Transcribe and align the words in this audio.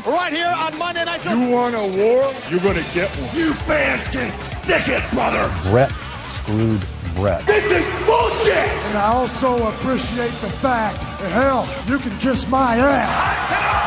Wrestling 0.00 0.14
right 0.14 0.32
here 0.32 0.46
on 0.46 0.78
Monday 0.78 1.04
Night 1.04 1.20
Show. 1.20 1.32
You 1.32 1.50
want 1.50 1.74
a 1.74 1.78
war? 1.78 2.32
You're 2.50 2.60
gonna 2.60 2.84
get 2.94 3.08
one. 3.08 3.36
You 3.36 3.54
fans 3.54 4.06
can 4.08 4.36
stick 4.38 4.88
it, 4.88 5.02
brother. 5.10 5.52
Bret 5.70 5.90
screwed 6.42 6.84
Bret. 7.14 7.44
This 7.46 7.64
is 7.64 8.06
bullshit. 8.06 8.56
And 8.56 8.98
I 8.98 9.12
also 9.12 9.68
appreciate 9.68 10.32
the 10.40 10.50
fact 10.50 11.00
that 11.00 11.32
hell, 11.32 11.68
you 11.86 11.98
can 11.98 12.16
kiss 12.18 12.48
my 12.48 12.76
ass. 12.76 13.79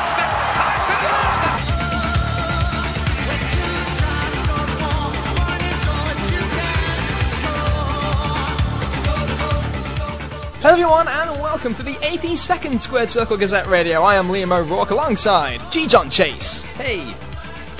Hello 10.64 10.75
everyone 10.75 11.09
and 11.09 11.41
welcome 11.41 11.75
to 11.75 11.84
the 11.84 11.96
82nd 11.96 12.79
Squared 12.79 13.09
Circle 13.09 13.36
Gazette 13.36 13.68
Radio. 13.68 14.01
I 14.01 14.15
am 14.15 14.29
Liam 14.29 14.57
O'Rourke 14.57 14.92
alongside 14.92 15.60
G. 15.74 15.87
John 15.87 16.10
Chase. 16.10 16.61
Hey. 16.64 17.14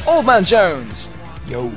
Old 0.06 0.26
Man 0.26 0.44
Jones. 0.44 1.08
Yo. 1.48 1.72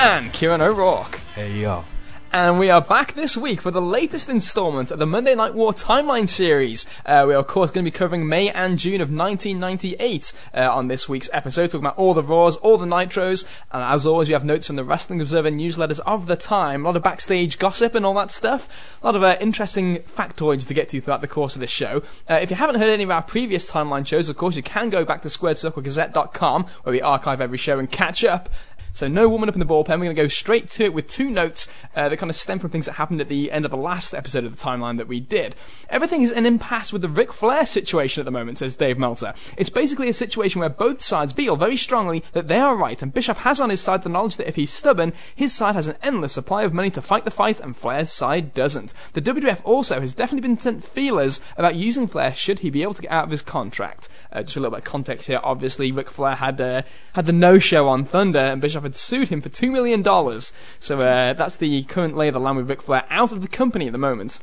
And 0.00 0.32
Kieran 0.32 0.60
O'Rourke. 0.60 1.20
Hey 1.36 1.60
yo. 1.60 1.84
And 2.34 2.58
we 2.58 2.68
are 2.68 2.80
back 2.80 3.14
this 3.14 3.36
week 3.36 3.60
for 3.60 3.70
the 3.70 3.80
latest 3.80 4.28
installment 4.28 4.90
of 4.90 4.98
the 4.98 5.06
Monday 5.06 5.36
Night 5.36 5.54
War 5.54 5.72
timeline 5.72 6.28
series. 6.28 6.84
Uh, 7.06 7.24
we 7.28 7.32
are, 7.32 7.38
of 7.38 7.46
course, 7.46 7.70
going 7.70 7.84
to 7.84 7.90
be 7.92 7.96
covering 7.96 8.26
May 8.26 8.50
and 8.50 8.76
June 8.76 9.00
of 9.00 9.08
1998 9.08 10.32
uh, 10.52 10.68
on 10.68 10.88
this 10.88 11.08
week's 11.08 11.30
episode, 11.32 11.68
talking 11.70 11.86
about 11.86 11.96
all 11.96 12.12
the 12.12 12.24
Raws, 12.24 12.56
all 12.56 12.76
the 12.76 12.86
Nitros, 12.86 13.44
and 13.70 13.84
as 13.84 14.04
always, 14.04 14.26
we 14.26 14.32
have 14.32 14.44
notes 14.44 14.66
from 14.66 14.74
the 14.74 14.82
Wrestling 14.82 15.20
Observer 15.20 15.50
newsletters 15.50 16.00
of 16.00 16.26
the 16.26 16.34
time, 16.34 16.84
a 16.84 16.88
lot 16.88 16.96
of 16.96 17.04
backstage 17.04 17.56
gossip 17.60 17.94
and 17.94 18.04
all 18.04 18.14
that 18.14 18.32
stuff, 18.32 18.68
a 19.00 19.06
lot 19.06 19.14
of 19.14 19.22
uh, 19.22 19.36
interesting 19.40 19.98
factoids 19.98 20.66
to 20.66 20.74
get 20.74 20.88
to 20.88 21.00
throughout 21.00 21.20
the 21.20 21.28
course 21.28 21.54
of 21.54 21.60
this 21.60 21.70
show. 21.70 22.02
Uh, 22.28 22.34
if 22.34 22.50
you 22.50 22.56
haven't 22.56 22.80
heard 22.80 22.90
any 22.90 23.04
of 23.04 23.12
our 23.12 23.22
previous 23.22 23.70
timeline 23.70 24.04
shows, 24.04 24.28
of 24.28 24.36
course, 24.36 24.56
you 24.56 24.62
can 24.64 24.90
go 24.90 25.04
back 25.04 25.22
to 25.22 25.28
squaredcirclegazette.com, 25.28 26.66
where 26.82 26.92
we 26.92 27.00
archive 27.00 27.40
every 27.40 27.58
show 27.58 27.78
and 27.78 27.92
catch 27.92 28.24
up. 28.24 28.48
So 28.94 29.08
no 29.08 29.28
woman 29.28 29.48
up 29.48 29.56
in 29.56 29.58
the 29.58 29.66
bullpen. 29.66 29.98
We're 29.98 30.04
going 30.04 30.14
to 30.14 30.22
go 30.22 30.28
straight 30.28 30.68
to 30.68 30.84
it 30.84 30.94
with 30.94 31.08
two 31.08 31.28
notes 31.28 31.66
uh, 31.96 32.08
that 32.08 32.16
kind 32.16 32.30
of 32.30 32.36
stem 32.36 32.60
from 32.60 32.70
things 32.70 32.86
that 32.86 32.92
happened 32.92 33.20
at 33.20 33.28
the 33.28 33.50
end 33.50 33.64
of 33.64 33.72
the 33.72 33.76
last 33.76 34.14
episode 34.14 34.44
of 34.44 34.56
the 34.56 34.64
timeline 34.64 34.98
that 34.98 35.08
we 35.08 35.18
did. 35.18 35.56
Everything 35.90 36.22
is 36.22 36.30
an 36.30 36.46
impasse 36.46 36.92
with 36.92 37.02
the 37.02 37.08
Ric 37.08 37.32
Flair 37.32 37.66
situation 37.66 38.20
at 38.20 38.24
the 38.24 38.30
moment, 38.30 38.58
says 38.58 38.76
Dave 38.76 38.96
Meltzer. 38.96 39.34
It's 39.56 39.68
basically 39.68 40.08
a 40.08 40.12
situation 40.12 40.60
where 40.60 40.68
both 40.68 41.02
sides 41.02 41.32
feel 41.32 41.56
very 41.56 41.76
strongly 41.76 42.22
that 42.34 42.46
they 42.46 42.60
are 42.60 42.76
right, 42.76 43.02
and 43.02 43.12
Bischoff 43.12 43.38
has 43.38 43.60
on 43.60 43.70
his 43.70 43.80
side 43.80 44.04
the 44.04 44.08
knowledge 44.08 44.36
that 44.36 44.46
if 44.46 44.54
he's 44.54 44.72
stubborn, 44.72 45.12
his 45.34 45.52
side 45.52 45.74
has 45.74 45.88
an 45.88 45.96
endless 46.00 46.34
supply 46.34 46.62
of 46.62 46.72
money 46.72 46.90
to 46.90 47.02
fight 47.02 47.24
the 47.24 47.32
fight, 47.32 47.58
and 47.58 47.76
Flair's 47.76 48.12
side 48.12 48.54
doesn't. 48.54 48.94
The 49.14 49.22
WWF 49.22 49.60
also 49.64 50.00
has 50.00 50.14
definitely 50.14 50.48
been 50.48 50.58
sent 50.58 50.84
feelers 50.84 51.40
about 51.56 51.74
using 51.74 52.06
Flair 52.06 52.32
should 52.32 52.60
he 52.60 52.70
be 52.70 52.82
able 52.82 52.94
to 52.94 53.02
get 53.02 53.10
out 53.10 53.24
of 53.24 53.30
his 53.32 53.42
contract. 53.42 54.08
Uh, 54.32 54.42
just 54.42 54.54
a 54.54 54.60
little 54.60 54.70
bit 54.70 54.78
of 54.78 54.84
context 54.84 55.26
here, 55.26 55.40
obviously 55.42 55.90
Ric 55.90 56.10
Flair 56.10 56.36
had 56.36 56.60
uh, 56.60 56.82
had 57.14 57.26
the 57.26 57.32
no-show 57.32 57.88
on 57.88 58.04
Thunder, 58.04 58.38
and 58.38 58.62
Bischoff 58.62 58.83
had 58.84 58.96
sued 58.96 59.28
him 59.28 59.40
for 59.40 59.48
two 59.48 59.70
million 59.70 60.02
dollars. 60.02 60.52
So 60.78 61.00
uh, 61.00 61.32
that's 61.32 61.56
the 61.56 61.82
current 61.84 62.16
lay 62.16 62.28
of 62.28 62.34
the 62.34 62.40
land 62.40 62.56
with 62.56 62.70
Ric 62.70 62.82
Flair 62.82 63.04
out 63.10 63.32
of 63.32 63.42
the 63.42 63.48
company 63.48 63.86
at 63.86 63.92
the 63.92 63.98
moment. 63.98 64.40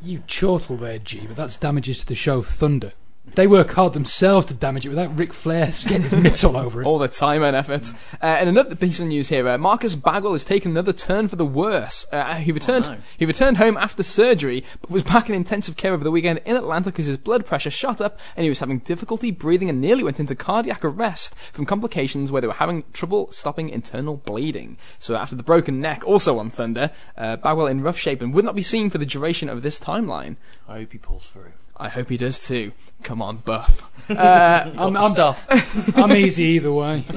You 0.00 0.22
chortle 0.26 0.76
there, 0.76 0.98
G, 0.98 1.26
but 1.26 1.36
that's 1.36 1.56
damages 1.56 2.00
to 2.00 2.06
the 2.06 2.14
show 2.16 2.42
Thunder. 2.42 2.92
They 3.34 3.46
work 3.46 3.70
hard 3.70 3.94
themselves 3.94 4.46
to 4.48 4.54
damage 4.54 4.84
it 4.84 4.90
without 4.90 5.16
Ric 5.16 5.32
Flair 5.32 5.66
getting 5.82 6.02
his 6.02 6.12
mitts 6.12 6.44
all 6.44 6.56
over 6.56 6.82
it. 6.82 6.86
All 6.86 6.98
the 6.98 7.08
time 7.08 7.42
and 7.42 7.56
effort. 7.56 7.90
Uh, 8.22 8.26
and 8.26 8.48
another 8.48 8.74
piece 8.74 9.00
of 9.00 9.06
news 9.06 9.30
here: 9.30 9.48
uh, 9.48 9.56
Marcus 9.56 9.94
Bagwell 9.94 10.34
has 10.34 10.44
taken 10.44 10.72
another 10.72 10.92
turn 10.92 11.28
for 11.28 11.36
the 11.36 11.46
worse. 11.46 12.06
Uh, 12.12 12.34
he 12.34 12.52
returned. 12.52 12.84
no. 12.84 12.96
He 13.16 13.24
returned 13.24 13.56
home 13.56 13.78
after 13.78 14.02
surgery, 14.02 14.64
but 14.82 14.90
was 14.90 15.02
back 15.02 15.30
in 15.30 15.34
intensive 15.34 15.78
care 15.78 15.94
over 15.94 16.04
the 16.04 16.10
weekend 16.10 16.40
in 16.44 16.56
Atlanta 16.56 16.90
because 16.90 17.06
his 17.06 17.16
blood 17.16 17.46
pressure 17.46 17.70
shot 17.70 18.02
up 18.02 18.18
and 18.36 18.44
he 18.44 18.50
was 18.50 18.58
having 18.58 18.80
difficulty 18.80 19.30
breathing 19.30 19.70
and 19.70 19.80
nearly 19.80 20.04
went 20.04 20.20
into 20.20 20.34
cardiac 20.34 20.84
arrest 20.84 21.34
from 21.52 21.64
complications 21.64 22.30
where 22.30 22.42
they 22.42 22.48
were 22.48 22.52
having 22.54 22.84
trouble 22.92 23.30
stopping 23.32 23.70
internal 23.70 24.18
bleeding. 24.18 24.76
So 24.98 25.16
after 25.16 25.36
the 25.36 25.42
broken 25.42 25.80
neck, 25.80 26.06
also 26.06 26.38
on 26.38 26.50
Thunder, 26.50 26.90
uh, 27.16 27.36
Bagwell 27.36 27.68
in 27.68 27.80
rough 27.80 27.98
shape 27.98 28.20
and 28.20 28.34
would 28.34 28.44
not 28.44 28.54
be 28.54 28.62
seen 28.62 28.90
for 28.90 28.98
the 28.98 29.06
duration 29.06 29.48
of 29.48 29.62
this 29.62 29.80
timeline. 29.80 30.36
I 30.68 30.80
hope 30.80 30.92
he 30.92 30.98
pulls 30.98 31.26
through. 31.26 31.52
I 31.76 31.88
hope 31.88 32.10
he 32.10 32.16
does 32.16 32.38
too. 32.38 32.72
Come 33.02 33.22
on, 33.22 33.38
Buff. 33.38 33.84
Uh, 34.10 34.70
I'm, 34.76 34.96
I'm, 34.96 35.12
Stuff. 35.12 35.46
I'm 35.96 36.12
easy 36.12 36.42
either 36.44 36.72
way. 36.72 37.04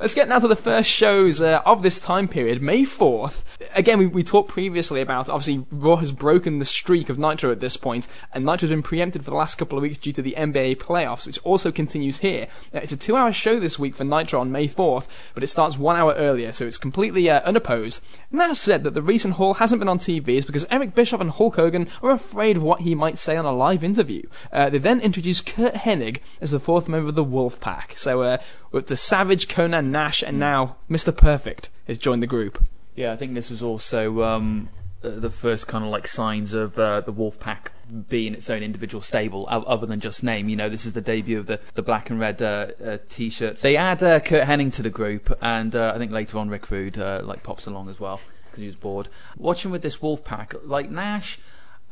Let's 0.00 0.14
get 0.14 0.28
now 0.28 0.40
to 0.40 0.48
the 0.48 0.56
first 0.56 0.90
shows 0.90 1.40
uh, 1.40 1.60
of 1.64 1.82
this 1.82 2.00
time 2.00 2.26
period, 2.26 2.60
May 2.60 2.82
4th. 2.82 3.44
Again, 3.72 3.98
we, 3.98 4.06
we 4.06 4.24
talked 4.24 4.48
previously 4.48 5.00
about, 5.00 5.28
obviously, 5.28 5.64
Raw 5.70 5.96
has 5.96 6.10
broken 6.10 6.58
the 6.58 6.64
streak 6.64 7.08
of 7.08 7.18
Nitro 7.18 7.52
at 7.52 7.60
this 7.60 7.76
point, 7.76 8.08
and 8.32 8.44
Nitro 8.44 8.66
has 8.66 8.74
been 8.74 8.82
preempted 8.82 9.24
for 9.24 9.30
the 9.30 9.36
last 9.36 9.58
couple 9.58 9.78
of 9.78 9.82
weeks 9.82 9.98
due 9.98 10.12
to 10.14 10.22
the 10.22 10.34
NBA 10.36 10.78
playoffs, 10.78 11.24
which 11.24 11.38
also 11.44 11.70
continues 11.70 12.18
here. 12.18 12.48
Uh, 12.74 12.80
it's 12.82 12.92
a 12.92 12.96
two 12.96 13.16
hour 13.16 13.30
show 13.30 13.60
this 13.60 13.78
week 13.78 13.94
for 13.94 14.02
Nitro 14.02 14.40
on 14.40 14.50
May 14.50 14.66
4th, 14.66 15.06
but 15.34 15.44
it 15.44 15.48
starts 15.48 15.78
one 15.78 15.96
hour 15.96 16.14
earlier, 16.14 16.50
so 16.50 16.66
it's 16.66 16.78
completely 16.78 17.30
uh, 17.30 17.42
unopposed. 17.42 18.02
And 18.32 18.40
that 18.40 18.56
said, 18.56 18.82
that 18.82 18.94
the 18.94 19.02
reason 19.02 19.32
Hall 19.32 19.54
hasn't 19.54 19.78
been 19.78 19.88
on 19.88 19.98
TV 19.98 20.30
is 20.30 20.46
because 20.46 20.66
Eric 20.68 20.96
Bischoff 20.96 21.20
and 21.20 21.30
Hulk 21.30 21.56
Hogan 21.56 21.88
are 22.02 22.10
afraid 22.10 22.56
of 22.56 22.62
what 22.64 22.80
he 22.80 22.94
might 22.96 23.18
say 23.18 23.36
on 23.36 23.44
a 23.44 23.52
live 23.52 23.84
interview. 23.84 24.22
Uh, 24.66 24.70
they 24.70 24.78
then 24.78 25.00
introduce 25.00 25.40
Curt 25.40 25.74
Hennig 25.74 26.18
as 26.40 26.50
the 26.50 26.58
fourth 26.58 26.88
member 26.88 27.10
of 27.10 27.14
the 27.14 27.22
Wolf 27.22 27.60
Pack. 27.60 27.96
So, 27.96 28.22
uh, 28.22 28.38
we're 28.72 28.80
up 28.80 28.86
to 28.86 28.96
Savage, 28.96 29.46
Konnan, 29.46 29.92
Nash, 29.92 30.24
and 30.24 30.40
now 30.40 30.74
Mr. 30.90 31.16
Perfect 31.16 31.70
has 31.86 31.98
joined 31.98 32.20
the 32.20 32.26
group. 32.26 32.60
Yeah, 32.96 33.12
I 33.12 33.16
think 33.16 33.34
this 33.34 33.48
was 33.48 33.62
also 33.62 34.24
um, 34.24 34.68
uh, 35.04 35.10
the 35.10 35.30
first 35.30 35.68
kind 35.68 35.84
of 35.84 35.90
like 35.90 36.08
signs 36.08 36.52
of 36.52 36.76
uh, 36.80 37.00
the 37.00 37.12
Wolfpack 37.12 37.68
being 38.08 38.34
its 38.34 38.50
own 38.50 38.64
individual 38.64 39.02
stable, 39.02 39.46
other 39.48 39.86
than 39.86 40.00
just 40.00 40.24
name. 40.24 40.48
You 40.48 40.56
know, 40.56 40.68
this 40.68 40.84
is 40.84 40.94
the 40.94 41.00
debut 41.00 41.38
of 41.38 41.46
the, 41.46 41.60
the 41.74 41.82
black 41.82 42.10
and 42.10 42.18
red 42.18 42.42
uh, 42.42 42.66
uh, 42.84 42.98
t-shirts. 43.08 43.62
They 43.62 43.76
add 43.76 44.02
uh, 44.02 44.18
Curt 44.18 44.48
Hennig 44.48 44.74
to 44.74 44.82
the 44.82 44.90
group, 44.90 45.32
and 45.40 45.76
uh, 45.76 45.92
I 45.94 45.98
think 45.98 46.10
later 46.10 46.38
on 46.38 46.48
Rick 46.48 46.72
Rude 46.72 46.96
like 46.96 47.44
pops 47.44 47.68
along 47.68 47.88
as 47.88 48.00
well 48.00 48.20
because 48.46 48.62
he 48.62 48.66
was 48.66 48.74
bored. 48.74 49.10
Watching 49.36 49.70
with 49.70 49.82
this 49.82 50.02
Wolf 50.02 50.24
Pack, 50.24 50.54
like 50.64 50.90
Nash. 50.90 51.38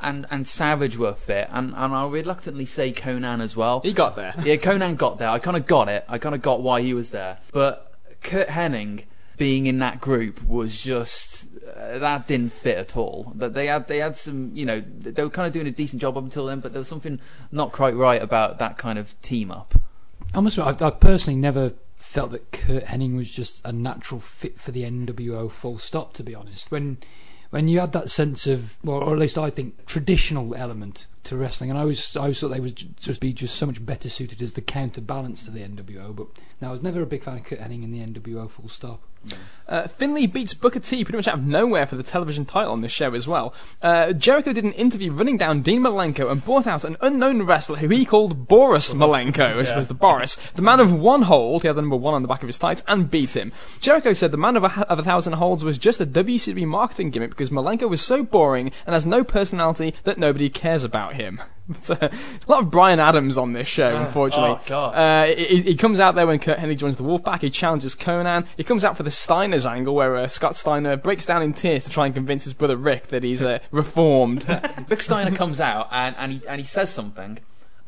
And, 0.04 0.26
and 0.30 0.46
Savage 0.46 0.96
were 0.96 1.14
fit, 1.14 1.48
and, 1.50 1.72
and 1.74 1.94
I'll 1.94 2.10
reluctantly 2.10 2.66
say 2.66 2.92
Konnan 2.92 3.42
as 3.42 3.56
well. 3.56 3.80
He 3.80 3.92
got 3.92 4.16
there. 4.16 4.34
Yeah, 4.44 4.56
Konnan 4.56 4.96
got 4.96 5.18
there. 5.18 5.30
I 5.30 5.38
kind 5.38 5.56
of 5.56 5.66
got 5.66 5.88
it. 5.88 6.04
I 6.08 6.18
kind 6.18 6.34
of 6.34 6.42
got 6.42 6.60
why 6.60 6.82
he 6.82 6.92
was 6.92 7.10
there. 7.10 7.38
But 7.52 7.92
Curt 8.22 8.48
Hennig 8.48 9.04
being 9.36 9.66
in 9.66 9.78
that 9.78 10.00
group 10.00 10.44
was 10.44 10.80
just 10.80 11.46
uh, 11.76 11.98
that 11.98 12.26
didn't 12.26 12.52
fit 12.52 12.78
at 12.78 12.96
all. 12.96 13.32
That 13.34 13.54
they 13.54 13.66
had 13.66 13.88
they 13.88 13.98
had 13.98 14.16
some, 14.16 14.50
you 14.54 14.64
know, 14.64 14.80
they 14.80 15.22
were 15.22 15.30
kind 15.30 15.46
of 15.46 15.52
doing 15.52 15.66
a 15.66 15.70
decent 15.70 16.00
job 16.00 16.16
up 16.16 16.24
until 16.24 16.46
then, 16.46 16.60
but 16.60 16.72
there 16.72 16.80
was 16.80 16.88
something 16.88 17.20
not 17.50 17.72
quite 17.72 17.94
right 17.94 18.22
about 18.22 18.58
that 18.58 18.78
kind 18.78 18.98
of 18.98 19.20
team 19.22 19.50
up. 19.50 19.74
I 20.34 20.40
must 20.40 20.58
admit, 20.58 20.82
I, 20.82 20.88
I 20.88 20.90
personally 20.90 21.38
never 21.38 21.72
felt 21.96 22.30
that 22.32 22.52
Curt 22.52 22.84
Hennig 22.86 23.16
was 23.16 23.30
just 23.30 23.60
a 23.64 23.72
natural 23.72 24.20
fit 24.20 24.60
for 24.60 24.70
the 24.70 24.82
NWO. 24.82 25.50
Full 25.50 25.78
stop. 25.78 26.12
To 26.14 26.22
be 26.22 26.34
honest, 26.34 26.70
when 26.70 26.98
when 27.54 27.68
you 27.68 27.78
had 27.78 27.92
that 27.92 28.10
sense 28.10 28.48
of, 28.48 28.76
well, 28.82 28.96
or 28.96 29.12
at 29.12 29.20
least 29.20 29.38
I 29.38 29.48
think, 29.48 29.86
traditional 29.86 30.56
element 30.56 31.06
to 31.22 31.36
wrestling, 31.36 31.70
and 31.70 31.78
I 31.78 31.84
was 31.84 32.16
I 32.16 32.22
always 32.22 32.40
thought 32.40 32.48
they 32.48 32.58
would 32.58 32.96
just 32.96 33.20
be 33.20 33.32
just 33.32 33.54
so 33.54 33.66
much 33.66 33.86
better 33.86 34.08
suited 34.08 34.42
as 34.42 34.54
the 34.54 34.60
counterbalance 34.60 35.44
to 35.44 35.52
the 35.52 35.60
NWO. 35.60 36.16
But 36.16 36.26
now 36.60 36.70
I 36.70 36.72
was 36.72 36.82
never 36.82 37.00
a 37.00 37.06
big 37.06 37.22
fan 37.22 37.36
of 37.36 37.44
Curt 37.44 37.60
in 37.60 37.92
the 37.92 38.04
NWO. 38.04 38.50
Full 38.50 38.68
stop. 38.68 39.02
Uh, 39.66 39.86
Finlay 39.86 40.26
beats 40.26 40.52
Booker 40.52 40.80
T 40.80 41.04
pretty 41.04 41.16
much 41.16 41.28
out 41.28 41.38
of 41.38 41.44
nowhere 41.44 41.86
for 41.86 41.96
the 41.96 42.02
television 42.02 42.44
title 42.44 42.72
on 42.72 42.82
this 42.82 42.92
show 42.92 43.14
as 43.14 43.26
well. 43.26 43.54
Uh, 43.80 44.12
Jericho 44.12 44.52
did 44.52 44.64
an 44.64 44.72
interview 44.72 45.10
running 45.10 45.38
down 45.38 45.62
Dean 45.62 45.80
Malenko 45.80 46.30
and 46.30 46.44
brought 46.44 46.66
out 46.66 46.84
an 46.84 46.96
unknown 47.00 47.42
wrestler 47.44 47.78
who 47.78 47.88
he 47.88 48.04
called 48.04 48.46
Boris 48.46 48.92
Malenko, 48.92 49.58
as 49.58 49.70
opposed 49.70 49.88
the 49.88 49.94
Boris, 49.94 50.36
the 50.54 50.62
man 50.62 50.80
of 50.80 50.92
one 50.92 51.22
hold, 51.22 51.62
he 51.62 51.68
had 51.68 51.76
the 51.76 51.82
number 51.82 51.96
one 51.96 52.14
on 52.14 52.22
the 52.22 52.28
back 52.28 52.42
of 52.42 52.48
his 52.48 52.58
tights, 52.58 52.82
and 52.86 53.10
beat 53.10 53.34
him. 53.34 53.52
Jericho 53.80 54.12
said 54.12 54.30
the 54.30 54.36
man 54.36 54.56
of 54.56 54.64
a, 54.64 54.86
of 54.90 54.98
a 54.98 55.02
thousand 55.02 55.34
holds 55.34 55.64
was 55.64 55.78
just 55.78 56.00
a 56.00 56.06
WCW 56.06 56.66
marketing 56.66 57.10
gimmick 57.10 57.30
because 57.30 57.50
Malenko 57.50 57.88
was 57.88 58.02
so 58.02 58.22
boring 58.22 58.70
and 58.86 58.92
has 58.92 59.06
no 59.06 59.24
personality 59.24 59.94
that 60.04 60.18
nobody 60.18 60.50
cares 60.50 60.84
about 60.84 61.14
him. 61.14 61.40
But, 61.66 61.90
uh, 61.90 62.08
there's 62.08 62.44
a 62.46 62.50
lot 62.50 62.62
of 62.62 62.70
Brian 62.70 63.00
Adams 63.00 63.38
on 63.38 63.54
this 63.54 63.66
show, 63.68 63.96
unfortunately. 63.96 64.50
oh, 64.50 64.60
God. 64.66 64.94
Uh, 64.94 65.34
he, 65.34 65.62
he 65.62 65.74
comes 65.76 65.98
out 65.98 66.14
there 66.14 66.26
when 66.26 66.38
Curt 66.38 66.58
Hennig 66.58 66.76
joins 66.76 66.96
the 66.96 67.04
Wolfpack. 67.04 67.40
He 67.40 67.48
challenges 67.48 67.94
Konnan. 67.94 68.46
He 68.56 68.64
comes 68.64 68.84
out 68.84 68.96
for 68.96 69.02
the 69.02 69.10
Steiner's 69.10 69.64
angle, 69.64 69.94
where 69.94 70.16
uh, 70.16 70.26
Scott 70.26 70.56
Steiner 70.56 70.96
breaks 70.96 71.24
down 71.24 71.42
in 71.42 71.54
tears 71.54 71.84
to 71.84 71.90
try 71.90 72.04
and 72.04 72.14
convince 72.14 72.44
his 72.44 72.52
brother 72.52 72.76
Rick 72.76 73.06
that 73.08 73.22
he's 73.22 73.42
uh, 73.42 73.60
reformed. 73.70 74.44
Rick 74.88 75.02
Steiner 75.02 75.34
comes 75.34 75.58
out 75.60 75.88
and, 75.90 76.14
and 76.18 76.32
he 76.32 76.46
and 76.46 76.60
he 76.60 76.66
says 76.66 76.90
something. 76.90 77.38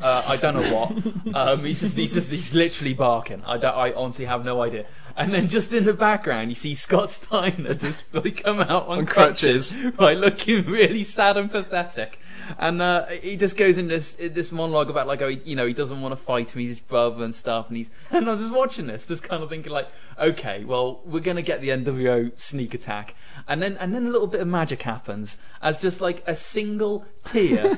Uh, 0.00 0.22
I 0.26 0.36
don't 0.36 0.54
know 0.54 0.74
what. 0.74 0.92
Um, 1.34 1.64
he's 1.64 1.80
just, 1.80 1.96
he's 1.96 2.14
just, 2.14 2.30
he's 2.30 2.54
literally 2.54 2.94
barking. 2.94 3.42
I 3.44 3.56
I 3.56 3.92
honestly 3.92 4.24
have 4.24 4.44
no 4.44 4.62
idea. 4.62 4.86
And 5.16 5.32
then 5.32 5.48
just 5.48 5.72
in 5.72 5.86
the 5.86 5.94
background, 5.94 6.50
you 6.50 6.54
see 6.54 6.74
Scott 6.74 7.08
Steiner 7.08 7.72
just 7.72 8.04
really 8.12 8.32
come 8.32 8.60
out 8.60 8.86
on, 8.86 8.98
On 8.98 9.06
crutches. 9.06 9.74
right, 9.98 10.16
looking 10.16 10.66
really 10.66 11.04
sad 11.04 11.38
and 11.38 11.50
pathetic. 11.50 12.20
And 12.58 12.82
uh, 12.82 13.06
he 13.06 13.36
just 13.36 13.56
goes 13.56 13.78
in 13.78 13.88
this 13.88 14.12
this 14.12 14.52
monologue 14.52 14.90
about 14.90 15.06
like, 15.06 15.22
oh, 15.22 15.28
he, 15.28 15.40
you 15.44 15.56
know, 15.56 15.66
he 15.66 15.72
doesn't 15.72 16.00
want 16.02 16.12
to 16.12 16.16
fight 16.16 16.54
him, 16.54 16.60
he's 16.60 16.68
his 16.68 16.80
brother 16.80 17.24
and 17.24 17.34
stuff. 17.34 17.68
And 17.68 17.78
he's 17.78 17.90
and 18.10 18.28
I 18.28 18.32
was 18.32 18.40
just 18.40 18.52
watching 18.52 18.88
this, 18.88 19.06
just 19.06 19.22
kind 19.22 19.42
of 19.42 19.48
thinking 19.48 19.72
like, 19.72 19.88
okay, 20.18 20.64
well, 20.64 21.00
we're 21.04 21.20
gonna 21.20 21.42
get 21.42 21.62
the 21.62 21.70
NWO 21.70 22.38
sneak 22.38 22.74
attack, 22.74 23.14
and 23.48 23.62
then 23.62 23.76
and 23.78 23.94
then 23.94 24.06
a 24.06 24.10
little 24.10 24.28
bit 24.28 24.42
of 24.42 24.48
magic 24.48 24.82
happens 24.82 25.38
as 25.62 25.80
just 25.80 26.00
like 26.00 26.22
a 26.26 26.36
single 26.36 27.06
tear 27.24 27.74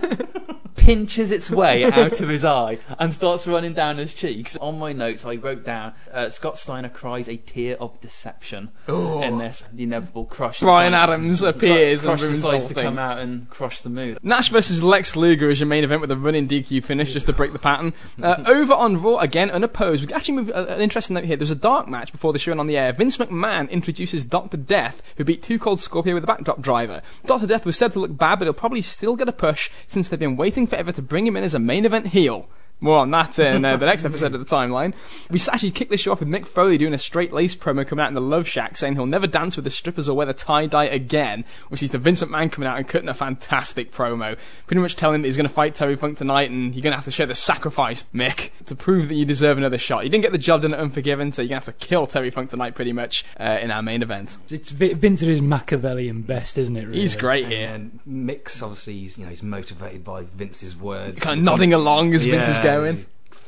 pinches 0.78 1.30
its 1.30 1.50
way 1.50 1.84
out 1.92 2.20
of 2.20 2.28
his 2.28 2.44
eye 2.44 2.78
and 2.98 3.12
starts 3.12 3.46
running 3.46 3.74
down 3.74 3.98
his 3.98 4.14
cheeks. 4.14 4.56
On 4.56 4.78
my 4.78 4.92
notes, 4.92 5.24
I 5.24 5.34
wrote 5.36 5.64
down 5.64 5.92
uh, 6.12 6.30
Scott 6.30 6.58
Steiner 6.58 6.88
cries 6.88 7.28
a 7.28 7.36
tear 7.36 7.76
of 7.76 8.00
deception 8.00 8.70
in 8.88 9.38
this. 9.38 9.64
The 9.72 9.82
inevitable 9.82 10.24
crush. 10.24 10.60
Brian 10.60 10.92
decides- 10.92 11.10
Adams 11.10 11.42
appears 11.42 12.02
Crush 12.04 12.22
and 12.22 12.34
decides 12.34 12.66
to 12.66 12.74
thing. 12.74 12.84
come 12.84 12.98
out 12.98 13.18
and 13.18 13.48
crush 13.50 13.80
the 13.80 13.90
mood. 13.90 14.18
Nash 14.22 14.48
versus 14.50 14.82
Lex 14.82 15.16
Luger 15.16 15.50
is 15.50 15.60
your 15.60 15.66
main 15.66 15.84
event 15.84 16.00
with 16.00 16.10
a 16.10 16.16
running 16.16 16.48
DQ 16.48 16.82
finish 16.84 17.12
just 17.12 17.26
to 17.26 17.32
break 17.32 17.52
the 17.52 17.58
pattern. 17.58 17.92
Uh, 18.28 18.42
over 18.46 18.74
on 18.74 19.00
Raw, 19.00 19.16
again, 19.18 19.48
unopposed. 19.50 20.04
We 20.04 20.12
actually 20.12 20.34
move 20.34 20.50
uh, 20.50 20.66
an 20.68 20.80
interesting 20.80 21.14
note 21.14 21.24
here. 21.24 21.36
There's 21.36 21.52
a 21.52 21.54
dark 21.56 21.86
match 21.88 22.10
before 22.10 22.32
the 22.32 22.38
show 22.38 22.50
went 22.50 22.60
on 22.60 22.66
the 22.66 22.76
air. 22.76 22.92
Vince 22.92 23.16
McMahon 23.16 23.70
introduces 23.70 24.24
Dr. 24.24 24.56
Death, 24.56 25.02
who 25.16 25.24
beat 25.24 25.42
Two 25.42 25.58
Cold 25.58 25.78
Scorpio 25.80 26.14
with 26.14 26.24
a 26.24 26.26
backdrop 26.26 26.60
driver. 26.60 27.00
Dr. 27.26 27.46
Death 27.46 27.64
was 27.64 27.76
said 27.76 27.92
to 27.92 28.00
look 28.00 28.16
bad, 28.16 28.38
but 28.40 28.46
he'll 28.46 28.52
probably 28.52 28.82
still 28.82 29.14
get 29.16 29.28
a 29.28 29.32
push 29.32 29.70
since 29.86 30.08
they've 30.08 30.18
been 30.18 30.36
waiting 30.36 30.66
forever 30.68 30.92
to 30.92 31.02
bring 31.02 31.26
him 31.26 31.36
in 31.36 31.44
as 31.44 31.54
a 31.54 31.58
main 31.58 31.84
event 31.84 32.08
heel. 32.08 32.48
More 32.80 32.98
on 32.98 33.10
that 33.10 33.38
in 33.40 33.64
uh, 33.64 33.76
the 33.76 33.86
next 33.86 34.04
episode 34.04 34.34
of 34.34 34.40
the 34.40 34.56
timeline. 34.56 34.94
We 35.30 35.40
actually 35.50 35.72
kicked 35.72 35.90
this 35.90 36.00
show 36.00 36.12
off 36.12 36.20
with 36.20 36.28
Mick 36.28 36.46
Foley 36.46 36.78
doing 36.78 36.94
a 36.94 36.98
straight 36.98 37.32
lace 37.32 37.56
promo 37.56 37.84
coming 37.84 38.04
out 38.04 38.08
in 38.08 38.14
the 38.14 38.20
Love 38.20 38.46
Shack 38.46 38.76
saying 38.76 38.94
he'll 38.94 39.04
never 39.06 39.26
dance 39.26 39.56
with 39.56 39.64
the 39.64 39.70
strippers 39.70 40.08
or 40.08 40.16
wear 40.16 40.26
the 40.26 40.32
tie 40.34 40.66
dye 40.66 40.84
again, 40.84 41.44
which 41.70 41.82
is 41.82 41.90
to 41.90 41.98
Vince 41.98 42.22
McMahon 42.22 42.52
coming 42.52 42.68
out 42.68 42.76
and 42.78 42.86
cutting 42.86 43.08
a 43.08 43.14
fantastic 43.14 43.90
promo. 43.90 44.36
Pretty 44.66 44.80
much 44.80 44.94
telling 44.94 45.16
him 45.16 45.22
that 45.22 45.28
he's 45.28 45.36
going 45.36 45.48
to 45.48 45.52
fight 45.52 45.74
Terry 45.74 45.96
Funk 45.96 46.18
tonight 46.18 46.50
and 46.50 46.72
you're 46.72 46.82
going 46.82 46.92
to 46.92 46.96
have 46.96 47.04
to 47.06 47.10
share 47.10 47.26
the 47.26 47.34
sacrifice, 47.34 48.04
Mick, 48.14 48.50
to 48.66 48.76
prove 48.76 49.08
that 49.08 49.14
you 49.14 49.24
deserve 49.24 49.58
another 49.58 49.78
shot. 49.78 50.04
You 50.04 50.10
didn't 50.10 50.22
get 50.22 50.32
the 50.32 50.38
job 50.38 50.62
done 50.62 50.72
at 50.72 50.78
Unforgiven, 50.78 51.32
so 51.32 51.42
you're 51.42 51.48
going 51.48 51.60
to 51.60 51.66
have 51.66 51.78
to 51.78 51.84
kill 51.86 52.06
Terry 52.06 52.30
Funk 52.30 52.50
tonight 52.50 52.76
pretty 52.76 52.92
much 52.92 53.24
uh, 53.40 53.58
in 53.60 53.72
our 53.72 53.82
main 53.82 54.02
event. 54.02 54.36
It's 54.50 54.70
Vi- 54.70 54.94
Vince 54.94 55.22
at 55.22 55.28
his 55.28 55.42
Machiavellian 55.42 56.22
best, 56.22 56.56
isn't 56.56 56.76
it? 56.76 56.86
Really? 56.86 57.00
He's 57.00 57.16
great 57.16 57.46
here. 57.48 57.68
And 57.68 57.98
Mick's 58.08 58.62
obviously 58.62 58.98
he's, 59.00 59.18
you 59.18 59.24
know 59.24 59.30
he's 59.30 59.42
motivated 59.42 60.04
by 60.04 60.22
Vince's 60.36 60.76
words. 60.76 61.20
Kind 61.20 61.40
of 61.40 61.44
nodding 61.44 61.74
along 61.74 62.14
as 62.14 62.24
Vince 62.24 62.46
is 62.46 62.56
Yeah, 62.58 62.62
going. 62.76 62.96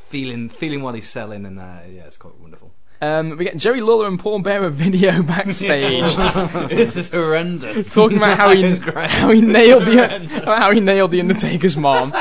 feeling 0.09 0.49
feeling 0.49 0.81
what 0.81 0.95
he's 0.95 1.09
selling, 1.09 1.45
and 1.45 1.59
uh, 1.59 1.79
yeah, 1.89 2.03
it's 2.03 2.17
quite 2.17 2.37
wonderful. 2.39 2.71
Um, 3.01 3.35
we 3.37 3.45
get 3.45 3.57
Jerry 3.57 3.81
Lawler 3.81 4.07
and 4.07 4.19
Paul 4.19 4.39
Bearer 4.39 4.69
video 4.69 5.23
backstage. 5.23 6.03
this 6.69 6.95
is 6.95 7.09
horrendous. 7.09 7.91
talking 7.93 8.17
about 8.17 8.37
how 8.37 8.51
he 8.51 8.63
is 8.63 8.77
how 8.79 9.31
he 9.31 9.41
nailed 9.41 9.85
the 9.85 10.27
how 10.45 10.71
he 10.71 10.79
nailed 10.79 11.09
the 11.11 11.19
Undertaker's 11.19 11.75
mom. 11.77 12.13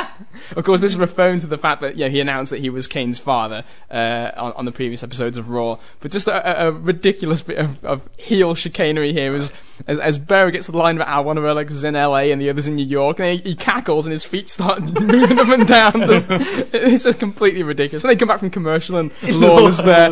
Of 0.56 0.64
course, 0.64 0.80
this 0.80 0.92
is 0.92 0.98
referring 0.98 1.38
to 1.40 1.46
the 1.46 1.58
fact 1.58 1.82
that 1.82 1.96
he 1.96 2.18
announced 2.18 2.50
that 2.50 2.60
he 2.60 2.70
was 2.70 2.86
Kane's 2.86 3.18
father 3.18 3.62
uh, 3.90 4.30
on, 4.36 4.52
on 4.54 4.64
the 4.64 4.72
previous 4.72 5.02
episodes 5.02 5.36
of 5.36 5.50
Raw. 5.50 5.78
But 6.00 6.12
just 6.12 6.28
a, 6.28 6.68
a- 6.68 6.72
ridiculous 6.72 7.42
bit 7.42 7.58
of, 7.58 7.84
of 7.84 8.08
heel 8.16 8.54
chicanery 8.54 9.12
here 9.12 9.34
as, 9.34 9.52
as 9.86 10.16
Bearer 10.18 10.50
gets 10.50 10.66
the 10.68 10.76
line 10.76 10.96
about 10.96 11.08
how 11.08 11.22
one 11.22 11.36
of 11.36 11.44
legs 11.44 11.72
was 11.74 11.84
in 11.84 11.94
LA 11.94 12.30
and 12.32 12.40
the 12.40 12.48
other's 12.48 12.66
in 12.66 12.74
New 12.76 12.86
York, 12.86 13.20
and 13.20 13.38
he, 13.40 13.50
he 13.50 13.54
cackles 13.54 14.06
and 14.06 14.12
his 14.12 14.24
feet 14.24 14.48
start 14.48 14.80
moving 14.82 15.38
up 15.38 15.48
and 15.48 15.66
down. 15.68 16.00
This- 16.00 16.26
it's 16.30 17.04
just 17.04 17.18
completely 17.20 17.62
ridiculous. 17.62 18.02
When 18.02 18.12
they 18.14 18.18
come 18.18 18.28
back 18.28 18.38
from 18.38 18.50
commercial 18.50 18.96
and 18.96 19.10
Lawler's 19.22 19.78
there 19.78 20.10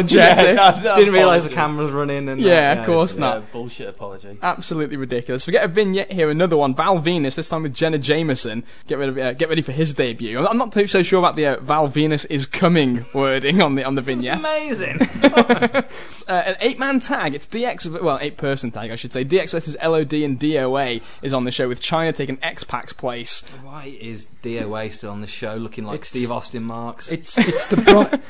apologetic. 0.00 0.82
Didn't 0.96 1.14
realise 1.14 1.44
the 1.44 1.50
camera's 1.50 1.90
running. 1.90 2.28
And 2.28 2.40
Yeah, 2.40 2.72
of 2.80 2.86
course 2.86 3.16
not. 3.16 3.38
Yeah, 3.38 3.46
bullshit 3.52 3.88
apology. 3.88 4.38
Absolutely 4.42 4.96
ridiculous. 4.96 5.46
We 5.46 5.52
get 5.52 5.64
a 5.64 5.68
vignette 5.68 6.12
here, 6.12 6.30
another 6.30 6.56
one. 6.56 6.74
Val 6.74 6.98
Venis, 6.98 7.34
this 7.34 7.48
time 7.48 7.62
with 7.62 7.74
Jenna 7.74 7.98
Jameson. 7.98 8.64
Get 8.86 8.98
rid 8.98 9.08
of, 9.10 9.18
uh, 9.18 9.32
get 9.34 9.48
ready 9.48 9.62
for 9.62 9.72
his 9.72 9.94
debut. 9.94 10.38
I'm 10.38 10.46
I'm 10.46 10.58
not 10.58 10.72
too 10.72 10.86
so 10.86 11.02
sure 11.02 11.18
about 11.18 11.36
the 11.36 11.46
uh, 11.46 11.60
Val 11.60 11.88
Venis 11.88 12.26
is 12.28 12.44
coming 12.46 13.06
wording 13.14 13.62
on 13.62 13.74
the 13.76 13.84
on 13.84 13.94
the 13.94 14.02
vignette. 14.02 14.40
Amazing. 14.40 14.98
Uh, 16.28 16.42
an 16.46 16.56
eight-man 16.60 17.00
tag. 17.00 17.34
It's 17.34 17.44
DX, 17.46 18.00
well, 18.02 18.16
eight-person 18.20 18.70
tag, 18.70 18.92
I 18.92 18.94
should 18.94 19.12
say. 19.12 19.24
DX 19.24 19.50
versus 19.50 19.76
LOD 19.82 20.12
and 20.12 20.38
DOA 20.38 21.02
is 21.22 21.34
on 21.34 21.42
the 21.42 21.50
show 21.50 21.66
with 21.66 21.80
Chyna 21.82 22.14
taking 22.14 22.38
X-Pac's 22.40 22.92
place. 22.92 23.40
Why 23.64 23.96
is 24.00 24.28
DOA 24.44 24.92
still 24.92 25.10
on 25.10 25.22
the 25.22 25.26
show, 25.26 25.56
looking 25.56 25.84
like 25.84 25.96
It's- 25.96 26.10
Steve 26.10 26.30
Austin 26.30 26.62
marks? 26.62 27.10
It's 27.10 27.36
it's 27.36 27.66
the 27.66 27.78
Bri- 27.78 28.20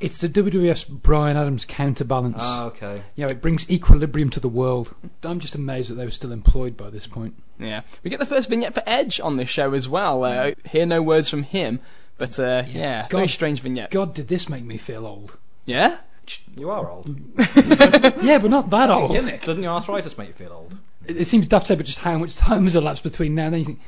it's 0.00 0.18
the 0.18 0.28
WWF's 0.28 0.84
Brian 0.84 1.36
Adams 1.36 1.64
counterbalance. 1.64 2.36
oh, 2.40 2.66
okay. 2.66 3.02
you 3.14 3.24
know, 3.24 3.30
it 3.30 3.40
brings 3.40 3.68
equilibrium 3.70 4.30
to 4.30 4.40
the 4.40 4.48
world. 4.48 4.94
I'm 5.22 5.40
just 5.40 5.54
amazed 5.54 5.90
that 5.90 5.94
they 5.94 6.04
were 6.04 6.10
still 6.10 6.32
employed 6.32 6.76
by 6.76 6.90
this 6.90 7.06
point. 7.06 7.34
Yeah, 7.58 7.82
we 8.02 8.10
get 8.10 8.18
the 8.20 8.26
first 8.26 8.48
vignette 8.50 8.74
for 8.74 8.82
Edge 8.86 9.18
on 9.20 9.36
this 9.38 9.48
show 9.48 9.72
as 9.72 9.88
well. 9.88 10.22
Uh, 10.24 10.52
hear 10.68 10.84
no 10.84 11.00
words 11.02 11.28
from 11.30 11.42
him, 11.44 11.80
but 12.18 12.38
uh, 12.38 12.64
yeah, 12.68 13.08
very 13.08 13.24
God- 13.24 13.30
strange 13.30 13.60
vignette. 13.60 13.90
God, 13.90 14.14
did 14.14 14.28
this 14.28 14.48
make 14.48 14.64
me 14.64 14.76
feel 14.76 15.06
old? 15.06 15.38
Yeah, 15.64 15.98
You 16.54 16.70
are 16.70 16.88
old. 16.90 17.16
Yeah, 18.22 18.38
but 18.38 18.50
not 18.50 18.68
that 18.70 18.90
old. 18.90 19.12
Doesn't 19.14 19.62
your 19.62 19.72
arthritis 19.72 20.18
make 20.18 20.28
you 20.28 20.34
feel 20.34 20.52
old? 20.52 20.76
It, 21.06 21.16
it 21.18 21.24
seems 21.26 21.46
daft 21.46 21.66
to 21.66 21.72
say, 21.72 21.76
but 21.76 21.86
just 21.86 22.00
how 22.00 22.18
much 22.18 22.36
time 22.36 22.64
has 22.64 22.74
elapsed 22.74 23.02
between 23.02 23.34
now 23.34 23.46
and 23.46 23.54
then? 23.54 23.60
You 23.60 23.66
think, 23.66 23.80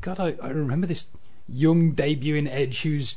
God, 0.00 0.20
I, 0.20 0.36
I 0.42 0.48
remember 0.50 0.86
this 0.86 1.06
young 1.48 1.92
debuting 1.94 2.48
Edge 2.50 2.82
who's 2.82 3.16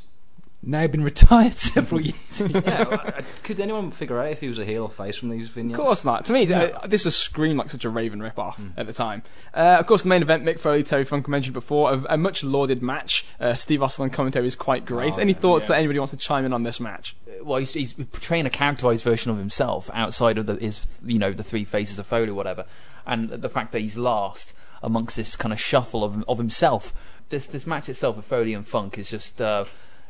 now 0.66 0.86
been 0.86 1.04
retired 1.04 1.56
several 1.58 2.00
years. 2.00 2.40
yeah. 2.40 2.60
well, 2.88 2.92
uh, 3.06 3.22
Could 3.42 3.60
anyone 3.60 3.90
figure 3.90 4.20
out 4.20 4.30
if 4.30 4.40
he 4.40 4.48
was 4.48 4.58
a 4.58 4.64
heel 4.64 4.84
or 4.84 4.90
face 4.90 5.16
from 5.16 5.28
these 5.30 5.48
vignettes? 5.48 5.78
Of 5.78 5.84
course 5.84 6.04
not. 6.04 6.24
To 6.26 6.32
me, 6.32 6.52
uh, 6.52 6.86
this 6.86 7.04
has 7.04 7.16
screamed 7.16 7.58
like 7.58 7.70
such 7.70 7.84
a 7.84 7.90
Raven 7.90 8.20
rip-off 8.22 8.60
at 8.76 8.86
the 8.86 8.92
time. 8.92 9.22
Uh, 9.52 9.76
of 9.78 9.86
course, 9.86 10.02
the 10.02 10.08
main 10.08 10.22
event, 10.22 10.44
Mick 10.44 10.58
Foley, 10.58 10.82
Terry 10.82 11.04
Funk, 11.04 11.28
mentioned 11.28 11.54
before, 11.54 11.92
a, 11.92 12.04
a 12.10 12.16
much 12.16 12.42
lauded 12.42 12.82
match. 12.82 13.24
Uh, 13.38 13.54
Steve 13.54 13.82
Austin 13.82 14.04
on 14.04 14.10
commentary 14.10 14.46
is 14.46 14.56
quite 14.56 14.84
great. 14.84 15.14
Oh, 15.14 15.18
Any 15.18 15.32
yeah, 15.32 15.38
thoughts 15.38 15.64
yeah. 15.64 15.68
that 15.68 15.78
anybody 15.78 15.98
wants 15.98 16.12
to 16.12 16.16
chime 16.16 16.44
in 16.44 16.52
on 16.52 16.62
this 16.62 16.80
match? 16.80 17.16
well, 17.42 17.58
he's, 17.58 17.72
he's 17.72 17.92
portraying 17.92 18.46
a 18.46 18.50
characterized 18.50 19.04
version 19.04 19.30
of 19.30 19.36
himself 19.36 19.90
outside 19.92 20.38
of 20.38 20.46
the, 20.46 20.56
his, 20.56 20.80
you 21.04 21.18
know, 21.18 21.32
the 21.32 21.42
three 21.44 21.64
faces 21.64 21.98
of 21.98 22.06
Foley, 22.06 22.28
or 22.28 22.34
whatever, 22.34 22.64
and 23.06 23.28
the 23.28 23.48
fact 23.50 23.72
that 23.72 23.80
he's 23.80 23.96
last 23.96 24.54
amongst 24.82 25.16
this 25.16 25.36
kind 25.36 25.52
of 25.52 25.60
shuffle 25.60 26.04
of 26.04 26.22
of 26.28 26.38
himself. 26.38 26.94
This 27.28 27.46
this 27.46 27.66
match 27.66 27.88
itself 27.88 28.16
with 28.16 28.24
Foley 28.26 28.54
and 28.54 28.66
Funk 28.66 28.98
is 28.98 29.10
just 29.10 29.40
uh, 29.40 29.64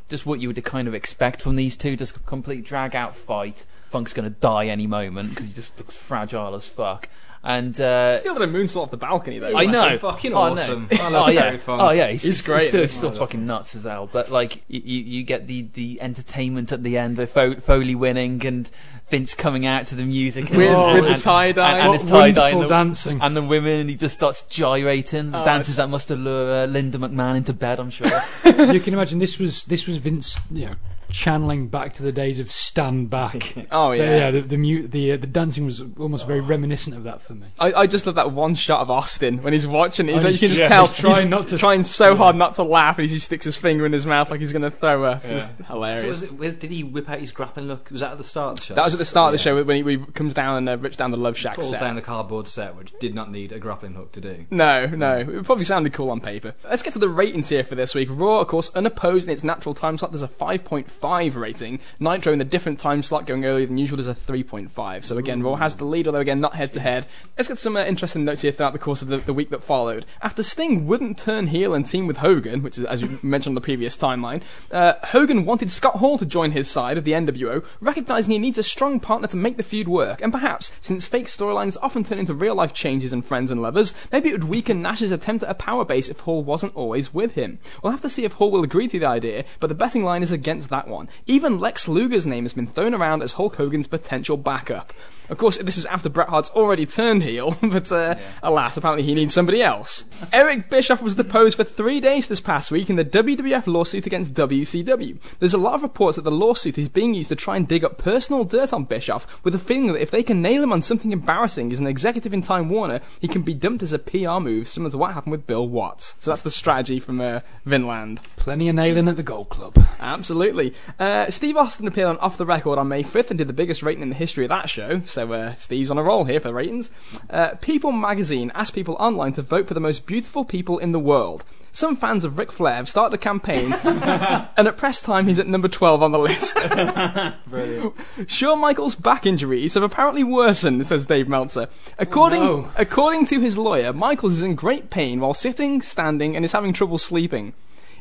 just 0.09 0.27
what 0.27 0.41
you 0.41 0.49
would 0.49 0.65
kind 0.65 0.89
of 0.89 0.95
expect 0.95 1.43
from 1.43 1.57
these 1.57 1.77
two. 1.77 1.97
Just 1.97 2.17
a 2.17 2.21
complete 2.21 2.65
drag 2.65 2.95
out 2.95 3.17
fight. 3.17 3.65
Funk's 3.89 4.13
going 4.13 4.25
to 4.29 4.41
die 4.41 4.67
any 4.67 4.87
moment 4.87 5.31
because 5.31 5.47
he 5.47 5.53
just 5.53 5.79
looks 5.79 5.97
fragile 5.97 6.55
as 6.55 6.67
fuck. 6.67 7.09
And 7.47 7.79
uh, 7.79 8.17
I 8.21 8.23
feel 8.25 8.33
that 8.35 8.43
a 8.43 8.47
moonsault 8.47 8.85
off 8.85 8.91
the 8.91 8.97
balcony, 8.97 9.39
though. 9.39 9.55
I 9.55 9.67
That's 9.67 9.77
know. 9.79 9.89
so 9.91 9.99
fucking 9.99 10.33
Oh, 10.33 10.55
no. 10.55 10.63
awesome. 10.63 10.89
I 10.91 11.09
love 11.11 11.29
oh 11.29 11.31
yeah. 11.31 11.41
Terry 11.43 11.61
Oh 11.69 11.91
yeah. 11.91 12.07
He's, 12.09 12.23
He's 12.23 12.41
great 12.41 12.69
Still, 12.69 12.83
in 12.83 12.89
still 12.89 13.11
fucking 13.13 13.45
nuts 13.45 13.75
as 13.77 13.83
hell. 13.85 14.09
But 14.11 14.31
like, 14.33 14.65
you, 14.67 14.81
you, 14.83 14.99
you 15.19 15.23
get 15.25 15.47
the, 15.47 15.69
the 15.75 16.01
entertainment 16.01 16.73
at 16.73 16.83
the 16.83 16.97
end 16.97 17.19
with 17.19 17.31
Fo- 17.33 17.57
Foley 17.57 17.95
winning 17.95 18.45
and 18.47 18.71
Vince 19.11 19.35
coming 19.35 19.67
out 19.67 19.87
to 19.89 19.95
the 19.95 20.05
music 20.05 20.49
and, 20.49 20.57
With- 20.57 20.69
and, 20.71 21.03
with 21.05 21.17
the 21.17 21.23
tie-dye. 21.23 21.73
and, 21.79 21.83
and 21.83 21.93
his 22.01 22.11
tie 22.11 22.31
dye 22.31 22.49
and 22.51 22.63
the, 22.63 22.67
dancing. 22.69 23.21
and 23.21 23.37
the 23.37 23.43
women, 23.43 23.81
and 23.81 23.91
he 23.91 23.97
just 23.97 24.15
starts 24.17 24.41
gyrating. 24.45 25.31
The 25.33 25.43
Oh, 25.43 25.45
dances 25.45 25.77
that 25.77 25.91
must 25.91 26.11
allure 26.11 26.65
uh, 26.65 26.67
Linda 26.67 26.97
McMahon 26.97 27.37
into 27.37 27.53
bed, 27.53 27.79
I'm 27.79 27.91
sure. 27.91 28.07
you 28.47 28.81
can 28.81 28.95
imagine 28.95 29.19
this 29.19 29.39
was 29.39 29.65
this 29.65 29.87
was 29.87 29.99
Vince, 29.99 30.39
you 30.51 30.65
know, 30.67 30.75
channeling 31.15 31.69
back 31.69 31.95
to 31.95 32.03
the 32.03 32.11
days 32.13 32.39
of 32.41 32.51
Stand 32.51 33.09
Back. 33.09 33.55
Oh, 33.71 33.91
The- 33.91 33.97
yeah. 33.99 34.31
the 34.31 34.41
the, 34.41 34.57
mu- 34.57 34.87
the, 34.87 35.13
uh, 35.13 35.17
the 35.17 35.27
dancing 35.27 35.65
was 35.65 35.83
almost 35.99 36.27
very 36.27 36.41
reminiscent 36.41 36.95
of 36.97 37.05
that 37.05 37.23
for 37.23 37.35
me. 37.35 37.47
I, 37.59 37.73
I 37.73 37.87
just 37.87 38.05
love 38.07 38.17
that 38.17 38.33
one 38.33 38.55
shot 38.55 38.81
of 38.81 38.91
Austin 38.91 39.43
when 39.43 39.53
he's 39.53 39.67
watching. 39.67 40.09
He's, 40.09 40.25
Oh, 40.25 40.29
you 40.29 40.39
can 40.39 40.49
he's- 40.49 40.51
just 40.57 40.61
yeah, 40.61 40.69
tell 40.69 40.87
he's 40.89 40.99
trying 40.99 41.31
not 41.31 41.49
to- 41.49 41.59
trying 41.59 41.85
so 41.85 42.15
hard 42.17 42.37
not 42.37 42.55
to 42.57 42.63
laugh, 42.65 42.99
and 42.99 43.09
he 43.09 43.15
just 43.15 43.27
sticks 43.27 43.45
his 43.45 43.57
finger 43.57 43.87
in 43.87 43.93
his 43.93 44.05
mouth 44.07 44.31
like 44.31 44.41
he's 44.41 44.53
going 44.53 44.63
to 44.63 44.71
throw 44.71 45.03
her. 45.05 45.21
It's 45.25 45.49
hilarious. 45.67 46.01
So 46.03 46.09
was 46.09 46.23
it, 46.25 46.37
was, 46.39 46.55
did 46.55 46.71
he 46.71 46.83
whip 46.85 47.09
out 47.09 47.21
his 47.21 47.31
grappling 47.33 47.69
look? 47.69 47.91
Was 47.91 48.01
that 48.01 48.13
at 48.13 48.19
the 48.19 48.25
start 48.25 48.53
of 48.55 48.59
the 48.61 48.65
show? 48.67 48.75
that 48.75 48.85
was 48.85 48.95
at 48.95 48.99
the 48.99 49.05
start 49.05 49.33
of 49.35 49.41
the 49.41 49.51
Yeah. 49.51 49.57
show 49.59 49.65
when 49.65 49.77
he, 49.77 49.83
when 49.83 49.99
he 50.01 50.07
comes 50.13 50.35
down 50.35 50.57
and 50.59 50.69
uh, 50.69 50.77
rips 50.79 50.97
down 50.97 51.11
the 51.13 51.17
Love 51.17 51.37
Shack 51.37 51.57
Falls 51.57 51.71
set. 51.71 51.81
down 51.81 51.97
the 51.97 52.03
cardboard 52.03 52.49
set, 52.49 52.77
which 52.77 52.93
did 52.99 53.15
not 53.15 53.31
need 53.31 53.53
a 53.53 53.59
grappling 53.59 53.95
hook 53.95 54.13
to 54.13 54.21
do. 54.21 54.47
No, 54.51 54.87
no. 54.87 55.19
It 55.19 55.45
probably 55.45 55.65
sounded 55.65 55.93
cool 55.93 56.11
on 56.11 56.21
paper. 56.21 56.55
Let's 56.65 56.83
get 56.83 56.93
to 56.95 56.99
the 56.99 57.09
ratings 57.09 57.49
here 57.49 57.65
for 57.65 57.75
this 57.77 57.95
week. 57.95 58.09
Raw, 58.11 58.41
of 58.41 58.49
course, 58.49 58.71
unopposed 58.75 59.27
in 59.29 59.33
its 59.33 59.45
natural 59.45 59.75
time 59.75 59.97
slot. 59.99 60.13
There's 60.13 60.23
a 60.23 60.29
5.5 60.29 61.04
rating. 61.05 61.81
Nitro 62.01 62.33
in 62.33 62.39
the 62.39 62.45
different 62.45 62.79
time 62.79 63.03
slot 63.03 63.27
going 63.27 63.45
earlier 63.45 63.67
than 63.67 63.79
usual. 63.79 63.97
There's 63.97 64.09
a 64.09 64.15
3.5. 64.15 65.05
So 65.05 65.19
again, 65.19 65.43
Raw 65.43 65.57
has 65.57 65.77
the 65.77 65.85
lead, 65.85 66.07
although 66.07 66.21
again, 66.21 66.41
not 66.41 66.55
head 66.55 66.73
to 66.73 66.81
head. 66.81 67.07
Let's 67.37 67.49
get 67.49 67.59
some 67.59 67.77
uh, 67.77 67.85
interesting 67.85 68.25
notes 68.25 68.43
here 68.43 68.53
throughout 68.53 68.73
the 68.73 68.79
course 68.79 69.03
of 69.03 69.09
the, 69.09 69.19
the 69.19 69.35
week 69.35 69.51
that 69.51 69.63
followed. 69.63 70.07
After 70.23 70.43
Sting 70.43 70.87
wouldn't 70.87 71.19
turn 71.19 71.49
heel 71.49 71.75
and 71.75 71.87
team 71.87 72.07
with 72.07 72.19
Hogan, 72.19 72.63
which 72.63 72.79
is, 72.79 72.85
as 72.85 73.03
you 73.03 73.19
mentioned 73.23 73.53
on 73.53 73.55
the 73.55 73.61
previous 73.61 73.97
timeline, 73.97 74.43
uh, 74.71 74.95
Hogan 75.05 75.45
wanted 75.45 75.71
Scott 75.71 75.97
Hall 75.97 76.19
to 76.19 76.27
join 76.27 76.53
his 76.53 76.71
side 76.71 76.99
of 76.99 77.05
the 77.05 77.13
NWO, 77.13 77.65
recognizing 77.81 78.33
he 78.33 78.39
needs 78.39 78.59
a 78.59 78.63
strong 78.63 79.01
partner 79.01 79.29
to 79.29 79.37
make 79.37 79.57
the 79.57 79.63
feud 79.63 79.89
work. 79.89 80.23
And 80.23 80.33
perhaps, 80.33 80.73
since 80.81 81.07
fake 81.07 81.27
storylines 81.27 81.77
often 81.83 82.05
turn 82.05 82.19
into 82.19 82.35
real 82.35 82.55
life 82.55 82.73
changes 82.73 83.13
and 83.13 83.25
friends 83.25 83.51
and 83.51 83.61
lovers, 83.61 83.95
maybe 84.13 84.29
it 84.31 84.33
would 84.33 84.45
weaken 84.45 84.83
Nash's 84.83 85.11
attempt 85.11 85.45
at 85.45 85.51
a 85.51 85.55
power 85.55 85.85
base 85.85 86.09
if 86.09 86.21
Hall 86.21 86.43
wasn't 86.43 86.75
always 86.75 87.13
with 87.13 87.33
him. 87.33 87.59
We'll 87.83 87.93
have 87.93 88.01
to 88.03 88.09
see 88.09 88.25
if 88.25 88.33
Hall 88.33 88.51
will 88.51 88.65
agree 88.65 88.89
to 88.89 88.99
the 88.99 89.07
idea, 89.07 89.45
but 89.61 89.69
the 89.69 89.75
betting 89.75 90.05
line 90.05 90.23
is 90.23 90.33
against 90.33 90.71
that 90.71 90.89
one. 90.89 90.94
One. 90.95 91.09
Even 91.27 91.59
Lex 91.59 91.89
Luger's 91.89 92.27
name 92.27 92.45
has 92.45 92.53
been 92.53 92.67
thrown 92.67 92.95
around 92.95 93.23
as 93.23 93.35
Hulk 93.35 93.57
Hogan's 93.57 93.87
potential 93.87 94.37
backup. 94.37 94.93
Of 95.31 95.39
course, 95.39 95.57
this 95.57 95.79
is 95.79 95.87
after 95.87 96.11
Bret 96.11 96.29
Hart's 96.29 96.51
already 96.51 96.85
turned 96.85 97.23
heel, 97.23 97.57
but 97.63 97.91
uh, 97.91 98.17
alas, 98.43 98.77
apparently 98.77 99.05
he 99.05 99.15
needs 99.15 99.33
somebody 99.33 99.63
else. 99.63 100.05
Eric 100.33 100.69
Bischoff 100.69 101.01
was 101.01 101.15
deposed 101.15 101.57
for 101.57 101.65
three 101.65 101.99
days 101.99 102.27
this 102.27 102.41
past 102.41 102.71
week 102.71 102.91
in 102.91 102.97
the 102.97 103.05
WWF 103.05 103.67
lawsuit 103.67 104.07
against 104.07 104.35
WCW. 104.35 105.19
There's 105.39 105.55
a 105.55 105.59
lot 105.59 105.75
of 105.75 105.83
reports 105.83 106.17
that 106.17 106.23
the 106.23 106.31
lawsuit 106.31 106.77
is 106.77 106.89
being 106.91 107.15
used 107.15 107.31
to 107.31 107.37
try 107.37 107.57
and 107.57 107.67
dig 107.67 107.85
up 107.85 107.97
personal 107.97 108.45
dirt 108.45 108.73
on 108.73 108.85
Bischoff, 108.85 109.27
with 109.43 109.55
the 109.55 109.59
feeling 109.59 109.87
that 109.89 110.03
if 110.03 110.11
they 110.11 110.23
can 110.23 110.43
nail 110.43 110.63
him 110.63 110.73
on 110.73 110.83
something 110.83 111.13
embarrassing 111.13 111.73
as 111.73 111.79
an 111.79 111.87
executive 111.87 112.35
in 112.35 112.43
Time 112.43 112.69
Warner, 112.69 113.01
he 113.19 113.29
can 113.29 113.43
be 113.43 113.55
dumped 113.55 113.83
as 113.83 113.95
a 113.95 113.99
PR 113.99 114.41
move, 114.41 114.69
similar 114.69 114.91
to 114.91 114.99
what 114.99 115.15
happened 115.15 115.33
with 115.33 115.47
Bill 115.47 115.67
Watts. 115.67 116.17
So 116.21 116.31
that's 116.31 116.43
the 116.43 116.51
strategy 116.51 117.01
from 117.01 117.23
uh, 117.23 117.41
Vinland. 117.65 118.21
Plenty 118.37 118.69
of 118.69 118.75
nailing 118.75 119.09
at 119.09 119.17
the 119.17 119.23
Gold 119.23 119.49
Club. 119.49 119.83
Absolutely. 120.01 120.74
Uh, 120.99 121.31
Steve 121.31 121.57
Austin 121.57 121.87
appeared 121.87 122.09
on 122.09 122.19
Off 122.19 122.37
the 122.37 122.47
Record 122.47 122.79
on 122.79 122.89
May 122.89 123.03
5th 123.03 123.31
and 123.31 123.39
did 123.39 123.49
the 123.49 123.53
biggest 123.53 123.83
rating 123.83 124.03
in 124.03 124.09
the 124.11 124.15
history 124.15 124.45
of 124.45 124.49
that 124.51 124.71
show, 124.71 125.03
so 125.07 125.33
uh, 125.33 125.55
Steve's 125.55 125.91
on 125.91 125.99
a 125.99 126.03
roll 126.03 126.25
here 126.25 126.41
for 126.41 126.49
the 126.49 126.55
ratings. 126.55 126.91
Uh, 127.31 127.51
people 127.61 127.93
magazine 127.93 128.53
asked 128.55 128.75
people 128.75 128.97
online 128.99 129.33
to 129.35 129.43
vote 129.43 129.67
for 129.67 129.75
the 129.75 129.81
most 129.81 130.07
beautiful 130.07 130.45
people 130.45 130.79
in 130.79 130.93
the 130.93 130.99
world. 130.99 131.45
Some 131.75 131.97
fans 131.97 132.23
of 132.23 132.39
Ric 132.39 132.53
Flair 132.53 132.77
have 132.77 132.89
started 132.89 133.17
a 133.17 133.19
campaign, 133.19 133.73
and 133.83 134.69
at 134.69 134.77
press 134.77 135.03
time 135.03 135.27
he's 135.27 135.41
at 135.41 135.49
number 135.49 135.67
12 135.67 136.05
on 136.05 136.13
the 136.13 136.21
list. 136.21 136.57
Brilliant. 137.49 137.95
Shawn 138.29 138.61
Michaels' 138.61 138.95
back 138.95 139.27
injuries 139.27 139.75
have 139.75 139.83
apparently 139.83 140.23
worsened, 140.23 140.87
says 140.87 141.05
Dave 141.05 141.27
Meltzer. 141.29 141.69
According, 141.99 142.43
no. 142.43 142.71
according 142.77 143.27
to 143.27 143.41
his 143.41 143.59
lawyer, 143.59 143.93
Michaels 143.93 144.35
is 144.35 144.43
in 144.43 144.55
great 144.55 144.89
pain 144.89 145.19
while 145.19 145.35
sitting, 145.35 145.83
standing, 145.83 146.37
and 146.37 146.45
is 146.45 146.53
having 146.53 146.73
trouble 146.73 146.97
sleeping. 146.97 147.55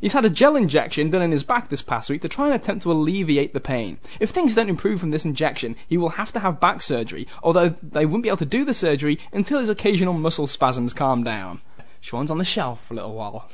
He's 0.04 0.12
had 0.12 0.26
a 0.26 0.30
gel 0.30 0.58
injection 0.58 1.12
done 1.12 1.22
in 1.22 1.32
his 1.32 1.46
back 1.46 1.70
this 1.70 1.82
past 1.82 2.10
week 2.10 2.24
to 2.24 2.28
try 2.28 2.48
and 2.48 2.54
attempt 2.54 2.84
to 2.84 2.92
alleviate 2.92 3.54
the 3.54 3.62
pain. 3.62 4.00
If 4.20 4.32
things 4.32 4.54
don't 4.54 4.68
improve 4.68 5.00
from 5.00 5.12
this 5.12 5.24
injection, 5.24 5.78
he 5.88 5.96
will 5.96 6.10
have 6.10 6.34
to 6.34 6.42
have 6.42 6.60
back 6.60 6.82
surgery, 6.82 7.26
although 7.42 7.70
they 7.70 8.06
wouldn't 8.06 8.24
be 8.24 8.28
able 8.28 8.36
to 8.40 8.46
do 8.46 8.66
the 8.66 8.74
surgery 8.74 9.18
until 9.32 9.62
his 9.62 9.70
occasional 9.70 10.12
muscle 10.12 10.46
spasms 10.46 10.92
calm 10.92 11.24
down. 11.24 11.62
Shawn's 12.02 12.30
on 12.30 12.38
the 12.38 12.44
shelf 12.44 12.86
for 12.86 12.96
a 12.96 12.98
little 12.98 13.14
while. 13.14 13.50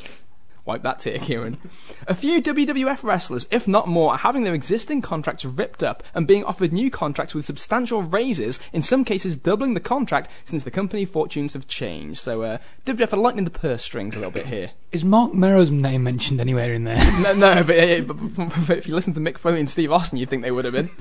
Wipe 0.70 0.84
that 0.84 1.00
tear, 1.00 1.18
Kieran. 1.18 1.58
A 2.06 2.14
few 2.14 2.44
WWF 2.44 3.04
wrestlers, 3.04 3.48
if 3.50 3.68
not 3.68 3.88
more, 3.88 4.12
are 4.12 4.20
having 4.20 4.44
their 4.44 4.54
existing 4.54 5.02
contracts 5.02 5.44
ripped 5.44 5.82
up 5.82 6.04
and 6.14 6.28
being 6.28 6.44
offered 6.44 6.72
new 6.72 6.92
contracts 6.92 7.34
with 7.34 7.44
substantial 7.44 8.04
raises, 8.04 8.60
in 8.72 8.84
some 8.84 9.04
cases 9.04 9.36
doubling 9.36 9.74
the 9.74 9.80
contract 9.80 10.30
since 10.46 10.64
the 10.64 10.70
company 10.70 11.06
fortunes 11.06 11.54
have 11.54 11.68
changed. 11.68 12.20
So, 12.20 12.44
uh, 12.44 12.58
WWF 12.86 13.14
are 13.14 13.18
lightening 13.18 13.46
the 13.46 13.50
purse 13.50 13.84
strings 13.84 14.16
a 14.16 14.20
little 14.20 14.30
bit 14.30 14.46
here. 14.46 14.70
Is 14.92 15.04
Marc 15.04 15.34
Mero's 15.34 15.72
name 15.72 16.04
mentioned 16.04 16.40
anywhere 16.40 16.72
in 16.72 16.84
there? 16.84 16.98
no, 17.20 17.34
no 17.34 17.64
but, 17.64 17.76
uh, 17.76 18.02
but, 18.02 18.68
but 18.68 18.78
if 18.78 18.88
you 18.88 18.94
listen 18.94 19.16
to 19.16 19.20
Mick 19.20 19.40
Foley 19.40 19.60
and 19.60 19.70
Steve 19.70 19.92
Austin, 19.92 20.20
you'd 20.20 20.30
think 20.30 20.44
they 20.44 20.52
would 20.52 20.66
have 20.66 20.74
been. 20.76 20.92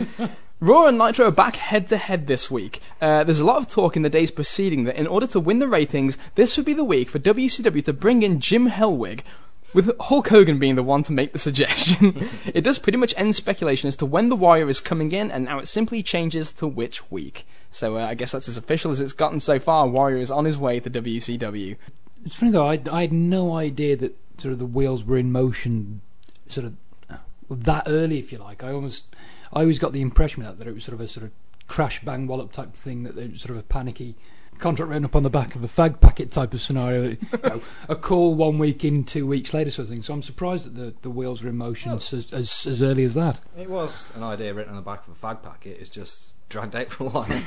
Raw 0.60 0.87
and 0.87 0.96
Nitro 0.96 1.28
are 1.28 1.30
back 1.30 1.56
head 1.56 1.87
to 1.88 1.98
head 1.98 2.26
this 2.26 2.50
week. 2.50 2.80
Uh, 3.02 3.22
there's 3.22 3.38
a 3.38 3.44
lot 3.44 3.58
of 3.58 3.68
talk 3.68 3.96
in 3.96 4.02
the 4.02 4.08
days 4.08 4.30
preceding 4.30 4.84
that 4.84 4.96
in 4.96 5.06
order 5.06 5.26
to 5.26 5.38
win 5.38 5.58
the 5.58 5.68
ratings, 5.68 6.16
this 6.37 6.56
would 6.56 6.66
be 6.66 6.72
the 6.72 6.84
week 6.84 7.10
for 7.10 7.18
WCW 7.18 7.84
to 7.84 7.92
bring 7.92 8.22
in 8.22 8.40
Jim 8.40 8.70
Hellwig. 8.70 9.20
With 9.78 9.97
Hulk 10.00 10.26
Hogan 10.30 10.58
being 10.58 10.75
the 10.75 10.82
one 10.82 11.04
to 11.04 11.12
make 11.12 11.32
the 11.32 11.38
suggestion, 11.38 12.28
it 12.52 12.62
does 12.62 12.80
pretty 12.80 12.99
much 12.99 13.14
end 13.16 13.37
speculation 13.37 13.87
as 13.87 13.94
to 13.99 14.06
when 14.06 14.28
the 14.28 14.35
Warrior 14.35 14.68
is 14.68 14.80
coming 14.80 15.12
in, 15.12 15.30
and 15.30 15.44
now 15.44 15.61
it 15.61 15.68
simply 15.68 16.02
changes 16.02 16.50
to 16.54 16.66
which 16.66 17.12
week. 17.12 17.47
So 17.70 17.97
uh, 17.97 18.04
I 18.04 18.14
guess 18.14 18.32
that's 18.32 18.49
as 18.49 18.56
official 18.56 18.90
as 18.90 19.00
it's 19.00 19.12
gotten 19.12 19.38
so 19.38 19.61
far. 19.61 19.87
Warrior 19.87 20.16
is 20.16 20.32
on 20.32 20.47
his 20.47 20.58
way 20.58 20.80
to 20.80 20.90
WCW. 20.90 21.76
It's 22.26 22.35
funny 22.35 22.50
though. 22.50 22.66
I, 22.66 22.80
I 22.90 23.02
had 23.02 23.12
no 23.12 23.54
idea 23.54 23.94
that 23.99 24.18
sort 24.38 24.50
of 24.50 24.58
the 24.58 24.66
wheels 24.66 25.04
were 25.04 25.16
in 25.16 25.30
motion, 25.30 26.00
sort 26.49 26.66
of 26.66 26.75
that 27.49 27.85
early, 27.87 28.18
if 28.18 28.32
you 28.32 28.38
like. 28.38 28.64
I 28.64 28.73
almost, 28.73 29.04
I 29.52 29.61
always 29.61 29.78
got 29.78 29.92
the 29.92 30.02
impression 30.02 30.42
that 30.42 30.58
that 30.58 30.66
it 30.66 30.75
was 30.75 30.82
sort 30.82 30.94
of 30.94 31.00
a 31.02 31.06
sort 31.06 31.23
of 31.23 31.30
crash 31.68 32.02
bang 32.02 32.26
wallop 32.26 32.50
type 32.50 32.75
thing. 32.75 33.04
That 33.04 33.16
it 33.16 33.30
was 33.30 33.42
sort 33.42 33.52
of 33.52 33.58
a 33.58 33.62
panicky 33.62 34.16
contract 34.59 34.88
written 34.91 35.05
up 35.05 35.17
on 35.17 35.23
the 35.23 35.31
back 35.31 35.55
of 35.55 35.65
a 35.65 35.69
fag 35.69 36.00
packet 36.00 36.31
type 36.33 36.53
of 36.55 36.61
scenario. 36.61 37.11
you 37.33 37.38
know, 37.43 37.62
a 37.88 37.97
call 37.97 38.35
one 38.35 38.59
week 38.59 38.85
in, 38.85 39.05
two 39.05 39.27
weeks 39.27 39.55
later, 39.55 39.71
sort 39.71 39.85
of 39.85 39.91
thing. 39.91 40.03
So 40.03 40.15
I'm 40.15 40.23
surprised 40.23 40.65
that 40.65 40.75
the, 40.75 40.95
the 41.03 41.11
wheels 41.11 41.43
were 41.43 41.49
in 41.49 41.57
motion 41.57 41.93
as, 41.93 42.12
as 42.33 42.67
as 42.67 42.83
early 42.83 43.05
as 43.05 43.15
that. 43.15 43.41
It 43.57 43.71
was 43.71 44.12
an 44.17 44.23
idea 44.23 44.55
written 44.55 44.71
on 44.71 44.77
the 44.77 44.83
back 44.83 45.07
of 45.07 45.12
a 45.12 45.27
fag 45.27 45.43
packet. 45.43 45.79
It's 45.81 45.91
just 45.91 46.35
dragged 46.49 46.75
out 46.75 46.91
for 46.91 47.05
a 47.05 47.09
while. 47.09 47.27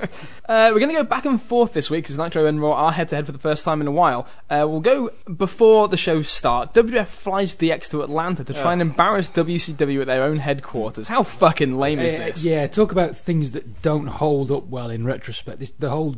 Uh, 0.48 0.70
we're 0.72 0.80
going 0.80 0.88
to 0.90 0.96
go 0.96 1.04
back 1.04 1.24
and 1.24 1.40
forth 1.40 1.72
this 1.74 1.90
week 1.90 2.02
because 2.02 2.18
Nitro 2.18 2.44
and 2.46 2.60
Raw 2.60 2.72
are 2.72 2.90
head 2.90 3.06
to 3.08 3.14
head 3.16 3.24
for 3.24 3.30
the 3.30 3.38
first 3.38 3.64
time 3.64 3.80
in 3.80 3.86
a 3.86 3.92
while. 3.92 4.26
Uh, 4.48 4.66
we'll 4.68 4.80
go 4.80 5.10
before 5.36 5.86
the 5.86 5.96
shows 5.96 6.28
start. 6.28 6.74
WWF 6.74 7.06
flies 7.06 7.54
DX 7.54 7.88
to 7.90 8.02
Atlanta 8.02 8.42
to 8.42 8.52
try 8.52 8.72
and 8.72 8.82
embarrass 8.82 9.28
WCW 9.30 10.00
at 10.00 10.06
their 10.08 10.24
own 10.24 10.38
headquarters. 10.38 11.06
How 11.06 11.22
fucking 11.22 11.78
lame 11.78 12.00
is 12.00 12.14
Uh, 12.14 12.18
this? 12.18 12.42
yeah, 12.42 12.66
talk 12.66 12.90
about 12.90 13.16
things 13.16 13.52
that 13.52 13.80
don't 13.82 14.08
hold 14.08 14.50
up 14.50 14.66
well 14.66 14.90
in 14.90 15.04
retrospect. 15.04 15.60
This, 15.60 15.70
the 15.70 15.90
whole 15.90 16.16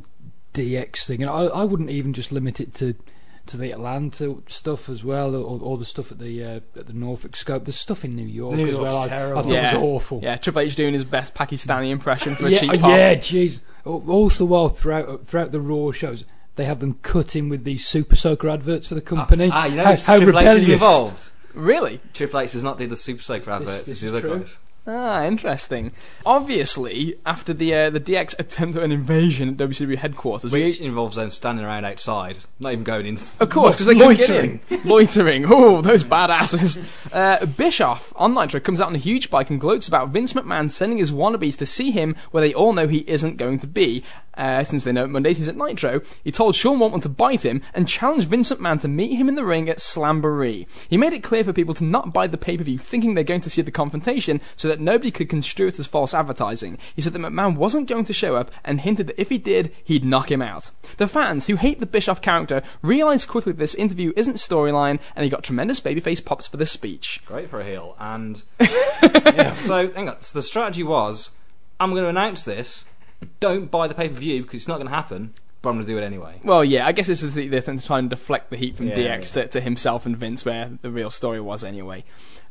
DX 0.54 1.04
thing, 1.06 1.22
and 1.22 1.30
I, 1.30 1.44
I 1.44 1.64
wouldn't 1.64 1.90
even 1.90 2.12
just 2.12 2.32
limit 2.32 2.60
it 2.60 2.74
to 2.74 2.94
to 3.44 3.56
the 3.56 3.72
Atlanta 3.72 4.36
stuff 4.46 4.88
as 4.88 5.02
well, 5.02 5.34
or, 5.34 5.58
or 5.60 5.76
the 5.76 5.84
stuff 5.84 6.12
at 6.12 6.18
the 6.20 6.44
uh, 6.44 6.60
at 6.76 6.86
the 6.86 6.92
Norfolk 6.92 7.34
Scope. 7.36 7.64
There's 7.64 7.76
stuff 7.76 8.04
in 8.04 8.14
New 8.14 8.26
York 8.26 8.54
New 8.54 8.66
as 8.68 8.72
York's 8.72 8.92
well. 8.94 9.02
I- 9.02 9.04
I, 9.04 9.08
terrible. 9.08 9.42
thought 9.42 9.52
Yeah. 9.52 9.70
it 9.70 9.74
was 9.74 9.82
awful. 9.82 10.20
Yeah, 10.22 10.36
Triple 10.36 10.62
H 10.62 10.76
doing 10.76 10.94
his 10.94 11.04
best 11.04 11.34
Pakistani 11.34 11.90
impression 11.90 12.34
for 12.36 12.46
a 12.46 12.56
cheap 12.56 12.80
pop. 12.80 12.90
yeah, 12.90 13.14
jeez. 13.16 13.60
Also, 13.84 14.44
while 14.44 14.68
throughout 14.68 15.26
throughout 15.26 15.50
the 15.52 15.60
Raw 15.60 15.90
shows, 15.90 16.24
they 16.56 16.64
have 16.66 16.78
them 16.80 16.98
cut 17.02 17.34
in 17.34 17.48
with 17.48 17.64
these 17.64 17.84
Super 17.86 18.14
Soaker 18.14 18.48
adverts 18.48 18.86
for 18.86 18.94
the 18.94 19.00
company. 19.00 19.50
ah, 19.52 19.66
you 19.66 19.76
know, 19.76 19.84
how, 19.84 19.96
how 19.96 20.18
Triple 20.18 20.38
H 20.38 20.58
is 20.58 20.68
involved. 20.68 21.30
Really? 21.54 22.00
Triple 22.14 22.40
H 22.40 22.52
does 22.52 22.62
not 22.62 22.78
do 22.78 22.86
the 22.86 22.96
Super 22.96 23.22
Soaker 23.22 23.50
adverts. 23.50 23.84
this 23.84 23.88
It's 23.88 24.00
the 24.02 24.06
is 24.06 24.12
other 24.12 24.20
true. 24.20 24.38
guys. 24.38 24.58
Ah, 24.84 25.24
interesting. 25.24 25.92
Obviously, 26.26 27.16
after 27.24 27.52
the 27.52 27.72
uh, 27.72 27.90
the 27.90 28.00
DX 28.00 28.36
attempt 28.40 28.76
at 28.76 28.82
an 28.82 28.90
invasion 28.90 29.50
at 29.50 29.56
WCW 29.56 29.96
headquarters, 29.96 30.50
we 30.50 30.64
Which 30.64 30.80
involves 30.80 31.14
them 31.14 31.30
standing 31.30 31.64
around 31.64 31.84
outside, 31.84 32.38
not 32.58 32.72
even 32.72 32.82
going 32.82 33.06
into. 33.06 33.24
Of 33.38 33.48
course, 33.50 33.76
because 33.76 33.86
they 33.86 33.94
couldn't 33.94 34.16
get 34.16 34.30
in. 34.30 34.60
Loitering. 34.84 35.44
Oh, 35.46 35.82
those 35.82 36.02
badasses. 36.02 36.82
Uh, 37.12 37.46
Bischoff 37.46 38.12
on 38.16 38.34
Nitro 38.34 38.58
comes 38.58 38.80
out 38.80 38.88
on 38.88 38.94
a 38.94 38.98
huge 38.98 39.30
bike 39.30 39.50
and 39.50 39.60
gloats 39.60 39.86
about 39.86 40.08
Vince 40.08 40.32
McMahon 40.32 40.68
sending 40.68 40.98
his 40.98 41.12
wannabes 41.12 41.56
to 41.58 41.66
see 41.66 41.90
him 41.90 42.16
where 42.30 42.40
they 42.40 42.54
all 42.54 42.72
know 42.72 42.88
he 42.88 43.04
isn't 43.08 43.36
going 43.36 43.58
to 43.58 43.66
be. 43.66 44.02
Uh, 44.34 44.64
since 44.64 44.84
they 44.84 44.92
know 44.92 45.06
Mondays 45.06 45.38
he's 45.38 45.48
at 45.48 45.56
Nitro, 45.56 46.00
he 46.24 46.30
told 46.30 46.54
Sean 46.54 46.78
Waltman 46.78 47.02
to 47.02 47.08
bite 47.08 47.44
him 47.44 47.62
and 47.74 47.88
challenged 47.88 48.28
Vince 48.28 48.50
McMahon 48.50 48.80
to 48.80 48.88
meet 48.88 49.16
him 49.16 49.28
in 49.28 49.34
the 49.34 49.44
ring 49.44 49.68
at 49.68 49.78
Slamboree. 49.78 50.66
He 50.88 50.96
made 50.96 51.12
it 51.12 51.22
clear 51.22 51.44
for 51.44 51.52
people 51.52 51.74
to 51.74 51.84
not 51.84 52.12
buy 52.12 52.26
the 52.26 52.38
pay-per-view 52.38 52.78
thinking 52.78 53.14
they're 53.14 53.24
going 53.24 53.42
to 53.42 53.50
see 53.50 53.62
the 53.62 53.70
confrontation 53.70 54.40
so 54.56 54.68
that 54.68 54.80
nobody 54.80 55.10
could 55.10 55.28
construe 55.28 55.66
it 55.66 55.78
as 55.78 55.86
false 55.86 56.14
advertising. 56.14 56.78
He 56.96 57.02
said 57.02 57.12
that 57.12 57.18
McMahon 57.18 57.56
wasn't 57.56 57.88
going 57.88 58.04
to 58.04 58.12
show 58.12 58.36
up 58.36 58.50
and 58.64 58.80
hinted 58.80 59.08
that 59.08 59.20
if 59.20 59.28
he 59.28 59.38
did, 59.38 59.72
he'd 59.84 60.04
knock 60.04 60.30
him 60.30 60.42
out. 60.42 60.70
The 60.96 61.08
fans, 61.08 61.46
who 61.46 61.56
hate 61.56 61.80
the 61.80 61.86
Bischoff 61.86 62.22
character, 62.22 62.62
realised 62.80 63.28
quickly 63.28 63.52
this 63.52 63.74
interview 63.74 64.12
isn't 64.16 64.36
storyline 64.36 64.98
and 65.14 65.24
he 65.24 65.30
got 65.30 65.44
tremendous 65.44 65.80
babyface 65.80 66.24
pops 66.24 66.46
for 66.46 66.56
this 66.56 66.70
speech. 66.70 67.20
Great 67.26 67.50
for 67.50 67.60
a 67.60 67.64
heel. 67.64 67.96
And 67.98 68.42
yeah, 68.60 69.56
so 69.56 69.92
hang 69.92 70.08
on. 70.08 70.20
So 70.20 70.38
the 70.38 70.42
strategy 70.42 70.82
was, 70.82 71.32
I'm 71.78 71.90
going 71.90 72.02
to 72.02 72.08
announce 72.08 72.44
this. 72.44 72.84
Don't 73.40 73.70
buy 73.70 73.88
the 73.88 73.94
pay 73.94 74.08
per 74.08 74.14
view 74.14 74.42
because 74.42 74.56
it's 74.56 74.68
not 74.68 74.76
going 74.76 74.88
to 74.88 74.94
happen. 74.94 75.34
But 75.62 75.70
I'm 75.70 75.76
going 75.76 75.86
to 75.86 75.92
do 75.92 75.98
it 75.98 76.02
anyway. 76.02 76.40
Well, 76.42 76.64
yeah, 76.64 76.84
I 76.84 76.90
guess 76.90 77.06
this 77.06 77.22
is 77.22 77.34
the, 77.34 77.60
thing 77.60 77.78
to 77.78 77.86
try 77.86 78.00
and 78.00 78.10
deflect 78.10 78.50
the 78.50 78.56
heat 78.56 78.76
from 78.76 78.88
Yeah, 78.88 78.96
DX 78.96 79.36
yeah. 79.36 79.42
To, 79.42 79.48
to 79.48 79.60
himself 79.60 80.04
and 80.06 80.16
Vince, 80.16 80.44
where 80.44 80.70
the 80.82 80.90
real 80.90 81.08
story 81.08 81.40
was 81.40 81.62
anyway. 81.62 82.02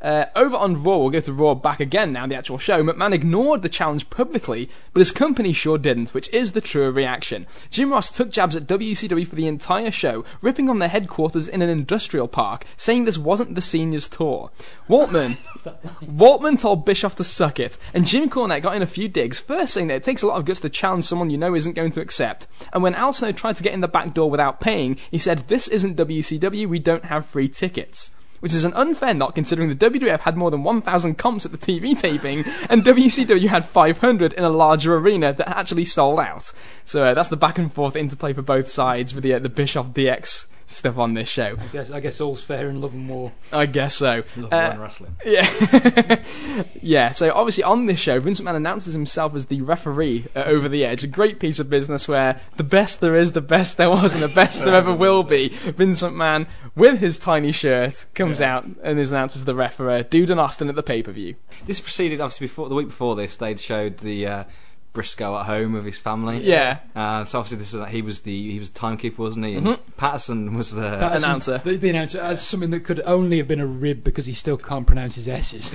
Uh, 0.02 0.26
over 0.36 0.56
on 0.56 0.82
Raw, 0.82 0.98
we'll 0.98 1.10
go 1.12 1.20
to 1.20 1.34
Raw 1.34 1.54
back 1.54 1.80
again 1.80 2.12
now, 2.12 2.26
the 2.26 2.36
actual 2.36 2.58
show. 2.58 2.84
McMahon 2.84 3.14
ignored 3.14 3.62
the 3.62 3.70
challenge 3.70 4.10
publicly, 4.10 4.68
but 4.94 5.00
his 5.00 5.12
company 5.12 5.54
sure 5.54 5.78
didn't, 5.78 6.14
which 6.14 6.28
is 6.34 6.54
the 6.54 6.62
truer 6.62 6.92
reaction. 6.92 7.46
Jim 7.70 7.92
Ross 7.92 8.10
took 8.10 8.32
jabs 8.32 8.56
at 8.56 8.66
WCW 8.66 9.28
for 9.28 9.36
the 9.36 9.48
entire 9.48 9.92
show, 9.92 10.26
ripping 10.42 10.70
on 10.70 10.80
their 10.80 10.90
headquarters 10.90 11.48
in 11.48 11.62
an 11.62 11.70
industrial 11.70 12.28
park, 12.28 12.66
saying 12.76 13.06
this 13.06 13.18
wasn't 13.18 13.54
the 13.54 13.62
seniors 13.62 14.08
tour. 14.08 14.50
Waltman, 14.90 15.38
Waltman 16.04 16.60
told 16.60 16.84
Bischoff 16.84 17.16
to 17.16 17.24
suck 17.24 17.60
it, 17.60 17.78
and 17.94 18.08
Jim 18.08 18.28
Cornette 18.28 18.64
got 18.64 18.76
in 18.76 18.82
a 18.82 18.88
few 18.88 19.08
digs, 19.08 19.40
first 19.40 19.74
saying 19.74 19.88
that 19.88 19.98
it 19.98 20.04
takes 20.04 20.24
a 20.24 20.28
lot 20.28 20.38
of 20.38 20.46
guts 20.46 20.62
to 20.62 20.70
challenge 20.70 21.06
someone 21.06 21.30
you 21.30 21.38
know 21.38 21.54
isn't 21.54 21.74
going 21.74 21.92
to 21.92 22.02
accept. 22.02 22.48
And 22.74 22.82
when 22.82 22.96
Al 22.96 23.14
Snow 23.14 23.32
tried 23.32 23.58
to 23.58 23.64
get 23.64 23.74
in 23.74 23.82
the 23.82 23.88
back 23.88 24.16
door 24.16 24.32
without 24.32 24.62
paying, 24.62 24.98
he 25.12 25.20
said, 25.20 25.48
This 25.48 25.68
isn't 25.68 25.98
WCW, 25.98 26.68
we 26.68 26.80
don't 26.80 27.06
have 27.06 27.26
free 27.26 27.48
tickets. 27.48 28.10
Which 28.42 28.54
is 28.54 28.66
an 28.66 28.74
unfair 28.74 29.14
knock 29.14 29.36
considering 29.36 29.70
the 29.70 29.76
WWF 29.76 30.20
had 30.20 30.36
more 30.36 30.52
than 30.52 30.64
1,000 30.64 31.16
comps 31.16 31.46
at 31.46 31.52
the 31.52 31.58
TV 31.58 31.98
taping, 31.98 32.44
and 32.70 32.84
WCW 32.84 33.48
had 33.48 33.66
500 33.66 34.34
in 34.34 34.44
a 34.44 34.50
larger 34.50 34.96
arena 34.96 35.32
that 35.34 35.48
actually 35.48 35.86
sold 35.86 36.20
out. 36.20 36.52
So 36.84 37.06
uh, 37.06 37.14
that's 37.14 37.30
the 37.30 37.38
back 37.38 37.58
and 37.58 37.72
forth 37.72 37.96
interplay 37.96 38.34
for 38.34 38.42
both 38.42 38.68
sides 38.68 39.16
with 39.16 39.24
the, 39.24 39.36
uh, 39.36 39.40
the 39.40 39.50
Bischoff 39.50 39.92
DX 39.92 40.48
stuff 40.72 40.98
on 40.98 41.14
this 41.14 41.30
show. 41.30 41.56
I 41.60 41.68
guess 41.68 41.92
I 41.92 42.00
guess 42.00 42.20
all's 42.22 42.44
fair 42.44 42.70
in 42.70 42.82
love 42.82 42.94
and 42.94 43.08
war. 43.10 43.32
I 43.52 43.66
guess 43.66 43.96
so. 43.96 44.24
Love 44.38 44.54
Uh, 44.54 44.56
uh, 44.56 44.78
wrestling. 44.80 45.16
Yeah, 45.26 46.24
yeah. 46.82 47.12
So 47.12 47.32
obviously 47.34 47.64
on 47.64 47.86
this 47.86 48.00
show, 48.00 48.20
Vince 48.20 48.40
McMahon 48.42 48.56
announces 48.56 48.94
himself 48.94 49.36
as 49.36 49.48
the 49.48 49.62
referee 49.62 50.26
at 50.36 50.48
Over 50.48 50.68
the 50.70 50.86
Edge. 50.86 51.04
A 51.04 51.08
great 51.08 51.40
piece 51.40 51.60
of 51.60 51.70
business 51.70 52.08
where 52.08 52.40
the 52.58 52.64
best 52.64 53.00
there 53.02 53.16
is, 53.16 53.32
the 53.34 53.42
best 53.42 53.78
there 53.78 53.90
was, 53.90 54.14
and 54.14 54.24
the 54.24 54.28
best 54.28 54.64
there 54.64 54.76
ever 54.76 54.94
will 54.94 55.24
be. 55.24 55.50
Vince 55.50 56.02
McMahon 56.02 56.48
with 56.76 57.00
his 57.00 57.18
tiny 57.18 57.52
shirt 57.52 58.06
comes 58.16 58.42
out 58.42 58.66
and 58.84 59.00
is 59.00 59.12
announced 59.12 59.36
as 59.36 59.46
the 59.46 59.56
referee. 59.56 60.04
Dude 60.04 60.30
and 60.30 60.40
Austin 60.40 60.70
at 60.70 60.76
the 60.76 60.84
pay 60.84 61.04
per 61.04 61.12
view. 61.12 61.36
This 61.66 61.80
proceeded 61.80 62.22
obviously 62.22 62.48
before 62.48 62.70
the 62.70 62.76
week 62.76 62.88
before 62.88 63.16
this. 63.16 63.36
They'd 63.38 63.60
showed 63.60 63.98
the 63.98 64.26
uh, 64.28 64.44
Briscoe 64.94 65.38
at 65.40 65.46
home 65.46 65.74
with 65.74 65.86
his 65.86 65.98
family. 65.98 66.44
Yeah. 66.44 66.80
Uh, 66.96 67.24
so 67.24 67.40
obviously 67.40 67.58
this 67.60 67.74
is 67.74 67.88
he 67.90 68.02
was 68.02 68.22
the 68.22 68.52
he 68.52 68.60
was 68.60 68.70
the 68.72 68.80
timekeeper, 68.80 69.22
wasn't 69.22 69.46
he? 69.46 69.56
And 69.56 69.78
Patterson 69.98 70.54
was 70.56 70.74
the 70.74 70.82
Patterson- 70.82 71.24
announcer. 71.24 71.58
The, 71.60 71.78
the 71.78 71.90
announcer 71.90 72.20
as 72.20 72.42
something 72.42 72.72
that 72.72 72.82
could 72.82 73.02
only 73.06 73.38
have 73.38 73.48
been 73.48 73.62
a 73.62 73.66
rib 73.66 74.04
because 74.04 74.26
he 74.26 74.34
still 74.34 74.58
can't 74.58 74.86
pronounce 74.86 75.16
his 75.16 75.28
S's. 75.28 75.74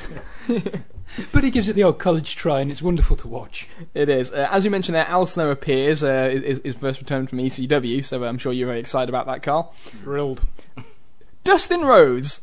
but 1.33 1.45
he 1.45 1.51
gives 1.51 1.69
it 1.69 1.75
the 1.75 1.85
old 1.85 1.99
college 1.99 2.37
try, 2.37 2.61
and 2.61 2.71
it's 2.71 2.83
wonderful 2.83 3.17
to 3.17 3.29
watch. 3.29 3.67
It 3.95 4.09
is. 4.09 4.31
Uh, 4.33 4.49
as 4.51 4.65
you 4.65 4.71
mentioned 4.71 4.97
there, 4.97 5.07
Al 5.07 5.25
Snow 5.25 5.51
appears. 5.51 6.05
Uh, 6.05 6.31
is, 6.33 6.59
is 6.61 6.77
first 6.77 7.01
returned 7.01 7.31
from 7.31 7.39
ECW, 7.39 8.05
so 8.05 8.23
I'm 8.25 8.39
sure 8.39 8.53
you're 8.53 8.69
very 8.69 8.81
excited 8.81 9.09
about 9.09 9.27
that, 9.27 9.43
Carl. 9.43 9.73
Thrilled. 9.79 10.43
Dustin 11.43 11.83
Rhodes 11.83 12.41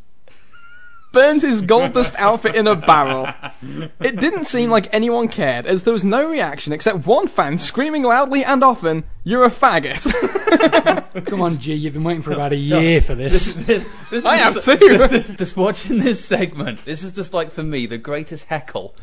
burns 1.13 1.43
his 1.43 1.62
gold 1.62 1.93
dust 1.93 2.13
outfit 2.17 2.55
in 2.55 2.67
a 2.67 2.75
barrel. 2.75 3.29
It 4.01 4.17
didn't 4.20 4.43
seem 4.43 4.70
like 4.70 4.93
anyone 4.93 5.29
cared, 5.29 5.65
as 5.65 5.84
there 5.84 5.93
was 5.93 6.03
no 6.03 6.27
reaction 6.27 6.74
except 6.74 7.08
one 7.08 7.27
fan 7.27 7.58
screaming 7.58 8.03
loudly 8.03 8.43
and 8.43 8.62
often, 8.62 9.05
"You're 9.23 9.43
a 9.45 9.49
faggot." 9.49 10.03
Come 11.25 11.41
on, 11.41 11.57
G, 11.59 11.73
you've 11.73 11.93
been 11.93 12.03
waiting 12.03 12.23
for 12.23 12.31
about 12.31 12.53
a 12.53 12.57
year 12.57 13.01
for 13.01 13.15
this. 13.15 13.53
this, 13.53 13.87
this 14.09 14.25
I 14.25 14.35
is 14.35 14.39
have 14.41 14.53
just- 14.55 14.65
too. 14.65 14.77
This, 14.97 15.11
this, 15.11 15.27
this 15.27 15.55
watching 15.55 15.99
this 15.99 16.23
segment, 16.23 16.83
this 16.85 17.03
is 17.03 17.11
just 17.11 17.33
like 17.33 17.51
for 17.51 17.63
me 17.63 17.85
the 17.85 17.97
greatest 17.97 18.45
heckle 18.45 18.95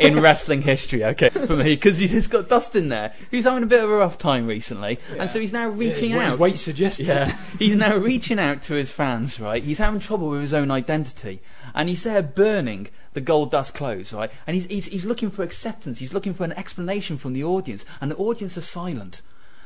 in 0.00 0.20
wrestling 0.20 0.62
history. 0.62 1.04
Okay, 1.04 1.28
for 1.28 1.56
me 1.56 1.74
because 1.74 2.00
you 2.00 2.08
just 2.08 2.30
got 2.30 2.48
Dustin 2.48 2.88
there, 2.88 3.14
who's 3.30 3.44
having 3.44 3.62
a 3.62 3.66
bit 3.66 3.82
of 3.82 3.90
a 3.90 3.94
rough 3.96 4.18
time 4.18 4.46
recently, 4.46 4.98
and 5.18 5.30
so 5.30 5.38
he's 5.40 5.52
now 5.52 5.68
reaching 5.68 6.10
His 6.10 6.20
out. 6.20 6.38
weight 6.38 6.58
suggests 6.58 7.00
it. 7.00 7.06
Yeah, 7.08 7.36
he's 7.58 7.76
now 7.76 7.96
reaching 7.96 8.38
out 8.38 8.62
to 8.62 8.74
his 8.74 8.90
fans, 8.90 9.38
right? 9.40 9.62
He's 9.62 9.78
having 9.78 10.00
trouble 10.00 10.28
with 10.28 10.40
his 10.42 10.54
own 10.54 10.70
identity, 10.70 11.40
and 11.74 11.88
he's 11.88 12.02
there 12.02 12.22
burning 12.22 12.88
the 13.14 13.20
gold 13.20 13.50
dust 13.50 13.74
clothes, 13.74 14.12
right? 14.12 14.30
And 14.46 14.54
he's, 14.54 14.64
he's 14.66 14.86
he's 14.86 15.04
looking 15.04 15.30
for 15.30 15.42
acceptance. 15.42 15.98
He's 15.98 16.14
looking 16.14 16.34
for 16.34 16.44
an 16.44 16.52
explanation 16.52 17.18
from 17.18 17.32
the 17.32 17.44
audience, 17.44 17.84
and 18.00 18.10
the 18.10 18.16
audience 18.16 18.56
are 18.58 18.62
silent. 18.62 19.22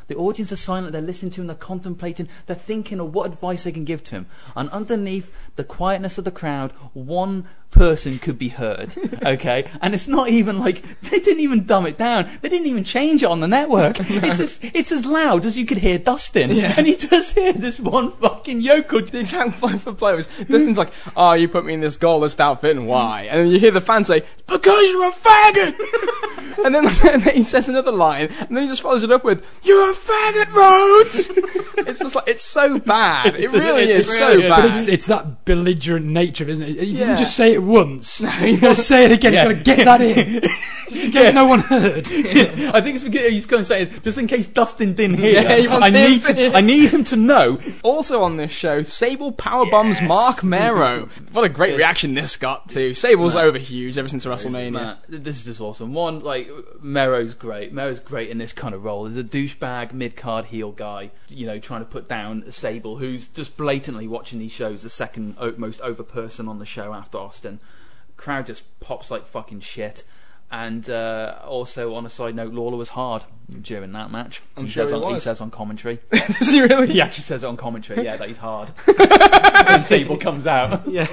The 0.08 0.16
audience 0.16 0.52
are 0.52 0.56
silent. 0.56 0.92
They're 0.92 1.02
listening 1.02 1.32
to 1.32 1.40
him. 1.40 1.46
They're 1.46 1.56
contemplating. 1.56 2.28
They're 2.46 2.56
thinking 2.56 3.00
of 3.00 3.14
what 3.14 3.26
advice 3.32 3.64
they 3.64 3.72
can 3.72 3.84
give 3.84 4.02
to 4.04 4.12
him. 4.12 4.26
And 4.54 4.70
underneath 4.70 5.32
the 5.56 5.64
quietness 5.64 6.18
of 6.18 6.25
the 6.25 6.30
crowd, 6.30 6.72
one 6.92 7.46
person 7.70 8.18
could 8.18 8.38
be 8.38 8.49
heard. 8.49 8.94
Okay, 9.26 9.68
and 9.80 9.92
it's 9.92 10.06
not 10.06 10.28
even 10.28 10.58
like 10.61 10.82
they 11.00 11.18
didn't 11.18 11.40
even 11.40 11.64
dumb 11.66 11.85
it 11.87 11.99
down. 11.99 12.30
They 12.42 12.49
didn't 12.49 12.68
even 12.68 12.85
change 12.85 13.23
it 13.25 13.26
on 13.26 13.40
the 13.40 13.49
network. 13.49 13.96
It's 14.00 14.38
as 14.40 14.58
it's 14.62 14.92
as 14.92 15.04
loud 15.04 15.44
as 15.44 15.58
you 15.58 15.66
could 15.66 15.78
hear 15.78 15.99
Dustin, 15.99 16.50
Yeah. 16.50 16.75
and 16.76 16.87
he 16.87 16.94
does 16.94 17.32
hear 17.32 17.52
this 17.52 17.80
one 17.80 18.12
fucking 18.12 18.61
yokel. 18.61 19.02
the 19.02 19.20
exact 19.20 19.54
flow 19.54 19.76
for 19.78 19.92
players. 19.94 20.28
Dustin's 20.49 20.78
like, 20.78 20.92
"Oh, 21.16 21.32
you 21.32 21.49
put 21.49 21.64
me 21.64 21.75
in 21.75 21.80
this 21.80 21.96
gold 21.96 22.23
dust 22.23 22.40
outfit, 22.40 22.76
and 22.76 22.87
why?" 22.87 23.23
And 23.23 23.40
then 23.40 23.49
you 23.49 23.58
hear 23.58 23.73
the 23.73 23.80
fan 23.80 24.04
say, 24.04 24.23
"Because 24.46 24.88
you're 24.90 25.08
a 25.08 25.12
faggot." 25.12 25.75
and, 26.64 26.75
then, 26.75 26.87
and 26.87 27.23
then 27.23 27.35
he 27.35 27.42
says 27.44 27.68
another 27.68 27.92
line, 27.92 28.28
and 28.38 28.56
then 28.56 28.62
he 28.64 28.68
just 28.68 28.82
follows 28.82 29.02
it 29.02 29.11
up 29.11 29.25
with, 29.25 29.44
"You're 29.64 29.90
a 29.90 29.94
faggot, 29.94 30.52
Rhodes." 30.52 31.30
it's 31.88 32.00
just 32.00 32.14
like 32.14 32.28
it's 32.28 32.44
so 32.44 32.78
bad. 32.78 33.35
It 33.35 33.50
really 33.52 33.85
it's 33.90 34.08
is 34.08 34.20
really 34.20 34.35
so 34.35 34.40
is. 34.44 34.49
bad. 34.49 34.62
But 34.62 34.76
it's, 34.76 34.88
it's 34.88 35.06
that 35.06 35.44
belligerent 35.44 36.06
nature, 36.06 36.49
isn't 36.49 36.64
it? 36.64 36.78
He 36.78 36.92
Yeah. 36.92 37.00
doesn't 37.00 37.16
just 37.18 37.35
say 37.37 37.55
it 37.56 37.62
once. 37.62 38.18
He's 38.18 38.60
going 38.60 38.75
to 38.76 38.80
say 38.80 39.06
it 39.06 39.12
again. 39.12 39.32
Yeah. 39.32 39.48
He's 39.48 39.54
going 39.54 39.64
to 39.64 39.76
get 39.76 39.84
that 39.84 40.00
in. 40.00 40.48
Just 40.88 41.04
in 41.04 41.12
case 41.12 41.34
no 41.34 41.46
one 41.46 41.60
heard. 41.60 42.06
I 42.06 42.80
think 42.80 42.94
it's 42.94 43.04
because 43.04 43.32
he's 43.32 43.46
going 43.46 43.62
to 43.62 43.64
say 43.64 43.82
it 43.82 44.04
just 44.04 44.18
in 44.18 44.26
case 44.26 44.46
Dustin 44.46 44.94
didn't 44.94 45.18
hear. 45.18 45.42
Yeah, 45.42 45.56
he 45.56 45.68
I 45.68 45.90
need 45.90 46.22
to 46.22 46.34
to, 46.34 46.56
I 46.56 46.60
need 46.60 46.90
him 46.90 47.02
to 47.04 47.16
know. 47.16 47.58
Also 47.82 48.22
on 48.22 48.36
this 48.36 48.52
show, 48.52 48.82
Sable 48.82 49.32
power 49.32 49.68
bombs 49.68 50.00
Marc 50.00 50.44
Mero. 50.44 51.08
What 51.32 51.44
a 51.44 51.48
great 51.48 51.76
reaction 51.76 52.14
this 52.14 52.36
got 52.36 52.68
to. 52.70 52.94
Sable's 52.94 53.34
over 53.34 53.58
huge 53.58 53.98
ever 53.98 54.08
since 54.08 54.25
WrestleMania. 54.25 54.72
Man, 54.72 54.96
this 55.08 55.38
is 55.38 55.44
just 55.44 55.60
awesome. 55.60 55.92
One, 55.92 56.20
like 56.20 56.50
Mero's 56.80 57.34
great. 57.34 57.72
Mero's 57.72 58.00
great 58.00 58.30
in 58.30 58.38
this 58.38 58.52
kind 58.52 58.75
of 58.75 58.84
role. 58.84 59.06
He's 59.06 59.18
a 59.18 59.25
douchebag 59.25 59.92
mid 59.92 60.16
card 60.16 60.46
heel 60.46 60.72
guy, 60.72 61.10
you 61.28 61.46
know, 61.46 61.58
trying 61.58 61.80
to 61.80 61.86
put 61.86 62.08
down 62.08 62.50
Sable, 62.50 62.98
who's 62.98 63.26
just 63.26 63.56
blatantly 63.56 64.06
watching 64.06 64.38
these 64.38 64.52
shows, 64.52 64.82
the 64.82 64.90
second 64.90 65.36
most 65.56 65.80
over 65.80 66.02
person 66.02 66.48
on 66.48 66.58
the 66.58 66.64
show 66.64 66.92
after 66.92 67.18
Austin. 67.18 67.46
Crowd 68.17 68.47
just 68.47 68.65
pops 68.81 69.11
like 69.11 69.26
fucking 69.26 69.61
shit. 69.61 70.05
And 70.50 70.88
uh, 70.88 71.38
also, 71.45 71.95
on 71.97 72.07
a 72.07 72.09
side 72.09 72.37
note, 72.37 72.53
Lawler 72.53 72.76
was 72.76 72.91
hard 72.91 73.25
during 73.61 73.91
that 73.93 74.12
match. 74.12 74.43
I'm 74.57 74.65
he 74.67 74.71
sure 74.71 74.85
says 74.85 74.91
he 74.93 74.97
on, 74.97 75.12
was. 75.15 75.23
says 75.25 75.41
on 75.41 75.50
commentary. 75.50 75.99
Does 76.12 76.50
he 76.50 76.61
really? 76.61 76.87
he 76.87 77.00
actually 77.00 77.25
says 77.25 77.43
it 77.43 77.47
on 77.47 77.57
commentary. 77.57 78.05
Yeah, 78.05 78.17
that 78.17 78.29
he's 78.29 78.37
hard. 78.37 78.69
when 78.87 79.81
Sable 79.81 80.17
comes 80.17 80.47
out. 80.47 80.87
yeah. 80.87 81.09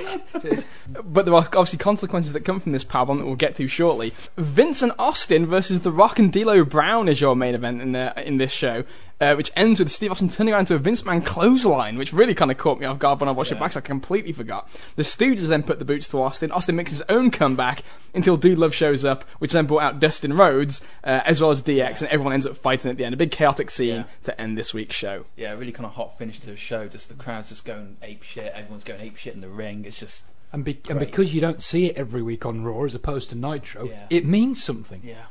But 1.04 1.26
there 1.26 1.34
are 1.34 1.42
obviously 1.42 1.80
consequences 1.80 2.34
that 2.34 2.42
come 2.42 2.60
from 2.60 2.74
this 2.74 2.84
powerbomb 2.84 3.18
that 3.20 3.26
we'll 3.26 3.36
get 3.36 3.56
to 3.56 3.68
shortly. 3.68 4.14
Vincent 4.38 4.94
Austin 5.00 5.48
versus 5.48 5.80
The 5.80 5.92
Rock 5.92 6.20
and 6.20 6.32
D'Lo 6.32 6.64
Brown 6.64 7.10
is 7.10 7.20
your 7.20 7.36
main 7.36 7.56
event 7.56 7.82
in 7.82 7.94
the 7.94 8.14
in 8.28 8.38
this 8.38 8.52
show, 8.52 8.84
uh, 9.22 9.36
which 9.36 9.52
ends 9.56 9.80
with 9.80 9.90
Steve 9.92 10.12
Austin 10.12 10.28
turning 10.28 10.54
around 10.54 10.66
to 10.66 10.76
a 10.76 10.78
Vince 10.80 11.02
McMahon 11.04 11.26
clothesline, 11.26 11.98
which 11.98 12.12
really 12.14 12.34
kind 12.34 12.52
of 12.52 12.58
caught 12.58 12.80
me 12.80 12.86
off 12.86 13.00
guard 13.00 13.20
when 13.20 13.30
I 13.30 13.32
watched 13.32 13.52
it 13.52 13.60
back. 13.60 13.72
So 13.74 13.78
I 13.78 13.82
completely 13.82 14.32
forgot. 14.32 14.68
The 14.96 15.04
Stooges 15.04 15.48
then 15.48 15.64
put 15.64 15.80
the 15.80 15.86
boots 15.86 16.10
to 16.10 16.22
Austin. 16.22 16.52
Austin 16.52 16.76
makes 16.76 16.92
his 16.92 17.02
own 17.10 17.32
comeback 17.32 17.84
until 18.14 18.38
Dude 18.38 18.58
Love 18.58 18.74
shows 18.76 19.06
up, 19.06 19.24
which 19.40 19.52
then 19.54 19.66
brought 19.66 19.84
out 19.84 20.00
Dustin 20.00 20.34
Rhodes 20.34 20.82
uh, 21.04 21.22
as 21.26 21.42
well 21.42 21.52
as 21.52 21.62
DX, 21.62 22.02
and 22.02 22.10
everyone 22.12 22.34
ends 22.34 22.46
up 22.46 22.58
fighting 22.58 22.92
at 22.92 22.98
the 22.98 23.06
end. 23.06 23.14
A 23.14 23.18
big 23.18 23.32
chaotic 23.32 23.72
scene 23.72 23.96
Yeah. 23.96 24.04
to 24.24 24.42
end 24.42 24.58
this 24.58 24.74
week's 24.74 24.96
show. 24.96 25.26
Yeah, 25.36 25.54
really 25.54 25.72
kind 25.72 25.86
of 25.86 25.94
hot 25.94 26.18
finish 26.18 26.40
to 26.42 26.48
the 26.48 26.58
show. 26.58 26.88
Just 26.88 27.08
the 27.10 27.16
crowd's 27.16 27.50
just 27.50 27.66
going 27.66 27.98
ape 28.02 28.24
shit. 28.24 28.52
Everyone's 28.54 28.84
going 28.84 29.02
ape 29.02 29.16
shit 29.18 29.34
in 29.36 29.42
the 29.42 29.50
ring. 29.50 29.86
It's 29.86 30.00
just 30.00 30.24
And, 30.52 30.64
be- 30.64 30.80
and 30.90 31.00
because 31.00 31.34
you 31.34 31.42
don't 31.42 31.64
see 31.64 31.86
it 31.88 31.96
every 31.98 32.22
week 32.22 32.46
on 32.46 32.64
Raw 32.64 32.84
as 32.84 32.94
opposed 32.94 33.30
to 33.32 33.36
Nitro, 33.36 33.86
Yeah. 33.90 34.06
it 34.12 34.26
means 34.26 34.64
something. 34.64 35.02
yeah. 35.04 35.24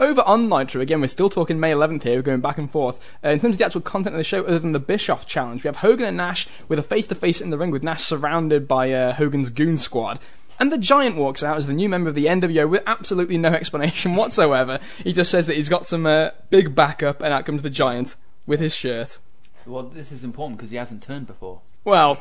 Over 0.00 0.22
on 0.22 0.48
Nitro, 0.48 0.80
again, 0.80 1.00
we're 1.00 1.08
still 1.08 1.28
talking 1.28 1.58
May 1.58 1.72
11th 1.72 2.04
here, 2.04 2.16
we're 2.16 2.22
going 2.22 2.40
back 2.40 2.56
and 2.56 2.70
forth. 2.70 3.00
Uh, 3.24 3.30
in 3.30 3.40
terms 3.40 3.56
of 3.56 3.58
the 3.58 3.64
actual 3.64 3.80
content 3.80 4.14
of 4.14 4.18
the 4.18 4.24
show, 4.24 4.44
other 4.44 4.60
than 4.60 4.70
the 4.72 4.78
Bischoff 4.78 5.26
challenge, 5.26 5.64
we 5.64 5.68
have 5.68 5.76
Hogan 5.78 6.06
and 6.06 6.16
Nash 6.16 6.46
with 6.68 6.78
a 6.78 6.84
face 6.84 7.08
to 7.08 7.16
face 7.16 7.40
in 7.40 7.50
the 7.50 7.58
ring 7.58 7.72
with 7.72 7.82
Nash 7.82 8.02
surrounded 8.04 8.68
by 8.68 8.92
uh, 8.92 9.12
Hogan's 9.14 9.50
goon 9.50 9.76
squad. 9.76 10.20
And 10.60 10.70
the 10.72 10.78
Giant 10.78 11.16
walks 11.16 11.42
out 11.42 11.56
as 11.56 11.66
the 11.66 11.72
new 11.72 11.88
member 11.88 12.08
of 12.08 12.14
the 12.14 12.26
NWO 12.26 12.68
with 12.68 12.82
absolutely 12.86 13.38
no 13.38 13.48
explanation 13.52 14.14
whatsoever. 14.14 14.78
He 15.02 15.12
just 15.12 15.30
says 15.32 15.46
that 15.48 15.56
he's 15.56 15.68
got 15.68 15.84
some 15.86 16.06
uh, 16.06 16.30
big 16.50 16.74
backup, 16.76 17.20
and 17.20 17.32
out 17.32 17.44
comes 17.44 17.62
the 17.62 17.70
Giant 17.70 18.14
with 18.46 18.60
his 18.60 18.74
shirt. 18.74 19.18
Well, 19.66 19.82
this 19.82 20.12
is 20.12 20.22
important 20.22 20.58
because 20.58 20.70
he 20.70 20.76
hasn't 20.76 21.02
turned 21.02 21.26
before. 21.26 21.60
Well, 21.84 22.20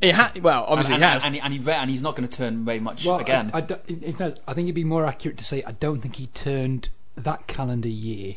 he 0.00 0.10
ha- 0.10 0.32
well, 0.40 0.64
obviously 0.68 0.94
and, 0.94 1.02
he 1.04 1.10
has. 1.10 1.24
and, 1.24 1.26
and, 1.26 1.34
he, 1.34 1.40
and, 1.40 1.52
he, 1.54 1.58
re- 1.58 1.74
and 1.74 1.90
he's 1.90 2.02
not 2.02 2.14
going 2.16 2.28
to 2.28 2.36
turn 2.36 2.64
very 2.64 2.80
much 2.80 3.04
Well, 3.04 3.18
again. 3.18 3.50
I, 3.52 3.58
I 3.58 3.60
don't- 3.62 3.82
in 3.88 4.02
in 4.02 4.12
fact, 4.14 4.40
I 4.46 4.54
think 4.54 4.66
it'd 4.66 4.74
be 4.76 4.84
more 4.84 5.04
accurate 5.06 5.36
to 5.38 5.44
say 5.44 5.62
I 5.66 5.72
don't 5.72 6.00
think 6.00 6.16
he 6.16 6.28
turned 6.28 6.88
that 7.16 7.46
calendar 7.46 7.88
year. 7.88 8.36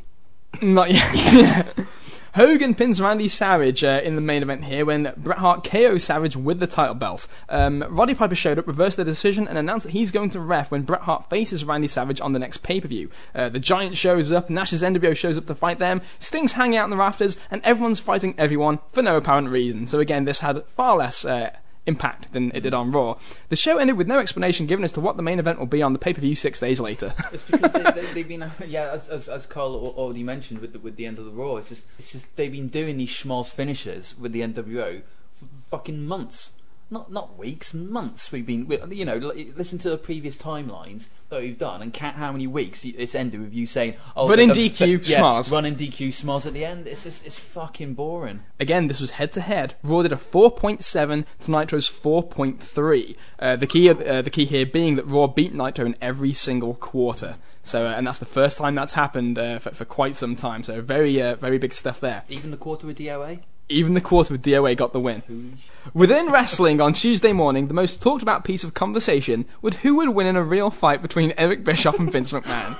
Not 0.62 0.92
yet. 0.92 1.78
Hogan 2.36 2.76
pins 2.76 3.02
Randy 3.02 3.28
Savage 3.28 3.84
uh, 3.84 4.02
in 4.04 4.16
the 4.16 4.22
main 4.22 4.44
event 4.44 4.66
here 4.66 4.86
when 4.86 5.14
Bret 5.18 5.40
Hart 5.40 5.64
KOs 5.64 6.04
Savage 6.04 6.36
with 6.36 6.60
the 6.60 6.68
title 6.68 6.94
belt. 6.94 7.28
Um, 7.50 7.84
Roddy 7.90 8.14
Piper 8.14 8.36
showed 8.36 8.60
up, 8.60 8.68
reversed 8.68 8.98
the 8.98 9.04
decision, 9.04 9.48
and 9.48 9.58
announced 9.58 9.88
that 9.88 9.94
he's 9.94 10.12
going 10.12 10.30
to 10.32 10.40
ref 10.40 10.70
when 10.70 10.84
Bret 10.84 11.02
Hart 11.02 11.30
faces 11.30 11.66
Randy 11.66 11.88
Savage 11.88 12.22
on 12.22 12.34
the 12.34 12.40
next 12.40 12.58
pay 12.58 12.80
per 12.80 12.88
view. 12.88 13.10
Uh, 13.34 13.50
the 13.50 13.60
Giant 13.60 13.98
shows 13.98 14.32
up, 14.32 14.50
Nash's 14.50 14.84
NWO 14.84 15.16
shows 15.16 15.38
up 15.38 15.48
to 15.48 15.56
fight 15.56 15.80
them, 15.80 16.02
Sting's 16.20 16.54
hanging 16.54 16.78
out 16.78 16.84
in 16.84 16.92
the 16.92 16.98
rafters, 16.98 17.38
and 17.50 17.64
everyone's 17.66 18.00
fighting 18.00 18.36
everyone 18.38 18.80
for 18.90 19.02
no 19.02 19.18
apparent 19.18 19.50
reason. 19.50 19.88
So 19.88 20.00
again, 20.00 20.26
this 20.26 20.42
had 20.42 20.64
far 20.68 20.98
less. 20.98 21.26
Uh, 21.26 21.52
Impact 21.90 22.32
than 22.32 22.52
it 22.54 22.62
did 22.62 22.74
on 22.74 22.92
Raw. 22.92 23.18
The 23.50 23.56
show 23.56 23.78
ended 23.80 23.98
with 23.98 24.08
no 24.08 24.20
explanation 24.20 24.68
given 24.68 24.86
as 24.86 24.92
to 24.94 25.02
what 25.02 25.18
the 25.18 25.24
main 25.24 25.40
event 25.40 25.58
will 25.58 25.66
be 25.66 25.82
on 25.82 25.94
the 25.94 26.00
pay 26.00 26.14
per 26.14 26.22
view 26.22 26.36
six 26.36 26.60
days 26.60 26.80
later. 26.80 27.14
It's 27.34 27.44
because 27.44 27.74
they, 27.74 27.84
they, 27.84 28.14
they've 28.14 28.28
been, 28.28 28.52
yeah, 28.68 28.92
as, 28.94 29.10
as, 29.10 29.28
as 29.28 29.46
Carl 29.48 29.76
already 29.98 30.24
mentioned 30.24 30.60
with 30.60 30.74
the, 30.74 30.80
with 30.80 30.96
the 30.96 31.08
end 31.08 31.18
of 31.18 31.26
the 31.26 31.32
Raw, 31.32 31.56
it's 31.56 31.70
just, 31.70 31.86
it's 31.98 32.12
just 32.12 32.36
they've 32.36 32.52
been 32.52 32.68
doing 32.68 32.98
these 32.98 33.10
schmaltz 33.10 33.50
finishes 33.50 34.16
with 34.18 34.32
the 34.32 34.42
NWO 34.42 35.02
for 35.32 35.46
fucking 35.70 36.06
months. 36.06 36.52
Not 36.92 37.12
not 37.12 37.38
weeks, 37.38 37.74
months. 37.74 38.32
We've 38.32 38.46
been, 38.46 38.68
you 38.90 39.06
know, 39.06 39.18
listen 39.18 39.78
to 39.80 39.92
the 39.92 39.98
previous 39.98 40.36
timelines 40.38 41.06
that 41.30 41.42
we've 41.42 41.58
done 41.58 41.84
and 41.84 41.94
count 41.94 42.16
how 42.16 42.32
many 42.32 42.48
weeks 42.48 42.84
it's 42.84 43.14
ended 43.14 43.42
with 43.42 43.54
you 43.54 43.68
saying, 43.68 43.94
"Oh, 44.16 44.28
Run 44.28 44.38
the- 44.38 44.44
in 44.44 44.50
the- 44.50 44.70
DQ, 44.70 45.08
yeah, 45.08 45.44
run 45.52 45.66
in 45.66 45.76
DQ, 45.76 46.12
schmaltz 46.12 46.48
at 46.48 46.54
the 46.56 46.66
end." 46.66 46.88
It's 46.88 47.04
just, 47.04 47.24
it's 47.28 47.38
fucking 47.38 47.94
boring. 47.94 48.40
Again, 48.60 48.88
this 48.88 49.00
was 49.00 49.12
head 49.12 49.32
to 49.34 49.42
head. 49.42 49.76
Raw 49.84 50.02
did 50.02 50.12
a 50.12 50.16
4.7 50.18 51.26
to 51.42 51.52
Nitro's 51.52 51.88
4.3. 51.88 53.16
Uh, 53.38 53.56
the 53.56 53.68
key, 53.68 53.88
uh, 53.90 54.22
the 54.24 54.30
key 54.32 54.46
here 54.46 54.66
being 54.66 54.96
that 54.96 55.06
Raw 55.06 55.28
beat 55.28 55.54
Nitro 55.54 55.86
in 55.86 55.96
every 56.02 56.34
single 56.34 56.74
quarter. 56.74 57.36
So, 57.62 57.86
uh, 57.86 57.92
and 57.92 58.08
that's 58.08 58.20
the 58.20 58.26
first 58.26 58.58
time 58.58 58.74
that's 58.74 58.94
happened 58.94 59.38
uh, 59.38 59.60
for, 59.60 59.70
for 59.72 59.86
quite 59.86 60.16
some 60.16 60.36
time. 60.36 60.64
So, 60.64 60.82
very, 60.82 61.22
uh, 61.22 61.36
very 61.36 61.60
big 61.60 61.74
stuff 61.74 62.00
there. 62.00 62.24
Even 62.30 62.50
the 62.50 62.58
quarter 62.58 62.88
with 62.88 62.98
DOA. 62.98 63.42
Even 63.70 63.94
the 63.94 64.02
quarter 64.02 64.34
with 64.34 64.44
DOA 64.44 64.76
got 64.76 64.94
the 64.94 65.00
win. 65.00 65.58
Within 65.94 66.32
wrestling 66.32 66.82
on 66.82 66.94
Tuesday 66.94 67.32
morning, 67.32 67.68
the 67.68 67.74
most 67.74 68.02
talked 68.02 68.24
about 68.24 68.44
piece 68.44 68.64
of 68.64 68.74
conversation 68.74 69.46
was 69.62 69.78
who 69.78 69.96
would 69.96 70.10
win 70.10 70.28
in 70.28 70.36
a 70.36 70.44
real 70.44 70.72
fight 70.72 71.02
between 71.02 71.34
Eric 71.38 71.64
Bischoff 71.64 72.00
and 72.00 72.12
Vince 72.12 72.32
McMahon. 72.32 72.76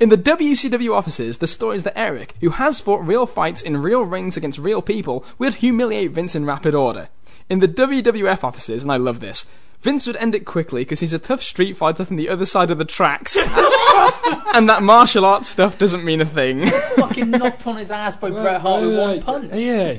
In 0.00 0.08
the 0.08 0.16
WCW 0.16 0.94
offices, 0.94 1.38
the 1.38 1.46
story 1.46 1.76
is 1.76 1.84
that 1.84 1.98
Eric, 1.98 2.34
who 2.40 2.50
has 2.50 2.80
fought 2.80 3.06
real 3.06 3.26
fights 3.26 3.62
in 3.62 3.76
real 3.76 4.02
rings 4.02 4.36
against 4.36 4.58
real 4.58 4.82
people, 4.82 5.24
would 5.38 5.54
humiliate 5.54 6.10
Vince 6.10 6.34
in 6.34 6.44
rapid 6.44 6.74
order. 6.74 7.08
In 7.48 7.60
the 7.60 7.68
WWF 7.68 8.42
offices, 8.42 8.82
and 8.82 8.90
I 8.90 8.96
love 8.96 9.20
this, 9.20 9.46
Vince 9.82 10.06
would 10.06 10.16
end 10.16 10.34
it 10.34 10.44
quickly 10.44 10.82
because 10.82 11.00
he's 11.00 11.12
a 11.12 11.18
tough 11.18 11.42
street 11.42 11.76
fighter 11.76 12.04
from 12.04 12.16
the 12.16 12.28
other 12.28 12.46
side 12.46 12.70
of 12.70 12.78
the 12.78 12.84
tracks. 12.84 13.36
and 14.54 14.68
that 14.68 14.82
martial 14.82 15.24
arts 15.24 15.48
stuff 15.48 15.78
doesn't 15.78 16.04
mean 16.04 16.20
a 16.20 16.26
thing. 16.26 16.66
Fucking 16.96 17.30
knocked 17.30 17.66
on 17.66 17.76
his 17.76 17.90
ass 17.90 18.16
by 18.16 18.30
Bret 18.30 18.60
Hart 18.60 18.82
with 18.82 18.98
one 18.98 19.22
punch. 19.22 19.52
Yeah. 19.52 19.98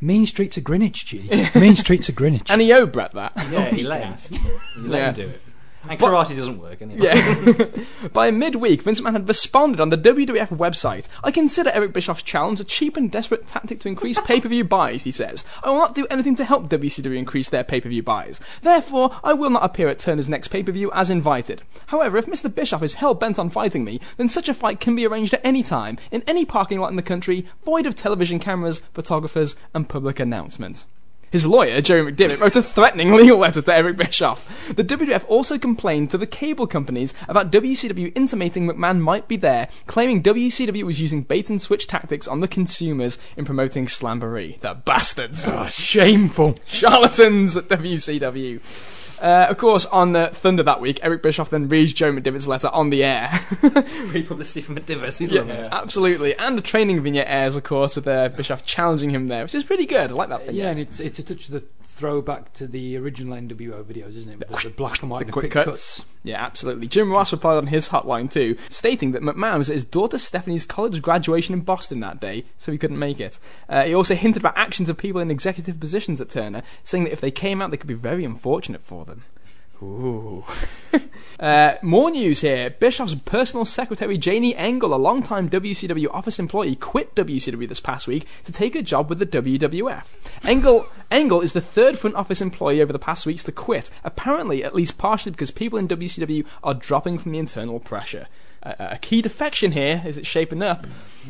Mean 0.00 0.26
Streets 0.26 0.56
of 0.56 0.64
Greenwich, 0.64 1.06
G. 1.06 1.28
mean 1.54 1.74
Streets 1.74 2.08
of 2.08 2.14
Greenwich. 2.14 2.50
and 2.50 2.60
he 2.60 2.72
owed 2.72 2.92
Bret 2.92 3.12
that. 3.12 3.32
Yeah, 3.50 3.64
he 3.70 3.82
let 3.82 4.02
him. 4.30 4.40
He 4.74 4.80
let 4.88 5.18
him 5.18 5.26
do 5.26 5.30
it. 5.32 5.40
And 5.90 5.98
karate 5.98 6.36
doesn't 6.36 6.58
work 6.58 6.82
anyway. 6.82 7.06
Yeah. 7.06 8.08
By 8.12 8.30
midweek, 8.30 8.82
Vince 8.82 9.00
McMahon 9.00 9.12
had 9.12 9.28
responded 9.28 9.80
on 9.80 9.88
the 9.88 9.98
WWF 9.98 10.48
website. 10.56 11.08
I 11.24 11.30
consider 11.30 11.70
Eric 11.70 11.92
Bischoff's 11.92 12.22
challenge 12.22 12.60
a 12.60 12.64
cheap 12.64 12.96
and 12.96 13.10
desperate 13.10 13.46
tactic 13.46 13.80
to 13.80 13.88
increase 13.88 14.18
pay 14.24 14.40
per 14.40 14.48
view 14.48 14.64
buys, 14.64 15.04
he 15.04 15.10
says. 15.10 15.44
I 15.62 15.70
will 15.70 15.78
not 15.78 15.94
do 15.94 16.06
anything 16.10 16.34
to 16.36 16.44
help 16.44 16.68
WCW 16.68 17.16
increase 17.16 17.48
their 17.48 17.64
pay 17.64 17.80
per 17.80 17.88
view 17.88 18.02
buys. 18.02 18.40
Therefore, 18.62 19.18
I 19.24 19.32
will 19.32 19.50
not 19.50 19.64
appear 19.64 19.88
at 19.88 19.98
Turner's 19.98 20.28
next 20.28 20.48
pay 20.48 20.62
per 20.62 20.72
view 20.72 20.90
as 20.92 21.10
invited. 21.10 21.62
However, 21.86 22.18
if 22.18 22.26
Mr. 22.26 22.54
Bischoff 22.54 22.82
is 22.82 22.94
hell 22.94 23.14
bent 23.14 23.38
on 23.38 23.50
fighting 23.50 23.84
me, 23.84 24.00
then 24.16 24.28
such 24.28 24.48
a 24.48 24.54
fight 24.54 24.80
can 24.80 24.94
be 24.94 25.06
arranged 25.06 25.34
at 25.34 25.44
any 25.44 25.62
time, 25.62 25.98
in 26.10 26.22
any 26.26 26.44
parking 26.44 26.80
lot 26.80 26.90
in 26.90 26.96
the 26.96 27.02
country, 27.02 27.46
void 27.64 27.86
of 27.86 27.94
television 27.94 28.38
cameras, 28.38 28.80
photographers, 28.92 29.56
and 29.74 29.88
public 29.88 30.20
announcement. 30.20 30.84
His 31.30 31.46
lawyer, 31.46 31.80
Jerry 31.80 32.10
McDevitt, 32.10 32.40
wrote 32.40 32.56
a 32.56 32.62
threatening 32.62 33.12
legal 33.14 33.38
letter 33.38 33.62
to 33.62 33.74
Eric 33.74 33.96
Bischoff. 33.96 34.74
The 34.74 34.84
WWF 34.84 35.24
also 35.28 35.58
complained 35.58 36.10
to 36.10 36.18
the 36.18 36.26
cable 36.26 36.66
companies 36.66 37.14
about 37.28 37.52
WCW 37.52 38.12
intimating 38.14 38.66
McMahon 38.66 39.00
might 39.00 39.28
be 39.28 39.36
there, 39.36 39.68
claiming 39.86 40.22
WCW 40.22 40.84
was 40.84 41.00
using 41.00 41.22
bait 41.22 41.50
and 41.50 41.60
switch 41.60 41.86
tactics 41.86 42.26
on 42.28 42.40
the 42.40 42.48
consumers 42.48 43.18
in 43.36 43.44
promoting 43.44 43.86
Slamboree. 43.86 44.58
The 44.60 44.74
bastards! 44.74 45.46
Oh, 45.46 45.68
shameful. 45.68 46.56
Charlatans 46.66 47.56
at 47.56 47.68
WCW. 47.68 48.97
Uh, 49.20 49.46
of 49.50 49.58
course, 49.58 49.86
on 49.86 50.12
the 50.12 50.28
Thunder 50.28 50.62
that 50.62 50.80
week, 50.80 51.00
Eric 51.02 51.22
Bischoff 51.22 51.50
then 51.50 51.68
reads 51.68 51.92
Joe 51.92 52.12
McDevitt's 52.12 52.46
letter 52.46 52.68
on 52.68 52.90
the 52.90 53.04
air. 53.04 53.28
Free 54.08 54.22
publicity 54.22 54.62
from 54.62 54.76
Divas. 54.76 55.18
He's 55.18 55.30
Yeah, 55.32 55.40
loving 55.40 55.56
it. 55.56 55.72
absolutely. 55.72 56.36
And 56.36 56.56
the 56.56 56.62
training 56.62 57.02
vignette 57.02 57.26
airs, 57.28 57.56
of 57.56 57.64
course, 57.64 57.96
with 57.96 58.06
uh, 58.06 58.28
Bischoff 58.30 58.64
challenging 58.64 59.10
him 59.10 59.28
there, 59.28 59.42
which 59.42 59.54
is 59.54 59.64
pretty 59.64 59.86
good. 59.86 60.10
I 60.10 60.14
like 60.14 60.28
that. 60.28 60.52
Yeah, 60.54 60.70
and 60.70 60.80
it's 60.80 61.00
it's 61.00 61.18
a 61.18 61.22
touch 61.22 61.46
of 61.46 61.52
the 61.52 61.64
throwback 61.84 62.52
to 62.52 62.66
the 62.68 62.96
original 62.96 63.36
NWO 63.36 63.82
videos, 63.82 64.14
isn't 64.16 64.40
it? 64.42 64.48
With 64.50 64.62
the, 64.62 64.70
black 64.70 65.02
and 65.02 65.10
white 65.10 65.26
the 65.26 65.32
quick 65.32 65.50
quick 65.50 65.64
cuts. 65.64 65.96
cuts. 65.98 66.06
Yeah, 66.22 66.40
absolutely. 66.44 66.86
Jim 66.86 67.10
Ross 67.10 67.32
replied 67.32 67.56
on 67.56 67.66
his 67.68 67.88
hotline 67.88 68.30
too, 68.30 68.56
stating 68.68 69.12
that 69.12 69.22
McMahon 69.22 69.58
was 69.58 69.68
at 69.70 69.74
his 69.74 69.84
daughter 69.84 70.16
Stephanie's 70.18 70.64
college 70.64 71.02
graduation 71.02 71.54
in 71.54 71.62
Boston 71.62 71.98
that 72.00 72.20
day, 72.20 72.44
so 72.56 72.70
he 72.70 72.78
couldn't 72.78 72.98
make 72.98 73.18
it. 73.18 73.40
Uh, 73.68 73.82
he 73.84 73.94
also 73.94 74.14
hinted 74.14 74.42
about 74.42 74.56
actions 74.56 74.88
of 74.88 74.96
people 74.96 75.20
in 75.20 75.30
executive 75.30 75.80
positions 75.80 76.20
at 76.20 76.28
Turner, 76.28 76.62
saying 76.84 77.04
that 77.04 77.12
if 77.12 77.20
they 77.20 77.30
came 77.32 77.60
out, 77.60 77.70
they 77.72 77.76
could 77.76 77.88
be 77.88 77.94
very 77.94 78.24
unfortunate 78.24 78.82
for 78.82 79.04
them. 79.04 79.07
Ooh. 79.80 80.44
uh, 81.40 81.74
more 81.82 82.10
news 82.10 82.40
here. 82.40 82.70
Bischoff's 82.70 83.14
personal 83.14 83.64
secretary, 83.64 84.18
Janie 84.18 84.56
Engel, 84.56 84.92
a 84.92 84.96
longtime 84.96 85.48
WCW 85.48 86.08
office 86.10 86.38
employee, 86.40 86.74
quit 86.74 87.14
WCW 87.14 87.68
this 87.68 87.78
past 87.78 88.08
week 88.08 88.26
to 88.42 88.50
take 88.50 88.74
a 88.74 88.82
job 88.82 89.08
with 89.08 89.20
the 89.20 89.26
WWF. 89.26 90.06
Engel, 90.42 90.86
Engel 91.10 91.40
is 91.40 91.52
the 91.52 91.60
third 91.60 91.96
front 91.96 92.16
office 92.16 92.40
employee 92.40 92.82
over 92.82 92.92
the 92.92 92.98
past 92.98 93.24
weeks 93.24 93.44
to 93.44 93.52
quit, 93.52 93.90
apparently 94.02 94.64
at 94.64 94.74
least 94.74 94.98
partially 94.98 95.30
because 95.30 95.52
people 95.52 95.78
in 95.78 95.86
WCW 95.86 96.44
are 96.64 96.74
dropping 96.74 97.18
from 97.18 97.32
the 97.32 97.38
internal 97.38 97.78
pressure. 97.78 98.26
Uh, 98.62 98.74
a 98.78 98.98
key 98.98 99.22
defection 99.22 99.72
here 99.72 100.02
is 100.04 100.18
it 100.18 100.26
shaping 100.26 100.62
up. 100.62 100.86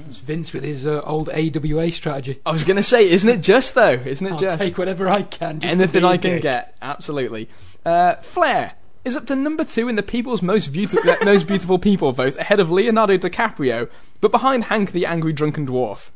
It's 0.09 0.19
Vince 0.19 0.53
with 0.53 0.64
his 0.64 0.87
uh, 0.87 1.01
old 1.03 1.29
AWA 1.29 1.91
strategy. 1.93 2.41
I 2.47 2.53
was 2.53 2.64
going 2.64 2.77
to 2.77 2.83
say, 2.83 3.09
isn't 3.09 3.29
it 3.29 3.41
just 3.41 3.75
though? 3.75 3.93
Isn't 3.93 4.27
it 4.27 4.33
I'll 4.33 4.38
just? 4.38 4.59
take 4.62 4.79
whatever 4.79 5.09
I 5.09 5.23
can. 5.23 5.62
Anything 5.62 6.05
a 6.05 6.09
I 6.09 6.17
can 6.19 6.33
dick. 6.33 6.43
get, 6.43 6.77
absolutely. 6.81 7.49
Uh, 7.85 8.14
Flair 8.17 8.75
is 9.05 9.17
up 9.17 9.27
to 9.27 9.37
number 9.37 9.64
two 9.64 9.88
in 9.88 9.97
the 9.97 10.03
people's 10.03 10.43
most 10.43 10.73
beautiful, 10.73 11.14
most 11.25 11.47
beautiful 11.47 11.79
people 11.79 12.12
vote, 12.12 12.37
ahead 12.37 12.61
of 12.61 12.71
Leonardo 12.71 13.17
DiCaprio, 13.19 13.88
but 14.21 14.31
behind 14.31 14.64
Hank 14.64 14.93
the 14.93 15.07
Angry 15.07 15.33
Drunken 15.33 15.67
Dwarf. 15.67 16.11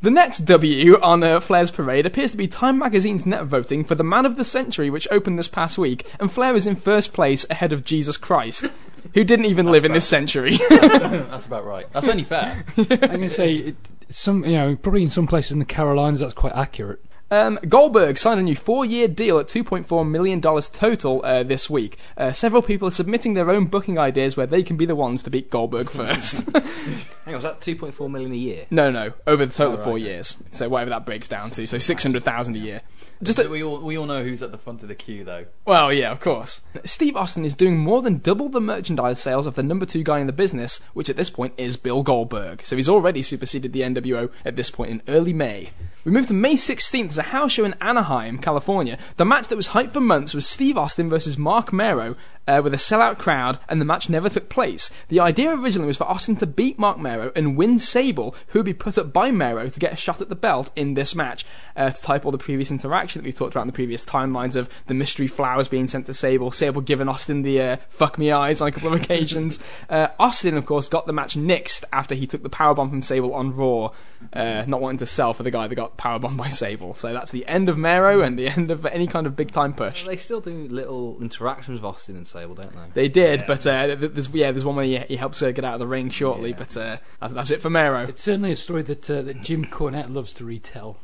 The 0.00 0.10
next 0.10 0.40
W 0.40 1.00
on 1.00 1.22
uh, 1.22 1.38
Flair's 1.38 1.70
parade 1.70 2.06
appears 2.06 2.32
to 2.32 2.36
be 2.36 2.48
Time 2.48 2.76
Magazine's 2.78 3.24
net 3.24 3.44
voting 3.44 3.84
for 3.84 3.94
the 3.94 4.02
Man 4.02 4.26
of 4.26 4.34
the 4.34 4.44
Century, 4.44 4.90
which 4.90 5.06
opened 5.12 5.38
this 5.38 5.46
past 5.46 5.78
week, 5.78 6.06
and 6.18 6.30
Flair 6.30 6.56
is 6.56 6.66
in 6.66 6.74
first 6.74 7.12
place 7.12 7.46
ahead 7.48 7.72
of 7.72 7.84
Jesus 7.84 8.16
Christ, 8.16 8.72
who 9.14 9.24
didn't 9.24 9.46
even 9.46 9.66
live 9.66 9.84
in 9.84 9.92
this 9.92 10.06
century. 10.06 10.56
That's 10.70 11.46
about 11.46 11.64
right. 11.64 11.90
That's 11.92 12.08
only 12.08 12.24
fair. 12.24 12.64
I'm 12.76 12.86
going 12.86 13.20
to 13.22 13.30
say 13.30 13.54
it, 13.56 13.76
some, 14.08 14.44
you 14.44 14.52
know, 14.52 14.76
probably 14.76 15.02
in 15.02 15.08
some 15.08 15.26
places 15.26 15.52
in 15.52 15.58
the 15.58 15.64
Carolinas 15.64 16.20
that's 16.20 16.34
quite 16.34 16.52
accurate. 16.54 17.02
Um, 17.32 17.58
Goldberg 17.66 18.18
signed 18.18 18.40
a 18.40 18.42
new 18.42 18.54
four-year 18.54 19.08
deal 19.08 19.38
at 19.38 19.46
$2.4 19.46 20.06
million 20.06 20.40
total 20.42 21.24
uh, 21.24 21.42
this 21.42 21.70
week. 21.70 21.96
Uh, 22.14 22.30
several 22.32 22.60
people 22.60 22.88
are 22.88 22.90
submitting 22.92 23.32
their 23.32 23.48
own 23.50 23.68
booking 23.68 23.98
ideas 23.98 24.36
where 24.36 24.46
they 24.46 24.62
can 24.62 24.76
be 24.76 24.84
the 24.84 24.94
ones 24.94 25.22
to 25.22 25.30
beat 25.30 25.48
Goldberg 25.48 25.88
first. 25.88 26.46
Hang 26.50 26.64
on, 27.28 27.32
was 27.34 27.44
that 27.44 27.60
2.4 27.62 28.10
million 28.10 28.32
a 28.32 28.36
year? 28.36 28.64
no, 28.70 28.90
no, 28.90 29.14
over 29.26 29.46
the 29.46 29.52
total 29.52 29.72
Oh, 29.72 29.76
of 29.78 29.82
four 29.84 29.94
right. 29.94 30.02
years. 30.02 30.36
So 30.50 30.68
whatever 30.68 30.90
that 30.90 31.06
breaks 31.06 31.26
down 31.26 31.50
to. 31.52 31.66
So 31.66 31.78
600000 31.78 32.54
a 32.54 32.58
year. 32.58 32.82
Just 33.22 33.38
a, 33.38 33.48
we 33.48 33.62
all 33.62 33.78
we 33.80 33.96
all 33.96 34.06
know 34.06 34.24
who's 34.24 34.42
at 34.42 34.50
the 34.50 34.58
front 34.58 34.82
of 34.82 34.88
the 34.88 34.96
queue, 34.96 35.22
though. 35.22 35.46
well, 35.64 35.92
yeah, 35.92 36.10
of 36.10 36.18
course. 36.18 36.60
Steve 36.84 37.16
Austin 37.16 37.44
is 37.44 37.54
doing 37.54 37.78
more 37.78 38.02
than 38.02 38.18
double 38.18 38.48
the 38.48 38.60
merchandise 38.60 39.20
sales 39.20 39.46
of 39.46 39.54
the 39.54 39.62
number 39.62 39.86
two 39.86 40.02
guy 40.02 40.18
in 40.18 40.26
the 40.26 40.32
business, 40.32 40.80
which 40.92 41.08
at 41.08 41.14
this 41.16 41.30
point 41.30 41.54
is 41.56 41.76
Bill 41.76 42.02
Goldberg. 42.02 42.62
So 42.66 42.74
he's 42.74 42.88
already 42.88 43.22
superseded 43.22 43.72
the 43.72 43.80
NWO 43.82 44.28
at 44.44 44.56
this 44.56 44.70
point 44.70 44.90
in 44.90 45.02
early 45.06 45.32
May. 45.32 45.70
We 46.04 46.10
move 46.10 46.26
to 46.26 46.34
May 46.34 46.54
16th 46.54 47.10
as 47.10 47.18
a 47.22 47.30
house 47.30 47.52
show 47.52 47.64
in 47.64 47.76
Anaheim, 47.80 48.36
California. 48.36 48.98
The 49.16 49.24
match 49.24 49.46
that 49.46 49.56
was 49.56 49.68
hyped 49.68 49.92
for 49.92 50.00
months 50.00 50.34
was 50.34 50.44
Steve 50.44 50.76
Austin 50.76 51.08
versus 51.08 51.38
Marc 51.38 51.72
Mero 51.72 52.16
uh, 52.46 52.60
with 52.62 52.74
a 52.74 52.78
sellout 52.78 53.18
crowd, 53.18 53.58
and 53.68 53.80
the 53.80 53.84
match 53.84 54.08
never 54.08 54.28
took 54.28 54.48
place. 54.48 54.90
The 55.08 55.20
idea 55.20 55.54
originally 55.54 55.86
was 55.86 55.96
for 55.96 56.08
Austin 56.08 56.36
to 56.36 56.46
beat 56.46 56.78
Marc 56.78 56.98
Mero 56.98 57.32
and 57.34 57.56
win 57.56 57.78
Sable, 57.78 58.34
who 58.48 58.58
would 58.58 58.66
be 58.66 58.74
put 58.74 58.98
up 58.98 59.12
by 59.12 59.30
Mero 59.30 59.68
to 59.68 59.80
get 59.80 59.92
a 59.92 59.96
shot 59.96 60.20
at 60.20 60.28
the 60.28 60.34
belt 60.34 60.70
in 60.76 60.94
this 60.94 61.14
match, 61.14 61.44
uh, 61.76 61.90
to 61.90 62.02
type 62.02 62.24
all 62.24 62.32
the 62.32 62.38
previous 62.38 62.70
interaction 62.70 63.20
that 63.20 63.26
we 63.26 63.32
talked 63.32 63.54
about 63.54 63.62
in 63.62 63.68
the 63.68 63.72
previous 63.72 64.04
timelines 64.04 64.56
of 64.56 64.68
the 64.86 64.94
mystery 64.94 65.26
flowers 65.26 65.68
being 65.68 65.88
sent 65.88 66.06
to 66.06 66.14
Sable, 66.14 66.50
Sable 66.50 66.80
giving 66.80 67.08
Austin 67.08 67.42
the 67.42 67.60
uh, 67.60 67.76
fuck 67.88 68.18
me 68.18 68.32
eyes 68.32 68.60
on 68.60 68.68
a 68.68 68.72
couple 68.72 68.92
of 68.92 69.00
occasions. 69.00 69.58
Uh, 69.88 70.08
Austin, 70.18 70.56
of 70.56 70.64
course, 70.64 70.88
got 70.88 71.06
the 71.06 71.12
match 71.12 71.34
nixed 71.34 71.84
after 71.92 72.14
he 72.14 72.26
took 72.26 72.42
the 72.42 72.48
powerbomb 72.48 72.88
from 72.88 73.02
Sable 73.02 73.34
on 73.34 73.54
Raw, 73.54 73.90
uh, 74.32 74.64
not 74.66 74.80
wanting 74.80 74.98
to 74.98 75.06
sell 75.06 75.34
for 75.34 75.42
the 75.42 75.50
guy 75.50 75.66
that 75.66 75.74
got 75.74 75.96
powerbombed 75.96 76.36
by 76.36 76.48
Sable. 76.48 76.94
So 76.94 77.12
that's 77.12 77.30
the 77.30 77.46
end 77.46 77.68
of 77.68 77.76
Mero 77.76 78.22
and 78.22 78.38
the 78.38 78.48
end 78.48 78.70
of 78.70 78.86
any 78.86 79.06
kind 79.06 79.26
of 79.26 79.36
big 79.36 79.50
time 79.50 79.74
push. 79.74 80.04
They 80.04 80.16
still 80.16 80.40
do 80.40 80.66
little 80.68 81.20
interactions 81.20 81.80
with 81.80 81.84
Austin 81.84 82.16
and 82.16 82.26
Sable, 82.32 82.54
don't 82.54 82.74
they? 82.74 83.02
They 83.02 83.08
did, 83.08 83.44
but 83.46 83.66
uh, 83.66 83.94
there's 83.98 84.28
yeah, 84.30 84.50
there's 84.50 84.64
one 84.64 84.76
where 84.76 84.84
he, 84.84 84.98
he 84.98 85.16
helps 85.16 85.40
her 85.40 85.52
get 85.52 85.64
out 85.64 85.74
of 85.74 85.80
the 85.80 85.86
ring 85.86 86.10
shortly, 86.10 86.52
but 86.52 86.76
uh, 86.76 86.96
that's, 87.20 87.32
that's 87.32 87.50
it 87.50 87.60
for 87.60 87.70
Mero. 87.70 88.06
It's 88.06 88.22
certainly 88.22 88.52
a 88.52 88.56
story 88.56 88.82
that 88.82 89.08
uh, 89.10 89.22
that 89.22 89.42
Jim 89.42 89.64
Cornette 89.64 90.12
loves 90.12 90.32
to 90.34 90.44
retell. 90.44 90.98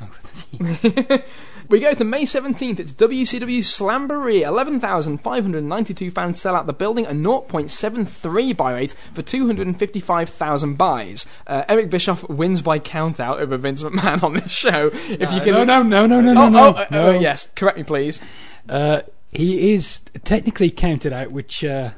We 1.70 1.78
go 1.78 1.94
to 1.94 2.02
May 2.02 2.24
17th. 2.24 2.80
It's 2.80 2.92
WCW 2.94 3.60
Slamboree. 3.60 4.44
11,592 4.44 6.10
fans 6.10 6.40
sell 6.40 6.56
out 6.56 6.66
the 6.66 6.72
building, 6.72 7.06
a 7.06 7.10
0.73 7.10 8.56
buy 8.56 8.72
rate 8.72 8.96
for 9.14 9.22
255,000 9.22 10.74
buys. 10.74 11.26
Uh, 11.46 11.62
Eric 11.68 11.88
Bischoff 11.88 12.28
wins 12.28 12.60
by 12.60 12.80
countout 12.80 13.38
over 13.38 13.56
Vince 13.56 13.84
McMahon 13.84 14.20
on 14.24 14.34
this 14.34 14.50
show. 14.50 14.90
if 14.92 15.32
you 15.32 15.40
can, 15.42 15.52
no, 15.52 15.62
no, 15.62 15.84
no, 15.84 16.06
no, 16.06 16.20
no, 16.20 16.32
no, 16.32 16.42
oh, 16.42 16.48
no. 16.48 16.60
oh, 16.60 16.72
uh, 16.72 16.86
no. 16.90 17.10
uh, 17.10 17.18
yes, 17.20 17.48
correct 17.54 17.78
me, 17.78 17.84
please. 17.84 18.20
Uh, 18.68 19.02
he 19.32 19.72
is 19.72 20.00
technically 20.24 20.70
counted 20.70 21.12
out, 21.12 21.30
which 21.30 21.64
uh, 21.64 21.90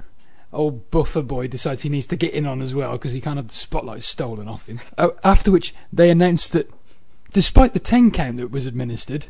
old 0.53 0.91
buffer 0.91 1.23
boy 1.23 1.49
decides 1.49 1.83
he 1.83 1.89
needs 1.89 2.07
to 2.09 2.17
get 2.17 2.35
in 2.35 2.47
on 2.47 2.61
as 2.63 2.75
well 2.75 2.93
because 2.93 3.13
he 3.13 3.21
kind 3.21 3.39
of 3.39 3.49
the 3.49 3.55
spotlight 3.55 4.03
stolen 4.03 4.49
off 4.49 4.67
him. 4.67 4.81
Oh, 4.99 5.15
after 5.25 5.51
which 5.51 5.75
they 5.93 6.11
announced 6.11 6.53
that, 6.53 6.71
despite 7.33 7.73
the 7.73 7.81
ten 7.81 8.11
count 8.11 8.37
that 8.39 8.51
was 8.51 8.67
administered, 8.67 9.27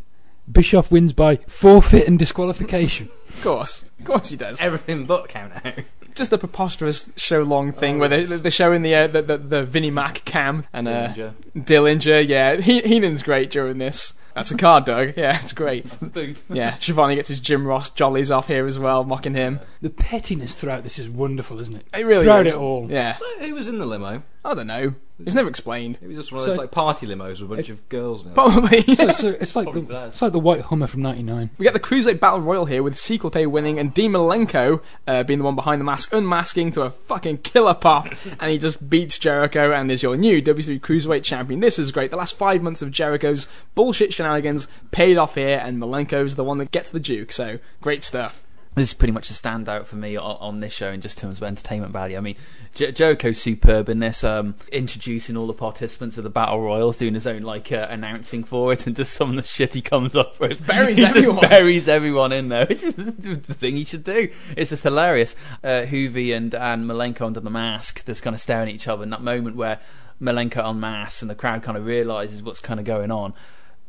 Bischoff 0.50 0.90
wins 0.90 1.12
by 1.12 1.36
forfeit 1.46 2.06
and 2.06 2.18
disqualification. 2.18 3.08
Of 3.32 3.42
course, 3.42 3.84
of 3.98 4.04
course 4.04 4.28
he 4.28 4.36
does. 4.36 4.60
Everything 4.60 5.06
but 5.06 5.26
count 5.30 5.54
out. 5.64 5.78
Just 6.14 6.34
a 6.34 6.38
preposterous 6.38 7.14
show 7.16 7.42
long 7.42 7.72
thing 7.72 7.96
Oh, 7.96 8.00
where 8.00 8.08
they, 8.10 8.24
they're 8.24 8.50
showing 8.50 8.82
the, 8.82 8.94
uh, 8.94 9.06
the, 9.06 9.22
the 9.22 9.38
the 9.38 9.64
Vinnie 9.64 9.90
Mac 9.90 10.22
cam 10.26 10.66
and 10.70 10.86
uh, 10.86 11.14
Dillinger. 11.14 11.34
Dillinger. 11.56 12.28
Yeah, 12.28 12.60
he, 12.60 12.82
Heenan's 12.82 13.22
great 13.22 13.50
during 13.50 13.78
this. 13.78 14.12
That's 14.34 14.50
a 14.50 14.56
card, 14.56 14.84
Doug. 14.84 15.14
Yeah, 15.16 15.38
it's 15.40 15.52
great. 15.52 15.88
The 16.00 16.06
boot. 16.06 16.42
Yeah, 16.50 16.78
Schiavone 16.78 17.14
gets 17.14 17.28
his 17.28 17.40
Jim 17.40 17.66
Ross 17.66 17.90
jollies 17.90 18.30
off 18.30 18.48
here 18.48 18.66
as 18.66 18.78
well, 18.78 19.04
mocking 19.04 19.34
him. 19.34 19.60
the 19.80 19.90
pettiness 19.90 20.54
throughout 20.58 20.82
this 20.82 20.98
is 20.98 21.08
wonderful, 21.08 21.60
isn't 21.60 21.76
it? 21.76 21.86
It 21.94 22.06
really 22.06 22.24
throughout 22.24 22.46
is. 22.46 22.54
it 22.54 22.58
all. 22.58 22.90
Yeah. 22.90 23.12
So 23.12 23.24
who 23.38 23.54
was 23.54 23.68
in 23.68 23.78
the 23.78 23.86
limo? 23.86 24.22
I 24.44 24.54
don't 24.54 24.66
know. 24.66 24.94
It's 25.24 25.36
never 25.36 25.48
explained. 25.48 25.98
It 26.02 26.08
was 26.08 26.16
just 26.16 26.32
one 26.32 26.40
of 26.40 26.46
those 26.46 26.56
So- 26.56 26.60
like 26.62 26.72
party 26.72 27.06
limos 27.06 27.40
with 27.40 27.42
a 27.42 27.54
bunch 27.54 27.68
of 27.68 27.88
girls 27.88 28.22
in 28.24 28.30
it. 28.32 28.34
Probably. 28.34 28.82
So, 28.96 29.10
so 29.12 29.28
it's 29.28 29.54
like 29.54 29.66
Probably 29.66 29.82
the, 29.82 29.92
does. 29.92 30.12
it's 30.14 30.22
like 30.22 30.32
the 30.32 30.40
white 30.40 30.62
Hummer 30.62 30.88
from 30.88 31.02
'99. 31.02 31.50
We 31.58 31.62
get 31.64 31.74
the 31.74 31.80
Cruiserweight 31.80 32.18
Battle 32.18 32.40
Royal 32.40 32.64
here 32.64 32.82
with 32.82 32.98
Cyclope 32.98 33.46
winning 33.46 33.78
and 33.78 33.94
Dean 33.94 34.10
Malenko 34.12 34.82
uh, 35.06 35.22
being 35.22 35.38
the 35.38 35.44
one 35.44 35.54
behind 35.54 35.80
the 35.80 35.84
mask, 35.84 36.12
unmasking 36.12 36.72
to 36.72 36.82
a 36.82 36.90
fucking 36.90 37.38
killer 37.38 37.74
pop, 37.74 38.08
and 38.40 38.50
he 38.50 38.58
just 38.58 38.90
beats 38.90 39.16
Jericho 39.16 39.72
and 39.72 39.92
is 39.92 40.02
your 40.02 40.16
new 40.16 40.42
WWE 40.42 40.80
Cruiserweight 40.80 41.22
Champion. 41.22 41.60
This 41.60 41.78
is 41.78 41.92
great. 41.92 42.10
The 42.10 42.16
last 42.16 42.34
five 42.36 42.60
months 42.62 42.82
of 42.82 42.90
Jericho's 42.90 43.46
bullshit 43.76 44.12
shenanigans 44.12 44.66
paid 44.90 45.16
off 45.18 45.36
here, 45.36 45.60
and 45.62 45.78
Malenko's 45.80 46.34
the 46.34 46.44
one 46.44 46.58
that 46.58 46.72
gets 46.72 46.90
the 46.90 46.98
Duke. 47.00 47.32
So 47.32 47.60
great 47.80 48.02
stuff. 48.02 48.42
This 48.74 48.88
is 48.88 48.94
pretty 48.94 49.12
much 49.12 49.30
a 49.30 49.34
standout 49.34 49.84
for 49.84 49.96
me 49.96 50.16
on, 50.16 50.36
on 50.40 50.60
this 50.60 50.72
show 50.72 50.90
in 50.90 51.02
just 51.02 51.18
terms 51.18 51.36
of 51.36 51.44
entertainment 51.44 51.92
value. 51.92 52.16
I 52.16 52.20
mean, 52.20 52.36
Jer- 52.74 52.90
Jericho's 52.90 53.38
superb 53.38 53.90
in 53.90 53.98
this, 53.98 54.24
um, 54.24 54.54
introducing 54.70 55.36
all 55.36 55.46
the 55.46 55.52
participants 55.52 56.16
of 56.16 56.24
the 56.24 56.30
Battle 56.30 56.58
Royals, 56.58 56.96
doing 56.96 57.12
his 57.12 57.26
own 57.26 57.42
like 57.42 57.70
uh, 57.70 57.86
announcing 57.90 58.44
for 58.44 58.72
it, 58.72 58.86
and 58.86 58.96
just 58.96 59.12
some 59.12 59.30
of 59.30 59.36
the 59.36 59.42
shit 59.42 59.74
he 59.74 59.82
comes 59.82 60.16
up 60.16 60.40
with. 60.40 60.66
buries 60.66 60.96
he 60.98 61.04
everyone. 61.04 61.40
Just 61.40 61.50
buries 61.50 61.88
everyone 61.88 62.32
in 62.32 62.48
there. 62.48 62.66
It's 62.70 62.82
just 62.82 62.96
the 62.96 63.54
thing 63.54 63.76
he 63.76 63.84
should 63.84 64.04
do. 64.04 64.30
It's 64.56 64.70
just 64.70 64.84
hilarious. 64.84 65.36
Uh, 65.62 65.82
Hoovy 65.82 66.34
and 66.34 66.54
and 66.54 66.86
Malenko 66.86 67.26
under 67.26 67.40
the 67.40 67.50
mask, 67.50 68.06
just 68.06 68.22
kind 68.22 68.32
of 68.32 68.40
staring 68.40 68.70
at 68.70 68.74
each 68.74 68.88
other 68.88 69.02
in 69.02 69.10
that 69.10 69.20
moment 69.20 69.56
where 69.56 69.80
Malenko 70.20 70.64
unmasks 70.64 71.20
and 71.20 71.30
the 71.30 71.34
crowd 71.34 71.62
kind 71.62 71.76
of 71.76 71.84
realizes 71.84 72.42
what's 72.42 72.60
kind 72.60 72.80
of 72.80 72.86
going 72.86 73.10
on. 73.10 73.34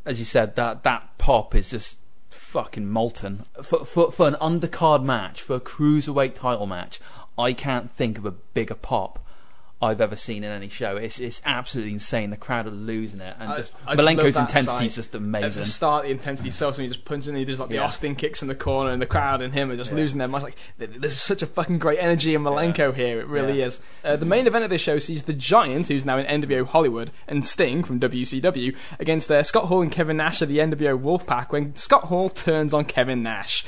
As 0.05 0.19
you 0.19 0.25
said, 0.25 0.57
that 0.57 0.83
that 0.83 1.17
pop 1.17 1.55
is 1.55 1.69
just 1.69 1.99
fucking 2.33 2.87
molten 2.87 3.45
for, 3.61 3.85
for 3.85 4.11
for 4.11 4.27
an 4.27 4.35
undercard 4.35 5.03
match 5.03 5.41
for 5.41 5.55
a 5.55 5.59
cruiserweight 5.59 6.35
title 6.35 6.65
match. 6.65 6.99
I 7.37 7.53
can't 7.53 7.89
think 7.89 8.17
of 8.17 8.25
a 8.25 8.31
bigger 8.31 8.75
pop 8.75 9.22
I've 9.83 10.01
ever 10.01 10.15
seen 10.15 10.43
in 10.43 10.51
any 10.51 10.69
show. 10.69 10.97
It's 10.97 11.19
it's 11.19 11.41
absolutely 11.45 11.93
insane. 11.93 12.29
The 12.29 12.37
crowd 12.37 12.65
are 12.67 12.71
losing 12.71 13.21
it, 13.21 13.35
and 13.39 13.51
I- 13.51 13.57
just 13.57 13.71
I 13.85 13.95
Malenko's 13.95 14.35
intensity 14.37 14.85
is 14.87 14.95
just 14.95 15.13
At 15.15 15.21
amazing. 15.21 15.61
the 15.61 15.65
start, 15.67 16.05
the 16.05 16.11
intensity 16.11 16.49
so. 16.49 16.71
He 16.71 16.87
just 16.87 17.05
punches 17.05 17.27
and 17.27 17.37
he 17.37 17.45
does 17.45 17.59
like 17.59 17.69
the 17.69 17.75
Yeah. 17.75 17.85
Austin 17.85 18.15
kicks 18.15 18.41
in 18.41 18.47
the 18.47 18.55
corner, 18.55 18.91
and 18.91 19.01
the 19.01 19.05
crowd 19.05 19.41
and 19.41 19.53
him 19.53 19.69
are 19.71 19.75
just 19.77 19.91
losing 19.93 20.17
their 20.19 20.27
minds. 20.27 20.43
Like, 20.45 20.57
there's 20.77 21.17
such 21.19 21.41
a 21.41 21.45
fucking 21.47 21.79
great 21.79 21.99
energy 21.99 22.33
in 22.33 22.41
Malenko 22.41 22.95
here. 22.95 23.19
It 23.19 23.27
really 23.27 23.59
Yeah. 23.59 23.65
is. 23.65 23.79
Uh, 24.03 24.15
the 24.15 24.25
main 24.25 24.47
event 24.47 24.63
of 24.63 24.69
this 24.69 24.81
show 24.81 24.97
sees 24.99 25.23
the 25.23 25.33
Giant, 25.33 25.87
who's 25.89 26.05
now 26.05 26.17
in 26.17 26.25
NWO 26.25 26.65
Hollywood, 26.65 27.11
and 27.27 27.45
Sting 27.45 27.83
from 27.83 27.99
WCW 27.99 28.75
against 28.99 29.29
uh, 29.29 29.43
Scott 29.43 29.65
Hall 29.65 29.81
and 29.81 29.91
Kevin 29.91 30.17
Nash 30.17 30.41
of 30.41 30.49
the 30.49 30.57
NWO 30.59 30.97
Wolfpack. 30.99 31.51
When 31.51 31.75
Scott 31.75 32.05
Hall 32.05 32.29
turns 32.29 32.73
on 32.73 32.85
Kevin 32.85 33.21
Nash. 33.23 33.65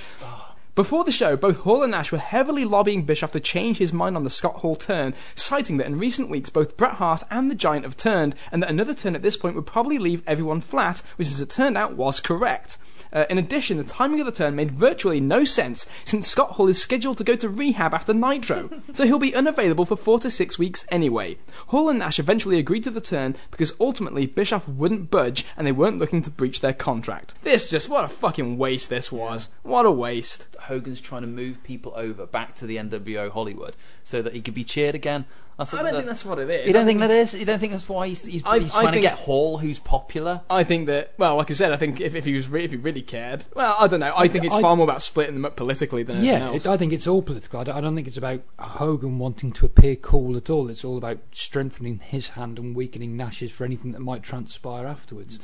Before 0.76 1.06
the 1.06 1.12
show, 1.14 1.38
both 1.38 1.60
Hall 1.60 1.84
and 1.84 1.92
Nash 1.92 2.12
were 2.12 2.18
heavily 2.18 2.66
lobbying 2.66 3.04
Bischoff 3.06 3.32
to 3.32 3.40
change 3.40 3.78
his 3.78 3.94
mind 3.94 4.18
on 4.18 4.26
the 4.26 4.30
Scott 4.30 4.56
Hall 4.56 4.76
turn, 4.76 5.14
citing 5.34 5.78
that 5.78 5.88
in 5.88 5.98
recent 5.98 6.30
weeks 6.30 6.50
both 6.50 6.76
Bret 6.76 6.96
Hart 6.96 7.24
and 7.32 7.50
the 7.50 7.56
Giant 7.56 7.86
have 7.86 7.96
turned, 7.96 8.36
and 8.52 8.62
that 8.62 8.70
another 8.70 8.94
turn 8.94 9.16
at 9.16 9.22
this 9.22 9.38
point 9.38 9.56
would 9.56 9.66
probably 9.66 9.98
leave 9.98 10.22
everyone 10.28 10.60
flat, 10.60 11.02
which 11.16 11.30
as 11.30 11.40
it 11.40 11.50
turned 11.50 11.78
out 11.78 11.96
was 11.96 12.20
correct. 12.20 12.78
Uh, 13.14 13.26
in 13.30 13.38
addition, 13.38 13.78
the 13.78 13.84
timing 13.84 14.20
of 14.20 14.26
the 14.26 14.32
turn 14.32 14.56
made 14.56 14.72
virtually 14.72 15.20
no 15.20 15.46
sense 15.46 15.86
since 16.04 16.28
Scott 16.28 16.52
Hall 16.52 16.68
is 16.68 16.82
scheduled 16.82 17.18
to 17.18 17.24
go 17.24 17.36
to 17.36 17.50
rehab 17.50 17.94
after 17.94 18.14
Nitro, 18.14 18.70
so 18.94 19.06
he'll 19.06 19.20
be 19.20 19.36
unavailable 19.36 19.86
for 19.86 19.96
four 19.96 20.20
to 20.20 20.32
six 20.32 20.60
weeks 20.60 20.86
anyway. 20.90 21.38
Hall 21.68 21.90
and 21.90 22.00
Nash 22.00 22.20
eventually 22.20 22.60
agreed 22.60 22.84
to 22.84 22.92
the 22.92 23.02
turn 23.02 23.36
because 23.52 23.74
ultimately 23.80 24.26
Bischoff 24.26 24.68
wouldn't 24.68 25.12
budge 25.12 25.46
and 25.58 25.66
they 25.66 25.72
weren't 25.72 26.00
looking 26.00 26.22
to 26.24 26.30
breach 26.30 26.62
their 26.62 26.74
contract. 26.74 27.34
This 27.44 27.70
just, 27.70 27.90
what 27.90 28.06
a 28.06 28.10
fucking 28.10 28.58
waste 28.58 28.90
this 28.90 29.12
was. 29.12 29.50
What 29.64 29.86
a 29.86 29.92
waste. 29.92 30.48
Hogan's 30.62 31.02
trying 31.02 31.22
to 31.22 31.28
move 31.28 31.64
people 31.64 31.94
over 31.96 32.26
back 32.26 32.56
to 32.56 32.66
the 32.66 32.78
NWO 32.78 33.32
Hollywood 33.32 33.76
so 34.04 34.22
that 34.22 34.34
he 34.34 34.42
could 34.42 34.54
be 34.54 34.64
cheered 34.64 34.96
again. 34.96 35.26
That's 35.58 35.74
I 35.74 35.84
don't 35.84 35.94
think 35.94 36.06
that's 36.06 36.26
what 36.26 36.38
it 36.40 36.50
is. 36.50 36.68
You 36.68 36.74
don't 36.74 36.84
I 36.84 36.86
think 36.86 37.00
that 37.00 37.12
it's- 37.12 37.34
is? 37.34 37.40
You 37.40 37.46
don't 37.46 37.60
think 37.60 37.72
that's 37.72 37.88
why 37.88 38.10
he's, 38.10 38.26
he's, 38.26 38.44
I- 38.46 38.60
he's 38.60 38.74
I 38.74 38.82
trying 38.82 38.94
to 38.96 39.00
get 39.00 39.14
Hall, 39.14 39.58
who's 39.58 39.80
popular? 39.80 40.42
I 40.50 40.66
think 40.66 40.88
that, 40.88 41.14
well, 41.18 41.38
like 41.38 41.50
I 41.50 41.54
said, 41.54 41.72
I 41.72 41.78
think 41.78 42.02
if, 42.02 42.14
if 42.14 42.26
he 42.26 42.34
was 42.36 42.50
re- 42.50 42.66
if 42.66 42.72
he 42.72 42.78
really 42.78 43.02
cared, 43.02 43.46
well, 43.56 43.74
I 43.80 43.88
don't 43.88 44.02
know. 44.02 44.14
I 44.18 44.28
think 44.28 44.44
it's 44.44 44.54
I- 44.56 44.62
far 44.62 44.76
more 44.76 44.84
about 44.84 45.02
splitting 45.02 45.34
them 45.34 45.46
up 45.46 45.56
politically 45.56 46.04
than 46.04 46.18
anything 46.18 46.42
Yeah, 46.42 46.48
else. 46.48 46.66
it, 46.66 46.70
I 46.70 46.76
think 46.76 46.92
it's 46.92 47.08
all 47.08 47.22
political. 47.22 47.62
I 47.62 47.64
don't, 47.64 47.78
I 47.78 47.80
don't 47.82 47.96
think 47.96 48.08
it's 48.08 48.18
about 48.18 48.42
Hogan 48.60 49.18
wanting 49.18 49.54
to 49.54 49.66
appear 49.66 49.96
cool 49.96 50.36
at 50.36 50.50
all. 50.50 50.70
It's 50.70 50.84
all 50.84 50.98
about 50.98 51.20
strengthening 51.32 52.00
his 52.00 52.30
hand 52.30 52.60
and 52.60 52.76
weakening 52.76 53.16
Nash's 53.16 53.52
for 53.52 53.64
anything 53.64 53.92
that 53.92 54.02
might 54.02 54.24
transpire 54.24 54.86
afterwards. 54.86 55.40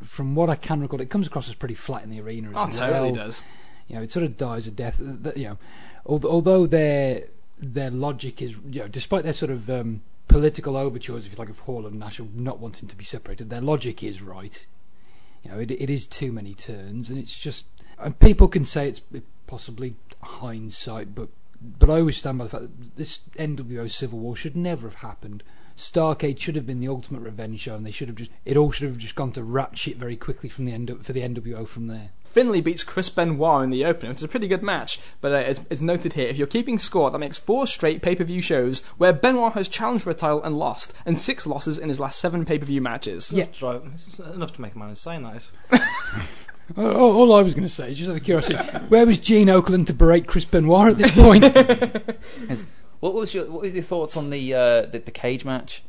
From 0.00 0.36
what 0.36 0.48
I 0.48 0.54
can 0.54 0.80
recall, 0.80 1.00
it 1.00 1.10
comes 1.10 1.26
across 1.26 1.48
as 1.48 1.54
pretty 1.56 1.74
flat 1.74 2.04
in 2.04 2.10
the 2.10 2.20
arena. 2.20 2.50
oh, 2.54 2.68
as 2.68 2.76
totally 2.76 3.10
well. 3.10 3.26
does. 3.26 3.42
You 3.88 3.96
know, 3.96 4.02
it 4.02 4.12
sort 4.12 4.24
of 4.24 4.36
dies 4.36 4.68
a 4.68 4.70
death. 4.70 4.98
th- 4.98 5.22
th- 5.24 5.36
You 5.36 5.44
know, 5.48 5.58
although, 6.06 6.30
although 6.30 6.66
their 7.60 7.90
logic 7.90 8.40
is, 8.42 8.56
you 8.70 8.80
know, 8.80 8.88
despite 8.88 9.24
their 9.24 9.32
sort 9.32 9.50
of 9.50 9.68
um, 9.70 10.02
political 10.28 10.76
overtures, 10.76 11.26
if 11.26 11.32
you 11.32 11.38
like, 11.38 11.50
of 11.50 11.60
Hall 11.60 11.86
and 11.86 11.98
Nash 11.98 12.20
not 12.34 12.58
wanting 12.58 12.88
to 12.88 12.96
be 12.96 13.04
separated, 13.04 13.50
their 13.50 13.60
logic 13.60 14.02
is 14.02 14.22
right. 14.22 14.66
You 15.42 15.50
know, 15.50 15.58
it, 15.58 15.70
it 15.70 15.90
is 15.90 16.06
too 16.06 16.32
many 16.32 16.54
turns, 16.54 17.10
and 17.10 17.18
it's 17.18 17.38
just. 17.38 17.66
And 17.98 18.18
people 18.18 18.48
can 18.48 18.64
say 18.64 18.88
it's 18.88 19.02
possibly 19.46 19.94
hindsight, 20.22 21.14
but 21.14 21.28
but 21.60 21.90
I 21.90 21.98
always 21.98 22.16
stand 22.16 22.38
by 22.38 22.44
the 22.44 22.50
fact 22.50 22.62
that 22.62 22.96
this 22.96 23.20
NWO 23.38 23.90
Civil 23.90 24.18
War 24.18 24.34
should 24.34 24.56
never 24.56 24.88
have 24.88 24.98
happened. 25.00 25.42
Starcade 25.76 26.38
should 26.38 26.56
have 26.56 26.66
been 26.66 26.80
the 26.80 26.88
ultimate 26.88 27.20
revenge 27.20 27.60
show, 27.60 27.74
and 27.74 27.84
they 27.84 27.90
should 27.90 28.08
have 28.08 28.16
just 28.16 28.30
it 28.44 28.56
all 28.56 28.70
should 28.70 28.88
have 28.88 28.98
just 28.98 29.14
gone 29.14 29.32
to 29.32 29.42
ratchet 29.42 29.96
very 29.96 30.16
quickly 30.16 30.48
from 30.48 30.64
the 30.64 30.72
end 30.72 30.94
for 31.02 31.12
the 31.12 31.20
NWO 31.20 31.66
from 31.66 31.86
there. 31.86 32.10
Finlay 32.30 32.60
beats 32.60 32.84
Chris 32.84 33.08
Benoit 33.08 33.64
in 33.64 33.70
the 33.70 33.84
opener. 33.84 34.10
It's 34.12 34.22
a 34.22 34.28
pretty 34.28 34.46
good 34.48 34.62
match, 34.62 35.00
but 35.20 35.32
uh, 35.32 35.36
it's, 35.36 35.60
it's 35.68 35.80
noted 35.80 36.12
here 36.12 36.28
if 36.28 36.38
you're 36.38 36.46
keeping 36.46 36.78
score, 36.78 37.10
that 37.10 37.18
makes 37.18 37.36
four 37.38 37.66
straight 37.66 38.02
pay 38.02 38.14
per 38.14 38.24
view 38.24 38.40
shows 38.40 38.82
where 38.98 39.12
Benoit 39.12 39.52
has 39.54 39.68
challenged 39.68 40.04
for 40.04 40.10
a 40.10 40.14
title 40.14 40.42
and 40.42 40.58
lost, 40.58 40.92
and 41.04 41.18
six 41.18 41.46
losses 41.46 41.78
in 41.78 41.88
his 41.88 41.98
last 41.98 42.20
seven 42.20 42.44
pay 42.44 42.58
per 42.58 42.64
view 42.64 42.80
matches. 42.80 43.32
Yeah. 43.32 43.46
Drive- 43.52 43.82
enough 44.34 44.54
to 44.54 44.60
make 44.60 44.74
a 44.74 44.78
man 44.78 44.90
insane. 44.90 45.22
That 45.24 45.36
is. 45.36 45.52
All, 46.76 46.86
all 46.86 47.16
all 47.16 47.34
I 47.34 47.42
was 47.42 47.52
going 47.52 47.66
to 47.66 47.68
say 47.68 47.90
is 47.90 47.98
just 47.98 48.08
out 48.08 48.16
of 48.16 48.22
curiosity, 48.22 48.54
where 48.90 49.04
was 49.04 49.18
Gene 49.18 49.48
Okerlund 49.48 49.88
to 49.88 49.92
berate 49.92 50.28
Chris 50.28 50.44
Benoit 50.44 50.90
at 50.90 50.98
this 50.98 51.10
point? 51.10 51.42
What 53.00 53.14
was 53.14 53.32
your 53.32 53.50
what 53.50 53.62
were 53.62 53.66
your 53.66 53.82
thoughts 53.82 54.16
on 54.16 54.28
the 54.30 54.54
uh, 54.54 54.82
the, 54.82 55.02
the 55.04 55.10
cage 55.10 55.44
match, 55.44 55.82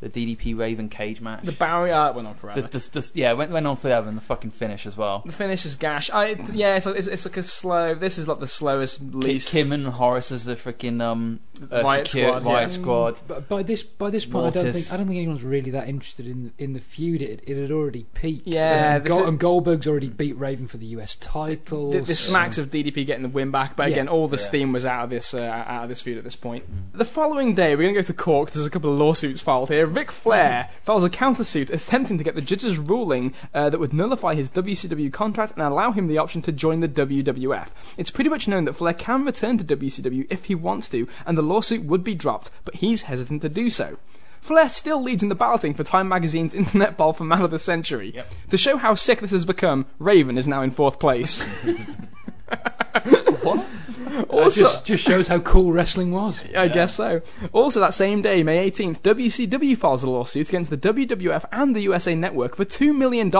the 0.00 0.08
DDP 0.08 0.56
Raven 0.58 0.88
cage 0.88 1.20
match? 1.20 1.44
The 1.44 1.52
barrier 1.52 2.12
went 2.12 2.26
on 2.28 2.34
forever. 2.34 2.60
The- 2.62 2.68
the- 2.78 3.00
the- 3.00 3.12
yeah, 3.14 3.32
went 3.32 3.50
went 3.50 3.66
on 3.66 3.76
forever, 3.76 4.08
and 4.08 4.16
the 4.16 4.22
fucking 4.22 4.50
finish 4.50 4.86
as 4.86 4.96
well. 4.96 5.22
The 5.24 5.32
finish 5.32 5.64
is 5.64 5.76
gash. 5.76 6.10
I 6.10 6.36
yeah, 6.52 6.76
it's, 6.76 6.86
it's, 6.86 7.06
it's 7.06 7.24
like 7.24 7.36
a 7.38 7.42
slow. 7.42 7.94
This 7.94 8.18
is 8.18 8.28
like 8.28 8.40
the 8.40 8.46
slowest, 8.48 9.00
least. 9.14 9.48
Kim 9.50 9.72
and 9.72 9.86
Horace 9.86 10.30
as 10.32 10.44
the 10.44 10.56
freaking 10.56 11.00
um, 11.00 11.40
uh, 11.72 11.82
Riot 11.82 12.06
secure- 12.08 12.28
Squad, 12.40 12.44
Riot 12.44 12.68
yeah. 12.70 12.74
Squad. 12.74 13.18
But 13.26 13.48
by 13.48 13.62
this 13.62 13.82
by 13.82 14.10
this 14.10 14.26
point, 14.26 14.46
I 14.56 14.62
don't 14.62 14.72
think 14.72 14.92
I 14.92 14.96
don't 14.96 15.06
think 15.06 15.18
anyone's 15.18 15.42
really 15.42 15.70
that 15.70 15.88
interested 15.88 16.26
in 16.26 16.44
the, 16.58 16.64
in 16.64 16.72
the 16.74 16.80
feud. 16.80 17.22
It 17.22 17.42
it 17.46 17.56
had 17.56 17.70
already 17.70 18.04
peaked. 18.14 18.46
Yeah, 18.46 18.96
and, 18.96 19.04
Go- 19.04 19.22
is- 19.22 19.28
and 19.28 19.38
Goldberg's 19.38 19.86
already 19.86 20.08
beat 20.08 20.36
Raven 20.38 20.66
for 20.68 20.76
the 20.76 20.86
US 20.86 21.14
title. 21.16 21.92
The, 21.92 22.00
This 22.00 22.20
smacks 22.20 22.58
of 22.58 22.70
DDP 22.70 23.06
getting 23.06 23.22
the 23.22 23.28
win 23.28 23.50
back, 23.50 23.76
but 23.76 23.84
Yeah. 23.88 23.92
again, 23.94 24.08
all 24.08 24.28
the 24.28 24.36
Yeah. 24.36 24.42
steam 24.44 24.72
was 24.72 24.84
out 24.84 25.04
of 25.04 25.10
this 25.10 25.32
uh, 25.34 25.40
out 25.40 25.84
of 25.84 25.88
this 25.88 26.00
feud 26.00 26.18
at 26.18 26.24
this 26.24 26.36
point. 26.36 26.64
The 26.92 27.04
following 27.04 27.54
day, 27.54 27.70
we're 27.76 27.82
going 27.84 27.94
to 27.94 28.00
go 28.02 28.06
to 28.06 28.12
Cork. 28.12 28.50
There's 28.50 28.66
a 28.66 28.70
couple 28.70 28.92
of 28.92 28.98
lawsuits 28.98 29.40
filed 29.40 29.68
here. 29.70 29.83
Ric 29.86 30.10
Flair 30.10 30.70
files 30.82 31.04
a 31.04 31.10
countersuit 31.10 31.70
attempting 31.70 32.18
to 32.18 32.24
get 32.24 32.34
the 32.34 32.40
judge's 32.40 32.78
ruling 32.78 33.34
uh, 33.52 33.70
that 33.70 33.80
would 33.80 33.92
nullify 33.92 34.34
his 34.34 34.50
WCW 34.50 35.12
contract 35.12 35.52
and 35.52 35.62
allow 35.62 35.92
him 35.92 36.06
the 36.06 36.18
option 36.18 36.42
to 36.42 36.52
join 36.52 36.80
the 36.80 36.88
WWF. 36.88 37.68
It's 37.96 38.10
pretty 38.10 38.30
much 38.30 38.48
known 38.48 38.64
that 38.64 38.74
Flair 38.74 38.94
can 38.94 39.24
return 39.24 39.58
to 39.58 39.76
WCW 39.76 40.26
if 40.30 40.46
he 40.46 40.54
wants 40.54 40.88
to, 40.90 41.08
and 41.26 41.38
the 41.38 41.42
lawsuit 41.42 41.84
would 41.84 42.04
be 42.04 42.14
dropped, 42.14 42.50
but 42.64 42.76
he's 42.76 43.02
hesitant 43.02 43.42
to 43.42 43.48
do 43.48 43.70
so. 43.70 43.98
Flair 44.40 44.68
still 44.68 45.02
leads 45.02 45.22
in 45.22 45.30
the 45.30 45.34
balloting 45.34 45.72
for 45.72 45.84
Time 45.84 46.06
Magazine's 46.06 46.54
Internet 46.54 46.98
Ball 46.98 47.14
for 47.14 47.24
Man 47.24 47.40
of 47.40 47.50
the 47.50 47.58
Century. 47.58 48.22
To 48.50 48.58
show 48.58 48.76
how 48.76 48.94
sick 48.94 49.20
this 49.20 49.30
has 49.30 49.46
become, 49.46 49.86
Raven 49.98 50.36
is 50.36 50.46
now 50.46 50.60
in 50.60 50.70
fourth 50.70 50.98
place. 50.98 51.42
That 52.46 53.64
Also, 54.28 54.62
just, 54.62 54.84
just 54.84 55.04
shows 55.04 55.28
how 55.28 55.38
cool 55.40 55.72
wrestling 55.72 56.12
was. 56.12 56.40
I 56.56 56.68
guess 56.68 56.94
so. 56.94 57.20
Also, 57.52 57.80
that 57.80 57.94
same 57.94 58.22
day, 58.22 58.42
May 58.42 58.70
18th, 58.70 59.00
WCW 59.00 59.76
files 59.76 60.02
a 60.02 60.10
lawsuit 60.10 60.48
against 60.48 60.70
the 60.70 60.76
WWF 60.76 61.44
and 61.52 61.74
the 61.74 61.82
USA 61.82 62.14
Network 62.14 62.56
for 62.56 62.64
$2 62.64 62.94
million 62.94 63.32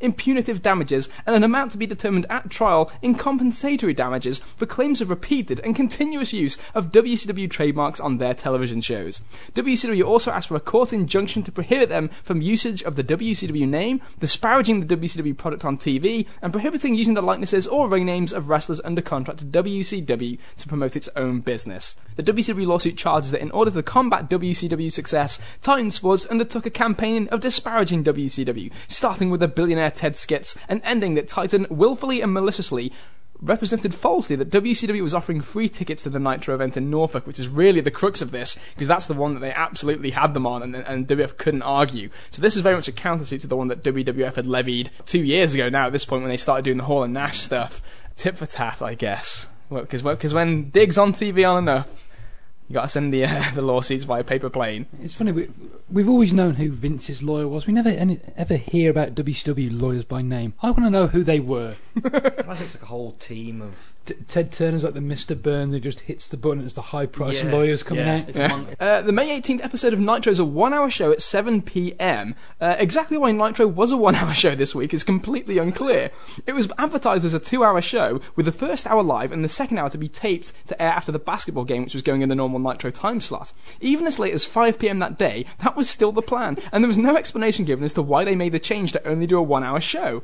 in 0.00 0.12
punitive 0.12 0.62
damages 0.62 1.08
and 1.26 1.36
an 1.36 1.44
amount 1.44 1.72
to 1.72 1.78
be 1.78 1.86
determined 1.86 2.26
at 2.30 2.50
trial 2.50 2.90
in 3.02 3.14
compensatory 3.14 3.94
damages 3.94 4.38
for 4.56 4.66
claims 4.66 5.00
of 5.00 5.10
repeated 5.10 5.60
and 5.60 5.76
continuous 5.76 6.32
use 6.32 6.58
of 6.74 6.92
WCW 6.92 7.50
trademarks 7.50 8.00
on 8.00 8.18
their 8.18 8.34
television 8.34 8.80
shows. 8.80 9.22
WCW 9.54 10.06
also 10.06 10.30
asked 10.30 10.48
for 10.48 10.56
a 10.56 10.60
court 10.60 10.92
injunction 10.92 11.42
to 11.42 11.52
prohibit 11.52 11.88
them 11.88 12.10
from 12.22 12.40
usage 12.42 12.82
of 12.82 12.96
the 12.96 13.04
WCW 13.04 13.68
name, 13.68 14.00
disparaging 14.20 14.80
the 14.80 14.96
WCW 14.96 15.36
product 15.36 15.64
on 15.64 15.76
TV, 15.76 16.26
and 16.40 16.52
prohibiting 16.52 16.94
using 16.94 17.14
the 17.14 17.22
likenesses 17.22 17.66
or 17.66 17.88
ring 17.88 18.06
names 18.06 18.32
of 18.32 18.48
wrestlers 18.48 18.80
under 18.84 19.02
contract 19.02 19.40
to 19.40 19.44
WCW 19.46 20.21
to 20.56 20.68
promote 20.68 20.96
its 20.96 21.08
own 21.16 21.40
business. 21.40 21.96
The 22.16 22.22
WCW 22.22 22.66
lawsuit 22.66 22.96
charges 22.96 23.30
that 23.30 23.40
in 23.40 23.50
order 23.50 23.70
to 23.70 23.82
combat 23.82 24.28
WCW 24.28 24.90
success, 24.92 25.38
Titan 25.60 25.90
Sports 25.90 26.26
undertook 26.26 26.66
a 26.66 26.70
campaign 26.70 27.28
of 27.28 27.40
disparaging 27.40 28.04
WCW, 28.04 28.72
starting 28.88 29.30
with 29.30 29.40
the 29.40 29.48
billionaire 29.48 29.90
Ted 29.90 30.12
Skitz 30.12 30.56
and 30.68 30.80
ending 30.84 31.14
that 31.14 31.28
Titan 31.28 31.66
willfully 31.70 32.20
and 32.20 32.32
maliciously 32.32 32.92
represented 33.42 33.94
falsely 33.94 34.36
that 34.36 34.50
WCW 34.50 35.02
was 35.02 35.14
offering 35.14 35.40
free 35.40 35.68
tickets 35.68 36.04
to 36.04 36.10
the 36.10 36.20
Nitro 36.20 36.54
event 36.54 36.76
in 36.76 36.90
Norfolk, 36.90 37.26
which 37.26 37.40
is 37.40 37.48
really 37.48 37.80
the 37.80 37.90
crux 37.90 38.22
of 38.22 38.30
this, 38.30 38.56
because 38.74 38.88
that's 38.88 39.06
the 39.06 39.14
one 39.14 39.34
that 39.34 39.40
they 39.40 39.52
absolutely 39.52 40.10
had 40.10 40.32
them 40.32 40.46
on, 40.46 40.62
and, 40.62 40.76
and 40.76 41.08
WWF 41.08 41.36
couldn't 41.36 41.62
argue. 41.62 42.08
So 42.30 42.40
this 42.40 42.54
is 42.54 42.62
very 42.62 42.76
much 42.76 42.88
a 42.88 42.92
countersuit 42.92 43.40
to 43.40 43.48
the 43.48 43.56
one 43.56 43.68
that 43.68 43.82
WWF 43.82 44.36
had 44.36 44.46
levied 44.46 44.90
two 45.04 45.22
years 45.22 45.54
ago 45.54 45.68
now, 45.68 45.86
at 45.86 45.92
this 45.92 46.04
point, 46.04 46.22
when 46.22 46.30
they 46.30 46.36
started 46.36 46.64
doing 46.64 46.78
the 46.78 46.84
Hall 46.84 47.02
and 47.02 47.12
Nash 47.12 47.40
stuff. 47.40 47.82
Tip 48.14 48.36
for 48.36 48.46
tat, 48.46 48.80
I 48.80 48.94
guess. 48.94 49.48
Because 49.80 50.02
well, 50.02 50.16
when 50.16 50.70
Dig's 50.70 50.98
on 50.98 51.12
TV 51.12 51.48
on 51.48 51.58
enough, 51.58 52.06
you 52.68 52.74
got 52.74 52.82
to 52.82 52.88
send 52.88 53.12
the 53.12 53.24
uh, 53.24 53.50
the 53.54 53.62
lawsuits 53.62 54.04
via 54.04 54.24
paper 54.24 54.50
plane. 54.50 54.86
It's 55.02 55.14
funny. 55.14 55.32
We, 55.32 55.50
we've 55.90 56.08
always 56.08 56.32
known 56.32 56.54
who 56.54 56.70
Vince's 56.70 57.22
lawyer 57.22 57.48
was. 57.48 57.66
We 57.66 57.72
never 57.72 57.90
any, 57.90 58.20
ever 58.36 58.56
hear 58.56 58.90
about 58.90 59.14
WCW 59.14 59.80
lawyers 59.80 60.04
by 60.04 60.22
name. 60.22 60.54
I 60.62 60.70
want 60.70 60.84
to 60.84 60.90
know 60.90 61.06
who 61.06 61.24
they 61.24 61.40
were. 61.40 61.74
Imagine 61.96 62.42
it's 62.46 62.74
like 62.74 62.82
a 62.82 62.86
whole 62.86 63.12
team 63.12 63.60
of. 63.60 63.91
T- 64.04 64.14
Ted 64.26 64.50
Turner's 64.52 64.82
like 64.82 64.94
the 64.94 65.00
Mr. 65.00 65.40
Burns 65.40 65.72
who 65.74 65.80
just 65.80 66.00
hits 66.00 66.26
the 66.26 66.36
button 66.36 66.64
as 66.64 66.74
the 66.74 66.80
high 66.82 67.06
price 67.06 67.42
Yeah, 67.42 67.52
lawyers 67.52 67.82
coming 67.82 68.04
yeah. 68.06 68.16
out. 68.16 68.28
It's. 68.28 68.38
Uh, 68.82 69.00
the 69.02 69.12
May 69.12 69.40
18th 69.40 69.64
episode 69.64 69.92
of 69.92 70.00
Nitro 70.00 70.30
is 70.30 70.38
a 70.40 70.44
one 70.44 70.74
hour 70.74 70.90
show 70.90 71.12
at 71.12 71.22
7 71.22 71.62
pm. 71.62 72.34
Uh, 72.60 72.74
exactly 72.78 73.16
why 73.16 73.30
Nitro 73.30 73.66
was 73.66 73.92
a 73.92 73.96
one 73.96 74.16
hour 74.16 74.34
show 74.42 74.54
this 74.56 74.74
week 74.74 74.92
is 74.92 75.04
completely 75.04 75.58
unclear. 75.58 76.10
It 76.46 76.52
was 76.52 76.68
advertised 76.78 77.24
as 77.24 77.34
a 77.34 77.38
two 77.38 77.62
hour 77.64 77.80
show, 77.80 78.20
with 78.34 78.46
the 78.46 78.52
first 78.52 78.86
hour 78.86 79.02
live 79.02 79.30
and 79.30 79.44
the 79.44 79.48
second 79.48 79.78
hour 79.78 79.88
to 79.90 79.98
be 79.98 80.08
taped 80.08 80.52
to 80.66 80.82
air 80.82 80.90
after 80.90 81.12
the 81.12 81.18
basketball 81.20 81.64
game, 81.64 81.84
which 81.84 81.94
was 81.94 82.02
going 82.02 82.22
in 82.22 82.28
the 82.28 82.34
normal 82.34 82.58
Nitro 82.58 82.90
time 82.90 83.20
slot. 83.20 83.52
Even 83.80 84.06
as 84.06 84.18
late 84.18 84.34
as 84.34 84.44
5 84.44 84.78
pm 84.78 84.98
that 84.98 85.18
day, 85.18 85.46
that 85.60 85.76
was 85.76 85.88
still 85.88 86.12
the 86.12 86.22
plan, 86.22 86.58
and 86.72 86.82
there 86.82 86.88
was 86.88 86.98
no 86.98 87.16
explanation 87.16 87.64
given 87.64 87.84
as 87.84 87.94
to 87.94 88.02
why 88.02 88.24
they 88.24 88.34
made 88.36 88.52
the 88.52 88.58
change 88.58 88.92
to 88.92 89.06
only 89.06 89.26
do 89.26 89.38
a 89.38 89.42
one 89.42 89.62
hour 89.62 89.80
show. 89.80 90.22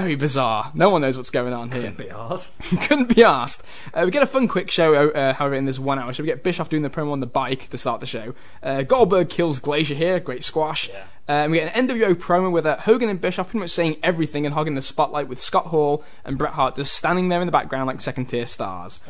Very 0.00 0.14
bizarre. 0.14 0.72
No 0.74 0.88
one 0.88 1.02
knows 1.02 1.18
what's 1.18 1.28
going 1.28 1.52
on 1.52 1.70
here. 1.70 1.82
Couldn't 1.82 1.98
be 1.98 2.10
asked. 2.10 2.58
Couldn't 2.82 3.14
be 3.14 3.22
asked. 3.22 3.62
Uh, 3.92 4.02
we 4.06 4.10
get 4.10 4.22
a 4.22 4.26
fun, 4.26 4.48
quick 4.48 4.70
show, 4.70 5.10
uh, 5.10 5.34
however, 5.34 5.54
in 5.54 5.66
this 5.66 5.78
one 5.78 5.98
hour 5.98 6.12
show. 6.14 6.22
We 6.22 6.28
get 6.28 6.42
Bischoff 6.42 6.70
doing 6.70 6.82
the 6.82 6.88
promo 6.88 7.12
on 7.12 7.20
the 7.20 7.26
bike 7.26 7.68
to 7.68 7.76
start 7.76 8.00
the 8.00 8.06
show. 8.06 8.34
Uh, 8.62 8.80
Goldberg 8.80 9.28
kills 9.28 9.58
Glacier 9.58 9.94
here, 9.94 10.18
great 10.18 10.42
squash. 10.42 10.88
Uh, 10.88 11.32
and 11.32 11.52
we 11.52 11.58
get 11.58 11.76
an 11.76 11.86
NWO 11.86 12.14
promo 12.14 12.50
with 12.50 12.64
uh, 12.64 12.78
Hogan 12.78 13.08
and 13.10 13.20
Bischoff 13.20 13.48
pretty 13.48 13.60
much 13.60 13.70
saying 13.70 13.96
everything 14.02 14.46
and 14.46 14.54
hogging 14.54 14.74
the 14.74 14.82
spotlight 14.82 15.28
with 15.28 15.40
Scott 15.40 15.66
Hall 15.66 16.02
and 16.24 16.38
Bret 16.38 16.54
Hart 16.54 16.76
just 16.76 16.94
standing 16.94 17.28
there 17.28 17.40
in 17.42 17.46
the 17.46 17.52
background 17.52 17.86
like 17.86 18.00
second 18.00 18.26
tier 18.26 18.46
stars. 18.46 19.00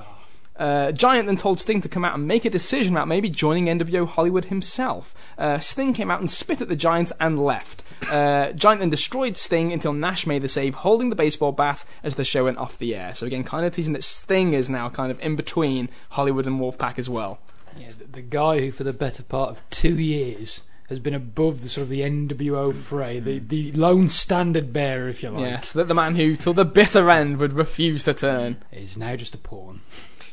Uh, 0.60 0.92
Giant 0.92 1.26
then 1.26 1.38
told 1.38 1.58
Sting 1.58 1.80
to 1.80 1.88
come 1.88 2.04
out 2.04 2.14
and 2.14 2.28
make 2.28 2.44
a 2.44 2.50
decision 2.50 2.94
about 2.94 3.08
maybe 3.08 3.30
joining 3.30 3.64
NWO 3.66 4.06
Hollywood 4.06 4.44
himself. 4.44 5.14
Uh, 5.38 5.58
Sting 5.58 5.94
came 5.94 6.10
out 6.10 6.20
and 6.20 6.30
spit 6.30 6.60
at 6.60 6.68
the 6.68 6.76
Giant 6.76 7.10
and 7.18 7.42
left. 7.42 7.82
Uh, 8.10 8.52
Giant 8.52 8.80
then 8.80 8.90
destroyed 8.90 9.38
Sting 9.38 9.72
until 9.72 9.94
Nash 9.94 10.26
made 10.26 10.42
the 10.42 10.48
save, 10.48 10.74
holding 10.74 11.08
the 11.08 11.16
baseball 11.16 11.52
bat 11.52 11.86
as 12.02 12.16
the 12.16 12.24
show 12.24 12.44
went 12.44 12.58
off 12.58 12.76
the 12.78 12.94
air. 12.94 13.14
So 13.14 13.26
again, 13.26 13.42
kind 13.42 13.64
of 13.64 13.72
teasing 13.72 13.94
that 13.94 14.04
Sting 14.04 14.52
is 14.52 14.68
now 14.68 14.90
kind 14.90 15.10
of 15.10 15.18
in 15.20 15.34
between 15.34 15.88
Hollywood 16.10 16.46
and 16.46 16.60
Wolfpack 16.60 16.98
as 16.98 17.08
well. 17.08 17.38
Yeah, 17.78 17.88
the, 17.98 18.04
the 18.04 18.22
guy 18.22 18.60
who, 18.60 18.70
for 18.70 18.84
the 18.84 18.92
better 18.92 19.22
part 19.22 19.48
of 19.50 19.70
two 19.70 19.98
years, 19.98 20.60
has 20.90 20.98
been 20.98 21.14
above 21.14 21.62
the 21.62 21.68
sort 21.70 21.84
of 21.84 21.88
the 21.88 22.00
NWO 22.00 22.74
fray, 22.74 23.18
the, 23.20 23.38
the 23.38 23.72
lone 23.72 24.08
standard 24.10 24.72
bearer, 24.72 25.08
if 25.08 25.22
you 25.22 25.30
like, 25.30 25.40
Yes, 25.42 25.72
that 25.72 25.88
the 25.88 25.94
man 25.94 26.16
who, 26.16 26.36
till 26.36 26.52
the 26.52 26.64
bitter 26.64 27.08
end, 27.08 27.38
would 27.38 27.52
refuse 27.54 28.04
to 28.04 28.12
turn. 28.12 28.58
is 28.72 28.96
now 28.96 29.16
just 29.16 29.34
a 29.34 29.38
pawn. 29.38 29.80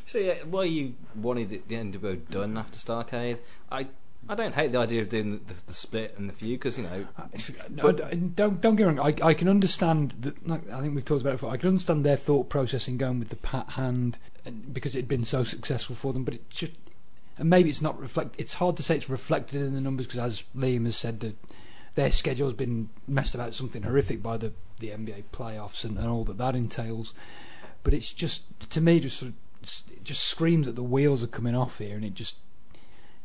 So 0.07 0.19
yeah, 0.19 0.35
why 0.49 0.63
you 0.63 0.95
wanted 1.13 1.51
it, 1.51 1.67
the 1.67 1.75
NWO 1.75 2.29
done 2.29 2.57
after 2.57 2.79
Starcade? 2.79 3.39
I 3.69 3.87
I 4.29 4.35
don't 4.35 4.55
hate 4.55 4.71
the 4.71 4.79
idea 4.79 5.01
of 5.01 5.09
doing 5.09 5.31
the, 5.31 5.53
the, 5.53 5.67
the 5.67 5.73
split 5.73 6.15
and 6.17 6.29
the 6.29 6.33
feud 6.33 6.59
because 6.59 6.77
you 6.77 6.85
know 6.85 7.05
uh, 7.17 7.23
uh, 7.23 7.63
No, 7.69 7.91
d- 7.91 8.03
uh, 8.03 8.09
don't 8.33 8.61
don't 8.61 8.75
get 8.77 8.87
me 8.87 8.93
wrong. 8.95 8.99
I, 8.99 9.27
I 9.27 9.33
can 9.33 9.49
understand 9.49 10.15
that. 10.21 10.47
Like, 10.47 10.69
I 10.71 10.79
think 10.79 10.95
we've 10.95 11.03
talked 11.03 11.21
about 11.21 11.31
it 11.31 11.33
before. 11.33 11.51
I 11.51 11.57
can 11.57 11.67
understand 11.69 12.05
their 12.05 12.15
thought 12.15 12.47
process 12.49 12.87
in 12.87 12.97
going 12.97 13.19
with 13.19 13.29
the 13.29 13.35
pat 13.35 13.71
hand 13.71 14.17
and, 14.45 14.73
because 14.73 14.95
it 14.95 14.99
had 14.99 15.07
been 15.09 15.25
so 15.25 15.43
successful 15.43 15.95
for 15.95 16.13
them. 16.13 16.23
But 16.23 16.35
it 16.35 16.49
just 16.49 16.71
and 17.37 17.49
maybe 17.49 17.69
it's 17.69 17.81
not 17.81 17.99
reflect. 17.99 18.35
It's 18.37 18.53
hard 18.53 18.77
to 18.77 18.83
say 18.83 18.95
it's 18.95 19.09
reflected 19.09 19.61
in 19.61 19.73
the 19.73 19.81
numbers 19.81 20.07
because, 20.07 20.19
as 20.19 20.43
Liam 20.55 20.85
has 20.85 20.95
said, 20.95 21.19
that 21.19 21.35
their 21.95 22.11
schedule's 22.11 22.53
been 22.53 22.89
messed 23.09 23.35
about 23.35 23.55
something 23.55 23.83
horrific 23.83 24.23
by 24.23 24.37
the 24.37 24.53
the 24.79 24.89
NBA 24.89 25.23
playoffs 25.33 25.83
and, 25.83 25.97
and 25.97 26.07
all 26.07 26.23
that 26.23 26.37
that 26.37 26.55
entails. 26.55 27.13
But 27.83 27.93
it's 27.93 28.13
just 28.13 28.43
to 28.69 28.81
me 28.81 28.99
just 28.99 29.17
sort 29.19 29.29
of, 29.29 29.35
it 29.89 30.03
just 30.03 30.23
screams 30.23 30.65
that 30.65 30.75
the 30.75 30.83
wheels 30.83 31.23
are 31.23 31.27
coming 31.27 31.55
off 31.55 31.79
here, 31.79 31.95
and 31.95 32.05
it 32.05 32.13
just 32.13 32.37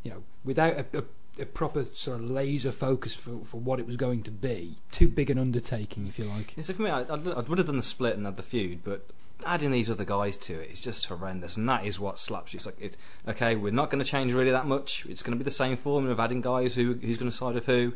you 0.02 0.11
know 0.11 0.22
without 0.44 0.74
a, 0.74 0.98
a 0.98 1.02
a 1.40 1.46
proper 1.46 1.85
sort 1.94 2.20
of 2.20 2.31
laser 2.31 2.72
focus 2.72 3.14
for, 3.14 3.44
for 3.44 3.59
what 3.59 3.81
it 3.81 3.87
was 3.87 3.96
going 3.96 4.22
to 4.22 4.31
be. 4.31 4.76
Too 4.90 5.09
big 5.09 5.31
an 5.31 5.38
undertaking, 5.38 6.07
if 6.07 6.18
you 6.18 6.26
like. 6.26 6.55
So 6.61 6.74
for 6.74 6.83
me, 6.83 6.90
I, 6.90 7.02
I, 7.02 7.14
I 7.14 7.40
would 7.40 7.59
have 7.59 7.66
done 7.66 7.76
the 7.76 7.83
split 7.83 8.16
and 8.16 8.26
had 8.26 8.37
the 8.37 8.42
feud, 8.42 8.81
but 8.85 9.07
adding 9.44 9.70
these 9.72 9.90
other 9.90 10.05
guys 10.05 10.37
to 10.37 10.61
it 10.61 10.70
is 10.70 10.81
just 10.81 11.07
horrendous, 11.07 11.57
and 11.57 11.68
that 11.68 11.87
is 11.87 11.98
what 11.98 12.18
slaps 12.18 12.52
you. 12.52 12.59
It's 12.59 12.66
like, 12.66 12.76
it's, 12.78 12.96
okay, 13.26 13.57
we're 13.57 13.72
not 13.72 13.90
going 13.90 14.02
to 14.02 14.09
change 14.09 14.33
really 14.33 14.50
that 14.50 14.66
much. 14.66 15.07
It's 15.09 15.22
going 15.22 15.37
to 15.37 15.42
be 15.42 15.44
the 15.44 15.50
same 15.50 15.76
formula 15.76 16.12
of 16.12 16.20
adding 16.20 16.40
guys 16.40 16.74
who 16.74 16.94
who's 16.94 17.16
going 17.16 17.31
to 17.31 17.37
side 17.37 17.55
with 17.55 17.66
who, 17.66 17.94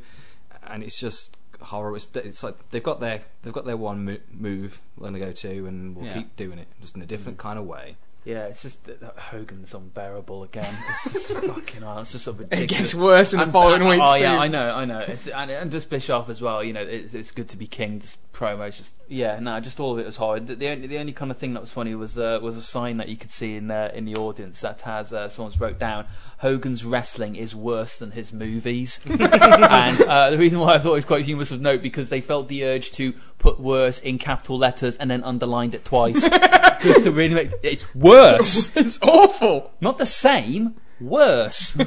and 0.67 0.83
it's 0.83 0.99
just 0.99 1.37
horrible. 1.61 1.97
It's, 1.97 2.09
it's 2.15 2.43
like 2.43 2.71
they've 2.71 2.83
got 2.83 3.01
their 3.01 3.23
they've 3.43 3.53
got 3.53 3.67
their 3.67 3.77
one 3.77 4.05
mo- 4.05 4.19
move 4.33 4.81
they're 4.97 5.11
going 5.11 5.21
to 5.21 5.27
go 5.27 5.33
to, 5.33 5.67
and 5.67 5.95
we'll 5.95 6.07
Yeah. 6.07 6.15
keep 6.15 6.37
doing 6.37 6.59
it 6.59 6.69
just 6.81 6.97
in 6.97 7.03
a 7.03 7.07
different 7.07 7.39
mm. 7.39 7.43
kind 7.43 7.59
of 7.59 7.67
way. 7.67 7.97
Yeah, 8.27 8.47
it's 8.47 8.61
just 8.61 8.83
that 8.85 8.99
that 9.01 9.17
Hogan's 9.17 9.73
unbearable 9.73 10.43
again. 10.43 10.77
It's 10.91 11.13
just 11.13 11.33
fucking 11.33 11.81
hell. 11.83 12.01
It's 12.01 12.11
just 12.11 12.25
so 12.25 12.33
ridiculous. 12.33 12.61
It 12.65 12.69
gets 12.69 12.95
worse 12.95 13.33
in 13.33 13.37
the 13.39 13.45
And- 13.45 13.53
following 13.53 13.87
weeks. 13.87 14.03
Oh 14.05 14.17
yeah, 14.17 14.33
too. 14.33 14.39
I 14.39 14.49
know, 14.49 14.71
I 14.75 14.85
know. 14.85 14.99
It's, 14.99 15.29
and, 15.29 15.49
and 15.49 15.71
just 15.71 15.89
Bischoff 15.89 16.29
as 16.29 16.43
well. 16.43 16.65
You 16.65 16.73
know, 16.73 16.83
it's, 16.83 17.15
it's 17.15 17.31
good 17.31 17.49
to 17.51 17.57
be 17.57 17.69
king. 17.69 18.01
Just 18.01 18.19
promos, 18.33 18.77
just 18.79 18.95
yeah, 19.07 19.39
no, 19.39 19.61
just 19.61 19.79
all 19.79 19.93
of 19.93 20.01
it 20.01 20.07
was 20.07 20.17
horrid. 20.17 20.49
The, 20.49 20.57
the 20.57 20.69
only 20.69 20.89
the 20.89 20.99
only 20.99 21.13
kind 21.13 21.31
of 21.31 21.37
thing 21.37 21.55
that 21.55 21.61
was 21.61 21.71
funny 21.71 21.95
was 21.95 22.19
uh, 22.19 22.41
was 22.43 22.57
a 22.57 22.63
sign 22.63 22.97
that 22.97 23.09
you 23.09 23.17
could 23.17 23.31
see 23.31 23.55
in 23.55 23.71
uh, 23.71 23.93
in 23.95 24.05
the 24.07 24.17
audience 24.17 24.61
that 24.61 24.81
has 24.81 25.13
uh, 25.13 25.29
someone's 25.29 25.61
wrote 25.61 25.79
down 25.79 26.05
Hogan's 26.39 26.85
wrestling 26.85 27.35
is 27.35 27.55
worse 27.55 27.99
than 27.99 28.11
his 28.11 28.33
movies, 28.33 29.01
and 29.07 30.01
uh, 30.03 30.31
the 30.31 30.39
reason 30.39 30.61
why 30.61 30.75
I 30.75 30.79
thought 30.79 30.93
it 30.93 30.97
was 30.97 31.05
quite 31.05 31.25
humorous 31.25 31.51
of 31.51 31.61
note 31.61 31.81
because 31.83 32.11
they 32.11 32.21
felt 32.21 32.49
the 32.49 32.65
urge 32.65 32.91
to 32.93 33.15
put 33.39 33.59
worse 33.59 34.01
in 34.01 34.19
capital 34.19 34.59
letters 34.59 34.97
and 34.99 35.11
then 35.11 35.25
underlined 35.25 35.75
it 35.75 35.85
twice. 35.85 36.29
Just 36.83 37.05
to 37.05 37.11
really 37.11 37.35
make 37.35 37.53
it's 37.63 37.95
worse, 37.95 38.75
it's 38.77 38.99
awful. 39.03 39.73
not 39.81 39.97
the 39.97 40.07
same, 40.07 40.77
worse. 41.01 41.77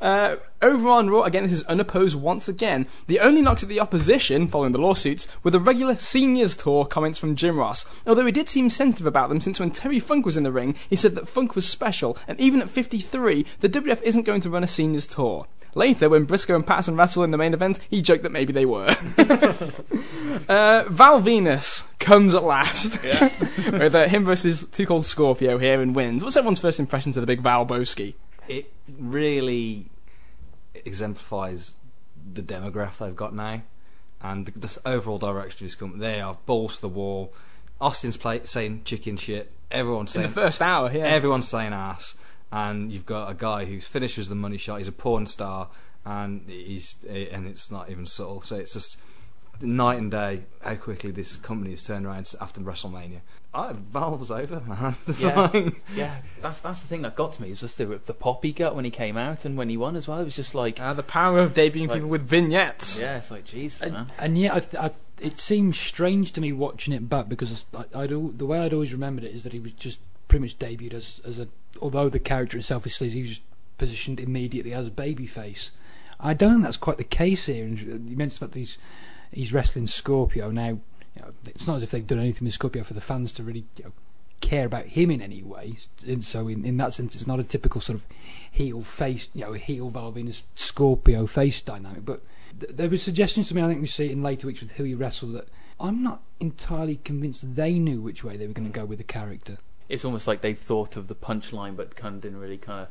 Uh, 0.00 0.36
over 0.60 0.88
on 0.88 1.08
Raw, 1.08 1.22
again, 1.22 1.44
this 1.44 1.52
is 1.52 1.62
unopposed 1.64 2.16
once 2.16 2.48
again. 2.48 2.86
The 3.06 3.20
only 3.20 3.40
knocks 3.40 3.62
at 3.62 3.68
the 3.68 3.80
opposition, 3.80 4.48
following 4.48 4.72
the 4.72 4.78
lawsuits, 4.78 5.28
were 5.42 5.50
the 5.50 5.60
regular 5.60 5.96
seniors 5.96 6.56
tour 6.56 6.84
comments 6.84 7.18
from 7.18 7.36
Jim 7.36 7.58
Ross. 7.58 7.86
Although 8.06 8.26
he 8.26 8.32
did 8.32 8.48
seem 8.48 8.70
sensitive 8.70 9.06
about 9.06 9.28
them, 9.28 9.40
since 9.40 9.60
when 9.60 9.70
Terry 9.70 9.98
Funk 9.98 10.26
was 10.26 10.36
in 10.36 10.42
the 10.42 10.52
ring, 10.52 10.74
he 10.90 10.96
said 10.96 11.14
that 11.14 11.28
Funk 11.28 11.54
was 11.54 11.66
special, 11.66 12.18
and 12.28 12.38
even 12.40 12.60
at 12.60 12.70
53, 12.70 13.46
the 13.60 13.68
WF 13.68 14.02
isn't 14.02 14.24
going 14.24 14.40
to 14.42 14.50
run 14.50 14.64
a 14.64 14.68
seniors 14.68 15.06
tour. 15.06 15.46
Later, 15.74 16.08
when 16.08 16.24
Briscoe 16.24 16.54
and 16.54 16.66
Patterson 16.66 16.96
wrestled 16.96 17.24
in 17.24 17.30
the 17.30 17.38
main 17.38 17.52
event, 17.54 17.80
he 17.90 18.00
joked 18.00 18.22
that 18.22 18.32
maybe 18.32 18.52
they 18.52 18.64
were. 18.66 18.86
uh, 20.48 20.84
Val 20.88 21.20
Venis 21.20 21.84
comes 21.98 22.34
at 22.34 22.44
last. 22.44 23.02
With 23.72 23.94
uh, 23.94 24.06
him 24.08 24.24
versus 24.24 24.66
Two 24.66 24.86
Cold 24.86 25.04
Scorpio 25.04 25.58
here 25.58 25.82
and 25.82 25.94
wins. 25.94 26.22
What's 26.22 26.36
everyone's 26.36 26.60
first 26.60 26.78
impressions 26.78 27.16
of 27.16 27.22
the 27.22 27.26
big 27.26 27.40
Val 27.40 27.66
Boski? 27.66 28.14
It 28.48 28.72
really 28.98 29.86
exemplifies 30.74 31.74
the 32.32 32.42
demographic 32.42 32.98
they've 32.98 33.16
got 33.16 33.34
now, 33.34 33.62
and 34.20 34.46
the, 34.46 34.58
the 34.58 34.80
overall 34.84 35.18
direction 35.18 35.64
of 35.64 35.70
this 35.70 35.74
company. 35.74 36.00
They 36.00 36.20
are 36.20 36.36
balls 36.46 36.76
to 36.76 36.82
the 36.82 36.88
wall. 36.88 37.32
Austin's 37.80 38.16
play, 38.16 38.40
saying 38.44 38.82
chicken 38.84 39.16
shit. 39.16 39.50
Everyone's 39.70 40.14
In 40.14 40.22
saying 40.22 40.34
the 40.34 40.40
first 40.40 40.62
hour, 40.62 40.90
yeah. 40.92 41.04
Everyone's 41.04 41.48
saying 41.48 41.72
ass, 41.72 42.14
and 42.52 42.92
you've 42.92 43.06
got 43.06 43.30
a 43.30 43.34
guy 43.34 43.64
who 43.64 43.80
finishes 43.80 44.28
the 44.28 44.34
money 44.34 44.58
shot. 44.58 44.78
He's 44.78 44.88
a 44.88 44.92
porn 44.92 45.26
star, 45.26 45.68
and 46.04 46.42
he's 46.48 46.96
and 47.08 47.46
it's 47.46 47.70
not 47.70 47.90
even 47.90 48.06
subtle. 48.06 48.40
So 48.42 48.56
it's 48.56 48.72
just 48.72 48.98
night 49.60 49.98
and 49.98 50.10
day 50.10 50.42
how 50.62 50.74
quickly 50.76 51.10
this 51.10 51.36
company 51.36 51.70
has 51.70 51.82
turned 51.82 52.06
around 52.06 52.32
after 52.40 52.60
WrestleMania. 52.60 53.20
I 53.52 53.72
Valve's 53.72 54.30
over, 54.32 54.60
man. 54.66 54.96
Yeah. 55.20 55.40
like- 55.52 55.80
Yeah, 55.94 56.16
that's 56.42 56.58
that's 56.60 56.80
the 56.80 56.88
thing 56.88 57.02
that 57.02 57.14
got 57.14 57.34
to 57.34 57.42
me. 57.42 57.48
It 57.48 57.52
was 57.52 57.60
just 57.60 57.78
the 57.78 57.86
the 57.86 58.12
pop 58.14 58.42
he 58.44 58.52
got 58.52 58.74
when 58.74 58.84
he 58.84 58.90
came 58.90 59.16
out 59.16 59.44
and 59.44 59.56
when 59.56 59.68
he 59.68 59.76
won 59.76 59.94
as 59.96 60.08
well. 60.08 60.18
It 60.18 60.24
was 60.24 60.36
just 60.36 60.54
like, 60.54 60.80
Uh, 60.80 60.92
the 60.92 61.02
power 61.04 61.38
of 61.38 61.54
debuting 61.54 61.86
Like- 61.88 61.96
people 61.98 62.08
with 62.08 62.22
vignettes. 62.22 62.98
yeah, 63.00 63.18
it's 63.18 63.30
like, 63.30 63.46
jeez, 63.46 63.80
And, 63.80 63.92
man. 63.92 64.10
and 64.18 64.36
yet, 64.38 64.74
I, 64.80 64.86
I, 64.86 64.90
it 65.20 65.38
seems 65.38 65.78
strange 65.78 66.32
to 66.32 66.40
me 66.40 66.52
watching 66.52 66.92
it 66.92 67.08
back 67.08 67.28
because 67.28 67.64
I, 67.72 67.84
I'd, 67.94 68.12
al- 68.12 68.28
the 68.34 68.46
way 68.46 68.58
I'd 68.58 68.72
always 68.72 68.92
remembered 68.92 69.22
it 69.24 69.32
is 69.34 69.44
that 69.44 69.52
he 69.52 69.60
was 69.60 69.72
just 69.72 70.00
pretty 70.26 70.42
much 70.46 70.58
debuted 70.58 70.94
as 70.94 71.20
as 71.24 71.38
a. 71.38 71.46
Although 71.80 72.08
the 72.08 72.18
character 72.18 72.58
itself 72.58 72.86
is 72.86 72.94
sleazy, 72.96 73.18
he 73.18 73.22
was 73.22 73.30
just 73.30 73.42
positioned 73.78 74.18
immediately 74.18 74.72
as 74.74 74.86
a 74.88 74.90
babyface. 74.90 75.70
I 76.18 76.32
don't 76.34 76.52
think 76.54 76.62
that's 76.64 76.76
quite 76.76 76.96
the 76.98 77.04
case 77.04 77.46
here. 77.46 77.64
And 77.64 77.78
you 78.10 78.16
mentioned 78.16 78.42
about 78.42 78.52
these, 78.52 78.78
he's 79.34 79.52
wrestling 79.52 79.86
Scorpio 79.86 80.50
now. 80.50 80.78
You 81.16 81.22
know, 81.22 81.32
it's 81.46 81.66
not 81.66 81.76
as 81.76 81.82
if 81.82 81.90
they've 81.90 82.06
done 82.06 82.18
anything 82.18 82.44
with 82.44 82.54
Scorpio 82.54 82.82
for 82.82 82.94
the 82.94 83.00
fans 83.00 83.32
to 83.34 83.42
really 83.42 83.64
you 83.76 83.84
know, 83.84 83.92
care 84.40 84.66
about 84.66 84.86
him 84.86 85.10
in 85.10 85.22
any 85.22 85.42
way. 85.42 85.76
And 86.06 86.24
so, 86.24 86.48
in, 86.48 86.64
in 86.64 86.76
that 86.78 86.94
sense, 86.94 87.14
it's 87.14 87.26
not 87.26 87.40
a 87.40 87.44
typical 87.44 87.80
sort 87.80 87.98
of 87.98 88.04
heel 88.50 88.82
face, 88.82 89.28
you 89.34 89.42
know, 89.42 89.52
heel 89.52 89.90
Val 89.90 90.12
Venis 90.12 90.42
Scorpio 90.54 91.26
face 91.26 91.60
dynamic. 91.62 92.04
But 92.04 92.22
th- 92.58 92.72
there 92.74 92.88
were 92.88 92.98
suggestions 92.98 93.48
to 93.48 93.54
me. 93.54 93.62
I 93.62 93.68
think 93.68 93.80
we 93.80 93.86
see 93.86 94.06
it 94.06 94.12
in 94.12 94.22
later 94.22 94.46
weeks 94.46 94.60
with 94.60 94.72
who 94.72 94.84
he 94.84 94.94
wrestles 94.94 95.32
that 95.34 95.48
I'm 95.80 96.02
not 96.02 96.22
entirely 96.40 96.96
convinced 96.96 97.56
they 97.56 97.78
knew 97.78 98.00
which 98.00 98.24
way 98.24 98.36
they 98.36 98.46
were 98.46 98.52
going 98.52 98.70
to 98.70 98.72
go 98.72 98.84
with 98.84 98.98
the 98.98 99.04
character. 99.04 99.58
It's 99.88 100.04
almost 100.04 100.26
like 100.26 100.40
they've 100.40 100.58
thought 100.58 100.96
of 100.96 101.08
the 101.08 101.14
punchline, 101.14 101.76
but 101.76 101.94
kind 101.94 102.16
of 102.16 102.20
didn't 102.22 102.38
really 102.38 102.56
kind 102.56 102.82
of 102.82 102.88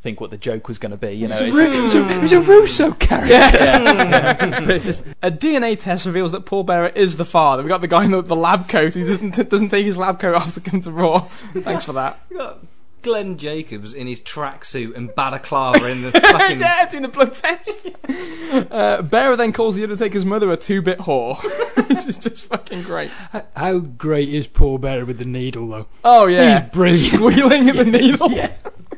think 0.00 0.20
what 0.20 0.30
the 0.30 0.38
joke 0.38 0.66
was 0.68 0.78
going 0.78 0.92
to 0.92 0.96
be. 0.96 1.12
You 1.12 1.28
know, 1.28 1.36
It 1.36 1.52
was 1.52 1.94
a, 1.94 2.04
it 2.04 2.22
was 2.22 2.32
a- 2.32 2.36
it 2.36 2.38
a 2.38 2.40
Russo 2.40 2.92
character. 2.92 3.30
But 4.66 4.70
it's 4.70 4.86
just- 4.86 5.02
A 5.22 5.30
DNA 5.30 5.78
test 5.78 6.06
reveals 6.06 6.32
that 6.32 6.46
Paul 6.46 6.64
Bearer 6.64 6.88
is 6.88 7.16
the 7.16 7.24
father. 7.24 7.62
We 7.62 7.68
got 7.68 7.80
the 7.82 7.88
guy 7.88 8.04
in 8.04 8.10
the, 8.10 8.22
the 8.22 8.36
lab 8.36 8.68
coat 8.68 8.94
who 8.94 9.04
doesn't 9.04 9.48
doesn't 9.50 9.68
take 9.68 9.84
his 9.84 9.96
lab 9.96 10.18
coat 10.20 10.34
off 10.34 10.54
to 10.54 10.60
come 10.60 10.80
to 10.82 10.90
Raw. 10.90 11.28
Thanks 11.54 11.84
for 11.84 11.92
that. 11.92 12.18
You 12.30 12.38
got 12.38 12.58
Glenn 13.02 13.38
Jacobs 13.38 13.94
in 13.94 14.06
his 14.06 14.20
tracksuit 14.20 14.94
and 14.96 15.14
balaclava 15.14 15.86
in 15.88 16.02
the 16.02 16.12
fucking. 16.32 16.60
yeah, 16.60 16.86
doing 16.88 17.02
the 17.02 17.08
blood 17.08 17.32
test. 17.34 17.86
Uh, 18.50 19.00
Bearer 19.02 19.36
then 19.36 19.52
calls 19.52 19.76
the 19.76 19.84
Undertaker's 19.84 20.24
mother 20.26 20.50
a 20.50 20.56
two-bit 20.56 20.98
whore, 20.98 21.36
which 21.88 22.04
is 22.04 22.18
just 22.18 22.44
fucking 22.46 22.82
great. 22.82 23.08
How 23.54 23.78
great 23.78 24.28
is 24.28 24.48
Paul 24.48 24.78
Bearer 24.78 25.04
with 25.04 25.18
the 25.18 25.24
needle, 25.24 25.68
though? 25.68 25.86
Oh 26.02 26.26
yeah, 26.26 26.62
He's 26.62 26.70
brilliant. 26.72 26.98
Squealing 26.98 27.68
at 27.68 27.76
the 27.76 27.84
needle. 27.84 28.28
Yeah. 28.32 28.50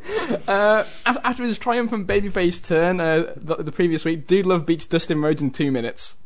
Uh, 0.48 0.84
after 1.04 1.44
his 1.44 1.58
triumphant 1.58 2.06
babyface 2.06 2.64
turn 2.64 3.00
uh, 3.00 3.32
the, 3.36 3.56
the 3.56 3.72
previous 3.72 4.04
week, 4.04 4.26
Dude 4.26 4.46
Love 4.46 4.64
beats 4.64 4.86
Dustin 4.86 5.20
Rhodes 5.20 5.42
in 5.42 5.50
two 5.50 5.70
minutes. 5.70 6.16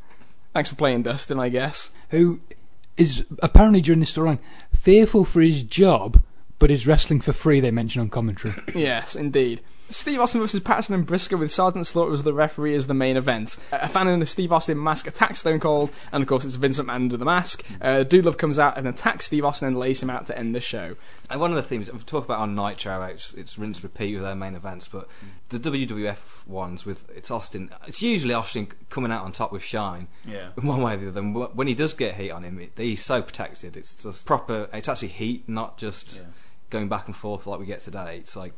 Thanks 0.55 0.71
for 0.71 0.77
playing, 0.77 1.03
Dustin. 1.03 1.39
I 1.41 1.49
guess. 1.49 1.91
Who 2.11 2.41
is 2.97 3.25
apparently 3.41 3.81
during 3.81 4.01
this 4.01 4.17
storyline 4.17 4.39
fearful 4.75 5.25
for 5.25 5.41
his 5.41 5.63
job, 5.63 6.23
but 6.59 6.71
is 6.71 6.87
wrestling 6.87 7.21
for 7.21 7.33
free. 7.33 7.61
They 7.61 7.71
mention 7.71 8.01
on 8.01 8.09
commentary. 8.09 8.55
Yes, 8.75 9.17
indeed. 9.17 9.61
Steve 9.89 10.19
Austin 10.21 10.41
versus 10.41 10.61
Patterson 10.61 10.95
and 10.95 11.07
Briscoe 11.07 11.37
with 11.37 11.53
Sergeant 11.53 11.87
Slaughter 11.87 12.13
as 12.13 12.23
the 12.25 12.33
referee 12.33 12.75
as 12.75 12.87
the 12.89 12.95
main 12.95 13.17
event. 13.17 13.57
A 13.71 13.89
fan 13.89 14.09
in 14.09 14.21
a 14.21 14.27
Steve 14.27 14.53
Austin 14.53 14.83
mask 14.83 15.07
attacks 15.07 15.39
Stone 15.41 15.61
Cold, 15.61 15.91
and 16.13 16.23
of 16.23 16.29
course 16.29 16.45
it's 16.45 16.55
Vincent 16.57 16.89
McMahon 16.89 16.95
under 16.95 17.17
the 17.17 17.25
mask. 17.25 17.63
Uh, 17.81 18.03
Dude 18.03 18.25
Love 18.25 18.37
comes 18.37 18.59
out 18.59 18.77
and 18.77 18.89
attacks 18.89 19.27
Steve 19.27 19.45
Austin 19.45 19.69
and 19.69 19.79
lays 19.79 20.03
him 20.03 20.11
out 20.11 20.27
to 20.27 20.37
end 20.37 20.55
the 20.55 20.61
show. 20.61 20.97
And 21.31 21.41
one 21.41 21.51
of 21.51 21.57
the 21.57 21.63
themes 21.63 21.91
we 21.93 21.99
talk 22.01 22.25
about 22.25 22.41
on 22.41 22.55
Nitro, 22.55 22.93
how 22.93 23.03
it's, 23.05 23.33
it's 23.35 23.59
rinse 23.59 23.83
repeat 23.83 24.15
with 24.15 24.23
their 24.25 24.35
main 24.35 24.55
events, 24.57 24.89
but 24.89 25.09
the 25.51 25.59
WWF 25.61 26.47
ones 26.47 26.85
with 26.85 27.09
it's 27.15 27.31
Austin. 27.31 27.71
It's 27.87 28.03
usually 28.03 28.35
Austin 28.35 28.69
coming 28.91 29.13
out 29.13 29.25
on 29.25 29.33
top 29.33 29.53
with 29.53 29.63
shine. 29.63 30.09
Yeah. 30.25 30.49
in 30.57 30.67
one 30.67 30.83
way 30.83 30.95
or 30.95 30.97
the 30.97 31.09
other. 31.09 31.21
And 31.21 31.35
when 31.55 31.69
he 31.69 31.75
does 31.75 31.95
get 31.95 32.17
heat 32.17 32.31
on 32.33 32.43
him, 32.43 32.59
it, 32.61 32.73
he's 32.77 33.05
so 33.05 33.23
protected. 33.23 33.77
It's 33.77 34.03
just 34.03 34.27
proper. 34.27 34.69
It's 34.73 34.89
actually 34.89 35.09
heat, 35.09 35.49
not 35.49 35.79
just 35.79 36.17
Yeah. 36.17 36.23
going 36.71 36.89
back 36.89 37.07
and 37.07 37.15
forth 37.17 37.47
like 37.47 37.61
we 37.61 37.67
get 37.67 37.81
today. 37.83 38.17
It's 38.19 38.35
like 38.35 38.53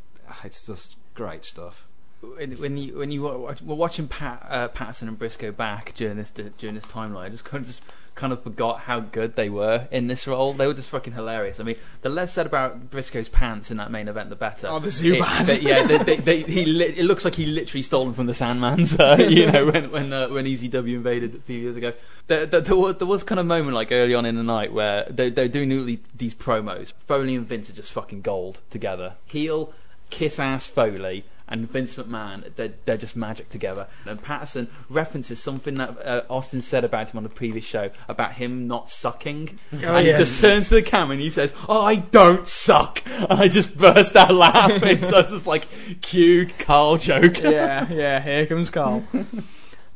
it's 0.45 0.67
just 0.67 0.97
great 1.19 1.45
stuff. 1.45 1.85
when, 2.21 2.53
when 2.59 2.77
you 2.77 2.97
when 2.99 3.11
you 3.13 3.23
were 3.23 3.39
were 3.39 3.75
watching 3.85 4.09
Pat, 4.09 4.45
uh, 4.49 4.69
Patterson 4.69 5.07
and 5.09 5.19
Briscoe 5.19 5.53
back 5.53 5.93
during 5.97 6.17
this 6.17 6.31
during 6.31 6.75
this 6.75 6.87
timeline, 6.87 7.25
I 7.27 7.29
just 7.29 7.45
kind 7.45 7.61
of 7.63 7.67
just 7.69 7.83
kind 8.17 8.33
of 8.33 8.43
forgot 8.43 8.81
how 8.81 8.99
good 8.99 9.37
they 9.37 9.49
were 9.49 9.87
in 9.93 10.09
this 10.09 10.27
role. 10.27 10.53
They 10.53 10.67
were 10.67 10.75
just 10.75 10.89
fucking 10.91 11.13
hilarious. 11.13 11.61
I 11.61 11.63
mean, 11.63 11.77
the 12.03 12.09
less 12.09 12.33
said 12.33 12.47
about 12.47 12.91
Briscoe's 12.91 13.29
pants 13.29 13.71
in 13.71 13.77
that 13.77 13.93
main 13.93 14.09
event, 14.09 14.29
the 14.31 14.35
better. 14.35 14.67
Oh, 14.67 14.81
the 14.81 14.89
It- 14.89 14.93
Zubaz. 15.23 15.47
they- 15.47 15.61
yeah, 15.69 15.87
they, 15.87 15.99
they, 15.99 16.17
they, 16.17 16.43
he 16.43 16.65
li- 16.65 16.95
it 16.97 17.05
looks 17.05 17.25
like 17.25 17.37
he 17.37 17.47
literally 17.47 17.83
stole 17.83 18.05
them 18.07 18.15
from 18.15 18.27
the 18.27 18.35
Sandman's. 18.35 18.99
Uh, 19.09 19.17
you 19.29 19.47
know, 19.53 19.67
when 19.71 19.91
when 19.93 20.13
uh, 20.13 20.27
when 20.29 20.45
ECW 20.47 20.95
invaded 20.95 21.37
a 21.37 21.41
few 21.41 21.59
years 21.61 21.77
ago, 21.77 21.93
there, 22.27 22.47
there, 22.47 22.61
there, 22.63 22.77
was, 22.77 22.97
there 22.99 23.07
was 23.07 23.23
kind 23.23 23.39
of 23.39 23.47
a 23.47 23.49
moment 23.49 23.77
like 23.77 23.93
early 23.93 24.15
on 24.17 24.27
in 24.27 24.35
the 24.35 24.43
night 24.43 24.73
where 24.73 25.05
they 25.09 25.31
they're 25.31 25.47
doing 25.47 25.73
all 25.79 25.85
these- 25.85 26.01
these 26.17 26.35
promos. 26.35 26.93
Foley 27.07 27.37
and 27.37 27.47
Vince 27.47 27.71
are 27.71 27.75
just 27.75 27.93
fucking 27.93 28.23
gold 28.23 28.61
together. 28.71 29.15
Heel, 29.27 29.73
kiss 30.11 30.39
ass 30.39 30.67
Foley. 30.67 31.25
And 31.51 31.67
Vince 31.71 31.97
McMahon, 31.97 32.55
they're, 32.57 32.75
they're 32.85 32.99
just 32.99 33.17
magic 33.17 33.49
together. 33.49 33.87
And 34.05 34.23
Patterson 34.23 34.69
references 34.91 35.43
something 35.43 35.77
that 35.77 35.97
uh, 36.07 36.23
Austin 36.29 36.61
said 36.61 36.85
about 36.85 37.09
him 37.09 37.17
on 37.17 37.23
the 37.23 37.31
previous 37.31 37.65
show 37.65 37.89
about 38.07 38.35
him 38.35 38.67
not 38.69 38.91
sucking. 38.91 39.59
and 39.73 40.07
he 40.07 40.13
just 40.13 40.43
turns 40.43 40.69
to 40.69 40.75
the 40.75 40.83
camera 40.83 41.15
and 41.15 41.23
he 41.23 41.31
says, 41.31 41.55
"Oh, 41.67 41.81
I 41.87 41.95
don't 41.97 42.47
suck." 42.47 43.01
And 43.07 43.33
I 43.41 43.49
just 43.49 43.79
burst 43.79 44.15
out 44.15 44.35
laughing. 44.35 45.03
so 45.05 45.21
it's 45.21 45.31
just 45.31 45.47
like 45.47 45.67
cue 46.03 46.51
Carl 46.59 46.99
joke. 46.99 47.41
yeah, 47.43 47.91
yeah. 47.91 48.21
Here 48.23 48.45
comes 48.45 48.69
Carl. 48.69 49.05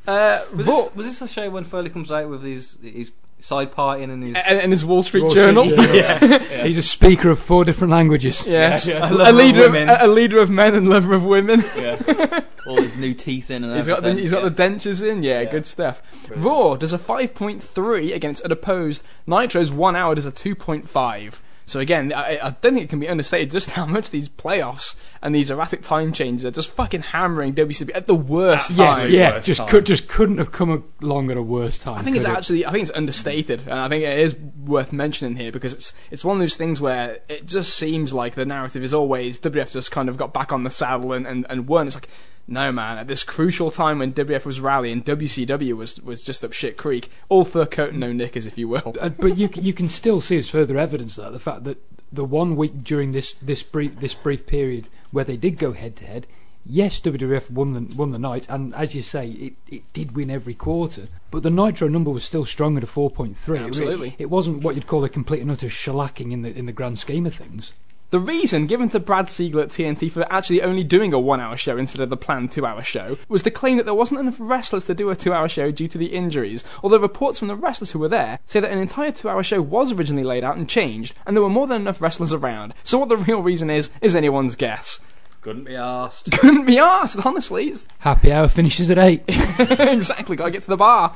Uh, 0.07 0.45
Was 0.57 0.67
Vo- 0.67 0.83
this, 0.87 0.95
was 0.97 1.07
this 1.07 1.19
the 1.21 1.29
show 1.29 1.49
when 1.51 1.63
Foley 1.65 1.89
comes 1.89 2.11
out 2.11 2.29
with 2.29 2.43
his 2.43 2.77
his 2.83 3.13
side 3.43 3.71
partying 3.73 4.11
and 4.11 4.23
his? 4.23 4.37
and, 4.47 4.59
and 4.61 4.73
his 4.73 4.85
Wall 4.85 5.03
Street 5.03 5.23
Wall 5.23 5.31
Street 5.31 5.43
Journal. 5.43 5.65
Journal. 5.65 6.39
He's 6.65 6.77
a 6.79 6.83
speaker 6.83 7.31
of 7.31 7.39
four 7.39 7.65
different 7.65 7.91
languages. 7.91 8.47
Yes, 8.47 8.87
Yeah, 8.87 8.99
yeah. 8.99 9.11
A, 9.11 9.13
Lover 9.13 9.31
of 9.31 9.37
leader 9.37 9.65
of, 9.67 9.73
women. 9.73 9.89
a, 9.91 9.99
a 10.03 10.07
leader 10.07 10.39
of 10.41 10.51
men 10.51 10.75
and 10.75 10.89
lover 10.89 11.15
of 11.15 11.25
women. 11.25 11.65
Yeah. 11.77 12.41
All 12.67 12.81
his 12.81 12.97
new 12.97 13.13
teeth 13.13 13.51
in 13.51 13.65
and 13.65 13.75
He's 13.75 13.89
got 13.89 14.03
the 14.03 14.09
everything. 14.11 14.23
he's 14.23 14.31
got 14.33 14.43
the 14.57 14.63
dentures 14.63 15.03
in. 15.07 15.23
Yeah, 15.25 15.41
Yeah. 15.41 15.51
good 15.51 15.67
stuff. 15.67 16.01
Raw 16.37 16.77
does 16.77 16.93
a 16.93 16.99
5.3 16.99 18.15
against 18.15 18.45
an 18.45 18.53
opposed 18.53 19.03
Nitro's 19.27 19.73
one 19.73 19.97
hour 19.97 20.15
does 20.15 20.27
a 20.27 20.33
2.5. 20.33 21.41
So 21.67 21.81
again, 21.81 22.13
I, 22.13 22.39
I 22.43 22.51
don't 22.61 22.75
think 22.75 22.85
it 22.85 22.89
can 22.89 23.01
be 23.01 23.09
understated 23.09 23.51
just 23.51 23.71
how 23.71 23.87
much 23.87 24.11
these 24.11 24.29
playoffs 24.29 24.95
and 25.23 25.35
these 25.35 25.51
erratic 25.51 25.83
time 25.83 26.13
changes 26.13 26.45
are 26.45 26.51
just 26.51 26.71
fucking 26.71 27.03
hammering 27.03 27.55
WCW 27.55 27.91
at 27.95 28.07
the 28.07 28.15
worst 28.15 28.71
Yeah, 28.71 28.87
time. 28.87 29.11
yeah, 29.13 29.31
worst 29.35 29.47
just 29.47 29.59
time. 29.61 29.69
could 29.69 29.87
just 29.87 30.09
couldn't 30.09 30.39
have 30.39 30.51
come 30.53 30.85
along 31.01 31.31
at 31.31 31.37
a 31.37 31.43
worse 31.43 31.79
time. 31.79 31.99
I 31.99 32.03
think 32.03 32.17
it's 32.17 32.25
it? 32.25 32.31
actually, 32.31 32.67
I 32.67 32.73
think 32.73 32.83
it's 32.83 32.97
understated, 32.97 33.61
and 33.63 33.79
I 33.79 33.89
think 33.89 34.05
it 34.05 34.19
is 34.19 34.35
worth 34.35 34.93
mentioning 34.93 35.37
here 35.37 35.53
because 35.53 35.73
it's 35.73 35.93
it's 36.11 36.25
one 36.25 36.37
of 36.37 36.41
those 36.41 36.57
things 36.57 36.81
where 36.81 37.21
it 37.29 37.47
just 37.47 37.75
seems 37.75 38.13
like 38.13 38.35
the 38.35 38.45
narrative 38.45 38.83
is 38.83 38.93
always 38.93 39.39
WWF 39.39 39.71
just 39.73 39.91
kind 39.93 40.09
of 40.09 40.17
got 40.17 40.33
back 40.35 40.53
on 40.53 40.65
the 40.65 40.71
saddle 40.71 41.13
and, 41.13 41.27
and, 41.27 41.47
and 41.49 41.69
won. 41.69 41.87
It's 41.87 41.97
like, 41.97 42.09
no 42.49 42.73
man, 42.73 42.99
at 42.99 43.07
this 43.07 43.23
crucial 43.23 43.71
time 43.71 44.01
when 44.01 44.13
WWF 44.13 44.45
was 44.45 44.61
rallying, 44.61 45.03
WCW 45.05 45.75
was 45.77 46.01
was 46.01 46.23
just 46.25 46.45
up 46.45 46.53
shit 46.53 46.77
creek, 46.77 47.09
all 47.29 47.45
fur 47.45 47.65
coat 47.67 47.91
and 47.91 48.01
no 48.01 48.13
knickers, 48.13 48.47
if 48.47 48.59
you 48.59 48.67
will. 48.67 48.97
Uh, 49.01 49.09
but 49.11 49.37
you 49.39 49.49
you 49.55 49.73
can 49.73 49.89
still 49.89 50.21
see 50.21 50.37
as 50.39 50.49
further 50.49 50.77
evidence 50.77 51.17
of 51.19 51.25
that 51.25 51.31
the 51.33 51.39
fact 51.39 51.63
that 51.65 51.79
the 52.13 52.25
one 52.25 52.57
week 52.57 52.83
during 52.83 53.13
this 53.13 53.35
this 53.41 53.63
brief 53.63 53.99
this 53.99 54.15
brief 54.15 54.47
period 54.47 54.89
where 55.11 55.25
they 55.25 55.37
did 55.37 55.59
go 55.59 55.73
head 55.73 55.97
to 55.97 56.05
head, 56.05 56.27
yes, 56.65 57.01
WWF 57.01 57.51
won 57.51 57.73
the 57.73 57.95
won 57.97 58.11
the 58.11 58.19
night, 58.19 58.47
and 58.49 58.75
as 58.75 58.95
you 58.95 59.03
say, 59.03 59.29
it, 59.29 59.55
it 59.69 59.93
did 59.93 60.15
win 60.15 60.31
every 60.31 60.55
quarter. 60.55 61.09
But 61.31 61.43
the 61.43 61.51
Nitro 61.51 61.89
number 61.89 62.11
was 62.11 62.25
still 62.25 62.45
strong 62.45 62.77
at 62.77 62.85
a 62.85 62.87
four 62.87 63.11
point 63.11 63.37
three. 63.37 63.59
Absolutely. 63.59 64.15
it, 64.19 64.31
wasn't 64.31 64.63
what 64.63 64.75
you'd 64.75 64.87
call 64.87 65.05
a 65.05 65.09
complete 65.09 65.41
and 65.41 65.51
utter 65.51 65.69
shellacking 65.69 66.33
in 66.33 66.43
the 66.43 66.57
in 66.57 66.67
the 66.67 66.73
grand 66.73 66.99
scheme 66.99 67.27
of 67.27 67.35
things. 67.35 67.73
The 68.13 68.21
reason 68.21 68.67
given 68.67 68.91
to 68.91 69.01
Brad 69.01 69.31
Siegel 69.31 69.63
at 69.63 69.71
TNT 69.71 70.13
for 70.13 70.31
actually 70.31 70.61
only 70.61 70.85
doing 70.85 71.15
a 71.15 71.19
one 71.19 71.41
hour 71.41 71.57
show 71.57 71.79
instead 71.79 72.03
of 72.03 72.11
the 72.11 72.17
planned 72.19 72.53
two 72.53 72.67
hour 72.67 72.83
show 72.83 73.17
was 73.27 73.43
the 73.43 73.51
claim 73.51 73.79
that 73.79 73.85
there 73.85 73.95
wasn't 73.95 74.21
enough 74.21 74.37
wrestlers 74.39 74.85
to 74.85 74.95
do 74.95 75.09
a 75.09 75.17
two 75.17 75.33
hour 75.33 75.49
show 75.49 75.71
due 75.71 75.89
to 75.89 75.97
the 75.97 76.09
injuries, 76.09 76.63
although 76.83 76.99
reports 76.99 77.39
from 77.39 77.49
the 77.49 77.57
wrestlers 77.57 77.93
who 77.93 77.99
were 77.99 78.11
there 78.11 78.39
say 78.45 78.61
that 78.61 78.71
an 78.71 78.77
entire 78.77 79.13
two 79.13 79.31
hour 79.31 79.43
show 79.43 79.63
was 79.63 79.93
originally 79.93 80.25
laid 80.25 80.45
out 80.45 80.59
and 80.59 80.69
changed, 80.69 81.15
and 81.25 81.35
there 81.35 81.43
were 81.43 81.49
more 81.49 81.67
than 81.67 81.81
enough 81.81 82.03
wrestlers 82.03 82.35
around. 82.35 82.75
So 82.85 82.99
what 82.99 83.09
the 83.09 83.17
real 83.17 83.41
reason 83.41 83.71
is, 83.71 83.89
is 84.03 84.15
anyone's 84.15 84.57
guess. 84.57 85.01
Couldn't 85.41 85.65
be 85.65 85.75
asked. 85.75 86.31
Couldn't 86.33 86.67
be 86.67 86.79
asked, 86.79 87.25
honestly. 87.25 87.69
It's 87.69 87.87
Happy 88.01 88.31
hour 88.31 88.47
finishes 88.47 88.91
at 88.91 88.99
eight. 88.99 89.25
exactly, 89.27 90.37
gotta 90.37 90.51
get 90.51 90.65
to 90.65 90.69
the 90.69 90.77
bar. 90.77 91.15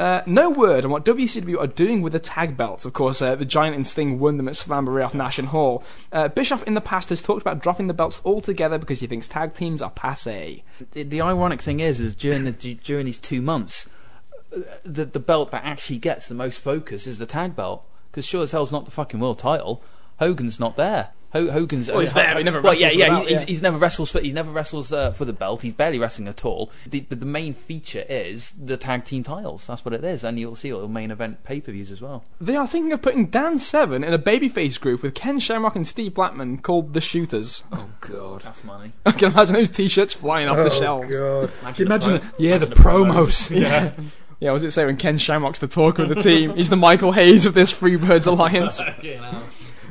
Uh, 0.00 0.22
no 0.24 0.48
word 0.48 0.82
on 0.86 0.90
what 0.90 1.04
WCW 1.04 1.60
are 1.60 1.66
doing 1.66 2.00
with 2.00 2.14
the 2.14 2.18
tag 2.18 2.56
belts. 2.56 2.86
Of 2.86 2.94
course, 2.94 3.20
uh, 3.20 3.36
the 3.36 3.44
Giant 3.44 3.76
and 3.76 3.86
Sting 3.86 4.18
won 4.18 4.38
them 4.38 4.48
at 4.48 4.54
Slamboree 4.54 5.04
off 5.04 5.14
Nash 5.14 5.38
and 5.38 5.48
Hall. 5.48 5.84
Uh, 6.10 6.28
Bischoff 6.28 6.62
in 6.62 6.72
the 6.72 6.80
past 6.80 7.10
has 7.10 7.20
talked 7.20 7.42
about 7.42 7.60
dropping 7.60 7.86
the 7.86 7.92
belts 7.92 8.22
altogether 8.24 8.78
because 8.78 9.00
he 9.00 9.06
thinks 9.06 9.28
tag 9.28 9.52
teams 9.52 9.82
are 9.82 9.90
passe. 9.90 10.64
the, 10.92 11.02
the 11.02 11.20
ironic 11.20 11.60
thing 11.60 11.80
is, 11.80 12.00
is 12.00 12.14
during 12.14 12.44
the 12.44 12.52
during 12.82 13.04
these 13.04 13.18
two 13.18 13.42
months, 13.42 13.90
uh, 14.56 14.60
the 14.84 15.04
the 15.04 15.20
belt 15.20 15.50
that 15.50 15.66
actually 15.66 15.98
gets 15.98 16.28
the 16.28 16.34
most 16.34 16.60
focus 16.60 17.06
is 17.06 17.18
the 17.18 17.26
tag 17.26 17.54
belt 17.54 17.84
because 18.10 18.24
sure 18.24 18.42
as 18.42 18.52
hell's 18.52 18.72
not 18.72 18.86
the 18.86 18.90
fucking 18.90 19.20
world 19.20 19.38
title. 19.38 19.82
Hogan's 20.18 20.58
not 20.58 20.76
there. 20.76 21.10
Ho- 21.32 21.50
Hogan's 21.50 21.88
Well, 21.88 22.00
he's 22.00 22.12
there, 22.12 22.36
he 22.36 22.42
never 22.42 22.60
well, 22.60 22.74
yeah, 22.74 22.90
yeah, 22.90 23.20
he- 23.20 23.28
he's, 23.28 23.30
yeah. 23.40 23.44
he's 23.46 23.62
never 23.62 23.78
wrestles. 23.78 24.10
For, 24.10 24.20
he 24.20 24.32
never 24.32 24.50
wrestles 24.50 24.92
uh, 24.92 25.12
for 25.12 25.24
the 25.24 25.32
belt. 25.32 25.62
He's 25.62 25.72
barely 25.72 25.98
wrestling 25.98 26.26
at 26.28 26.44
all. 26.44 26.70
The, 26.88 27.00
the 27.08 27.16
the 27.16 27.26
main 27.26 27.54
feature 27.54 28.04
is 28.08 28.50
the 28.50 28.76
tag 28.76 29.04
team 29.04 29.22
titles. 29.22 29.66
That's 29.66 29.84
what 29.84 29.94
it 29.94 30.02
is, 30.04 30.24
and 30.24 30.38
you'll 30.40 30.56
see 30.56 30.72
all 30.72 30.80
the 30.80 30.88
main 30.88 31.10
event 31.10 31.44
pay 31.44 31.60
per 31.60 31.70
views 31.72 31.90
as 31.92 32.02
well. 32.02 32.24
They 32.40 32.56
are 32.56 32.66
thinking 32.66 32.92
of 32.92 33.00
putting 33.02 33.26
Dan 33.26 33.58
Severn 33.58 34.02
in 34.02 34.12
a 34.12 34.18
babyface 34.18 34.80
group 34.80 35.02
with 35.02 35.14
Ken 35.14 35.38
Shamrock 35.38 35.76
and 35.76 35.86
Steve 35.86 36.14
Blackman 36.14 36.58
called 36.58 36.94
the 36.94 37.00
Shooters. 37.00 37.62
Oh 37.72 37.88
God. 38.00 38.42
That's 38.42 38.64
money. 38.64 38.92
I 39.06 39.12
can 39.12 39.30
imagine 39.32 39.54
those 39.54 39.70
t-shirts 39.70 40.14
flying 40.14 40.48
off 40.48 40.56
the 40.56 40.70
shelves. 40.70 41.16
God. 41.16 41.50
Imagine 41.62 41.74
you 41.78 41.86
imagine 41.86 42.12
the 42.14 42.18
the, 42.18 42.32
yeah 42.38 42.58
the 42.58 42.66
imagine 42.66 42.70
the 42.70 42.74
promos. 42.76 43.50
Yeah. 43.60 43.92
Yeah, 44.40 44.52
was 44.52 44.62
it 44.64 44.70
say 44.70 44.86
when 44.86 44.96
Ken 44.96 45.18
Shamrock's 45.18 45.58
the 45.58 45.68
talker 45.68 46.02
of 46.04 46.08
the 46.08 46.14
team? 46.14 46.56
He's 46.56 46.70
the 46.70 46.76
Michael 46.76 47.12
Hayes 47.12 47.44
of 47.44 47.52
this 47.52 47.70
Freebirds 47.72 48.26
alliance. 48.26 48.80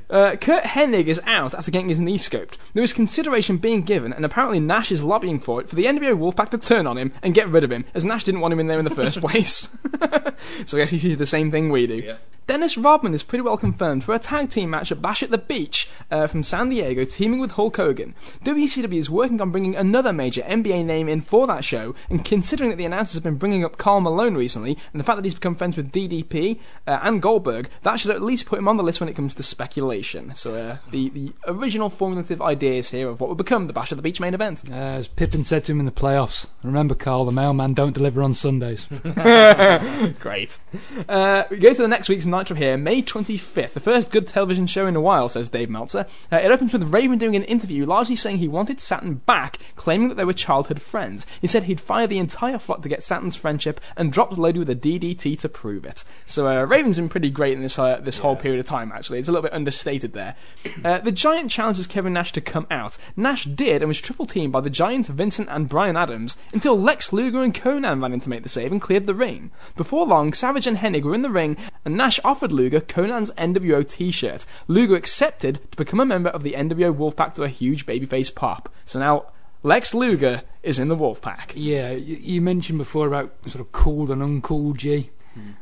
Uh, 0.10 0.36
Curt 0.36 0.64
Hennig 0.64 1.06
is 1.06 1.22
out 1.26 1.54
after 1.54 1.70
getting 1.70 1.90
his 1.90 2.00
knee 2.00 2.18
scoped. 2.18 2.56
There 2.74 2.84
is 2.84 2.94
consideration 2.94 3.58
being 3.58 3.84
given, 3.84 4.12
and 4.12 4.26
apparently 4.26 4.60
Nash 4.60 4.92
is 4.92 5.04
lobbying 5.04 5.40
for 5.40 5.62
it, 5.62 5.70
for 5.70 5.76
the 5.76 5.86
NWO 5.86 6.18
Wolfpack 6.18 6.50
to 6.50 6.58
turn 6.58 6.88
on 6.88 6.98
him 6.98 7.14
and 7.22 7.36
get 7.36 7.48
rid 7.50 7.64
of 7.64 7.72
him, 7.72 7.86
as 7.94 8.06
Nash 8.06 8.24
didn't 8.24 8.42
want 8.42 8.54
him 8.54 8.60
in 8.60 8.68
there 8.68 8.80
in 8.80 8.86
the 8.86 8.92
first 8.92 9.22
place. 9.22 9.70
so 10.66 10.78
I 10.78 10.82
guess 10.82 10.90
he 10.90 10.98
sees 10.98 11.18
the 11.18 11.26
same 11.26 11.52
thing 11.52 11.70
we 11.70 11.86
do. 11.86 11.96
Yeah. 11.96 12.18
Dennis 12.50 12.80
Rodman 12.80 13.14
is 13.14 13.22
pretty 13.22 13.44
well 13.44 13.58
confirmed 13.58 14.04
for 14.04 14.16
a 14.16 14.18
tag 14.18 14.50
team 14.50 14.72
match 14.72 14.92
at 14.92 15.04
Bash 15.04 15.22
at 15.22 15.30
the 15.30 15.38
Beach 15.38 15.88
uh, 16.10 16.26
from 16.26 16.42
San 16.42 16.70
Diego, 16.70 17.06
teaming 17.06 17.40
with 17.40 17.52
Hulk 17.52 17.78
Hogan. 17.78 18.16
WCW 18.44 18.98
is 18.98 19.08
working 19.08 19.40
on 19.40 19.52
bringing 19.52 19.76
another 19.76 20.12
major 20.12 20.42
NBA 20.42 20.84
name 20.84 21.08
in 21.08 21.22
for 21.22 21.46
that 21.46 21.64
show, 21.64 21.94
and 22.10 22.26
considering 22.26 22.72
that 22.72 22.78
the 22.78 22.86
announcers 22.86 23.14
have 23.14 23.24
been 23.24 23.36
bringing 23.36 23.64
up 23.64 23.78
Karl 23.78 24.02
Malone 24.02 24.34
recently, 24.34 24.80
and 24.92 25.00
the 25.00 25.04
fact 25.04 25.18
that 25.18 25.26
he's 25.26 25.36
become 25.36 25.54
friends 25.54 25.78
with 25.78 25.92
DDP 25.92 26.60
uh, 26.88 26.98
and 27.04 27.22
Goldberg, 27.22 27.70
that 27.84 28.00
should 28.00 28.10
at 28.10 28.24
least 28.24 28.48
put 28.48 28.58
him 28.58 28.68
on 28.68 28.78
the 28.78 28.84
list 28.84 29.00
when 29.00 29.10
it 29.10 29.16
comes 29.16 29.36
to 29.36 29.44
speculation. 29.44 29.99
So 30.36 30.56
uh, 30.56 30.78
the 30.92 31.10
the 31.10 31.34
original 31.48 31.90
formulative 31.90 32.42
ideas 32.42 32.92
here 32.92 33.10
of 33.10 33.20
what 33.20 33.30
would 33.30 33.38
become 33.38 33.68
the 33.68 33.74
Bash 33.74 33.92
of 33.92 33.98
the 33.98 34.02
Beach 34.02 34.20
main 34.20 34.34
event. 34.34 34.64
Uh, 34.70 34.74
as 34.74 35.08
Pippen 35.08 35.44
said 35.44 35.66
to 35.66 35.72
him 35.72 35.80
in 35.80 35.86
the 35.86 35.92
playoffs, 35.92 36.48
remember, 36.64 36.96
Karl, 36.96 37.26
the 37.26 37.32
mailman 37.32 37.74
don't 37.74 37.94
deliver 37.94 38.22
on 38.22 38.34
Sundays. 38.34 38.86
Great. 40.20 40.60
Uh, 41.08 41.44
we 41.50 41.58
go 41.58 41.74
to 41.74 41.82
the 41.82 41.88
next 41.88 42.10
week's 42.10 42.26
Nitro 42.26 42.56
here, 42.56 42.78
May 42.78 43.02
25th, 43.02 43.74
the 43.74 43.80
first 43.80 44.12
good 44.12 44.28
television 44.28 44.68
show 44.68 44.88
in 44.88 44.96
a 44.96 45.02
while, 45.02 45.30
says 45.30 45.50
Dave 45.50 45.70
Meltzer. 45.70 46.06
Uh, 46.32 46.38
it 46.38 46.52
opens 46.52 46.74
with 46.74 46.94
Raven 46.94 47.18
doing 47.18 47.36
an 47.36 47.44
interview, 47.44 47.86
largely 47.86 48.16
saying 48.16 48.38
he 48.38 48.48
wanted 48.48 48.80
Saturn 48.80 49.16
back, 49.16 49.58
claiming 49.76 50.08
that 50.10 50.16
they 50.16 50.26
were 50.26 50.34
childhood 50.34 50.82
friends. 50.82 51.26
He 51.42 51.48
said 51.48 51.64
he'd 51.64 51.82
fire 51.82 52.08
the 52.08 52.20
entire 52.20 52.60
flock 52.60 52.82
to 52.84 52.90
get 52.90 53.04
Saturn's 53.04 53.36
friendship 53.36 53.82
and 53.96 54.14
dropped 54.14 54.38
Lodi 54.38 54.60
with 54.60 54.70
a 54.70 54.76
DDT 54.76 55.38
to 55.40 55.50
prove 55.50 55.86
it. 55.86 56.04
So 56.26 56.48
uh, 56.48 56.64
Raven's 56.64 56.98
been 56.98 57.10
pretty 57.10 57.30
great 57.30 57.54
in 57.54 57.62
this 57.62 57.78
uh, 57.78 58.00
this 58.02 58.20
whole 58.20 58.36
period 58.36 58.60
of 58.60 58.66
time. 58.66 58.92
Actually, 58.92 59.20
it's 59.20 59.28
a 59.28 59.32
little 59.32 59.44
bit 59.44 59.54
understated 59.54 59.89
there. 59.98 60.36
Uh, 60.84 61.00
the 61.00 61.12
Giant 61.12 61.50
challenges 61.52 61.88
Kevin 61.88 62.14
Nash 62.14 62.32
to 62.34 62.42
come 62.42 62.68
out. 62.70 62.98
Nash 63.16 63.46
did 63.46 63.82
and 63.82 63.88
was 63.88 64.00
triple 64.00 64.26
teamed 64.26 64.54
by 64.54 64.62
the 64.62 64.70
Giant, 64.70 65.08
Vincent, 65.08 65.50
and 65.50 65.68
Brian 65.68 65.98
Adams 65.98 66.38
until 66.54 66.80
Lex 66.80 67.12
Luger 67.12 67.42
and 67.42 67.54
Konnan 67.54 68.02
ran 68.02 68.14
in 68.14 68.20
to 68.20 68.30
make 68.30 68.44
the 68.44 68.50
save 68.50 68.72
and 68.72 68.82
cleared 68.82 69.08
the 69.08 69.16
ring. 69.16 69.52
Before 69.76 70.06
long, 70.06 70.34
Savage 70.34 70.68
and 70.68 70.78
Hennig 70.78 71.04
were 71.04 71.16
in 71.16 71.22
the 71.22 71.30
ring, 71.30 71.58
and 71.84 71.98
Nash 71.98 72.20
offered 72.24 72.52
Luger 72.52 72.82
Konnan's 72.82 73.32
NWO 73.32 73.88
T-shirt. 73.88 74.46
Luger 74.68 74.96
accepted 74.96 75.60
to 75.72 75.78
become 75.78 76.00
a 76.00 76.06
member 76.06 76.30
of 76.30 76.44
the 76.44 76.54
NWO 76.54 76.96
Wolfpack 76.96 77.34
to 77.36 77.44
a 77.44 77.50
huge 77.50 77.86
babyface 77.86 78.34
pop. 78.34 78.72
So 78.86 79.00
now. 79.00 79.26
Lex 79.62 79.94
Luger 79.94 80.44
is 80.64 80.80
in 80.80 80.88
the 80.88 80.96
Wolfpack. 80.96 81.52
Yeah, 81.54 81.92
you, 81.92 82.16
you 82.16 82.42
mentioned 82.42 82.78
before 82.78 83.08
about 83.08 83.34
sort 83.48 83.60
of 83.60 83.74
cool 83.74 84.10
and 84.10 84.22
uncool 84.22 84.74
G. 84.74 85.10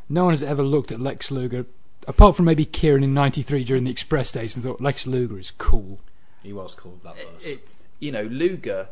No 0.10 0.26
one 0.26 0.34
has 0.34 0.44
ever 0.44 0.64
looked 0.64 0.92
at 0.92 1.00
Lex 1.00 1.32
Luger, 1.32 1.66
apart 2.08 2.36
from 2.36 2.46
maybe 2.46 2.66
Kieran 2.66 3.04
in 3.04 3.14
'93 3.14 3.64
during 3.64 3.84
the 3.84 3.92
Express 3.92 4.32
days, 4.32 4.56
and 4.56 4.64
thought 4.64 4.82
Lex 4.82 5.06
Luger 5.06 5.38
is 5.40 5.52
cool. 5.58 6.00
He 6.44 6.54
was 6.54 6.74
cool. 6.74 7.00
That 7.04 7.16
was. 7.16 7.44
It's 7.46 7.84
you 8.00 8.12
know 8.12 8.24
Luger 8.24 8.88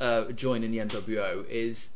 uh, 0.00 0.24
joining 0.32 0.70
the 0.72 0.78
NWO 0.78 1.48
is 1.48 1.90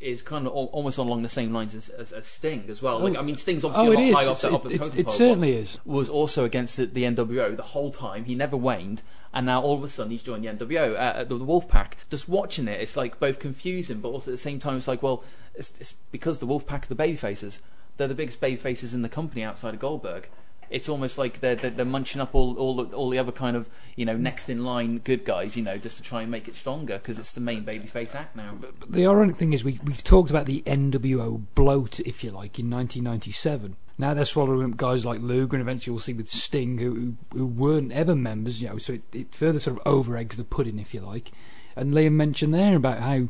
is 0.00 0.20
kind 0.20 0.48
of 0.48 0.52
al- 0.52 0.64
almost 0.72 0.98
along 0.98 1.22
the 1.22 1.28
same 1.28 1.52
lines 1.52 1.76
as, 1.76 1.88
as, 1.88 2.10
as 2.12 2.26
Sting 2.26 2.64
as 2.68 2.82
well. 2.82 2.98
Like 2.98 3.16
I 3.16 3.22
mean, 3.22 3.36
Sting's 3.36 3.62
obviously 3.62 3.86
Oh, 3.86 3.90
a 3.90 3.94
it 4.08 4.12
lot 4.12 4.22
is. 4.22 4.26
higher 4.26 4.30
up 4.30 4.34
It's- 4.36 4.42
the, 4.42 4.52
up 4.56 4.62
the 4.64 4.68
it- 4.70 4.74
it- 4.74 4.78
totem 4.82 4.98
it 5.00 5.06
pole, 5.06 5.14
certainly 5.14 5.52
is. 5.52 5.78
Was 5.84 6.08
also 6.10 6.44
against 6.44 6.76
the, 6.76 6.86
the 6.86 7.04
NWO 7.04 7.56
the 7.56 7.62
whole 7.62 7.92
time. 7.92 8.24
He 8.24 8.34
never 8.34 8.56
waned, 8.56 9.02
and 9.32 9.46
now 9.46 9.62
all 9.62 9.74
of 9.76 9.84
a 9.84 9.88
sudden 9.88 10.10
he's 10.10 10.24
joined 10.24 10.42
the 10.44 10.48
NWO, 10.48 10.96
uh, 10.98 11.22
the, 11.22 11.38
the 11.38 11.44
Wolfpack. 11.44 11.92
Just 12.10 12.28
watching 12.28 12.66
it, 12.66 12.80
it's 12.80 12.96
like 12.96 13.20
both 13.20 13.38
confusing, 13.38 14.00
but 14.00 14.08
also 14.08 14.32
at 14.32 14.34
the 14.34 14.38
same 14.38 14.58
time, 14.58 14.76
it's 14.78 14.88
like, 14.88 15.04
well, 15.04 15.22
it's, 15.54 15.72
it's 15.78 15.94
because 16.10 16.40
the 16.40 16.48
Wolfpack 16.48 16.84
are 16.90 16.94
the 16.94 16.96
babyfaces. 16.96 17.60
They're 17.96 18.08
the 18.08 18.14
biggest 18.14 18.40
baby 18.40 18.56
faces 18.56 18.94
in 18.94 19.02
the 19.02 19.08
company 19.08 19.42
outside 19.42 19.74
of 19.74 19.80
Goldberg. 19.80 20.28
It's 20.70 20.88
almost 20.88 21.18
like 21.18 21.40
they're, 21.40 21.54
they're, 21.54 21.70
they're 21.70 21.84
munching 21.84 22.20
up 22.20 22.34
all, 22.34 22.56
all, 22.56 22.76
the, 22.76 22.96
all 22.96 23.10
the 23.10 23.18
other 23.18 23.30
kind 23.30 23.56
of, 23.56 23.68
you 23.94 24.06
know, 24.06 24.16
next 24.16 24.48
in 24.48 24.64
line 24.64 24.98
good 24.98 25.26
guys, 25.26 25.54
you 25.54 25.62
know, 25.62 25.76
just 25.76 25.98
to 25.98 26.02
try 26.02 26.22
and 26.22 26.30
make 26.30 26.48
it 26.48 26.56
stronger 26.56 26.96
because 26.96 27.18
it's 27.18 27.32
the 27.32 27.42
main 27.42 27.62
babyface 27.62 28.14
act 28.14 28.34
now. 28.34 28.56
But 28.58 28.90
the 28.90 29.06
ironic 29.06 29.36
thing 29.36 29.52
is, 29.52 29.64
we, 29.64 29.78
we've 29.84 30.02
talked 30.02 30.30
about 30.30 30.46
the 30.46 30.62
NWO 30.62 31.42
bloat, 31.54 32.00
if 32.00 32.24
you 32.24 32.30
like, 32.30 32.58
in 32.58 32.70
1997. 32.70 33.76
Now 33.98 34.14
they're 34.14 34.24
swallowing 34.24 34.72
up 34.72 34.78
guys 34.78 35.04
like 35.04 35.20
Luger, 35.20 35.56
and 35.56 35.62
eventually 35.62 35.92
we'll 35.92 36.00
see 36.00 36.14
with 36.14 36.30
Sting, 36.30 36.78
who, 36.78 36.94
who, 36.94 37.38
who 37.38 37.46
weren't 37.46 37.92
ever 37.92 38.16
members, 38.16 38.62
you 38.62 38.68
know, 38.70 38.78
so 38.78 38.94
it, 38.94 39.02
it 39.12 39.34
further 39.34 39.58
sort 39.58 39.76
of 39.78 39.86
over 39.86 40.16
eggs 40.16 40.38
the 40.38 40.44
pudding, 40.44 40.78
if 40.78 40.94
you 40.94 41.00
like. 41.00 41.32
And 41.76 41.92
Liam 41.92 42.12
mentioned 42.12 42.54
there 42.54 42.76
about 42.76 43.00
how, 43.00 43.28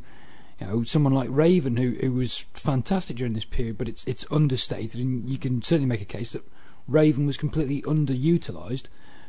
you 0.62 0.68
know, 0.68 0.82
someone 0.84 1.12
like 1.12 1.28
Raven, 1.30 1.76
who, 1.76 1.96
who 2.00 2.12
was 2.12 2.46
fantastic 2.54 3.16
during 3.16 3.32
this 3.32 3.44
period, 3.44 3.78
but 3.78 3.88
it's, 3.88 4.04
it's 4.04 4.24
understated, 4.30 5.00
and 5.00 5.28
you 5.28 5.38
can 5.38 5.62
certainly 5.62 5.88
make 5.88 6.00
a 6.00 6.06
case 6.06 6.32
that 6.32 6.46
Raven 6.86 7.26
was 7.26 7.36
completely 7.36 7.82
underutilised, 7.82 8.84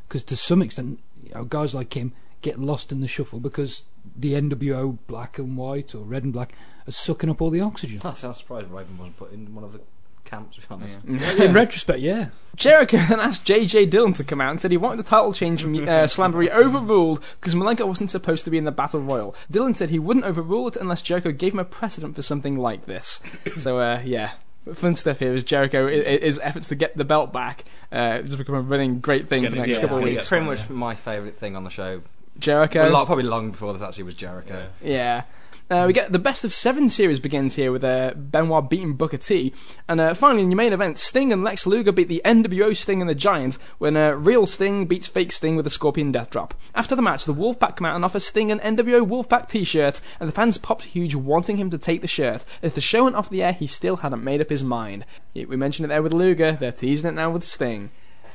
because 0.08 0.24
to 0.24 0.36
some 0.36 0.62
extent, 0.62 1.00
you 1.24 1.34
know, 1.34 1.44
guys 1.44 1.74
like 1.74 1.96
him 1.96 2.14
get 2.42 2.60
lost 2.60 2.92
in 2.92 3.00
the 3.00 3.08
shuffle 3.08 3.40
because 3.40 3.84
the 4.16 4.34
NWO 4.34 4.98
black 5.08 5.40
and 5.40 5.56
white 5.56 5.96
or 5.96 6.04
red 6.04 6.26
and 6.26 6.34
black 6.34 6.54
are 6.86 6.92
sucking 6.92 7.30
up 7.30 7.42
all 7.42 7.50
the 7.50 7.62
oxygen. 7.62 8.02
I 8.04 8.14
sound 8.14 8.36
surprised 8.36 8.70
Raven 8.70 8.98
wasn't 8.98 9.18
put 9.18 9.32
in 9.32 9.56
one 9.56 9.64
of 9.64 9.72
the 9.72 9.80
camps. 10.26 10.56
To 10.58 10.62
be 10.62 10.68
honest. 10.70 11.04
in 11.06 11.54
retrospect, 11.54 12.00
yeah. 12.00 12.30
Jericho 12.56 12.98
then 13.10 13.20
asked 13.20 13.46
JJ 13.46 13.90
Dillon 13.90 14.14
to 14.14 14.24
come 14.24 14.40
out 14.40 14.52
and 14.52 14.62
said 14.62 14.70
he 14.72 14.78
wanted 14.78 14.98
the 14.98 15.10
title 15.10 15.34
change 15.34 15.62
from 15.64 15.74
uh, 15.76 15.78
Slamboree 16.08 16.50
overruled 16.52 17.20
because 17.40 17.56
Malenko 17.56 17.88
wasn't 17.88 18.12
supposed 18.12 18.46
to 18.46 18.52
be 18.52 18.58
in 18.58 18.64
the 18.66 18.72
Battle 18.72 19.00
Royal. 19.02 19.36
Dillon 19.50 19.74
said 19.74 19.90
he 19.90 20.00
wouldn't 20.00 20.26
overrule 20.26 20.68
it 20.68 20.76
unless 20.76 21.02
Jericho 21.02 21.32
gave 21.32 21.54
him 21.54 21.60
a 21.60 21.66
precedent 21.66 22.16
for 22.16 22.22
something 22.22 22.58
like 22.58 22.86
this. 22.86 23.20
so, 23.58 23.80
uh, 23.80 24.02
yeah. 24.06 24.34
Fun 24.74 24.96
stuff 24.96 25.20
here 25.20 25.34
is 25.34 25.44
Jericho, 25.44 25.88
i- 25.88 25.92
i- 25.92 26.20
his 26.20 26.40
efforts 26.40 26.70
to 26.70 26.76
get 26.76 26.96
the 26.96 27.04
belt 27.04 27.34
back, 27.34 27.66
uh, 27.92 28.22
has 28.22 28.36
become 28.36 28.56
a 28.56 28.62
running 28.62 29.00
great 29.02 29.28
thing 29.28 29.44
for 29.44 29.50
the 29.50 29.58
next 29.58 29.76
yeah, 29.76 29.82
couple 29.82 29.98
of 29.98 30.04
weeks. 30.04 30.30
Pretty 30.30 30.46
much 30.46 30.70
my 30.70 30.96
favourite 30.96 31.36
thing 31.36 31.56
on 31.58 31.64
the 31.66 31.70
show. 31.70 32.02
Jericho. 32.40 32.90
Well, 32.92 33.06
probably 33.06 33.26
long 33.26 33.52
before 33.52 33.74
this 33.74 33.82
actually 33.82 34.06
was 34.06 34.16
Jericho. 34.16 34.68
Yeah. 34.82 35.24
Uh, 35.70 35.86
we 35.88 35.94
get 35.94 36.12
the 36.12 36.20
best 36.20 36.44
of 36.44 36.54
seven 36.54 36.90
series 36.90 37.20
begins 37.20 37.56
here 37.56 37.72
with 37.72 37.84
uh, 37.84 38.14
Benoit 38.16 38.70
beating 38.70 38.96
Booker 38.96 39.18
T, 39.18 39.54
and 39.88 40.02
uh, 40.02 40.14
finally 40.14 40.44
in 40.44 40.52
your 40.52 40.58
main 40.58 40.74
event, 40.74 41.00
Sting 41.00 41.32
and 41.32 41.44
Lex 41.44 41.66
Luger 41.66 41.94
beat 41.94 42.10
the 42.10 42.22
NWO 42.26 42.76
Sting 42.76 43.00
and 43.00 43.10
the 43.10 43.16
Giants 43.16 43.58
when 43.78 43.96
uh, 43.96 44.12
real 44.12 44.46
Sting 44.46 44.86
beats 44.86 45.08
fake 45.08 45.32
Sting 45.32 45.56
with 45.56 45.66
a 45.66 45.70
Scorpion 45.72 46.12
Death 46.12 46.30
Drop. 46.30 46.54
After 46.76 46.96
the 46.96 47.02
match, 47.02 47.24
the 47.24 47.34
Wolfpack 47.34 47.78
come 47.78 47.86
out 47.86 47.96
and 47.96 48.04
offer 48.04 48.20
Sting 48.20 48.52
an 48.52 48.60
NWO 48.60 49.08
Wolfpack 49.08 49.48
T-shirt, 49.48 50.02
and 50.20 50.28
the 50.28 50.34
fans 50.34 50.58
popped 50.58 50.84
huge, 50.84 51.16
wanting 51.16 51.56
him 51.56 51.70
to 51.70 51.78
take 51.78 52.02
the 52.02 52.08
shirt. 52.08 52.44
As 52.62 52.74
the 52.74 52.82
show 52.82 53.06
went 53.06 53.16
off 53.16 53.30
the 53.30 53.42
air, 53.42 53.54
he 53.54 53.66
still 53.66 53.98
hadn't 53.98 54.24
made 54.24 54.42
up 54.42 54.50
his 54.50 54.64
mind. 54.64 55.06
We 55.34 55.56
mentioned 55.56 55.86
it 55.86 55.90
there 55.90 56.04
with 56.04 56.14
Luger. 56.14 56.58
They're 56.60 56.74
teasing 56.74 57.08
it 57.08 57.14
now 57.14 57.32
with 57.32 57.46
Sting. 57.46 57.90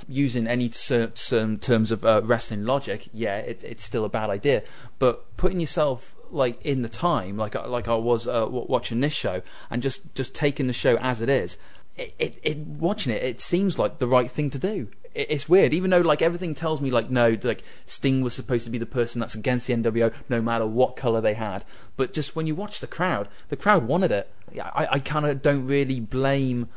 using 0.09 0.47
any 0.47 0.70
terms 0.70 1.91
of 1.91 2.05
uh, 2.05 2.22
wrestling 2.24 2.64
logic, 2.64 3.11
yeah, 3.12 3.37
it, 3.37 3.62
it's 3.62 3.85
still 3.85 4.05
a 4.05 4.09
bad 4.09 4.31
idea. 4.31 4.62
But 4.99 5.37
putting 5.37 5.61
yourself 5.61 6.14
like 6.31 6.61
in 6.64 6.83
the 6.83 6.89
time, 6.89 7.37
like 7.37 7.57
I- 7.57 7.66
like 7.66 7.89
I 7.89 7.95
was 7.95 8.26
uh, 8.29 8.47
watching 8.49 9.01
this 9.01 9.12
show, 9.12 9.43
and 9.70 9.83
just 9.83 10.14
just 10.14 10.35
taking 10.35 10.66
the 10.66 10.72
show 10.72 10.97
as 10.99 11.20
it 11.20 11.29
is, 11.29 11.59
it, 11.97 12.14
it, 12.18 12.39
it 12.43 12.59
watching 12.59 13.12
it, 13.12 13.22
it 13.22 13.41
seems 13.41 13.79
like 13.79 13.99
the 13.99 14.07
right 14.07 14.31
thing 14.31 14.51
to 14.51 14.59
do. 14.59 14.89
It, 15.14 15.26
it's 15.31 15.49
weird, 15.49 15.72
even 15.74 15.91
though 15.91 16.01
like 16.01 16.22
everything 16.22 16.55
tells 16.55 16.81
me 16.81 16.91
like 16.91 17.11
no, 17.11 17.37
like 17.43 17.62
Sting 17.87 18.20
was 18.22 18.35
supposed 18.35 18.64
to 18.64 18.70
be 18.70 18.79
the 18.79 18.87
person 18.87 19.20
that's 19.20 19.35
against 19.35 19.66
the 19.66 19.74
NWO, 19.74 20.14
no 20.29 20.41
matter 20.43 20.66
what 20.66 20.97
color 20.97 21.20
they 21.20 21.35
had. 21.35 21.64
But 21.97 22.12
just 22.12 22.37
when 22.37 22.47
you 22.47 22.55
watch 22.55 22.81
the 22.81 22.87
crowd, 22.87 23.29
the 23.49 23.57
crowd 23.57 23.87
wanted 23.87 24.12
it. 24.12 24.31
I, 24.62 24.89
I 24.93 24.99
kind 25.01 25.26
of 25.26 25.43
don't 25.43 25.66
really 25.66 26.01
blame 26.01 26.68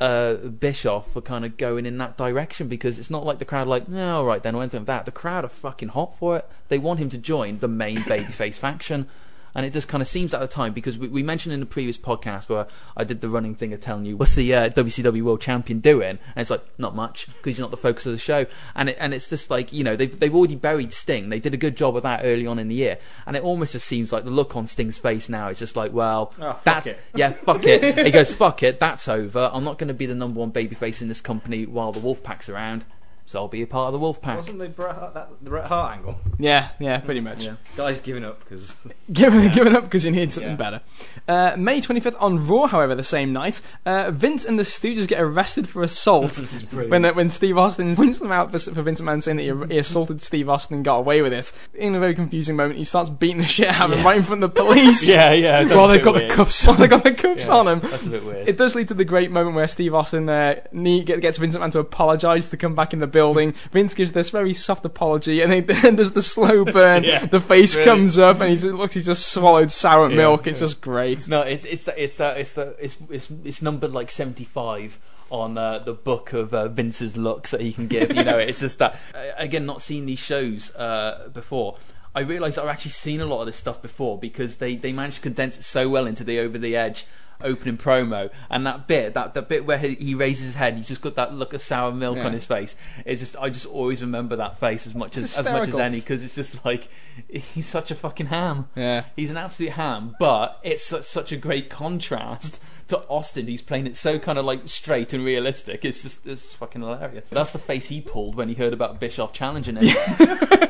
uh, 0.00 0.34
Bischoff 0.34 1.12
for 1.12 1.20
kind 1.20 1.44
of 1.44 1.56
going 1.56 1.84
in 1.84 1.98
that 1.98 2.16
direction 2.16 2.68
because 2.68 2.98
it's 2.98 3.10
not 3.10 3.24
like 3.24 3.38
the 3.38 3.44
crowd 3.44 3.68
like, 3.68 3.86
no, 3.86 4.18
all 4.18 4.24
right 4.24 4.42
then, 4.42 4.54
or 4.54 4.62
anything 4.62 4.80
like 4.80 4.86
that. 4.86 5.04
The 5.04 5.12
crowd 5.12 5.44
are 5.44 5.48
fucking 5.48 5.90
hot 5.90 6.16
for 6.16 6.38
it. 6.38 6.48
They 6.68 6.78
want 6.78 6.98
him 6.98 7.10
to 7.10 7.18
join 7.18 7.58
the 7.58 7.68
main 7.68 7.98
babyface 7.98 8.54
faction. 8.54 9.06
And 9.54 9.66
it 9.66 9.72
just 9.72 9.88
kind 9.88 10.00
of 10.00 10.08
seems 10.08 10.32
at 10.32 10.40
the 10.40 10.46
time 10.46 10.72
because 10.72 10.96
we, 10.98 11.08
we 11.08 11.22
mentioned 11.22 11.52
in 11.52 11.60
the 11.60 11.66
previous 11.66 11.98
podcast 11.98 12.48
where 12.48 12.66
I 12.96 13.04
did 13.04 13.20
the 13.20 13.28
running 13.28 13.54
thing 13.54 13.72
of 13.72 13.80
telling 13.80 14.04
you 14.04 14.16
what's 14.16 14.34
the 14.34 14.54
uh, 14.54 14.68
WCW 14.70 15.22
World 15.22 15.40
Champion 15.40 15.80
doing, 15.80 16.18
and 16.34 16.36
it's 16.36 16.50
like 16.50 16.62
not 16.78 16.94
much 16.94 17.26
because 17.26 17.56
he's 17.56 17.60
not 17.60 17.70
the 17.70 17.76
focus 17.76 18.06
of 18.06 18.12
the 18.12 18.18
show. 18.18 18.46
And 18.74 18.90
it, 18.90 18.96
and 19.00 19.12
it's 19.12 19.28
just 19.28 19.50
like 19.50 19.72
you 19.72 19.82
know 19.84 19.96
they've 19.96 20.18
they've 20.18 20.34
already 20.34 20.56
buried 20.56 20.92
Sting. 20.92 21.28
They 21.30 21.40
did 21.40 21.52
a 21.54 21.56
good 21.56 21.76
job 21.76 21.96
of 21.96 22.02
that 22.04 22.20
early 22.24 22.46
on 22.46 22.58
in 22.58 22.68
the 22.68 22.74
year, 22.76 22.98
and 23.26 23.36
it 23.36 23.42
almost 23.42 23.72
just 23.72 23.86
seems 23.86 24.12
like 24.12 24.24
the 24.24 24.30
look 24.30 24.54
on 24.56 24.66
Sting's 24.66 24.98
face 24.98 25.28
now 25.28 25.48
is 25.48 25.58
just 25.58 25.74
like, 25.76 25.92
well, 25.92 26.32
Oh, 26.40 26.58
that's 26.64 26.86
it. 26.86 27.00
yeah, 27.14 27.32
fuck 27.32 27.64
it. 27.66 27.98
he 28.06 28.10
goes, 28.12 28.32
fuck 28.32 28.62
it, 28.62 28.78
that's 28.80 29.08
over. 29.08 29.50
I'm 29.52 29.64
not 29.64 29.78
going 29.78 29.88
to 29.88 29.94
be 29.94 30.06
the 30.06 30.14
number 30.14 30.38
one 30.40 30.52
babyface 30.52 31.02
in 31.02 31.08
this 31.08 31.20
company 31.20 31.66
while 31.66 31.92
the 31.92 32.00
Wolfpack's 32.00 32.48
around, 32.48 32.84
so 33.30 33.38
I'll 33.38 33.46
be 33.48 33.62
a 33.62 33.66
part 33.68 33.94
of 33.94 34.00
the 34.00 34.04
Wolfpack. 34.04 34.36
Wasn't 34.38 34.58
the 34.58 34.68
Bret 34.68 34.96
Hart, 34.96 35.14
that, 35.14 35.28
the 35.40 35.50
Bret 35.50 35.66
Hart 35.66 35.96
angle? 35.98 36.18
Yeah, 36.36 36.70
yeah, 36.80 36.98
pretty 36.98 37.20
much. 37.20 37.46
Guys 37.76 38.00
giving 38.00 38.24
up 38.24 38.40
because 38.40 38.76
Giving, 39.12 39.48
giving 39.52 39.76
up 39.76 39.84
because 39.84 40.04
you 40.04 40.10
need 40.10 40.32
something 40.32 40.50
Yeah. 40.52 40.56
better. 40.56 40.80
Uh, 41.28 41.54
May 41.56 41.80
25th 41.80 42.16
on 42.20 42.48
Raw, 42.48 42.66
however, 42.66 42.96
the 42.96 43.04
same 43.04 43.32
night, 43.32 43.60
uh, 43.86 44.10
Vince 44.10 44.44
and 44.44 44.58
the 44.58 44.64
Stooges 44.64 45.06
get 45.06 45.20
arrested 45.20 45.68
for 45.68 45.84
assault 45.84 46.36
when 46.72 47.04
uh, 47.04 47.12
when 47.12 47.30
Steve 47.30 47.56
Austin 47.56 47.94
points 48.00 48.18
them 48.18 48.32
out 48.32 48.50
for, 48.50 48.58
for 48.58 48.82
Vince 48.82 49.00
McMahon 49.00 49.22
saying 49.22 49.36
that 49.36 49.44
he, 49.68 49.74
he 49.74 49.78
assaulted 49.78 50.20
Steve 50.20 50.48
Austin 50.48 50.76
and 50.78 50.84
got 50.84 50.96
away 50.96 51.22
with 51.22 51.32
it. 51.32 51.52
In 51.74 51.94
a 51.94 52.00
very 52.00 52.16
confusing 52.16 52.56
moment, 52.56 52.78
he 52.78 52.84
starts 52.84 53.10
beating 53.10 53.38
the 53.38 53.46
shit 53.46 53.68
out 53.68 53.92
of 53.92 53.96
him 53.98 54.04
right 54.04 54.16
in 54.16 54.24
front 54.24 54.42
of 54.42 54.52
the 54.54 54.60
police. 54.60 55.04
yeah, 55.08 55.32
yeah. 55.32 55.62
that's 55.62 55.76
While 55.76 55.86
they've 55.86 56.02
got 56.02 56.14
weird. 56.16 56.30
the 56.30 56.34
cuffs 56.34 56.66
While 56.66 56.74
on. 56.74 56.80
they 56.80 56.88
got 56.88 57.04
the 57.04 57.14
cuffs 57.14 57.46
Yeah, 57.46 57.54
on 57.54 57.68
him. 57.68 57.78
That's 57.80 58.06
a 58.06 58.10
bit 58.10 58.24
weird. 58.24 58.48
It 58.48 58.56
does 58.58 58.74
lead 58.74 58.88
to 58.88 58.94
the 58.94 59.04
great 59.04 59.30
moment 59.30 59.54
where 59.54 59.68
Steve 59.68 59.94
Austin 59.94 60.28
uh, 60.28 60.54
gets 60.72 61.38
Vince 61.38 61.54
McMahon 61.56 61.70
to 61.72 61.78
apologise 61.78 62.48
to 62.48 62.56
come 62.56 62.74
back 62.74 62.92
in 62.92 62.98
the 62.98 63.06
building. 63.06 63.19
Vince 63.72 63.94
gives 63.94 64.12
this 64.12 64.30
very 64.30 64.54
soft 64.54 64.84
apology, 64.84 65.40
and 65.40 65.52
then 65.52 65.66
there's 65.96 66.12
the 66.12 66.22
slow 66.22 66.64
burn. 66.64 67.04
Yeah, 67.10 67.26
the 67.26 67.40
face 67.40 67.74
really. 67.74 67.86
comes 67.86 68.18
up, 68.18 68.40
and 68.40 68.50
he 68.50 68.56
just, 68.56 68.66
looks. 68.66 68.94
He 68.94 69.02
just 69.02 69.32
swallowed 69.32 69.70
sour 69.70 70.08
milk. 70.08 70.46
It's 70.46 70.60
just 70.60 70.80
great. 70.80 71.26
No, 71.26 71.40
it's 71.40 71.64
it's 71.64 71.88
it's 71.88 72.20
uh, 72.20 72.34
it's 72.36 72.54
the 72.54 72.76
it's 72.78 72.98
it's 73.10 73.30
it's 73.44 73.62
numbered 73.62 73.92
like 73.92 74.10
seventy 74.10 74.44
five 74.44 74.98
on 75.30 75.56
uh, 75.56 75.78
the 75.78 75.94
book 75.94 76.32
of 76.32 76.52
uh, 76.52 76.68
Vince's 76.68 77.16
looks 77.16 77.52
that 77.52 77.60
he 77.60 77.72
can 77.72 77.86
give. 77.88 78.14
You 78.14 78.24
know, 78.24 78.38
it's 78.38 78.60
just 78.60 78.78
that 78.78 78.98
uh, 79.14 79.30
again, 79.36 79.66
not 79.66 79.82
seeing 79.82 80.06
these 80.06 80.18
shows 80.18 80.74
uh, 80.76 81.28
before. 81.32 81.78
I 82.14 82.20
realised 82.20 82.58
I've 82.58 82.68
actually 82.68 82.90
seen 82.90 83.20
a 83.20 83.24
lot 83.26 83.40
of 83.40 83.46
this 83.46 83.56
stuff 83.56 83.80
before 83.80 84.18
because 84.18 84.56
they, 84.56 84.74
they 84.74 84.92
managed 84.92 85.16
to 85.16 85.22
condense 85.22 85.58
it 85.58 85.62
so 85.62 85.88
well 85.88 86.06
into 86.06 86.24
the 86.24 86.40
over 86.40 86.58
the 86.58 86.76
edge 86.76 87.06
opening 87.42 87.76
promo 87.78 88.30
and 88.50 88.66
that 88.66 88.86
bit 88.86 89.14
that, 89.14 89.34
that 89.34 89.48
bit 89.48 89.64
where 89.66 89.78
he, 89.78 89.94
he 89.96 90.14
raises 90.14 90.46
his 90.46 90.54
head 90.54 90.76
he's 90.76 90.88
just 90.88 91.00
got 91.00 91.14
that 91.16 91.34
look 91.34 91.52
of 91.52 91.62
sour 91.62 91.92
milk 91.92 92.16
Yeah. 92.16 92.26
on 92.26 92.32
his 92.32 92.44
face. 92.44 92.76
It's 93.04 93.20
just 93.20 93.36
I 93.38 93.48
just 93.50 93.66
always 93.66 94.00
remember 94.02 94.36
that 94.36 94.58
face 94.58 94.86
as 94.86 94.94
much 94.94 95.16
It's 95.16 95.38
as 95.38 95.46
as 95.46 95.52
much 95.52 95.68
as 95.68 95.78
any 95.78 96.00
because 96.00 96.24
it's 96.24 96.34
just 96.34 96.64
like 96.64 96.88
he's 97.28 97.66
such 97.66 97.90
a 97.90 97.94
fucking 97.94 98.26
ham. 98.26 98.68
Yeah. 98.76 99.04
he's 99.16 99.30
an 99.30 99.36
absolute 99.36 99.72
ham 99.72 100.16
but 100.18 100.58
it's 100.62 100.84
such, 100.84 101.04
such 101.04 101.32
a 101.32 101.36
great 101.36 101.70
contrast 101.70 102.60
to 102.88 102.98
Austin. 103.08 103.46
Who's 103.46 103.62
playing 103.62 103.86
it 103.86 103.94
so 103.96 104.18
kind 104.18 104.36
of 104.38 104.44
like 104.44 104.62
straight 104.68 105.12
and 105.12 105.24
realistic. 105.24 105.84
It's 105.84 106.02
just 106.02 106.26
it's 106.26 106.52
fucking 106.54 106.80
hilarious. 106.82 107.28
That's 107.28 107.52
the 107.52 107.58
face 107.60 107.86
he 107.86 108.00
pulled 108.00 108.34
when 108.34 108.48
he 108.48 108.54
heard 108.54 108.72
about 108.72 108.98
Bischoff 108.98 109.32
challenging 109.32 109.76
him. 109.76 109.96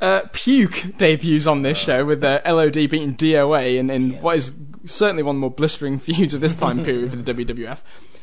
Uh, 0.00 0.22
Puke 0.32 0.96
debuts 0.98 1.46
on 1.46 1.62
this 1.62 1.78
show 1.78 2.04
with 2.04 2.22
uh, 2.22 2.40
LOD 2.46 2.72
beating 2.74 3.16
DOA 3.16 3.78
in, 3.78 3.90
in 3.90 4.12
what 4.20 4.36
is 4.36 4.52
certainly 4.88 5.22
one 5.22 5.36
of 5.36 5.38
the 5.38 5.40
more 5.42 5.50
blistering 5.50 5.98
feuds 6.00 6.34
of 6.34 6.40
this 6.40 6.54
time 6.54 6.84
period 6.84 7.10
for 7.10 7.16
the 7.16 7.34
WWF. 7.34 7.82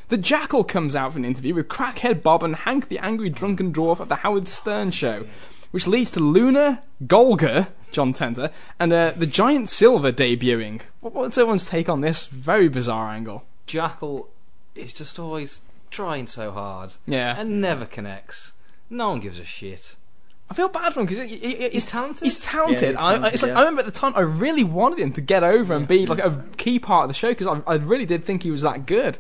The 0.09 0.18
Jackal 0.18 0.63
comes 0.63 0.95
out 0.95 1.13
for 1.13 1.18
an 1.20 1.26
interview 1.26 1.55
with 1.55 1.68
Crackhead 1.68 2.22
Bob 2.22 2.43
and 2.43 2.55
Hank 2.55 2.89
the 2.89 2.99
Angry 2.99 3.30
Drunken 3.30 3.74
Dwarf 3.74 3.99
of 3.99 4.07
the 4.09 4.18
Howard 4.18 4.47
Stern 4.47 4.91
Show, 4.91 5.26
which 5.72 5.88
leads 5.88 6.11
to 6.11 6.20
Luna, 6.20 6.84
Golga, 7.05 7.70
John 7.91 8.13
Tenta, 8.13 8.51
and 8.80 8.93
uh, 8.93 9.11
the 9.16 9.26
Giant 9.26 9.68
Silva 9.70 10.13
debuting. 10.13 10.82
What's 11.01 11.38
everyone's 11.38 11.68
take 11.68 11.89
on 11.89 12.01
this 12.01 12.26
very 12.28 12.68
bizarre 12.68 13.09
angle? 13.09 13.45
Jackal 13.66 14.30
is 14.76 14.93
just 14.93 15.18
always 15.18 15.61
trying 15.89 16.28
so 16.28 16.51
hard 16.51 16.91
Yeah. 17.07 17.39
and 17.39 17.59
never 17.61 17.86
connects. 17.86 18.51
No 18.89 19.09
one 19.09 19.22
gives 19.22 19.39
a 19.39 19.45
shit. 19.45 19.95
I 20.50 20.54
feel 20.54 20.68
bad 20.70 20.93
for 20.93 21.00
him 21.00 21.08
because 21.08 21.30
he, 21.30 21.38
he- 21.38 21.70
He's 21.70 21.88
talented. 21.88 22.24
He's 22.24 22.39
talented. 22.39 22.82
Yeah, 22.82 22.89
he's 22.89 22.98
I, 22.98 23.02
talented, 23.02 23.34
it's 23.34 23.43
like 23.43 23.50
yeah. 23.52 23.58
I 23.58 23.60
remember 23.62 23.80
at 23.82 23.86
the 23.86 23.91
time 24.00 24.14
I 24.16 24.20
really 24.22 24.64
wanted 24.64 25.00
him 25.00 25.12
to 25.14 25.22
get 25.22 25.43
over 25.43 25.74
and 25.76 25.88
be 25.88 26.06
like 26.06 26.20
a 26.20 26.46
key 26.58 26.78
part 26.80 27.06
of 27.06 27.08
the 27.10 27.14
show 27.16 27.30
because 27.30 27.48
I, 27.48 27.62
I 27.66 27.76
really 27.76 28.06
did 28.06 28.24
think 28.24 28.43
he 28.43 28.52
was 28.52 28.62
that 28.62 28.86
good. 28.86 29.18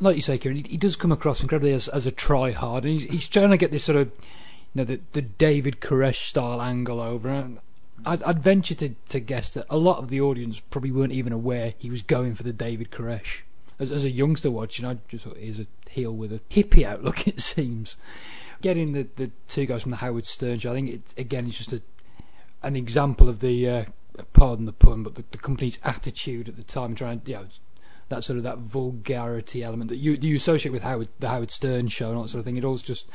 like 0.00 0.16
you 0.16 0.22
say, 0.22 0.38
Kieran, 0.38 0.56
he, 0.56 0.70
he 0.70 0.76
does 0.76 0.96
come 0.96 1.12
across 1.12 1.42
incredibly 1.42 1.72
as, 1.72 1.88
as 1.88 2.06
a 2.06 2.10
try 2.10 2.50
hard, 2.52 2.84
and 2.84 2.94
he's, 2.94 3.04
he's 3.04 3.28
trying 3.28 3.50
to 3.50 3.56
get 3.58 3.70
this 3.72 3.84
sort 3.84 3.96
of, 3.98 4.08
you 4.08 4.80
know, 4.80 4.84
the, 4.84 5.00
the 5.12 5.22
David 5.22 5.80
Koresh 5.80 6.28
style 6.28 6.62
angle 6.62 6.98
over. 7.00 7.28
And 7.28 7.58
I'd, 8.06 8.22
I'd 8.22 8.38
venture 8.42 8.74
to, 8.76 8.94
to 9.10 9.20
guess 9.20 9.52
that 9.54 9.66
a 9.68 9.76
lot 9.76 9.98
of 9.98 10.08
the 10.08 10.20
audience 10.22 10.60
probably 10.60 10.90
weren't 10.92 11.12
even 11.12 11.32
aware 11.34 11.74
he 11.78 11.90
was 11.90 12.00
going 12.02 12.34
for 12.34 12.42
the 12.42 12.52
David 12.54 12.90
Koresh. 12.90 13.42
As, 13.78 13.90
as 13.90 14.04
a 14.04 14.10
youngster 14.10 14.50
watching, 14.50 14.84
I 14.84 14.98
just 15.08 15.24
thought 15.24 15.36
he's 15.36 15.58
a 15.60 15.66
heel 15.90 16.12
with 16.12 16.32
a 16.32 16.40
hippie 16.50 16.84
outlook. 16.84 17.26
It 17.28 17.40
seems. 17.40 17.96
Getting 18.62 18.92
the, 18.92 19.06
the 19.16 19.30
two 19.48 19.66
guys 19.66 19.82
from 19.82 19.90
the 19.90 19.98
Howard 19.98 20.26
Stern 20.26 20.58
show, 20.58 20.70
I 20.72 20.74
think 20.74 20.88
it's 20.90 21.14
again 21.18 21.46
it's 21.46 21.58
just 21.58 21.72
a 21.72 21.82
an 22.62 22.76
example 22.76 23.28
of 23.28 23.40
the 23.40 23.68
uh, 23.68 23.84
pardon 24.32 24.64
the 24.64 24.72
pun, 24.72 25.02
but 25.02 25.16
the, 25.16 25.24
the 25.32 25.38
company's 25.38 25.78
attitude 25.84 26.48
at 26.48 26.56
the 26.56 26.62
time, 26.62 26.94
trying 26.94 27.20
to, 27.20 27.30
you 27.30 27.36
know 27.36 27.46
that 28.10 28.22
sort 28.22 28.36
of 28.36 28.42
that 28.44 28.58
vulgarity 28.58 29.62
element 29.62 29.88
that 29.90 29.96
you 29.96 30.12
you 30.12 30.36
associate 30.36 30.72
with 30.72 30.82
Howard 30.82 31.08
the 31.18 31.28
Howard 31.28 31.50
Stern 31.50 31.88
show 31.88 32.08
and 32.08 32.16
all 32.16 32.22
that 32.22 32.28
sort 32.30 32.38
of 32.40 32.44
thing. 32.46 32.56
It 32.56 32.64
all's 32.64 32.82
just 32.82 33.06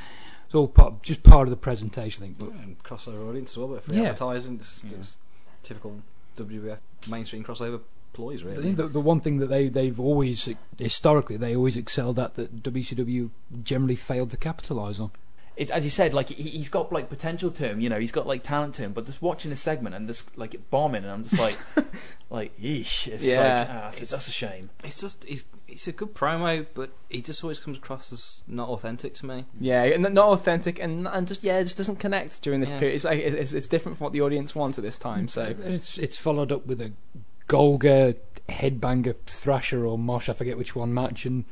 it's 0.45 0.53
all 0.55 0.68
part 0.68 1.01
just 1.03 1.24
part 1.24 1.47
of 1.47 1.51
the 1.51 1.57
presentation. 1.57 2.22
I 2.24 2.28
think, 2.28 2.38
but 2.38 2.49
And 2.49 2.84
crossover 2.84 3.28
audience 3.28 3.51
as 3.51 3.57
well, 3.57 3.68
but 3.70 3.86
for 3.86 3.93
Yeah. 3.93 4.01
advertising, 4.10 4.55
it's, 4.60 4.84
it 4.84 4.97
was 4.97 5.18
typical 5.64 6.01
WWF 6.36 6.78
mainstream 7.07 7.43
crossover 7.43 7.82
ploys, 8.14 8.43
I 8.43 8.47
really. 8.47 8.64
think 8.64 8.78
the, 8.78 8.88
the 8.88 8.99
one 8.99 9.20
thing 9.22 9.38
that 9.39 9.47
they 9.47 9.70
they've 9.70 9.99
always 9.99 10.47
historically 10.78 11.38
they 11.38 11.55
always 11.55 11.78
excelled 11.78 12.20
at 12.20 12.36
that 12.36 12.64
WCW 12.64 13.30
generally 13.64 13.95
failed 13.95 14.32
to 14.32 14.38
capitalise 14.38 14.99
on. 14.99 15.12
it, 15.55 15.70
as 15.72 15.84
you 15.84 15.89
said, 15.91 16.14
like 16.14 16.30
he, 16.30 16.43
he's 16.49 16.70
got 16.70 16.91
like 16.93 17.10
potential 17.10 17.51
to 17.51 17.68
him, 17.70 17.80
you 17.82 17.89
know, 17.89 17.99
he's 17.99 18.12
got 18.14 18.26
like 18.28 18.43
talent 18.43 18.76
to 18.76 18.82
him. 18.82 18.93
But 18.93 19.05
just 19.05 19.22
watching 19.22 19.51
this 19.51 19.62
segment 19.62 19.95
and 19.95 20.07
just 20.07 20.38
like 20.38 20.53
it 20.53 20.70
bombing, 20.70 21.03
and 21.03 21.12
I'm 21.12 21.24
just 21.24 21.38
like, 21.39 21.57
like, 22.30 22.57
yeesh, 22.60 23.07
it's 23.07 23.24
Yeah. 23.24 23.60
like, 23.60 23.70
ah, 23.70 23.91
that's, 23.97 24.12
that's 24.12 24.28
a 24.28 24.32
shame. 24.32 24.70
It's 24.84 24.99
just 25.01 25.24
he's 25.26 25.43
he's 25.68 25.88
a 25.88 25.91
good 25.91 26.16
promo, 26.16 26.66
but 26.74 26.89
he 27.10 27.22
just 27.22 27.43
always 27.43 27.60
comes 27.60 27.78
across 27.78 28.12
as 28.14 28.43
not 28.47 28.70
authentic 28.70 29.14
to 29.16 29.26
me. 29.26 29.45
Yeah, 29.60 29.84
and 29.84 30.01
not 30.14 30.28
authentic 30.30 30.80
and 30.80 31.07
and 31.07 31.28
just 31.28 31.43
yeah, 31.43 31.60
it 31.60 31.66
just 31.66 31.78
doesn't 31.78 31.97
connect 31.97 32.41
during 32.41 32.62
this 32.62 32.72
Yeah. 32.72 32.80
period. 32.80 32.95
It's 32.95 33.03
like 33.03 33.20
it's, 33.20 33.51
it's 33.53 33.68
different 33.68 33.97
from 33.97 34.05
what 34.05 34.14
the 34.14 34.22
audience 34.22 34.55
wants 34.55 34.78
at 34.78 34.84
this 34.84 34.97
time. 34.97 35.28
So 35.28 35.53
it's 35.60 35.97
it's 35.97 36.16
followed 36.18 36.51
up 36.53 36.66
with 36.66 36.80
a 36.82 36.93
Golga 37.50 38.16
headbanger 38.47 39.16
Thrasher 39.26 39.86
or 39.86 39.97
Mosh, 39.97 40.30
I 40.30 40.34
forget 40.34 40.58
which 40.58 40.76
one 40.76 40.93
match, 40.93 41.26
and 41.26 41.43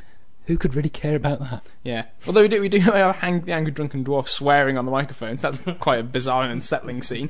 who 0.45 0.57
could 0.57 0.75
really 0.75 0.87
care 0.89 1.15
about 1.17 1.39
that? 1.41 1.63
yeah, 1.83 2.05
although 2.25 2.41
we 2.43 2.47
do 2.47 2.61
we 2.61 2.69
do 2.69 2.79
have 2.79 3.17
Hank 3.17 3.43
the 3.45 3.51
Angry 3.51 3.71
Drunken 3.71 4.05
Dwarf 4.05 4.29
swearing 4.29 4.77
on 4.77 4.85
the 4.85 4.91
microphones. 4.91 5.41
that's 5.41 5.59
quite 5.81 5.99
a 5.99 6.03
bizarre 6.03 6.43
and 6.43 6.51
unsettling 6.53 7.03
scene. 7.03 7.29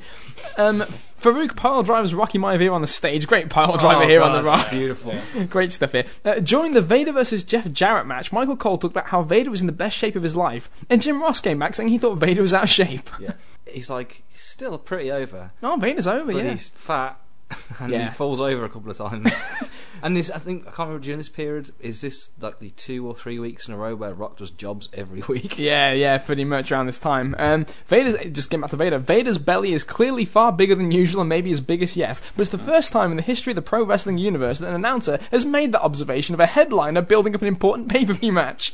Um, 0.58 0.82
Farouk 1.20 1.56
pile 1.56 1.82
drives 1.82 2.14
Rocky 2.14 2.38
Maivia 2.38 2.72
on 2.72 2.82
the 2.82 2.88
stage. 2.88 3.26
Great 3.26 3.50
pile 3.50 3.76
driver 3.78 4.04
Oh, 4.04 4.08
here 4.08 4.20
God, 4.20 4.36
on 4.36 4.44
the 4.44 4.48
rock. 4.48 4.70
Beautiful. 4.70 5.16
Great 5.50 5.72
stuff 5.72 5.94
here. 5.94 6.06
Uh, 6.24 6.36
during 6.36 6.74
the 6.74 6.82
Vader 6.82 7.12
versus 7.12 7.44
Jeff 7.44 7.72
Jarrett 7.72 8.06
match, 8.06 8.32
Michael 8.32 8.56
Cole 8.56 8.78
talked 8.78 8.94
about 8.94 9.08
how 9.08 9.24
Vader 9.24 9.50
was 9.50 9.62
in 9.62 9.68
the 9.68 9.74
best 9.74 9.98
shape 9.98 10.16
of 10.16 10.22
his 10.22 10.36
life, 10.36 10.70
and 10.90 11.02
Jim 11.02 11.20
Ross 11.22 11.40
came 11.40 11.58
back 11.58 11.74
saying 11.74 11.90
he 11.90 11.98
thought 11.98 12.20
Vader 12.20 12.42
was 12.44 12.54
out 12.54 12.66
of 12.66 12.70
shape. 12.70 13.10
yeah. 13.20 13.34
He's 13.66 13.90
like 13.90 14.24
he's 14.30 14.42
still 14.44 14.78
pretty 14.78 15.12
over, 15.12 15.52
Oh, 15.64 15.76
Vader's 15.78 16.06
over, 16.08 16.32
but 16.32 16.44
yeah. 16.44 16.52
he's 16.52 16.70
fat 16.70 17.20
and 17.80 17.92
Yeah. 17.92 18.10
he 18.10 18.16
falls 18.16 18.40
over 18.42 18.66
a 18.66 18.70
couple 18.70 18.92
of 18.92 18.98
times. 18.98 19.32
and 20.04 20.16
this, 20.16 20.30
I 20.32 20.38
think, 20.40 20.64
I 20.64 20.72
can't 20.72 20.80
remember 20.90 21.04
during 21.04 21.18
this 21.20 21.30
period. 21.30 21.72
Is 21.80 22.02
this 22.02 22.30
like 22.40 22.60
the 22.60 22.70
two 22.72 23.08
or 23.08 23.16
three 23.16 23.40
weeks 23.40 23.68
in 23.68 23.74
a 23.74 23.78
row 23.78 23.96
where 23.96 24.14
Rock 24.14 24.38
does 24.38 24.52
jobs 24.52 24.90
every 24.94 25.22
week? 25.28 25.58
Yeah, 25.58 25.92
yeah, 25.94 26.18
pretty 26.18 26.44
much 26.46 26.72
around 26.72 26.86
this 26.88 27.00
time. 27.00 27.36
Um, 27.38 27.66
Vader's 27.88 28.16
just 28.34 28.50
getting 28.50 28.62
back 28.62 28.72
to 28.72 28.78
Vader. 28.78 29.00
Vader's 29.00 29.38
belly 29.38 29.74
is 29.74 29.84
clearly 29.84 30.26
far 30.26 30.52
bigger 30.52 30.76
than 30.76 30.92
usual, 30.92 31.22
and 31.22 31.30
maybe 31.30 31.50
his 31.50 31.62
biggest 31.62 31.96
yet. 31.96 32.20
But 32.36 32.42
it's 32.42 32.52
the 32.52 32.58
first 32.58 32.92
time 32.92 33.12
in 33.12 33.18
the 33.18 33.24
history 33.24 33.52
of 33.52 33.56
the 33.56 33.62
pro 33.62 33.84
wrestling 33.84 34.18
universe 34.18 34.60
that 34.60 34.70
an 34.70 34.76
announcer 34.76 35.20
has 35.32 35.46
made 35.46 35.72
that 35.74 35.82
observation 35.82 36.34
of 36.34 36.40
a 36.40 36.46
headliner 36.46 37.02
building 37.02 37.36
up 37.36 37.42
an 37.42 37.48
important 37.48 37.90
pay 37.92 38.06
per 38.06 38.14
view 38.14 38.32
match. 38.32 38.72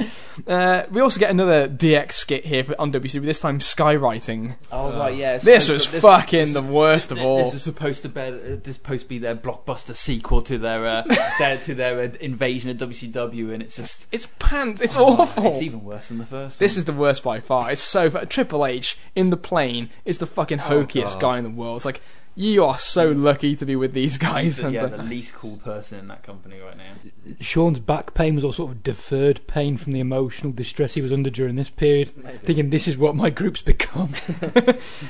Uh, 0.47 0.83
we 0.91 1.01
also 1.01 1.19
get 1.19 1.29
another 1.31 1.67
DX 1.67 2.13
skit 2.13 2.45
here 2.45 2.63
for, 2.63 2.79
on 2.79 2.91
WCW. 2.91 3.23
This 3.25 3.39
time, 3.39 3.59
skywriting. 3.59 4.55
Oh 4.71 4.97
right, 4.97 5.15
yeah. 5.15 5.37
This 5.37 5.65
supposed 5.65 5.71
was 5.87 5.91
to- 5.95 6.01
fucking 6.01 6.53
the 6.53 6.61
worst 6.61 7.11
of 7.11 7.19
all. 7.19 7.37
this 7.37 7.53
is 7.53 7.63
supposed 7.63 8.01
to 8.03 8.09
be 8.09 8.21
uh, 8.21 8.31
this 8.63 8.75
supposed 8.75 9.03
to 9.03 9.09
be 9.09 9.17
their 9.17 9.35
blockbuster 9.35 9.95
sequel 9.95 10.41
to 10.43 10.57
their 10.57 10.85
uh, 10.85 11.03
their 11.39 11.57
to 11.59 11.75
their 11.75 12.03
invasion 12.03 12.69
of 12.69 12.77
WCW, 12.77 13.53
and 13.53 13.63
it's 13.63 13.75
just 13.75 14.07
It's 14.11 14.27
pants. 14.39 14.81
It's 14.81 14.95
oh, 14.95 15.21
awful. 15.21 15.47
it's 15.47 15.61
even 15.61 15.83
worse 15.83 16.07
than 16.07 16.17
the 16.17 16.25
first. 16.25 16.59
This 16.59 16.75
one. 16.75 16.79
is 16.79 16.85
the 16.85 16.93
worst 16.93 17.23
by 17.23 17.39
far. 17.39 17.71
It's 17.71 17.81
so 17.81 18.09
Triple 18.09 18.65
H 18.65 18.97
in 19.15 19.29
the 19.29 19.37
plane 19.37 19.89
is 20.05 20.17
the 20.17 20.27
fucking 20.27 20.59
oh, 20.59 20.63
hokiest 20.63 21.13
God. 21.13 21.21
guy 21.21 21.37
in 21.37 21.43
the 21.43 21.49
world. 21.49 21.77
It's 21.77 21.85
like 21.85 22.01
you 22.35 22.65
are 22.65 22.79
so 22.79 23.11
lucky 23.11 23.55
to 23.55 23.65
be 23.65 23.75
with 23.75 23.93
these 23.93 24.17
guys. 24.17 24.57
the, 24.57 24.65
And 24.65 24.75
yeah, 24.75 24.85
the 24.87 25.03
least 25.03 25.33
cool 25.33 25.57
person 25.57 25.99
in 25.99 26.07
that 26.07 26.23
company 26.23 26.59
right 26.59 26.77
now. 26.77 26.93
Shawn's 27.39 27.79
back 27.79 28.13
pain 28.13 28.35
was 28.35 28.43
all 28.43 28.51
sort 28.51 28.71
of 28.71 28.83
deferred 28.83 29.45
pain 29.47 29.77
from 29.77 29.93
the 29.93 29.99
emotional 29.99 30.51
distress 30.51 30.95
he 30.95 31.01
was 31.01 31.11
under 31.11 31.29
during 31.29 31.55
this 31.55 31.69
period, 31.69 32.09
thinking 32.43 32.69
this 32.69 32.87
is 32.87 32.97
what 32.97 33.15
my 33.15 33.29
group's 33.29 33.61
become. 33.61 34.13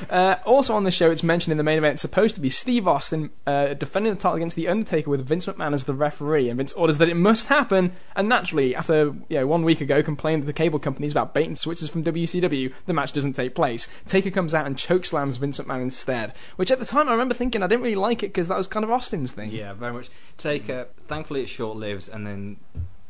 Uh, 0.09 0.35
also 0.45 0.75
on 0.75 0.83
the 0.83 0.91
show, 0.91 1.09
it's 1.09 1.23
mentioned 1.23 1.51
in 1.51 1.57
the 1.57 1.63
main 1.63 1.77
event, 1.77 1.93
it's 1.93 2.01
supposed 2.01 2.35
to 2.35 2.41
be 2.41 2.49
Steve 2.49 2.87
Austin 2.87 3.31
uh, 3.47 3.73
defending 3.73 4.13
the 4.13 4.19
title 4.19 4.35
against 4.35 4.55
The 4.55 4.67
Undertaker 4.67 5.09
with 5.09 5.25
Vince 5.25 5.45
McMahon 5.45 5.73
as 5.73 5.85
the 5.85 5.93
referee, 5.93 6.49
and 6.49 6.57
Vince 6.57 6.73
orders 6.73 6.97
that 6.99 7.09
it 7.09 7.15
must 7.15 7.47
happen. 7.47 7.93
And 8.15 8.29
naturally, 8.29 8.75
after 8.75 9.15
you 9.29 9.39
know, 9.39 9.47
one 9.47 9.63
week 9.63 9.81
ago 9.81 10.03
complained 10.03 10.43
to 10.43 10.45
the 10.45 10.53
cable 10.53 10.79
companies 10.79 11.13
about 11.13 11.33
bait 11.33 11.47
and 11.47 11.57
switches 11.57 11.89
from 11.89 12.03
WCW, 12.03 12.73
the 12.85 12.93
match 12.93 13.13
doesn't 13.13 13.33
take 13.33 13.55
place. 13.55 13.87
Taker 14.05 14.29
comes 14.29 14.53
out 14.53 14.67
and 14.67 14.75
chokeslams 14.75 15.39
Vince 15.39 15.59
McMahon 15.59 15.81
instead, 15.81 16.33
which 16.57 16.69
at 16.69 16.79
the 16.79 16.85
time 16.85 17.09
I 17.09 17.12
remember 17.13 17.33
thinking 17.33 17.63
I 17.63 17.67
didn't 17.67 17.83
really 17.83 17.95
like 17.95 18.23
it 18.23 18.27
because 18.27 18.47
that 18.47 18.57
was 18.57 18.67
kind 18.67 18.83
of 18.83 18.91
Austin's 18.91 19.31
thing. 19.31 19.49
Yeah, 19.51 19.73
very 19.73 19.93
much. 19.93 20.09
Take 20.37 20.69
uh, 20.69 20.85
thankfully 21.07 21.41
it's 21.41 21.51
short 21.51 21.77
lived, 21.77 22.09
and 22.09 22.25
then 22.25 22.57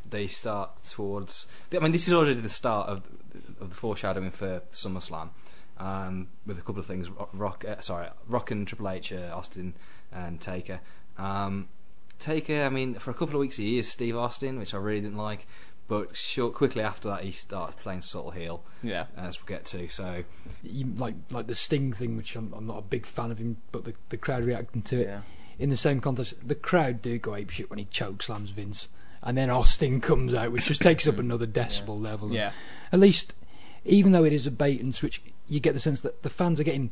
they 0.10 0.28
start 0.28 0.84
towards. 0.84 1.48
I 1.74 1.80
mean, 1.80 1.92
this 1.92 2.08
is 2.08 2.14
already 2.14 2.36
the 2.36 2.50
start 2.50 2.90
of 2.90 3.04
of 3.60 3.70
the 3.70 3.76
foreshadowing 3.76 4.32
for 4.32 4.62
SummerSlam, 4.72 5.30
um, 5.78 6.28
with 6.46 6.58
a 6.58 6.62
couple 6.62 6.80
of 6.80 6.86
things. 6.86 7.10
Rock 7.34 7.66
uh, 7.68 7.82
sorry, 7.82 8.08
Rock 8.28 8.52
and 8.52 8.68
Triple 8.68 8.90
H, 8.90 9.12
uh, 9.12 9.32
Austin 9.34 9.74
and 10.12 10.40
Taker. 10.40 10.82
Um, 11.18 11.70
Taker, 12.20 12.64
I 12.64 12.70
mean, 12.70 12.96
for 12.96 13.12
a 13.12 13.14
couple 13.14 13.36
of 13.36 13.42
weeks 13.42 13.58
he 13.58 13.78
is 13.78 13.90
Steve 13.90 14.16
Austin, 14.16 14.58
which 14.58 14.74
I 14.74 14.78
really 14.78 15.02
didn't 15.02 15.18
like. 15.18 15.46
But 16.00 16.16
short, 16.18 16.54
quickly 16.54 16.82
after 16.82 17.08
that, 17.10 17.24
he 17.24 17.32
starts 17.32 17.76
playing 17.82 18.02
subtle 18.02 18.32
heel, 18.32 18.64
Yeah. 18.82 19.06
Uh, 19.18 19.22
as 19.22 19.40
we'll 19.40 19.48
get 19.48 19.66
to. 19.66 19.88
So 19.88 20.24
You- 20.64 20.94
like 20.98 21.16
like 21.32 21.48
the 21.48 21.56
Sting 21.56 21.94
thing, 21.94 22.18
which 22.18 22.36
I'm, 22.36 22.54
I'm 22.56 22.66
not 22.68 22.78
a 22.80 22.82
big 22.82 23.06
fan 23.06 23.32
of 23.32 23.38
him, 23.38 23.58
but 23.72 23.84
the, 23.86 23.94
the 24.10 24.18
crowd 24.18 24.44
reacting 24.46 24.82
to 24.84 25.02
it 25.02 25.08
Yeah. 25.08 25.22
in 25.60 25.70
the 25.70 25.78
same 25.78 26.02
context, 26.02 26.36
the 26.46 26.56
crowd 26.56 27.02
do 27.02 27.18
go 27.20 27.36
ape 27.36 27.50
shit 27.52 27.70
when 27.70 27.80
he 27.80 27.86
choke 27.86 28.24
slams 28.24 28.50
Vince, 28.52 28.88
and 29.22 29.38
then 29.38 29.50
Austin 29.50 30.02
comes 30.10 30.34
out, 30.34 30.52
which 30.52 30.66
just 30.66 30.82
takes 30.82 31.08
up 31.08 31.20
another 31.20 31.48
decibel 31.48 32.00
level. 32.00 32.32
Yeah. 32.32 32.52
At 32.92 33.00
least, 33.00 33.34
even 33.86 34.12
though 34.14 34.24
it 34.24 34.34
is 34.34 34.46
a 34.48 34.52
bait 34.52 34.82
and 34.82 34.94
switch, 34.96 35.22
you 35.48 35.60
get 35.60 35.74
the 35.74 35.80
sense 35.80 36.02
that 36.02 36.24
the 36.24 36.30
fans 36.30 36.60
are 36.60 36.64
getting 36.64 36.92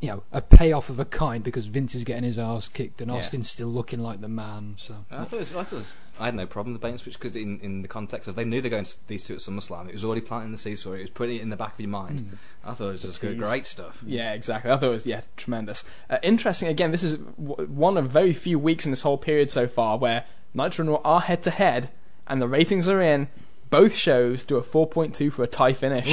you 0.00 0.08
know 0.08 0.22
a 0.32 0.42
payoff 0.42 0.90
of 0.90 1.00
a 1.00 1.04
kind 1.06 1.42
because 1.42 1.66
Vince 1.66 1.94
is 1.94 2.04
getting 2.04 2.24
his 2.24 2.38
ass 2.38 2.68
kicked 2.68 3.00
and 3.00 3.10
Yeah. 3.10 3.16
Austin's 3.18 3.50
still 3.50 3.68
looking 3.68 4.00
like 4.00 4.20
the 4.20 4.28
man. 4.28 4.74
So 4.78 5.04
I 5.10 5.24
thought, 5.24 5.32
it 5.36 5.38
was, 5.40 5.52
I 5.52 5.62
thought 5.62 5.72
it 5.72 5.76
was, 5.76 5.94
I 6.20 6.26
had 6.26 6.34
no 6.34 6.46
problem 6.46 6.74
with 6.74 6.82
the 6.82 6.86
bait 6.86 6.90
and 6.90 7.00
switch 7.00 7.18
because 7.18 7.34
in, 7.34 7.58
in 7.60 7.80
the 7.82 7.88
context 7.88 8.28
of 8.28 8.36
they 8.36 8.44
knew 8.44 8.60
they're 8.60 8.70
going 8.70 8.84
to 8.84 8.94
these 9.06 9.22
two 9.24 9.34
at 9.34 9.40
SummerSlam. 9.40 9.88
It 9.88 9.94
was 9.94 10.04
already 10.04 10.20
planting 10.20 10.52
the 10.52 10.58
seeds 10.58 10.82
for 10.82 10.94
it. 10.94 10.98
It 10.98 11.02
was 11.04 11.10
putting 11.10 11.36
it 11.36 11.42
in 11.42 11.48
the 11.48 11.56
back 11.56 11.74
of 11.74 11.80
your 11.80 11.88
mind. 11.88 12.36
I 12.64 12.72
thought 12.74 12.84
it 12.84 12.88
was 12.88 13.02
just 13.02 13.20
good, 13.22 13.38
great 13.38 13.64
stuff. 13.66 14.02
Yeah, 14.06 14.32
exactly. 14.34 14.70
I 14.70 14.76
thought 14.76 14.86
it 14.88 14.90
was 14.90 15.06
yeah 15.06 15.22
tremendous. 15.36 15.82
Uh, 16.10 16.18
interesting. 16.22 16.68
Again, 16.68 16.90
this 16.90 17.02
is 17.02 17.16
w- 17.16 17.66
one 17.68 17.96
of 17.96 18.10
very 18.10 18.34
few 18.34 18.58
weeks 18.58 18.84
in 18.84 18.90
this 18.92 19.02
whole 19.02 19.18
period 19.18 19.50
so 19.50 19.66
far 19.66 19.96
where 19.96 20.24
Nitro 20.52 20.82
and 20.82 20.90
Raw 20.90 21.00
are 21.04 21.20
head 21.20 21.42
to 21.44 21.50
head, 21.50 21.88
and 22.26 22.40
the 22.42 22.48
ratings 22.48 22.86
are 22.88 23.00
in. 23.00 23.28
Both 23.68 23.96
shows 23.96 24.44
do 24.44 24.56
a 24.58 24.62
4.2 24.62 25.32
for 25.32 25.42
a 25.42 25.48
tie 25.48 25.72
finish. 25.72 26.06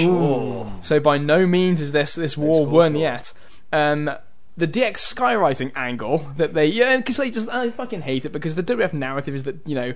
So 0.81 0.99
by 0.99 1.17
no 1.19 1.45
means 1.45 1.79
is 1.79 1.91
this 1.91 2.15
this 2.15 2.36
war 2.36 2.65
won 2.65 2.93
for 2.93 2.97
yet. 2.99 3.31
Um, 3.74 4.09
the 4.55 4.67
DX 4.67 4.97
skywriting 4.97 5.71
angle 5.76 6.30
that 6.38 6.53
they 6.53 6.67
yeah 6.67 6.97
because 6.97 7.17
they 7.17 7.32
just 7.32 7.49
I 7.49 7.71
fucking 7.71 8.01
hate 8.01 8.24
it 8.24 8.32
because 8.32 8.53
the 8.55 8.61
WF 8.63 8.93
narrative 8.93 9.34
is 9.34 9.43
that 9.43 9.57
you 9.65 9.74
know 9.76 9.93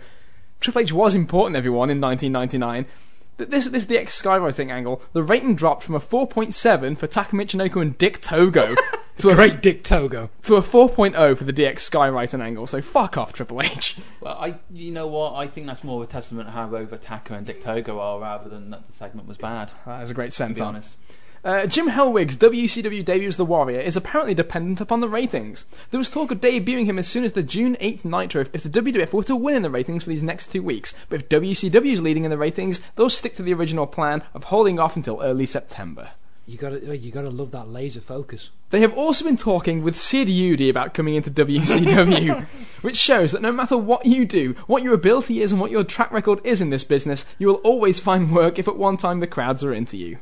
Triple 0.60 0.82
H 0.82 0.92
was 0.92 1.14
important 1.14 1.56
everyone 1.56 1.90
in 1.92 2.02
1999. 2.02 2.86
Th- 3.38 3.50
This 3.52 3.68
this 3.68 3.86
DX 3.86 4.08
skywriting 4.08 4.72
angle, 4.72 5.00
the 5.14 5.22
rating 5.22 5.56
dropped 5.56 5.84
from 5.84 5.94
a 5.94 6.00
4.7 6.00 6.98
for 6.98 7.06
Taka 7.06 7.36
Michinoku 7.36 7.80
and 7.84 7.96
Dick 8.00 8.20
Togo 8.20 8.74
to 9.20 9.30
a 9.30 9.36
great 9.36 9.62
Dick 9.62 9.84
Togo. 9.84 10.32
to 10.42 10.56
a 10.56 10.64
4.0 10.64 11.38
for 11.38 11.44
the 11.44 11.54
DX 11.54 11.76
skywriting 11.88 12.42
angle. 12.42 12.66
So 12.66 12.82
fuck 12.82 13.16
off 13.16 13.34
Triple 13.34 13.62
H. 13.62 13.98
Well, 14.22 14.38
I, 14.40 14.56
you 14.72 14.92
know 14.92 15.06
what? 15.06 15.36
I 15.36 15.46
think 15.46 15.68
that's 15.68 15.84
more 15.84 16.02
of 16.02 16.10
a 16.10 16.12
testament 16.12 16.48
to 16.48 16.52
how 16.52 16.76
over 16.76 16.98
Taka 16.98 17.36
and 17.36 17.46
Dick 17.46 17.62
Togo 17.62 18.00
are, 18.00 18.20
rather 18.20 18.50
than 18.50 18.72
that 18.72 18.88
the 18.88 18.94
segment 18.94 19.28
was 19.28 19.38
bad. 19.38 19.72
That 19.86 20.02
is 20.02 20.10
a 20.10 20.16
great 20.16 20.32
To 20.32 20.36
sense 20.36 20.58
be 20.58 20.62
honest. 20.64 20.96
Uh, 21.48 21.66
Jim 21.66 21.88
Hellwig's 21.88 22.36
WCW 22.36 23.06
debut 23.06 23.30
as 23.30 23.38
the 23.38 23.46
Warrior 23.46 23.80
is 23.80 23.96
apparently 23.96 24.34
dependent 24.34 24.82
upon 24.82 25.00
the 25.00 25.08
ratings. 25.08 25.64
There 25.92 25.98
was 25.98 26.10
talk 26.10 26.30
of 26.30 26.42
debuting 26.42 26.88
him 26.88 27.00
as 27.00 27.08
soon 27.08 27.24
as 27.24 27.32
the 27.32 27.42
June 27.42 27.78
8th 27.80 28.04
Nitro 28.04 28.42
if, 28.52 28.64
the 28.64 28.70
WWF 28.70 29.14
were 29.14 29.24
to 29.24 29.36
win 29.38 29.56
in 29.56 29.62
the 29.62 29.70
ratings 29.70 30.04
for 30.04 30.10
these 30.10 30.22
next 30.22 30.52
two 30.52 30.62
weeks. 30.62 30.94
But 31.08 31.22
if 31.22 31.30
WCW 31.30 31.94
is 31.94 32.02
leading 32.02 32.26
in 32.26 32.32
the 32.32 32.38
ratings, 32.38 32.82
they'll 32.98 33.10
stick 33.10 33.34
to 33.36 33.44
the 33.44 33.54
original 33.54 33.88
plan 33.88 34.24
of 34.34 34.44
holding 34.44 34.78
off 34.78 34.98
until 34.98 35.22
early 35.22 35.46
September. 35.46 36.10
You 36.46 36.58
gotta 36.58 36.98
you 36.98 37.14
gotta 37.14 37.30
love 37.30 37.52
that 37.52 37.70
laser 37.70 38.02
focus. 38.02 38.50
They 38.72 38.82
have 38.82 38.98
also 38.98 39.24
been 39.24 39.38
talking 39.38 39.84
with 39.84 39.98
Sid 39.98 40.28
Eudy 40.28 40.70
about 40.70 40.94
coming 40.94 41.16
into 41.16 41.32
WCW, 41.32 42.46
which 42.82 42.98
shows 42.98 43.32
that 43.32 43.42
no 43.42 43.54
matter 43.54 43.78
what 43.78 44.06
you 44.06 44.26
do, 44.26 44.54
what 44.68 44.84
your 44.84 44.94
ability 44.94 45.42
is, 45.42 45.54
and 45.54 45.62
what 45.62 45.72
your 45.72 45.86
track 45.86 46.12
record 46.12 46.42
is 46.44 46.60
in 46.60 46.72
this 46.72 46.84
business, 46.84 47.26
you 47.40 47.48
will 47.48 47.56
always 47.64 48.02
find 48.02 48.36
work 48.36 48.60
if 48.60 48.68
at 48.68 48.76
one 48.76 48.98
time 48.98 49.22
the 49.22 49.28
crowds 49.28 49.64
are 49.64 49.74
into 49.74 49.96
you. 49.96 50.18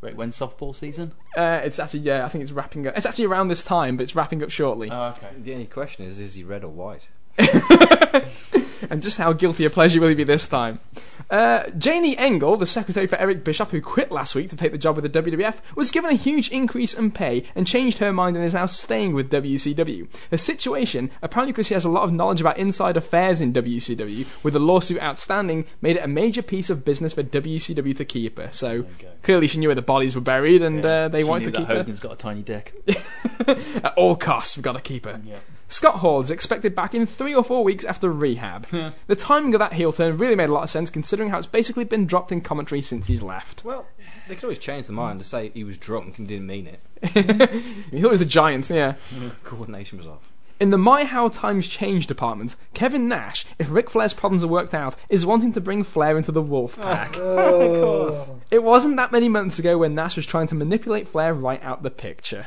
Wait, 0.00 0.14
when's 0.16 0.38
softball 0.38 0.74
season? 0.74 1.12
Uh, 1.36 1.60
it's 1.64 1.78
actually 1.78 2.00
yeah, 2.00 2.24
I 2.24 2.28
think 2.28 2.42
it's 2.42 2.52
wrapping 2.52 2.86
up. 2.86 2.96
It's 2.96 3.06
actually 3.06 3.24
around 3.24 3.48
this 3.48 3.64
time, 3.64 3.96
but 3.96 4.04
it's 4.04 4.14
wrapping 4.14 4.42
up 4.42 4.50
shortly. 4.50 4.90
Oh, 4.90 5.06
okay. 5.16 5.30
The 5.36 5.52
only 5.52 5.66
question 5.66 6.04
is, 6.04 6.20
is 6.20 6.34
he 6.34 6.44
red 6.44 6.62
or 6.62 6.68
white? 6.68 7.08
and 8.90 9.02
just 9.02 9.18
how 9.18 9.32
guilty 9.32 9.64
a 9.64 9.70
pleasure 9.70 10.00
will 10.00 10.08
he 10.08 10.14
be 10.14 10.24
this 10.24 10.48
time? 10.48 10.78
Uh, 11.30 11.68
Janie 11.76 12.16
Engle, 12.16 12.56
the 12.56 12.66
secretary 12.66 13.06
for 13.06 13.16
Eric 13.16 13.44
Bischoff, 13.44 13.70
who 13.70 13.82
quit 13.82 14.10
last 14.10 14.34
week 14.34 14.48
to 14.50 14.56
take 14.56 14.72
the 14.72 14.78
job 14.78 14.96
with 14.96 15.10
the 15.10 15.22
WWF, 15.22 15.56
was 15.74 15.90
given 15.90 16.10
a 16.10 16.14
huge 16.14 16.48
increase 16.48 16.94
in 16.94 17.10
pay 17.10 17.44
and 17.54 17.66
changed 17.66 17.98
her 17.98 18.12
mind 18.12 18.36
and 18.36 18.44
is 18.44 18.54
now 18.54 18.66
staying 18.66 19.12
with 19.12 19.30
WCW. 19.30 20.08
Her 20.30 20.36
situation, 20.38 21.10
apparently 21.20 21.52
because 21.52 21.66
she 21.66 21.74
has 21.74 21.84
a 21.84 21.90
lot 21.90 22.04
of 22.04 22.12
knowledge 22.12 22.40
about 22.40 22.56
inside 22.56 22.96
affairs 22.96 23.40
in 23.40 23.52
WCW, 23.52 24.42
with 24.42 24.54
the 24.54 24.60
lawsuit 24.60 25.02
outstanding, 25.02 25.66
made 25.82 25.96
it 25.96 26.04
a 26.04 26.08
major 26.08 26.42
piece 26.42 26.70
of 26.70 26.84
business 26.84 27.12
for 27.12 27.22
WCW 27.22 27.94
to 27.96 28.04
keep 28.04 28.38
her. 28.38 28.48
So 28.50 28.86
clearly 29.22 29.48
she 29.48 29.58
knew 29.58 29.68
where 29.68 29.74
the 29.74 29.82
bodies 29.82 30.14
were 30.14 30.22
buried 30.22 30.62
and 30.62 30.84
uh, 30.84 31.08
they 31.08 31.20
She 31.20 31.24
wanted 31.24 31.52
to 31.52 31.60
keep 31.60 31.68
her. 31.68 31.76
Hogan's 31.76 32.00
got 32.00 32.12
a 32.12 32.16
tiny 32.16 32.42
dick. 32.42 32.74
At 33.46 33.94
all 33.96 34.16
costs, 34.16 34.56
we've 34.56 34.64
got 34.64 34.76
to 34.76 34.80
keep 34.80 35.04
her. 35.04 35.20
Yeah. 35.24 35.38
Scott 35.68 35.96
Hall 35.96 36.20
is 36.20 36.30
expected 36.30 36.74
back 36.74 36.94
in 36.94 37.04
three 37.06 37.34
or 37.34 37.44
four 37.44 37.62
weeks 37.62 37.84
after 37.84 38.10
rehab. 38.10 38.66
the 39.06 39.16
timing 39.16 39.54
of 39.54 39.58
that 39.58 39.74
heel 39.74 39.92
turn 39.92 40.16
really 40.16 40.34
made 40.34 40.48
a 40.48 40.52
lot 40.52 40.64
of 40.64 40.70
sense 40.70 40.88
considering 40.90 41.30
how 41.30 41.38
it's 41.38 41.46
basically 41.46 41.84
been 41.84 42.06
dropped 42.06 42.32
in 42.32 42.40
commentary 42.40 42.80
since 42.80 43.06
he's 43.06 43.22
left. 43.22 43.64
Well, 43.64 43.86
they 44.28 44.34
could 44.34 44.44
always 44.44 44.58
change 44.58 44.86
their 44.86 44.96
mind 44.96 45.20
to 45.20 45.26
say 45.26 45.50
he 45.50 45.64
was 45.64 45.78
drunk 45.78 46.18
and 46.18 46.26
didn't 46.26 46.46
mean 46.46 46.66
it. 46.66 46.80
He 47.90 48.02
was 48.04 48.18
the 48.18 48.24
Giant, 48.24 48.68
yeah. 48.70 48.94
Coordination 49.44 49.98
was 49.98 50.06
off. 50.06 50.28
In 50.60 50.70
the 50.70 50.78
My 50.78 51.04
How 51.04 51.28
Times 51.28 51.68
Change 51.68 52.08
department, 52.08 52.56
Kevin 52.74 53.06
Nash, 53.06 53.46
if 53.60 53.70
Ric 53.70 53.88
Flair's 53.88 54.12
problems 54.12 54.42
are 54.42 54.48
worked 54.48 54.74
out, 54.74 54.96
is 55.08 55.24
wanting 55.24 55.52
to 55.52 55.60
bring 55.60 55.84
Flair 55.84 56.16
into 56.16 56.32
the 56.32 56.42
Wolf 56.42 56.76
oh, 56.78 56.82
Pack. 56.82 57.16
Of 57.16 57.80
course, 57.80 58.32
It 58.50 58.64
wasn't 58.64 58.96
that 58.96 59.12
many 59.12 59.28
months 59.28 59.60
ago 59.60 59.78
when 59.78 59.94
Nash 59.94 60.16
was 60.16 60.26
trying 60.26 60.48
to 60.48 60.56
manipulate 60.56 61.06
Flair 61.06 61.32
right 61.32 61.62
out 61.62 61.84
the 61.84 61.90
picture. 61.90 62.46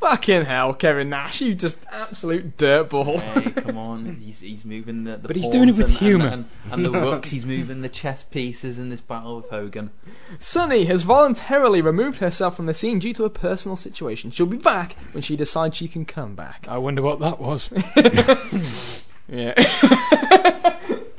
Fucking 0.00 0.44
hell, 0.44 0.74
Kevin 0.74 1.10
Nash, 1.10 1.40
you 1.40 1.54
just 1.54 1.78
absolute 1.90 2.56
dirtball. 2.56 3.20
Hey, 3.20 3.50
come 3.50 3.76
on. 3.76 4.16
He's, 4.16 4.40
he's 4.40 4.64
moving 4.64 5.04
the, 5.04 5.16
the 5.16 5.28
But 5.28 5.36
he's 5.36 5.48
doing 5.48 5.68
it 5.68 5.76
with 5.76 5.88
and, 5.88 5.96
humour. 5.96 6.26
And, 6.26 6.44
and, 6.70 6.72
and 6.72 6.84
the 6.84 6.90
rooks, 7.00 7.30
he's 7.30 7.46
moving 7.46 7.82
the 7.82 7.88
chess 7.88 8.24
pieces 8.24 8.78
in 8.78 8.90
this 8.90 9.00
battle 9.00 9.36
with 9.36 9.50
Hogan. 9.50 9.90
Sunny 10.38 10.84
has 10.84 11.02
voluntarily 11.02 11.80
removed 11.80 12.18
herself 12.18 12.56
from 12.56 12.66
the 12.66 12.74
scene 12.74 12.98
due 12.98 13.14
to 13.14 13.24
a 13.24 13.30
personal 13.30 13.76
situation. 13.76 14.30
She'll 14.30 14.46
be 14.46 14.56
back 14.56 14.96
when 15.12 15.22
she 15.22 15.36
decides 15.36 15.76
she 15.76 15.88
can 15.88 16.04
come 16.04 16.34
back. 16.34 16.66
I 16.68 16.78
wonder 16.78 17.02
what 17.02 17.20
that 17.20 17.40
was. 17.40 17.70
Yeah. 19.28 19.54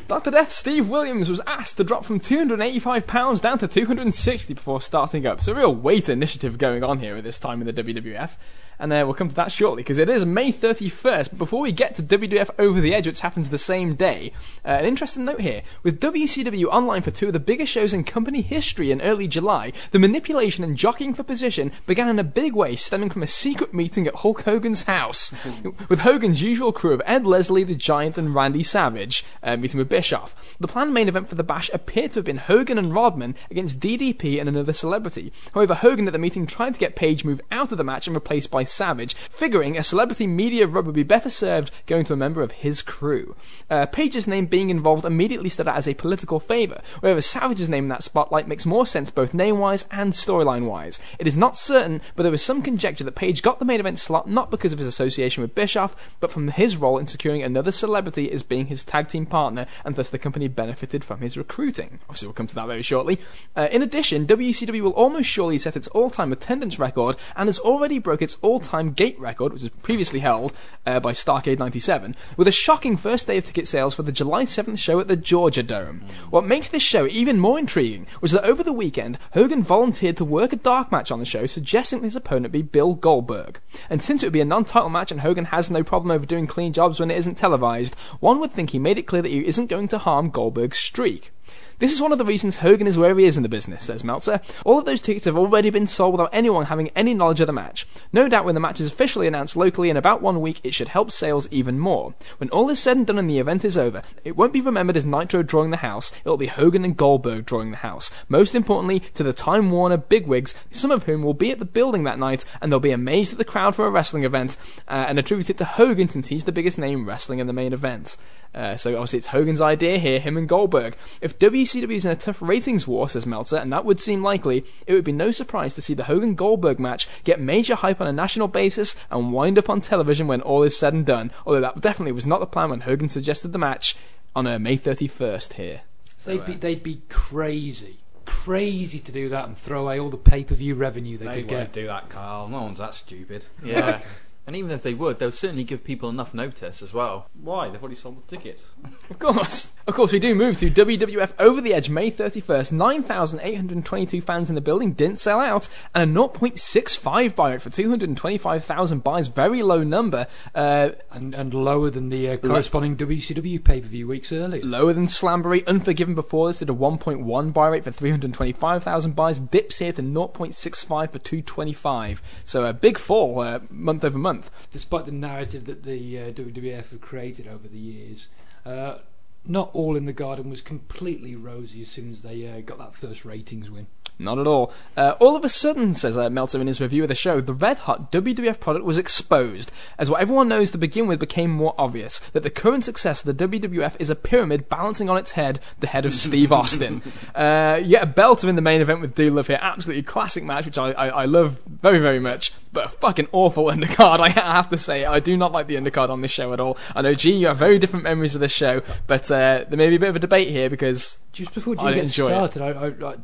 Dr. 0.08 0.32
Death 0.32 0.54
Steve 0.54 0.88
Williams 0.88 1.30
was 1.30 1.42
asked 1.46 1.78
to 1.78 1.84
drop 1.84 2.06
from 2.06 2.20
£285 2.20 3.42
down 3.42 3.58
to 3.58 3.68
260 3.68 4.54
before 4.54 4.82
starting 4.82 5.26
up. 5.26 5.42
So, 5.42 5.52
a 5.52 5.56
real 5.56 5.76
weight 5.76 6.08
initiative 6.08 6.58
going 6.58 6.84
on 6.84 7.00
here 7.00 7.18
at 7.18 7.26
this 7.26 7.40
time 7.40 7.62
in 7.62 7.68
the 7.68 7.84
WWF. 7.84 8.38
And 8.80 8.94
uh, 8.94 9.04
we'll 9.06 9.16
come 9.16 9.30
to 9.30 9.36
that 9.36 9.52
shortly 9.52 9.84
because 9.84 9.98
it 9.98 10.10
is 10.10 10.26
May 10.26 10.52
31st. 10.52 11.30
But 11.30 11.38
before 11.38 11.62
we 11.62 11.72
get 11.72 11.96
to 11.96 12.04
WWF 12.04 12.50
Over 12.60 12.80
the 12.80 12.94
Edge, 12.94 13.08
which 13.08 13.22
happens 13.22 13.50
the 13.50 13.58
same 13.58 13.96
day, 13.96 14.32
uh, 14.64 14.70
an 14.70 14.86
interesting 14.86 15.26
note 15.26 15.42
here. 15.42 15.64
With 15.84 16.00
WCW 16.00 16.66
online 16.66 17.02
for 17.02 17.12
two 17.12 17.28
of 17.28 17.34
the 17.34 17.40
biggest 17.40 17.72
shows 17.72 17.94
in 17.94 18.04
company 18.04 18.42
history 18.42 18.92
in 18.92 19.02
early 19.02 19.28
July, 19.28 19.74
the 19.92 20.00
manipulation 20.00 20.64
and 20.64 20.78
jockeying 20.78 21.14
for 21.14 21.24
position 21.24 21.72
began 21.86 22.08
in 22.08 22.20
a 22.20 22.24
big 22.24 22.54
way, 22.54 22.76
stemming 22.76 23.10
from 23.10 23.24
a 23.24 23.28
secret 23.28 23.74
meeting 23.74 24.08
at 24.08 24.16
Hulk 24.16 24.44
Hogan's 24.44 24.84
house, 24.84 25.34
with 25.90 26.00
Hogan's 26.00 26.42
usual 26.42 26.72
crew 26.72 26.94
of 26.94 27.02
Ed 27.06 27.26
Leslie, 27.26 27.64
the 27.64 27.76
Giant, 27.76 28.18
and 28.18 28.36
Randy 28.36 28.64
Savage 28.64 29.26
uh, 29.42 29.58
meeting 29.58 29.80
with 29.80 29.90
Bischoff. 29.90 30.36
The 30.60 30.68
planned 30.68 30.94
main 30.94 31.08
event 31.08 31.30
for 31.30 31.36
the 31.36 31.44
Bash 31.44 31.70
appeared 31.74 32.12
to 32.12 32.20
have 32.20 32.26
been 32.26 32.38
Hogan 32.38 32.78
and 32.78 32.94
Rodman 32.94 33.36
against 33.50 33.80
DDP 33.80 34.40
and 34.40 34.48
another 34.48 34.74
celebrity. 34.74 35.32
However, 35.54 35.74
Hogan 35.74 36.08
at 36.08 36.14
the 36.14 36.20
meeting 36.20 36.46
tried 36.46 36.74
to 36.76 36.80
get 36.80 36.96
Page 36.96 37.24
moved 37.24 37.42
out 37.52 37.72
of 37.72 37.78
the 37.78 37.84
match 37.84 38.08
and 38.08 38.16
replaced 38.16 38.52
by 38.52 38.64
Savage, 38.68 39.16
figuring 39.30 39.78
a 39.78 39.84
celebrity 39.84 40.28
media 40.28 40.68
rub 40.68 40.86
would 40.86 40.96
be 40.96 41.04
better 41.04 41.30
served 41.30 41.72
going 41.86 42.06
to 42.06 42.14
a 42.14 42.18
member 42.18 42.42
of 42.42 42.52
his 42.52 42.82
crew. 42.82 43.36
Uh, 43.70 43.86
Page's 43.86 44.28
name 44.28 44.46
being 44.46 44.70
involved 44.70 45.06
immediately 45.06 45.50
stood 45.50 45.68
out 45.68 45.78
as 45.78 45.88
a 45.88 45.94
political 45.94 46.40
favour, 46.40 46.82
whereas 47.00 47.26
Savage's 47.26 47.70
name 47.70 47.86
in 47.86 47.90
that 47.90 48.04
spotlight 48.04 48.48
makes 48.48 48.66
more 48.66 48.86
sense 48.86 49.10
both 49.10 49.34
name-wise 49.34 49.86
and 49.92 50.14
storyline-wise. 50.14 51.00
It 51.20 51.28
is 51.28 51.38
not 51.38 51.58
certain, 51.58 52.02
but 52.16 52.24
there 52.24 52.34
is 52.34 52.44
some 52.44 52.62
conjecture 52.62 53.04
that 53.04 53.16
Page 53.16 53.42
got 53.42 53.60
the 53.60 53.66
main 53.66 53.80
event 53.80 54.00
slot 54.00 54.30
not 54.30 54.52
because 54.52 54.74
of 54.74 54.80
his 54.80 54.88
association 54.88 55.42
with 55.42 55.56
Bischoff, 55.56 55.96
but 56.20 56.32
from 56.32 56.48
his 56.50 56.78
role 56.78 56.98
in 56.98 57.08
securing 57.08 57.44
another 57.44 57.72
celebrity 57.72 58.32
as 58.32 58.44
being 58.44 58.68
his 58.68 58.84
tag 58.84 59.08
team 59.08 59.26
partner, 59.26 59.66
and 59.84 59.96
thus 59.96 60.10
the 60.10 60.20
company 60.20 60.48
benefited 60.48 61.04
from 61.04 61.22
his 61.22 61.38
recruiting. 61.38 62.00
Obviously, 62.04 62.28
we'll 62.28 62.34
come 62.34 62.48
to 62.48 62.56
that 62.56 62.68
very 62.68 62.82
shortly. 62.82 63.20
Uh, 63.56 63.68
in 63.72 63.82
addition, 63.82 64.26
WCW 64.26 64.82
will 64.82 64.92
almost 64.92 65.30
surely 65.30 65.58
set 65.58 65.76
its 65.76 65.88
all-time 65.90 66.32
attendance 66.32 66.80
record, 66.80 67.16
and 67.36 67.48
has 67.48 67.60
already 67.60 68.00
broke 68.00 68.22
its 68.22 68.38
all-time 68.58 68.92
gate 68.92 69.20
record, 69.20 69.54
which 69.54 69.62
was 69.62 69.70
previously 69.84 70.20
held 70.20 70.52
uh, 70.88 71.00
by 71.00 71.12
Starcade 71.12 71.60
97, 71.60 72.16
with 72.38 72.48
a 72.48 72.52
shocking 72.52 72.98
first 72.98 73.28
day 73.28 73.38
of 73.38 73.44
ticket 73.44 73.68
sales 73.68 73.94
for 73.94 74.02
the 74.02 74.12
July 74.12 74.46
7th 74.46 74.80
show 74.80 75.00
at 75.00 75.08
the 75.08 75.16
Georgia 75.16 75.62
Dome. 75.62 76.02
What 76.32 76.44
makes 76.44 76.68
this 76.68 76.82
show 76.82 77.06
even 77.06 77.38
more 77.38 77.60
intriguing 77.60 78.08
was 78.20 78.32
that 78.32 78.44
over 78.44 78.64
the 78.64 78.74
weekend, 78.74 79.20
Hogan 79.34 79.62
volunteered 79.62 80.18
to 80.18 80.26
work 80.26 80.54
a 80.54 80.56
dark 80.56 80.92
match 80.92 81.12
on 81.12 81.20
the 81.20 81.26
show, 81.26 81.46
suggesting 81.46 82.02
his 82.02 82.16
opponent 82.16 82.52
be 82.52 82.64
Bill 82.64 82.96
Goldberg. 82.96 83.60
And 83.92 84.02
since 84.02 84.24
it 84.24 84.26
would 84.26 84.34
be 84.34 84.42
a 84.42 84.46
non-title 84.46 84.90
match 84.90 85.12
and 85.12 85.22
Hogan 85.22 85.46
has 85.46 85.70
no 85.70 85.84
problem 85.84 86.10
over 86.10 86.26
doing 86.26 86.48
clean 86.48 86.74
jobs 86.74 87.00
when 87.00 87.12
it 87.12 87.18
isn't 87.18 87.36
televised, 87.36 87.94
one 88.20 88.40
would 88.40 88.52
think 88.52 88.72
he 88.72 88.80
made 88.80 88.98
it 88.98 89.06
clear 89.06 89.22
that 89.22 89.30
he 89.30 89.46
isn't 89.46 89.68
going 89.68 89.88
to 89.90 90.00
harm 90.00 90.32
Goldberg's 90.32 90.80
streak. 90.80 91.32
This 91.80 91.94
is 91.94 92.02
one 92.02 92.12
of 92.12 92.18
the 92.18 92.26
reasons 92.26 92.56
Hogan 92.56 92.88
is 92.88 92.98
where 92.98 93.16
he 93.16 93.26
is 93.26 93.38
in 93.38 93.44
the 93.44 93.50
business, 93.50 93.86
says 93.86 94.04
Meltzer. 94.04 94.42
All 94.66 94.80
of 94.80 94.86
those 94.86 95.00
tickets 95.00 95.26
have 95.26 95.38
already 95.38 95.70
been 95.70 95.86
sold 95.86 96.14
without 96.14 96.34
anyone 96.34 96.66
having 96.66 96.90
any 96.96 97.14
knowledge 97.14 97.40
of 97.40 97.46
the 97.46 97.54
match. 97.54 97.88
No 98.12 98.28
doubt 98.28 98.46
when 98.46 98.56
the 98.56 98.60
match 98.60 98.82
is 98.82 98.88
officially 98.88 99.28
announced 99.28 99.56
locally 99.56 99.92
in 99.92 99.96
about 99.96 100.20
one 100.20 100.42
week, 100.42 100.60
it 100.64 100.74
should 100.74 100.88
help 100.88 101.12
sales 101.12 101.48
even 101.52 101.78
more. 101.78 102.16
When 102.40 102.50
all 102.50 102.72
is 102.72 102.80
said 102.80 102.98
and 102.98 103.06
done 103.06 103.20
and 103.20 103.30
the 103.30 103.38
event 103.38 103.64
is 103.64 103.78
over, 103.78 104.02
it 104.24 104.36
won't 104.36 104.54
be 104.54 104.62
remembered 104.62 104.98
as 104.98 105.06
Nitro 105.06 105.44
drawing 105.44 105.70
the 105.70 105.78
house, 105.78 106.12
it'll 106.26 106.36
be 106.36 106.48
Hogan 106.48 106.84
and 106.84 106.98
Goldberg 106.98 107.46
drawing 107.46 107.70
the 107.70 107.78
house. 107.78 108.10
Most 108.28 108.56
importantly, 108.56 109.02
to 109.14 109.22
the 109.22 109.32
Time 109.32 109.70
Warner 109.70 109.98
bigwigs, 109.98 110.56
some 110.72 110.90
of 110.90 111.04
whom 111.04 111.22
will 111.22 111.36
be 111.36 111.52
at 111.52 111.60
the 111.60 111.66
building 111.66 112.06
that 112.06 112.18
night, 112.18 112.44
and 112.60 112.72
they'll 112.72 112.80
be 112.80 112.90
amazed 112.90 113.34
at 113.34 113.38
the 113.38 113.46
crowd 113.46 113.76
for 113.76 113.86
a 113.86 113.92
wrestling 113.92 114.24
event, 114.24 114.58
uh, 114.88 115.06
and 115.08 115.20
attribute 115.20 115.52
it 115.52 115.60
to 115.60 115.66
Hogan 115.66 116.10
since 116.10 116.30
he's 116.30 116.46
the 116.46 116.52
biggest 116.52 116.80
name 116.80 117.08
wrestling 117.08 117.38
in 117.38 117.46
the 117.46 117.54
main 117.54 117.72
event. 117.72 118.18
Uh, 118.56 118.76
so 118.76 118.96
obviously 118.96 119.20
it's 119.20 119.28
Hogan's 119.28 119.62
idea 119.62 120.00
here, 120.00 120.20
him 120.20 120.38
and 120.38 120.50
Goldberg. 120.50 120.98
If 121.22 121.38
WCW 121.38 121.67
is 121.76 122.06
in 122.06 122.12
a 122.12 122.16
tough 122.16 122.42
ratings 122.42 122.88
war, 122.88 123.10
says 123.10 123.26
Meltzer, 123.26 123.58
and 123.58 123.72
that 123.74 123.86
would 123.86 124.00
seem 124.00 124.24
likely, 124.24 124.66
it 124.86 124.94
would 124.94 125.04
be 125.04 125.12
no 125.12 125.32
surprise 125.32 125.74
to 125.76 125.82
see 125.82 125.94
the 125.94 126.06
Hogan 126.06 126.36
Goldberg 126.36 126.80
match 126.80 127.08
get 127.24 127.40
major 127.40 127.76
hype 127.76 128.00
on 128.02 128.08
a 128.08 128.14
national 128.14 128.48
basis 128.48 128.96
and 129.12 129.34
wind 129.34 129.58
up 129.58 129.70
on 129.70 129.82
television 129.82 130.28
when 130.28 130.42
all 130.42 130.64
is 130.64 130.78
said 130.78 130.94
and 130.94 131.06
done. 131.06 131.32
Although 131.46 131.62
that 131.62 131.82
definitely 131.82 132.12
was 132.14 132.26
not 132.26 132.40
the 132.40 132.46
plan 132.46 132.70
when 132.70 132.82
Hogan 132.82 133.10
suggested 133.10 133.54
the 133.54 133.60
match 133.60 133.96
on 134.36 134.48
uh, 134.48 134.60
May 134.60 134.78
31st 134.78 135.54
here. 135.54 135.82
So, 136.16 136.32
they'd 136.32 136.46
be 136.46 136.54
uh, 136.54 136.58
they'd 136.60 136.84
be 136.84 137.02
crazy, 137.10 137.98
crazy 138.26 139.00
to 139.00 139.12
do 139.12 139.30
that 139.30 139.48
and 139.48 139.58
throw 139.58 139.84
away 139.84 140.00
all 140.00 140.10
the 140.10 140.18
pay 140.18 140.44
per 140.44 140.56
view 140.56 140.76
revenue 140.76 141.18
they, 141.18 141.26
They 141.26 141.42
could 141.44 141.52
won't 141.52 141.74
get. 141.74 141.74
do 141.74 141.88
that, 141.88 142.10
Carl. 142.10 142.48
No 142.48 142.62
one's 142.64 142.80
that 142.80 142.96
stupid. 142.96 143.46
Yeah. 143.64 144.02
and 144.48 144.56
even 144.56 144.72
if 144.72 144.82
they 144.82 144.94
would, 144.94 145.20
they'll 145.20 145.32
certainly 145.32 145.66
give 145.66 145.84
people 145.84 146.10
enough 146.10 146.34
notice 146.34 146.82
as 146.82 146.94
well. 146.94 147.30
Why? 147.40 147.70
They've 147.70 147.82
already 147.82 147.96
sold 147.96 148.18
the 148.18 148.36
tickets. 148.36 148.70
Of 149.10 149.20
course. 149.20 149.72
Of 149.88 149.94
course, 149.94 150.12
we 150.12 150.20
do 150.20 150.36
move 150.36 150.58
to 150.60 150.70
WWF 150.70 151.32
Over 151.40 151.62
the 151.62 151.74
Edge 151.74 151.90
May 151.90 152.12
31st. 152.12 152.74
9,822 152.74 154.20
fans 154.22 154.50
in 154.50 154.56
the 154.56 154.60
building 154.60 154.92
didn't 154.92 155.20
sell 155.20 155.40
out, 155.40 155.70
and 155.96 156.12
a 156.12 156.14
0.65 156.20 157.34
buy 157.34 157.52
rate 157.52 157.62
for 157.62 157.70
225,000 157.70 159.04
buys. 159.04 159.30
Very 159.30 159.64
low 159.64 159.82
number. 159.84 160.28
Uh, 160.54 160.90
and 161.10 161.34
and 161.34 161.54
lower 161.54 161.90
than 161.90 162.10
the 162.10 162.32
uh, 162.32 162.38
corresponding 162.38 162.98
WCW 162.98 163.64
pay 163.64 163.80
per 163.80 163.88
view 163.88 164.08
weeks 164.08 164.34
earlier. 164.34 164.62
lower 164.62 164.92
than 164.92 165.06
Slamboree. 165.06 165.66
Unforgiven 165.66 166.14
before 166.16 166.48
this 166.50 166.60
did 166.60 166.70
a 166.70 166.74
1.1 166.74 167.54
buy 167.54 167.68
rate 167.70 167.86
for 167.86 167.92
325,000 167.92 169.16
buys. 169.16 169.40
Dips 169.40 169.80
here 169.80 169.94
to 169.94 170.02
0.65 170.02 170.86
for 171.12 171.20
225. 171.20 172.22
So 172.44 172.66
a 172.66 172.74
big 172.74 172.98
fall 172.98 173.40
uh, 173.40 173.60
month 173.70 174.04
over 174.04 174.18
month. 174.18 174.37
Despite 174.72 175.06
the 175.06 175.12
narrative 175.12 175.66
that 175.66 175.84
the 175.84 176.20
uh, 176.20 176.32
WWF 176.32 176.90
have 176.90 177.02
created 177.02 177.48
over 177.48 177.68
the 177.68 177.78
years, 177.78 178.28
uh, 178.66 179.00
not 179.46 179.70
all 179.74 179.96
in 179.96 180.06
the 180.06 180.14
garden 180.14 180.50
was 180.50 180.62
completely 180.62 181.36
rosy 181.36 181.82
as 181.82 181.90
soon 181.90 182.12
as 182.12 182.22
they 182.22 182.48
uh, 182.48 182.62
got 182.62 182.78
that 182.78 182.96
first 182.96 183.26
ratings 183.26 183.70
win. 183.70 183.88
Not 184.20 184.40
at 184.40 184.48
all. 184.48 184.74
Uh, 184.96 185.14
all 185.20 185.36
of 185.36 185.46
a 185.46 185.50
sudden, 185.50 185.94
says 185.94 186.18
uh, 186.18 186.30
Meltzer 186.30 186.60
in 186.60 186.66
his 186.66 186.82
review 186.82 187.04
of 187.04 187.08
the 187.08 187.16
show, 187.16 187.40
the 187.40 187.54
red 187.54 187.80
hot 187.80 188.12
WWF 188.12 188.60
product 188.60 188.84
was 188.84 188.98
exposed, 188.98 189.72
as 190.00 190.10
what 190.10 190.22
everyone 190.22 190.48
knows 190.48 190.72
to 190.72 190.78
begin 190.80 191.06
with 191.06 191.20
became 191.20 191.52
more 191.52 191.76
obvious 191.78 192.20
that 192.34 192.42
the 192.42 192.50
current 192.50 192.84
success 192.84 193.24
of 193.24 193.38
the 193.38 193.48
WWF 193.48 193.96
is 194.00 194.10
a 194.10 194.16
pyramid 194.16 194.70
balancing 194.70 195.08
on 195.10 195.18
its 195.18 195.32
head 195.32 195.60
the 195.80 195.88
head 195.88 196.06
of 196.06 196.16
Steve 196.16 196.52
Austin. 196.52 197.04
uh, 197.36 197.80
yet 197.84 198.04
a 198.04 198.08
belter 198.08 198.50
in 198.50 198.56
the 198.56 198.62
main 198.62 198.82
event 198.82 199.02
with 199.02 199.14
D 199.14 199.30
Love 199.30 199.48
here, 199.48 199.60
absolutely 199.62 200.02
classic 200.02 200.44
match, 200.44 200.66
which 200.66 200.80
I, 200.80 200.92
I, 200.94 201.08
I 201.10 201.26
love 201.26 201.60
very, 201.68 202.00
very 202.00 202.20
much, 202.20 202.54
but 202.74 202.86
a 202.86 202.90
fucking 202.90 203.28
awful 203.32 203.66
undercard, 203.72 204.20
I 204.20 204.30
have 204.30 204.70
to 204.70 204.78
say. 204.78 205.06
I 205.06 205.20
do 205.20 205.38
not 205.38 205.52
like 205.52 205.68
the 205.68 205.76
undercard 205.76 206.10
on 206.10 206.22
this 206.22 206.32
show 206.32 206.54
at 206.54 206.60
all. 206.60 206.78
I 206.96 207.04
know, 207.04 207.14
G, 207.14 207.34
you 207.34 207.48
have 207.48 207.58
very 207.58 207.78
different 207.78 208.04
memories 208.04 208.34
of 208.34 208.42
this 208.42 208.52
show, 208.52 208.82
but 209.06 209.30
uh, 209.30 209.66
there 209.70 209.78
may 209.78 209.90
be 209.90 209.98
a 209.98 210.00
bit 210.00 210.10
of 210.10 210.16
a 210.16 210.20
debate 210.20 210.50
here 210.50 210.72
because 210.72 211.20
Just 211.34 211.54
before 211.54 211.76
I 211.78 211.90
you 211.90 211.96
get 211.96 212.06
it. 212.06 212.10
started, 212.10 212.62
I, 212.64 212.70
I, 212.70 213.12
I 213.12 213.16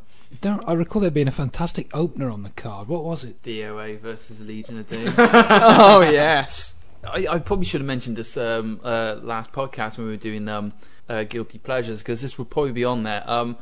don't. 0.42 0.64
I 0.68 0.74
recall 0.74 1.02
there 1.02 1.12
being 1.12 1.28
a 1.28 1.32
fantastic 1.32 1.96
opener 1.96 2.30
on 2.30 2.44
the 2.44 2.50
card. 2.52 2.88
What 2.88 3.04
was 3.04 3.24
it? 3.24 3.42
DOA 3.44 4.00
versus 4.00 4.40
Legion 4.40 4.80
of 4.80 4.90
Doom. 4.90 5.14
oh 5.18 6.02
yes. 6.02 6.76
I, 7.04 7.28
I 7.30 7.40
probably 7.40 7.66
should 7.66 7.82
have 7.82 7.88
mentioned 7.88 8.16
this 8.16 8.38
um, 8.38 8.80
uh, 8.84 9.18
last 9.22 9.52
podcast 9.52 9.98
when 9.98 10.08
we 10.08 10.14
were 10.14 10.18
doing 10.18 10.48
um, 10.48 10.74
uh, 11.10 11.24
guilty 11.24 11.58
pleasures 11.58 12.00
because 12.00 12.22
this 12.22 12.38
would 12.38 12.50
probably 12.50 12.72
be 12.72 12.86
on 12.86 13.04
there. 13.04 13.24
Um, 13.30 13.58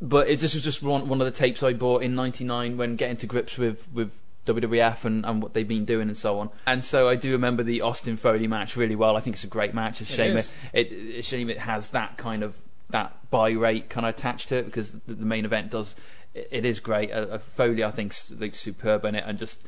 but 0.00 0.28
it, 0.28 0.38
this 0.38 0.54
was 0.54 0.62
just 0.62 0.82
one, 0.82 1.08
one 1.08 1.20
of 1.20 1.24
the 1.24 1.36
tapes 1.36 1.62
I 1.62 1.72
bought 1.72 2.02
in 2.02 2.14
'99 2.14 2.76
when 2.76 2.96
getting 2.96 3.16
to 3.18 3.26
grips 3.26 3.58
with 3.58 3.86
with 3.92 4.12
WWF 4.46 5.04
and, 5.04 5.24
and 5.24 5.42
what 5.42 5.54
they've 5.54 5.66
been 5.66 5.84
doing 5.84 6.08
and 6.08 6.16
so 6.16 6.38
on. 6.38 6.50
And 6.66 6.84
so 6.84 7.08
I 7.08 7.16
do 7.16 7.32
remember 7.32 7.62
the 7.62 7.80
Austin 7.80 8.16
Foley 8.16 8.46
match 8.46 8.76
really 8.76 8.94
well. 8.94 9.16
I 9.16 9.20
think 9.20 9.36
it's 9.36 9.44
a 9.44 9.48
great 9.48 9.74
match. 9.74 10.00
It's 10.00 10.10
a 10.10 10.12
It 10.12 10.16
shame 10.16 10.36
is. 10.36 10.54
it, 10.72 10.92
it, 10.92 11.24
shame 11.24 11.48
it 11.48 11.58
has 11.58 11.90
that 11.90 12.16
kind 12.18 12.42
of 12.42 12.56
that 12.90 13.30
buy 13.30 13.50
rate 13.50 13.88
kind 13.88 14.06
of 14.06 14.14
attached 14.14 14.48
to 14.48 14.56
it 14.56 14.66
because 14.66 14.92
the, 14.92 15.14
main 15.14 15.44
event 15.44 15.70
does. 15.70 15.96
It, 16.34 16.64
is 16.64 16.80
great. 16.80 17.12
Uh, 17.12 17.38
Foley 17.38 17.84
I 17.84 17.90
think 17.90 18.14
looks 18.30 18.60
superb 18.60 19.04
in 19.04 19.14
it 19.14 19.24
and 19.26 19.38
just. 19.38 19.64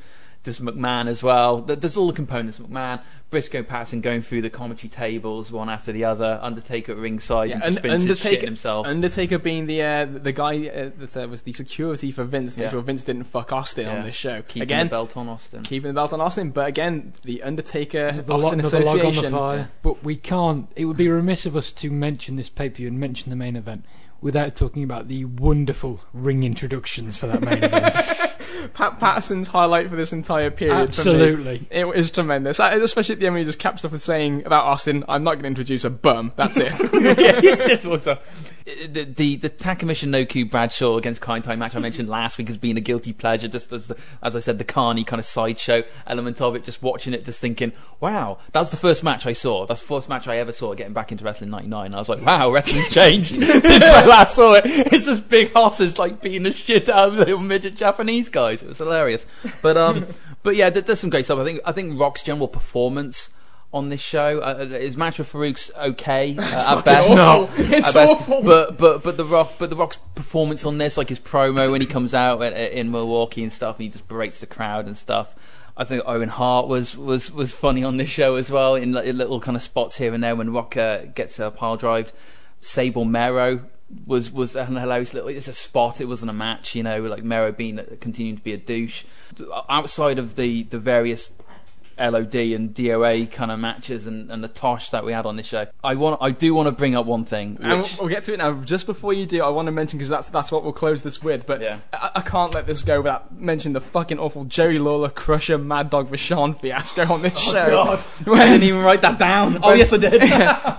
There's 0.46 0.58
McMahon 0.58 1.06
as 1.08 1.22
well. 1.22 1.58
There's 1.60 1.96
all 1.96 2.06
the 2.06 2.12
components. 2.14 2.58
McMahon, 2.58 3.00
Briscoe, 3.28 3.62
Patterson 3.62 4.00
going 4.00 4.22
through 4.22 4.40
the 4.42 4.48
commentary 4.50 4.88
tables 4.88 5.50
one 5.52 5.68
after 5.68 5.92
the 5.92 6.04
other. 6.04 6.38
Undertaker 6.40 6.92
at 6.92 6.98
ringside 6.98 7.50
and 7.50 7.62
just 7.62 7.76
Un- 7.76 7.82
Vince 7.82 8.02
Undertaker, 8.02 8.46
himself. 8.46 8.86
Undertaker 8.86 9.38
being 9.38 9.66
the 9.66 9.82
uh, 9.82 10.04
the 10.06 10.32
guy 10.32 10.68
uh, 10.68 10.90
that 10.98 11.16
uh, 11.16 11.28
was 11.28 11.42
the 11.42 11.52
security 11.52 12.10
for 12.12 12.24
Vince, 12.24 12.54
to 12.54 12.60
make 12.60 12.64
Yeah. 12.66 12.70
sure 12.70 12.80
Vince 12.82 13.02
didn't 13.02 13.24
fuck 13.24 13.52
Austin 13.52 13.86
Yeah. 13.86 13.98
on 13.98 14.04
this 14.06 14.16
show. 14.16 14.42
Keeping 14.42 14.62
again, 14.62 14.86
the 14.86 14.90
belt 14.90 15.16
on 15.16 15.28
Austin. 15.28 15.62
keeping 15.64 15.88
the 15.88 15.94
belt 15.94 16.12
on 16.12 16.20
Austin, 16.20 16.50
but 16.50 16.68
again, 16.68 17.12
the 17.24 17.42
Undertaker 17.42 18.06
Another, 18.06 18.32
lo- 18.32 18.38
Austin 18.46 18.60
another 18.60 18.80
log 18.80 18.88
on 18.88 19.00
the 19.02 19.08
Association. 19.08 19.32
fire. 19.32 19.70
But 19.82 20.02
we 20.04 20.16
can't. 20.16 20.68
It 20.76 20.84
would 20.86 20.96
be 20.96 21.08
remiss 21.08 21.44
of 21.46 21.56
us 21.56 21.72
to 21.72 21.90
mention 21.90 22.36
this 22.36 22.48
pay 22.48 22.70
per 22.70 22.76
view 22.76 22.88
and 22.88 22.98
mention 23.00 23.30
the 23.30 23.36
main 23.36 23.56
event 23.56 23.84
without 24.26 24.56
talking 24.56 24.82
about 24.82 25.06
the 25.06 25.24
wonderful 25.24 26.00
ring 26.12 26.42
introductions 26.42 27.16
for 27.16 27.28
that 27.28 27.40
main 27.40 27.62
event. 27.62 27.94
Pat 28.74 28.98
Patterson's 28.98 29.46
highlight 29.46 29.88
for 29.88 29.94
this 29.94 30.12
entire 30.12 30.50
period. 30.50 30.74
for 30.92 31.04
me. 31.04 31.12
Absolutely. 31.12 31.66
It 31.70 31.86
was 31.86 32.10
tremendous, 32.10 32.58
especially 32.58 33.12
at 33.12 33.20
the 33.20 33.26
end 33.26 33.36
when 33.36 33.42
he 33.42 33.46
just 33.46 33.60
caps 33.60 33.84
off 33.84 33.92
with 33.92 34.02
saying 34.02 34.44
about 34.44 34.64
Austin, 34.64 35.04
"I'm 35.08 35.22
not 35.22 35.34
going 35.34 35.42
to 35.42 35.46
introduce 35.48 35.84
a 35.84 35.90
bum." 35.90 36.32
That's 36.34 36.56
it. 36.56 36.72
This 36.90 37.84
was 37.84 38.08
a- 38.08 38.18
the 38.88 39.04
the 39.04 39.36
the 39.36 39.48
Taka 39.48 39.86
Michinoku 39.86 40.50
Bradshaw 40.50 40.96
against 40.96 41.20
Kaientai 41.20 41.56
match 41.56 41.76
I 41.76 41.78
mentioned 41.78 42.08
last 42.08 42.36
week 42.36 42.48
has 42.48 42.56
been 42.56 42.76
a 42.76 42.80
guilty 42.80 43.12
pleasure. 43.12 43.46
Just 43.46 43.72
as 43.72 43.86
the, 43.86 43.96
as 44.24 44.34
I 44.34 44.40
said, 44.40 44.58
the 44.58 44.64
Carney 44.64 45.04
kind 45.04 45.20
of 45.20 45.26
sideshow 45.26 45.84
element 46.04 46.40
of 46.40 46.56
it. 46.56 46.64
Just 46.64 46.82
watching 46.82 47.14
it, 47.14 47.24
just 47.24 47.38
thinking, 47.38 47.70
wow, 48.00 48.38
that's 48.50 48.70
the 48.70 48.76
first 48.76 49.04
match 49.04 49.24
I 49.24 49.34
saw. 49.34 49.66
That's 49.66 49.82
the 49.82 49.86
first 49.86 50.08
match 50.08 50.26
I 50.26 50.38
ever 50.38 50.50
saw 50.50 50.74
getting 50.74 50.92
back 50.94 51.12
into 51.12 51.22
wrestling 51.24 51.50
'99. 51.50 51.94
I 51.94 51.98
was 51.98 52.08
like, 52.08 52.22
wow, 52.22 52.50
wrestling's 52.50 52.88
changed 52.88 53.34
since 53.36 53.64
I 53.64 54.04
last 54.18 54.34
saw 54.36 54.54
it. 54.54 54.62
It's 54.66 55.06
just 55.06 55.28
big 55.28 55.52
hosses 55.52 55.98
like 55.98 56.20
beating 56.20 56.44
the 56.44 56.52
shit 56.52 56.88
out 56.88 57.08
of 57.10 57.14
little 57.14 57.38
midget 57.38 57.76
Japanese 57.76 58.28
guys. 58.28 58.62
It 58.62 58.68
was 58.68 58.78
hilarious. 58.78 59.26
But 59.62 59.76
um, 59.76 60.06
but 60.42 60.56
yeah, 60.56 60.70
there's 60.70 61.00
some 61.00 61.10
great 61.10 61.24
stuff. 61.24 61.38
I 61.38 61.44
think 61.44 61.60
I 61.64 61.72
think 61.72 61.98
Rock's 62.00 62.22
general 62.22 62.48
performance. 62.48 63.30
On 63.72 63.88
this 63.90 64.00
show, 64.00 64.38
uh, 64.40 64.64
his 64.64 64.96
match 64.96 65.18
with 65.18 65.30
Farouk's 65.30 65.70
okay 65.76 66.34
uh, 66.38 66.76
at 66.78 66.84
best. 66.84 67.10
No, 67.10 67.50
It's 67.56 67.92
best. 67.92 67.96
awful. 68.12 68.40
But 68.42 68.78
but 68.78 69.02
but 69.02 69.16
the 69.18 69.24
Rock, 69.24 69.54
but 69.58 69.68
the 69.68 69.76
Rock's 69.76 69.98
performance 70.14 70.64
on 70.64 70.78
this, 70.78 70.96
like 70.96 71.10
his 71.10 71.18
promo 71.18 71.70
when 71.72 71.80
he 71.82 71.86
comes 71.86 72.14
out 72.14 72.40
at- 72.42 72.72
in 72.72 72.90
Milwaukee 72.90 73.42
and 73.42 73.52
stuff, 73.52 73.76
and 73.76 73.82
he 73.82 73.88
just 73.90 74.08
berates 74.08 74.40
the 74.40 74.46
crowd 74.46 74.86
and 74.86 74.96
stuff. 74.96 75.34
I 75.76 75.84
think 75.84 76.04
Owen 76.06 76.28
Hart 76.30 76.68
was 76.68 76.96
was 76.96 77.30
was 77.32 77.52
funny 77.52 77.82
on 77.84 77.98
this 77.98 78.08
show 78.08 78.36
as 78.36 78.50
well 78.50 78.76
in, 78.76 78.96
in 78.96 79.18
little 79.18 79.40
kind 79.40 79.56
of 79.56 79.62
spots 79.62 79.96
here 79.96 80.14
and 80.14 80.22
there 80.24 80.36
when 80.36 80.52
Rock 80.52 80.74
uh, 80.76 80.98
gets 81.06 81.38
a 81.38 81.50
pile 81.50 81.76
drived. 81.76 82.12
Sable 82.62 83.04
Mero 83.04 83.62
was 84.06 84.30
was 84.32 84.56
a 84.56 84.64
hilarious 84.66 85.14
little. 85.14 85.28
It's 85.28 85.48
a 85.48 85.52
spot. 85.52 86.00
It 86.00 86.06
wasn't 86.06 86.30
a 86.30 86.34
match, 86.34 86.74
you 86.74 86.82
know. 86.82 87.00
Like 87.02 87.22
Mero 87.22 87.52
being 87.52 87.80
continuing 88.00 88.36
to 88.36 88.42
be 88.42 88.52
a 88.52 88.56
douche. 88.56 89.04
Outside 89.68 90.18
of 90.18 90.36
the 90.36 90.64
the 90.64 90.78
various 90.78 91.32
LOD 91.98 92.34
and 92.34 92.74
DOA 92.74 93.30
kind 93.30 93.50
of 93.50 93.58
matches 93.58 94.06
and, 94.06 94.30
and 94.30 94.42
the 94.44 94.48
tosh 94.48 94.90
that 94.90 95.04
we 95.04 95.12
had 95.12 95.26
on 95.26 95.36
this 95.36 95.46
show. 95.46 95.66
I 95.82 95.94
want 95.94 96.20
I 96.20 96.30
do 96.30 96.54
want 96.54 96.66
to 96.66 96.72
bring 96.72 96.94
up 96.94 97.06
one 97.06 97.24
thing 97.24 97.58
And 97.60 97.80
we'll, 97.80 97.88
we'll 98.00 98.08
get 98.08 98.24
to 98.24 98.34
it 98.34 98.38
now. 98.38 98.52
Just 98.62 98.86
before 98.86 99.12
you 99.12 99.26
do, 99.26 99.42
I 99.42 99.48
want 99.48 99.66
to 99.66 99.72
mention 99.72 99.98
because 99.98 100.08
that's 100.08 100.28
that's 100.28 100.52
what 100.52 100.62
we'll 100.64 100.72
close 100.72 101.02
this 101.02 101.22
with. 101.22 101.46
But 101.46 101.60
Yeah. 101.62 101.78
I, 101.92 102.10
I 102.16 102.20
can't 102.20 102.52
let 102.52 102.66
this 102.66 102.82
go 102.82 102.98
without 103.00 103.34
mentioning 103.38 103.72
the 103.72 103.80
fucking 103.80 104.18
awful 104.18 104.44
Jerry 104.44 104.78
Lawler 104.78 105.08
Crusher 105.08 105.58
Mad 105.58 105.90
Dog 105.90 106.10
Vachon 106.10 106.60
fiasco 106.60 107.12
on 107.12 107.22
this 107.22 107.36
show. 107.38 107.52
God. 107.70 107.98
When- 108.26 108.40
I 108.46 108.46
didn't 108.46 108.64
even 108.64 108.82
write 108.82 109.02
that 109.02 109.18
down. 109.18 109.60
Oh 109.62 109.72
yes 109.72 109.92
I 109.92 109.96
did. 109.96 110.20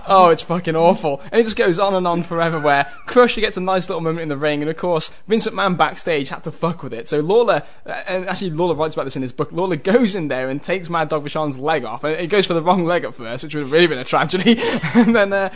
oh, 0.08 0.30
it's 0.30 0.42
fucking 0.42 0.76
awful. 0.76 1.20
And 1.32 1.40
it 1.40 1.44
just 1.44 1.56
goes 1.56 1.78
on 1.78 1.94
and 1.94 2.06
on 2.06 2.22
forever 2.22 2.60
where 2.60 2.84
Crusher 3.06 3.40
gets 3.40 3.56
a 3.56 3.60
nice 3.60 3.88
little 3.88 4.00
moment 4.00 4.22
in 4.22 4.28
the 4.28 4.36
ring, 4.36 4.60
and 4.62 4.70
of 4.70 4.76
course, 4.76 5.10
Vincent 5.26 5.54
Mann 5.56 5.74
backstage 5.74 6.28
had 6.28 6.44
to 6.44 6.52
fuck 6.52 6.82
with 6.82 6.92
it. 6.92 7.08
So 7.08 7.20
Lawler, 7.20 7.62
uh, 7.86 7.90
and 8.06 8.28
actually 8.28 8.50
Lawler 8.50 8.74
writes 8.74 8.94
about 8.94 9.04
this 9.04 9.16
in 9.16 9.22
his 9.22 9.32
book, 9.32 9.50
Lawler 9.52 9.76
goes 9.76 10.14
in 10.14 10.28
there 10.28 10.48
and 10.48 10.62
takes 10.62 10.88
Mad 10.88 11.07
Dog 11.08 11.24
Vachon's 11.24 11.58
leg 11.58 11.84
off, 11.84 12.04
and 12.04 12.20
he 12.20 12.26
goes 12.26 12.46
for 12.46 12.54
the 12.54 12.62
wrong 12.62 12.84
leg 12.84 13.04
at 13.04 13.14
first, 13.14 13.44
which 13.44 13.54
would 13.54 13.62
have 13.62 13.72
really 13.72 13.86
been 13.86 13.98
a 13.98 14.04
tragedy, 14.04 14.60
and 14.94 15.14
then, 15.14 15.32
uh, 15.32 15.50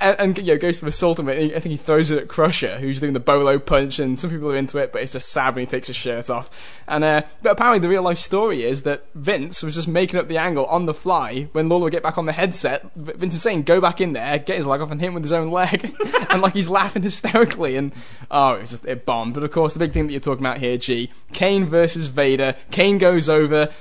and, 0.00 0.16
and 0.20 0.38
you 0.38 0.54
know, 0.54 0.58
goes 0.58 0.78
to 0.78 0.84
the 0.84 0.88
assault 0.88 1.18
him, 1.18 1.28
I 1.28 1.48
think 1.48 1.64
he 1.64 1.76
throws 1.76 2.10
it 2.10 2.18
at 2.18 2.28
Crusher, 2.28 2.78
who's 2.78 3.00
doing 3.00 3.12
the 3.12 3.20
bolo 3.20 3.58
punch, 3.58 3.98
and 3.98 4.18
some 4.18 4.30
people 4.30 4.50
are 4.50 4.56
into 4.56 4.78
it, 4.78 4.92
but 4.92 5.02
it's 5.02 5.12
just 5.12 5.30
sad 5.30 5.54
when 5.54 5.64
he 5.64 5.70
takes 5.70 5.86
his 5.88 5.96
shirt 5.96 6.30
off. 6.30 6.50
And, 6.86 7.04
uh, 7.04 7.22
but 7.42 7.52
apparently 7.52 7.80
the 7.80 7.88
real 7.88 8.02
life 8.02 8.18
story 8.18 8.64
is 8.64 8.82
that 8.82 9.04
Vince 9.14 9.62
was 9.62 9.74
just 9.74 9.88
making 9.88 10.18
up 10.18 10.28
the 10.28 10.38
angle 10.38 10.66
on 10.66 10.86
the 10.86 10.94
fly 10.94 11.48
when 11.52 11.68
Lawler 11.68 11.84
would 11.84 11.92
get 11.92 12.02
back 12.02 12.18
on 12.18 12.26
the 12.26 12.32
headset. 12.32 12.90
Vince 12.94 13.34
is 13.34 13.42
saying, 13.42 13.62
go 13.62 13.80
back 13.80 14.00
in 14.00 14.12
there, 14.12 14.38
get 14.38 14.56
his 14.56 14.66
leg 14.66 14.80
off, 14.80 14.90
and 14.90 15.00
hit 15.00 15.08
him 15.08 15.14
with 15.14 15.24
his 15.24 15.32
own 15.32 15.50
leg. 15.50 15.94
and 16.30 16.42
like 16.42 16.52
he's 16.52 16.68
laughing 16.68 17.02
hysterically, 17.02 17.76
and 17.76 17.92
oh, 18.30 18.54
it 18.54 18.60
was 18.60 18.70
just, 18.70 18.84
it 18.84 19.06
bombed. 19.06 19.34
But 19.34 19.44
of 19.44 19.50
course, 19.50 19.72
the 19.72 19.78
big 19.78 19.92
thing 19.92 20.06
that 20.06 20.12
you're 20.12 20.20
talking 20.20 20.44
about 20.44 20.58
here, 20.58 20.76
G, 20.76 21.10
Kane 21.32 21.66
versus 21.66 22.06
Vader. 22.06 22.56
Kane 22.70 22.98
goes 22.98 23.28
over, 23.28 23.72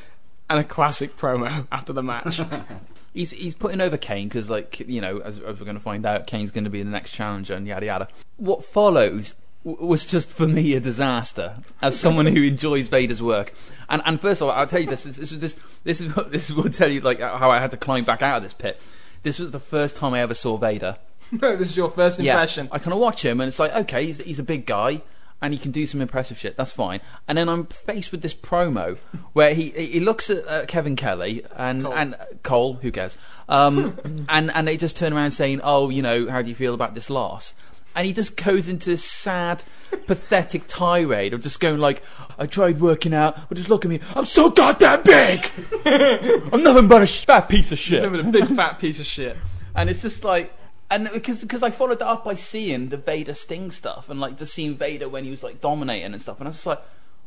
and 0.51 0.59
a 0.59 0.63
classic 0.63 1.17
promo 1.17 1.65
after 1.71 1.93
the 1.93 2.03
match. 2.03 2.39
he's 3.13 3.31
he's 3.31 3.55
putting 3.55 3.81
over 3.81 3.97
Kane 3.97 4.27
because 4.27 4.49
like 4.49 4.79
you 4.81 5.01
know 5.01 5.19
as, 5.19 5.37
as 5.39 5.59
we're 5.59 5.65
going 5.65 5.75
to 5.77 5.79
find 5.79 6.05
out, 6.05 6.27
Kane's 6.27 6.51
going 6.51 6.63
to 6.65 6.69
be 6.69 6.83
the 6.83 6.89
next 6.89 7.11
challenger 7.11 7.53
and 7.55 7.65
yada 7.67 7.85
yada. 7.85 8.07
What 8.37 8.63
follows 8.63 9.33
w- 9.65 9.85
was 9.85 10.05
just 10.05 10.29
for 10.29 10.47
me 10.47 10.73
a 10.75 10.79
disaster 10.79 11.57
as 11.81 11.99
someone 11.99 12.25
who 12.25 12.43
enjoys 12.43 12.87
Vader's 12.87 13.21
work. 13.21 13.53
And 13.89 14.01
and 14.05 14.19
first 14.19 14.41
of 14.41 14.49
all, 14.49 14.53
I'll 14.53 14.67
tell 14.67 14.79
you 14.81 14.87
this. 14.87 15.03
This, 15.03 15.17
this 15.17 15.31
is 15.31 15.39
this 15.39 15.55
this 15.83 16.01
is 16.01 16.15
what- 16.15 16.31
this 16.31 16.51
will 16.51 16.69
tell 16.69 16.89
you 16.91 17.01
like 17.01 17.19
how 17.19 17.49
I 17.51 17.59
had 17.59 17.71
to 17.71 17.77
climb 17.77 18.03
back 18.05 18.21
out 18.21 18.37
of 18.37 18.43
this 18.43 18.53
pit. 18.53 18.79
This 19.23 19.39
was 19.39 19.51
the 19.51 19.59
first 19.59 19.95
time 19.95 20.13
I 20.13 20.19
ever 20.21 20.33
saw 20.33 20.57
Vader. 20.57 20.97
this 21.31 21.69
is 21.69 21.77
your 21.77 21.89
first 21.89 22.19
impression. 22.19 22.65
Yeah, 22.65 22.75
I 22.75 22.79
kind 22.79 22.91
of 22.93 22.99
watch 22.99 23.23
him, 23.23 23.39
and 23.39 23.47
it's 23.47 23.59
like, 23.59 23.73
okay, 23.73 24.05
he's, 24.07 24.21
he's 24.21 24.39
a 24.39 24.43
big 24.43 24.65
guy, 24.65 25.01
and 25.41 25.53
he 25.53 25.59
can 25.59 25.71
do 25.71 25.87
some 25.87 26.01
impressive 26.01 26.37
shit. 26.37 26.55
That's 26.55 26.71
fine. 26.71 27.01
And 27.27 27.37
then 27.37 27.49
I'm 27.49 27.65
faced 27.65 28.11
with 28.11 28.21
this 28.21 28.33
promo 28.33 28.97
where 29.33 29.53
he 29.53 29.69
he 29.69 29.99
looks 29.99 30.29
at 30.29 30.47
uh, 30.47 30.65
Kevin 30.65 30.95
Kelly 30.95 31.43
and 31.55 31.83
Cole. 31.83 31.93
and 31.93 32.15
uh, 32.15 32.25
Cole, 32.43 32.73
who 32.75 32.91
cares? 32.91 33.17
Um, 33.49 34.25
and 34.29 34.51
and 34.51 34.67
they 34.67 34.77
just 34.77 34.97
turn 34.97 35.13
around 35.13 35.31
saying, 35.31 35.61
oh, 35.63 35.89
you 35.89 36.01
know, 36.01 36.29
how 36.29 36.41
do 36.41 36.49
you 36.49 36.55
feel 36.55 36.73
about 36.73 36.93
this 36.93 37.09
loss? 37.09 37.53
And 37.93 38.05
he 38.05 38.13
just 38.13 38.37
goes 38.37 38.69
into 38.69 38.89
this 38.89 39.03
sad, 39.03 39.63
pathetic 40.07 40.63
tirade 40.67 41.33
of 41.33 41.41
just 41.41 41.59
going 41.59 41.79
like, 41.79 42.01
I 42.39 42.45
tried 42.45 42.79
working 42.79 43.13
out, 43.13 43.49
but 43.49 43.57
just 43.57 43.69
look 43.69 43.83
at 43.83 43.89
me, 43.89 43.99
I'm 44.15 44.25
so 44.25 44.49
goddamn 44.49 45.03
big! 45.03 45.49
I'm 46.53 46.63
nothing 46.63 46.87
but 46.87 47.01
a 47.01 47.05
sh- 47.05 47.25
fat 47.25 47.49
piece 47.49 47.73
of 47.73 47.79
shit. 47.79 48.01
Living 48.01 48.25
a 48.25 48.31
big 48.31 48.45
fat 48.55 48.79
piece 48.79 49.01
of 49.01 49.05
shit. 49.05 49.35
And 49.75 49.89
it's 49.89 50.01
just 50.03 50.23
like, 50.23 50.53
and 50.91 51.09
because 51.13 51.41
because 51.41 51.63
I 51.63 51.71
followed 51.71 51.99
that 51.99 52.07
up 52.07 52.25
by 52.25 52.35
seeing 52.35 52.89
the 52.89 52.97
Vader 52.97 53.33
Sting 53.33 53.71
stuff 53.71 54.09
and 54.09 54.19
like 54.19 54.37
just 54.37 54.53
seeing 54.53 54.75
Vader 54.75 55.09
when 55.09 55.23
he 55.23 55.31
was 55.31 55.41
like 55.41 55.61
dominating 55.61 56.13
and 56.13 56.21
stuff, 56.21 56.39
and 56.39 56.47
I 56.47 56.49
was 56.49 56.57
just 56.57 56.67
like, 56.67 56.81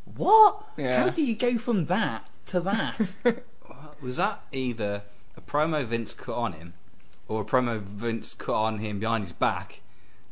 what? 0.04 0.62
Yeah. 0.76 1.02
How 1.02 1.08
do 1.08 1.24
you 1.24 1.34
go 1.34 1.58
from 1.58 1.86
that 1.86 2.28
to 2.46 2.60
that? 2.60 3.12
Was 4.02 4.18
that 4.18 4.42
either 4.52 5.02
a 5.34 5.40
promo 5.40 5.86
Vince 5.86 6.12
cut 6.12 6.34
on 6.34 6.52
him, 6.52 6.74
or 7.26 7.40
a 7.40 7.44
promo 7.44 7.80
Vince 7.80 8.34
cut 8.34 8.54
on 8.54 8.78
him 8.78 9.00
behind 9.00 9.24
his 9.24 9.32
back, 9.32 9.80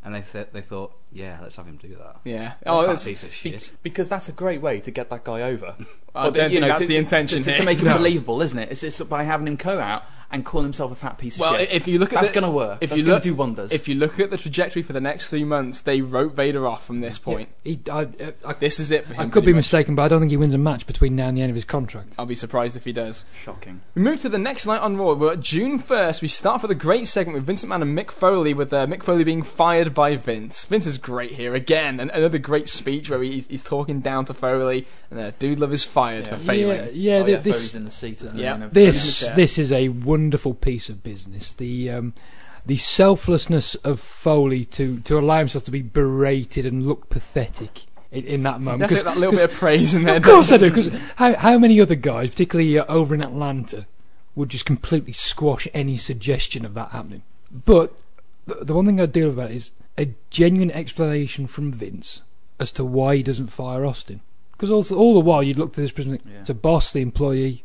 and 0.05 0.14
they 0.14 0.20
th- 0.20 0.49
they 0.53 0.61
thought, 0.61 0.93
yeah, 1.13 1.39
let's 1.43 1.57
have 1.57 1.67
him 1.67 1.77
do 1.77 1.97
that. 1.97 2.17
Yeah. 2.25 2.55
Oh, 2.67 2.87
that 2.87 2.93
it's, 2.93 3.05
piece 3.05 3.23
of 3.23 3.33
shit. 3.33 3.71
because 3.83 4.09
that's 4.09 4.29
a 4.29 4.33
great 4.33 4.61
way 4.61 4.81
to 4.81 4.91
get 4.91 5.11
that 5.11 5.25
guy 5.25 5.43
over. 5.43 5.75
I 6.15 6.31
don't 6.31 6.51
think 6.51 6.61
that's 6.61 6.81
to, 6.81 6.87
the 6.87 6.95
to- 6.95 7.01
intention 7.01 7.39
to, 7.43 7.51
to, 7.51 7.57
here. 7.57 7.65
make 7.65 7.79
him 7.79 7.87
No. 7.87 7.97
believable, 7.97 8.43
isn't 8.43 8.59
it? 8.59 8.71
It's, 8.71 8.83
it's 8.83 9.01
by 9.01 9.23
having 9.23 9.47
him 9.47 9.57
co 9.57 9.79
out 9.79 10.05
and 10.31 10.45
call 10.47 10.63
himself 10.63 10.91
a 10.93 10.95
fat 10.95 11.19
piece 11.19 11.37
of 11.37 11.41
well, 11.41 11.57
shit. 11.59 11.71
if 11.71 11.87
you 11.87 11.99
look 11.99 12.13
at 12.13 12.17
that's 12.17 12.29
the, 12.29 12.35
going 12.41 12.51
to 12.51 12.51
work. 12.51 12.79
If 12.81 12.91
that's 12.91 13.01
you 13.01 13.07
going 13.07 13.15
look, 13.17 13.23
to 13.23 13.29
do 13.29 13.35
wonders. 13.35 13.71
If 13.73 13.87
you 13.87 13.95
look 13.95 14.19
at 14.19 14.31
the 14.31 14.39
trajectory 14.39 14.83
for 14.83 14.95
the 14.95 15.01
next 15.01 15.29
three 15.29 15.45
months, 15.45 15.83
they 15.83 16.01
wrote 16.01 16.33
Vader 16.35 16.67
off 16.67 16.87
from 16.87 17.01
this 17.01 17.19
point. 17.19 17.51
He, 17.65 17.81
I, 17.91 18.09
I, 18.45 18.55
This 18.55 18.81
is 18.81 18.91
it 18.91 19.05
for 19.05 19.13
him. 19.15 19.21
I 19.21 19.27
could 19.29 19.45
be 19.45 19.53
much. 19.53 19.59
mistaken, 19.59 19.95
but 19.95 20.03
I 20.03 20.09
don't 20.09 20.21
think 20.21 20.31
he 20.31 20.39
wins 20.39 20.55
a 20.55 20.59
match 20.59 20.87
between 20.87 21.17
now 21.17 21.29
and 21.29 21.37
the 21.37 21.43
end 21.43 21.51
of 21.51 21.55
his 21.57 21.67
contract. 21.67 22.15
I'll 22.19 22.25
be 22.27 22.35
surprised 22.35 22.77
if 22.77 22.85
he 22.85 22.93
does. 22.93 23.27
Shocking. 23.43 23.83
We 23.95 24.01
move 24.03 24.21
to 24.23 24.31
the 24.31 24.39
next 24.39 24.65
night 24.67 24.81
on 24.81 24.97
Raw. 24.97 25.13
We're 25.15 25.33
at 25.33 25.41
June 25.41 25.79
1st. 25.79 26.23
We 26.23 26.29
start 26.29 26.63
for 26.63 26.67
the 26.67 26.75
great 26.75 27.07
segment 27.09 27.35
with 27.37 27.45
Vince 27.47 27.63
McMahon 27.65 27.83
and 27.83 27.97
Mick 27.97 28.11
Foley, 28.11 28.55
with 28.55 28.73
uh, 28.73 28.87
Mick 28.87 29.03
Foley 29.03 29.25
being 29.25 29.43
fired 29.43 29.93
by 29.93 30.17
Vince. 30.17 30.65
Vince 30.65 30.87
is 30.87 30.97
great 31.03 31.33
here 31.33 31.55
again, 31.55 32.01
and 32.01 32.11
another 32.11 32.39
great 32.39 32.69
speech 32.69 33.11
where 33.11 33.23
he's, 33.23 33.47
he's 33.49 33.63
talking 33.63 34.01
down 34.01 34.25
to 34.27 34.35
Foley, 34.35 34.87
and 35.11 35.21
uh, 35.21 35.33
Dude 35.39 35.61
Love 35.61 35.73
is 35.73 35.85
fired 35.85 36.27
for 36.29 36.37
failing. 36.37 36.79
Yeah, 36.79 36.91
yeah, 36.93 37.23
oh, 37.23 37.27
yeah, 37.27 37.37
this 37.37 37.57
Foley's 37.57 37.75
in 37.75 37.85
the 37.85 37.91
seat, 37.91 38.23
isn't 38.23 38.39
Yeah. 38.39 38.57
he? 38.57 38.63
And 38.63 38.77
He's 38.77 39.23
in 39.23 39.29
this 39.35 39.37
this 39.37 39.59
is 39.59 39.73
a 39.73 39.89
wonderful 39.89 40.55
piece 40.55 40.89
of 40.89 41.03
business. 41.03 41.53
The 41.53 41.91
um, 41.91 42.15
the 42.65 42.77
selflessness 42.77 43.75
of 43.77 44.01
Foley 44.01 44.65
to 44.67 45.01
to 45.01 45.19
allow 45.19 45.39
himself 45.39 45.65
to 45.65 45.71
be 45.71 45.83
berated 45.83 46.65
and 46.65 46.87
look 46.87 47.11
pathetic 47.11 47.87
in, 48.13 48.25
in 48.25 48.43
that 48.45 48.61
moment. 48.61 48.91
Definitely 48.91 49.05
that 49.05 49.19
little 49.19 49.35
bit 49.35 49.51
of 49.51 49.57
praise 49.57 49.95
in 49.95 50.05
there. 50.05 50.17
Of 50.17 50.23
course 50.23 50.53
I 50.53 50.59
do, 50.59 50.71
because 50.71 51.01
how, 51.17 51.35
how 51.35 51.59
many 51.59 51.81
other 51.81 51.95
guys, 51.95 52.31
particularly 52.31 52.79
uh, 52.79 52.85
over 52.89 53.15
in 53.15 53.23
Atlanta, 53.23 53.87
would 54.35 54.51
just 54.51 54.67
completely 54.67 55.13
squash 55.13 55.67
any 55.75 55.99
suggestion 55.99 56.65
of 56.65 56.75
that 56.75 56.91
happening? 56.91 57.23
But 57.51 57.99
the, 58.47 58.65
the 58.65 58.75
one 58.75 58.87
thing 58.87 59.01
I 59.01 59.07
deal 59.07 59.29
with 59.29 59.39
about 59.39 59.51
is 59.51 59.73
a 59.99 60.14
genuine 60.30 60.70
explanation 60.70 61.47
from 61.47 61.72
Vince 61.72 62.22
as 62.59 62.72
to 62.72 62.84
why 62.84 63.16
he 63.16 63.22
doesn't 63.22 63.49
fire 63.49 63.84
Austin. 63.84 64.20
Because 64.53 64.70
all, 64.70 64.97
all 64.99 65.14
the 65.14 65.20
while 65.20 65.43
you'd 65.43 65.59
look 65.59 65.72
to 65.74 65.80
this 65.80 65.90
person, 65.93 66.12
Yeah. 66.24 66.40
it's 66.40 66.51
a 66.51 66.55
boss, 66.55 66.93
the 66.93 67.01
employee, 67.01 67.64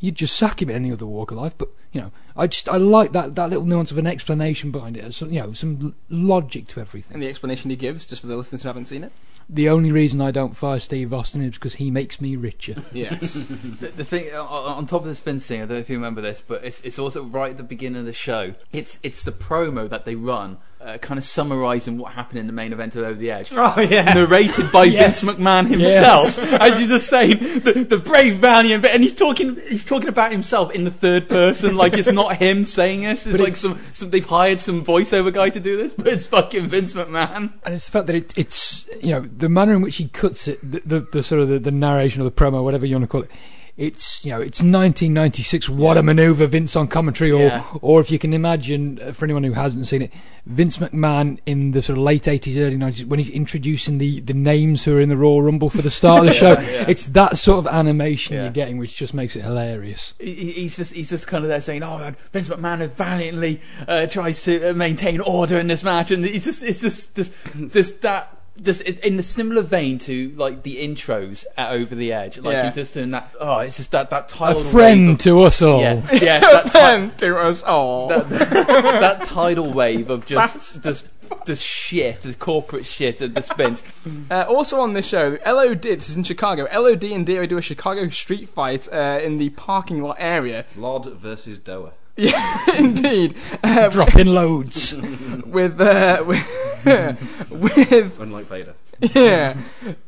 you'd 0.00 0.16
just 0.16 0.36
sack 0.36 0.60
him 0.60 0.70
in 0.70 0.76
any 0.76 0.92
other 0.92 1.06
walk 1.06 1.30
of 1.30 1.36
life. 1.38 1.54
But 1.56 1.68
you 1.92 2.00
know, 2.00 2.12
I 2.36 2.46
just 2.48 2.68
I 2.68 2.76
like 2.78 3.12
that 3.12 3.34
that 3.36 3.50
little 3.50 3.64
nuance 3.64 3.90
of 3.90 3.98
an 3.98 4.06
explanation 4.06 4.70
behind 4.70 4.96
it. 4.96 5.14
So, 5.14 5.26
you 5.26 5.40
know, 5.40 5.52
some 5.52 5.94
logic 6.08 6.66
to 6.68 6.80
everything. 6.80 7.14
And 7.14 7.22
the 7.22 7.28
explanation 7.28 7.70
he 7.70 7.76
gives, 7.76 8.06
just 8.06 8.20
for 8.22 8.26
the 8.26 8.36
listeners 8.36 8.62
who 8.62 8.68
haven't 8.68 8.86
seen 8.86 9.04
it. 9.04 9.12
The 9.48 9.68
only 9.68 9.92
reason 9.92 10.22
I 10.22 10.30
don't 10.30 10.56
fire 10.56 10.80
Steve 10.80 11.12
Austin 11.12 11.42
is 11.42 11.52
because 11.54 11.74
he 11.74 11.90
makes 11.90 12.18
me 12.20 12.34
richer. 12.34 12.82
Yes. 12.92 13.34
The, 13.80 13.88
the 13.88 14.04
thing 14.04 14.32
on 14.34 14.86
top 14.86 15.02
of 15.02 15.08
this 15.08 15.20
Vince 15.20 15.46
thing, 15.46 15.60
I 15.60 15.66
don't 15.66 15.74
know 15.76 15.80
if 15.80 15.90
you 15.90 15.96
remember 15.96 16.20
this, 16.22 16.40
but 16.40 16.64
it's 16.64 16.80
it's 16.80 16.98
also 16.98 17.24
right 17.24 17.50
at 17.52 17.56
the 17.58 17.62
beginning 17.62 18.00
of 18.00 18.06
the 18.06 18.12
show. 18.12 18.54
It's 18.72 18.98
it's 19.02 19.22
the 19.22 19.32
promo 19.32 19.88
that 19.90 20.04
they 20.06 20.14
run, 20.14 20.58
uh, 20.80 20.96
kind 20.98 21.18
of 21.18 21.24
summarising 21.24 21.98
what 21.98 22.12
happened 22.12 22.38
in 22.38 22.46
the 22.46 22.52
main 22.52 22.72
event 22.72 22.94
of 22.96 23.02
Over 23.04 23.18
the 23.18 23.30
Edge. 23.30 23.50
Oh 23.56 23.80
yeah. 23.80 24.14
Narrated 24.14 24.72
by 24.72 24.84
Yes. 24.84 25.20
Vince 25.22 25.36
McMahon 25.38 25.68
Yes. 25.78 26.36
himself, 26.38 26.52
as 26.60 26.78
he's 26.78 26.88
just 26.88 27.08
saying 27.08 27.38
the, 27.38 27.84
the 27.88 27.98
brave 27.98 28.38
valiant, 28.38 28.82
bit, 28.82 28.94
and 28.94 29.02
he's 29.02 29.14
talking 29.14 29.56
he's 29.68 29.84
talking 29.84 30.08
about 30.08 30.30
himself 30.32 30.70
in 30.72 30.84
the 30.84 30.90
third 30.90 31.28
person, 31.28 31.76
like 31.76 31.98
it's 31.98 32.10
not 32.10 32.23
him 32.32 32.64
saying 32.64 33.02
this. 33.02 33.26
It's 33.26 33.36
But 33.36 33.40
like 33.40 33.48
it's- 33.50 33.60
some, 33.60 33.78
some 33.92 34.10
they've 34.10 34.24
hired 34.24 34.60
some 34.60 34.84
voiceover 34.84 35.32
guy 35.32 35.50
to 35.50 35.60
do 35.60 35.76
this, 35.76 35.92
but 35.92 36.06
it's 36.06 36.24
fucking 36.24 36.68
Vince 36.68 36.94
McMahon. 36.94 37.52
and 37.64 37.74
it's 37.74 37.84
the 37.86 37.92
fact 37.92 38.06
that 38.06 38.16
it's 38.16 38.32
it's 38.36 38.88
you 39.02 39.10
know 39.10 39.20
the 39.20 39.48
manner 39.48 39.74
in 39.74 39.82
which 39.82 39.96
he 39.96 40.08
cuts 40.08 40.48
it, 40.48 40.58
the, 40.62 40.80
the, 40.86 41.00
the 41.12 41.22
sort 41.22 41.40
of 41.42 41.48
the, 41.48 41.58
the 41.58 41.70
narration 41.70 42.20
or 42.22 42.24
the 42.24 42.30
promo, 42.30 42.64
whatever 42.64 42.86
you 42.86 42.94
want 42.94 43.04
to 43.04 43.08
call 43.08 43.22
it. 43.22 43.30
It's 43.76 44.24
you 44.24 44.30
know 44.30 44.40
it's 44.40 44.60
1996. 44.60 45.68
What 45.68 45.96
a 45.96 46.02
maneuver, 46.02 46.46
Vince 46.46 46.76
on 46.76 46.86
commentary, 46.86 47.32
or 47.32 47.40
Yeah. 47.42 47.64
or 47.82 48.00
if 48.00 48.08
you 48.08 48.20
can 48.20 48.32
imagine 48.32 49.00
uh, 49.02 49.12
for 49.12 49.24
anyone 49.24 49.42
who 49.42 49.54
hasn't 49.54 49.88
seen 49.88 50.02
it, 50.02 50.12
Vince 50.46 50.78
McMahon 50.78 51.38
in 51.44 51.72
the 51.72 51.82
sort 51.82 51.98
of 51.98 52.04
late 52.04 52.22
80s, 52.22 52.56
early 52.56 52.76
90s 52.76 53.04
when 53.06 53.18
he's 53.18 53.30
introducing 53.30 53.98
the, 53.98 54.20
the 54.20 54.32
names 54.32 54.84
who 54.84 54.94
are 54.96 55.00
in 55.00 55.08
the 55.08 55.16
Royal 55.16 55.42
Rumble 55.42 55.70
for 55.70 55.82
the 55.82 55.90
start 55.90 56.20
of 56.20 56.26
the 56.26 56.32
show. 56.38 56.52
yeah. 56.60 56.84
It's 56.86 57.06
that 57.06 57.36
sort 57.36 57.66
of 57.66 57.72
animation 57.72 58.36
you're 58.36 58.50
getting, 58.50 58.78
which 58.78 58.94
just 58.96 59.12
makes 59.12 59.34
it 59.34 59.42
hilarious. 59.42 60.14
He- 60.20 60.34
he- 60.34 60.50
He's 60.52 60.76
just 60.76 60.92
he's 60.94 61.10
just 61.10 61.26
kind 61.26 61.42
of 61.44 61.48
there 61.48 61.60
saying, 61.60 61.82
"Oh, 61.82 62.12
Vince 62.32 62.48
McMahon 62.48 62.88
valiantly 62.92 63.60
uh, 63.88 64.06
tries 64.06 64.40
to 64.44 64.70
uh, 64.70 64.72
maintain 64.72 65.20
order 65.20 65.58
in 65.58 65.66
this 65.66 65.82
match," 65.82 66.12
and 66.12 66.24
he's 66.24 66.44
just 66.44 66.62
it's 66.62 66.80
just 66.80 67.16
this 67.16 67.32
this 67.54 67.90
that. 67.96 68.38
This, 68.56 68.80
in 68.80 69.18
a 69.18 69.22
similar 69.24 69.62
vein 69.62 69.98
to 70.00 70.30
like 70.36 70.62
the 70.62 70.76
intros 70.76 71.44
at 71.56 71.72
Over 71.72 71.94
the 71.96 72.12
Edge, 72.12 72.38
like 72.38 72.52
Yeah. 72.54 72.70
just 72.70 72.94
doing 72.94 73.10
that. 73.10 73.30
Oh, 73.40 73.58
it's 73.58 73.78
just 73.78 73.90
that 73.90 74.10
that 74.10 74.28
tidal 74.28 74.60
A 74.60 74.62
tidal 74.64 74.70
friend 74.70 75.08
wave 75.08 75.18
to 75.18 75.40
us 75.40 75.60
all. 75.60 75.80
yeah, 75.80 75.94
yeah, 76.12 76.38
that, 76.40 76.64
ti- 76.66 76.70
then 76.72 77.10
to 77.16 77.36
us 77.36 77.64
all. 77.64 78.08
that, 78.08 78.28
that 78.30 79.24
tidal 79.24 79.72
wave 79.72 80.08
of 80.08 80.24
just 80.24 80.84
just 80.84 81.08
this 81.46 81.60
shit, 81.60 82.20
this 82.22 82.36
corporate 82.36 82.86
shit, 82.86 83.20
and 83.20 83.34
this 83.34 83.50
Vince. 83.52 83.82
Uh, 84.30 84.42
also 84.42 84.78
on 84.80 84.92
this 84.92 85.06
show, 85.08 85.36
LOD, 85.44 85.82
this 85.82 86.08
is 86.10 86.16
in 86.16 86.22
Chicago, 86.22 86.68
LOD 86.72 87.02
and 87.04 87.26
DOA 87.26 87.48
do 87.48 87.58
a 87.58 87.62
Chicago 87.62 88.08
street 88.10 88.48
fight 88.48 88.88
uh, 88.92 89.18
in 89.20 89.38
the 89.38 89.48
parking 89.50 90.00
lot 90.00 90.16
area. 90.20 90.64
Lod 90.76 91.06
versus 91.14 91.58
Doa. 91.58 91.90
Yeah, 92.16 92.76
indeed. 92.76 93.34
Uh, 93.64 93.88
Dropping 93.88 94.28
loads. 94.28 94.94
with, 95.46 95.80
uh, 95.80 96.22
with, 96.24 96.46
with, 97.50 98.20
Unlike 98.20 98.46
Vader. 98.46 98.74
Yeah. 99.14 99.56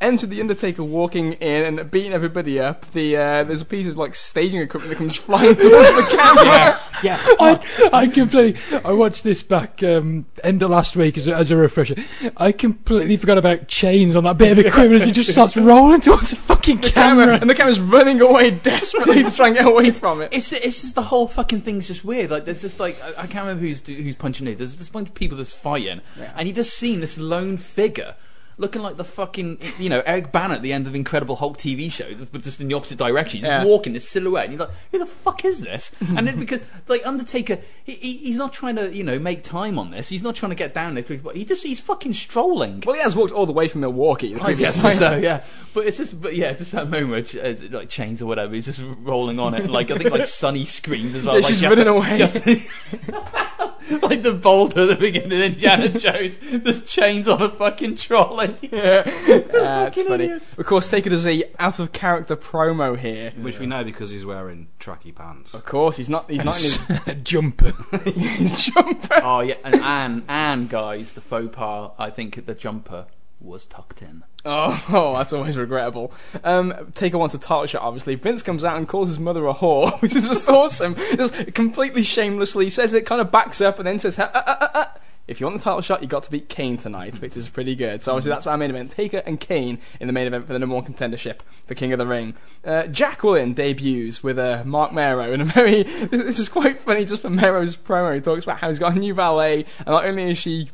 Enter 0.00 0.26
the 0.26 0.40
Undertaker 0.40 0.82
walking 0.82 1.34
in 1.34 1.78
and 1.78 1.90
beating 1.90 2.12
everybody 2.12 2.58
up. 2.60 2.90
The 2.92 3.16
uh, 3.16 3.44
There's 3.44 3.60
a 3.60 3.64
piece 3.66 3.86
of 3.88 3.96
like 3.96 4.14
staging 4.14 4.60
equipment 4.60 4.90
that 4.90 4.96
comes 4.98 5.16
flying 5.16 5.54
towards 5.54 5.62
the 6.10 6.16
camera. 6.16 6.80
Yeah, 7.02 7.18
I, 7.40 7.90
I 7.92 8.06
completely. 8.06 8.60
I 8.84 8.92
watched 8.92 9.22
this 9.24 9.42
back 9.42 9.82
um, 9.82 10.26
end 10.42 10.62
of 10.62 10.70
last 10.70 10.96
week 10.96 11.18
as 11.18 11.28
a, 11.28 11.34
as 11.34 11.50
a 11.50 11.56
refresher. 11.56 11.96
I 12.36 12.52
completely 12.52 13.16
forgot 13.16 13.38
about 13.38 13.68
chains 13.68 14.16
on 14.16 14.24
that 14.24 14.38
bit 14.38 14.52
of 14.52 14.58
equipment 14.64 15.02
as 15.02 15.08
it 15.08 15.12
just 15.12 15.30
starts 15.30 15.56
rolling 15.56 16.00
towards 16.00 16.30
the 16.30 16.36
fucking 16.36 16.78
camera. 16.78 16.92
camera. 17.26 17.38
And 17.40 17.50
the 17.50 17.54
camera's 17.54 17.80
running 17.80 18.20
away 18.20 18.50
desperately 18.50 19.22
to 19.24 19.30
try 19.30 19.48
and 19.48 19.56
get 19.56 19.66
away 19.66 19.90
from 19.90 20.22
it. 20.22 20.32
It's 20.32 20.52
it's 20.52 20.80
just 20.80 20.94
the 20.94 21.02
whole 21.02 21.28
fucking 21.28 21.60
thing's 21.60 21.86
just 21.88 22.04
weird. 22.04 22.30
Like 22.30 22.44
there's 22.44 22.62
just 22.62 22.80
like 22.80 23.00
I, 23.02 23.08
I 23.22 23.26
can't 23.26 23.46
remember 23.46 23.62
who's 23.62 23.86
who's 23.86 24.16
punching 24.16 24.46
who. 24.46 24.54
There's 24.54 24.74
just 24.74 24.90
a 24.90 24.92
bunch 24.92 25.08
of 25.08 25.14
people 25.14 25.36
that's 25.36 25.52
fighting, 25.52 26.00
Yeah. 26.18 26.32
and 26.36 26.48
you 26.48 26.54
just 26.54 26.74
seen 26.76 27.00
this 27.00 27.18
lone 27.18 27.56
figure. 27.56 28.14
Looking 28.58 28.80
like 28.80 28.96
the 28.96 29.04
fucking, 29.04 29.58
you 29.78 29.90
know, 29.90 30.02
Eric 30.06 30.32
Banner 30.32 30.54
at 30.54 30.62
the 30.62 30.72
end 30.72 30.86
of 30.86 30.94
Incredible 30.94 31.36
Hulk 31.36 31.58
TV 31.58 31.92
show, 31.92 32.06
but 32.32 32.40
just 32.42 32.58
in 32.58 32.68
the 32.68 32.74
opposite 32.74 32.96
direction. 32.96 33.40
He's 33.40 33.46
Yeah. 33.46 33.58
just 33.58 33.68
walking 33.68 33.92
this 33.92 34.08
silhouette, 34.08 34.44
and 34.44 34.52
he's 34.54 34.60
like, 34.60 34.70
"Who 34.92 34.98
the 34.98 35.04
fuck 35.04 35.44
is 35.44 35.60
this?" 35.60 35.92
and 36.00 36.26
then 36.26 36.38
because 36.40 36.60
like 36.88 37.06
Undertaker, 37.06 37.58
he, 37.84 37.92
he, 37.92 38.16
he's 38.16 38.36
not 38.36 38.54
trying 38.54 38.76
to, 38.76 38.90
you 38.96 39.04
know, 39.04 39.18
make 39.18 39.42
time 39.42 39.78
on 39.78 39.90
this. 39.90 40.08
He's 40.08 40.22
not 40.22 40.36
trying 40.36 40.50
to 40.50 40.56
get 40.56 40.72
down 40.72 40.94
there. 40.94 41.04
But 41.04 41.36
he 41.36 41.44
just 41.44 41.64
he's 41.64 41.80
fucking 41.80 42.14
strolling. 42.14 42.82
Well, 42.86 42.96
he 42.96 43.02
has 43.02 43.14
walked 43.14 43.32
all 43.32 43.44
the 43.44 43.52
way 43.52 43.68
from 43.68 43.82
Milwaukee. 43.82 44.32
the 44.32 44.42
I 44.42 44.54
guess 44.54 44.82
night. 44.82 44.96
so, 44.96 45.16
yeah. 45.16 45.44
But 45.74 45.86
it's 45.86 45.98
just, 45.98 46.18
but 46.18 46.34
yeah, 46.34 46.54
just 46.54 46.72
that 46.72 46.88
moment, 46.88 47.34
uh, 47.34 47.40
is 47.40 47.62
it 47.62 47.72
like 47.72 47.90
chains 47.90 48.22
or 48.22 48.26
whatever. 48.26 48.54
He's 48.54 48.64
just 48.64 48.80
rolling 49.02 49.38
on 49.38 49.52
it. 49.52 49.68
Like 49.68 49.90
I 49.90 49.98
think 49.98 50.10
like 50.12 50.26
Sunny 50.26 50.64
screams 50.64 51.14
as 51.14 51.26
well. 51.26 51.34
Yeah, 51.34 51.40
like 51.42 51.48
she's 51.52 51.60
just- 51.60 51.76
running 51.76 51.88
away. 51.94 52.16
just- 52.16 52.36
like 54.02 54.22
the 54.22 54.32
boulder 54.32 54.80
at 54.82 54.88
the 54.88 54.96
beginning 54.96 55.32
of 55.32 55.40
Indiana 55.44 55.88
Jones. 55.90 56.38
There's 56.50 56.84
chains 56.86 57.28
on 57.28 57.40
a 57.42 57.48
fucking 57.50 57.96
trolley. 57.96 58.45
Yeah, 58.62 59.02
uh, 59.06 59.86
it's 59.86 60.02
funny. 60.02 60.24
idiots. 60.24 60.58
Of 60.58 60.66
course, 60.66 60.90
take 60.90 61.06
it 61.06 61.12
as 61.12 61.26
a 61.26 61.44
out 61.60 61.78
of 61.78 61.92
character 61.92 62.36
promo 62.36 62.98
here. 62.98 63.32
Which 63.38 63.58
we 63.58 63.66
know 63.66 63.84
because 63.84 64.10
he's 64.10 64.26
wearing 64.26 64.68
tracky 64.80 65.14
pants. 65.14 65.54
Of 65.54 65.64
course, 65.64 65.96
he's 65.96 66.10
not. 66.10 66.30
He's 66.30 66.44
not 66.44 66.56
in 66.58 66.62
his, 66.64 67.06
a 67.06 67.14
jumper. 67.22 67.72
his 68.04 68.66
jumper. 68.66 69.20
Oh 69.22 69.40
yeah, 69.40 69.54
and 69.64 69.74
and 69.76 70.22
and 70.28 70.68
guys, 70.68 71.12
the 71.12 71.20
faux 71.20 71.54
pas. 71.54 71.92
I 71.98 72.10
think 72.10 72.46
the 72.46 72.54
jumper 72.54 73.06
was 73.40 73.64
tucked 73.66 74.02
in. 74.02 74.24
Oh, 74.44 74.84
oh, 74.90 75.16
that's 75.16 75.32
always 75.32 75.56
regrettable. 75.56 76.12
Um, 76.44 76.92
take 76.94 77.12
a 77.14 77.18
one 77.18 77.30
to 77.30 77.38
title 77.38 77.66
shot. 77.66 77.82
Obviously, 77.82 78.14
Vince 78.14 78.42
comes 78.42 78.62
out 78.64 78.76
and 78.76 78.86
calls 78.86 79.08
his 79.08 79.18
mother 79.18 79.46
a 79.46 79.54
whore, 79.54 80.00
which 80.00 80.14
is 80.14 80.28
just 80.28 80.48
awesome. 80.48 80.94
Just 80.94 81.52
completely 81.54 82.02
shamelessly 82.04 82.70
says 82.70 82.94
it, 82.94 83.06
kind 83.06 83.20
of 83.20 83.30
backs 83.32 83.60
up, 83.60 83.78
and 83.78 83.86
then 83.86 83.98
says, 83.98 84.18
uh, 84.18 84.30
uh, 84.32 84.38
uh, 84.46 84.68
uh, 84.74 84.84
if 85.28 85.40
you 85.40 85.46
want 85.46 85.58
the 85.58 85.64
title 85.64 85.80
shot, 85.80 86.02
you 86.02 86.08
got 86.08 86.22
to 86.24 86.30
beat 86.30 86.48
Kane 86.48 86.76
tonight, 86.76 87.20
which 87.20 87.36
is 87.36 87.48
pretty 87.48 87.74
good. 87.74 88.02
So 88.02 88.12
obviously 88.12 88.30
that's 88.30 88.46
our 88.46 88.56
main 88.56 88.70
event. 88.70 88.92
Taker 88.92 89.22
and 89.26 89.40
Kane 89.40 89.78
in 90.00 90.06
the 90.06 90.12
main 90.12 90.26
event 90.26 90.46
for 90.46 90.52
the 90.52 90.58
number 90.58 90.74
one 90.74 90.84
contendership 90.84 91.40
for 91.64 91.74
King 91.74 91.92
of 91.92 91.98
the 91.98 92.06
Ring. 92.06 92.34
Uh, 92.64 92.86
Jacqueline 92.86 93.52
debuts 93.52 94.22
with 94.22 94.38
uh, 94.38 94.62
Marc 94.64 94.92
Mero 94.92 95.32
in 95.32 95.40
a 95.40 95.44
very. 95.44 95.82
This 96.16 96.38
is 96.38 96.48
quite 96.48 96.78
funny 96.78 97.04
just 97.04 97.22
for 97.22 97.30
Mero's 97.30 97.76
promo. 97.76 98.14
He 98.14 98.20
talks 98.20 98.44
about 98.44 98.58
how 98.58 98.68
he's 98.68 98.78
got 98.78 98.94
a 98.94 98.98
new 98.98 99.14
valet, 99.14 99.64
and 99.78 99.86
not 99.86 100.04
only 100.04 100.30
is 100.30 100.38
she, 100.38 100.70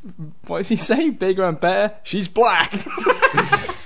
what 0.46 0.58
does 0.58 0.68
he 0.68 0.76
say, 0.76 1.10
bigger 1.10 1.44
and 1.44 1.58
better, 1.58 1.94
she's 2.02 2.28
black. 2.28 2.72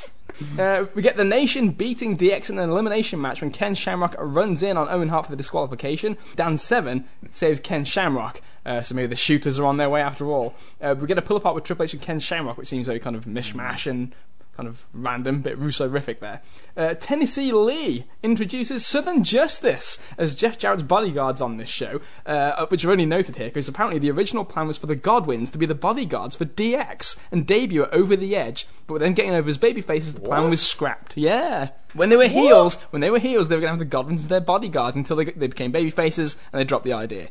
Uh, 0.59 0.85
we 0.95 1.01
get 1.01 1.17
the 1.17 1.25
Nation 1.25 1.71
beating 1.71 2.17
DX 2.17 2.51
in 2.51 2.59
an 2.59 2.69
elimination 2.69 3.21
match 3.21 3.41
when 3.41 3.51
Ken 3.51 3.75
Shamrock 3.75 4.15
runs 4.19 4.63
in 4.63 4.77
on 4.77 4.89
Owen 4.89 5.09
Hart 5.09 5.25
for 5.25 5.31
the 5.31 5.37
disqualification. 5.37 6.17
Dan 6.35 6.59
Severn 6.59 7.05
saves 7.33 7.61
Ken 7.61 7.85
Shamrock. 7.85 8.43
Uh, 8.67 8.83
so 8.83 8.95
maybe 8.95 9.07
the 9.07 9.17
shooters 9.17 9.59
are 9.59 9.65
on 9.65 9.77
their 9.77 9.89
way 9.89 10.03
after 10.03 10.27
all. 10.27 10.55
Uh, 10.81 10.95
we 10.99 11.07
get 11.07 11.17
a 11.17 11.23
pull 11.23 11.37
apart 11.37 11.55
with 11.55 11.65
Triple 11.65 11.85
H 11.85 11.95
and 11.95 12.03
Ken 12.03 12.19
Shamrock, 12.19 12.59
which 12.59 12.69
seems 12.69 12.87
very 12.87 12.99
kind 12.99 13.15
of 13.15 13.25
mishmash 13.25 13.89
and 13.89 14.13
kind 14.57 14.69
of 14.69 14.87
random, 14.95 15.43
bit 15.43 15.59
Russo-rific 15.59 16.19
there. 16.21 16.41
Uh, 16.77 16.95
Tennessee 16.95 17.53
Lee 17.53 18.07
introduces 18.23 18.87
Southern 18.87 19.23
Justice 19.23 19.99
as 20.17 20.35
Jeff 20.35 20.59
Jarrett's 20.59 20.83
bodyguards 20.83 21.43
on 21.43 21.59
this 21.59 21.69
show, 21.69 22.01
uh, 22.25 22.65
which 22.67 22.85
are 22.85 22.91
only 22.91 23.05
noted 23.05 23.37
here 23.37 23.49
because 23.49 23.69
apparently 23.69 23.99
the 23.99 24.11
original 24.11 24.45
plan 24.45 24.67
was 24.67 24.79
for 24.79 24.87
the 24.87 24.97
Godwins 24.97 25.51
to 25.51 25.59
be 25.59 25.67
the 25.67 25.75
bodyguards 25.75 26.35
for 26.37 26.47
DX 26.47 27.19
and 27.31 27.47
debut 27.47 27.85
at 27.85 27.93
Over 27.93 28.17
the 28.17 28.35
Edge, 28.35 28.67
but 28.87 28.99
then 28.99 29.13
getting 29.13 29.35
over 29.35 29.49
as 29.49 29.59
baby 29.59 29.83
faces, 29.83 30.15
the 30.15 30.21
plan 30.21 30.49
was 30.49 30.67
scrapped. 30.67 31.17
Yeah. 31.17 31.71
When 31.93 32.09
they 32.09 32.17
were 32.17 32.27
heels, 32.27 32.77
when 32.91 33.01
they 33.01 33.11
were 33.11 33.19
heels, 33.19 33.49
they 33.49 33.57
were 33.57 33.61
going 33.61 33.69
to 33.69 33.75
have 33.75 33.79
the 33.79 33.85
Godwins 33.85 34.23
as 34.23 34.29
their 34.29 34.41
bodyguards 34.41 34.97
until 34.97 35.17
they, 35.17 35.25
they 35.27 35.49
became 35.49 35.71
baby 35.71 35.91
faces 35.91 36.37
and 36.53 36.59
they 36.59 36.65
dropped 36.65 36.85
the 36.85 36.95
idea. 36.95 37.29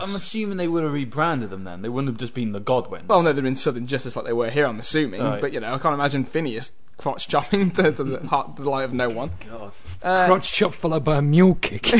I'm 0.00 0.14
assuming 0.14 0.56
they 0.56 0.68
would 0.68 0.84
have 0.84 0.92
rebranded 0.92 1.50
them 1.50 1.64
then. 1.64 1.82
They 1.82 1.88
wouldn't 1.88 2.08
have 2.08 2.18
just 2.18 2.34
been 2.34 2.52
the 2.52 2.60
Godwins. 2.60 3.08
Well, 3.08 3.22
no, 3.22 3.32
they've 3.32 3.42
been 3.42 3.56
Southern 3.56 3.86
Justice 3.86 4.16
like 4.16 4.24
they 4.24 4.32
were 4.32 4.50
here, 4.50 4.66
I'm 4.66 4.78
assuming. 4.78 5.22
Right. 5.22 5.40
But, 5.40 5.52
you 5.52 5.60
know, 5.60 5.74
I 5.74 5.78
can't 5.78 5.94
imagine 5.94 6.24
Phineas 6.24 6.72
crotch 6.96 7.28
chopping 7.28 7.70
to, 7.72 7.92
to 7.92 8.04
the 8.04 8.26
heart 8.28 8.56
delight 8.56 8.84
of 8.84 8.92
no 8.92 9.08
one. 9.08 9.32
God. 9.48 9.72
Uh, 10.02 10.26
Crotch 10.26 10.52
chop 10.52 10.74
followed 10.74 11.04
by 11.04 11.16
a 11.16 11.22
mule 11.22 11.56
kick. 11.56 11.92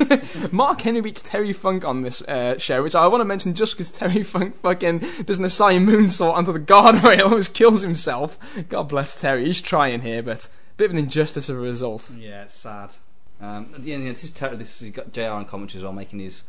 Mark 0.52 0.80
Henry 0.80 1.00
beats 1.00 1.22
Terry 1.22 1.52
Funk 1.52 1.84
on 1.84 2.02
this 2.02 2.22
uh, 2.22 2.58
show, 2.58 2.82
which 2.82 2.94
I 2.94 3.06
want 3.06 3.20
to 3.20 3.24
mention 3.24 3.54
just 3.54 3.72
because 3.72 3.90
Terry 3.90 4.22
Funk 4.22 4.56
fucking 4.56 4.98
does 5.24 5.38
an 5.38 5.44
Asai 5.44 5.82
moonsault 5.82 6.34
onto 6.34 6.52
the 6.52 6.60
guardrail, 6.60 7.12
and 7.12 7.22
almost 7.22 7.54
kills 7.54 7.82
himself. 7.82 8.38
God 8.68 8.88
bless 8.88 9.20
Terry, 9.20 9.46
he's 9.46 9.60
trying 9.60 10.02
here, 10.02 10.22
but 10.22 10.46
a 10.46 10.48
bit 10.76 10.86
of 10.86 10.92
an 10.92 10.98
injustice 10.98 11.48
of 11.48 11.56
a 11.56 11.60
result. 11.60 12.10
Yeah, 12.16 12.42
it's 12.42 12.54
sad. 12.54 12.94
Um, 13.40 13.72
at 13.74 13.82
the 13.82 13.92
end, 13.92 14.06
this 14.06 14.24
is 14.24 14.30
ter- 14.30 14.54
this. 14.54 14.82
You've 14.82 14.94
got 14.94 15.12
Jr. 15.12 15.22
on 15.22 15.44
commentary 15.46 15.80
as 15.80 15.84
well, 15.84 15.92
making 15.92 16.20
his. 16.20 16.44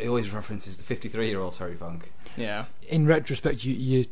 He 0.00 0.08
always 0.08 0.30
references 0.30 0.76
the 0.76 0.82
53 0.82 1.28
year 1.28 1.40
old 1.40 1.54
Terry 1.54 1.74
Funk. 1.74 2.10
Yeah. 2.36 2.66
In 2.88 3.06
retrospect, 3.06 3.64
you, 3.64 3.74
you 3.74 4.06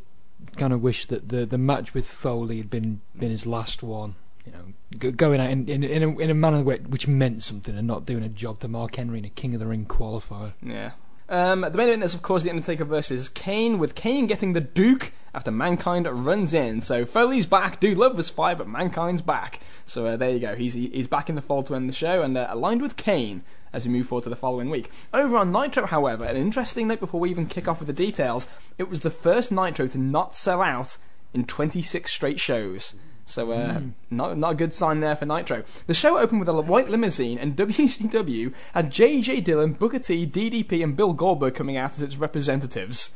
kind 0.55 0.73
of 0.73 0.81
wish 0.81 1.05
that 1.07 1.29
the, 1.29 1.45
the 1.45 1.57
match 1.57 1.93
with 1.93 2.07
Foley 2.07 2.57
had 2.57 2.69
been 2.69 3.01
been 3.17 3.31
his 3.31 3.45
last 3.45 3.83
one. 3.83 4.15
You 4.45 4.53
know, 4.53 5.11
going 5.11 5.41
out 5.41 5.49
in 5.49 5.67
in, 5.67 5.83
in, 5.83 6.03
a, 6.03 6.17
in 6.19 6.29
a 6.29 6.33
manner 6.33 6.61
where, 6.61 6.77
which 6.77 7.07
meant 7.07 7.43
something 7.43 7.77
and 7.77 7.87
not 7.87 8.05
doing 8.05 8.23
a 8.23 8.29
job 8.29 8.59
to 8.59 8.67
Mark 8.67 8.95
Henry 8.95 9.19
in 9.19 9.25
a 9.25 9.29
King 9.29 9.53
of 9.53 9.59
the 9.59 9.67
Ring 9.67 9.85
qualifier. 9.85 10.53
Yeah. 10.61 10.91
Um, 11.29 11.61
the 11.61 11.71
main 11.71 11.89
event 11.89 12.03
is, 12.03 12.15
of 12.15 12.21
course, 12.21 12.43
The 12.43 12.49
Undertaker 12.49 12.85
versus 12.85 13.27
Kane, 13.27 13.79
with 13.79 13.95
Kane 13.95 14.27
getting 14.27 14.53
the 14.53 14.61
Duke 14.61 15.11
after 15.33 15.51
Mankind 15.51 16.07
runs 16.25 16.53
in. 16.53 16.79
So 16.79 17.05
Foley's 17.05 17.45
back. 17.45 17.81
Dude 17.81 17.97
Love 17.97 18.15
was 18.15 18.29
fired, 18.29 18.59
but 18.59 18.67
Mankind's 18.67 19.21
back. 19.21 19.59
So 19.85 20.05
uh, 20.07 20.15
there 20.15 20.29
you 20.29 20.39
go. 20.39 20.55
He's 20.55 20.73
he's 20.73 21.07
back 21.07 21.29
in 21.29 21.35
the 21.35 21.41
fold 21.41 21.67
to 21.67 21.75
end 21.75 21.89
the 21.89 21.93
show 21.93 22.21
and 22.21 22.37
uh, 22.37 22.47
aligned 22.49 22.81
with 22.81 22.95
Kane 22.95 23.43
as 23.77 23.87
we 23.87 23.93
move 23.93 24.07
forward 24.07 24.23
to 24.23 24.29
the 24.29 24.35
following 24.35 24.69
week. 24.69 24.89
Over 25.13 25.37
on 25.37 25.51
Nitro, 25.51 25.85
however, 25.85 26.25
an 26.25 26.35
interesting 26.35 26.87
note 26.87 26.99
before 26.99 27.19
we 27.19 27.29
even 27.29 27.45
kick 27.45 27.67
off 27.67 27.79
with 27.79 27.87
the 27.87 27.93
details: 27.93 28.47
it 28.77 28.89
was 28.89 29.01
the 29.01 29.11
first 29.11 29.51
Nitro 29.51 29.87
to 29.87 29.97
not 29.97 30.35
sell 30.35 30.61
out 30.61 30.97
in 31.33 31.45
26 31.45 32.11
straight 32.11 32.39
shows. 32.39 32.95
So, 33.25 33.51
uh, 33.51 33.81
not, 34.09 34.37
not 34.37 34.53
a 34.53 34.55
good 34.55 34.73
sign 34.73 35.01
there 35.01 35.15
for 35.15 35.25
Nitro. 35.25 35.63
The 35.85 35.93
show 35.93 36.17
opened 36.17 36.39
with 36.39 36.49
a 36.49 36.53
white 36.53 36.89
limousine, 36.89 37.37
and 37.37 37.55
WCW 37.57 38.53
had 38.73 38.91
JJ 38.91 39.43
Dillon, 39.43 39.73
Booker 39.73 39.99
T, 39.99 40.25
DDP, 40.25 40.81
and 40.81 40.95
Bill 40.95 41.13
Goldberg 41.13 41.53
coming 41.53 41.77
out 41.77 41.91
as 41.91 42.01
its 42.01 42.15
representatives. 42.15 43.13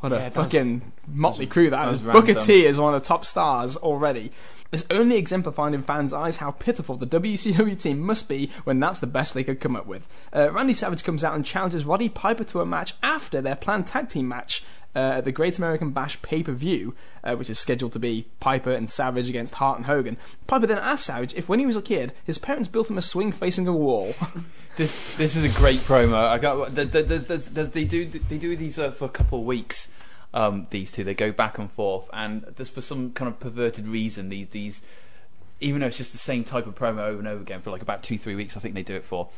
What 0.00 0.12
Yeah, 0.12 0.26
a 0.26 0.30
fucking 0.30 0.92
motley 1.08 1.46
crew 1.46 1.70
that 1.70 1.86
that 1.86 1.94
is. 1.94 2.02
Booker. 2.02 2.34
T 2.34 2.64
is 2.64 2.78
one 2.78 2.94
of 2.94 3.02
the 3.02 3.06
top 3.06 3.24
stars 3.24 3.76
already. 3.76 4.30
This 4.70 4.84
only 4.90 5.16
exemplified 5.16 5.72
in 5.72 5.82
fans' 5.82 6.12
eyes 6.12 6.36
how 6.38 6.50
pitiful 6.50 6.96
the 6.96 7.06
WCW 7.06 7.80
team 7.80 8.00
must 8.00 8.28
be 8.28 8.50
when 8.64 8.78
that's 8.80 9.00
the 9.00 9.06
best 9.06 9.32
they 9.32 9.44
could 9.44 9.60
come 9.60 9.74
up 9.74 9.86
with. 9.86 10.06
Uh, 10.34 10.52
Randy 10.52 10.74
Savage 10.74 11.04
comes 11.04 11.24
out 11.24 11.34
and 11.34 11.44
challenges 11.44 11.86
Roddy 11.86 12.10
Piper 12.10 12.44
to 12.44 12.60
a 12.60 12.66
match 12.66 12.94
after 13.02 13.40
their 13.40 13.56
planned 13.56 13.86
tag 13.86 14.08
team 14.08 14.28
match 14.28 14.62
uh, 14.94 14.98
at 14.98 15.24
the 15.24 15.32
Great 15.32 15.58
American 15.58 15.90
Bash 15.90 16.20
pay 16.22 16.42
per 16.42 16.52
view, 16.52 16.94
uh, 17.24 17.34
which 17.36 17.48
is 17.48 17.58
scheduled 17.58 17.92
to 17.92 17.98
be 17.98 18.26
Piper 18.40 18.72
and 18.72 18.90
Savage 18.90 19.28
against 19.28 19.54
Hart 19.54 19.78
and 19.78 19.86
Hogan. 19.86 20.16
Piper 20.46 20.66
then 20.66 20.78
asks 20.78 21.06
Savage 21.06 21.34
if, 21.34 21.48
when 21.48 21.60
he 21.60 21.66
was 21.66 21.76
a 21.76 21.82
kid, 21.82 22.12
his 22.24 22.38
parents 22.38 22.68
built 22.68 22.90
him 22.90 22.98
a 22.98 23.02
swing 23.02 23.32
facing 23.32 23.66
a 23.66 23.72
wall. 23.72 24.14
This 24.76 25.16
this 25.16 25.34
is 25.34 25.42
a 25.42 25.58
great 25.58 25.80
promo. 25.80 26.14
I 26.14 26.38
got 26.38 26.72
th- 26.72 26.92
th- 26.92 27.08
th- 27.08 27.26
th- 27.26 27.52
th- 27.52 27.72
they 27.72 27.82
do 27.82 28.04
they 28.06 28.38
do 28.38 28.54
these 28.54 28.78
uh, 28.78 28.92
for 28.92 29.06
a 29.06 29.08
couple 29.08 29.40
of 29.40 29.44
weeks. 29.44 29.88
Um, 30.34 30.66
these 30.70 30.92
two 30.92 31.04
they 31.04 31.14
go 31.14 31.32
back 31.32 31.58
and 31.58 31.70
forth, 31.70 32.08
and 32.12 32.44
just 32.56 32.72
for 32.72 32.82
some 32.82 33.12
kind 33.12 33.28
of 33.30 33.40
perverted 33.40 33.86
reason, 33.88 34.28
these 34.28 34.48
these 34.48 34.82
even 35.60 35.80
though 35.80 35.88
it's 35.88 35.96
just 35.96 36.12
the 36.12 36.18
same 36.18 36.44
type 36.44 36.66
of 36.66 36.74
promo 36.76 37.00
over 37.00 37.18
and 37.18 37.26
over 37.26 37.40
again 37.42 37.60
for 37.60 37.70
like 37.70 37.82
about 37.82 38.02
two 38.02 38.16
three 38.18 38.34
weeks, 38.36 38.56
I 38.56 38.60
think 38.60 38.74
they 38.74 38.82
do 38.82 38.94
it 38.94 39.04
for. 39.04 39.28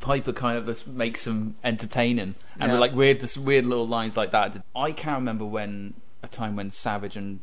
Piper 0.00 0.32
kind 0.32 0.58
of 0.58 0.66
just 0.66 0.86
makes 0.86 1.24
them 1.24 1.54
entertaining 1.64 2.34
and 2.58 2.72
Yeah. 2.72 2.78
like 2.78 2.92
weird 2.94 3.20
just 3.20 3.38
weird 3.38 3.64
little 3.64 3.86
lines 3.88 4.16
like 4.16 4.30
that. 4.32 4.62
I 4.76 4.92
can't 4.92 5.16
remember 5.18 5.46
when 5.46 5.94
a 6.22 6.28
time 6.28 6.56
when 6.56 6.70
Savage 6.70 7.16
and 7.16 7.40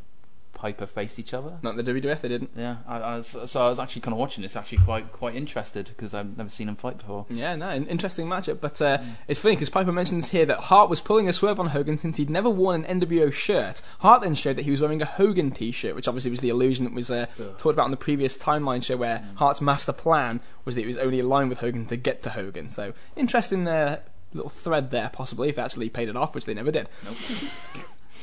Piper 0.58 0.88
faced 0.88 1.20
each 1.20 1.34
other. 1.34 1.60
Not 1.62 1.78
the 1.78 1.84
WWF, 1.84 2.22
they 2.22 2.28
didn't. 2.28 2.50
Yeah, 2.56 2.78
I, 2.88 2.98
I 2.98 3.18
was, 3.18 3.28
so 3.46 3.62
I 3.66 3.70
was 3.70 3.80
actually 3.80 4.02
kind 4.02 4.14
of 4.14 4.20
watching 4.20 4.42
this, 4.42 4.56
actually 4.56 4.80
quite 4.80 5.12
quite 5.14 5.36
interested 5.36 5.86
because 5.88 6.14
I've 6.14 6.36
never 6.36 6.50
seen 6.50 6.68
them 6.68 6.76
fight 6.76 6.98
before. 6.98 7.26
Yeah, 7.30 7.56
no, 7.56 7.70
an 7.70 7.86
interesting 7.88 8.26
matchup. 8.28 8.60
But 8.60 8.82
uh, 8.82 8.98
it's 9.28 9.40
funny 9.40 9.56
because 9.56 9.70
Piper 9.70 9.92
mentions 9.92 10.30
here 10.30 10.46
that 10.48 10.58
Hart 10.58 10.90
was 10.90 11.00
pulling 11.00 11.30
a 11.30 11.34
swerve 11.34 11.60
on 11.60 11.68
Hogan 11.68 11.98
since 11.98 12.18
he'd 12.18 12.30
never 12.30 12.50
worn 12.50 12.84
an 12.84 13.00
NWO 13.00 13.32
shirt. 13.32 13.82
Hart 14.00 14.24
then 14.24 14.36
showed 14.36 14.56
that 14.56 14.66
he 14.66 14.72
was 14.72 14.82
wearing 14.82 15.02
a 15.02 15.06
Hogan 15.06 15.52
T-shirt, 15.52 15.96
which 15.96 16.08
obviously 16.08 16.32
was 16.32 16.40
the 16.40 16.50
illusion 16.50 16.86
that 16.86 16.94
was 16.94 17.12
uh, 17.12 17.28
talked 17.58 17.74
about 17.76 17.86
on 17.86 17.92
the 17.92 17.98
previous 17.98 18.38
timeline 18.38 18.84
show, 18.84 18.98
where 18.98 19.24
Hart's 19.36 19.62
master 19.62 19.94
plan 19.94 20.42
was 20.66 20.76
that 20.76 20.82
he 20.82 20.88
was 20.88 20.98
only 20.98 21.20
aligned 21.20 21.50
with 21.50 21.60
Hogan 21.60 21.86
to 21.86 21.96
get 21.96 22.24
to 22.24 22.32
Hogan. 22.32 22.72
So 22.72 22.94
interesting 23.16 23.68
uh, 23.68 24.00
little 24.34 24.50
thread 24.50 24.92
there, 24.92 25.10
possibly 25.14 25.50
if 25.50 25.56
they 25.56 25.62
actually 25.62 25.90
paid 25.90 26.10
it 26.10 26.18
off, 26.18 26.36
which 26.36 26.46
they 26.46 26.54
never 26.54 26.72
did. 26.72 26.90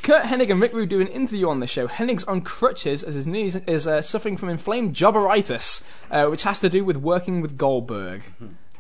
Curt 0.02 0.24
Hennig 0.24 0.50
and 0.50 0.60
Rick 0.60 0.72
Rude 0.72 0.90
do 0.90 1.00
an 1.00 1.06
interview 1.06 1.48
on 1.48 1.60
the 1.60 1.66
show. 1.66 1.88
Hennig's 1.88 2.24
on 2.24 2.42
crutches 2.42 3.02
as 3.02 3.14
his 3.14 3.26
knees 3.26 3.56
is 3.56 3.86
uh, 3.86 4.02
suffering 4.02 4.36
from 4.36 4.48
inflamed 4.50 4.94
jobberitis, 4.94 5.82
uh, 6.10 6.26
which 6.26 6.42
has 6.42 6.60
to 6.60 6.68
do 6.68 6.84
with 6.84 6.96
working 6.96 7.40
with 7.40 7.56
Goldberg. 7.56 8.22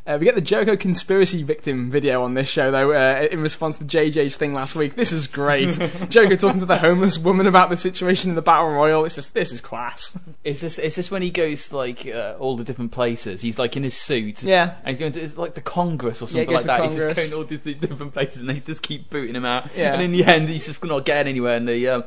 Uh, 0.06 0.18
we 0.20 0.26
get 0.26 0.34
the 0.34 0.40
Jericho 0.42 0.76
conspiracy 0.76 1.42
victim 1.42 1.90
video 1.90 2.22
on 2.24 2.34
this 2.34 2.46
show, 2.46 2.70
though, 2.70 2.92
uh, 2.92 3.26
in 3.30 3.40
response 3.40 3.78
to 3.78 3.84
JJ's 3.84 4.36
thing 4.36 4.52
last 4.52 4.74
week. 4.74 4.96
This 4.96 5.12
is 5.12 5.26
great. 5.26 5.78
Jericho 6.10 6.36
talking 6.36 6.60
to 6.60 6.66
the 6.66 6.76
homeless 6.76 7.16
woman 7.16 7.46
about 7.46 7.70
the 7.70 7.76
situation 7.78 8.28
in 8.28 8.34
the 8.36 8.42
Battle 8.42 8.68
Royal. 8.68 9.06
It's 9.06 9.14
just, 9.14 9.32
this 9.32 9.50
is 9.50 9.62
class. 9.62 10.14
Is 10.44 10.60
this 10.60 10.78
is 10.78 10.94
this 10.96 11.10
when 11.10 11.22
he 11.22 11.30
goes 11.30 11.70
to, 11.70 11.78
like 11.78 12.06
uh, 12.06 12.34
all 12.38 12.54
the 12.54 12.64
different 12.64 12.92
places? 12.92 13.40
He's 13.40 13.58
like 13.58 13.78
in 13.78 13.82
his 13.82 13.96
suit, 13.96 14.42
Yeah. 14.42 14.74
and 14.84 14.88
he's 14.88 14.98
going 14.98 15.12
to 15.12 15.20
it's 15.22 15.38
like 15.38 15.54
the 15.54 15.62
Congress 15.62 16.20
or 16.20 16.28
something 16.28 16.50
goes 16.50 16.66
like 16.66 16.82
to 16.82 16.82
that. 16.82 16.90
He's 16.90 16.96
just 16.96 17.16
going 17.16 17.30
to 17.30 17.36
all 17.36 17.44
these 17.44 17.76
different 17.78 18.12
places, 18.12 18.40
and 18.40 18.50
they 18.50 18.60
just 18.60 18.82
keep 18.82 19.08
booting 19.08 19.34
him 19.36 19.46
out. 19.46 19.70
Yeah. 19.74 19.94
And 19.94 20.02
in 20.02 20.12
the 20.12 20.24
end, 20.24 20.50
he's 20.50 20.66
just 20.66 20.84
not 20.84 21.06
getting 21.06 21.30
anywhere. 21.30 21.56
And 21.56 21.66
the 21.66 21.88
um, 21.88 22.04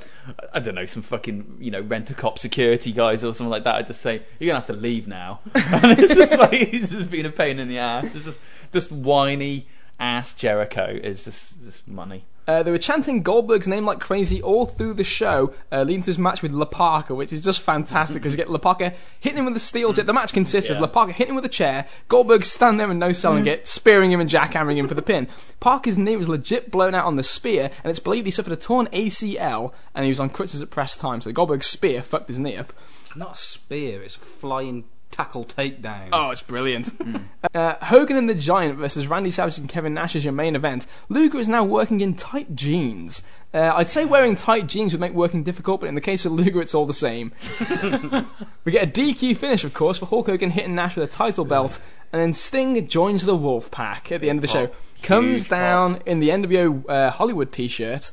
I 0.54 0.60
don't 0.60 0.76
know, 0.76 0.86
some 0.86 1.02
fucking 1.02 1.58
you 1.60 1.72
know 1.72 1.82
rent 1.82 2.12
a 2.12 2.14
cop 2.14 2.38
security 2.38 2.92
guys 2.92 3.24
or 3.24 3.34
something 3.34 3.50
like 3.50 3.64
that. 3.64 3.74
I 3.74 3.82
just 3.82 4.02
say 4.02 4.22
you're 4.38 4.50
gonna 4.50 4.60
have 4.60 4.68
to 4.68 4.74
leave 4.74 5.08
now. 5.08 5.40
and 5.56 5.98
it's 5.98 6.14
just 6.14 6.32
like 6.38 6.52
he's 6.54 6.92
just 6.92 7.10
being 7.10 7.26
a 7.26 7.32
pain 7.32 7.58
in 7.58 7.68
the 7.70 7.80
ass. 7.80 7.87
It's 8.04 8.26
just 8.26 8.40
just 8.72 8.92
whiny 8.92 9.68
ass 10.00 10.34
Jericho 10.34 11.00
is 11.04 11.26
just 11.26 11.64
just 11.64 11.88
money. 11.88 12.26
Uh, 12.48 12.64
they 12.64 12.72
were 12.72 12.78
chanting 12.78 13.24
Goldberg's 13.24 13.68
name 13.68 13.86
like 13.86 14.00
crazy 14.00 14.42
all 14.42 14.66
through 14.68 14.94
the 14.94 15.04
show, 15.04 15.54
uh, 15.70 15.82
leading 15.84 16.02
to 16.04 16.06
his 16.06 16.18
match 16.18 16.42
with 16.42 16.54
La 16.54 16.64
Parka, 16.64 17.14
which 17.14 17.34
is 17.34 17.42
just 17.42 17.60
fantastic 17.60 18.14
because 18.14 18.32
you 18.32 18.38
get 18.38 18.50
La 18.50 18.58
Parka 18.58 18.94
hitting 19.20 19.40
him 19.40 19.44
with 19.46 19.58
a 19.58 19.60
steel 19.60 19.94
chair. 19.94 20.06
The 20.06 20.14
match 20.14 20.32
consists 20.32 20.70
of 20.70 20.78
Yeah. 20.78 20.82
La 20.84 20.88
Parka 20.88 21.12
hitting 21.12 21.32
him 21.32 21.36
with 21.36 21.44
a 21.44 21.50
chair, 21.50 21.88
Goldberg 22.08 22.46
standing 22.46 22.78
there 22.78 22.90
and 22.90 23.02
no 23.02 23.12
selling 23.12 23.48
it, 23.48 23.68
spearing 23.68 24.14
him 24.14 24.22
and 24.22 24.30
jackhammering 24.30 24.78
him 24.78 24.88
for 24.88 24.94
the 24.94 25.02
pin. 25.02 25.28
Parka's 25.60 25.98
knee 25.98 26.16
was 26.16 26.30
legit 26.30 26.72
blown 26.72 26.96
out 26.96 27.04
on 27.04 27.18
the 27.18 27.24
spear, 27.24 27.70
and 27.84 27.92
it's 27.92 28.00
believed 28.00 28.26
he 28.26 28.32
suffered 28.32 28.54
a 28.54 28.56
torn 28.56 28.88
ACL 28.94 29.74
and 29.94 30.06
he 30.06 30.10
was 30.10 30.20
on 30.22 30.30
crutches 30.30 30.62
at 30.62 30.70
press 30.70 30.96
time. 30.98 31.20
So 31.20 31.34
Goldberg's 31.34 31.66
spear 31.66 32.02
fucked 32.02 32.30
his 32.30 32.40
knee 32.40 32.56
up. 32.56 32.72
It's 33.06 33.16
not 33.18 33.34
a 33.34 33.38
spear, 33.38 34.02
it's 34.04 34.16
a 34.16 34.20
flying 34.20 34.86
tackle 35.18 35.46
takedown. 35.46 36.10
Oh, 36.14 36.30
it's 36.30 36.42
brilliant. 36.44 36.92
Uh, 37.54 37.76
Hogan 37.86 38.18
and 38.18 38.30
the 38.30 38.36
Giant 38.36 38.78
versus 38.78 39.08
Randy 39.08 39.32
Savage 39.32 39.58
and 39.58 39.70
Kevin 39.70 39.94
Nash 39.94 40.16
is 40.16 40.24
your 40.24 40.34
main 40.34 40.56
event. 40.56 40.86
Luger 41.08 41.40
is 41.40 41.48
now 41.48 41.64
working 41.64 42.02
in 42.02 42.14
tight 42.14 42.56
jeans. 42.56 43.24
Uh, 43.54 43.72
I'd 43.74 43.88
say 43.88 44.06
wearing 44.06 44.36
tight 44.36 44.68
jeans 44.68 44.92
would 44.92 45.00
make 45.00 45.14
working 45.14 45.44
difficult, 45.44 45.80
but 45.80 45.88
in 45.88 45.96
the 45.96 46.02
case 46.02 46.26
of 46.26 46.34
Luger, 46.34 46.62
it's 46.62 46.76
all 46.76 46.86
the 46.86 46.94
same. 46.94 47.32
we 48.66 48.72
get 48.72 48.84
a 48.84 48.92
DQ 48.92 49.38
finish, 49.38 49.64
of 49.64 49.74
course, 49.74 49.98
for 49.98 50.08
Hulk 50.08 50.28
Hogan 50.28 50.52
hitting 50.52 50.76
Nash 50.76 50.98
with 50.98 51.10
a 51.10 51.12
title 51.12 51.46
belt, 51.46 51.80
and 52.12 52.22
then 52.22 52.34
Sting 52.34 52.88
joins 52.88 53.26
the 53.26 53.36
Wolf 53.36 53.72
Pack 53.72 54.12
at 54.12 54.20
the 54.22 54.30
end 54.30 54.38
of 54.38 54.42
the 54.42 54.48
show. 54.48 54.68
pop. 54.68 54.76
Comes 55.02 55.44
Huge 55.44 55.50
down 55.50 56.02
in 56.06 56.20
the 56.20 56.30
NWO 56.30 56.88
uh, 56.90 57.12
Hollywood 57.12 57.52
t 57.52 57.68
shirt. 57.68 58.12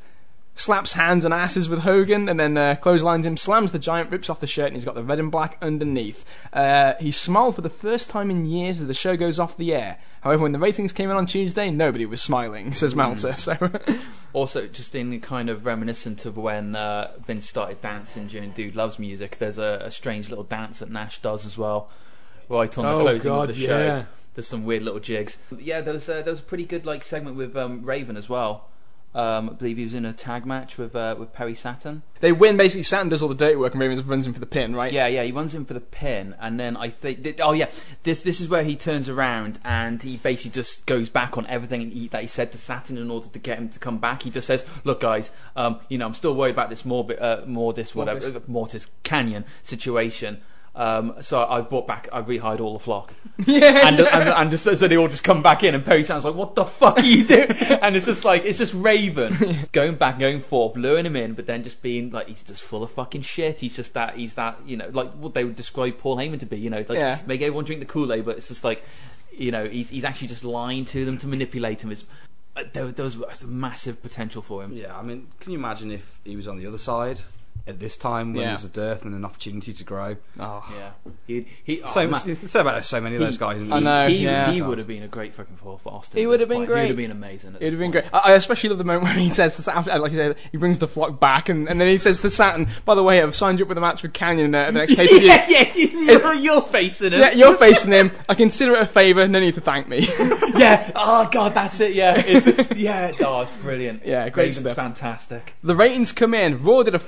Slaps 0.55 0.93
hands 0.93 1.25
and 1.25 1.33
asses 1.33 1.67
with 1.67 1.79
Hogan, 1.81 2.29
and 2.29 2.39
then 2.39 2.57
uh, 2.57 2.75
clotheslines 2.75 3.25
him, 3.25 3.35
slams 3.37 3.71
the 3.73 3.79
giant, 3.79 4.09
rips 4.09 4.29
off 4.29 4.39
the 4.39 4.47
shirt, 4.47 4.67
and 4.67 4.75
he's 4.75 4.85
got 4.85 4.95
the 4.95 5.03
red 5.03 5.19
and 5.19 5.29
black 5.29 5.57
underneath. 5.61 6.23
Uh, 6.53 6.93
he 6.99 7.11
smiled 7.11 7.55
for 7.55 7.61
the 7.61 7.69
first 7.69 8.09
time 8.09 8.31
in 8.31 8.45
years 8.45 8.79
as 8.79 8.87
the 8.87 8.93
show 8.93 9.17
goes 9.17 9.39
off 9.39 9.57
the 9.57 9.73
air. 9.73 9.97
However, 10.21 10.43
when 10.43 10.53
the 10.53 10.59
ratings 10.59 10.93
came 10.93 11.11
in 11.11 11.17
on 11.17 11.27
Tuesday, 11.27 11.69
nobody 11.69 12.05
was 12.05 12.21
smiling, 12.21 12.73
says 12.73 12.95
Meltzer. 12.95 13.35
So, 13.37 13.69
Also, 14.33 14.65
just 14.67 14.95
in 14.95 15.19
kind 15.21 15.49
of 15.49 15.65
reminiscent 15.65 16.25
of 16.25 16.35
when 16.37 16.75
uh, 16.75 17.11
Vince 17.23 17.47
started 17.47 17.79
dancing 17.81 18.27
during 18.27 18.51
Dude 18.51 18.75
Loves 18.75 18.97
Music, 18.97 19.37
there's 19.37 19.57
a, 19.57 19.81
a 19.83 19.91
strange 19.91 20.29
little 20.29 20.43
dance 20.43 20.79
that 20.79 20.89
Nash 20.89 21.21
does 21.21 21.45
as 21.45 21.57
well, 21.57 21.89
right 22.49 22.75
on 22.77 22.85
the 22.85 22.91
Oh, 22.91 23.01
closing 23.01 23.21
God, 23.29 23.49
of 23.49 23.55
the 23.57 23.65
show. 23.67 23.77
yeah. 23.77 24.03
There's 24.33 24.47
some 24.47 24.65
weird 24.65 24.83
little 24.83 24.99
jigs. 24.99 25.37
Yeah, 25.57 25.79
there 25.81 25.93
was, 25.93 26.09
uh, 26.09 26.21
there 26.21 26.31
was 26.33 26.39
a 26.41 26.43
pretty 26.43 26.65
good 26.65 26.85
like 26.85 27.03
segment 27.03 27.37
with 27.37 27.55
um, 27.55 27.83
Raven 27.83 28.17
as 28.17 28.27
well. 28.27 28.67
Um, 29.15 29.49
I 29.49 29.53
believe 29.53 29.77
he 29.77 29.85
was 29.85 29.93
in 29.93 30.03
a 30.03 30.11
tag 30.11 30.45
match 30.45 30.77
with 30.77 30.93
uh, 30.93 31.15
with 31.17 31.31
Perry 31.31 31.55
Saturn. 31.55 32.03
they 32.19 32.33
win. 32.33 32.57
Basically, 32.57 32.83
Saturn 32.83 33.07
does 33.07 33.21
all 33.21 33.29
the 33.29 33.35
dirty 33.35 33.55
work, 33.55 33.71
and 33.71 33.81
Ravens 33.81 34.03
runs 34.03 34.27
him 34.27 34.33
for 34.33 34.41
the 34.41 34.45
pin, 34.45 34.75
right? 34.75 34.91
Yeah, 34.91 35.07
yeah, 35.07 35.23
he 35.23 35.31
runs 35.31 35.55
in 35.55 35.63
for 35.63 35.73
the 35.73 35.79
pin, 35.79 36.35
and 36.37 36.59
then 36.59 36.75
I 36.75 36.89
think, 36.89 37.39
oh 37.41 37.53
yeah, 37.53 37.69
this 38.03 38.23
this 38.23 38.41
is 38.41 38.49
where 38.49 38.63
he 38.63 38.75
turns 38.75 39.07
around 39.07 39.59
and 39.63 40.03
he 40.03 40.17
basically 40.17 40.51
just 40.51 40.85
goes 40.85 41.09
back 41.09 41.37
on 41.37 41.47
everything 41.47 41.91
he, 41.91 42.09
that 42.09 42.23
he 42.23 42.27
said 42.27 42.51
to 42.51 42.57
Saturn 42.57 42.97
in 42.97 43.09
order 43.09 43.29
to 43.29 43.39
get 43.39 43.57
him 43.57 43.69
to 43.69 43.79
come 43.79 43.99
back. 43.99 44.23
He 44.23 44.29
just 44.29 44.47
says, 44.47 44.65
"Look, 44.83 44.99
guys, 44.99 45.31
um, 45.55 45.79
you 45.87 45.97
know, 45.97 46.07
I'm 46.07 46.13
still 46.13 46.35
worried 46.35 46.51
about 46.51 46.69
this 46.69 46.83
Morbid, 46.83 47.21
uh, 47.21 47.43
Mortis, 47.47 47.95
whatever, 47.95 48.19
Mortis. 48.19 48.47
Mortis 48.49 48.87
Kanyon 49.03 49.45
situation." 49.63 50.41
Um, 50.75 51.15
so 51.21 51.41
I've 51.45 51.69
brought 51.69 51.87
back, 51.87 52.09
I've 52.11 52.25
rehired 52.25 52.59
all 52.59 52.73
the 52.73 52.79
flock, 52.83 53.13
yeah. 53.47 53.87
and, 53.87 53.97
and, 54.01 54.27
and 54.27 54.51
just, 54.51 54.65
so 54.65 54.87
they 54.89 54.97
all 54.97 55.07
just 55.07 55.23
come 55.23 55.41
back 55.41 55.63
in, 55.63 55.73
and 55.73 55.85
Perry 55.85 56.03
sounds 56.03 56.25
like, 56.25 56.35
"What 56.35 56.55
the 56.55 56.65
fuck 56.65 56.97
are 56.97 57.03
you 57.03 57.23
doing?" 57.23 57.47
And 57.81 57.95
it's 57.95 58.05
just 58.07 58.25
like 58.25 58.43
it's 58.43 58.57
just 58.57 58.73
Raven 58.73 59.67
going 59.71 59.95
back, 59.95 60.19
going 60.19 60.41
forth, 60.41 60.75
luring 60.75 61.05
him 61.05 61.15
in, 61.15 61.33
but 61.33 61.45
then 61.45 61.63
just 61.63 61.81
being 61.81 62.09
like 62.11 62.27
he's 62.27 62.43
just 62.43 62.61
full 62.61 62.83
of 62.83 62.91
fucking 62.91 63.21
shit. 63.21 63.61
He's 63.61 63.75
just 63.77 63.93
that, 63.93 64.17
he's 64.17 64.33
that, 64.33 64.59
you 64.65 64.75
know, 64.75 64.89
like 64.91 65.11
what 65.13 65.33
they 65.33 65.45
would 65.45 65.55
describe 65.55 65.97
Paul 65.97 66.17
Heyman 66.17 66.39
to 66.39 66.45
be, 66.45 66.57
you 66.57 66.69
know, 66.69 66.79
like 66.89 66.97
Yeah. 66.99 67.19
make 67.25 67.41
everyone 67.41 67.63
drink 67.63 67.79
the 67.79 67.85
Kool 67.85 68.11
Aid, 68.11 68.25
but 68.25 68.35
it's 68.37 68.49
just 68.49 68.63
like, 68.65 68.83
you 69.31 69.51
know, 69.51 69.65
he's 69.69 69.91
he's 69.91 70.03
actually 70.03 70.27
just 70.27 70.43
lying 70.43 70.83
to 70.85 71.05
them 71.05 71.17
to 71.19 71.27
manipulate 71.27 71.79
them. 71.79 71.91
Is 71.91 72.03
uh, 72.57 72.63
there, 72.73 72.87
there 72.87 73.05
was 73.05 73.43
a 73.43 73.47
massive 73.47 74.01
potential 74.01 74.41
for 74.41 74.61
him. 74.63 74.73
Yeah, 74.73 74.97
I 74.97 75.01
mean, 75.03 75.27
can 75.39 75.53
you 75.53 75.57
imagine 75.57 75.91
if 75.91 76.19
he 76.25 76.35
was 76.35 76.47
on 76.49 76.57
the 76.57 76.67
other 76.67 76.77
side 76.77 77.21
at 77.67 77.79
this 77.79 77.97
time 77.97 78.33
when 78.33 78.41
Yeah. 78.43 78.47
there's 78.49 78.63
a 78.65 78.69
dearth 78.69 79.03
and 79.03 79.13
an 79.15 79.25
opportunity 79.25 79.73
to 79.73 79.83
grow? 79.83 80.17
Oh. 80.39 80.63
Yeah, 80.77 80.91
he 81.25 81.47
he. 81.63 81.81
oh, 81.81 81.87
so, 81.87 82.07
man. 82.07 82.35
say 82.35 82.59
about 82.59 82.85
so 82.85 83.01
many 83.01 83.15
of 83.15 83.21
those 83.21 83.37
guys. 83.37 83.61
I 83.63 83.79
know, 83.79 84.07
He, 84.07 84.17
yeah. 84.23 84.51
he 84.51 84.61
would 84.61 84.77
have 84.77 84.87
been 84.87 85.03
a 85.03 85.07
great 85.07 85.33
fucking 85.33 85.55
four 85.57 85.79
for 85.79 85.93
Austin. 85.93 86.17
He 86.19 86.23
at 86.25 86.27
would 86.27 86.39
this 86.39 86.43
have 86.43 86.49
been 86.49 86.57
point. 86.59 86.69
great. 86.69 86.81
He 86.85 86.91
would 86.91 86.99
have 86.99 87.09
been 87.09 87.11
amazing. 87.11 87.55
at 87.55 87.61
It'd 87.61 87.73
have 87.73 87.79
been 87.79 87.91
great. 87.91 88.05
I 88.13 88.19
I 88.19 88.31
especially 88.33 88.69
love 88.69 88.77
the 88.77 88.83
moment 88.83 89.03
when 89.05 89.17
he 89.17 89.29
says, 89.29 89.55
to 89.55 89.61
Saturn, 89.63 90.01
like 90.01 90.11
you 90.11 90.17
said, 90.17 90.35
he 90.51 90.57
brings 90.57 90.77
the 90.79 90.87
flock 90.87 91.19
back, 91.19 91.49
and, 91.49 91.67
and 91.67 91.79
then 91.81 91.87
he 91.87 91.97
says 91.97 92.21
to 92.21 92.29
Saturn, 92.29 92.67
"By 92.85 92.93
the 92.95 93.03
way, 93.03 93.21
I've 93.21 93.35
signed 93.35 93.59
you 93.59 93.65
up 93.65 93.69
with 93.69 93.77
a 93.77 93.81
match 93.81 94.03
with 94.03 94.13
Kanyon 94.13 94.53
uh, 94.53 94.57
at 94.59 94.73
the 94.73 94.79
next 94.79 94.95
pay 94.95 95.07
per 95.07 95.17
view. 95.17 95.27
yeah, 95.27 95.45
yeah, 95.49 95.73
you're, 95.75 96.33
you're 96.35 96.61
facing 96.61 97.13
him. 97.13 97.19
Yeah, 97.19 97.31
you're 97.31 97.57
facing 97.57 97.91
him. 97.91 98.11
I 98.29 98.35
consider 98.35 98.75
it 98.75 98.81
a 98.83 98.85
favour. 98.85 99.27
No 99.27 99.39
need 99.39 99.55
to 99.55 99.61
thank 99.61 99.87
me. 99.87 99.99
yeah. 100.55 100.91
Oh 100.95 101.27
god, 101.31 101.53
that's 101.55 101.79
it. 101.79 101.93
Yeah, 101.93 102.15
it's 102.23 102.45
just, 102.45 102.75
yeah. 102.75 103.11
Oh, 103.21 103.41
it's 103.41 103.51
brilliant. 103.61 104.05
Yeah, 104.05 104.29
great 104.29 104.47
Raven's 104.49 104.59
stuff. 104.59 104.75
fantastic. 104.75 105.53
the 105.63 105.75
ratings 105.75 106.11
come 106.11 106.33
in. 106.33 106.63
Raw 106.63 106.83
did 106.83 106.93
a 106.95 106.99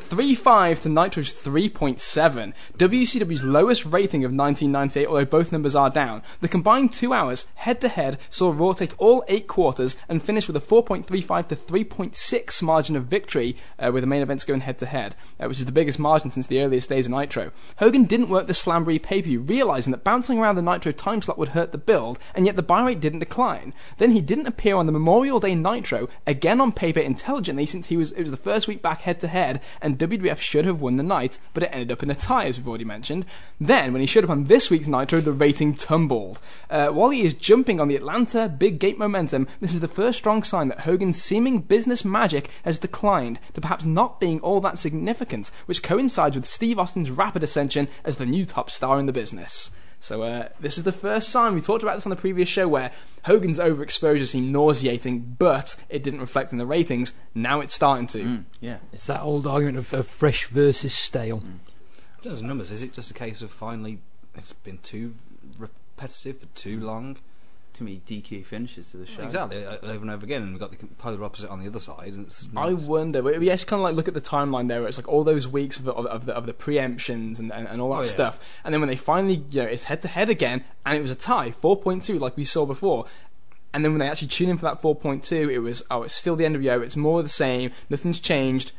4.35 0.00 0.80
to 0.80 0.88
Nitro's 0.88 1.32
3.7. 1.34 2.54
WCW's 2.76 3.44
lowest 3.44 3.84
rating 3.84 4.24
of 4.24 4.32
1998, 4.32 5.06
although 5.06 5.24
both 5.24 5.52
numbers 5.52 5.74
are 5.74 5.90
down. 5.90 6.22
The 6.40 6.48
combined 6.48 6.92
two 6.92 7.12
hours, 7.12 7.46
head 7.56 7.80
to 7.82 7.88
head, 7.88 8.18
saw 8.30 8.50
Raw 8.50 8.72
take 8.72 8.94
all 8.98 9.22
eight 9.28 9.46
quarters 9.46 9.96
and 10.08 10.22
finish 10.22 10.46
with 10.46 10.56
a 10.56 10.60
4.35 10.60 11.48
to 11.48 11.56
3.6 11.56 12.62
margin 12.62 12.96
of 12.96 13.04
victory, 13.04 13.56
uh, 13.78 13.90
with 13.92 14.02
the 14.02 14.06
main 14.06 14.22
events 14.22 14.44
going 14.44 14.60
head 14.60 14.78
to 14.78 14.86
head, 14.86 15.14
which 15.38 15.58
is 15.58 15.66
the 15.66 15.72
biggest 15.72 15.98
margin 15.98 16.30
since 16.30 16.46
the 16.46 16.60
earliest 16.60 16.88
days 16.88 17.06
of 17.06 17.12
Nitro. 17.12 17.52
Hogan 17.76 18.04
didn't 18.04 18.28
work 18.28 18.46
the 18.46 18.52
Slamboree 18.54 19.02
pay 19.02 19.20
per 19.20 19.26
view, 19.26 19.40
realizing 19.40 19.90
that 19.90 20.04
bouncing 20.04 20.38
around 20.38 20.56
the 20.56 20.62
Nitro 20.62 20.92
time 20.92 21.20
slot 21.20 21.38
would 21.38 21.48
hurt 21.48 21.72
the 21.72 21.78
build, 21.78 22.18
and 22.34 22.46
yet 22.46 22.56
the 22.56 22.62
buy 22.62 22.82
rate 22.82 23.00
didn't 23.00 23.18
decline. 23.18 23.74
Then 23.98 24.12
he 24.12 24.20
didn't 24.20 24.46
appear 24.46 24.76
on 24.76 24.86
the 24.86 24.92
Memorial 24.92 25.40
Day 25.40 25.54
Nitro, 25.54 26.08
again 26.26 26.60
on 26.60 26.72
paper 26.72 27.00
intelligently, 27.00 27.66
since 27.66 27.88
he 27.88 27.96
was 27.96 28.12
it 28.12 28.22
was 28.22 28.30
the 28.30 28.36
first 28.36 28.66
week 28.66 28.80
back 28.80 29.02
head 29.02 29.20
to 29.20 29.28
head, 29.28 29.60
and 29.82 29.89
WWF 29.96 30.38
should 30.38 30.64
have 30.64 30.80
won 30.80 30.96
the 30.96 31.02
night, 31.02 31.38
but 31.54 31.62
it 31.62 31.70
ended 31.72 31.92
up 31.92 32.02
in 32.02 32.10
a 32.10 32.14
tie, 32.14 32.46
as 32.46 32.56
we've 32.56 32.68
already 32.68 32.84
mentioned. 32.84 33.24
Then, 33.60 33.92
when 33.92 34.00
he 34.00 34.06
showed 34.06 34.24
up 34.24 34.30
on 34.30 34.44
this 34.44 34.70
week's 34.70 34.88
Nitro, 34.88 35.20
the 35.20 35.32
rating 35.32 35.74
tumbled. 35.74 36.40
Uh, 36.68 36.88
while 36.88 37.10
he 37.10 37.22
is 37.22 37.34
jumping 37.34 37.80
on 37.80 37.88
the 37.88 37.96
Atlanta 37.96 38.48
Big 38.48 38.78
Gate 38.78 38.98
momentum, 38.98 39.48
this 39.60 39.74
is 39.74 39.80
the 39.80 39.88
first 39.88 40.18
strong 40.18 40.42
sign 40.42 40.68
that 40.68 40.80
Hogan's 40.80 41.22
seeming 41.22 41.60
business 41.60 42.04
magic 42.04 42.50
has 42.64 42.78
declined 42.78 43.38
to 43.54 43.60
perhaps 43.60 43.84
not 43.84 44.20
being 44.20 44.40
all 44.40 44.60
that 44.60 44.78
significant, 44.78 45.50
which 45.66 45.82
coincides 45.82 46.36
with 46.36 46.44
Steve 46.44 46.78
Austin's 46.78 47.10
rapid 47.10 47.42
ascension 47.42 47.88
as 48.04 48.16
the 48.16 48.26
new 48.26 48.44
top 48.44 48.70
star 48.70 48.98
in 48.98 49.06
the 49.06 49.12
business. 49.12 49.70
So 50.00 50.22
uh, 50.22 50.48
this 50.58 50.78
is 50.78 50.84
the 50.84 50.92
first 50.92 51.28
sign. 51.28 51.54
We 51.54 51.60
talked 51.60 51.82
about 51.82 51.94
this 51.96 52.06
on 52.06 52.10
the 52.10 52.16
previous 52.16 52.48
show 52.48 52.66
where 52.66 52.90
Hogan's 53.24 53.58
overexposure 53.58 54.26
seemed 54.26 54.50
nauseating, 54.50 55.36
but 55.38 55.76
it 55.90 56.02
didn't 56.02 56.20
reflect 56.20 56.52
in 56.52 56.58
the 56.58 56.66
ratings. 56.66 57.12
Now 57.34 57.60
it's 57.60 57.74
starting 57.74 58.06
to. 58.08 58.44
Yeah. 58.60 58.78
It's 58.92 59.06
that 59.06 59.20
old 59.20 59.46
argument 59.46 59.76
of, 59.76 59.92
of 59.92 60.06
fresh 60.06 60.46
versus 60.46 60.94
stale. 60.94 61.42
In 62.18 62.24
terms 62.24 62.40
of 62.40 62.46
numbers, 62.46 62.70
is 62.70 62.82
it 62.82 62.94
just 62.94 63.10
a 63.10 63.14
case 63.14 63.42
of 63.42 63.50
finally 63.50 63.98
it's 64.34 64.54
been 64.54 64.78
too 64.78 65.14
repetitive 65.58 66.40
for 66.40 66.46
too 66.46 66.80
long? 66.80 67.18
Too 67.80 67.84
many 67.86 68.02
DQ 68.06 68.44
finishes 68.44 68.90
to 68.90 68.98
the 68.98 69.06
show. 69.06 69.22
Exactly, 69.22 69.64
uh, 69.64 69.78
over 69.82 70.02
and 70.02 70.10
over 70.10 70.22
again, 70.22 70.42
and 70.42 70.50
we've 70.52 70.60
got 70.60 70.70
the 70.70 70.86
polar 70.98 71.24
opposite 71.24 71.48
on 71.48 71.60
the 71.60 71.66
other 71.66 71.80
side. 71.80 72.08
And 72.12 72.26
it's 72.26 72.46
I 72.54 72.74
wonder, 72.74 73.22
but 73.22 73.40
yes, 73.40 73.64
kind 73.64 73.80
of 73.80 73.84
like 73.84 73.94
look 73.94 74.06
at 74.06 74.12
the 74.12 74.20
timeline 74.20 74.68
there. 74.68 74.80
Where 74.80 74.88
it's 74.88 74.98
like 74.98 75.08
all 75.08 75.24
those 75.24 75.48
weeks 75.48 75.78
of 75.78 75.84
the, 75.84 75.92
of, 75.92 76.04
of 76.04 76.26
the, 76.26 76.34
of 76.34 76.44
the 76.44 76.52
preemptions 76.52 77.38
and, 77.38 77.50
and, 77.50 77.66
and 77.66 77.80
all 77.80 77.88
that 77.92 78.00
Oh, 78.00 78.02
yeah. 78.02 78.08
stuff, 78.08 78.60
and 78.64 78.74
then 78.74 78.82
when 78.82 78.88
they 78.88 78.96
finally, 78.96 79.42
you 79.50 79.62
know, 79.62 79.68
it's 79.68 79.84
head 79.84 80.02
to 80.02 80.08
head 80.08 80.28
again, 80.28 80.62
and 80.84 80.98
it 80.98 81.00
was 81.00 81.10
a 81.10 81.14
tie, 81.16 81.50
four 81.52 81.74
point 81.80 82.02
two, 82.02 82.18
like 82.18 82.36
we 82.36 82.44
saw 82.44 82.66
before. 82.66 83.06
And 83.72 83.82
then 83.84 83.92
when 83.92 84.00
they 84.00 84.08
actually 84.08 84.28
tune 84.28 84.48
in 84.50 84.58
for 84.58 84.64
that 84.64 84.82
4.2, 84.82 85.48
it 85.48 85.60
was, 85.60 85.84
oh, 85.92 86.02
it's 86.02 86.12
still 86.12 86.34
the 86.34 86.44
end 86.44 86.56
of 86.56 86.60
NWO, 86.62 86.82
it's 86.82 86.96
more 86.96 87.22
the 87.22 87.28
same, 87.28 87.70
nothing's 87.88 88.18
changed. 88.18 88.72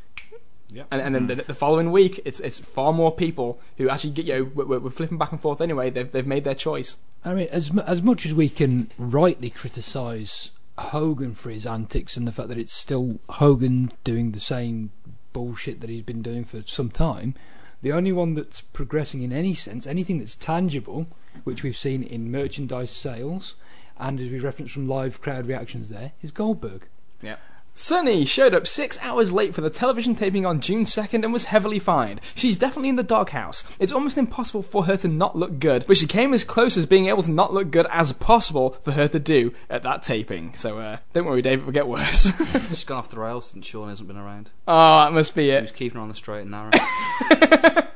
Yep. 0.74 0.88
And, 0.92 1.02
and 1.02 1.16
then 1.16 1.28
the, 1.28 1.36
the 1.36 1.54
following 1.54 1.92
week, 1.92 2.22
it's 2.24 2.40
it's 2.40 2.60
far 2.60 2.94
more 2.94 3.14
people 3.14 3.60
who 3.78 3.90
actually 3.90 4.12
get, 4.12 4.26
you 4.26 4.34
know, 4.34 4.52
we're, 4.56 4.80
we're 4.80 4.90
flipping 4.90 5.18
back 5.18 5.32
and 5.32 5.42
forth 5.42 5.60
anyway, 5.60 5.90
they've, 5.90 6.12
they've 6.12 6.26
made 6.26 6.44
their 6.44 6.56
choice. 6.56 6.98
I 7.26 7.34
mean, 7.34 7.48
as 7.52 7.78
as 7.86 8.02
much 8.02 8.26
as 8.26 8.34
we 8.34 8.50
can 8.50 8.90
rightly 8.98 9.50
criticise 9.50 10.52
Hogan 10.78 11.36
for 11.36 11.50
his 11.50 11.66
antics 11.66 12.16
and 12.16 12.28
the 12.28 12.32
fact 12.32 12.48
that 12.48 12.58
it's 12.58 12.74
still 12.74 13.20
Hogan 13.30 13.92
doing 14.04 14.32
the 14.32 14.40
same 14.40 14.92
bullshit 15.34 15.82
that 15.82 15.90
he's 15.90 16.04
been 16.04 16.22
doing 16.22 16.46
for 16.46 16.64
some 16.66 16.90
time, 16.90 17.36
the 17.82 17.92
only 17.92 18.12
one 18.12 18.34
that's 18.34 18.62
progressing 18.62 19.22
in 19.22 19.34
any 19.34 19.54
sense, 19.54 19.86
anything 19.86 20.20
that's 20.20 20.36
tangible, 20.36 21.08
which 21.44 21.64
we've 21.64 21.78
seen 21.78 22.04
in 22.04 22.32
merchandise 22.32 22.92
sales, 22.92 23.56
and 24.00 24.20
as 24.20 24.30
we 24.30 24.40
referenced 24.40 24.74
from 24.74 24.88
live 24.88 25.22
crowd 25.22 25.48
reactions 25.48 25.90
there, 25.90 26.14
is 26.22 26.32
Goldberg. 26.32 26.88
Yeah. 27.22 27.38
Sunny 27.74 28.26
showed 28.26 28.54
up 28.54 28.68
six 28.68 28.98
hours 29.02 29.32
late 29.32 29.56
for 29.56 29.62
the 29.62 29.70
television 29.70 30.14
taping 30.14 30.46
on 30.46 30.60
June 30.60 30.84
2nd 30.84 31.24
and 31.24 31.32
was 31.32 31.46
heavily 31.46 31.80
fined. 31.80 32.20
She's 32.36 32.58
definitely 32.58 32.90
in 32.90 32.98
the 32.98 33.04
doghouse. 33.04 33.64
It's 33.80 33.94
almost 33.94 34.18
impossible 34.18 34.62
for 34.62 34.86
her 34.86 34.98
to 34.98 35.08
not 35.08 35.38
look 35.38 35.58
good, 35.58 35.86
but 35.88 35.96
she 35.96 36.06
came 36.06 36.34
as 36.34 36.44
close 36.44 36.76
as 36.76 36.86
being 36.86 37.08
able 37.08 37.24
to 37.24 37.32
not 37.32 37.54
look 37.54 37.72
good 37.72 37.88
as 37.90 38.12
possible 38.12 38.72
for 38.84 38.92
her 38.92 39.08
to 39.08 39.20
do 39.20 39.54
at 39.70 39.84
that 39.84 40.04
taping. 40.04 40.54
So, 40.54 40.80
uh, 40.80 40.98
don't 41.14 41.26
worry, 41.26 41.42
Dave, 41.42 41.60
it 41.62 41.66
will 41.66 41.72
get 41.72 41.88
worse. 41.88 42.32
She's 42.70 42.84
gone 42.84 42.98
off 42.98 43.10
the 43.10 43.20
rails 43.20 43.50
since 43.50 43.66
Shawn 43.66 43.88
hasn't 43.90 44.08
been 44.08 44.18
around. 44.18 44.52
oh, 44.68 45.06
that 45.06 45.14
must 45.14 45.34
be 45.34 45.50
it. 45.50 45.62
was 45.62 45.72
keeping 45.72 45.96
her 45.96 46.02
on 46.02 46.10
the 46.10 46.16
straight 46.16 46.42
and 46.42 46.52
narrow. 46.52 46.72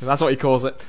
That's 0.00 0.22
what 0.22 0.30
he 0.30 0.36
calls 0.36 0.64
it. 0.64 0.80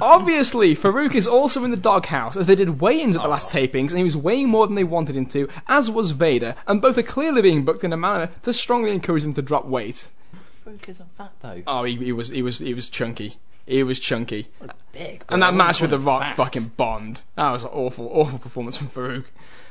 Obviously, 0.00 0.74
Farouk 0.74 1.14
is 1.14 1.26
also 1.28 1.64
in 1.64 1.70
the 1.70 1.76
doghouse 1.76 2.36
as 2.36 2.46
they 2.46 2.54
did 2.54 2.80
weigh-ins 2.80 3.16
at 3.16 3.22
the 3.22 3.28
last 3.28 3.48
tapings, 3.50 3.90
and 3.90 3.98
he 3.98 4.04
was 4.04 4.16
weighing 4.16 4.48
more 4.48 4.66
than 4.66 4.76
they 4.76 4.84
wanted 4.84 5.16
him 5.16 5.26
to, 5.26 5.48
as 5.68 5.90
was 5.90 6.12
Vader, 6.12 6.54
and 6.66 6.82
both 6.82 6.98
are 6.98 7.02
clearly 7.02 7.42
being 7.42 7.64
booked 7.64 7.84
in 7.84 7.92
a 7.92 7.96
manner 7.96 8.30
to 8.42 8.52
strongly 8.52 8.92
encourage 8.92 9.24
him 9.24 9.34
to 9.34 9.42
drop 9.42 9.66
weight. 9.66 10.08
Farouk 10.64 10.88
isn't 10.88 11.16
fat 11.16 11.32
though. 11.40 11.62
Oh, 11.66 11.84
he, 11.84 11.96
he 11.96 12.12
was 12.12 12.28
he 12.28 12.42
was 12.42 12.58
he 12.58 12.74
was 12.74 12.88
chunky. 12.88 13.38
He 13.66 13.82
was 13.82 13.98
chunky. 13.98 14.48
Big. 14.92 15.24
And 15.28 15.42
that 15.42 15.54
match 15.54 15.80
with 15.80 15.90
the 15.90 15.98
Rock 15.98 16.36
fucking 16.36 16.72
bombed. 16.76 17.22
That 17.34 17.50
was 17.50 17.64
an 17.64 17.70
awful, 17.72 18.08
awful 18.12 18.38
performance 18.38 18.76
from 18.76 18.88
Farouk. 18.88 19.24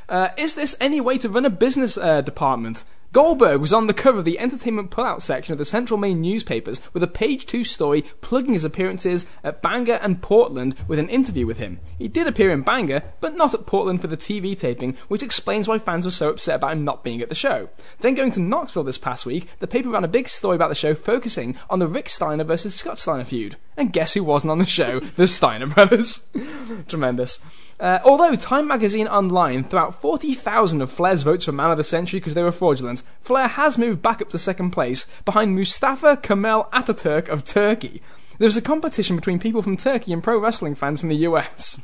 Uh, 0.10 0.30
is 0.38 0.54
this 0.56 0.76
any 0.80 1.02
way 1.02 1.18
to 1.18 1.30
run 1.30 1.46
a 1.46 1.50
business 1.50 1.98
uh, 1.98 2.22
department? 2.22 2.84
Goldberg 3.16 3.62
was 3.62 3.72
on 3.72 3.88
the 3.88 3.94
cover 3.94 4.20
of 4.20 4.26
the 4.26 4.38
entertainment 4.40 4.92
pullout 4.92 5.22
section 5.22 5.54
of 5.54 5.58
the 5.58 5.64
Central 5.64 5.98
Maine 5.98 6.20
newspapers 6.20 6.82
with 6.92 7.02
a 7.02 7.08
page 7.08 7.46
two 7.46 7.64
story 7.64 8.02
plugging 8.20 8.52
his 8.52 8.66
appearances 8.66 9.26
at 9.42 9.62
Bangor 9.62 9.94
and 10.02 10.22
Portland 10.22 10.76
with 10.86 11.00
an 11.00 11.08
interview 11.08 11.46
with 11.46 11.56
him. 11.56 11.80
He 11.98 12.10
did 12.10 12.28
appear 12.28 12.52
in 12.52 12.64
Bangor, 12.64 13.04
but 13.22 13.38
not 13.38 13.54
at 13.54 13.66
Portland 13.66 14.02
for 14.02 14.08
the 14.08 14.18
TV 14.18 14.54
taping, 14.58 14.98
which 15.08 15.24
explains 15.24 15.66
why 15.66 15.80
fans 15.80 16.04
were 16.04 16.12
so 16.12 16.32
upset 16.32 16.56
about 16.56 16.74
him 16.74 16.84
not 16.84 17.06
being 17.06 17.22
at 17.22 17.30
the 17.30 17.36
show. 17.36 17.70
Then 18.02 18.16
going 18.16 18.32
to 18.34 18.42
Knoxville 18.42 18.84
this 18.84 18.98
past 18.98 19.26
week, 19.26 19.48
the 19.60 19.66
paper 19.66 19.88
ran 19.88 20.04
a 20.04 20.10
big 20.10 20.28
story 20.28 20.58
about 20.58 20.68
the 20.68 20.76
show 20.76 20.94
focusing 20.94 21.58
on 21.70 21.80
the 21.80 21.88
Rick 21.88 22.10
Steiner 22.10 22.44
versus 22.44 22.76
Scott 22.76 23.00
Steiner 23.00 23.24
feud. 23.24 23.56
And 23.78 23.94
guess 23.94 24.14
who 24.14 24.26
wasn't 24.26 24.52
on 24.52 24.60
the 24.60 24.66
show? 24.66 25.00
The 25.00 25.28
Steiner 25.28 25.68
brothers. 25.68 26.26
Tremendous. 26.90 27.40
Uh, 27.80 28.00
although 28.06 28.36
Time 28.36 28.68
Magazine 28.68 29.08
Online 29.08 29.64
threw 29.64 29.80
out 29.80 30.00
40,000 30.02 30.82
of 30.82 30.92
Flair's 30.92 31.24
votes 31.24 31.46
for 31.46 31.52
Man 31.52 31.72
of 31.72 31.78
the 31.78 31.84
Century 31.84 32.20
because 32.20 32.34
they 32.34 32.44
were 32.44 32.52
fraudulent, 32.52 33.04
Flair 33.22 33.50
has 33.50 33.78
moved 33.78 34.02
back 34.02 34.22
up 34.22 34.30
to 34.30 34.38
second 34.38 34.72
place 34.72 35.06
behind 35.26 35.56
Mustafa 35.56 36.18
Kemal 36.18 36.70
Ataturk 36.72 37.28
of 37.28 37.44
Turkey. 37.44 38.02
There's 38.38 38.58
a 38.58 38.62
competition 38.62 39.16
between 39.16 39.40
people 39.40 39.62
from 39.62 39.78
Turkey 39.78 40.12
and 40.12 40.24
pro 40.24 40.38
wrestling 40.38 40.76
fans 40.76 41.00
from 41.00 41.10
the 41.10 41.16
US. 41.18 41.82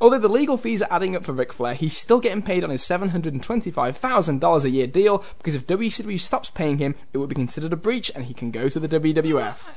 Although 0.00 0.18
the 0.18 0.28
legal 0.28 0.56
fees 0.56 0.82
are 0.82 0.92
adding 0.92 1.14
up 1.14 1.24
for 1.24 1.32
Ric 1.32 1.52
Flair, 1.52 1.74
he's 1.74 1.96
still 1.96 2.18
getting 2.18 2.42
paid 2.42 2.64
on 2.64 2.70
his 2.70 2.82
$725,000 2.82 4.64
a 4.64 4.70
year 4.70 4.86
deal 4.86 5.24
because 5.38 5.54
if 5.54 5.66
WCW 5.66 6.18
stops 6.18 6.50
paying 6.50 6.78
him, 6.78 6.94
it 7.12 7.18
would 7.18 7.28
be 7.28 7.34
considered 7.34 7.72
a 7.72 7.76
breach 7.76 8.10
and 8.14 8.24
he 8.24 8.34
can 8.34 8.50
go 8.50 8.68
to 8.68 8.80
the 8.80 8.88
WWF. 8.88 9.68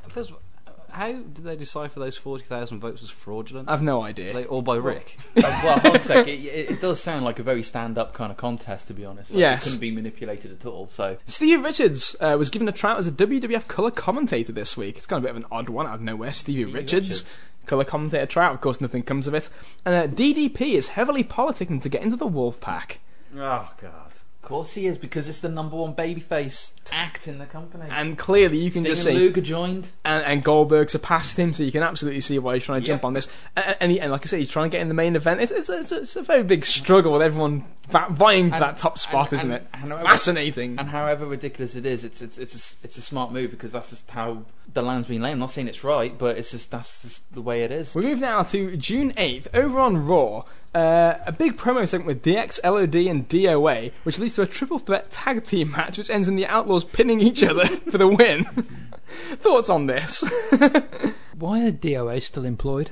First 0.96 1.08
of 1.08 1.12
all, 1.12 1.14
how 1.18 1.24
did 1.24 1.44
they 1.44 1.56
decipher 1.56 2.00
those 2.00 2.18
40,000 2.18 2.80
votes 2.80 3.04
as 3.04 3.10
fraudulent? 3.10 3.70
I've 3.70 3.82
no 3.82 4.02
idea. 4.04 4.32
They, 4.34 4.46
all 4.46 4.62
by 4.62 4.76
Rick? 4.78 5.18
Uh, 5.38 5.42
well, 5.64 5.80
hold 5.80 5.96
on 5.96 5.96
a 5.98 6.00
sec. 6.04 6.28
It, 6.28 6.40
it, 6.40 6.70
it 6.72 6.82
does 6.82 7.00
sound 7.02 7.26
like 7.26 7.40
a 7.40 7.44
very 7.44 7.62
stand-up 7.62 8.14
kind 8.14 8.32
of 8.32 8.38
contest, 8.38 8.88
to 8.88 8.94
be 8.94 9.04
honest. 9.06 9.32
Like, 9.32 9.40
Yes. 9.40 9.62
it 9.62 9.70
couldn't 9.70 9.80
be 9.82 9.92
manipulated 9.92 10.52
at 10.52 10.66
all. 10.66 10.88
So 10.92 11.18
Steve 11.26 11.64
Richards 11.64 12.16
uh, 12.22 12.36
was 12.38 12.50
given 12.50 12.68
a 12.68 12.72
tryout 12.72 13.00
as 13.00 13.08
a 13.08 13.12
WWF 13.12 13.68
colour 13.68 13.92
commentator 13.92 14.52
this 14.54 14.76
week. 14.78 14.98
It's 14.98 15.06
kind 15.06 15.18
of 15.18 15.24
a 15.24 15.28
bit 15.28 15.32
of 15.32 15.38
an 15.38 15.46
odd 15.52 15.70
one 15.70 15.88
out 15.88 15.96
of 15.96 16.02
nowhere. 16.02 16.32
Stevie 16.34 16.66
Richards, 16.66 16.94
Richards. 17.24 17.38
colour 17.66 17.84
commentator 17.84 18.26
tryout. 18.26 18.54
Of 18.56 18.62
course, 18.62 18.80
nothing 18.80 19.04
comes 19.04 19.28
of 19.28 19.34
it. 19.34 19.50
And 19.86 19.96
uh, 19.96 20.08
DDP 20.08 20.74
is 20.74 20.90
heavily 20.90 21.24
politicking 21.24 21.82
to 21.82 21.90
get 21.90 22.02
into 22.02 22.16
the 22.16 22.28
Wolfpack. 22.28 22.98
oh, 23.36 23.72
God. 23.82 24.05
Of 24.46 24.50
course 24.50 24.76
he 24.76 24.86
is 24.86 25.00
because 25.00 25.28
it's 25.28 25.40
the 25.40 25.50
number 25.50 25.76
one 25.76 25.96
babyface 25.96 26.72
act 26.92 27.28
in 27.28 27.40
the 27.40 27.48
company. 27.48 27.86
And 27.90 28.16
clearly, 28.16 28.60
you 28.60 28.70
can 28.70 28.84
Sting 28.84 28.92
just 28.94 29.08
and 29.08 29.16
see. 29.18 29.20
Luger 29.20 29.42
joined. 29.42 29.88
and, 30.04 30.24
and 30.24 30.44
Goldberg 30.44 30.92
surpassed 30.92 31.40
him, 31.40 31.52
so 31.52 31.64
you 31.64 31.72
can 31.72 31.82
absolutely 31.82 32.22
see 32.22 32.38
why 32.38 32.54
he's 32.54 32.64
trying 32.64 32.82
to 32.82 32.86
jump 32.86 33.04
on 33.04 33.14
this. 33.14 33.28
And, 33.56 33.76
and, 33.80 33.92
he, 33.92 34.00
and 34.00 34.12
like 34.12 34.22
I 34.24 34.28
said, 34.28 34.38
he's 34.38 34.52
trying 34.52 34.70
to 34.70 34.78
get 34.78 34.82
in 34.82 34.88
the 34.88 34.94
main 34.94 35.16
event. 35.16 35.42
It's, 35.42 35.52
it's, 35.52 35.68
it's, 35.68 35.92
it's 35.92 36.16
a 36.16 36.22
very 36.22 36.44
big 36.44 36.64
struggle 36.64 37.14
with 37.14 37.24
everyone 37.24 37.66
vying 38.12 38.52
for 38.52 38.60
that 38.60 38.78
top 38.78 39.00
spot, 39.00 39.34
isn't 39.34 39.52
it? 39.52 39.66
however- 39.72 40.04
Fascinating. 40.04 40.78
And 40.78 40.90
however 40.90 41.26
ridiculous 41.26 41.76
it 41.76 41.88
is, 41.88 42.06
it's 42.06 42.22
it's 42.22 42.38
it's 42.38 42.54
a, 42.54 42.86
it's 42.86 42.98
a 43.00 43.02
smart 43.02 43.32
move 43.32 43.50
because 43.50 43.72
that's 43.72 43.90
just 43.90 44.12
how 44.12 44.44
the 44.76 44.84
land's 44.84 45.08
been 45.08 45.22
laid. 45.24 45.32
I'm 45.32 45.40
not 45.40 45.50
saying 45.50 45.68
it's 45.68 45.84
right, 45.84 46.16
but 46.16 46.38
it's 46.38 46.52
just 46.52 46.70
that's 46.70 47.02
just 47.02 47.34
the 47.34 47.42
way 47.42 47.64
it 47.64 47.72
is. 47.72 47.96
We 47.96 48.04
move 48.04 48.20
now 48.20 48.44
to 48.44 48.78
June 48.78 49.14
8th, 49.14 49.48
over 49.54 49.80
on 49.80 50.06
Raw. 50.06 50.44
Uh, 50.76 51.18
a 51.26 51.32
big 51.32 51.58
promo 51.58 51.88
segment 51.88 52.06
with 52.08 52.22
DX, 52.22 52.60
LOD, 52.64 52.96
and 52.96 53.28
DOA, 53.30 53.94
which 54.04 54.20
leads 54.20 54.36
to 54.36 54.42
a 54.42 54.46
triple 54.46 54.78
threat 54.78 55.10
tag 55.10 55.44
team 55.46 55.72
match, 55.72 55.98
which 55.98 56.10
ends 56.10 56.28
in 56.28 56.36
the 56.36 56.46
Outlaws 56.46 56.84
pinning 56.84 57.22
each 57.22 57.42
other 57.42 57.66
for 57.90 57.98
the 57.98 58.08
win. 58.08 58.44
Thoughts 59.38 59.70
on 59.70 59.88
this? 59.88 60.22
Why 61.38 61.66
are 61.66 61.72
DOA 61.72 62.22
still 62.22 62.46
employed? 62.46 62.92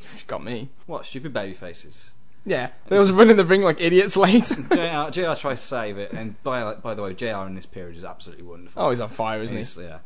She 0.00 0.24
Got 0.26 0.42
me. 0.42 0.70
What, 0.86 1.06
stupid 1.06 1.32
baby 1.32 1.54
faces? 1.54 2.10
Yeah, 2.44 2.70
they 2.88 2.98
was 2.98 3.12
running 3.12 3.36
the 3.36 3.44
ring 3.44 3.62
like 3.62 3.80
idiots 3.80 4.16
late. 4.16 4.46
JR, 4.48 5.10
JR 5.10 5.34
tries 5.34 5.60
to 5.60 5.66
save 5.66 5.98
it, 5.98 6.12
and 6.12 6.42
by, 6.42 6.74
by 6.74 6.94
the 6.94 7.02
way, 7.02 7.14
JR 7.14 7.46
in 7.46 7.54
this 7.54 7.66
period 7.66 7.96
is 7.96 8.04
absolutely 8.04 8.42
wonderful. 8.42 8.82
oh, 8.82 8.90
he's 8.90 9.00
on 9.00 9.10
fire, 9.10 9.40
isn't 9.42 9.56
he? 9.56 9.82
Yeah. 9.84 9.98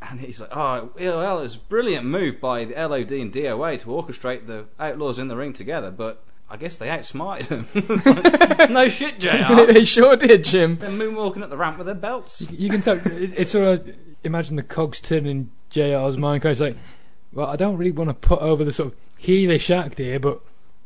And 0.00 0.20
he's 0.20 0.40
like, 0.40 0.50
oh, 0.56 0.90
well, 0.98 1.38
it 1.38 1.42
was 1.42 1.56
a 1.56 1.58
brilliant 1.58 2.06
move 2.06 2.40
by 2.40 2.64
the 2.64 2.74
LOD 2.74 3.10
and 3.12 3.32
DOA 3.32 3.78
to 3.80 3.86
orchestrate 3.86 4.46
the 4.46 4.66
Outlaws 4.78 5.18
in 5.18 5.26
the 5.28 5.36
ring 5.36 5.52
together, 5.52 5.90
but 5.90 6.22
I 6.48 6.56
guess 6.56 6.76
they 6.76 6.88
outsmarted 6.88 7.48
them. 7.48 7.66
no 8.72 8.88
shit, 8.88 9.18
JR. 9.18 9.66
they 9.66 9.84
sure 9.84 10.16
did, 10.16 10.44
Jim. 10.44 10.78
They're 10.78 10.90
moonwalking 10.90 11.42
up 11.42 11.50
the 11.50 11.56
ramp 11.56 11.78
with 11.78 11.86
their 11.86 11.94
belts. 11.96 12.40
You 12.42 12.70
can 12.70 12.80
tell. 12.80 12.96
it- 13.06 13.34
It's 13.36 13.50
sort 13.50 13.66
of 13.66 13.94
imagine 14.24 14.56
the 14.56 14.62
cogs 14.62 15.00
turning 15.00 15.50
JR's 15.70 16.16
mind. 16.16 16.42
Cause 16.42 16.60
like, 16.60 16.76
well, 17.32 17.48
I 17.48 17.56
don't 17.56 17.76
really 17.76 17.90
want 17.92 18.08
to 18.08 18.14
put 18.14 18.40
over 18.40 18.62
the 18.64 18.72
sort 18.72 18.92
of 18.92 18.98
heelish 19.22 19.68
act 19.74 19.98
here, 19.98 20.18
but 20.20 20.40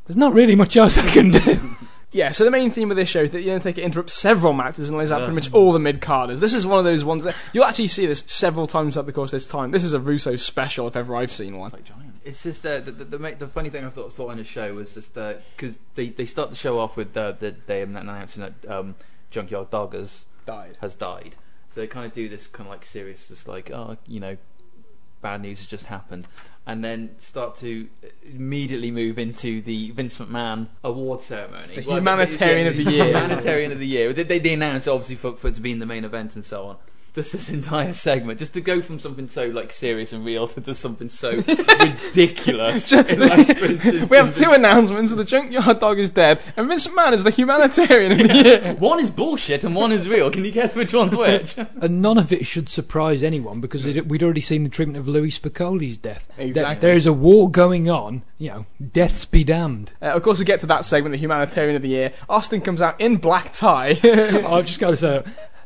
there's 0.06 0.16
not 0.16 0.32
really 0.32 0.56
much 0.56 0.76
else 0.76 0.96
I 0.98 1.08
can 1.10 1.30
do. 1.30 1.76
Yeah, 2.12 2.30
so 2.30 2.44
the 2.44 2.50
main 2.50 2.70
theme 2.70 2.90
of 2.90 2.96
this 2.96 3.08
show 3.08 3.22
is 3.22 3.30
that 3.30 3.38
the 3.38 3.50
Undertaker 3.50 3.80
interrupts 3.80 4.12
several 4.12 4.52
matches 4.52 4.88
and 4.90 4.98
lays 4.98 5.10
out 5.10 5.20
pretty 5.20 5.34
much 5.34 5.52
all 5.52 5.72
the 5.72 5.78
mid 5.78 6.02
carders. 6.02 6.40
This 6.40 6.52
is 6.52 6.66
one 6.66 6.78
of 6.78 6.84
those 6.84 7.04
ones 7.04 7.24
that 7.24 7.34
you'll 7.54 7.64
actually 7.64 7.88
see 7.88 8.04
this 8.04 8.22
several 8.26 8.66
times 8.66 8.94
throughout 8.94 9.06
the 9.06 9.12
course 9.12 9.32
of 9.32 9.36
this 9.36 9.48
time. 9.48 9.70
This 9.70 9.82
is 9.82 9.94
a 9.94 9.98
Russo 9.98 10.36
special 10.36 10.86
if 10.86 10.94
ever 10.94 11.16
I've 11.16 11.32
seen 11.32 11.56
one. 11.56 11.70
Like 11.72 11.84
giant. 11.84 12.14
It's 12.24 12.42
just 12.42 12.64
uh, 12.66 12.80
the, 12.80 12.92
the, 12.92 13.04
the, 13.04 13.34
the 13.38 13.48
funny 13.48 13.70
thing 13.70 13.84
I 13.84 13.88
thought 13.88 14.12
saw 14.12 14.30
on 14.30 14.36
the 14.36 14.44
show 14.44 14.74
was 14.74 14.94
just 14.94 15.14
because 15.14 15.80
they, 15.94 16.10
they 16.10 16.26
start 16.26 16.50
the 16.50 16.56
show 16.56 16.78
off 16.78 16.96
with 16.96 17.16
uh, 17.16 17.32
the 17.32 17.56
they 17.66 17.80
announcing 17.82 18.42
that 18.42 18.70
um, 18.70 18.94
Junkyard 19.30 19.70
Dog 19.70 19.94
has, 19.94 20.26
Died. 20.44 20.76
has 20.80 20.94
died. 20.94 21.34
So 21.74 21.80
they 21.80 21.86
kind 21.86 22.04
of 22.04 22.12
do 22.12 22.28
this 22.28 22.46
kind 22.46 22.66
of 22.68 22.72
like 22.72 22.84
serious, 22.84 23.28
just 23.28 23.48
like 23.48 23.70
oh 23.70 23.96
you 24.06 24.20
know, 24.20 24.36
bad 25.22 25.40
news 25.40 25.60
has 25.60 25.68
just 25.68 25.86
happened, 25.86 26.26
and 26.66 26.84
then 26.84 27.10
start 27.18 27.54
to 27.56 27.88
immediately 28.24 28.90
move 28.90 29.18
into 29.18 29.62
the 29.62 29.90
Vince 29.92 30.18
McMahon 30.18 30.68
award 30.84 31.22
ceremony, 31.22 31.76
The 31.76 31.82
Well, 31.86 31.96
humanitarian 31.96 32.66
of 32.66 32.76
the 32.76 32.84
year. 32.84 33.06
humanitarian 33.06 33.72
of 33.72 33.78
the 33.78 33.86
year. 33.86 34.12
They, 34.12 34.22
they, 34.24 34.38
they 34.38 34.52
announced 34.54 34.86
obviously 34.88 35.16
for, 35.16 35.32
for 35.36 35.48
it 35.48 35.54
to 35.54 35.60
be 35.60 35.72
in 35.72 35.78
the 35.78 35.86
main 35.86 36.04
event 36.04 36.34
and 36.36 36.44
so 36.44 36.66
on. 36.66 36.76
Just 37.14 37.32
this 37.32 37.50
entire 37.50 37.92
segment, 37.92 38.38
just 38.38 38.54
to 38.54 38.62
go 38.62 38.80
from 38.80 38.98
something 38.98 39.28
so 39.28 39.44
like 39.46 39.70
serious 39.70 40.14
and 40.14 40.24
real 40.24 40.48
to, 40.48 40.62
to 40.62 40.74
something 40.74 41.10
so 41.10 41.42
ridiculous. 41.46 42.90
in, 42.92 43.18
like, 43.20 43.58
Vince's- 43.58 44.08
we 44.10 44.16
have 44.16 44.34
two 44.36 44.50
announcements: 44.52 45.12
the 45.12 45.24
Junkyard 45.24 45.78
Dog 45.78 45.98
is 45.98 46.10
dead, 46.10 46.40
and 46.56 46.68
Vince 46.68 46.86
McMahon 46.86 47.12
is 47.12 47.22
the 47.22 47.30
humanitarian 47.30 48.12
of 48.12 48.18
the 48.18 48.34
year. 48.42 48.74
One 48.78 48.98
is 48.98 49.10
bullshit 49.10 49.62
and 49.64 49.74
one 49.74 49.92
is 49.92 50.08
real. 50.08 50.30
Can 50.30 50.44
you 50.44 50.52
guess 50.52 50.74
which 50.74 50.94
one's 50.94 51.14
which? 51.14 51.56
and 51.82 52.00
none 52.00 52.16
of 52.18 52.32
it 52.32 52.46
should 52.46 52.68
surprise 52.68 53.22
anyone 53.22 53.60
because 53.60 53.84
it, 53.84 54.08
we'd 54.08 54.22
already 54.22 54.40
seen 54.40 54.64
the 54.64 54.70
treatment 54.70 54.96
of 54.98 55.06
Louis 55.06 55.38
Spicoli's 55.38 55.98
death. 55.98 56.28
There- 56.36 56.46
Exactly. 56.46 56.80
there 56.86 56.96
is 56.96 57.06
a 57.06 57.12
war 57.12 57.50
going 57.50 57.90
on. 57.90 58.22
You 58.38 58.48
know, 58.48 58.66
deaths 58.92 59.24
be 59.24 59.44
damned. 59.44 59.92
Uh, 60.00 60.06
of 60.06 60.22
course, 60.22 60.38
we 60.38 60.44
get 60.44 60.60
to 60.60 60.66
that 60.66 60.84
segment, 60.84 61.12
the 61.12 61.18
humanitarian 61.18 61.76
of 61.76 61.82
the 61.82 61.88
year. 61.88 62.12
Austin 62.28 62.60
comes 62.60 62.80
out 62.82 63.00
in 63.00 63.16
black 63.18 63.52
tie. 63.52 63.98
I've 64.02 64.66
just 64.66 64.80
got 64.80 64.90
to 64.90 64.96
say. 64.96 65.22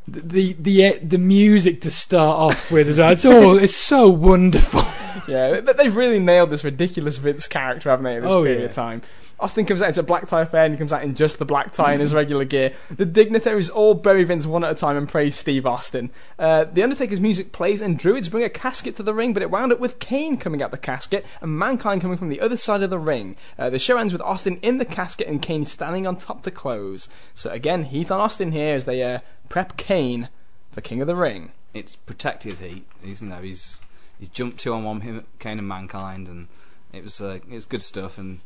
The 0.08 0.52
the 0.58 0.98
the 1.02 1.18
music 1.18 1.80
to 1.82 1.90
start 1.90 2.38
off 2.38 2.70
with 2.70 2.88
as 2.88 2.98
well. 2.98 3.10
It's 3.12 3.24
all 3.24 3.58
it's 3.62 3.74
so 3.74 4.08
wonderful. 4.08 4.82
Yeah, 5.26 5.60
they- 5.60 5.72
they've 5.72 5.96
really 5.96 6.20
nailed 6.20 6.50
this 6.50 6.62
ridiculous 6.62 7.16
Vince 7.16 7.48
character, 7.48 7.90
haven't 7.90 8.04
they, 8.04 8.16
at 8.16 8.22
this 8.22 8.30
Oh, 8.30 8.42
period 8.44 8.60
yeah. 8.60 8.66
of 8.66 8.72
time. 8.72 9.02
Austin 9.38 9.66
comes 9.66 9.82
out, 9.82 9.90
it's 9.90 9.98
a 9.98 10.02
black 10.02 10.26
tie 10.26 10.42
affair, 10.42 10.64
and 10.64 10.72
he 10.72 10.78
comes 10.78 10.92
out 10.92 11.02
in 11.02 11.14
just 11.14 11.38
the 11.38 11.44
black 11.44 11.72
tie 11.72 11.92
in 11.92 12.00
his 12.00 12.14
regular 12.14 12.44
gear. 12.44 12.72
The 12.90 13.04
dignitaries 13.04 13.68
all 13.68 13.92
bury 13.92 14.24
Vince 14.24 14.46
one 14.46 14.64
at 14.64 14.70
a 14.70 14.74
time 14.74 14.96
and 14.96 15.08
praise 15.08 15.34
Steve 15.34 15.66
Austin. 15.66 16.10
Uh, 16.38 16.64
the 16.64 16.82
Undertaker's 16.82 17.20
music 17.20 17.52
plays, 17.52 17.82
and 17.82 17.98
Druids 17.98 18.30
bring 18.30 18.44
a 18.44 18.48
casket 18.48 18.96
to 18.96 19.02
the 19.02 19.12
ring, 19.12 19.34
but 19.34 19.42
it 19.42 19.50
wound 19.50 19.72
up 19.72 19.78
with 19.78 19.98
Kane 19.98 20.38
coming 20.38 20.62
out 20.62 20.70
the 20.70 20.78
casket 20.78 21.26
and 21.42 21.58
Mankind 21.58 22.00
coming 22.00 22.16
from 22.16 22.30
the 22.30 22.40
other 22.40 22.56
side 22.56 22.82
of 22.82 22.90
the 22.90 22.98
ring. 22.98 23.36
Uh, 23.58 23.68
the 23.68 23.78
show 23.78 23.98
ends 23.98 24.12
with 24.12 24.22
Austin 24.22 24.58
in 24.62 24.78
the 24.78 24.84
casket 24.86 25.28
and 25.28 25.42
Kane 25.42 25.66
standing 25.66 26.06
on 26.06 26.16
top 26.16 26.42
to 26.44 26.50
close. 26.50 27.08
So 27.34 27.50
again, 27.50 27.84
heat 27.84 28.10
on 28.10 28.20
Austin 28.20 28.52
here 28.52 28.74
as 28.74 28.86
they 28.86 29.02
uh, 29.02 29.20
prep 29.50 29.76
Kane 29.76 30.30
for 30.72 30.80
King 30.80 31.00
of 31.02 31.06
the 31.06 31.16
Ring. 31.16 31.52
It's 31.74 31.96
protected 31.96 32.54
heat. 32.54 32.86
Know, 33.22 33.42
he's 33.42 33.80
he's 34.18 34.30
jumped 34.30 34.60
two 34.60 34.72
on 34.72 34.84
one 34.84 35.02
him, 35.02 35.26
Kane 35.38 35.58
and 35.58 35.68
Mankind, 35.68 36.26
and 36.26 36.48
it 36.92 37.04
was 37.04 37.20
uh, 37.20 37.40
it 37.50 37.54
was 37.54 37.66
good 37.66 37.82
stuff. 37.82 38.16
And 38.16 38.40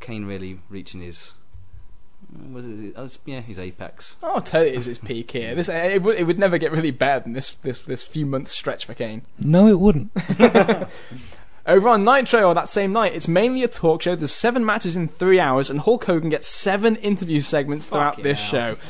Kane 0.00 0.24
really 0.24 0.60
reaching 0.68 1.00
his 1.00 1.32
what 2.50 2.64
is 2.64 2.80
it? 2.80 2.94
Oh, 2.96 3.04
it's- 3.04 3.18
yeah, 3.24 3.40
his 3.40 3.58
apex. 3.58 4.16
Oh, 4.22 4.40
totally 4.40 4.76
is 4.76 4.86
his 4.86 4.98
peak 4.98 5.30
here. 5.30 5.54
This 5.54 5.68
it 5.68 6.02
would 6.02 6.18
it 6.18 6.24
would 6.24 6.38
never 6.38 6.58
get 6.58 6.72
really 6.72 6.90
better 6.90 7.20
than 7.20 7.32
this 7.32 7.50
this 7.62 7.78
this 7.80 8.02
few 8.02 8.26
months 8.26 8.52
stretch 8.52 8.84
for 8.84 8.94
Kane. 8.94 9.22
No, 9.38 9.66
it 9.68 9.78
wouldn't. 9.80 10.10
Over 11.66 11.90
on 11.90 12.02
Nitro, 12.02 12.44
or 12.44 12.54
that 12.54 12.68
same 12.68 12.92
night, 12.94 13.12
it's 13.14 13.28
mainly 13.28 13.62
a 13.62 13.68
talk 13.68 14.00
show. 14.00 14.16
There's 14.16 14.32
seven 14.32 14.64
matches 14.64 14.96
in 14.96 15.06
three 15.06 15.38
hours, 15.38 15.68
and 15.68 15.80
Hulk 15.80 16.04
Hogan 16.06 16.30
gets 16.30 16.48
seven 16.48 16.96
interview 16.96 17.42
segments 17.42 17.86
throughout 17.86 18.12
Fucking 18.16 18.24
this 18.24 18.40
hell. 18.40 18.74
show. 18.74 18.80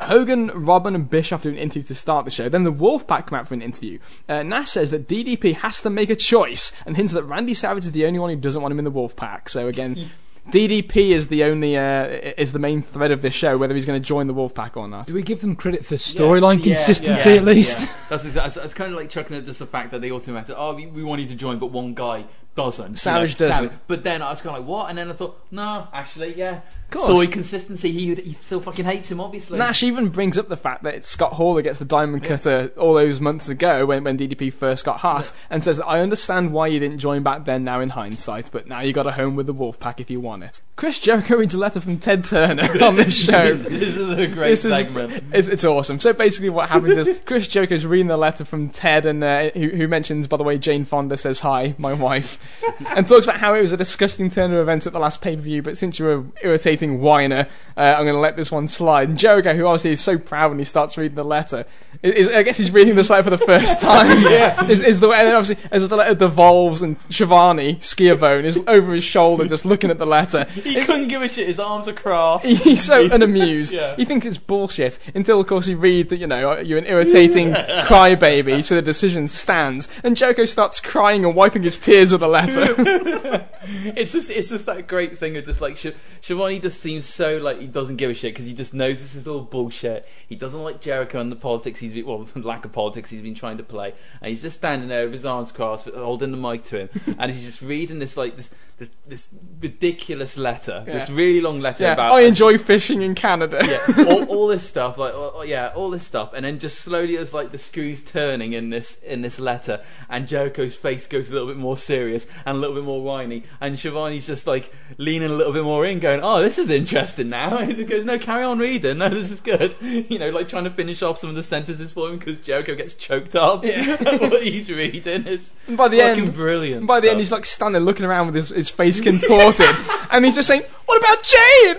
Hogan, 0.00 0.48
Rodman, 0.54 0.94
and 0.94 1.10
Bischoff 1.10 1.42
do 1.42 1.48
an 1.48 1.56
interview 1.56 1.82
to 1.84 1.94
start 1.94 2.24
the 2.24 2.30
show. 2.30 2.48
Then 2.48 2.62
the 2.62 2.72
Wolfpack 2.72 3.26
come 3.26 3.38
out 3.38 3.48
for 3.48 3.54
an 3.54 3.62
interview. 3.62 3.98
Uh, 4.28 4.44
Nash 4.44 4.70
says 4.70 4.92
that 4.92 5.08
DDP 5.08 5.56
has 5.56 5.82
to 5.82 5.90
make 5.90 6.08
a 6.08 6.14
choice, 6.16 6.70
and 6.86 6.96
hints 6.96 7.12
that 7.14 7.24
Randy 7.24 7.54
Savage 7.54 7.84
is 7.84 7.92
the 7.92 8.06
only 8.06 8.20
one 8.20 8.30
who 8.30 8.36
doesn't 8.36 8.62
want 8.62 8.70
him 8.70 8.78
in 8.78 8.84
the 8.84 8.92
Wolfpack. 8.92 9.48
So 9.48 9.66
again, 9.66 10.10
DDP 10.50 11.10
is 11.10 11.28
the 11.28 11.44
only 11.44 11.76
uh, 11.76 12.04
is 12.36 12.52
the 12.52 12.58
main 12.58 12.82
thread 12.82 13.10
of 13.10 13.22
this 13.22 13.34
show, 13.34 13.56
whether 13.56 13.74
he's 13.74 13.86
going 13.86 14.00
to 14.00 14.06
join 14.06 14.26
the 14.26 14.34
Wolfpack 14.34 14.76
or 14.76 14.86
not. 14.86 15.06
Do 15.06 15.14
we 15.14 15.22
give 15.22 15.40
them 15.40 15.56
credit 15.56 15.84
for 15.84 15.96
storyline 15.96 16.58
Yeah, 16.58 16.74
consistency 16.74 17.30
yeah, 17.30 17.36
at 17.36 17.44
least? 17.44 17.80
yeah. 17.80 17.92
That's 18.10 18.24
exactly. 18.24 18.62
It's 18.62 18.74
kind 18.74 18.92
of 18.92 18.98
like 18.98 19.08
chucking 19.10 19.36
at 19.36 19.46
just 19.46 19.58
the 19.58 19.66
fact 19.66 19.90
that 19.92 20.00
they 20.00 20.10
automatically, 20.10 20.54
oh, 20.56 20.74
we, 20.74 20.86
we 20.86 21.02
want 21.02 21.22
you 21.22 21.28
to 21.28 21.34
join, 21.34 21.58
but 21.58 21.68
one 21.68 21.94
guy 21.94 22.26
doesn't. 22.54 22.90
you 22.90 22.96
Savage 22.96 23.38
know, 23.38 23.48
doesn't. 23.48 23.72
But 23.86 24.04
then 24.04 24.22
I 24.22 24.30
was 24.30 24.40
kind 24.40 24.56
of 24.56 24.62
like, 24.62 24.68
what? 24.68 24.88
And 24.88 24.98
then 24.98 25.10
I 25.10 25.14
thought, 25.14 25.40
no, 25.50 25.88
actually, 25.92 26.34
yeah. 26.34 26.60
Story 26.92 27.26
consistency. 27.26 27.90
He 27.90 28.14
he 28.14 28.32
still 28.34 28.60
fucking 28.60 28.84
hates 28.84 29.10
him, 29.10 29.20
obviously. 29.20 29.58
Nash 29.58 29.82
even 29.82 30.10
brings 30.10 30.38
up 30.38 30.46
the 30.46 30.56
fact 30.56 30.84
that 30.84 30.94
it's 30.94 31.08
Scott 31.08 31.32
Hall 31.32 31.54
that 31.54 31.62
gets 31.62 31.80
the 31.80 31.84
diamond 31.84 32.22
cutter 32.22 32.70
all 32.76 32.94
those 32.94 33.20
months 33.20 33.48
ago 33.48 33.84
when, 33.86 34.04
when 34.04 34.16
DDP 34.16 34.52
first 34.52 34.84
got 34.84 35.00
hot, 35.00 35.32
and 35.50 35.64
says, 35.64 35.80
I 35.80 35.98
understand 35.98 36.52
why 36.52 36.68
you 36.68 36.78
didn't 36.78 36.98
join 37.00 37.24
back 37.24 37.46
then 37.46 37.64
now 37.64 37.80
in 37.80 37.88
hindsight, 37.90 38.50
but 38.52 38.68
now 38.68 38.80
you 38.80 38.92
got 38.92 39.08
a 39.08 39.12
home 39.12 39.34
with 39.34 39.46
the 39.46 39.54
Wolfpack 39.54 39.98
if 39.98 40.08
you 40.08 40.20
want 40.20 40.44
it. 40.44 40.60
Chris 40.76 41.00
Jericho 41.00 41.36
reads 41.36 41.54
a 41.54 41.58
letter 41.58 41.80
from 41.80 41.98
Ted 41.98 42.24
Turner 42.24 42.62
on 42.84 42.94
this 42.94 43.14
show. 43.14 43.54
this 43.54 43.96
is 43.96 44.12
a 44.16 44.28
great 44.28 44.50
This 44.50 44.64
is 44.64 44.72
segment. 44.72 45.24
it's, 45.32 45.48
it's 45.48 45.64
awesome. 45.64 45.98
So 45.98 46.12
basically, 46.12 46.50
what 46.50 46.68
happens 46.68 46.96
is 46.96 47.18
Chris 47.24 47.48
Jericho's 47.48 47.84
reading 47.84 48.06
the 48.06 48.16
letter 48.16 48.44
from 48.44 48.68
Ted, 48.68 49.04
and 49.04 49.24
uh, 49.24 49.50
who, 49.50 49.68
who 49.70 49.88
mentions, 49.88 50.28
by 50.28 50.36
the 50.36 50.44
way, 50.44 50.58
Jane 50.58 50.84
Fonda 50.84 51.16
says 51.16 51.40
hi, 51.40 51.74
my 51.76 51.92
wife, 51.92 52.38
and 52.88 53.06
talks 53.06 53.26
about 53.26 53.38
how 53.38 53.54
it 53.54 53.60
was 53.60 53.72
a 53.72 53.76
disgusting 53.76 54.30
turn 54.30 54.52
of 54.52 54.58
events 54.58 54.86
at 54.86 54.92
the 54.92 54.98
last 54.98 55.20
pay 55.20 55.36
per 55.36 55.42
view. 55.42 55.62
But 55.62 55.76
since 55.76 55.98
you're 55.98 56.12
an 56.12 56.32
irritating 56.42 57.00
whiner, 57.00 57.48
uh, 57.76 57.80
I'm 57.80 58.04
going 58.04 58.14
to 58.14 58.20
let 58.20 58.36
this 58.36 58.50
one 58.50 58.68
slide. 58.68 59.08
And 59.08 59.18
Jericho, 59.18 59.54
who 59.54 59.66
obviously 59.66 59.92
is 59.92 60.00
so 60.00 60.18
proud 60.18 60.50
when 60.50 60.58
he 60.58 60.64
starts 60.64 60.96
reading 60.96 61.16
the 61.16 61.24
letter, 61.24 61.66
is, 62.02 62.28
I 62.28 62.42
guess 62.42 62.58
he's 62.58 62.70
reading 62.70 62.94
this 62.94 63.10
letter 63.10 63.24
for 63.24 63.30
the 63.30 63.38
first 63.38 63.80
time. 63.80 64.22
yeah, 64.22 64.64
is, 64.68 64.80
is 64.80 65.00
the 65.00 65.08
way. 65.08 65.18
And 65.18 65.28
then 65.28 65.34
obviously, 65.34 65.64
as 65.70 65.86
the 65.88 65.96
letter 65.96 66.14
devolves, 66.14 66.82
and 66.82 67.00
Schiavone 67.10 67.78
Schiavone 67.80 68.46
is 68.46 68.58
over 68.66 68.94
his 68.94 69.04
shoulder, 69.04 69.46
just 69.46 69.64
looking 69.64 69.90
at 69.90 69.98
the 69.98 70.06
letter. 70.06 70.44
He 70.44 70.74
couldn't 70.84 71.08
give 71.08 71.22
a 71.22 71.28
shit. 71.28 71.46
His 71.46 71.58
arms 71.58 71.88
are 71.88 71.92
crossed. 71.92 72.46
He's 72.46 72.82
so 72.82 73.10
unamused. 73.10 73.72
Yeah. 73.72 73.96
He 73.96 74.04
thinks 74.04 74.26
it's 74.26 74.38
bullshit 74.38 74.98
until, 75.14 75.40
of 75.40 75.46
course, 75.46 75.66
he 75.66 75.74
reads 75.74 76.10
that 76.10 76.18
you 76.18 76.26
know 76.26 76.58
you're 76.58 76.78
an 76.78 76.86
irritating 76.86 77.52
crybaby, 77.52 78.62
so 78.62 78.74
the 78.74 78.82
decision 78.82 79.28
stands. 79.28 79.88
And 80.02 80.16
Jericho 80.16 80.44
starts 80.44 80.80
crying 80.80 81.24
and 81.24 81.34
wiping 81.34 81.62
his 81.62 81.78
tears 81.78 82.12
with 82.12 82.20
the 82.20 82.28
letter. 82.34 83.46
it's 83.96 84.12
just 84.12 84.30
it's 84.30 84.50
just 84.50 84.66
that 84.66 84.86
great 84.86 85.18
thing 85.18 85.36
of 85.36 85.44
just 85.44 85.60
like 85.60 85.76
Sh- 85.76 85.96
Schiavone 86.20 86.58
just 86.58 86.80
seems 86.80 87.06
so 87.06 87.38
like 87.38 87.60
he 87.60 87.66
doesn't 87.66 87.96
give 87.96 88.10
a 88.10 88.14
shit 88.14 88.34
because 88.34 88.46
he 88.46 88.54
just 88.54 88.74
knows 88.74 89.00
this 89.00 89.14
is 89.14 89.26
all 89.26 89.40
bullshit. 89.40 90.06
He 90.28 90.36
doesn't 90.36 90.62
like 90.62 90.80
Jericho 90.80 91.20
and 91.20 91.30
the 91.30 91.36
politics 91.36 91.80
he's 91.80 91.92
been 91.92 92.06
well 92.06 92.18
the 92.18 92.40
lack 92.46 92.64
of 92.64 92.72
politics 92.72 93.10
he's 93.10 93.20
been 93.20 93.34
trying 93.34 93.58
to 93.58 93.64
play, 93.64 93.94
and 94.20 94.30
he's 94.30 94.42
just 94.42 94.58
standing 94.58 94.88
there 94.88 95.04
with 95.04 95.14
his 95.14 95.24
arms 95.24 95.52
crossed, 95.52 95.88
holding 95.88 96.30
the 96.30 96.36
mic 96.36 96.64
to 96.64 96.80
him, 96.80 96.88
and 97.18 97.30
he's 97.30 97.44
just 97.44 97.62
reading 97.62 97.98
this 97.98 98.16
like 98.16 98.36
this 98.36 98.50
this, 98.76 98.90
this 99.06 99.28
ridiculous 99.60 100.36
letter, 100.36 100.82
this 100.84 101.08
really 101.08 101.40
long 101.40 101.60
letter 101.60 101.84
yeah, 101.84 101.92
about 101.92 102.12
I 102.12 102.22
enjoy 102.22 102.58
fishing 102.58 103.02
in 103.02 103.14
Canada. 103.14 103.60
yeah, 103.64 104.04
all, 104.04 104.24
all 104.24 104.46
this 104.48 104.68
stuff, 104.68 104.98
like 104.98 105.12
oh, 105.14 105.42
yeah, 105.42 105.72
all 105.76 105.90
this 105.90 106.04
stuff, 106.04 106.32
and 106.34 106.44
then 106.44 106.58
just 106.58 106.80
slowly 106.80 107.16
as 107.16 107.32
like 107.32 107.52
the 107.52 107.58
screws 107.58 108.02
turning 108.02 108.52
in 108.52 108.70
this 108.70 109.00
in 109.02 109.22
this 109.22 109.38
letter, 109.38 109.84
and 110.08 110.26
Jericho's 110.26 110.74
face 110.74 111.06
goes 111.06 111.28
a 111.28 111.32
little 111.32 111.46
bit 111.46 111.56
more 111.56 111.78
serious 111.78 112.23
and 112.44 112.56
a 112.56 112.60
little 112.60 112.74
bit 112.76 112.84
more 112.84 113.02
whiny, 113.02 113.44
and 113.60 113.78
Schiavone's 113.78 114.26
just 114.26 114.46
like 114.46 114.72
leaning 114.98 115.30
a 115.30 115.34
little 115.34 115.52
bit 115.52 115.64
more 115.64 115.84
in, 115.86 115.98
going, 116.00 116.20
"Oh, 116.22 116.42
this 116.42 116.58
is 116.58 116.70
interesting 116.70 117.28
now." 117.28 117.58
And 117.58 117.72
he 117.72 117.84
goes, 117.84 118.04
"No, 118.04 118.18
carry 118.18 118.42
on 118.44 118.58
reading. 118.58 118.98
No, 118.98 119.08
this 119.08 119.30
is 119.30 119.40
good." 119.40 119.74
You 120.14 120.18
know, 120.18 120.30
like 120.30 120.48
trying 120.48 120.64
to 120.64 120.70
finish 120.70 121.02
off 121.02 121.18
some 121.18 121.30
of 121.30 121.36
the 121.36 121.42
sentences 121.42 121.92
for 121.92 122.08
him 122.10 122.18
because 122.18 122.38
Jericho 122.38 122.74
gets 122.74 122.94
choked 122.94 123.34
up. 123.34 123.64
Yeah. 123.64 123.96
at 124.00 124.20
what 124.20 124.42
he's 124.42 124.70
reading 124.70 125.26
is 125.26 125.54
And 125.66 125.76
by 125.76 125.88
the 125.88 125.98
fucking 125.98 126.24
end, 126.24 126.34
brilliant. 126.34 126.86
by 126.86 127.00
the 127.00 127.10
end, 127.10 127.18
he's 127.20 127.32
like 127.32 127.46
standing 127.46 127.82
looking 127.82 128.04
around 128.04 128.26
with 128.26 128.34
his, 128.34 128.48
his 128.50 128.68
face 128.68 129.00
contorted, 129.00 129.74
and 130.10 130.24
he's 130.24 130.34
just 130.34 130.48
saying, 130.48 130.62
"What 130.86 130.98
about 130.98 131.22
Jane?" 131.22 131.76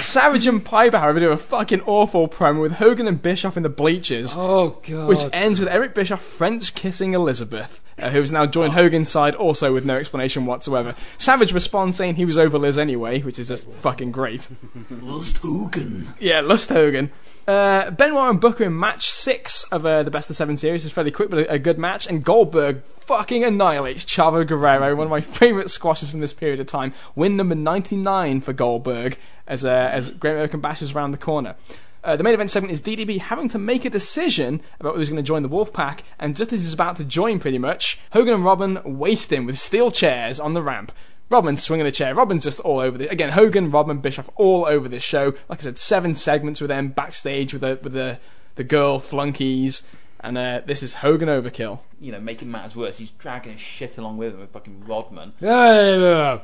Savage 0.00 0.46
and 0.46 0.64
Piper, 0.64 0.98
however, 0.98 1.20
do 1.20 1.30
a 1.30 1.36
fucking 1.36 1.82
awful 1.82 2.28
promo 2.28 2.60
with 2.60 2.72
Hogan 2.72 3.06
and 3.08 3.20
Bischoff 3.20 3.56
in 3.56 3.62
the 3.62 3.68
bleachers. 3.68 4.34
Oh 4.36 4.78
god. 4.86 5.08
Which 5.08 5.24
ends 5.32 5.60
with 5.60 5.68
Eric 5.68 5.94
Bischoff 5.94 6.22
French 6.22 6.74
kissing 6.74 7.14
Elizabeth, 7.14 7.80
uh, 7.98 8.10
who's 8.10 8.32
now 8.32 8.46
joined 8.46 8.72
Hogan's 8.74 9.08
side, 9.08 9.34
also 9.34 9.72
with 9.72 9.84
no 9.84 9.96
explanation 9.96 10.46
whatsoever. 10.46 10.94
Savage 11.18 11.52
responds 11.52 11.96
saying 11.96 12.16
he 12.16 12.24
was 12.24 12.38
over 12.38 12.58
Liz 12.58 12.78
anyway, 12.78 13.20
which 13.20 13.38
is 13.38 13.48
just 13.48 13.66
fucking 13.68 14.12
great. 14.12 14.48
Lust 14.90 15.38
Hogan. 15.38 16.08
Yeah, 16.18 16.40
Lust 16.40 16.68
Hogan. 16.68 17.10
Uh, 17.46 17.90
Benoit 17.90 18.30
and 18.30 18.40
Booker 18.40 18.64
in 18.64 18.78
match 18.78 19.10
six 19.10 19.64
of 19.64 19.84
uh, 19.84 20.02
the 20.02 20.10
best 20.10 20.30
of 20.30 20.36
seven 20.36 20.56
series 20.56 20.84
is 20.84 20.92
fairly 20.92 21.10
quick, 21.10 21.28
but 21.28 21.40
a, 21.40 21.52
a 21.52 21.58
good 21.58 21.78
match. 21.78 22.06
And 22.06 22.24
Goldberg 22.24 22.82
fucking 23.00 23.44
annihilates 23.44 24.04
Chavo 24.04 24.46
Guerrero, 24.46 24.96
one 24.96 25.06
of 25.06 25.10
my 25.10 25.20
favourite 25.20 25.68
squashes 25.68 26.10
from 26.10 26.20
this 26.20 26.32
period 26.32 26.60
of 26.60 26.66
time. 26.66 26.94
Win 27.14 27.36
number 27.36 27.54
99 27.54 28.40
for 28.40 28.52
Goldberg 28.54 29.18
as, 29.46 29.64
uh, 29.64 29.90
as 29.92 30.08
Great 30.08 30.32
American 30.32 30.60
Bash 30.60 30.80
is 30.80 30.92
around 30.92 31.10
the 31.10 31.18
corner. 31.18 31.54
Uh, 32.02 32.16
the 32.16 32.22
main 32.22 32.34
event 32.34 32.50
segment 32.50 32.70
is 32.70 32.82
DDP 32.82 33.18
having 33.18 33.48
to 33.48 33.58
make 33.58 33.84
a 33.86 33.90
decision 33.90 34.60
about 34.78 34.96
who's 34.96 35.08
going 35.08 35.16
to 35.16 35.22
join 35.22 35.42
the 35.42 35.48
Wolfpack, 35.48 36.00
and 36.18 36.36
just 36.36 36.52
as 36.52 36.60
he's 36.60 36.74
about 36.74 36.96
to 36.96 37.04
join, 37.04 37.38
pretty 37.38 37.56
much, 37.56 37.98
Hogan 38.12 38.34
and 38.34 38.44
Rodman 38.44 38.98
waste 38.98 39.32
him 39.32 39.46
with 39.46 39.58
steel 39.58 39.90
chairs 39.90 40.38
on 40.38 40.52
the 40.52 40.62
ramp. 40.62 40.92
Rodman 41.34 41.56
swinging 41.56 41.84
a 41.84 41.90
chair. 41.90 42.14
Rodman's 42.14 42.44
just 42.44 42.60
all 42.60 42.78
over 42.78 42.96
the 42.96 43.08
again. 43.08 43.30
Hogan, 43.30 43.72
Robin, 43.72 43.98
Bischoff, 43.98 44.30
all 44.36 44.66
over 44.66 44.88
this 44.88 45.02
show. 45.02 45.34
Like 45.48 45.58
I 45.58 45.62
said, 45.64 45.78
seven 45.78 46.14
segments 46.14 46.60
with 46.60 46.68
them 46.68 46.90
backstage 46.90 47.52
with 47.52 47.62
the 47.62 47.76
with 47.82 47.92
the 47.92 48.20
the 48.54 48.62
girl 48.62 49.00
flunkies, 49.00 49.82
and 50.20 50.38
uh, 50.38 50.60
this 50.64 50.80
is 50.80 50.94
Hogan 50.94 51.28
overkill. 51.28 51.80
You 52.00 52.12
know, 52.12 52.20
making 52.20 52.52
matters 52.52 52.76
worse, 52.76 52.98
he's 52.98 53.10
dragging 53.10 53.54
his 53.54 53.60
shit 53.60 53.98
along 53.98 54.16
with 54.16 54.34
him 54.34 54.40
with 54.42 54.52
fucking 54.52 54.84
Rodman. 54.86 55.32
Hey, 55.40 56.40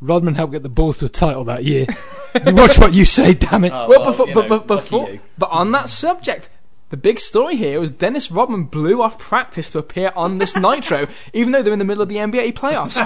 Rodman 0.00 0.34
helped 0.34 0.52
get 0.52 0.64
the 0.64 0.68
Bulls 0.68 0.98
to 0.98 1.04
a 1.04 1.08
title 1.08 1.44
that 1.44 1.62
year. 1.62 1.86
you 2.46 2.52
watch 2.52 2.80
what 2.80 2.94
you 2.94 3.04
say, 3.04 3.32
damn 3.32 3.62
it. 3.62 3.72
Oh, 3.72 3.86
Well, 3.88 4.00
well, 4.00 4.10
before, 4.10 4.26
you 4.26 4.34
but, 4.34 4.48
know, 4.48 4.58
but 4.58 4.74
lucky 4.74 4.82
before, 4.82 5.20
but 5.38 5.50
on 5.50 5.70
that 5.70 5.88
subject, 5.88 6.48
the 6.88 6.96
big 6.96 7.18
story 7.18 7.56
here 7.56 7.80
was 7.80 7.90
Dennis 7.90 8.30
Rodman 8.30 8.64
blew 8.64 9.02
off 9.02 9.18
practice 9.18 9.70
to 9.70 9.78
appear 9.78 10.12
on 10.14 10.38
this 10.38 10.54
Nitro, 10.56 11.08
even 11.32 11.52
though 11.52 11.62
they're 11.62 11.72
in 11.72 11.80
the 11.80 11.84
middle 11.84 12.02
of 12.02 12.08
the 12.08 12.16
NBA 12.16 12.52
playoffs. 12.52 12.96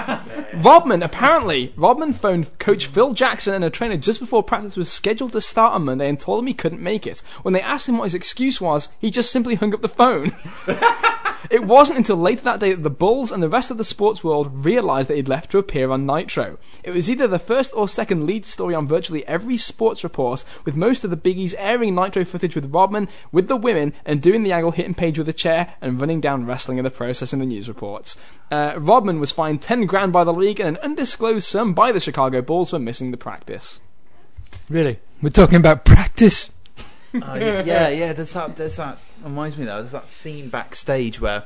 Rodman, 0.63 1.01
apparently, 1.01 1.73
Rodman 1.75 2.13
phoned 2.13 2.59
coach 2.59 2.85
Phil 2.85 3.13
Jackson 3.13 3.55
and 3.55 3.63
a 3.63 3.71
trainer 3.71 3.97
just 3.97 4.19
before 4.19 4.43
practice 4.43 4.77
was 4.77 4.91
scheduled 4.91 5.33
to 5.33 5.41
start 5.41 5.73
on 5.73 5.85
Monday 5.85 6.07
and 6.07 6.19
told 6.19 6.39
him 6.39 6.47
he 6.47 6.53
couldn't 6.53 6.81
make 6.81 7.07
it. 7.07 7.21
When 7.41 7.53
they 7.53 7.61
asked 7.61 7.89
him 7.89 7.97
what 7.97 8.05
his 8.05 8.15
excuse 8.15 8.61
was, 8.61 8.89
he 8.99 9.09
just 9.09 9.31
simply 9.31 9.55
hung 9.55 9.73
up 9.73 9.81
the 9.81 9.89
phone. 9.89 10.35
It 11.49 11.65
wasn't 11.65 11.97
until 11.97 12.15
later 12.15 12.43
that 12.43 12.61
day 12.61 12.73
that 12.73 12.83
the 12.83 12.89
Bulls 12.89 13.29
and 13.29 13.43
the 13.43 13.49
rest 13.49 13.71
of 13.71 13.77
the 13.77 13.83
sports 13.83 14.23
world 14.23 14.63
realised 14.63 15.09
that 15.09 15.15
he'd 15.15 15.27
left 15.27 15.51
to 15.51 15.57
appear 15.57 15.91
on 15.91 16.05
Nitro. 16.05 16.57
It 16.81 16.91
was 16.91 17.09
either 17.09 17.27
the 17.27 17.39
first 17.39 17.73
or 17.75 17.89
second 17.89 18.25
lead 18.25 18.45
story 18.45 18.73
on 18.73 18.87
virtually 18.87 19.27
every 19.27 19.57
sports 19.57 20.03
report, 20.03 20.45
with 20.63 20.77
most 20.77 21.03
of 21.03 21.09
the 21.09 21.17
biggies 21.17 21.53
airing 21.57 21.93
Nitro 21.93 22.23
footage 22.23 22.55
with 22.55 22.73
Rodman, 22.73 23.09
with 23.33 23.49
the 23.49 23.57
women, 23.73 23.93
and 24.05 24.21
doing 24.21 24.43
the 24.43 24.51
angle 24.51 24.71
hitting 24.71 24.93
page 24.93 25.17
with 25.17 25.29
a 25.29 25.33
chair 25.33 25.73
and 25.81 25.99
running 25.99 26.21
down 26.21 26.45
wrestling 26.45 26.77
in 26.77 26.83
the 26.83 26.89
process 26.89 27.33
in 27.33 27.39
the 27.39 27.45
news 27.45 27.67
reports. 27.67 28.17
Uh, 28.51 28.73
Rodman 28.77 29.19
was 29.19 29.31
fined 29.31 29.61
10 29.61 29.85
grand 29.85 30.11
by 30.11 30.23
the 30.23 30.33
league 30.33 30.59
and 30.59 30.77
an 30.77 30.83
undisclosed 30.83 31.45
sum 31.45 31.73
by 31.73 31.91
the 31.91 31.99
Chicago 31.99 32.41
Bulls 32.41 32.71
for 32.71 32.79
missing 32.79 33.11
the 33.11 33.17
practice. 33.17 33.79
Really? 34.69 34.99
We're 35.21 35.29
talking 35.29 35.57
about 35.57 35.85
practice? 35.85 36.49
Oh, 37.13 37.35
yeah, 37.35 37.61
yeah, 37.65 37.89
yeah. 37.89 38.13
There's 38.13 38.31
that. 38.31 38.55
There's 38.55 38.77
that. 38.77 38.97
Reminds 39.21 39.57
me 39.57 39.65
though. 39.65 39.79
There's 39.81 39.91
that 39.91 40.09
scene 40.09 40.47
backstage 40.47 41.19
where 41.19 41.43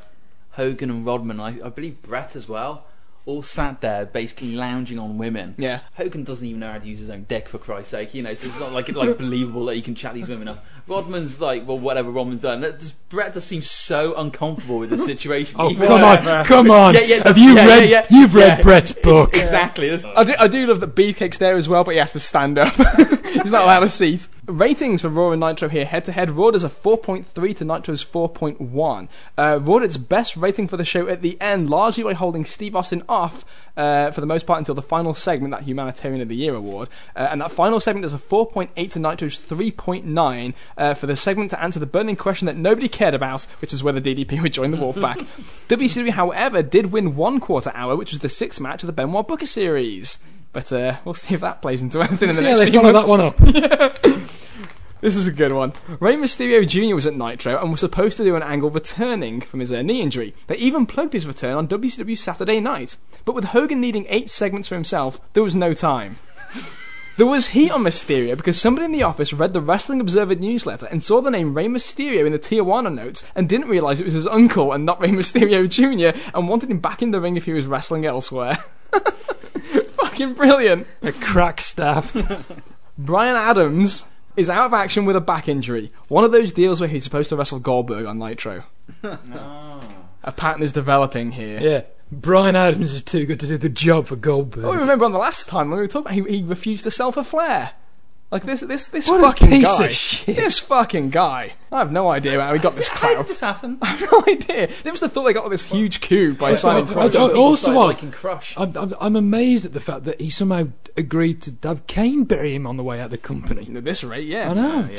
Hogan 0.52 0.92
and 0.92 1.04
Rodman, 1.04 1.40
I, 1.40 1.60
I 1.60 1.70
believe 1.70 2.04
Bret 2.04 2.36
as 2.36 2.48
well, 2.48 2.86
all 3.26 3.42
sat 3.42 3.82
there 3.82 4.06
basically 4.06 4.56
lounging 4.56 5.00
on 5.00 5.18
women. 5.18 5.56
Yeah. 5.58 5.80
Hogan 5.96 6.24
doesn't 6.24 6.46
even 6.46 6.60
know 6.60 6.72
how 6.72 6.78
to 6.78 6.88
use 6.88 7.00
his 7.00 7.10
own 7.10 7.24
dick 7.24 7.50
for 7.50 7.58
Christ's 7.58 7.90
sake. 7.92 8.14
You 8.14 8.22
know, 8.22 8.36
so 8.36 8.48
it's 8.48 8.60
not 8.60 8.74
like 8.74 8.90
it's 8.90 8.98
like 8.98 9.18
believable 9.18 9.66
that 9.66 9.76
he 9.76 9.82
can 9.82 9.96
chat 9.96 10.14
these 10.14 10.28
women 10.28 10.48
up. 10.48 10.64
Rodman's 10.88 11.42
like, 11.42 11.68
well, 11.68 11.80
whatever 11.80 12.12
Rodman's 12.12 12.42
done. 12.42 12.62
That 12.62 12.80
just, 12.80 13.10
Bret 13.10 13.34
just 13.34 13.48
seems 13.48 13.70
so 13.70 14.16
uncomfortable 14.16 14.78
with 14.80 14.90
the 14.92 14.98
situation. 15.12 15.56
Oh, 15.60 15.72
Even 15.72 15.88
come 15.88 16.02
though- 16.02 16.32
on, 16.38 16.46
come 16.46 16.72
on. 16.72 16.94
Yeah, 16.94 17.00
yeah, 17.02 17.24
Have 17.28 17.38
you 17.38 17.54
yeah, 17.54 17.66
read? 17.68 17.90
yeah, 17.90 18.06
yeah. 18.10 18.18
You've 18.20 18.36
read 18.36 18.58
Yeah. 18.60 18.64
Bret's 18.64 18.92
book. 19.04 19.36
Exactly. 19.36 19.92
I 19.92 20.24
do, 20.24 20.34
I 20.38 20.48
do 20.48 20.68
love 20.68 20.80
that 20.82 20.96
Beefcake's 20.96 21.38
there 21.40 21.56
as 21.58 21.68
well, 21.68 21.84
but 21.84 21.92
he 21.92 21.98
has 21.98 22.12
to 22.14 22.20
stand 22.20 22.58
up. 22.60 22.74
He's 23.26 23.52
not 23.52 23.64
allowed 23.64 23.84
a 23.84 23.90
seat. 23.90 24.28
Ratings 24.48 25.02
for 25.02 25.10
Raw 25.10 25.32
and 25.32 25.40
Nitro 25.40 25.70
here 25.70 25.86
head 25.86 26.06
to 26.06 26.12
head. 26.12 26.30
Raw 26.32 26.52
does 26.52 26.64
a 26.64 26.70
4.3 26.70 27.56
to 27.58 27.66
Nitro's 27.66 28.06
4.1. 28.06 29.08
Uh, 29.38 29.60
Raw 29.62 29.80
did 29.80 29.86
its 29.86 29.98
best 29.98 30.38
rating 30.38 30.68
for 30.68 30.78
the 30.78 30.86
show 30.86 31.08
at 31.08 31.22
the 31.24 31.40
end, 31.42 31.70
largely 31.70 32.04
by 32.04 32.14
holding 32.14 32.46
Steve 32.46 32.76
Austin 32.76 33.02
off 33.10 33.44
uh, 33.76 34.12
for 34.12 34.22
the 34.22 34.28
most 34.28 34.46
part 34.46 34.60
until 34.60 34.76
the 34.76 34.82
final 34.84 35.14
segment, 35.16 35.52
that 35.52 35.64
Humanitarian 35.64 36.22
of 36.22 36.28
the 36.30 36.36
Year 36.36 36.54
award. 36.54 36.90
Uh, 37.16 37.28
and 37.32 37.42
that 37.42 37.52
final 37.52 37.80
segment 37.80 38.04
does 38.04 38.14
a 38.14 38.20
4.8 38.20 38.92
to 38.92 39.00
Nitro's 39.00 39.40
3.9 39.42 40.54
uh, 40.78 40.94
for 40.94 41.08
the 41.08 41.16
segment 41.16 41.52
to 41.52 41.62
answer 41.62 41.80
the 41.80 41.86
burning 41.86 42.16
question 42.16 42.46
that 42.48 42.58
nobody 42.58 42.88
cared 42.90 43.14
about, 43.14 43.44
which 43.62 43.72
was 43.72 43.84
whether 43.84 44.02
DDP 44.02 44.42
would 44.42 44.54
join 44.54 44.72
the 44.72 44.78
Wolfpack. 44.78 45.26
WCW, 45.70 46.10
however, 46.12 46.62
did 46.62 46.92
win 46.92 47.16
one 47.16 47.40
quarter 47.40 47.72
hour, 47.74 47.96
which 47.96 48.12
was 48.12 48.20
the 48.20 48.30
sixth 48.30 48.60
match 48.60 48.84
of 48.84 48.88
the 48.88 48.94
Benoit 48.94 49.28
Booker 49.28 49.46
series. 49.46 50.20
But 50.54 50.72
uh, 50.72 50.98
we'll 51.04 51.14
see 51.16 51.34
if 51.34 51.42
that 51.42 51.62
plays 51.62 51.82
into 51.82 52.02
anything 52.02 52.30
in 52.30 52.36
the 52.36 52.42
See 52.42 52.48
how 52.48 52.56
next 52.56 52.60
they 52.60 52.72
few 52.72 52.80
follow 52.82 52.94
months. 52.94 53.10
that 53.10 54.14
one 54.14 54.14
up. 54.14 54.30
This 55.02 55.18
is 55.18 55.28
a 55.28 55.32
good 55.32 55.52
one. 55.52 55.74
Rey 56.00 56.16
Mysterio 56.16 56.68
Jr. 56.68 56.96
was 56.96 57.06
at 57.06 57.14
Nitro 57.14 57.62
and 57.62 57.70
was 57.70 57.82
supposed 57.82 58.18
to 58.18 58.24
do 58.24 58.36
an 58.36 58.42
angle 58.42 58.72
returning 58.72 59.40
from 59.40 59.60
his 59.60 59.72
uh, 59.72 59.84
knee 59.84 60.02
injury. 60.02 60.34
They 60.48 60.56
even 60.56 60.88
plugged 60.88 61.14
his 61.14 61.28
return 61.28 61.58
on 61.58 61.68
WCW 61.68 62.18
Saturday 62.18 62.60
night. 62.60 62.96
But 63.24 63.36
with 63.36 63.44
Hogan 63.46 63.80
needing 63.80 64.08
eight 64.10 64.32
segments 64.32 64.68
for 64.68 64.74
himself, 64.74 65.20
there 65.34 65.44
was 65.44 65.56
no 65.56 65.74
time. 65.74 66.18
There 67.18 67.26
was 67.26 67.48
heat 67.48 67.72
on 67.72 67.84
Mysterio 67.84 68.36
because 68.36 68.60
somebody 68.60 68.84
in 68.84 68.92
the 68.92 69.04
office 69.04 69.32
read 69.32 69.54
the 69.54 69.62
Wrestling 69.62 70.02
Observer 70.02 70.36
newsletter 70.36 70.86
and 70.88 71.02
saw 71.02 71.22
the 71.22 71.32
name 71.32 71.54
Rey 71.54 71.68
Mysterio 71.68 72.26
in 72.26 72.34
the 72.34 72.40
Tijuana 72.40 72.94
notes 72.94 73.24
and 73.36 73.48
didn't 73.48 73.70
realise 73.70 74.02
it 74.02 74.04
was 74.04 74.14
his 74.14 74.28
uncle 74.28 74.74
and 74.74 74.86
not 74.86 75.00
Rey 75.00 75.12
Mysterio 75.12 75.70
Jr. 75.70 76.20
and 76.34 76.50
wanted 76.50 76.70
him 76.70 76.80
back 76.80 77.02
in 77.02 77.12
the 77.12 77.22
ring 77.22 77.38
if 77.38 77.46
he 77.46 77.54
was 77.54 77.68
wrestling 77.68 78.06
elsewhere. 78.06 78.56
Fucking 79.96 80.34
brilliant. 80.34 80.88
A 81.04 81.14
crack 81.14 81.62
staff. 81.62 82.14
Brian 82.98 83.38
Adams 83.38 84.06
is 84.36 84.50
out 84.50 84.66
of 84.66 84.74
action 84.74 85.06
with 85.06 85.16
a 85.16 85.22
back 85.22 85.48
injury. 85.48 85.94
One 86.10 86.26
of 86.26 86.34
those 86.34 86.52
deals 86.52 86.82
where 86.82 86.90
he's 86.90 87.06
supposed 87.06 87.30
to 87.30 87.38
wrestle 87.38 87.60
Goldberg 87.60 88.06
on 88.06 88.20
Nitro. 88.20 88.66
A 90.26 90.32
pattern 90.34 90.62
is 90.64 90.72
developing 90.74 91.32
here. 91.32 91.60
yeah. 91.62 91.82
Brian 92.12 92.56
Adams 92.56 92.94
is 92.94 93.02
too 93.02 93.26
good 93.26 93.40
to 93.40 93.48
do 93.48 93.58
the 93.58 93.68
job 93.70 94.08
for 94.08 94.16
Goldberg. 94.16 94.64
Oh, 94.66 94.74
remember 94.74 95.06
on 95.06 95.12
the 95.12 95.18
last 95.18 95.48
time 95.48 95.70
when 95.70 95.78
we 95.80 95.84
were 95.84 95.88
talking 95.88 96.20
about 96.20 96.30
he, 96.30 96.38
he 96.38 96.44
refused 96.44 96.84
to 96.84 96.92
sell 96.92 97.12
for 97.12 97.24
Flair. 97.24 97.72
Like 98.32 98.44
this, 98.44 98.62
this, 98.62 98.88
this 98.88 99.08
What 99.08 99.20
a 99.20 99.24
fucking 99.28 99.50
piece 99.50 99.64
guy. 99.64 99.86
of 99.86 99.92
shit. 99.92 100.36
This 100.36 100.60
fucking 100.60 101.10
guy. 101.12 101.54
I 101.72 101.78
have 101.80 101.92
no 101.92 102.10
idea 102.10 102.40
how 102.42 102.54
he 102.54 102.60
got 102.60 102.74
this 102.76 102.88
How 102.90 103.16
did 103.16 103.26
this 103.28 103.40
happen? 103.40 103.78
I 103.82 103.88
have 103.88 104.12
no 104.12 104.24
idea. 104.28 104.68
They 104.84 104.90
must 104.92 105.02
have 105.02 105.14
thought 105.14 105.24
they 105.24 105.34
got 105.34 105.50
this 105.50 105.64
huge 105.64 106.02
coup 106.02 106.34
by 106.36 106.54
signing 106.54 106.88
I- 106.90 106.94
Crush. 106.94 107.04
I- 107.04 107.08
I- 107.24 107.28
People 107.28 107.38
also, 107.42 107.62
started 107.62 107.78
what- 107.78 107.88
liking 107.88 108.12
Crush. 108.12 108.54
I'm, 108.58 108.76
I'm, 108.78 108.94
I'm 109.00 109.16
amazed 109.16 109.66
at 109.66 109.74
the 109.74 109.80
fact 109.80 110.04
that 110.06 110.20
he 110.22 110.30
somehow 110.30 110.68
agreed 110.98 111.42
to 111.44 111.56
have 111.68 111.86
Kane 111.88 112.24
bury 112.24 112.54
him 112.56 112.66
on 112.68 112.78
the 112.78 112.84
way 112.84 113.00
out 113.00 113.06
of 113.06 113.12
the 113.12 113.18
company. 113.18 113.68
At 113.76 113.84
this 113.84 114.04
rate, 114.04 114.28
yeah. 114.28 114.52
I 114.52 114.54
know. 114.54 114.90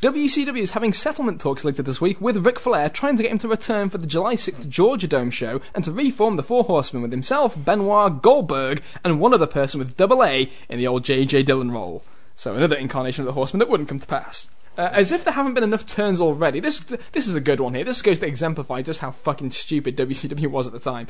WCW 0.00 0.60
is 0.60 0.70
having 0.70 0.92
settlement 0.92 1.40
talks 1.40 1.64
later 1.64 1.82
this 1.82 2.00
week 2.00 2.20
with 2.20 2.46
Ric 2.46 2.60
Flair 2.60 2.88
trying 2.88 3.16
to 3.16 3.22
get 3.24 3.32
him 3.32 3.38
to 3.38 3.48
return 3.48 3.90
for 3.90 3.98
the 3.98 4.06
July 4.06 4.36
6th 4.36 4.68
Georgia 4.68 5.08
Dome 5.08 5.32
show 5.32 5.60
and 5.74 5.82
to 5.82 5.90
reform 5.90 6.36
the 6.36 6.44
Four 6.44 6.62
Horsemen 6.62 7.02
with 7.02 7.10
himself, 7.10 7.56
Benoit, 7.64 8.22
Goldberg, 8.22 8.80
and 9.02 9.18
one 9.18 9.34
other 9.34 9.48
person 9.48 9.80
with 9.80 9.96
double 9.96 10.22
A 10.22 10.52
in 10.68 10.78
the 10.78 10.86
old 10.86 11.04
J.J. 11.04 11.42
Dillon 11.42 11.72
role. 11.72 12.04
So 12.36 12.54
another 12.54 12.76
incarnation 12.76 13.22
of 13.22 13.26
the 13.26 13.32
Horsemen 13.32 13.58
that 13.58 13.68
wouldn't 13.68 13.88
come 13.88 13.98
to 13.98 14.06
pass. 14.06 14.48
Uh, 14.78 14.90
as 14.92 15.10
if 15.10 15.24
there 15.24 15.34
haven't 15.34 15.54
been 15.54 15.64
enough 15.64 15.84
turns 15.84 16.20
already, 16.20 16.60
this 16.60 16.78
this 17.12 17.26
is 17.26 17.34
a 17.34 17.40
good 17.40 17.58
one 17.58 17.74
here. 17.74 17.82
This 17.82 18.00
goes 18.00 18.20
to 18.20 18.26
exemplify 18.28 18.80
just 18.80 19.00
how 19.00 19.10
fucking 19.10 19.50
stupid 19.50 19.96
WCW 19.96 20.46
was 20.46 20.68
at 20.68 20.72
the 20.72 20.78
time. 20.78 21.08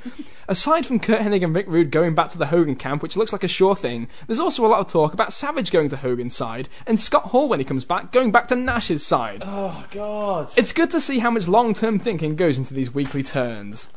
Aside 0.49 0.87
from 0.87 0.99
Curt 0.99 1.21
Hennig 1.21 1.45
and 1.45 1.55
Rick 1.55 1.67
Rude 1.69 1.91
going 1.91 2.15
back 2.15 2.31
to 2.31 2.39
the 2.39 2.47
Hogan 2.47 2.77
camp, 2.77 3.03
which 3.03 3.15
looks 3.15 3.31
like 3.31 3.45
a 3.45 3.49
sure 3.49 3.77
thing, 3.77 4.09
there's 4.27 4.41
also 4.41 4.65
a 4.65 4.69
lot 4.69 4.81
of 4.81 4.89
talk 4.89 5.13
about 5.13 5.35
Savage 5.35 5.71
going 5.71 5.91
to 5.91 5.99
Hogan's 5.99 6.35
side, 6.35 6.71
and 6.87 6.99
Scott 6.99 7.25
Hall, 7.25 7.47
when 7.47 7.61
he 7.61 7.65
comes 7.65 7.85
back, 7.85 8.11
going 8.11 8.33
back 8.33 8.49
to 8.49 8.57
Nash's 8.57 9.05
side. 9.07 9.43
Oh 9.47 9.85
God! 9.91 10.49
It's 10.57 10.73
good 10.73 10.91
to 10.93 11.01
see 11.01 11.19
how 11.19 11.31
much 11.31 11.47
long 11.47 11.75
term 11.75 11.99
thinking 11.99 12.37
goes 12.37 12.57
into 12.57 12.73
these 12.73 12.95
weekly 12.95 13.23
turns. 13.23 13.91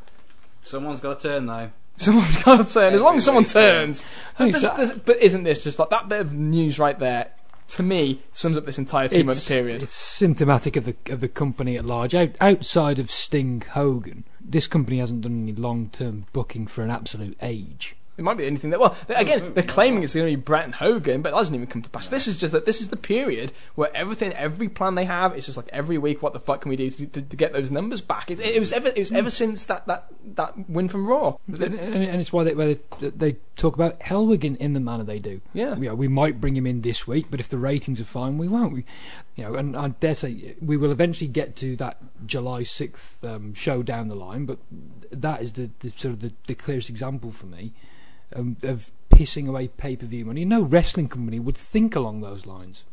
Someone's 0.61 0.99
got 0.99 1.21
to 1.21 1.29
turn 1.29 1.45
though. 1.45 1.71
Someone's 1.95 2.43
got 2.43 2.65
to 2.67 2.73
turn, 2.73 2.93
as 2.93 3.01
long 3.01 3.15
as 3.17 3.23
someone 3.25 3.45
turns. 3.45 4.03
But, 4.37 4.45
Hey, 4.45 4.51
does- 4.51 4.61
does- 4.63 4.91
but 4.99 5.21
isn't 5.21 5.43
this 5.43 5.63
just 5.63 5.79
like 5.79 5.91
that 5.91 6.09
bit 6.09 6.19
of 6.19 6.33
news 6.33 6.77
right 6.79 6.97
there? 6.99 7.31
To 7.71 7.83
me, 7.83 8.21
sums 8.33 8.57
up 8.57 8.65
this 8.65 8.77
entire 8.77 9.07
two 9.07 9.23
month 9.23 9.47
period. 9.47 9.81
it's 9.81 9.95
symptomatic 9.95 10.75
of 10.75 10.83
the 10.83 10.95
of 11.07 11.21
the 11.21 11.29
company 11.29 11.77
at 11.77 11.85
large. 11.85 12.13
Out, 12.13 12.31
outside 12.41 12.99
of 12.99 13.09
Sting 13.09 13.61
Hogan, 13.61 14.25
this 14.41 14.67
company 14.67 14.97
hasn't 14.97 15.21
done 15.21 15.43
any 15.43 15.53
long 15.53 15.89
term 15.89 16.25
booking 16.33 16.67
for 16.67 16.83
an 16.83 16.91
absolute 16.91 17.37
age. 17.41 17.95
It 18.21 18.23
might 18.23 18.37
be 18.37 18.45
anything 18.45 18.69
that. 18.69 18.79
Well, 18.79 18.95
they- 19.07 19.15
again, 19.15 19.53
they're 19.53 19.63
claiming 19.63 20.03
it's 20.03 20.13
going 20.13 20.27
to 20.27 20.37
be 20.37 20.41
Bret 20.41 20.63
and 20.63 20.75
Hogan, 20.75 21.21
but 21.21 21.31
that 21.31 21.37
doesn't 21.37 21.55
even 21.55 21.67
come 21.67 21.81
to 21.81 21.89
pass. 21.89 22.07
This 22.07 22.27
is 22.27 22.37
just 22.37 22.53
that. 22.53 22.65
This 22.65 22.81
is 22.81 22.89
the 22.89 22.97
period 22.97 23.51
where 23.75 23.95
everything, 23.95 24.31
every 24.33 24.69
plan 24.69 24.95
they 24.95 25.05
have, 25.05 25.35
it's 25.35 25.47
just 25.47 25.57
like 25.57 25.69
every 25.73 25.97
week, 25.97 26.21
what 26.21 26.33
the 26.33 26.39
fuck 26.39 26.61
can 26.61 26.69
we 26.69 26.75
do 26.75 26.89
to, 26.89 27.05
to, 27.07 27.21
to 27.21 27.35
get 27.35 27.51
those 27.53 27.71
numbers 27.71 28.01
back? 28.01 28.29
It, 28.29 28.39
it 28.39 28.59
was 28.59 28.71
ever, 28.71 28.89
it 28.89 28.97
was 28.99 29.11
ever 29.11 29.29
since 29.29 29.65
that, 29.65 29.87
that, 29.87 30.07
that 30.35 30.69
win 30.69 30.87
from 30.87 31.07
Raw. 31.07 31.37
And, 31.47 31.61
and, 31.61 31.75
and 31.75 32.21
it's 32.21 32.31
why 32.31 32.43
they, 32.43 32.53
why 32.53 32.77
they, 32.99 33.09
they 33.09 33.37
talk 33.55 33.75
about 33.75 33.99
Hellwig 33.99 34.43
in, 34.43 34.55
in 34.57 34.73
the 34.73 34.79
manner 34.79 35.03
they 35.03 35.19
do. 35.19 35.41
Yeah. 35.53 35.75
You 35.75 35.89
know, 35.89 35.95
we 35.95 36.07
might 36.07 36.39
bring 36.39 36.55
him 36.55 36.67
in 36.67 36.81
this 36.81 37.07
week, 37.07 37.27
but 37.31 37.39
if 37.39 37.49
the 37.49 37.57
ratings 37.57 37.99
are 37.99 38.05
fine, 38.05 38.37
we 38.37 38.47
won't. 38.47 38.73
We, 38.73 38.85
you 39.35 39.43
know, 39.43 39.55
and 39.55 39.75
I 39.75 39.89
dare 39.89 40.15
say 40.15 40.55
we 40.61 40.77
will 40.77 40.91
eventually 40.91 41.27
get 41.27 41.55
to 41.57 41.75
that 41.77 41.97
July 42.25 42.63
sixth 42.63 43.23
um, 43.23 43.53
show 43.53 43.81
down 43.81 44.07
the 44.07 44.15
line. 44.15 44.45
But 44.45 44.59
that 45.11 45.41
is 45.41 45.53
the, 45.53 45.69
the 45.79 45.89
sort 45.89 46.13
of 46.13 46.19
the, 46.21 46.33
the 46.47 46.55
clearest 46.55 46.89
example 46.89 47.31
for 47.31 47.45
me 47.45 47.73
um, 48.35 48.57
of 48.63 48.91
pissing 49.09 49.47
away 49.47 49.67
pay 49.67 49.95
per 49.95 50.05
view 50.05 50.25
money. 50.25 50.45
No 50.45 50.61
wrestling 50.61 51.07
company 51.07 51.39
would 51.39 51.57
think 51.57 51.95
along 51.95 52.21
those 52.21 52.45
lines, 52.45 52.83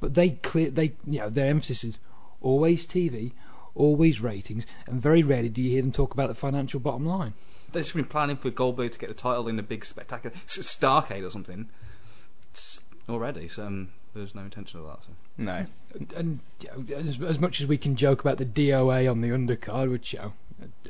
but 0.00 0.14
they 0.14 0.30
clear 0.30 0.70
they 0.70 0.94
you 1.06 1.20
know 1.20 1.30
their 1.30 1.48
emphasis 1.48 1.84
is 1.84 1.98
always 2.40 2.86
TV. 2.86 3.32
Always 3.74 4.20
ratings, 4.20 4.66
and 4.88 5.00
very 5.00 5.22
rarely 5.22 5.48
do 5.48 5.62
you 5.62 5.70
hear 5.70 5.82
them 5.82 5.92
talk 5.92 6.12
about 6.12 6.26
the 6.26 6.34
financial 6.34 6.80
bottom 6.80 7.06
line. 7.06 7.34
They've 7.70 7.84
just 7.84 7.94
been 7.94 8.06
planning 8.06 8.36
for 8.36 8.50
Goldberg 8.50 8.90
to 8.90 8.98
get 8.98 9.08
the 9.08 9.14
title 9.14 9.46
in 9.46 9.56
a 9.56 9.62
big 9.62 9.84
spectacular 9.84 10.34
Starcade 10.48 11.24
or 11.24 11.30
something 11.30 11.68
already. 13.08 13.46
So 13.46 13.66
um, 13.66 13.90
there's 14.14 14.34
no 14.34 14.42
intention 14.42 14.80
of 14.80 14.86
that. 14.86 15.04
So. 15.04 15.10
No. 15.36 15.66
and 16.16 16.40
you 16.60 16.68
know, 16.70 16.96
as, 16.96 17.20
as 17.20 17.38
much 17.38 17.60
as 17.60 17.66
we 17.66 17.78
can 17.78 17.96
joke 17.96 18.20
about 18.20 18.38
the 18.38 18.46
DOA 18.46 19.10
on 19.10 19.20
the 19.20 19.28
undercard, 19.28 19.90
which 19.90 20.12
you 20.12 20.18
know, 20.18 20.32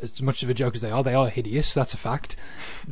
as 0.03 0.23
much 0.23 0.43
of 0.43 0.51
a 0.51 0.55
joke 0.55 0.75
as 0.75 0.81
they 0.81 0.91
are, 0.91 1.03
they 1.03 1.15
are 1.15 1.29
hideous. 1.29 1.75
That's 1.75 1.95
a 1.95 1.99
fact. 1.99 2.37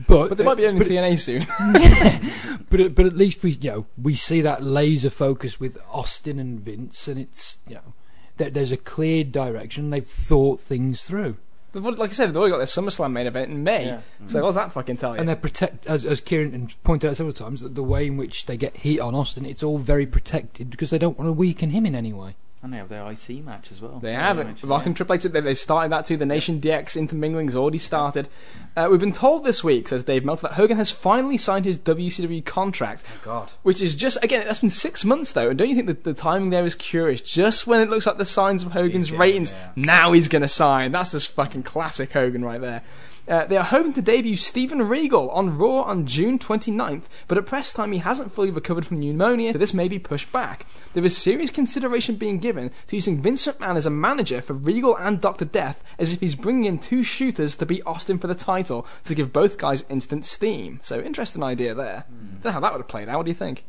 But 0.09 0.29
But 0.29 0.39
they 0.39 0.45
might 0.45 0.57
be 0.57 0.67
uh, 0.67 0.69
owning 0.69 0.79
but, 0.79 0.89
TNA 0.89 1.19
soon. 1.19 1.47
but 2.71 2.81
at- 2.81 2.95
but 2.95 3.07
at 3.07 3.17
least 3.17 3.43
we 3.43 3.53
you 3.53 3.71
know 3.71 3.87
we 4.01 4.15
see 4.15 4.41
that 4.43 4.63
laser 4.63 5.11
focus 5.11 5.59
with 5.59 5.79
Austin 5.91 6.39
and 6.39 6.61
Vince, 6.61 7.09
and 7.09 7.19
it's 7.19 7.59
you 7.67 7.77
know 7.77 7.95
there, 8.37 8.51
there's 8.51 8.73
a 8.73 8.77
clear 8.77 9.25
direction. 9.25 9.91
They've 9.91 10.07
thought 10.07 10.61
things 10.61 11.03
through, 11.03 11.39
They've 11.77 11.85
like 11.85 12.11
I 12.11 12.13
said, 12.15 12.31
they've 12.31 12.37
already 12.37 12.53
got 12.53 12.59
their 12.59 12.67
SummerSlam 12.67 13.13
main 13.13 13.27
event 13.27 13.51
in 13.51 13.63
May. 13.63 13.85
Yeah. 13.87 14.01
So 14.27 14.37
mm-hmm. 14.37 14.45
what's 14.45 14.57
that 14.57 14.73
fucking 14.73 14.97
tell 14.97 15.13
you? 15.13 15.21
and 15.21 15.29
they're 15.29 15.37
protect 15.37 15.87
as 15.87 16.07
as 16.07 16.23
Kieran 16.23 16.71
pointed 16.85 17.11
out 17.11 17.17
several 17.17 17.35
times 17.35 17.61
that 17.61 17.75
the 17.75 17.83
way 17.83 18.07
in 18.07 18.17
which 18.17 18.47
they 18.47 18.57
get 18.57 18.79
heat 18.79 18.99
on 18.99 19.15
Austin, 19.15 19.45
it's 19.45 19.63
all 19.63 19.77
very 19.77 20.07
protected 20.07 20.71
because 20.71 20.89
they 20.89 20.99
don't 20.99 21.19
want 21.19 21.29
to 21.29 21.33
weaken 21.33 21.71
him 21.71 21.85
in 21.85 21.95
any 21.95 22.15
way. 22.15 22.37
And 22.67 22.73
they 22.73 22.79
have 22.79 22.89
their 22.89 23.09
IC 23.09 23.45
match 23.45 23.71
as 23.71 23.81
well. 23.81 24.01
They 24.01 24.13
have 24.13 24.41
it. 24.41 24.61
Rock 24.65 24.83
yeah. 24.83 24.87
and 24.87 24.97
Triple 24.97 25.15
H, 25.15 25.23
they, 25.23 25.41
they 25.41 25.55
started 25.55 25.93
that 25.93 26.05
too. 26.05 26.17
The 26.17 26.27
Nation 26.27 26.61
DX 26.61 26.97
intermingling 26.97 27.47
has 27.47 27.55
already 27.55 27.79
started. 27.79 28.29
Uh, 28.77 28.89
we've 28.91 28.99
been 28.99 29.13
told 29.13 29.45
this 29.45 29.63
week, 29.63 29.87
says 29.87 30.03
Dave 30.03 30.25
Meltzer, 30.25 30.49
that 30.49 30.55
Hogan 30.55 30.77
has 30.77 30.91
finally 30.91 31.39
signed 31.39 31.65
his 31.65 31.79
WCW 31.79 32.45
contract, 32.45 33.05
God. 33.23 33.53
which 33.63 33.81
is 33.81 33.95
just, 33.95 34.19
again, 34.25 34.45
that's 34.45 34.59
been 34.59 34.71
six 34.71 35.05
months 35.05 35.31
though. 35.31 35.51
And 35.51 35.57
don't 35.57 35.69
you 35.69 35.77
think 35.77 35.87
that 35.87 36.03
the 36.03 36.13
timing 36.13 36.51
there 36.51 36.65
is 36.65 36.75
curious? 36.75 37.21
Just 37.21 37.69
when 37.69 37.81
it 37.81 37.89
looks 37.89 38.05
like 38.05 38.19
the 38.19 38.25
signs 38.25 38.65
of 38.65 38.73
Hogan's 38.73 39.11
gonna- 39.11 39.21
ratings, 39.21 39.53
yeah. 39.53 39.71
now 39.77 40.11
he's 40.11 40.27
going 40.27 40.43
to 40.43 40.49
sign. 40.49 40.91
That's 40.91 41.13
just 41.13 41.29
fucking 41.29 41.63
classic 41.63 42.11
Hogan 42.11 42.45
right 42.45 42.61
there. 42.61 42.83
Uh, 43.29 43.45
they 43.45 43.57
are 43.57 43.65
hoping 43.65 43.93
to 43.93 44.03
debut 44.03 44.37
Steven 44.37 44.89
Regal 44.89 45.31
on 45.31 45.59
Raw 45.59 45.83
on 45.83 46.07
June 46.07 46.39
29th, 46.39 47.05
but 47.27 47.37
at 47.37 47.47
press 47.47 47.73
time 47.73 47.93
he 47.93 47.99
hasn't 47.99 48.33
fully 48.33 48.51
recovered 48.51 48.87
from 48.87 49.01
pneumonia, 49.01 49.53
so 49.53 49.59
this 49.59 49.75
may 49.75 49.89
be 49.89 49.99
pushed 49.99 50.31
back. 50.33 50.67
There 50.95 51.05
is 51.05 51.17
serious 51.17 51.51
consideration 51.51 52.17
being 52.17 52.39
given 52.39 52.71
to 52.87 52.97
using 52.97 53.21
Vincent 53.21 53.59
McMahon 53.59 53.77
as 53.77 53.87
a 53.87 53.91
manager 53.91 54.41
for 54.41 54.53
Regal 54.53 54.97
and 54.97 55.21
Dr. 55.21 55.45
Death, 55.45 55.83
as 55.99 56.13
if 56.13 56.21
he's 56.21 56.35
bringing 56.35 56.65
in 56.65 56.79
two 56.79 57.03
shooters 57.03 57.57
to 57.57 57.67
beat 57.67 57.83
Austin 57.85 58.19
for 58.19 58.29
the 58.29 58.35
title 58.35 58.87
to 59.05 59.15
give 59.15 59.33
both 59.33 59.59
guys 59.59 59.85
instant 59.89 60.25
steam. 60.25 60.81
So, 60.83 61.01
interesting 61.01 61.43
idea 61.43 61.75
there. 61.75 62.05
Don't 62.43 62.45
know 62.45 62.53
how 62.53 62.61
that 62.61 62.73
would 62.73 62.81
have 62.81 62.89
played 62.89 63.09
out. 63.09 63.17
What 63.17 63.27
do 63.27 63.31
you 63.31 63.37
think? 63.37 63.65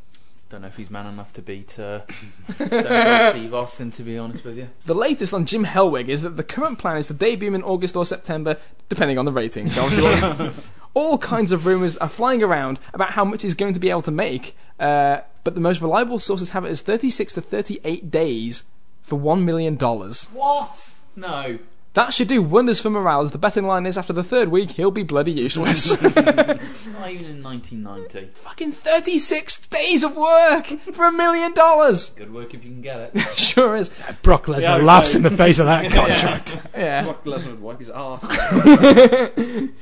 Don't 0.50 0.62
know 0.62 0.68
if 0.68 0.78
he's 0.78 0.90
man 0.90 1.08
enough 1.08 1.34
to 1.34 1.42
beat 1.42 1.78
uh, 1.78 2.02
Steve 2.54 3.54
Austin, 3.54 3.92
to 3.92 4.04
be 4.04 4.18
honest 4.18 4.46
with 4.46 4.58
you. 4.58 4.70
The 4.86 4.94
latest 4.96 5.34
on 5.34 5.46
Jim 5.46 5.66
Hellwig 5.66 6.08
is 6.08 6.22
that 6.22 6.38
the 6.38 6.44
current 6.44 6.80
plan 6.80 6.96
is 6.98 7.08
to 7.08 7.14
debut 7.14 7.50
him 7.50 7.56
in 7.56 7.64
August 7.64 7.98
or 7.98 8.06
September, 8.06 8.56
depending 8.88 9.18
on 9.18 9.26
the 9.26 9.34
ratings. 9.34 9.76
So 9.76 9.84
obviously, 9.86 10.72
all 10.94 11.18
kinds 11.18 11.52
of 11.52 11.66
rumours 11.66 11.98
are 11.98 12.08
flying 12.08 12.42
around 12.42 12.80
about 12.94 13.12
how 13.12 13.26
much 13.26 13.42
he's 13.42 13.56
going 13.56 13.74
to 13.74 13.80
be 13.80 13.90
able 13.90 14.04
to 14.04 14.12
make, 14.12 14.56
uh, 14.80 15.20
but 15.44 15.54
the 15.54 15.62
most 15.62 15.82
reliable 15.82 16.18
sources 16.18 16.52
have 16.52 16.64
it 16.64 16.70
as 16.70 16.82
36 16.82 17.34
to 17.34 17.42
38 17.42 18.10
days 18.10 18.64
for 19.02 19.20
$1 19.20 19.44
million. 19.44 19.76
What? 19.78 20.94
No. 21.18 21.60
That 21.98 22.14
should 22.14 22.28
do 22.28 22.44
wonders 22.44 22.80
for 22.80 22.92
morale, 22.92 23.22
as 23.24 23.32
the 23.32 23.40
betting 23.40 23.66
line 23.66 23.88
is 23.88 23.98
after 23.98 24.14
the 24.14 24.24
third 24.24 24.50
week, 24.50 24.70
he'll 24.74 24.92
be 24.92 25.02
bloody 25.02 25.32
useless. 25.32 26.00
Not 26.04 26.20
even 27.10 27.26
in 27.26 27.42
1990. 27.44 28.28
Fucking 28.36 28.72
36 28.72 29.68
days 29.70 30.04
of 30.04 30.16
work 30.16 30.68
for 30.94 31.06
a 31.08 31.12
million 31.12 31.56
dollars! 31.56 32.12
Good 32.12 32.32
work 32.32 32.54
if 32.54 32.64
you 32.64 32.70
can 32.70 32.82
get 32.84 33.00
it. 33.16 33.28
Sure 33.36 33.76
is. 33.76 33.90
Brock 34.22 34.46
Lesnar 34.46 34.62
Yeah, 34.62 34.76
laughs 34.76 35.14
so- 35.14 35.18
in 35.18 35.24
the 35.24 35.32
face 35.32 35.58
of 35.58 35.66
that 35.66 35.92
contract. 35.92 36.58
Yeah. 36.76 37.04
Brock 37.04 37.24
Lesnar 37.26 37.48
would 37.52 37.62
wipe 37.62 37.80
his 37.80 37.90
arse. 37.90 38.22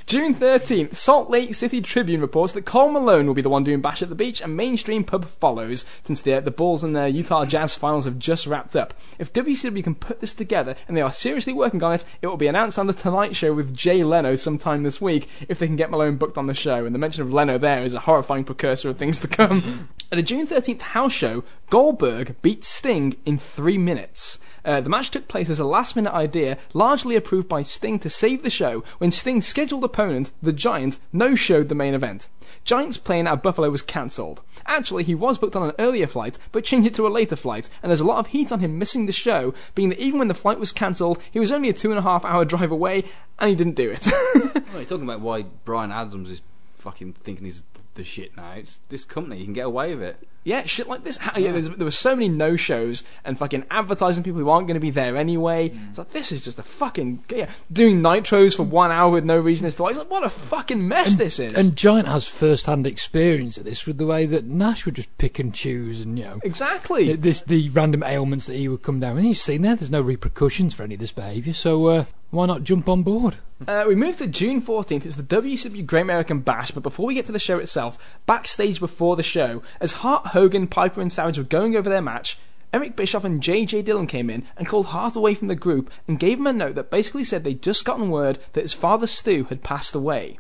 June 0.06 0.36
13th, 0.36 0.96
Salt 0.96 1.30
Lake 1.30 1.54
City 1.54 1.82
Tribune 1.82 2.22
reports 2.22 2.54
that 2.54 2.64
Karl 2.66 2.92
Malone 2.92 3.28
will 3.28 3.34
be 3.34 3.42
the 3.42 3.50
one 3.50 3.66
doing 3.66 3.82
Bash 3.82 4.02
at 4.02 4.08
the 4.08 4.16
Beach, 4.16 4.40
and 4.40 4.56
Mainstream 4.56 5.04
Pub 5.04 5.26
follows, 5.26 5.84
since 6.06 6.22
the, 6.22 6.40
the 6.40 6.52
Bulls 6.52 6.82
and 6.82 6.96
the 6.96 7.10
Utah 7.10 7.44
Jazz 7.44 7.76
finals 7.76 8.06
have 8.06 8.20
just 8.20 8.48
wrapped 8.48 8.76
up. 8.78 8.94
If 9.20 9.34
WCW 9.34 9.84
can 9.84 9.96
put 9.96 10.22
this 10.22 10.34
together, 10.34 10.78
and 10.88 10.96
they 10.96 11.02
are 11.02 11.12
seriously 11.12 11.52
working 11.52 11.84
on 11.84 11.92
it, 11.92 12.05
it 12.22 12.27
will 12.27 12.38
be 12.38 12.48
announced 12.48 12.80
on 12.80 12.88
The 12.88 12.94
Tonight 12.94 13.36
Show 13.36 13.53
with 13.53 13.76
Jay 13.76 14.03
Leno 14.03 14.36
sometime 14.36 14.84
this 14.84 15.02
week, 15.02 15.27
if 15.48 15.60
they 15.60 15.68
can 15.68 15.76
get 15.76 15.91
Malone 15.91 16.18
booked 16.18 16.38
on 16.38 16.48
the 16.48 16.53
show. 16.53 16.86
And 16.86 16.94
the 16.94 16.99
mention 16.99 17.23
of 17.23 17.34
Leno 17.34 17.57
there 17.57 17.84
is 17.84 17.94
a 17.94 18.02
horrifying 18.02 18.44
precursor 18.44 18.90
of 18.90 18.98
things 18.98 19.19
to 19.19 19.27
come. 19.27 19.90
At 20.11 20.18
the 20.18 20.23
June 20.23 20.45
13th 20.45 20.82
house 20.82 21.14
show, 21.14 21.44
Goldberg 21.69 22.36
beat 22.41 22.64
Sting 22.64 23.15
in 23.26 23.38
three 23.38 23.77
minutes. 23.77 24.40
Uh, 24.64 24.82
the 24.82 24.90
match 24.90 25.11
took 25.11 25.27
place 25.27 25.49
as 25.49 25.60
a 25.60 25.65
last 25.65 25.95
minute 25.95 26.14
idea, 26.14 26.57
largely 26.73 27.15
approved 27.15 27.48
by 27.48 27.61
Sting 27.61 27.99
to 27.99 28.10
save 28.10 28.41
the 28.41 28.49
show, 28.49 28.84
when 28.98 29.11
Sting's 29.11 29.45
scheduled 29.45 29.84
opponent, 29.84 30.32
The 30.41 30.53
Giant, 30.53 30.99
no 31.14 31.36
showed 31.36 31.69
the 31.69 31.76
main 31.76 31.94
event. 31.94 32.27
Giant's 32.66 32.98
plane 32.98 33.28
out 33.28 33.44
Buffalo 33.44 33.70
was 33.70 33.84
cancelled. 33.84 34.42
Actually, 34.66 35.04
he 35.04 35.14
was 35.14 35.38
booked 35.38 35.56
on 35.56 35.70
an 35.70 35.76
earlier 35.78 36.08
flight, 36.08 36.40
but 36.52 36.66
changed 36.66 36.88
it 36.88 36.96
to 36.96 37.08
a 37.08 37.10
later 37.10 37.36
flight, 37.36 37.70
and 37.82 37.92
there's 37.92 38.02
a 38.02 38.06
lot 38.06 38.18
of 38.18 38.28
heat 38.28 38.52
on 38.52 38.60
him 38.60 38.80
missing 38.80 39.06
the 39.06 39.12
show, 39.12 39.54
being 39.76 39.90
that 39.90 40.00
even 40.00 40.18
when 40.18 40.28
the 40.28 40.34
flight 40.34 40.60
was 40.60 40.72
cancelled, 40.72 41.22
he 41.32 41.40
was 41.40 41.52
only 41.52 41.70
a 41.70 41.74
two 41.74 41.92
and 41.92 42.00
a 42.00 42.02
half 42.02 42.26
hour 42.26 42.44
drive 42.44 42.72
away, 42.72 43.04
and 43.38 43.50
he 43.50 43.56
didn't 43.56 43.76
do 43.76 43.92
it. 43.92 44.08
Well, 44.76 44.82
you're 44.82 44.90
talking 44.90 45.06
about 45.06 45.22
why 45.22 45.44
Brian 45.64 45.94
Adams 45.94 46.30
is 46.30 46.42
fucking 46.76 47.14
thinking 47.14 47.46
he's 47.46 47.64
the 47.94 48.04
shit 48.04 48.36
now. 48.36 48.54
It's 48.54 48.80
this 48.90 49.06
company, 49.06 49.38
you 49.38 49.46
can 49.46 49.54
get 49.54 49.68
away 49.68 49.96
with 49.96 50.04
it. 50.04 50.28
Yeah, 50.45 50.63
shit 50.65 50.88
like 50.88 51.03
this. 51.03 51.17
How, 51.17 51.38
yeah, 51.39 51.51
there 51.51 51.85
were 51.85 51.91
so 51.91 52.15
many 52.15 52.30
no 52.30 52.55
shows 52.55 53.03
and 53.26 53.38
fucking 53.38 53.65
advertising 53.72 54.23
people 54.23 54.39
who 54.39 54.49
aren't 54.49 54.67
going 54.67 54.76
to 54.76 54.80
be 54.80 54.91
there 54.91 55.17
anyway. 55.17 55.72
It's 55.89 55.97
like 55.97 56.11
this 56.11 56.31
is 56.31 56.45
just 56.45 56.59
a 56.59 56.63
fucking 56.63 57.23
yeah, 57.30 57.49
doing 57.72 58.01
nitros 58.01 58.55
for 58.55 58.63
one 58.63 58.91
hour 58.91 59.11
with 59.11 59.26
no 59.26 59.39
reason 59.39 59.65
as 59.65 59.76
to 59.77 59.84
why. 59.84 59.89
It's 59.89 59.97
like 59.97 60.11
what 60.11 60.23
a 60.23 60.30
fucking 60.30 60.88
mess 60.88 61.15
this 61.15 61.39
is. 61.39 61.55
And 61.55 61.76
Giant 61.76 62.07
has 62.07 62.27
first-hand 62.27 62.85
experience 62.85 63.57
of 63.57 63.63
this 63.63 63.88
with 63.88 63.97
the 63.97 64.05
way 64.05 64.27
that 64.27 64.45
Nash 64.45 64.85
would 64.85 64.95
just 64.95 65.17
pick 65.17 65.39
and 65.39 65.53
choose, 65.53 65.99
and 65.99 66.17
you 66.19 66.26
know, 66.26 66.39
exactly. 66.43 67.15
this 67.15 67.41
the 67.41 67.69
random 67.69 68.03
ailments 68.03 68.45
that 68.45 68.55
he 68.55 68.67
would 68.67 68.84
come 68.84 68.99
down. 68.99 69.17
And 69.17 69.27
you've 69.27 69.39
seen 69.39 69.63
there, 69.63 69.76
there's 69.76 69.89
no 69.89 70.01
repercussions 70.01 70.76
for 70.76 70.84
any 70.84 70.93
of 70.93 70.99
this 70.99 71.11
behaviour, 71.11 71.53
so 71.53 71.88
uh, 71.88 72.05
why 72.30 72.45
not 72.45 72.63
jump 72.63 72.88
on 72.88 73.01
board? 73.01 73.35
Uh, 73.65 73.85
we 73.88 73.95
move 73.95 74.17
to 74.17 74.27
June 74.27 74.61
14th. 74.61 75.05
It's 75.05 75.15
the 75.15 75.23
WCW 75.23 75.85
Great 75.85 76.01
American 76.01 76.39
Bash. 76.39 76.72
But 76.72 76.84
before 76.84 77.05
we 77.05 77.13
get 77.13 77.26
to 77.27 77.31
the 77.31 77.39
show 77.39 77.57
itself, 77.57 77.97
backstage 78.26 78.80
before 78.80 79.15
the 79.15 79.23
show, 79.23 79.63
as 79.80 79.93
Hart, 79.93 80.27
Hogan, 80.36 80.68
Piper, 80.68 80.99
and 80.99 81.10
Savage 81.10 81.38
were 81.38 81.45
going 81.45 81.78
over 81.78 81.90
their 81.90 82.02
match, 82.02 82.38
Eric 82.74 82.98
Bischoff 82.98 83.24
and 83.24 83.41
JJ 83.41 83.86
Dillon 83.86 84.06
came 84.06 84.30
in 84.30 84.44
and 84.57 84.68
called 84.68 84.88
Hart 84.88 85.16
away 85.16 85.34
from 85.34 85.48
the 85.48 85.56
group 85.56 85.90
and 86.10 86.20
gave 86.20 86.40
him 86.40 86.48
a 86.48 86.52
note 86.52 86.76
that 86.76 86.91
basically 86.91 87.24
said 87.24 87.45
they'd 87.45 87.62
just 87.62 87.86
gotten 87.86 88.10
word 88.10 88.38
that 88.52 88.64
his 88.64 88.74
father 88.74 89.07
Stu 89.07 89.45
had 89.45 89.64
passed 89.64 89.95
away. 89.95 90.38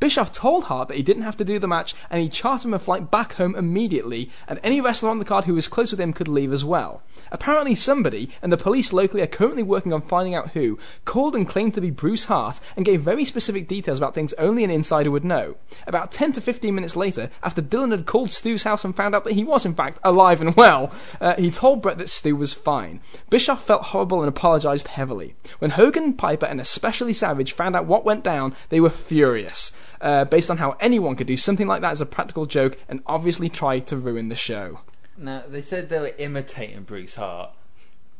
Bischoff 0.00 0.30
told 0.30 0.64
Hart 0.64 0.86
that 0.88 0.96
he 0.96 1.02
didn't 1.02 1.24
have 1.24 1.36
to 1.38 1.44
do 1.44 1.58
the 1.58 1.66
match 1.66 1.92
and 2.08 2.22
he 2.22 2.28
chartered 2.28 2.66
him 2.66 2.74
a 2.74 2.78
flight 2.78 3.10
back 3.10 3.32
home 3.32 3.56
immediately, 3.56 4.30
and 4.46 4.60
any 4.62 4.80
wrestler 4.80 5.10
on 5.10 5.18
the 5.18 5.24
card 5.24 5.44
who 5.44 5.54
was 5.54 5.66
close 5.66 5.90
with 5.90 6.00
him 6.00 6.12
could 6.12 6.28
leave 6.28 6.52
as 6.52 6.64
well. 6.64 7.02
Apparently, 7.32 7.74
somebody, 7.74 8.30
and 8.40 8.52
the 8.52 8.56
police 8.56 8.92
locally 8.92 9.22
are 9.22 9.26
currently 9.26 9.62
working 9.62 9.92
on 9.92 10.00
finding 10.00 10.36
out 10.36 10.50
who, 10.50 10.78
called 11.04 11.34
and 11.34 11.48
claimed 11.48 11.74
to 11.74 11.80
be 11.80 11.90
Bruce 11.90 12.26
Hart 12.26 12.60
and 12.76 12.86
gave 12.86 13.02
very 13.02 13.24
specific 13.24 13.66
details 13.66 13.98
about 13.98 14.14
things 14.14 14.32
only 14.34 14.62
an 14.62 14.70
insider 14.70 15.10
would 15.10 15.24
know. 15.24 15.56
About 15.86 16.12
10 16.12 16.32
to 16.34 16.40
15 16.40 16.72
minutes 16.72 16.94
later, 16.94 17.28
after 17.42 17.60
Dillon 17.60 17.90
had 17.90 18.06
called 18.06 18.30
Stu's 18.30 18.62
house 18.62 18.84
and 18.84 18.94
found 18.94 19.16
out 19.16 19.24
that 19.24 19.34
he 19.34 19.42
was 19.42 19.66
in 19.66 19.74
fact 19.74 19.98
alive 20.04 20.40
and 20.40 20.54
well, 20.54 20.92
uh, 21.20 21.34
he 21.34 21.50
told 21.50 21.82
Bret 21.82 21.98
that 21.98 22.08
Stu 22.08 22.36
was 22.36 22.54
fine. 22.54 23.00
Bischoff 23.30 23.64
felt 23.64 23.82
horrible 23.82 24.20
and 24.20 24.28
apologised 24.28 24.88
heavily. 24.88 25.34
When 25.58 25.72
Hogan, 25.72 26.12
Piper, 26.12 26.46
and 26.46 26.60
especially 26.60 27.12
Savage 27.12 27.52
found 27.52 27.74
out 27.74 27.86
what 27.86 28.04
went 28.04 28.22
down, 28.22 28.54
they 28.68 28.80
were 28.80 28.90
furious 28.90 29.72
uh, 30.00 30.24
based 30.24 30.50
on 30.50 30.56
how 30.58 30.76
anyone 30.80 31.16
could 31.16 31.26
do 31.26 31.36
something 31.36 31.66
like 31.66 31.80
that 31.82 31.92
as 31.92 32.00
a 32.00 32.06
practical 32.06 32.46
joke 32.46 32.78
and 32.88 33.02
obviously 33.06 33.48
try 33.48 33.78
to 33.80 33.96
ruin 33.96 34.28
the 34.28 34.36
show. 34.36 34.80
Now 35.16 35.42
they 35.48 35.62
said 35.62 35.88
they 35.88 35.98
were 36.00 36.12
imitating 36.18 36.82
Bruce 36.84 37.16
Hart. 37.16 37.50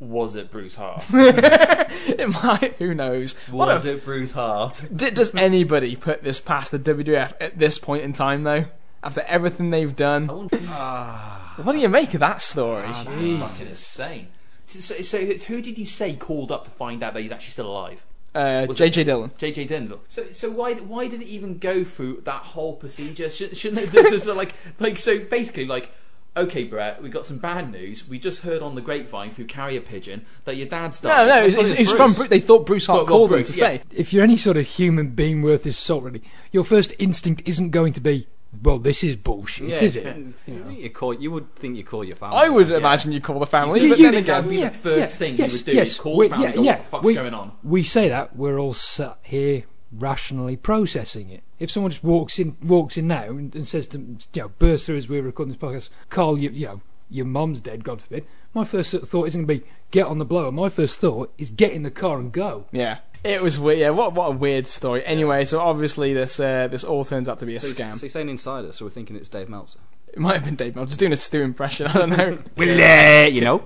Was 0.01 0.35
it 0.37 0.51
Bruce 0.51 0.77
Hart? 0.77 1.05
It 1.13 2.29
might, 2.31 2.75
who 2.79 2.95
knows? 2.95 3.35
What 3.51 3.69
Was 3.69 3.85
a- 3.85 3.95
it 3.95 4.05
Bruce 4.05 4.33
Hart? 4.33 4.85
D- 4.95 5.11
does 5.11 5.35
anybody 5.35 5.97
put 5.97 6.23
this 6.23 6.39
past 6.41 6.71
the 6.73 6.79
WWF 6.79 7.33
at 7.41 7.59
this 7.59 7.79
point 7.79 8.03
in 8.03 8.13
time, 8.13 8.45
though? 8.45 8.67
After 9.03 9.23
everything 9.23 9.71
they've 9.71 9.95
done? 9.95 10.49
What 11.59 11.73
do 11.73 11.79
you 11.79 11.89
make 11.89 12.15
of 12.15 12.21
that 12.21 12.41
story? 12.41 12.83
That's 12.93 12.99
fucking 13.05 13.67
insane. 13.69 14.29
So, 14.67 14.79
so, 14.81 15.03
so 15.03 15.19
who 15.19 15.61
did 15.61 15.77
you 15.77 15.87
say 15.87 16.15
called 16.15 16.53
up 16.53 16.65
to 16.65 16.71
find 16.71 17.03
out 17.03 17.15
that 17.15 17.21
he's 17.21 17.33
actually 17.33 17.51
still 17.51 17.67
alive? 17.71 18.05
Uh, 18.35 18.67
Was 18.69 18.79
JJ 18.79 18.99
it- 18.99 19.05
Dillon. 19.05 19.31
JJ 19.39 19.69
Dillon. 19.69 19.95
So, 20.09 20.31
so 20.33 20.51
why 20.51 20.75
why 20.75 21.09
did 21.09 21.23
it 21.23 21.29
even 21.29 21.59
go 21.59 21.83
through 21.85 22.23
that 22.25 22.43
whole 22.43 22.75
procedure? 22.77 23.31
Should, 23.31 23.57
shouldn't 23.57 23.83
it 23.83 23.91
just, 23.91 24.13
just 24.13 24.27
like 24.37 24.55
like 24.79 24.99
so 24.99 25.19
basically 25.19 25.67
like. 25.67 25.91
Okay, 26.37 26.63
Bret, 26.65 27.03
we 27.03 27.09
got 27.09 27.25
some 27.25 27.39
bad 27.39 27.73
news. 27.73 28.07
We 28.07 28.21
just 28.21 28.43
heard 28.43 28.63
on 28.63 28.77
the 28.77 28.81
grapevine 28.81 29.33
through 29.33 29.47
carrier 29.47 29.81
pigeon 29.81 30.25
that 30.45 30.55
your 30.57 30.69
dad's 30.69 31.01
died. 31.01 31.27
No, 31.27 31.35
no, 31.35 31.45
it's, 31.45 31.57
it's, 31.57 31.81
it's 31.81 31.93
from 31.93 32.13
Bruce. 32.13 32.29
They 32.29 32.39
thought 32.39 32.65
Bruce 32.65 32.87
Hart 32.87 32.99
Well, 32.99 33.05
well, 33.07 33.09
called 33.09 33.31
them 33.31 33.39
Bruce, 33.39 33.55
to 33.55 33.59
yeah. 33.59 33.67
say. 33.79 33.83
If 33.91 34.13
you're 34.13 34.23
any 34.23 34.37
sort 34.37 34.57
of 34.57 34.65
human 34.65 35.09
being 35.09 35.43
worth 35.43 35.65
his 35.65 35.77
salt, 35.77 36.05
really, 36.05 36.23
your 36.53 36.63
first 36.63 36.95
instinct 37.01 37.43
isn't 37.45 37.71
going 37.71 37.93
to 37.95 38.01
be, 38.01 38.29
well, 38.63 38.79
this 38.79 39.05
is 39.05 39.17
bullshit, 39.17 39.69
Yeah, 39.69 39.83
is 39.83 39.97
it? 39.97 40.17
You, 40.47 40.55
know, 40.55 40.71
you 40.71 40.91
call. 40.91 41.15
You 41.15 41.31
would 41.33 41.55
think 41.57 41.77
you 41.77 41.85
call 41.85 42.03
your 42.05 42.17
family. 42.17 42.39
I 42.39 42.49
would 42.49 42.71
right? 42.71 42.79
imagine 42.79 43.13
you 43.13 43.21
call 43.21 43.39
the 43.39 43.47
family, 43.47 43.83
You- 43.83 43.91
but 43.91 43.99
you 43.99 44.05
then 44.07 44.15
again, 44.23 44.27
that'd 44.45 44.51
be 44.51 44.63
the 44.63 44.71
first 44.71 45.17
thing 45.17 45.37
you 45.37 45.45
would 45.45 45.65
do 45.65 45.73
yes, 45.73 45.91
is 45.91 45.99
call 45.99 46.17
we- 46.17 46.29
the 46.29 46.31
family 46.35 46.45
yeah, 46.45 46.51
and 46.51 46.57
go, 46.57 46.63
yeah, 46.63 46.73
what 46.77 46.85
the 46.85 46.91
fuck's 46.91 47.05
we, 47.05 47.15
going 47.15 47.35
on? 47.35 47.53
We 47.63 47.83
say 47.83 48.09
that 48.09 48.37
we're 48.37 48.59
all 48.59 48.75
sat 48.75 49.19
here 49.23 49.65
rationally 49.93 50.57
processing 50.57 51.31
it. 51.31 51.43
If 51.59 51.71
someone 51.71 51.91
just 51.91 52.05
walks 52.05 52.39
in, 52.39 52.57
walks 52.63 52.97
in 52.97 53.07
now 53.09 53.25
and, 53.31 53.55
and 53.55 53.67
says 53.67 53.87
to 53.89 53.99
you 53.99 54.43
know, 54.43 54.49
bursts 54.59 54.87
through 54.87 54.97
as 54.97 55.09
we're 55.09 55.23
recording 55.23 55.53
this 55.55 55.61
podcast, 55.63 55.89
Carl, 56.09 56.39
you, 56.39 56.51
you 56.51 56.67
know, 56.67 56.81
your 57.11 57.25
mum's 57.27 57.61
dead, 57.63 57.85
God 57.85 58.03
forbid. 58.03 58.27
My 58.55 58.65
first 58.65 58.93
thought 58.93 59.29
isn't 59.29 59.47
going 59.47 59.59
to 59.61 59.65
be 59.65 59.71
get 59.91 60.07
on 60.07 60.19
the 60.19 60.25
blower. 60.27 60.53
My 60.53 60.69
first 60.69 60.99
thought 60.99 61.33
is 61.39 61.49
get 61.51 61.73
in 61.73 61.83
the 61.83 61.91
car 61.91 62.19
and 62.19 62.31
go. 62.33 62.67
yeah, 62.71 62.99
it 63.25 63.43
was 63.43 63.59
weird. 63.59 63.79
Yeah, 63.79 63.91
what 63.91 64.13
what 64.15 64.27
a 64.27 64.31
weird 64.33 64.67
story. 64.67 65.05
Anyway, 65.05 65.45
so 65.45 65.61
obviously 65.61 66.15
this 66.15 66.39
uh, 66.41 66.69
this 66.69 66.85
all 66.85 67.05
turns 67.05 67.29
out 67.29 67.39
to 67.41 67.47
be 67.47 67.55
a 67.55 67.61
So, 67.61 67.69
scam. 67.69 67.97
so 67.97 68.05
you're 68.07 68.11
saying 68.11 68.29
insider, 68.29 68.73
so 68.73 68.85
we're 68.85 68.91
thinking 68.91 69.17
it's 69.17 69.29
Dave 69.29 69.49
Meltzer. 69.49 69.81
It 70.13 70.19
might 70.19 70.35
have 70.35 70.45
been 70.45 70.57
Dave. 70.57 70.77
I 70.77 70.81
was 70.81 70.89
just 70.91 70.99
doing 71.01 71.13
a 71.13 71.17
Stu 71.17 71.43
impression. 71.43 71.87
I 71.87 71.93
don't 71.93 72.11
know. 72.11 72.39
Well, 72.57 72.69
uh, 72.69 73.27
you 73.29 73.41
know. 73.43 73.63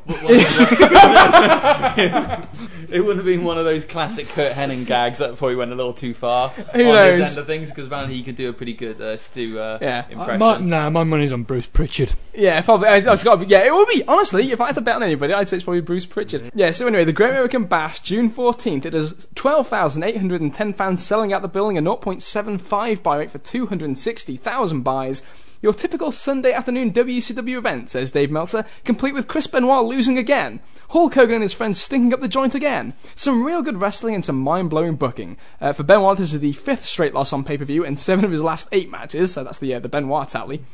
It 2.89 3.01
wouldn't 3.01 3.17
have 3.17 3.25
been 3.25 3.45
one 3.45 3.57
of 3.59 3.65
those 3.65 3.85
classic 3.87 4.29
Curt 4.29 4.53
Hennig 4.53 4.87
gags 4.87 5.19
that 5.19 5.37
probably 5.37 5.57
went 5.57 5.73
a 5.73 5.75
little 5.75 5.95
too 5.95 6.13
far. 6.13 6.49
Who 6.51 6.87
on 6.89 6.95
knows? 6.95 7.19
His 7.21 7.29
end 7.31 7.39
of 7.39 7.47
things 7.47 7.71
because 7.71 7.87
apparently 7.87 8.17
he 8.17 8.23
could 8.23 8.37
do 8.37 8.51
a 8.51 8.53
pretty 8.53 8.75
good 8.75 9.01
uh, 9.01 9.17
Stu 9.17 9.59
uh, 9.59 9.79
Yeah. 9.81 10.07
Impression. 10.11 10.39
my, 10.39 10.59
nah, 10.59 10.91
my 10.91 11.05
money's 11.05 11.33
on 11.33 11.45
Bruce 11.45 11.67
Pritchard. 11.67 12.13
Yeah, 12.35 12.61
probably. 12.61 12.89
It's, 12.91 13.07
it's 13.07 13.25
got 13.25 13.37
to 13.37 13.45
be. 13.45 13.51
Yeah, 13.51 13.65
it 13.65 13.73
will 13.73 13.87
be. 13.87 14.05
Honestly, 14.07 14.53
if 14.53 14.61
I 14.61 14.67
had 14.67 14.75
to 14.75 14.81
bet 14.83 14.97
on 14.97 15.03
anybody, 15.03 15.33
I'd 15.33 15.49
say 15.49 15.57
it's 15.57 15.65
probably 15.65 15.81
Bruce 15.81 16.05
Pritchard. 16.07 16.51
Yeah. 16.55 16.71
So 16.71 16.87
anyway, 16.87 17.05
the 17.05 17.13
Great 17.13 17.31
American 17.31 17.65
Bash, 17.65 18.01
June 18.01 18.29
fourteenth. 18.29 18.85
It 18.85 18.93
has 18.93 19.27
twelve 19.35 19.69
thousand 19.69 20.03
eight 20.03 20.19
hundred 20.19 20.43
and 20.43 20.53
ten 20.53 20.75
fans 20.75 21.05
selling 21.05 21.33
out 21.33 21.41
the 21.43 21.49
building, 21.49 21.79
a 21.79 21.83
0.75 21.83 23.03
buy 23.03 23.17
rate 23.17 23.31
for 23.31 23.39
two 23.39 23.67
hundred 23.67 23.87
and 23.87 23.99
sixty 23.99 24.37
thousand 24.37 24.83
buys. 24.83 25.23
Your 25.63 25.73
typical 25.73 26.11
Sunday 26.11 26.53
afternoon 26.53 26.93
WCW 26.93 27.57
event, 27.57 27.89
says 27.89 28.11
Dave 28.11 28.33
Meltzer, 28.33 28.65
complete 28.85 29.15
with 29.15 29.29
Chris 29.29 29.47
Benoit 29.47 29.85
losing 29.85 30.19
again, 30.19 30.59
Hulk 30.89 31.15
Hogan 31.15 31.37
and 31.37 31.43
his 31.45 31.53
friends 31.53 31.81
stinking 31.81 32.13
up 32.13 32.19
the 32.19 32.27
joint 32.27 32.57
again, 32.57 32.95
some 33.15 33.45
real 33.45 33.63
good 33.63 33.81
wrestling 33.81 34.17
and 34.17 34.25
some 34.25 34.41
mind-blowing 34.41 34.97
booking. 34.97 35.37
Uh, 35.61 35.73
for 35.73 35.85
Benoit, 35.85 36.19
this 36.19 36.35
is 36.35 36.41
the 36.41 36.53
fifth 36.55 36.85
straight 36.85 37.15
loss 37.15 37.33
on 37.33 37.45
pay-per-view 37.45 37.85
and 37.85 37.97
seven 37.97 38.25
of 38.25 38.33
his 38.33 38.43
last 38.43 38.67
eight 38.73 38.91
matches, 38.91 39.35
so 39.35 39.45
that's 39.45 39.59
the 39.59 39.73
uh, 39.73 39.79
the 39.79 39.89
Benoit 39.89 40.29
tally. 40.29 40.65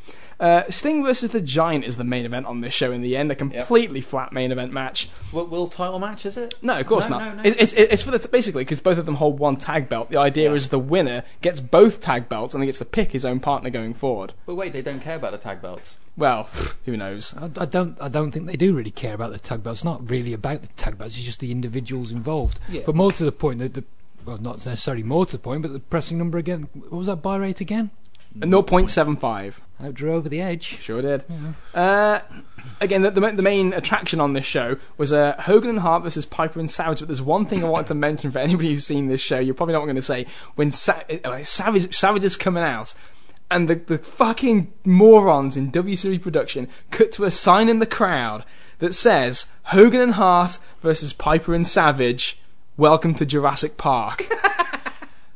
Uh, 0.40 0.62
Sting 0.70 1.02
versus 1.02 1.30
the 1.30 1.40
Giant 1.40 1.84
is 1.84 1.96
the 1.96 2.04
main 2.04 2.24
event 2.24 2.46
on 2.46 2.60
this 2.60 2.72
show 2.72 2.92
in 2.92 3.02
the 3.02 3.16
end, 3.16 3.32
a 3.32 3.34
completely 3.34 4.00
flat 4.00 4.32
main 4.32 4.52
event 4.52 4.72
match. 4.72 5.08
Will, 5.32 5.46
will 5.46 5.66
title 5.66 5.98
match, 5.98 6.24
is 6.24 6.36
it? 6.36 6.54
No, 6.62 6.78
of 6.78 6.86
course 6.86 7.08
No, 7.10 7.18
not. 7.18 7.36
no, 7.36 7.42
no. 7.42 7.48
It, 7.48 7.60
it's 7.60 7.72
it's 7.72 8.02
for 8.04 8.12
the, 8.12 8.28
basically 8.28 8.62
because 8.62 8.78
both 8.78 8.98
of 8.98 9.06
them 9.06 9.16
hold 9.16 9.40
one 9.40 9.56
tag 9.56 9.88
belt. 9.88 10.10
The 10.10 10.16
idea 10.18 10.50
Yeah. 10.50 10.54
is 10.54 10.68
the 10.68 10.78
winner 10.78 11.24
gets 11.40 11.58
both 11.58 12.00
tag 12.00 12.28
belts 12.28 12.54
and 12.54 12.62
he 12.62 12.66
gets 12.68 12.78
to 12.78 12.84
pick 12.84 13.10
his 13.10 13.24
own 13.24 13.40
partner 13.40 13.68
going 13.68 13.94
forward. 13.94 14.32
But 14.46 14.54
wait, 14.54 14.72
they 14.72 14.82
don't 14.82 15.00
care 15.00 15.16
about 15.16 15.32
the 15.32 15.38
tag 15.38 15.60
belts. 15.60 15.96
Well, 16.16 16.48
who 16.84 16.96
knows? 16.96 17.34
I, 17.36 17.46
I 17.60 17.64
don't. 17.64 18.00
I 18.00 18.08
don't 18.08 18.30
think 18.30 18.46
they 18.46 18.56
do 18.56 18.74
really 18.74 18.90
care 18.92 19.14
about 19.14 19.32
the 19.32 19.38
tag 19.40 19.64
belts. 19.64 19.80
It's 19.80 19.84
not 19.84 20.08
really 20.08 20.32
about 20.32 20.62
the 20.62 20.68
tag 20.76 20.98
belts. 20.98 21.16
It's 21.16 21.24
just 21.24 21.40
the 21.40 21.50
individuals 21.50 22.12
involved. 22.12 22.60
Yeah. 22.68 22.82
But 22.86 22.94
more 22.94 23.10
to 23.12 23.24
the 23.24 23.32
point, 23.32 23.58
the, 23.58 23.68
the 23.68 23.84
well, 24.24 24.38
not 24.38 24.64
necessarily 24.64 25.02
more 25.02 25.26
to 25.26 25.32
the 25.32 25.38
point, 25.42 25.62
but 25.62 25.72
the 25.72 25.80
pressing 25.80 26.16
number 26.18 26.38
again. 26.38 26.68
What 26.74 26.92
was 26.92 27.06
that 27.08 27.22
buy 27.22 27.36
rate 27.36 27.60
again? 27.60 27.90
A 28.40 28.46
0.75. 28.46 29.60
Outdrew 29.80 30.12
over 30.12 30.28
the 30.28 30.40
edge. 30.40 30.80
Sure 30.80 31.02
did. 31.02 31.24
Uh, 31.74 32.20
again, 32.80 33.02
the, 33.02 33.10
the, 33.10 33.20
the 33.32 33.42
main 33.42 33.72
attraction 33.72 34.20
on 34.20 34.32
this 34.32 34.44
show 34.44 34.76
was 34.96 35.12
uh, 35.12 35.34
Hogan 35.40 35.70
and 35.70 35.80
Hart 35.80 36.02
versus 36.02 36.24
Piper 36.24 36.60
and 36.60 36.70
Savage. 36.70 37.00
But 37.00 37.08
there's 37.08 37.22
one 37.22 37.46
thing 37.46 37.64
I 37.64 37.68
wanted 37.68 37.88
to 37.88 37.94
mention 37.94 38.30
for 38.30 38.38
anybody 38.38 38.70
who's 38.70 38.86
seen 38.86 39.08
this 39.08 39.20
show. 39.20 39.38
You're 39.38 39.54
probably 39.54 39.74
not 39.74 39.84
going 39.84 39.96
to 39.96 40.02
say. 40.02 40.26
When 40.54 40.70
Sa- 40.72 41.02
uh, 41.24 41.44
Savage 41.44 41.94
Savage 41.94 42.24
is 42.24 42.36
coming 42.36 42.62
out. 42.62 42.94
And 43.50 43.66
the, 43.66 43.76
the 43.76 43.98
fucking 43.98 44.72
morons 44.84 45.56
in 45.56 45.72
WCW 45.72 46.20
production 46.20 46.68
cut 46.90 47.10
to 47.12 47.24
a 47.24 47.30
sign 47.30 47.70
in 47.70 47.78
the 47.78 47.86
crowd 47.86 48.44
that 48.78 48.94
says 48.94 49.46
Hogan 49.64 50.00
and 50.02 50.14
Hart 50.14 50.58
versus 50.82 51.12
Piper 51.12 51.54
and 51.54 51.66
Savage. 51.66 52.38
Welcome 52.76 53.14
to 53.14 53.24
Jurassic 53.26 53.78
Park. 53.78 54.26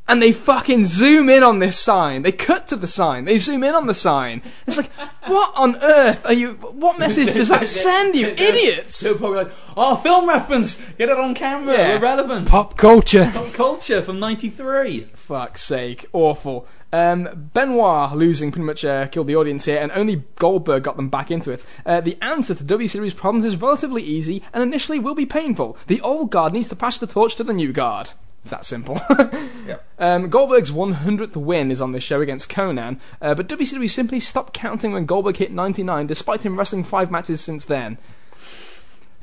and 0.07 0.21
they 0.21 0.31
fucking 0.31 0.85
zoom 0.85 1.29
in 1.29 1.43
on 1.43 1.59
this 1.59 1.79
sign. 1.79 2.21
They 2.23 2.31
cut 2.33 2.67
to 2.67 2.75
the 2.75 2.87
sign. 2.87 3.25
They 3.25 3.37
zoom 3.37 3.63
in 3.63 3.73
on 3.73 3.87
the 3.87 3.93
sign. 3.93 4.41
It's 4.67 4.77
like, 4.77 4.91
what 5.25 5.53
on 5.55 5.77
earth 5.81 6.25
are 6.25 6.33
you? 6.33 6.53
What 6.55 6.99
message 6.99 7.33
does 7.33 7.47
that 7.49 7.65
send, 7.85 8.13
you 8.15 8.27
idiots? 8.27 8.99
They're 8.99 9.15
probably 9.15 9.45
like, 9.45 9.51
oh, 9.77 9.95
film 9.95 10.27
reference! 10.27 10.81
Get 10.97 11.09
it 11.09 11.17
on 11.17 11.33
camera, 11.35 11.73
Yeah. 11.77 11.87
we're 11.95 12.01
relevant. 12.01 12.47
Pop 12.49 12.77
culture. 12.77 13.29
Pop 13.33 13.53
culture 13.53 14.01
from 14.01 14.19
93. 14.19 15.07
Fuck's 15.13 15.61
sake, 15.63 16.05
awful. 16.11 16.67
Um, 16.91 17.49
Benoit 17.55 18.15
losing 18.15 18.51
pretty 18.51 18.65
much 18.65 18.85
uh, 18.85 19.07
killed 19.07 19.25
the 19.25 19.35
audience 19.35 19.65
here, 19.65 19.79
and 19.81 19.91
only 19.93 20.23
Goldberg 20.35 20.83
got 20.83 20.95
them 20.95 21.09
back 21.09 21.31
into 21.31 21.49
it. 21.51 21.65
Uh, 21.87 22.01
the 22.01 22.17
answer 22.21 22.53
to 22.53 22.63
W 22.63 22.87
Series 22.87 23.15
problems 23.15 23.45
is 23.45 23.55
relatively 23.59 24.03
easy, 24.03 24.43
and 24.53 24.61
initially 24.61 24.99
will 24.99 25.15
be 25.15 25.25
painful. 25.25 25.75
The 25.87 26.01
old 26.01 26.29
guard 26.29 26.53
needs 26.53 26.67
to 26.67 26.75
pass 26.75 26.99
the 26.99 27.07
torch 27.07 27.35
to 27.37 27.43
the 27.43 27.53
new 27.53 27.73
guard. 27.73 28.11
It's 28.43 28.51
that 28.51 28.65
simple. 28.65 28.99
um, 29.99 30.29
Goldberg's 30.29 30.71
100th 30.71 31.35
win 31.37 31.71
is 31.71 31.81
on 31.81 31.93
this 31.93 32.03
show 32.03 32.19
against 32.19 32.49
Konnan, 32.49 32.99
uh, 33.21 33.33
but 33.35 33.47
WCW 33.47 33.89
simply 33.89 34.19
stopped 34.19 34.53
counting 34.53 34.91
when 34.91 35.05
Goldberg 35.05 35.37
hit 35.37 35.51
99, 35.51 36.07
despite 36.07 36.45
him 36.45 36.57
wrestling 36.59 36.83
five 36.83 37.09
matches 37.09 37.39
since 37.39 37.63
then. 37.63 37.97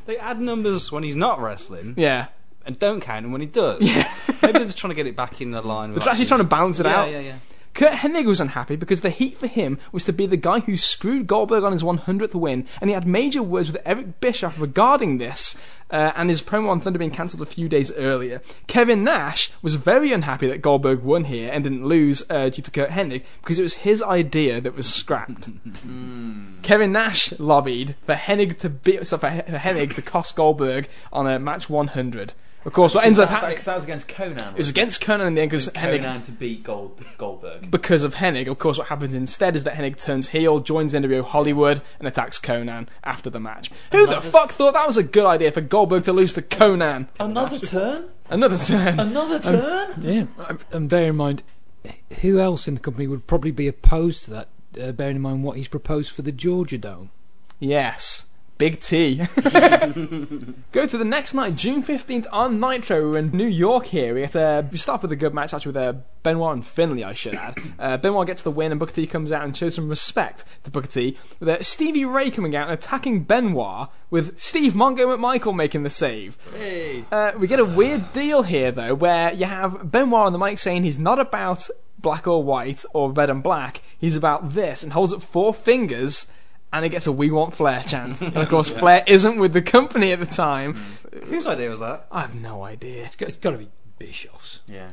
They 0.06 0.16
add 0.16 0.40
numbers 0.40 0.90
when 0.90 1.02
he's 1.02 1.16
not 1.16 1.38
wrestling, 1.38 1.94
Yeah. 1.98 2.28
and 2.64 2.78
don't 2.78 3.00
count 3.02 3.24
them 3.24 3.32
when 3.32 3.42
he 3.42 3.46
does. 3.46 3.82
Maybe 4.42 4.52
they're 4.52 4.64
just 4.64 4.78
trying 4.78 4.92
to 4.92 4.94
get 4.94 5.06
it 5.06 5.16
back 5.16 5.40
in 5.42 5.50
the 5.50 5.60
line. 5.60 5.90
They're 5.90 6.08
actually 6.08 6.26
trying 6.26 6.40
to 6.40 6.44
balance 6.44 6.80
it 6.80 6.86
yeah, 6.86 7.00
out. 7.00 7.10
Yeah, 7.10 7.20
yeah, 7.20 7.36
Curt 7.74 7.92
Hennig 7.92 8.26
was 8.26 8.40
unhappy 8.40 8.76
because 8.76 9.00
the 9.00 9.10
heat 9.10 9.36
for 9.36 9.46
him 9.46 9.78
was 9.92 10.04
to 10.04 10.12
be 10.12 10.26
the 10.26 10.36
guy 10.36 10.60
who 10.60 10.76
screwed 10.76 11.26
Goldberg 11.26 11.64
on 11.64 11.72
his 11.72 11.82
100th 11.82 12.34
win, 12.34 12.66
and 12.80 12.90
he 12.90 12.94
had 12.94 13.06
major 13.06 13.42
words 13.42 13.70
with 13.70 13.80
Eric 13.84 14.20
Bischoff 14.20 14.60
regarding 14.60 15.18
this, 15.18 15.56
uh, 15.90 16.12
and 16.14 16.28
his 16.28 16.42
promo 16.42 16.68
on 16.68 16.80
Thunder 16.80 16.98
being 16.98 17.10
cancelled 17.10 17.42
a 17.42 17.46
few 17.46 17.68
days 17.68 17.92
earlier. 17.92 18.42
Kevin 18.66 19.04
Nash 19.04 19.50
was 19.62 19.74
very 19.74 20.12
unhappy 20.12 20.46
that 20.48 20.62
Goldberg 20.62 21.02
won 21.02 21.24
here 21.24 21.50
and 21.52 21.64
didn't 21.64 21.86
lose 21.86 22.22
uh, 22.30 22.48
due 22.48 22.62
to 22.62 22.70
Curt 22.70 22.90
Hennig 22.90 23.22
because 23.42 23.58
it 23.58 23.62
was 23.62 23.74
his 23.74 24.02
idea 24.02 24.60
that 24.60 24.76
was 24.76 24.92
scrapped. 24.92 25.48
Kevin 26.62 26.92
Nash 26.92 27.32
lobbied 27.38 27.96
for 28.04 28.14
Hennig 28.14 28.58
to 28.58 28.68
be 28.68 29.04
so 29.04 29.16
for 29.18 29.30
for 29.30 29.58
Hennig 29.58 29.94
to 29.94 30.02
cost 30.02 30.36
Goldberg 30.36 30.88
on 31.12 31.26
a 31.26 31.38
match 31.38 31.68
100. 31.68 32.34
Of 32.64 32.72
course, 32.74 32.94
what 32.94 33.04
ends 33.06 33.18
up 33.18 33.30
happening 33.30 33.52
Because 33.52 33.64
that 33.64 33.74
was 33.76 33.84
against 33.84 34.08
Konnan. 34.08 34.52
it 34.52 34.58
was 34.58 34.68
against 34.68 35.00
Konnan 35.02 35.28
in 35.28 35.34
the 35.34 35.40
end 35.40 35.50
because 35.50 35.68
Hennig 35.68 36.00
Konnan 36.02 36.24
to 36.26 36.32
beat 36.32 36.62
Gold, 36.62 37.02
Goldberg. 37.16 37.70
because 37.70 38.04
of 38.04 38.16
Hennig. 38.16 38.48
Of 38.48 38.58
course, 38.58 38.76
what 38.76 38.88
happens 38.88 39.14
instead 39.14 39.56
is 39.56 39.64
that 39.64 39.74
Hennig 39.74 39.98
turns 39.98 40.28
heel, 40.28 40.60
joins 40.60 40.92
NWO 40.92 41.24
Hollywood, 41.24 41.80
and 41.98 42.06
attacks 42.06 42.38
Konnan 42.38 42.88
after 43.02 43.30
the 43.30 43.40
match. 43.40 43.70
Who 43.92 44.06
the 44.06 44.20
fuck 44.20 44.52
thought 44.52 44.74
that 44.74 44.86
was 44.86 44.96
a 44.98 45.02
good 45.02 45.24
idea 45.26 45.50
for 45.52 45.62
Goldberg 45.62 46.04
to 46.04 46.12
lose 46.12 46.34
to 46.34 46.42
Konnan? 46.42 47.08
Another 47.18 47.58
turn? 47.58 48.10
Another 48.28 48.58
turn. 48.58 49.00
Another 49.00 49.38
turn? 49.40 49.94
Yeah, 50.02 50.24
and 50.70 50.88
bear 50.90 51.08
in 51.08 51.16
mind, 51.16 51.42
who 52.20 52.38
else 52.40 52.68
in 52.68 52.74
the 52.74 52.80
company 52.80 53.06
would 53.06 53.26
probably 53.26 53.50
be 53.52 53.68
opposed 53.68 54.24
to 54.24 54.30
that? 54.32 54.48
Uh, 54.80 54.92
bearing 54.92 55.16
in 55.16 55.22
mind 55.22 55.42
what 55.42 55.56
he's 55.56 55.66
proposed 55.66 56.12
for 56.12 56.22
the 56.22 56.30
Georgia 56.30 56.78
Dome. 56.78 57.10
Yes. 57.58 58.26
Big 58.60 58.78
T. 58.78 59.16
Go 60.72 60.84
to 60.84 60.98
the 60.98 61.02
next 61.02 61.32
night, 61.32 61.56
June 61.56 61.82
15th 61.82 62.26
on 62.30 62.60
Nitro. 62.60 63.08
We're 63.08 63.16
in 63.16 63.30
New 63.30 63.46
York 63.46 63.86
here. 63.86 64.12
We, 64.12 64.20
get, 64.20 64.36
uh, 64.36 64.64
we 64.70 64.76
start 64.76 65.00
with 65.00 65.10
a 65.12 65.16
good 65.16 65.32
match, 65.32 65.54
actually, 65.54 65.72
with 65.72 65.82
uh, 65.82 65.94
Benoit 66.22 66.52
and 66.52 66.66
Finlay, 66.66 67.02
I 67.02 67.14
should 67.14 67.36
add. 67.36 67.56
Uh, 67.78 67.96
Benoit 67.96 68.26
gets 68.26 68.42
the 68.42 68.50
win, 68.50 68.72
and 68.72 68.78
Booker 68.78 68.92
T 68.92 69.06
comes 69.06 69.32
out 69.32 69.42
and 69.42 69.56
shows 69.56 69.76
some 69.76 69.88
respect 69.88 70.44
to 70.64 70.70
Booker 70.70 70.88
T, 70.88 71.16
with 71.38 71.48
uh, 71.48 71.62
Stevie 71.62 72.04
Ray 72.04 72.30
coming 72.30 72.54
out 72.54 72.68
and 72.68 72.74
attacking 72.74 73.22
Benoit, 73.22 73.88
with 74.10 74.38
Steve 74.38 74.74
Mongo 74.74 75.06
McMichael 75.06 75.56
making 75.56 75.82
the 75.82 75.88
save. 75.88 76.36
Hey. 76.54 77.06
Uh, 77.10 77.32
we 77.38 77.46
get 77.46 77.60
a 77.60 77.64
weird 77.64 78.12
deal 78.12 78.42
here, 78.42 78.70
though, 78.70 78.94
where 78.94 79.32
you 79.32 79.46
have 79.46 79.90
Benoit 79.90 80.26
on 80.26 80.32
the 80.34 80.38
mic 80.38 80.58
saying 80.58 80.84
he's 80.84 80.98
not 80.98 81.18
about 81.18 81.70
black 81.98 82.26
or 82.26 82.42
white 82.42 82.84
or 82.92 83.10
red 83.10 83.30
and 83.30 83.42
black. 83.42 83.80
He's 83.98 84.16
about 84.16 84.50
this, 84.50 84.82
and 84.82 84.92
holds 84.92 85.14
up 85.14 85.22
four 85.22 85.54
fingers, 85.54 86.26
and 86.72 86.84
it 86.84 86.90
gets 86.90 87.06
a 87.06 87.12
"We 87.12 87.30
Want 87.30 87.54
Flair" 87.54 87.82
chant. 87.86 88.20
And 88.22 88.36
of 88.36 88.48
course, 88.48 88.70
Flair 88.70 89.04
isn't 89.06 89.38
with 89.38 89.52
the 89.52 89.62
company 89.62 90.12
at 90.12 90.20
the 90.20 90.26
time. 90.26 90.74
Mm. 90.74 91.24
Whose 91.24 91.46
idea 91.46 91.70
was 91.70 91.80
that? 91.80 92.06
I 92.10 92.20
have 92.20 92.34
no 92.34 92.62
idea. 92.62 93.04
It's 93.04 93.16
got, 93.16 93.28
it's 93.28 93.36
got 93.36 93.52
to 93.52 93.58
be 93.58 93.68
Bischoff's. 93.98 94.60
Yeah. 94.66 94.90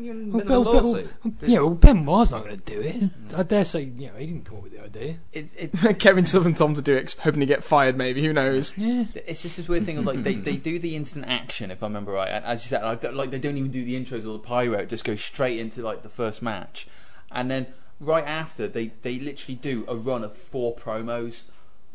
You're 0.00 0.14
in 0.14 0.32
Well, 0.32 0.44
middle 0.44 0.64
Bill, 0.64 0.94
Bill, 0.94 1.08
yeah, 1.42 1.58
well, 1.58 1.70
Benoit's 1.70 2.30
not 2.30 2.44
going 2.44 2.58
to 2.58 2.64
do 2.64 2.80
it. 2.80 3.00
Mm. 3.00 3.38
I 3.38 3.42
dare 3.42 3.64
say, 3.66 3.82
you 3.82 4.06
know, 4.06 4.14
he 4.16 4.26
didn't 4.26 4.44
come 4.46 4.56
up 4.56 4.62
with 4.62 4.72
the 4.72 4.82
idea. 4.82 5.18
It, 5.32 5.50
it, 5.56 5.98
Kevin 5.98 6.24
Southern 6.24 6.54
Tom 6.54 6.74
to 6.74 6.82
do 6.82 6.96
it, 6.96 7.14
hoping 7.20 7.40
to 7.40 7.46
get 7.46 7.62
fired. 7.62 7.98
Maybe 7.98 8.24
who 8.24 8.32
knows? 8.32 8.76
Yeah. 8.78 9.04
it's 9.14 9.42
just 9.42 9.58
this 9.58 9.68
weird 9.68 9.84
thing 9.84 9.98
of 9.98 10.06
like 10.06 10.22
they, 10.22 10.34
they 10.34 10.56
do 10.70 10.78
the 10.78 10.96
instant 10.96 11.26
action 11.28 11.70
if 11.70 11.82
I 11.82 11.86
remember 11.86 12.12
right. 12.12 12.30
As 12.30 12.64
you 12.64 12.70
said, 12.70 12.82
like, 12.82 13.02
like 13.12 13.30
they 13.30 13.38
don't 13.38 13.58
even 13.58 13.70
do 13.70 13.84
the 13.84 13.94
intros 14.02 14.20
or 14.20 14.32
the 14.32 14.38
pyro. 14.38 14.78
It 14.78 14.88
just 14.88 15.04
goes 15.04 15.22
straight 15.22 15.58
into 15.58 15.82
like 15.82 16.02
the 16.02 16.08
first 16.08 16.40
match, 16.40 16.88
and 17.30 17.50
then 17.50 17.66
right 18.00 18.24
after 18.24 18.66
they 18.66 18.92
they 19.02 19.18
literally 19.18 19.56
do 19.56 19.84
a 19.86 19.94
run 19.94 20.24
of 20.24 20.34
four 20.34 20.74
promos, 20.74 21.42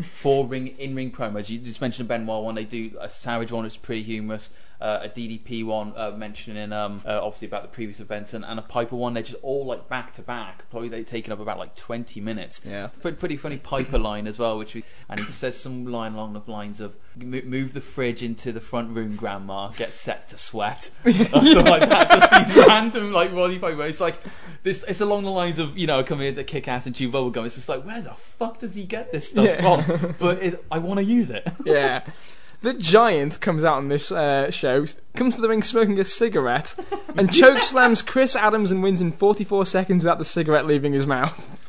four 0.02 0.46
ring 0.46 0.68
in 0.68 0.96
ring 0.96 1.12
promos. 1.12 1.50
You 1.50 1.60
just 1.60 1.82
mentioned 1.82 2.08
a 2.08 2.10
Benoit 2.10 2.44
one. 2.44 2.56
They 2.56 2.64
do 2.64 2.92
a 3.00 3.10
Savage 3.10 3.52
one, 3.52 3.66
is 3.66 3.78
pretty 3.78 4.04
humorous. 4.04 4.52
Uh, 4.82 5.00
a 5.04 5.10
DDP 5.10 5.66
one 5.66 5.94
uh, 5.96 6.12
mentioning 6.12 6.74
um, 6.74 7.02
uh, 7.06 7.20
obviously 7.24 7.48
about 7.48 7.62
the 7.62 7.70
previous 7.70 8.00
events 8.02 8.34
and, 8.34 8.44
and 8.44 8.60
a 8.60 8.62
Piper 8.62 8.96
one. 8.98 9.14
They're 9.14 9.24
just 9.24 9.42
all 9.42 9.66
like 9.66 9.88
back 9.88 10.14
to 10.16 10.22
back. 10.22 10.70
Probably 10.70 10.90
they've 10.90 11.06
taken 11.08 11.32
up 11.32 11.40
about 11.40 11.58
like 11.58 11.76
twenty 11.76 12.20
minutes. 12.20 12.60
Yeah. 12.66 12.88
Pretty, 13.02 13.16
pretty 13.18 13.38
funny 13.38 13.58
Piper 13.58 13.98
line 13.98 14.28
as 14.28 14.38
well, 14.38 14.58
which 14.58 14.76
we, 14.76 14.84
and 15.10 15.20
he 15.22 15.32
says 15.32 15.58
some 15.58 15.86
line 15.86 16.14
along 16.14 16.34
the 16.34 16.42
lines 16.52 16.82
of 16.82 16.98
"Move 17.16 17.74
the 17.74 17.80
fridge 17.82 18.22
into 18.22 18.52
the 18.52 18.60
front 18.60 18.94
room, 18.94 19.16
Grandma. 19.16 19.70
Get 19.70 19.94
set 19.94 20.28
to 20.30 20.38
sweat." 20.38 20.92
or 21.06 21.12
something 21.14 21.66
like 21.66 21.88
that. 21.88 22.12
Just 22.32 22.48
these 22.54 22.68
random 22.68 23.12
like 23.14 23.32
Roddy 23.32 23.58
Piper. 23.60 23.84
It's 23.86 24.02
like 24.02 24.20
this. 24.64 24.84
It's 24.88 25.00
along 25.02 25.24
the 25.24 25.32
lines 25.32 25.58
of 25.58 25.78
you 25.78 25.88
know 25.88 26.04
come 26.04 26.20
here 26.20 26.34
to 26.34 26.44
kick 26.44 26.68
ass 26.68 26.86
and 26.86 26.94
chew 26.94 27.10
bubblegum. 27.10 27.46
It's 27.46 27.56
just 27.56 27.70
like 27.70 27.86
where 27.86 28.02
the 28.02 28.12
fuck 28.14 28.60
does 28.60 28.76
he 28.76 28.84
get 28.84 29.12
this 29.14 29.30
stuff 29.30 29.46
Yeah. 29.46 29.62
from? 29.84 30.16
But 30.20 30.44
it, 30.44 30.66
I 30.70 30.80
want 30.80 30.98
to 31.00 31.06
use 31.06 31.30
it. 31.30 31.48
yeah. 31.66 32.02
The 32.62 32.74
Giant 32.74 33.40
comes 33.42 33.64
out 33.64 33.78
on 33.78 33.90
this 33.90 34.12
uh, 34.12 34.50
show, 34.52 34.86
comes 35.16 35.36
to 35.36 35.42
the 35.42 35.50
ring 35.50 35.62
smoking 35.62 36.00
a 36.00 36.06
cigarette, 36.06 36.76
and 37.16 37.32
choke 37.32 37.62
slams 37.64 38.02
Chris 38.02 38.36
Adams 38.36 38.72
and 38.72 38.82
wins 38.82 39.02
in 39.02 39.12
44 39.12 39.66
seconds 39.66 40.04
without 40.04 40.18
the 40.18 40.26
cigarette 40.26 40.66
leaving 40.66 40.94
his 40.94 41.06
mouth. 41.06 41.60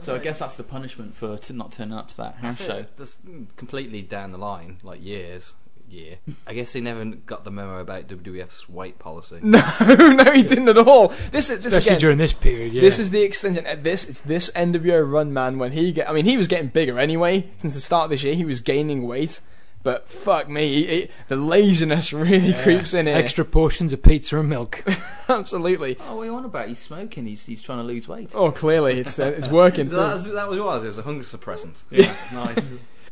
So 0.00 0.14
I 0.14 0.18
guess 0.18 0.38
that's 0.38 0.56
the 0.56 0.62
punishment 0.64 1.14
for 1.14 1.36
t- 1.36 1.52
not 1.52 1.72
turning 1.72 1.92
up 1.94 2.08
to 2.08 2.16
that 2.16 2.36
house 2.36 2.58
That's 2.58 2.70
show. 2.70 2.76
it. 2.78 2.96
Just 2.96 3.24
mm, 3.26 3.46
completely 3.56 4.00
down 4.00 4.30
the 4.30 4.38
line, 4.38 4.78
like 4.82 5.04
years, 5.04 5.52
year. 5.90 6.16
I 6.46 6.54
guess 6.54 6.72
he 6.72 6.80
never 6.80 7.04
got 7.04 7.44
the 7.44 7.50
memo 7.50 7.78
about 7.80 8.08
WWF's 8.08 8.66
weight 8.66 8.98
policy. 8.98 9.40
No, 9.42 9.60
no, 9.80 10.32
he 10.32 10.42
didn't 10.42 10.68
at 10.70 10.78
all. 10.78 11.08
This 11.08 11.50
is 11.50 11.62
this 11.62 11.66
Especially 11.74 11.88
again. 11.90 12.00
during 12.00 12.18
this 12.18 12.32
period, 12.32 12.72
yeah. 12.72 12.80
This 12.80 12.98
is 12.98 13.10
the 13.10 13.20
extension. 13.22 13.66
At 13.66 13.84
this, 13.84 14.08
it's 14.08 14.20
this 14.20 14.50
NWO 14.52 15.06
run 15.08 15.34
man 15.34 15.58
when 15.58 15.72
he 15.72 15.92
get. 15.92 16.08
I 16.08 16.14
mean, 16.14 16.24
he 16.24 16.36
was 16.38 16.48
getting 16.48 16.68
bigger 16.68 16.98
anyway 16.98 17.50
since 17.60 17.74
the 17.74 17.80
start 17.80 18.04
of 18.04 18.10
this 18.10 18.22
year. 18.22 18.34
He 18.34 18.46
was 18.46 18.60
gaining 18.60 19.06
weight, 19.06 19.40
but 19.82 20.08
fuck 20.08 20.48
me, 20.48 20.74
he, 20.74 20.86
he- 20.86 21.08
the 21.28 21.36
laziness 21.36 22.12
really 22.14 22.52
creeps 22.62 22.92
in 22.94 23.06
here. 23.06 23.16
Extra 23.16 23.44
portions 23.44 23.92
of 23.92 24.02
pizza 24.02 24.38
and 24.38 24.48
milk. 24.48 24.84
Absolutely. 25.28 25.96
Oh, 26.08 26.16
what 26.16 26.22
are 26.22 26.24
you 26.26 26.34
on 26.34 26.44
about? 26.44 26.68
He's 26.68 26.78
smoking. 26.78 27.26
He's 27.26 27.46
he's 27.46 27.62
trying 27.62 27.78
to 27.78 27.84
lose 27.84 28.08
weight. 28.08 28.32
Oh, 28.34 28.50
clearly 28.50 28.98
it's 29.00 29.18
uh, 29.18 29.26
it's 29.36 29.48
working. 29.48 29.88
That 29.90 29.96
too. 29.96 30.12
was, 30.14 30.24
that 30.32 30.48
was 30.48 30.58
what 30.58 30.64
it 30.64 30.66
was. 30.66 30.84
It 30.84 30.88
was 30.88 30.98
a 30.98 31.02
hunger 31.02 31.24
suppressant. 31.24 31.82
Yeah, 31.90 32.14
nice. 32.32 32.58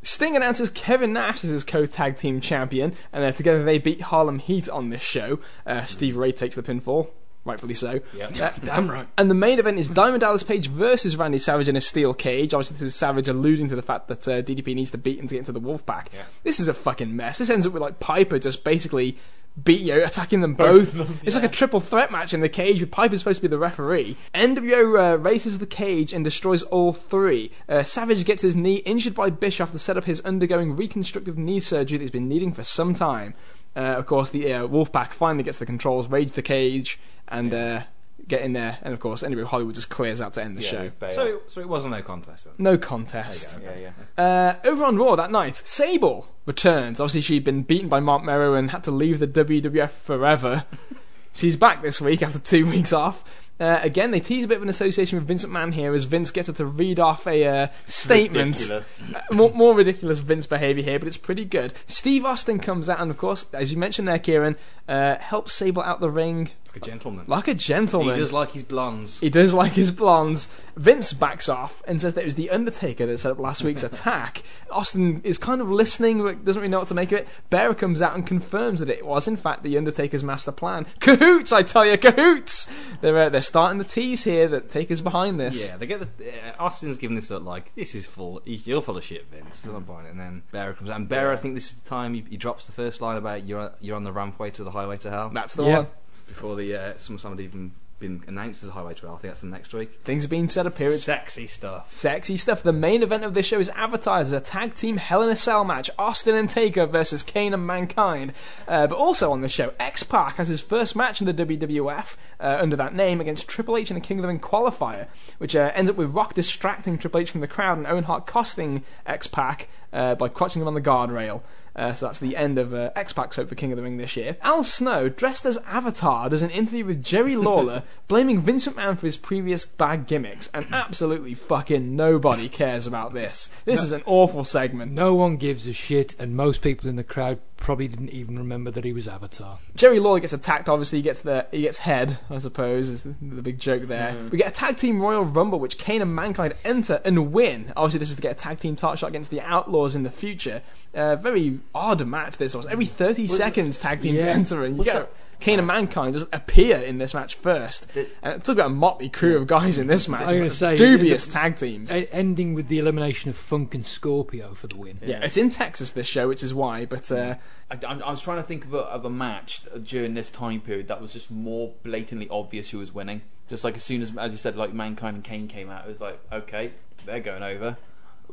Sting 0.02 0.36
announces 0.36 0.70
Kevin 0.70 1.12
Nash 1.12 1.42
as 1.44 1.50
his 1.50 1.64
co-tag 1.64 2.16
team 2.16 2.40
champion, 2.40 2.94
and 3.12 3.24
uh, 3.24 3.32
together 3.32 3.64
they 3.64 3.78
beat 3.78 4.00
Harlem 4.02 4.38
Heat 4.38 4.68
on 4.68 4.90
this 4.90 5.02
show. 5.02 5.40
Uh, 5.66 5.84
Stevie 5.86 6.16
Ray 6.16 6.30
takes 6.32 6.54
the 6.54 6.62
pinfall, 6.62 7.08
rightfully 7.48 7.74
so. 7.74 8.00
Yeah. 8.14 8.52
Damn 8.64 8.90
right. 8.90 9.08
And 9.16 9.30
the 9.30 9.34
main 9.34 9.58
event 9.58 9.78
is 9.78 9.88
Diamond 9.88 10.20
Dallas 10.20 10.42
Page 10.42 10.68
versus 10.68 11.16
Randy 11.16 11.38
Savage 11.38 11.68
in 11.68 11.76
a 11.76 11.80
steel 11.80 12.14
cage. 12.14 12.54
Obviously, 12.54 12.74
this 12.74 12.82
is 12.82 12.94
Savage 12.94 13.28
alluding 13.28 13.68
to 13.68 13.76
the 13.76 13.82
fact 13.82 14.08
that 14.08 14.28
uh, 14.28 14.42
DDP 14.42 14.74
needs 14.74 14.90
to 14.92 14.98
beat 14.98 15.18
him 15.18 15.26
to 15.28 15.34
get 15.34 15.38
into 15.40 15.52
the 15.52 15.60
Wolfpack. 15.60 16.06
Yeah. 16.12 16.24
This 16.44 16.60
is 16.60 16.68
a 16.68 16.74
fucking 16.74 17.14
mess. 17.14 17.38
This 17.38 17.50
ends 17.50 17.66
up 17.66 17.72
with 17.72 17.82
like 17.82 17.98
Piper 17.98 18.38
just 18.38 18.62
basically 18.64 19.18
beat 19.64 19.80
you, 19.80 20.04
attacking 20.04 20.40
them 20.40 20.54
both. 20.54 20.94
it's 21.24 21.34
like 21.34 21.44
a 21.44 21.48
triple 21.48 21.80
threat 21.80 22.10
match 22.10 22.32
in 22.32 22.40
the 22.40 22.48
cage 22.48 22.80
with 22.80 22.90
Piper 22.90 23.16
supposed 23.16 23.38
to 23.38 23.42
be 23.42 23.48
the 23.48 23.58
referee. 23.58 24.16
NWO 24.34 25.14
uh, 25.14 25.18
races 25.18 25.58
the 25.58 25.66
cage 25.66 26.12
and 26.12 26.24
destroys 26.24 26.62
all 26.64 26.92
three. 26.92 27.50
Uh, 27.68 27.82
Savage 27.82 28.24
gets 28.24 28.42
his 28.42 28.54
knee 28.54 28.76
injured 28.76 29.14
by 29.14 29.30
Bischoff 29.30 29.72
to 29.72 29.78
set 29.78 29.96
up 29.96 30.04
his 30.04 30.20
undergoing 30.22 30.76
reconstructive 30.76 31.36
knee 31.36 31.60
surgery 31.60 31.98
that 31.98 32.04
he's 32.04 32.10
been 32.10 32.28
needing 32.28 32.52
for 32.52 32.64
some 32.64 32.94
time. 32.94 33.34
Uh, 33.76 33.80
of 33.80 34.06
course, 34.06 34.30
the 34.30 34.52
uh, 34.52 34.66
Wolfpack 34.66 35.12
finally 35.12 35.44
gets 35.44 35.58
the 35.58 35.66
controls, 35.66 36.08
rage 36.08 36.32
the 36.32 36.42
cage, 36.42 36.98
and 37.30 37.52
uh, 37.54 37.82
get 38.26 38.42
in 38.42 38.52
there. 38.52 38.78
And 38.82 38.94
of 38.94 39.00
course, 39.00 39.22
anyway, 39.22 39.42
Hollywood 39.42 39.74
just 39.74 39.90
clears 39.90 40.20
out 40.20 40.34
to 40.34 40.42
end 40.42 40.56
the 40.56 40.62
show. 40.62 40.90
so, 41.10 41.40
so 41.48 41.60
it 41.60 41.68
wasn't 41.68 41.94
no 41.94 42.02
contest 42.02 42.44
then. 42.44 42.54
No 42.58 42.78
contest. 42.78 43.58
yeah, 43.62 43.90
yeah. 44.16 44.22
Uh, 44.22 44.68
over 44.68 44.84
on 44.84 44.96
Raw 44.96 45.16
that 45.16 45.30
night, 45.30 45.56
Sable 45.64 46.28
returns. 46.46 47.00
Obviously, 47.00 47.20
she'd 47.20 47.44
been 47.44 47.62
beaten 47.62 47.88
by 47.88 48.00
Marc 48.00 48.24
Mero 48.24 48.54
and 48.54 48.70
had 48.70 48.84
to 48.84 48.90
leave 48.90 49.18
the 49.18 49.26
WWF 49.26 49.90
forever. 49.90 50.64
She's 51.34 51.56
back 51.56 51.82
this 51.82 52.00
week 52.00 52.22
after 52.22 52.38
two 52.38 52.66
weeks 52.70 52.92
off. 52.92 53.22
Uh, 53.60 53.80
again, 53.82 54.12
they 54.12 54.20
tease 54.20 54.44
a 54.44 54.48
bit 54.48 54.56
of 54.56 54.62
an 54.62 54.68
association 54.68 55.18
with 55.18 55.26
Vincent 55.26 55.52
McMahon 55.52 55.74
here 55.74 55.92
as 55.92 56.04
Vince 56.04 56.30
gets 56.30 56.46
her 56.46 56.54
to 56.54 56.64
read 56.64 57.00
off 57.00 57.26
a 57.26 57.44
uh, 57.44 57.68
statement. 57.86 58.54
Ridiculous. 58.54 59.02
Uh, 59.14 59.34
more, 59.34 59.50
more 59.52 59.74
ridiculous 59.74 60.18
Vince 60.20 60.46
behaviour 60.46 60.82
here, 60.84 60.98
but 60.98 61.08
it's 61.08 61.16
pretty 61.16 61.44
good. 61.44 61.72
Steve 61.86 62.24
Austin 62.24 62.58
comes 62.60 62.88
out 62.88 63.00
and, 63.00 63.10
of 63.10 63.16
course, 63.18 63.46
as 63.52 63.72
you 63.72 63.78
mentioned 63.78 64.06
there, 64.06 64.18
Kieran, 64.18 64.56
uh, 64.88 65.16
helps 65.16 65.52
Sable 65.54 65.82
out 65.82 66.00
the 66.00 66.10
ring 66.10 66.50
Like 66.66 66.67
a 66.82 66.86
gentleman. 66.86 67.24
like 67.26 67.48
a 67.48 67.54
gentleman. 67.54 68.14
He 68.14 68.20
does 68.20 68.32
like 68.32 68.50
his 68.52 68.62
blondes. 68.62 69.20
He 69.20 69.30
does 69.30 69.52
like 69.54 69.72
his 69.72 69.90
blondes. 69.90 70.48
Vince 70.76 71.12
backs 71.12 71.48
off 71.48 71.82
and 71.88 72.00
says 72.00 72.14
that 72.14 72.22
it 72.22 72.24
was 72.24 72.36
the 72.36 72.50
Undertaker 72.50 73.04
that 73.06 73.18
set 73.18 73.32
up 73.32 73.38
last 73.40 73.62
week's 73.64 73.82
attack. 73.92 74.42
Austin 74.70 75.20
is 75.24 75.36
kind 75.36 75.60
of 75.60 75.68
listening, 75.68 76.22
but 76.22 76.44
doesn't 76.44 76.60
really 76.62 76.70
know 76.70 76.78
what 76.78 76.88
to 76.88 76.94
make 76.94 77.10
of 77.10 77.18
it. 77.18 77.28
Bearer 77.50 77.74
comes 77.74 78.00
out 78.00 78.14
and 78.14 78.24
confirms 78.26 78.78
that 78.80 78.88
it 78.88 79.04
was, 79.04 79.26
in 79.26 79.36
fact, 79.36 79.62
the 79.64 79.76
Undertaker's 79.76 80.22
master 80.22 80.52
plan. 80.52 80.86
Cahoots, 81.00 81.50
I 81.52 81.62
tell 81.64 81.84
you, 81.84 81.98
cahoots! 81.98 82.70
They're 83.00 83.18
uh, 83.24 83.28
they're 83.28 83.42
starting 83.42 83.78
the 83.78 83.84
tease 83.84 84.22
here 84.24 84.46
that 84.48 84.68
Taker's 84.68 85.00
behind 85.00 85.40
this. 85.40 85.68
Yeah, 85.68 85.76
they 85.76 85.86
get 85.86 86.00
the 86.18 86.28
uh, 86.30 86.52
Austin's 86.60 86.96
giving 86.96 87.16
this 87.16 87.30
up 87.30 87.44
like 87.44 87.74
this 87.74 87.94
is 87.96 88.06
full. 88.06 88.40
You're 88.44 88.82
full 88.82 88.96
of 88.96 89.04
shit, 89.04 89.26
Vince. 89.30 89.64
I'm 89.64 89.82
buying 89.84 90.06
it. 90.06 90.10
And 90.10 90.20
then 90.20 90.42
Bearer 90.52 90.74
comes 90.74 90.90
out, 90.90 90.96
and 90.96 91.08
Bearer, 91.08 91.32
I 91.32 91.36
think 91.36 91.54
this 91.54 91.72
is 91.72 91.78
the 91.78 91.88
time 91.88 92.14
he, 92.14 92.24
he 92.30 92.36
drops 92.36 92.64
the 92.64 92.72
first 92.72 93.00
line 93.00 93.16
about 93.16 93.46
you're 93.46 93.72
you're 93.80 93.96
on 93.96 94.04
the 94.04 94.12
rampway 94.12 94.52
to 94.52 94.62
the 94.62 94.70
highway 94.70 94.96
to 94.98 95.10
hell 95.10 95.30
That's 95.34 95.54
the 95.54 95.64
Yeah. 95.64 95.76
one. 95.78 95.86
Before 96.28 96.56
the 96.56 96.74
uh, 96.74 96.96
some 96.96 97.18
somebody 97.18 97.44
even 97.44 97.72
been 97.98 98.22
announced 98.26 98.62
as 98.62 98.68
a 98.68 98.72
highway 98.72 98.94
trail. 98.94 99.14
I 99.14 99.18
think 99.18 99.32
that's 99.32 99.40
the 99.40 99.48
next 99.48 99.74
week. 99.74 100.00
Things 100.04 100.24
are 100.24 100.28
being 100.28 100.48
set 100.48 100.66
up 100.66 100.78
here. 100.78 100.90
It's 100.90 101.04
Sexy 101.04 101.46
stuff. 101.46 101.90
Sexy 101.90 102.36
stuff. 102.36 102.62
The 102.62 102.72
main 102.72 103.02
event 103.02 103.24
of 103.24 103.34
this 103.34 103.46
show 103.46 103.58
is 103.58 103.70
advertised 103.70 104.28
as 104.28 104.32
a 104.32 104.40
tag 104.40 104.74
team 104.74 104.98
Hell 104.98 105.22
in 105.22 105.30
a 105.30 105.36
Cell 105.36 105.64
match: 105.64 105.90
Austin 105.98 106.36
and 106.36 106.48
Taker 106.48 106.86
versus 106.86 107.22
Kane 107.22 107.54
and 107.54 107.66
Mankind. 107.66 108.32
Uh, 108.66 108.86
but 108.86 108.96
also 108.96 109.32
on 109.32 109.40
the 109.40 109.48
show, 109.48 109.72
X 109.78 110.02
Pac 110.02 110.36
has 110.36 110.48
his 110.48 110.60
first 110.60 110.94
match 110.94 111.20
in 111.20 111.26
the 111.26 111.34
WWF 111.34 112.16
uh, 112.40 112.58
under 112.60 112.76
that 112.76 112.94
name 112.94 113.20
against 113.20 113.48
Triple 113.48 113.76
H 113.76 113.90
in 113.90 113.96
a 113.96 114.00
King 114.00 114.18
of 114.18 114.22
the 114.22 114.28
Ring 114.28 114.40
qualifier, 114.40 115.08
which 115.38 115.56
uh, 115.56 115.72
ends 115.74 115.90
up 115.90 115.96
with 115.96 116.10
Rock 116.10 116.34
distracting 116.34 116.98
Triple 116.98 117.20
H 117.20 117.30
from 117.30 117.40
the 117.40 117.48
crowd 117.48 117.78
and 117.78 117.86
Owen 117.86 118.04
Hart 118.04 118.26
costing 118.26 118.84
X 119.06 119.26
Pac 119.26 119.68
uh, 119.92 120.14
by 120.14 120.28
crotching 120.28 120.62
him 120.62 120.68
on 120.68 120.74
the 120.74 120.80
guardrail. 120.80 121.42
Uh, 121.78 121.94
so 121.94 122.06
that's 122.06 122.18
the 122.18 122.36
end 122.36 122.58
of 122.58 122.74
uh, 122.74 122.90
X 122.96 123.12
Pac's 123.12 123.36
hope 123.36 123.48
for 123.48 123.54
King 123.54 123.70
of 123.70 123.76
the 123.76 123.82
Ring 123.84 123.98
this 123.98 124.16
year. 124.16 124.36
Al 124.42 124.64
Snow, 124.64 125.08
dressed 125.08 125.46
as 125.46 125.58
Avatar, 125.58 126.28
does 126.28 126.42
an 126.42 126.50
interview 126.50 126.84
with 126.84 127.04
Jerry 127.04 127.36
Lawler, 127.36 127.84
blaming 128.08 128.40
Vincent 128.40 128.76
McMahon 128.76 128.98
for 128.98 129.06
his 129.06 129.16
previous 129.16 129.64
bad 129.64 130.08
gimmicks, 130.08 130.50
and 130.52 130.66
absolutely 130.72 131.34
fucking 131.34 131.94
nobody 131.94 132.48
cares 132.48 132.86
about 132.86 133.14
this. 133.14 133.48
This 133.64 133.82
is 133.82 133.92
an 133.92 134.02
awful 134.06 134.42
segment. 134.42 134.90
No 134.90 135.14
one 135.14 135.36
gives 135.36 135.68
a 135.68 135.72
shit, 135.72 136.16
and 136.18 136.34
most 136.34 136.62
people 136.62 136.90
in 136.90 136.96
the 136.96 137.04
crowd 137.04 137.38
probably 137.58 137.88
didn't 137.88 138.10
even 138.10 138.38
remember 138.38 138.70
that 138.70 138.84
he 138.84 138.92
was 138.92 139.06
Avatar. 139.06 139.58
Jerry 139.74 139.98
Lawler 139.98 140.20
gets 140.20 140.32
attacked. 140.32 140.68
Obviously, 140.68 140.98
he 140.98 141.02
gets 141.02 141.22
the 141.22 141.46
he 141.50 141.62
gets 141.62 141.78
head. 141.78 142.18
I 142.30 142.38
suppose 142.38 142.88
is 142.88 143.02
the, 143.02 143.14
the 143.20 143.42
big 143.42 143.58
joke 143.58 143.82
there. 143.82 144.28
We 144.30 144.38
get 144.38 144.48
a 144.48 144.52
tag 144.52 144.76
team 144.76 145.00
Royal 145.00 145.24
Rumble, 145.24 145.58
which 145.58 145.78
Kane 145.78 146.00
and 146.00 146.14
Mankind 146.14 146.54
enter 146.64 147.00
and 147.04 147.32
win. 147.32 147.72
Obviously, 147.76 147.98
this 147.98 148.10
is 148.10 148.16
to 148.16 148.22
get 148.22 148.32
a 148.32 148.34
tag 148.34 148.58
team 148.58 148.76
title 148.76 148.96
shot 148.96 149.08
against 149.08 149.30
the 149.30 149.40
Outlaws 149.40 149.94
in 149.94 150.02
the 150.02 150.10
future. 150.10 150.62
Uh, 150.94 151.16
very 151.16 151.60
odd 151.74 152.06
match. 152.06 152.36
This 152.38 152.54
was 152.54 152.66
every 152.66 152.86
thirty 152.86 153.26
seconds 153.26 153.78
tag 153.78 154.00
teams 154.00 154.22
Yeah. 154.22 154.30
enter, 154.30 154.64
and 154.64 154.74
you 154.74 154.78
Was 154.78 154.86
get 154.88 155.12
Kane 155.40 155.58
and 155.58 155.68
Mankind 155.68 156.14
just 156.14 156.26
appear 156.32 156.76
in 156.78 156.98
this 156.98 157.14
match 157.14 157.36
first. 157.36 157.86
And 158.22 158.42
talk 158.42 158.54
about 158.54 158.66
a 158.66 158.70
motley 158.70 159.08
crew 159.08 159.36
of 159.36 159.46
guys 159.46 159.78
in 159.78 159.86
this 159.86 160.08
match. 160.08 160.22
I 160.22 160.32
was 160.32 160.32
gonna 160.32 160.50
say, 160.50 160.76
dubious 160.76 161.26
the- 161.26 161.32
tag 161.32 161.56
teams. 161.56 161.90
Ending 161.92 162.54
with 162.54 162.66
the 162.68 162.78
elimination 162.80 163.30
of 163.30 163.36
Funk 163.36 163.72
and 163.74 163.86
Scorpio 163.86 164.54
for 164.54 164.66
the 164.66 164.76
win. 164.76 164.98
yeah, 165.00 165.20
it's 165.22 165.36
in 165.36 165.50
Texas 165.50 165.92
this 165.92 166.08
show, 166.08 166.26
which 166.26 166.42
is 166.42 166.52
why. 166.52 166.86
But 166.86 167.12
uh, 167.12 167.36
I, 167.70 167.78
I'm- 167.86 168.00
was 168.00 168.20
trying 168.20 168.38
to 168.38 168.42
think 168.42 168.64
of 168.64 168.74
a, 168.74 168.78
of 168.78 169.04
a 169.04 169.10
match 169.10 169.62
during 169.84 170.14
this 170.14 170.28
time 170.28 170.60
period 170.60 170.88
that 170.88 171.00
was 171.00 171.12
just 171.12 171.30
more 171.30 171.72
blatantly 171.84 172.28
obvious 172.30 172.70
who 172.70 172.78
was 172.78 172.92
winning. 172.92 173.22
Just 173.48 173.62
like 173.64 173.76
as 173.76 173.84
soon 173.84 174.02
as, 174.02 174.14
as 174.16 174.32
you 174.32 174.38
said, 174.38 174.56
like 174.56 174.74
Mankind 174.74 175.14
and 175.14 175.24
Kane 175.24 175.46
came 175.48 175.70
out, 175.70 175.86
it 175.86 175.88
was 175.88 176.00
like, 176.00 176.20
okay, 176.32 176.72
they're 177.06 177.20
going 177.20 177.42
over. 177.44 177.76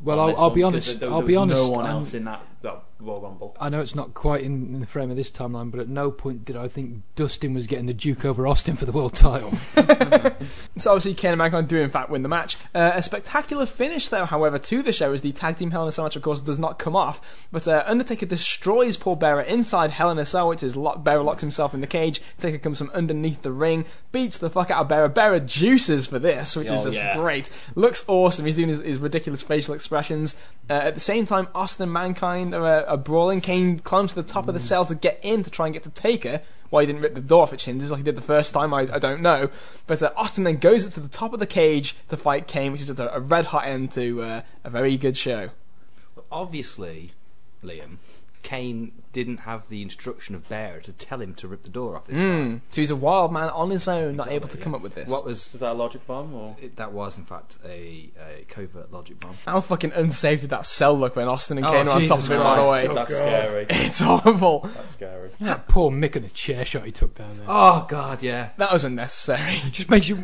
Well, 0.03 0.19
I'll, 0.19 0.27
this 0.27 0.37
I'll 0.39 0.45
one, 0.49 0.55
be 0.55 0.61
'cause 0.61 0.67
honest. 0.73 0.99
There, 0.99 1.09
I'll 1.09 1.19
there 1.19 1.27
be 1.27 1.35
honest. 1.37 1.61
No 1.61 1.69
one 1.69 1.85
I'm- 1.85 1.95
else 1.97 2.13
in 2.13 2.25
that, 2.25 2.41
that 2.63 2.83
Royal 2.99 3.21
Rumble. 3.21 3.57
I 3.59 3.69
know 3.69 3.81
it's 3.81 3.93
not 3.95 4.13
quite 4.13 4.43
in, 4.43 4.73
in 4.73 4.79
the 4.79 4.85
frame 4.85 5.11
of 5.11 5.17
this 5.17 5.29
timeline, 5.29 5.69
but 5.69 5.79
at 5.79 5.89
no 5.89 6.11
point 6.11 6.45
did 6.45 6.55
I 6.55 6.67
think 6.67 7.01
Dustin 7.15 7.53
was 7.53 7.67
getting 7.67 7.85
the 7.87 7.93
Duke 7.93 8.23
over 8.25 8.47
Austin 8.47 8.75
for 8.75 8.85
the 8.85 8.91
world 8.91 9.13
title. 9.15 9.53
So 10.77 10.91
obviously, 10.91 11.13
Kane 11.13 11.31
and 11.31 11.37
Mankind 11.37 11.67
do 11.69 11.79
in 11.79 11.89
fact 11.89 12.09
win 12.09 12.21
the 12.21 12.27
match. 12.29 12.57
Uh, 12.73 12.91
a 12.95 13.01
spectacular 13.03 13.65
finish, 13.65 14.09
though, 14.09 14.25
however, 14.25 14.57
to 14.59 14.83
the 14.83 14.91
show 14.91 15.13
as 15.13 15.21
the 15.21 15.31
tag 15.31 15.55
team 15.55 15.71
Hell 15.71 15.83
in 15.83 15.89
a 15.89 15.91
Cell 15.91 16.03
match, 16.05 16.15
of 16.17 16.21
course, 16.21 16.41
does 16.41 16.59
not 16.59 16.79
come 16.79 16.95
off. 16.95 17.47
But 17.51 17.65
uh, 17.67 17.83
Undertaker 17.85 18.25
destroys 18.25 18.97
Paul 18.97 19.15
Bearer 19.15 19.41
inside 19.41 19.91
Hell 19.91 20.11
in 20.11 20.19
a 20.19 20.25
Cell, 20.25 20.49
which 20.49 20.63
is 20.63 20.75
lock- 20.75 21.03
Bearer 21.03 21.23
locks 21.23 21.41
himself 21.41 21.73
in 21.73 21.79
the 21.81 21.87
cage. 21.87 22.21
Taker 22.37 22.57
comes 22.57 22.77
from 22.77 22.89
underneath 22.91 23.41
the 23.41 23.51
ring, 23.53 23.85
beats 24.11 24.37
the 24.37 24.49
fuck 24.49 24.69
out 24.69 24.81
of 24.81 24.89
Bearer. 24.89 25.07
Bearer 25.07 25.39
juices 25.39 26.07
for 26.07 26.19
this, 26.19 26.55
which 26.57 26.69
is 26.69 26.81
Oh, 26.81 26.85
just 26.85 26.97
yeah. 26.97 27.15
great. 27.15 27.49
Looks 27.75 28.03
awesome. 28.07 28.45
He's 28.45 28.57
doing 28.57 28.69
his, 28.69 28.79
his 28.81 28.97
ridiculous 28.97 29.41
facial 29.41 29.73
expressions. 29.73 30.35
Uh, 30.69 30.73
at 30.73 30.93
the 30.95 30.99
same 30.99 31.25
time, 31.25 31.47
Austin 31.55 31.83
and 31.83 31.93
Mankind 31.93 32.53
are, 32.53 32.65
uh, 32.65 32.84
are 32.87 32.97
brawling. 32.97 33.41
Kane 33.41 33.79
climbs 33.79 34.11
to 34.11 34.15
the 34.21 34.27
top 34.27 34.47
of 34.47 34.53
the 34.53 34.59
cell 34.59 34.85
to 34.85 34.95
get 34.95 35.19
in 35.23 35.43
to 35.43 35.49
try 35.49 35.67
and 35.67 35.73
get 35.73 35.83
to 35.83 35.89
Taker. 35.89 36.41
Why 36.69 36.81
he 36.81 36.87
didn't 36.87 37.01
rip 37.01 37.13
the 37.13 37.21
door 37.21 37.43
off 37.43 37.53
its 37.53 37.65
hinges 37.65 37.91
like 37.91 37.99
he 37.99 38.03
did 38.03 38.17
the 38.17 38.21
first 38.21 38.53
time, 38.53 38.73
I, 38.73 38.81
I 38.91 38.99
don't 38.99 39.21
know. 39.21 39.49
But 39.85 40.01
uh, 40.01 40.11
Austin 40.15 40.43
then 40.43 40.57
goes 40.57 40.85
up 40.85 40.93
to 40.93 40.99
the 40.99 41.07
top 41.07 41.31
of 41.31 41.39
the 41.39 41.45
cage 41.45 41.95
to 42.09 42.17
fight 42.17 42.47
Kane, 42.47 42.71
which 42.71 42.81
is 42.81 42.87
just 42.87 42.99
a, 42.99 43.15
a 43.15 43.19
red 43.19 43.47
hot 43.47 43.67
end 43.67 43.91
to 43.93 44.23
uh, 44.23 44.41
a 44.63 44.69
very 44.69 44.97
good 44.97 45.15
show. 45.15 45.49
Well, 46.15 46.25
Obviously, 46.31 47.11
Liam, 47.63 47.97
Kane 48.41 48.91
didn't 49.15 49.37
have 49.37 49.67
the 49.69 49.81
instruction 49.81 50.35
of 50.35 50.47
Bear 50.49 50.81
to 50.81 50.91
tell 50.91 51.21
him 51.21 51.33
to 51.35 51.47
rip 51.47 51.63
the 51.63 51.69
door 51.69 51.95
off 51.95 52.05
this 52.05 52.17
time. 52.21 52.55
Mm. 52.57 52.61
So 52.69 52.81
he's 52.81 52.91
a 52.91 52.95
wild 52.97 53.31
man 53.31 53.49
on 53.49 53.69
his 53.69 53.87
own, 53.87 54.17
not 54.17 54.23
Exactly, 54.27 54.35
able 54.35 54.47
to 54.49 54.57
yeah. 54.57 54.63
come 54.65 54.75
up 54.75 54.81
with 54.81 54.93
this. 54.93 55.07
What 55.09 55.23
was 55.25 55.51
Was 55.53 55.61
that 55.61 55.71
a 55.71 55.73
logic 55.73 56.05
bomb 56.05 56.33
or? 56.35 56.57
it, 56.61 56.75
that? 56.75 56.91
Was 56.91 57.17
in 57.17 57.23
fact 57.23 57.57
a, 57.65 58.09
a 58.19 58.43
covert 58.49 58.91
logic 58.91 59.19
bomb. 59.21 59.35
How 59.45 59.61
fucking 59.61 59.93
unsafe 59.93 60.41
did 60.41 60.49
that 60.49 60.65
cell 60.65 60.93
look 60.99 61.15
when 61.15 61.27
Austin 61.29 61.57
and 61.57 61.65
Oh, 61.65 61.71
Kane 61.71 61.85
were 61.85 61.91
on 61.93 61.97
top 62.07 62.19
Jesus 62.19 62.25
of 62.25 62.31
it 62.33 62.37
right 62.37 62.55
Christ. 62.55 62.85
away? 62.85 62.95
That's 62.95 63.15
scary. 63.15 63.65
It's 63.85 63.99
horrible. 64.01 64.69
That's 64.75 64.91
scary. 64.93 65.29
that 65.39 65.67
poor 65.69 65.89
Mick 65.91 66.15
and 66.17 66.25
the 66.25 66.29
chair 66.29 66.65
shot 66.65 66.85
he 66.85 66.91
took 66.91 67.15
down 67.15 67.37
there. 67.37 67.45
Oh 67.47 67.85
God, 67.89 68.21
yeah. 68.21 68.49
That 68.57 68.71
was 68.73 68.83
unnecessary. 68.83 69.61
It 69.65 69.71
just 69.71 69.89
makes 69.89 70.09
you 70.09 70.17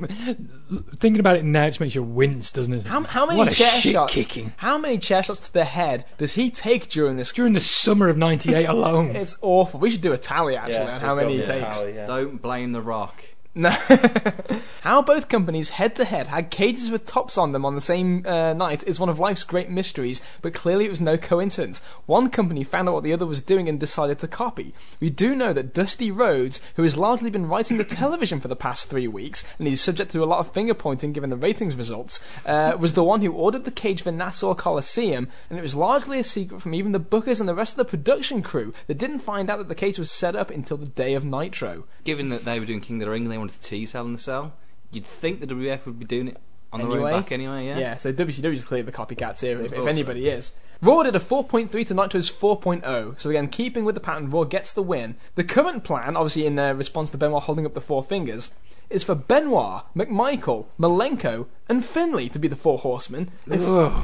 thinking 0.97 1.19
about 1.19 1.37
it 1.37 1.45
now. 1.45 1.65
It 1.65 1.69
just 1.71 1.79
makes 1.79 1.95
you 1.95 2.03
wince, 2.03 2.51
doesn't 2.51 2.73
it? 2.73 2.85
How, 2.85 3.01
how 3.03 3.25
many 3.25 3.37
what 3.37 3.47
a 3.47 3.55
chair 3.55 3.71
shit 3.79 3.93
shots? 3.93 4.13
kicking 4.13 4.53
How 4.57 4.77
many 4.77 4.97
chair 4.97 5.23
shots 5.23 5.45
to 5.47 5.53
the 5.53 5.65
head 5.65 6.05
does 6.17 6.33
he 6.33 6.49
take 6.51 6.89
during 6.89 7.15
this? 7.17 7.31
during 7.31 7.53
the 7.53 7.59
summer 7.61 8.09
of 8.09 8.17
'98 8.17 8.67
alone. 8.81 9.15
It's 9.15 9.37
awful. 9.41 9.79
We 9.79 9.89
should 9.89 10.01
do 10.01 10.13
a 10.13 10.17
tally 10.17 10.55
actually 10.55 10.87
on 10.87 11.01
how 11.01 11.15
many 11.15 11.37
he 11.37 11.45
takes. 11.45 11.81
Don't 12.07 12.41
blame 12.41 12.71
the 12.71 12.81
Rock. 12.81 13.23
No. 13.53 13.69
How 14.81 15.01
both 15.01 15.27
companies 15.27 15.71
head 15.71 15.93
to 15.95 16.05
head 16.05 16.29
had 16.29 16.49
cages 16.49 16.89
with 16.89 17.05
tops 17.05 17.37
on 17.37 17.51
them 17.51 17.65
on 17.65 17.75
the 17.75 17.81
same 17.81 18.25
uh, 18.25 18.53
night 18.53 18.83
is 18.87 18.99
one 18.99 19.09
of 19.09 19.19
life's 19.19 19.43
great 19.43 19.69
mysteries, 19.69 20.21
but 20.41 20.53
clearly 20.53 20.85
it 20.85 20.89
was 20.89 21.01
no 21.01 21.17
coincidence. 21.17 21.79
One 22.05 22.29
company 22.29 22.63
found 22.63 22.87
out 22.87 22.93
what 22.93 23.03
the 23.03 23.11
other 23.11 23.25
was 23.25 23.41
doing 23.41 23.67
and 23.67 23.77
decided 23.79 24.19
to 24.19 24.27
copy. 24.27 24.73
We 25.01 25.09
do 25.09 25.35
know 25.35 25.51
that 25.51 25.73
Dusty 25.73 26.11
Rhodes, 26.11 26.61
who 26.75 26.83
has 26.83 26.95
largely 26.97 27.29
been 27.29 27.47
writing 27.47 27.77
the 27.77 27.83
television 27.83 28.39
for 28.39 28.47
the 28.47 28.55
past 28.55 28.89
three 28.89 29.07
weeks, 29.07 29.43
and 29.59 29.67
he's 29.67 29.81
subject 29.81 30.11
to 30.11 30.23
a 30.23 30.25
lot 30.25 30.39
of 30.39 30.53
finger 30.53 30.73
pointing 30.73 31.11
given 31.11 31.29
the 31.29 31.35
ratings 31.35 31.75
results, 31.75 32.21
uh, 32.45 32.75
was 32.79 32.93
the 32.93 33.03
one 33.03 33.21
who 33.21 33.33
ordered 33.33 33.65
the 33.65 33.71
cage 33.71 34.01
for 34.01 34.13
Nassau 34.13 34.55
Coliseum, 34.55 35.27
and 35.49 35.59
it 35.59 35.63
was 35.63 35.75
largely 35.75 36.19
a 36.19 36.23
secret 36.23 36.61
from 36.61 36.73
even 36.73 36.93
the 36.93 36.99
bookers 36.99 37.41
and 37.41 37.49
the 37.49 37.55
rest 37.55 37.73
of 37.73 37.77
the 37.77 37.85
production 37.85 38.41
crew 38.41 38.73
that 38.87 38.97
didn't 38.97 39.19
find 39.19 39.49
out 39.49 39.57
that 39.57 39.67
the 39.67 39.75
cage 39.75 39.99
was 39.99 40.09
set 40.09 40.37
up 40.37 40.49
until 40.49 40.77
the 40.77 40.85
day 40.85 41.13
of 41.15 41.25
Nitro. 41.25 41.83
Given 42.05 42.29
that 42.29 42.45
they 42.45 42.57
were 42.57 42.65
doing 42.65 42.79
King 42.79 42.95
of 42.95 43.05
the 43.05 43.11
Ring 43.11 43.27
they 43.27 43.40
wanted 43.41 43.61
to 43.61 43.67
tease 43.67 43.91
Hell 43.91 44.05
in 44.05 44.13
the 44.13 44.19
Cell, 44.19 44.53
you'd 44.91 45.05
think 45.05 45.39
the 45.39 45.47
WF 45.47 45.85
would 45.85 45.99
be 45.99 46.05
doing 46.05 46.29
it 46.29 46.37
on 46.71 46.79
the 46.79 46.85
Anyway? 46.85 47.01
way 47.03 47.19
back 47.19 47.31
anyway. 47.31 47.65
Yeah. 47.65 47.77
Yeah, 47.79 47.97
so 47.97 48.13
WCW 48.13 48.53
is 48.53 48.63
clearly 48.63 48.83
the 48.83 48.91
copycats 48.91 49.41
here, 49.41 49.59
if, 49.61 49.73
if 49.73 49.79
so. 49.79 49.85
anybody 49.87 50.27
is. 50.29 50.53
Raw 50.81 51.03
did 51.03 51.15
a 51.15 51.19
4.3 51.19 51.85
to 51.87 51.93
Nitro's 51.93 52.31
4.0, 52.31 53.19
so 53.19 53.29
again, 53.29 53.49
keeping 53.49 53.85
with 53.85 53.93
the 53.93 54.01
pattern, 54.01 54.31
Raw 54.31 54.45
gets 54.45 54.71
the 54.71 54.81
win. 54.81 55.15
The 55.35 55.43
current 55.43 55.83
plan, 55.83 56.15
obviously 56.17 56.45
in 56.47 56.57
uh, 56.57 56.73
response 56.73 57.11
to 57.11 57.17
Benoit 57.19 57.43
holding 57.43 57.67
up 57.67 57.75
the 57.75 57.81
four 57.81 58.03
fingers, 58.03 58.51
is 58.89 59.03
for 59.03 59.13
Benoit, 59.13 59.83
McMichael, 59.95 60.65
Malenko, 60.79 61.45
and 61.69 61.85
Finlay 61.85 62.29
to 62.29 62.39
be 62.39 62.47
the 62.47 62.55
four 62.55 62.79
horsemen 62.79 63.29
if, 63.45 63.61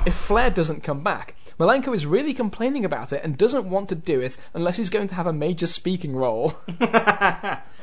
if 0.08 0.14
Flair 0.14 0.50
doesn't 0.52 0.84
come 0.84 1.02
back. 1.02 1.36
Malenko 1.60 1.96
is 1.96 2.06
really 2.06 2.34
complaining 2.34 2.86
about 2.86 3.12
it 3.12 3.24
and 3.24 3.38
doesn't 3.38 3.68
want 3.70 3.90
to 3.90 3.96
do 3.96 4.22
it 4.22 4.38
unless 4.54 4.78
he's 4.78 4.92
going 4.92 5.08
to 5.08 5.16
have 5.16 5.26
a 5.26 5.34
major 5.34 5.66
speaking 5.66 6.16
role. 6.16 6.54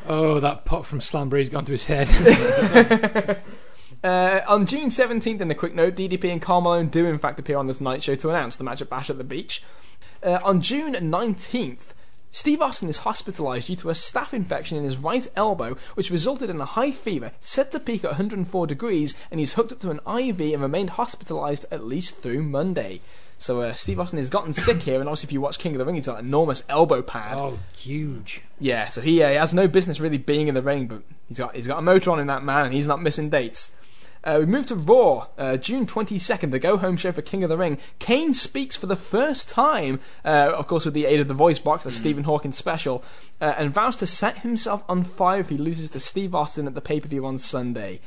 Oh, 0.06 0.40
that 0.40 0.64
pot 0.64 0.86
from 0.86 1.00
Slamboree's 1.00 1.48
gone 1.48 1.64
to 1.64 1.72
his 1.72 1.86
head. 1.86 3.40
Uh, 4.02 4.42
on 4.46 4.66
June 4.66 4.90
17th, 4.90 5.40
in 5.40 5.50
a 5.50 5.54
quick 5.54 5.74
note, 5.74 5.94
DDP 5.94 6.30
and 6.30 6.42
Karl 6.42 6.60
Malone 6.60 6.88
do 6.88 7.06
in 7.06 7.16
fact 7.16 7.40
appear 7.40 7.56
on 7.56 7.68
this 7.68 7.80
night 7.80 8.02
Show 8.02 8.14
to 8.14 8.28
announce 8.28 8.56
the 8.56 8.62
match 8.62 8.82
at 8.82 8.90
Bash 8.90 9.08
at 9.08 9.16
the 9.16 9.24
Beach. 9.24 9.62
Uh, 10.22 10.40
on 10.44 10.60
June 10.60 10.92
19th, 10.92 11.94
Steve 12.30 12.60
Austin 12.60 12.90
is 12.90 12.98
hospitalised 12.98 13.66
due 13.66 13.76
to 13.76 13.88
a 13.88 13.94
staph 13.94 14.34
infection 14.34 14.76
in 14.76 14.84
his 14.84 14.98
right 14.98 15.26
elbow, 15.36 15.74
which 15.94 16.10
resulted 16.10 16.50
in 16.50 16.60
a 16.60 16.66
high 16.66 16.90
fever, 16.90 17.32
set 17.40 17.72
to 17.72 17.80
peak 17.80 18.04
at 18.04 18.10
104 18.10 18.66
degrees, 18.66 19.14
and 19.30 19.40
he's 19.40 19.54
hooked 19.54 19.72
up 19.72 19.80
to 19.80 19.90
an 19.90 20.00
IV 20.06 20.38
and 20.52 20.60
remained 20.60 20.90
hospitalised 20.90 21.64
at 21.70 21.86
least 21.86 22.16
through 22.16 22.42
Monday. 22.42 23.00
So 23.38 23.60
uh, 23.60 23.74
Steve 23.74 24.00
Austin 24.00 24.18
has 24.18 24.30
gotten 24.30 24.52
sick 24.52 24.82
here, 24.82 25.00
and 25.00 25.08
obviously, 25.08 25.26
if 25.28 25.32
you 25.32 25.40
watch 25.40 25.58
King 25.58 25.74
of 25.74 25.78
the 25.78 25.84
Ring, 25.84 25.96
he's 25.96 26.06
got 26.06 26.18
an 26.20 26.26
enormous 26.26 26.64
elbow 26.68 27.02
pad. 27.02 27.38
oh, 27.38 27.58
huge. 27.76 28.42
Yeah, 28.58 28.88
so 28.88 29.00
he, 29.00 29.22
uh, 29.22 29.28
he 29.28 29.34
has 29.34 29.52
no 29.52 29.68
business 29.68 30.00
really 30.00 30.18
being 30.18 30.48
in 30.48 30.54
the 30.54 30.62
ring, 30.62 30.86
but 30.86 31.02
he's 31.28 31.38
got 31.38 31.54
he's 31.54 31.66
got 31.66 31.78
a 31.78 31.82
motor 31.82 32.10
on 32.10 32.20
in 32.20 32.26
that 32.28 32.42
man, 32.44 32.66
and 32.66 32.74
he's 32.74 32.86
not 32.86 33.02
missing 33.02 33.28
dates. 33.30 33.72
Uh, 34.22 34.38
we 34.40 34.46
move 34.46 34.64
to 34.64 34.74
Raw, 34.74 35.26
uh, 35.36 35.58
June 35.58 35.84
22nd, 35.84 36.50
the 36.50 36.58
go 36.58 36.78
home 36.78 36.96
show 36.96 37.12
for 37.12 37.20
King 37.20 37.42
of 37.42 37.50
the 37.50 37.58
Ring. 37.58 37.76
Kane 37.98 38.32
speaks 38.32 38.74
for 38.74 38.86
the 38.86 38.96
first 38.96 39.50
time, 39.50 40.00
uh, 40.24 40.50
of 40.54 40.66
course, 40.66 40.86
with 40.86 40.94
the 40.94 41.04
aid 41.04 41.20
of 41.20 41.28
the 41.28 41.34
voice 41.34 41.58
box, 41.58 41.84
the 41.84 41.92
Stephen 41.92 42.24
Hawking's 42.24 42.56
special, 42.56 43.04
uh, 43.42 43.52
and 43.58 43.74
vows 43.74 43.98
to 43.98 44.06
set 44.06 44.38
himself 44.38 44.82
on 44.88 45.04
fire 45.04 45.40
if 45.40 45.50
he 45.50 45.58
loses 45.58 45.90
to 45.90 46.00
Steve 46.00 46.34
Austin 46.34 46.66
at 46.66 46.74
the 46.74 46.80
pay 46.80 47.00
per 47.00 47.08
view 47.08 47.26
on 47.26 47.36
Sunday. 47.36 48.00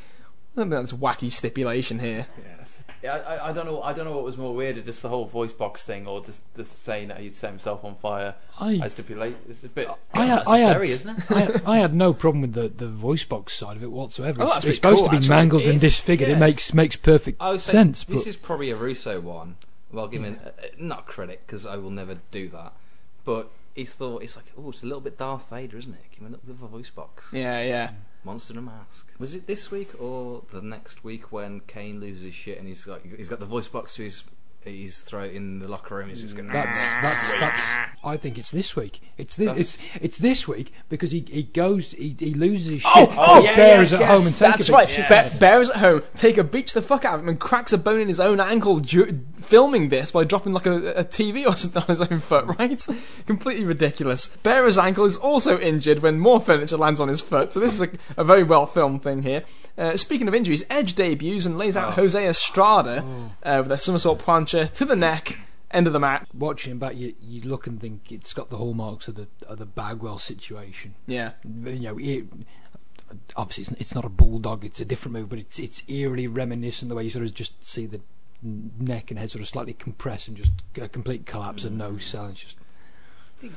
I 0.55 0.61
think 0.61 0.71
that's 0.71 0.91
wacky 0.91 1.31
stipulation 1.31 1.99
here. 1.99 2.25
Yes. 2.57 2.76
Yeah, 3.07 3.15
I, 3.15 3.35
I- 3.35 3.49
I 3.49 3.53
don't 3.53 3.65
know. 3.65 3.81
I 3.81 3.93
don't 3.93 4.05
know 4.05 4.11
what 4.15 4.23
was 4.23 4.37
more 4.37 4.53
weirder, 4.53 4.81
just 4.81 5.01
the 5.01 5.09
whole 5.09 5.25
voice 5.25 5.53
box 5.53 5.83
thing, 5.83 6.07
or 6.07 6.21
just 6.23 6.43
just 6.55 6.83
saying 6.83 7.07
that 7.07 7.19
he'd 7.19 7.33
set 7.33 7.49
himself 7.49 7.83
on 7.83 7.95
fire. 7.95 8.35
I- 8.59 8.79
I 8.83 8.87
stipulate. 8.89 9.35
It's 9.49 9.63
a 9.63 9.69
bit 9.69 9.87
I 10.13 10.25
had, 10.25 10.43
I, 10.47 10.59
unnecessary, 10.59 10.87
had, 10.89 10.93
isn't 10.95 11.17
it? 11.17 11.31
I, 11.31 11.39
had, 11.41 11.63
I 11.65 11.77
had 11.77 11.95
no 11.95 12.13
problem 12.13 12.41
with 12.41 12.53
the, 12.53 12.67
the 12.69 12.87
voice 12.87 13.23
box 13.23 13.53
side 13.53 13.77
of 13.77 13.83
it 13.83 13.91
whatsoever. 13.91 14.41
Oh, 14.41 14.45
it's 14.45 14.53
that's 14.55 14.65
it's 14.65 14.77
supposed 14.77 14.97
cool, 14.99 15.05
to 15.05 15.11
be 15.11 15.17
actually. 15.17 15.29
mangled 15.29 15.61
and 15.63 15.69
It's- 15.75 15.81
disfigured. 15.81 16.29
It 16.29 16.37
makes 16.37 16.73
makes 16.73 16.95
perfect 16.95 17.41
I 17.41 17.57
sense. 17.57 18.03
this 18.03 18.23
but 18.23 18.27
is 18.27 18.35
probably 18.35 18.69
a 18.71 18.75
Russo 18.75 19.19
one. 19.19 19.57
Well, 19.91 20.07
given 20.09 20.37
uh, 20.45 20.49
uh, 20.49 20.67
not 20.77 21.05
credit 21.05 21.43
because 21.47 21.65
I 21.65 21.77
will 21.77 21.91
never 21.91 22.17
do 22.31 22.49
that, 22.49 22.73
but 23.23 23.49
he 23.73 23.85
thought 23.85 24.21
it's 24.23 24.35
like, 24.35 24.45
oh, 24.57 24.69
it's 24.69 24.83
a 24.83 24.85
little 24.85 24.99
bit 24.99 25.17
Darth 25.17 25.49
Vader, 25.49 25.77
isn't 25.77 25.93
it? 25.93 25.99
Give 26.11 26.19
him 26.21 26.27
a 26.27 26.29
little 26.31 26.45
bit 26.45 26.55
of 26.55 26.63
a 26.63 26.67
voice 26.67 26.89
box. 26.89 27.29
Yeah, 27.31 27.61
yeah. 27.63 27.91
Monster 28.27 28.53
in 28.53 28.59
a 28.59 28.61
Mask. 28.61 29.07
Was 29.17 29.33
it 29.33 29.47
this 29.47 29.71
week 29.71 29.99
or 30.01 30.43
the 30.51 30.61
next 30.61 31.01
week 31.03 31.31
when 31.31 31.61
Kane 31.61 32.01
loses 32.01 32.23
his 32.23 32.33
shit 32.33 32.57
and 32.59 32.67
he's 32.67 32.83
got 32.83 33.01
he's 33.03 33.29
got 33.29 33.39
the 33.39 33.45
voice 33.45 33.69
box 33.69 33.95
to 33.95 34.03
his 34.03 34.25
his 34.75 35.01
throat 35.01 35.33
in 35.33 35.59
the 35.59 35.67
locker 35.67 35.95
room? 35.95 36.09
He's 36.09 36.21
just 36.21 36.35
going. 36.35 36.49
That's 36.49 36.79
that's 37.01 37.33
that's. 37.39 37.59
I 38.03 38.17
think 38.17 38.37
it's 38.37 38.51
this 38.51 38.75
week. 38.75 39.01
It's 39.17 39.35
this. 39.35 39.51
It's 39.57 39.77
it's 40.01 40.17
this 40.17 40.47
week 40.47 40.73
because 40.89 41.11
he 41.11 41.25
he 41.29 41.43
goes 41.43 41.91
he, 41.91 42.15
he 42.17 42.33
loses 42.33 42.67
his 42.67 42.81
shit. 42.81 42.91
Oh, 42.95 43.15
oh, 43.17 43.43
yeah, 43.43 43.55
bears 43.55 43.91
yes, 43.91 44.01
at 44.01 44.07
yes, 44.07 44.09
home 44.09 44.27
and 44.27 44.35
take 44.35 44.51
That's 44.51 44.69
a 44.69 44.71
right. 44.71 44.87
big 44.87 44.95
shit. 44.95 45.09
Bear, 45.09 45.31
bears 45.39 45.69
at 45.69 45.77
home 45.77 46.03
take 46.15 46.37
a 46.37 46.43
beats 46.43 46.73
the 46.73 46.81
fuck 46.81 47.05
out 47.05 47.15
of 47.15 47.21
him 47.21 47.29
and 47.29 47.39
cracks 47.39 47.73
a 47.73 47.77
bone 47.77 47.99
in 47.99 48.07
his 48.07 48.19
own 48.19 48.39
ankle 48.39 48.79
du- 48.79 49.19
filming 49.39 49.89
this 49.89 50.11
by 50.11 50.23
dropping 50.23 50.53
like 50.53 50.65
a, 50.65 50.91
a 50.93 51.03
TV 51.03 51.47
or 51.47 51.55
something 51.57 51.81
on 51.81 51.87
his 51.87 52.01
own 52.01 52.19
foot. 52.19 52.45
Right? 52.59 52.85
Completely 53.25 53.65
ridiculous. 53.65 54.35
Bear's 54.43 54.77
ankle 54.77 55.05
is 55.05 55.17
also 55.17 55.59
injured 55.59 55.99
when 55.99 56.19
more 56.19 56.39
furniture 56.39 56.77
lands 56.77 56.99
on 56.99 57.07
his 57.07 57.21
foot. 57.21 57.53
So 57.53 57.59
this 57.59 57.73
is 57.73 57.81
a, 57.81 57.89
a 58.17 58.23
very 58.23 58.43
well 58.43 58.65
filmed 58.65 59.03
thing 59.03 59.23
here. 59.23 59.43
Uh, 59.77 59.95
speaking 59.95 60.27
of 60.27 60.33
injuries, 60.33 60.63
Edge 60.71 60.95
debuts 60.95 61.45
and 61.45 61.57
lays 61.57 61.77
out 61.77 61.93
Jose 61.93 62.27
Estrada 62.27 63.03
uh, 63.43 63.59
with 63.61 63.71
a 63.71 63.77
somersault 63.77 64.19
plancha 64.19 64.56
to 64.65 64.85
the 64.85 64.95
neck. 64.95 65.37
End 65.69 65.85
of 65.85 65.93
the 65.93 65.99
match. 65.99 66.27
Watching 66.33 66.71
him 66.71 66.79
back, 66.79 66.95
you 66.95 67.13
you 67.21 67.41
look 67.41 67.67
and 67.67 67.79
think 67.79 68.11
it's 68.11 68.33
got 68.33 68.49
the 68.49 68.57
hallmarks 68.57 69.07
of 69.07 69.15
the 69.15 69.27
of 69.45 69.59
the 69.59 69.65
Bagwell 69.65 70.17
situation. 70.17 70.95
Yeah. 71.05 71.31
You 71.43 71.79
know, 71.79 71.99
it, 71.99 72.25
obviously 73.35 73.63
it's, 73.63 73.81
it's 73.81 73.95
not 73.95 74.05
a 74.05 74.09
bulldog; 74.09 74.63
it's 74.63 74.79
a 74.79 74.85
different 74.85 75.13
move, 75.13 75.29
but 75.29 75.39
it's 75.39 75.59
it's 75.59 75.83
eerily 75.89 76.27
reminiscent 76.27 76.87
the 76.87 76.95
way 76.95 77.03
you 77.03 77.09
sort 77.09 77.25
of 77.25 77.33
just 77.33 77.65
see 77.65 77.85
the 77.85 77.99
neck 78.41 79.09
and 79.11 79.19
head 79.19 79.31
sort 79.31 79.41
of 79.41 79.49
slightly 79.49 79.73
compress 79.73 80.27
and 80.27 80.37
just 80.37 80.51
a 80.79 80.87
complete 80.87 81.25
collapse 81.25 81.63
and 81.65 81.77
no 81.77 81.93
mm. 81.93 82.01
cell. 82.01 82.27
It's 82.27 82.39
just 82.39 82.57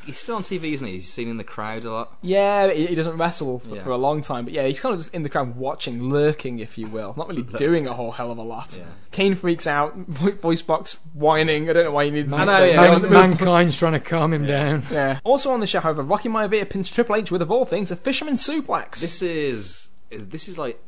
He's 0.05 0.19
still 0.19 0.37
on 0.37 0.43
TV, 0.43 0.73
isn't 0.75 0.87
he? 0.87 0.95
He's 0.95 1.11
seen 1.11 1.29
in 1.29 1.39
the 1.39 1.45
crowd 1.45 1.85
a 1.87 1.91
lot. 1.93 2.19
Yeah, 2.21 2.71
he, 2.71 2.89
he 2.89 2.95
doesn't 2.95 3.17
wrestle 3.17 3.61
for, 3.61 3.77
Yeah. 3.77 3.83
for 3.83 3.91
a 3.91 3.97
long 3.97 4.21
time, 4.21 4.45
but 4.45 4.53
yeah, 4.53 4.67
he's 4.67 4.79
kind 4.79 4.93
of 4.93 5.01
just 5.01 5.15
in 5.15 5.23
the 5.23 5.31
crowd 5.31 5.57
watching, 5.57 6.11
lurking, 6.11 6.59
if 6.59 6.77
you 6.77 6.87
will. 6.87 7.15
Not 7.17 7.29
really 7.29 7.43
doing 7.59 7.87
a 7.87 7.95
whole 7.95 8.11
hell 8.13 8.31
of 8.31 8.37
a 8.37 8.43
lot. 8.43 8.77
Yeah. 8.79 8.85
Kane 9.11 9.35
freaks 9.35 9.67
out, 9.67 9.97
voice 10.07 10.61
box 10.61 10.99
whining. 11.15 11.71
I 11.71 11.73
don't 11.73 11.85
know 11.85 11.93
why 11.93 12.05
he 12.05 12.11
needs 12.11 12.29
Man- 12.31 12.47
to 12.47 12.69
yeah. 12.69 12.99
Man- 12.99 13.11
mankind's 13.11 13.79
trying 13.79 13.95
to 13.95 14.01
calm 14.01 14.35
him 14.35 14.47
down. 14.47 14.83
Yeah. 14.93 15.21
Also 15.25 15.51
on 15.51 15.61
the 15.61 15.67
show, 15.67 15.81
however, 15.81 16.03
Rocky 16.03 16.29
Maivia 16.29 16.69
pins 16.69 16.91
Triple 16.91 17.17
H 17.17 17.31
with, 17.31 17.41
of 17.41 17.51
all 17.51 17.65
things, 17.65 17.91
a 17.91 17.97
fisherman 17.97 18.35
suplex. 18.35 19.01
This 19.01 19.23
is 19.23 19.89
this 20.11 20.47
is 20.47 20.59
like 20.59 20.79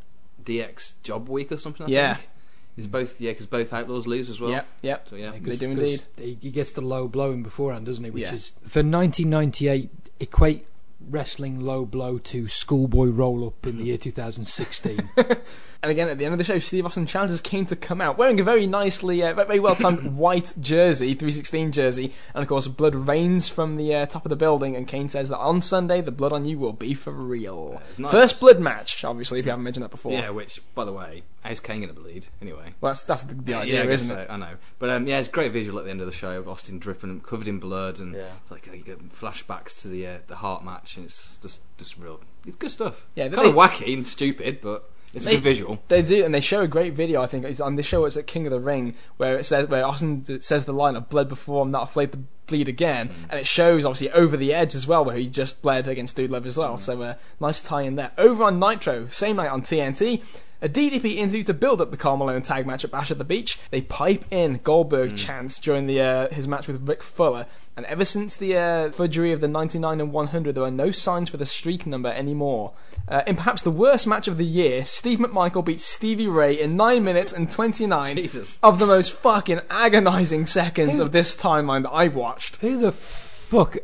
DX 0.44 1.00
Job 1.02 1.28
Week 1.28 1.50
or 1.52 1.56
something. 1.56 1.86
I 1.86 1.88
Yeah. 1.88 2.14
think. 2.16 2.28
Is 2.76 2.86
both 2.86 3.20
yeah 3.20 3.32
because 3.32 3.46
both 3.46 3.72
Outlaws 3.72 4.06
lose 4.06 4.30
as 4.30 4.40
well. 4.40 4.50
Yep, 4.50 4.66
yep. 4.80 5.06
So 5.10 5.16
yeah. 5.16 5.32
They 5.38 5.56
do 5.56 5.70
indeed. 5.72 6.04
He, 6.16 6.38
he 6.40 6.50
gets 6.50 6.72
the 6.72 6.80
low 6.80 7.06
blow 7.06 7.30
in 7.32 7.42
beforehand, 7.42 7.84
doesn't 7.86 8.02
he? 8.02 8.10
Which 8.10 8.22
Yeah. 8.22 8.34
is 8.34 8.52
for 8.62 8.80
1998 8.82 9.90
equate 10.20 10.66
wrestling 11.10 11.60
low 11.60 11.84
blow 11.84 12.16
to 12.18 12.48
schoolboy 12.48 13.06
roll 13.08 13.46
up 13.46 13.66
in 13.66 13.76
the 13.78 13.84
year 13.84 13.98
2016. 13.98 15.10
And 15.82 15.90
again, 15.90 16.08
at 16.08 16.16
the 16.16 16.24
end 16.24 16.32
of 16.32 16.38
the 16.38 16.44
show, 16.44 16.60
Steve 16.60 16.86
Austin 16.86 17.06
challenges 17.06 17.40
Kane 17.40 17.66
to 17.66 17.74
come 17.74 18.00
out 18.00 18.16
wearing 18.16 18.38
a 18.38 18.44
very 18.44 18.68
nicely, 18.68 19.20
uh, 19.24 19.34
very 19.34 19.58
well 19.58 19.74
timed 19.74 20.16
white 20.16 20.52
jersey, 20.60 21.08
316 21.14 21.72
jersey, 21.72 22.12
and 22.34 22.42
of 22.42 22.48
course, 22.48 22.68
blood 22.68 22.94
rains 22.94 23.48
from 23.48 23.76
the 23.76 23.92
uh, 23.92 24.06
top 24.06 24.24
of 24.24 24.30
the 24.30 24.36
building. 24.36 24.76
And 24.76 24.86
Kane 24.86 25.08
says 25.08 25.28
that 25.30 25.38
on 25.38 25.60
Sunday, 25.60 26.00
the 26.00 26.12
blood 26.12 26.32
on 26.32 26.44
you 26.44 26.56
will 26.56 26.72
be 26.72 26.94
for 26.94 27.10
real. 27.10 27.82
nice. 27.98 28.12
First 28.12 28.38
blood 28.38 28.60
match, 28.60 29.02
obviously, 29.04 29.40
if 29.40 29.44
you 29.44 29.50
haven't 29.50 29.64
mentioned 29.64 29.82
that 29.82 29.90
before. 29.90 30.12
Yeah, 30.12 30.30
which 30.30 30.62
by 30.76 30.84
the 30.84 30.92
way, 30.92 31.24
how's 31.42 31.58
Kane 31.58 31.80
going 31.80 31.92
to 31.92 32.00
bleed 32.00 32.26
anyway? 32.40 32.74
Well, 32.80 32.92
that's, 32.92 33.02
that's 33.02 33.24
the, 33.24 33.34
the 33.34 33.50
yeah, 33.50 33.58
idea, 33.58 33.82
I 33.82 33.86
isn't 33.88 34.06
so, 34.06 34.18
it? 34.20 34.28
I 34.30 34.36
know, 34.36 34.54
but 34.78 34.88
um, 34.88 35.08
yeah, 35.08 35.18
it's 35.18 35.26
a 35.26 35.32
great 35.32 35.50
visual 35.50 35.80
at 35.80 35.84
the 35.86 35.90
end 35.90 35.98
of 36.00 36.06
the 36.06 36.12
show 36.12 36.38
of 36.38 36.48
Austin 36.48 36.78
dripping, 36.78 37.22
covered 37.22 37.48
in 37.48 37.58
blood, 37.58 37.98
and 37.98 38.14
Yeah. 38.14 38.34
it's 38.40 38.52
like 38.52 38.68
uh, 38.68 38.72
you 38.72 38.84
get 38.84 39.00
flashbacks 39.08 39.82
to 39.82 39.88
the 39.88 40.06
uh, 40.06 40.18
the 40.28 40.36
heart 40.36 40.64
match, 40.64 40.96
and 40.96 41.06
it's 41.06 41.38
just 41.38 41.62
just 41.76 41.98
real, 41.98 42.20
it's 42.46 42.54
good 42.54 42.70
stuff. 42.70 43.08
Yeah, 43.16 43.26
kind 43.30 43.48
of 43.48 43.54
wacky 43.56 43.94
and 43.94 44.06
stupid, 44.06 44.60
but 44.60 44.88
it's 45.14 45.26
a 45.26 45.30
good 45.32 45.40
visual. 45.40 45.82
They 45.88 46.02
do, 46.02 46.24
and 46.24 46.34
they 46.34 46.40
show 46.40 46.62
a 46.62 46.68
great 46.68 46.94
video. 46.94 47.22
I 47.22 47.26
think 47.26 47.44
it's 47.44 47.60
on 47.60 47.76
this 47.76 47.86
show. 47.86 48.04
It's 48.04 48.16
at 48.16 48.26
King 48.26 48.46
of 48.46 48.52
the 48.52 48.60
Ring, 48.60 48.94
where 49.16 49.38
it 49.38 49.44
says 49.44 49.68
where 49.68 49.84
Austin 49.84 50.40
says 50.40 50.64
the 50.64 50.72
line 50.72 50.96
"I've 50.96 51.08
bled 51.08 51.28
before. 51.28 51.62
I'm 51.62 51.70
not 51.70 51.84
afraid 51.84 52.12
to 52.12 52.18
bleed 52.46 52.68
again," 52.68 53.08
Mm. 53.08 53.12
and 53.30 53.40
it 53.40 53.46
shows 53.46 53.84
obviously 53.84 54.10
over 54.10 54.36
the 54.36 54.52
edge 54.52 54.74
as 54.74 54.86
well, 54.86 55.04
where 55.04 55.16
he 55.16 55.28
just 55.28 55.62
bled 55.62 55.86
against 55.88 56.16
Dude 56.16 56.30
Love 56.30 56.46
as 56.46 56.54
Mm. 56.56 56.58
well. 56.58 56.78
So 56.78 57.02
uh, 57.02 57.14
nice 57.40 57.62
tie 57.62 57.82
in 57.82 57.96
there. 57.96 58.12
Over 58.18 58.44
on 58.44 58.58
Nitro, 58.58 59.08
same 59.10 59.36
night 59.36 59.50
on 59.50 59.62
TNT. 59.62 60.22
A 60.64 60.68
DDP 60.68 61.16
interview 61.16 61.42
to 61.42 61.54
build 61.54 61.80
up 61.80 61.90
the 61.90 61.96
Karl 61.96 62.16
Malone 62.16 62.40
tag 62.40 62.68
match 62.68 62.84
at 62.84 62.92
Bash 62.92 63.10
at 63.10 63.18
the 63.18 63.24
Beach. 63.24 63.58
They 63.72 63.80
pipe 63.80 64.24
in 64.30 64.60
Goldberg 64.62 65.14
Mm. 65.14 65.18
chants 65.18 65.58
during 65.58 65.88
the 65.88 66.00
uh, 66.00 66.28
his 66.32 66.46
match 66.46 66.68
with 66.68 66.86
Rick 66.88 67.02
Fuller, 67.02 67.46
and 67.76 67.86
ever 67.86 68.04
since 68.04 68.36
the 68.36 68.56
uh, 68.56 68.90
fudgery 68.92 69.32
of 69.32 69.40
the 69.40 69.48
99 69.48 70.00
and 70.00 70.12
100, 70.12 70.54
there 70.54 70.64
are 70.64 70.70
no 70.70 70.90
signs 70.90 71.30
for 71.30 71.38
the 71.38 71.46
streak 71.46 71.86
number 71.86 72.10
anymore. 72.10 72.72
Uh, 73.08 73.22
in 73.26 73.34
perhaps 73.36 73.62
the 73.62 73.70
worst 73.70 74.06
match 74.06 74.28
of 74.28 74.36
the 74.36 74.44
year, 74.44 74.84
Steve 74.84 75.18
McMichael 75.18 75.64
beats 75.64 75.84
Stevie 75.84 76.28
Ray 76.28 76.60
in 76.60 76.76
9 76.76 77.02
minutes 77.02 77.32
and 77.32 77.50
29 77.50 78.16
Jesus. 78.16 78.58
of 78.62 78.78
the 78.78 78.86
most 78.86 79.12
fucking 79.12 79.60
agonizing 79.70 80.46
seconds 80.46 80.98
of 80.98 81.12
this 81.12 81.34
timeline 81.34 81.82
that 81.84 81.92
I've 81.92 82.14
watched. 82.14 82.56
Who 82.56 82.78
the 82.78 82.92
fuck 82.92 83.78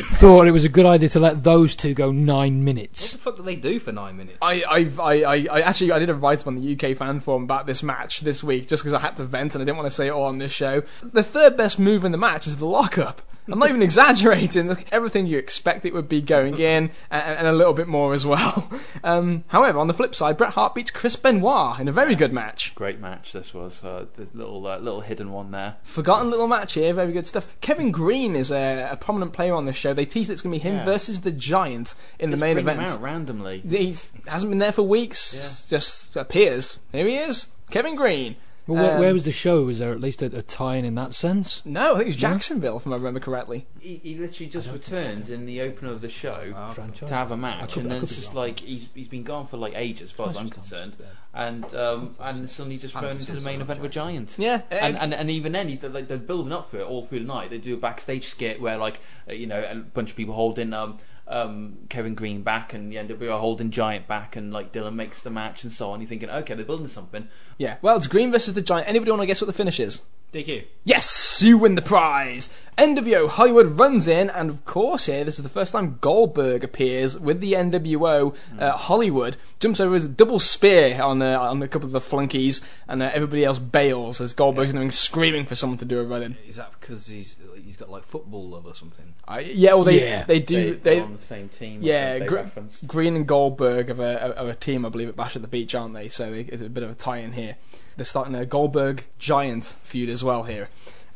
thought 0.00 0.46
it 0.46 0.52
was 0.52 0.64
a 0.64 0.68
good 0.68 0.86
idea 0.86 1.08
to 1.08 1.18
let 1.18 1.42
those 1.42 1.74
two 1.74 1.92
go 1.92 2.12
nine 2.12 2.58
What 2.58 2.64
minutes? 2.64 3.12
the 3.12 3.18
fuck 3.18 3.36
do 3.36 3.42
they 3.42 3.56
do 3.56 3.80
for 3.80 3.90
nine 3.90 4.16
minutes? 4.16 4.38
I, 4.40 4.62
I've, 4.68 5.00
I, 5.00 5.14
I, 5.22 5.46
I 5.50 5.60
actually 5.62 5.90
I 5.90 5.98
did 5.98 6.08
a 6.08 6.14
write 6.14 6.40
up 6.40 6.46
on 6.46 6.54
the 6.54 6.72
UK 6.76 6.96
fan 6.96 7.18
forum 7.18 7.42
about 7.44 7.66
this 7.66 7.82
match 7.82 8.20
this 8.20 8.42
week 8.44 8.68
just 8.68 8.82
because 8.84 8.92
I 8.92 9.00
had 9.00 9.16
to 9.16 9.24
vent 9.24 9.54
and 9.56 9.62
I 9.62 9.64
didn't 9.64 9.76
want 9.76 9.86
to 9.88 9.94
say 9.94 10.06
it 10.06 10.10
all 10.10 10.24
on 10.24 10.38
this 10.38 10.52
show. 10.52 10.82
The 11.02 11.24
third 11.24 11.56
best 11.56 11.78
move 11.80 12.04
in 12.04 12.12
the 12.12 12.18
match 12.18 12.46
is 12.46 12.56
the 12.58 12.66
lockup. 12.66 13.22
I'm 13.50 13.58
not 13.58 13.68
even 13.68 13.82
exaggerating. 13.82 14.68
Look, 14.68 14.84
Everything 14.92 15.26
you 15.26 15.38
expect 15.38 15.84
it 15.84 15.94
would 15.94 16.08
be 16.08 16.20
going 16.20 16.58
in, 16.58 16.90
and, 17.10 17.38
and 17.38 17.46
a 17.46 17.52
little 17.52 17.72
bit 17.72 17.88
more 17.88 18.14
as 18.14 18.24
well. 18.26 18.70
Um, 19.04 19.44
however, 19.48 19.78
on 19.78 19.86
the 19.86 19.94
flip 19.94 20.12
side, 20.14 20.36
Bret 20.36 20.54
Hart 20.54 20.74
beats 20.74 20.90
Chris 20.90 21.14
Benoit 21.14 21.78
in 21.78 21.86
a 21.88 21.92
very 21.92 22.16
good 22.16 22.32
match. 22.32 22.74
Great 22.74 22.98
match 22.98 23.32
this 23.32 23.54
was. 23.54 23.82
Uh, 23.84 24.06
the 24.16 24.26
little 24.34 24.66
uh, 24.66 24.78
little 24.78 25.02
hidden 25.02 25.30
one 25.30 25.52
there. 25.52 25.76
Forgotten 25.84 26.30
little 26.30 26.48
match 26.48 26.72
here, 26.72 26.92
very 26.92 27.12
good 27.12 27.26
stuff. 27.26 27.46
Kevin 27.60 27.92
Greene 27.92 28.34
is 28.34 28.50
a, 28.50 28.88
a 28.90 28.96
prominent 28.96 29.32
player 29.32 29.54
on 29.54 29.66
this 29.66 29.76
show. 29.76 29.94
They 29.94 30.04
teased 30.04 30.30
it's 30.30 30.42
going 30.42 30.52
to 30.52 30.58
be 30.62 30.68
him 30.68 30.78
Yeah. 30.78 30.84
versus 30.84 31.20
the 31.20 31.30
Giant 31.30 31.94
in 32.18 32.30
Just 32.30 32.40
the 32.40 32.46
main 32.46 32.54
bring 32.56 32.66
him 32.66 32.70
event. 32.80 32.90
out 32.90 33.00
randomly. 33.02 33.60
He 33.66 33.94
hasn't 34.26 34.50
been 34.50 34.58
there 34.58 34.72
for 34.72 34.82
weeks. 34.82 35.64
Just 35.66 36.16
appears. 36.16 36.80
Here 36.92 37.06
he 37.06 37.16
is, 37.18 37.48
Kevin 37.70 37.94
Greene. 37.94 38.34
Well, 38.68 38.82
where, 38.82 38.94
Um, 38.94 39.00
where 39.00 39.12
was 39.14 39.24
the 39.24 39.32
show? 39.32 39.64
Was 39.64 39.78
there 39.80 39.92
at 39.92 40.00
least 40.00 40.22
a, 40.22 40.26
a 40.26 40.42
tie-in 40.42 40.84
in 40.84 40.94
that 40.94 41.14
sense? 41.14 41.62
No, 41.64 41.92
I 41.94 41.96
think 41.96 42.02
it 42.02 42.06
was 42.08 42.16
Jacksonville, 42.16 42.76
if 42.76 42.86
I 42.86 42.90
remember 42.90 43.18
correctly. 43.18 43.66
He, 43.80 43.96
he 43.96 44.14
literally 44.16 44.50
just 44.50 44.70
returns 44.70 45.30
in 45.30 45.46
the 45.46 45.60
opener 45.62 45.90
of 45.90 46.02
the 46.02 46.08
show 46.10 46.52
Franchise. 46.74 47.08
to 47.08 47.14
have 47.14 47.30
a 47.30 47.36
match, 47.36 47.72
could- 47.74 47.82
and 47.84 47.90
then 47.92 48.02
it's 48.02 48.14
just 48.14 48.28
wrong. 48.34 48.44
like 48.44 48.60
he's 48.60 48.88
he's 48.94 49.08
been 49.08 49.24
gone 49.24 49.46
for 49.46 49.56
like 49.56 49.72
ages, 49.74 50.10
as 50.10 50.12
far 50.12 50.28
as 50.28 50.36
I'm 50.36 50.50
concerned, 50.50 50.96
and 51.32 51.74
um, 51.74 52.14
and 52.20 52.48
suddenly 52.48 52.76
just 52.78 52.94
thrown 52.94 53.16
into 53.16 53.32
the 53.32 53.40
main 53.40 53.60
event 53.60 53.80
with 53.80 53.90
Giant. 53.92 54.34
Yeah, 54.38 54.62
And, 54.70 54.96
uh, 54.96 55.00
and 55.00 55.14
and 55.14 55.30
even 55.30 55.52
then, 55.52 55.68
he, 55.68 55.78
like, 55.88 56.08
they're 56.08 56.18
building 56.18 56.52
up 56.52 56.70
for 56.70 56.78
it 56.78 56.86
all 56.86 57.04
through 57.04 57.20
the 57.20 57.24
night. 57.26 57.48
They 57.50 57.58
do 57.58 57.74
a 57.74 57.78
backstage 57.78 58.26
skit 58.28 58.60
where, 58.60 58.76
like, 58.76 59.00
uh, 59.28 59.32
you 59.32 59.46
know, 59.46 59.64
a 59.66 59.76
bunch 59.76 60.10
of 60.10 60.16
people 60.16 60.34
holding 60.34 60.74
um, 60.74 60.98
um, 61.28 61.78
Kevin 61.88 62.14
Greene 62.14 62.42
back, 62.42 62.72
and 62.74 62.90
the 62.90 62.96
NWO 62.96 63.32
are 63.34 63.38
holding 63.38 63.70
Giant 63.70 64.06
back, 64.06 64.36
and 64.36 64.52
like 64.52 64.72
Dillon 64.72 64.96
makes 64.96 65.22
the 65.22 65.30
match 65.30 65.62
and 65.64 65.72
so 65.72 65.90
on. 65.90 66.00
You're 66.00 66.08
thinking, 66.08 66.30
okay, 66.30 66.54
they're 66.54 66.64
building 66.64 66.88
something. 66.88 67.28
yeah. 67.58 67.76
Well, 67.82 67.96
it's 67.96 68.06
Greene 68.06 68.32
versus 68.32 68.54
the 68.54 68.62
Giant. 68.62 68.88
Anybody 68.88 69.10
want 69.10 69.22
to 69.22 69.26
guess 69.26 69.40
what 69.40 69.46
the 69.46 69.52
finish 69.52 69.78
is? 69.80 70.02
DQ. 70.32 70.64
Yes, 70.84 71.40
you 71.42 71.56
win 71.58 71.74
the 71.74 71.82
prize. 71.82 72.50
NWO 72.78 73.28
Hollywood 73.28 73.78
runs 73.78 74.06
in, 74.06 74.30
and 74.30 74.48
of 74.50 74.64
course, 74.64 75.06
here 75.06 75.24
this 75.24 75.38
is 75.38 75.42
the 75.42 75.48
first 75.48 75.72
time 75.72 75.98
Goldberg 76.00 76.62
appears 76.62 77.18
with 77.18 77.40
the 77.40 77.54
NWO 77.54 78.34
uh, 78.58 78.72
Hollywood. 78.76 79.36
Jumps 79.58 79.80
over 79.80 79.94
his 79.94 80.06
double 80.06 80.38
spear 80.38 81.02
on 81.02 81.20
uh, 81.20 81.38
on 81.38 81.62
a 81.62 81.68
couple 81.68 81.86
of 81.86 81.92
the 81.92 82.00
flunkies, 82.00 82.62
and 82.86 83.02
uh, 83.02 83.10
everybody 83.12 83.44
else 83.44 83.58
bails 83.58 84.20
as 84.20 84.32
Goldberg's 84.32 84.72
going 84.72 84.90
screaming 84.92 85.44
for 85.44 85.54
someone 85.56 85.78
to 85.78 85.84
do 85.84 85.98
a 85.98 86.04
run 86.04 86.22
in. 86.22 86.36
Is 86.46 86.56
that 86.56 86.72
because 86.80 87.08
he's 87.08 87.36
he's 87.64 87.76
got 87.76 87.90
like 87.90 88.04
football 88.04 88.48
love 88.48 88.64
or 88.66 88.74
something? 88.74 89.14
I 89.26 89.40
yeah, 89.40 89.74
well 89.74 89.84
they 89.84 90.00
Yeah. 90.00 90.24
they 90.24 90.38
do 90.38 90.74
they, 90.76 90.94
they. 90.94 91.00
are 91.00 91.04
on 91.04 91.14
the 91.14 91.18
same 91.18 91.48
team. 91.48 91.80
Yeah, 91.82 92.18
they 92.20 92.26
Gr- 92.26 92.38
Greene 92.86 93.16
and 93.16 93.26
Goldberg 93.26 93.90
of 93.90 93.98
a, 94.00 94.36
of 94.36 94.48
a 94.48 94.54
team, 94.54 94.86
I 94.86 94.88
believe, 94.88 95.08
at 95.08 95.16
Bash 95.16 95.34
at 95.36 95.42
the 95.42 95.48
Beach, 95.48 95.74
aren't 95.74 95.94
they? 95.94 96.08
So 96.08 96.32
it's 96.32 96.62
a 96.62 96.68
bit 96.68 96.82
of 96.84 96.90
a 96.90 96.94
tie-in 96.94 97.32
here. 97.32 97.56
They're 97.96 98.04
starting 98.04 98.36
a 98.36 98.46
Goldberg 98.46 99.04
Giant 99.18 99.74
feud 99.82 100.08
as 100.08 100.22
well 100.22 100.44
here. 100.44 100.68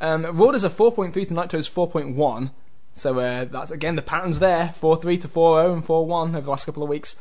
Um, 0.03 0.25
is 0.55 0.65
a 0.65 0.69
4.3 0.69 1.29
to 1.29 1.35
Nitro's 1.35 1.71
4.1. 1.71 2.51
So 2.95 3.21
uh, 3.21 3.45
that's 3.45 3.71
again 3.71 3.97
the 3.97 4.03
patterns 4.03 4.41
there: 4.41 4.75
4.3 4.77 5.21
to 5.23 5.29
4.0 5.29 5.73
and 5.73 5.85
4.1 5.85 6.29
over 6.31 6.41
the 6.41 6.51
last 6.51 6.67
couple 6.67 6.83
of 6.83 6.89
weeks. 6.89 7.17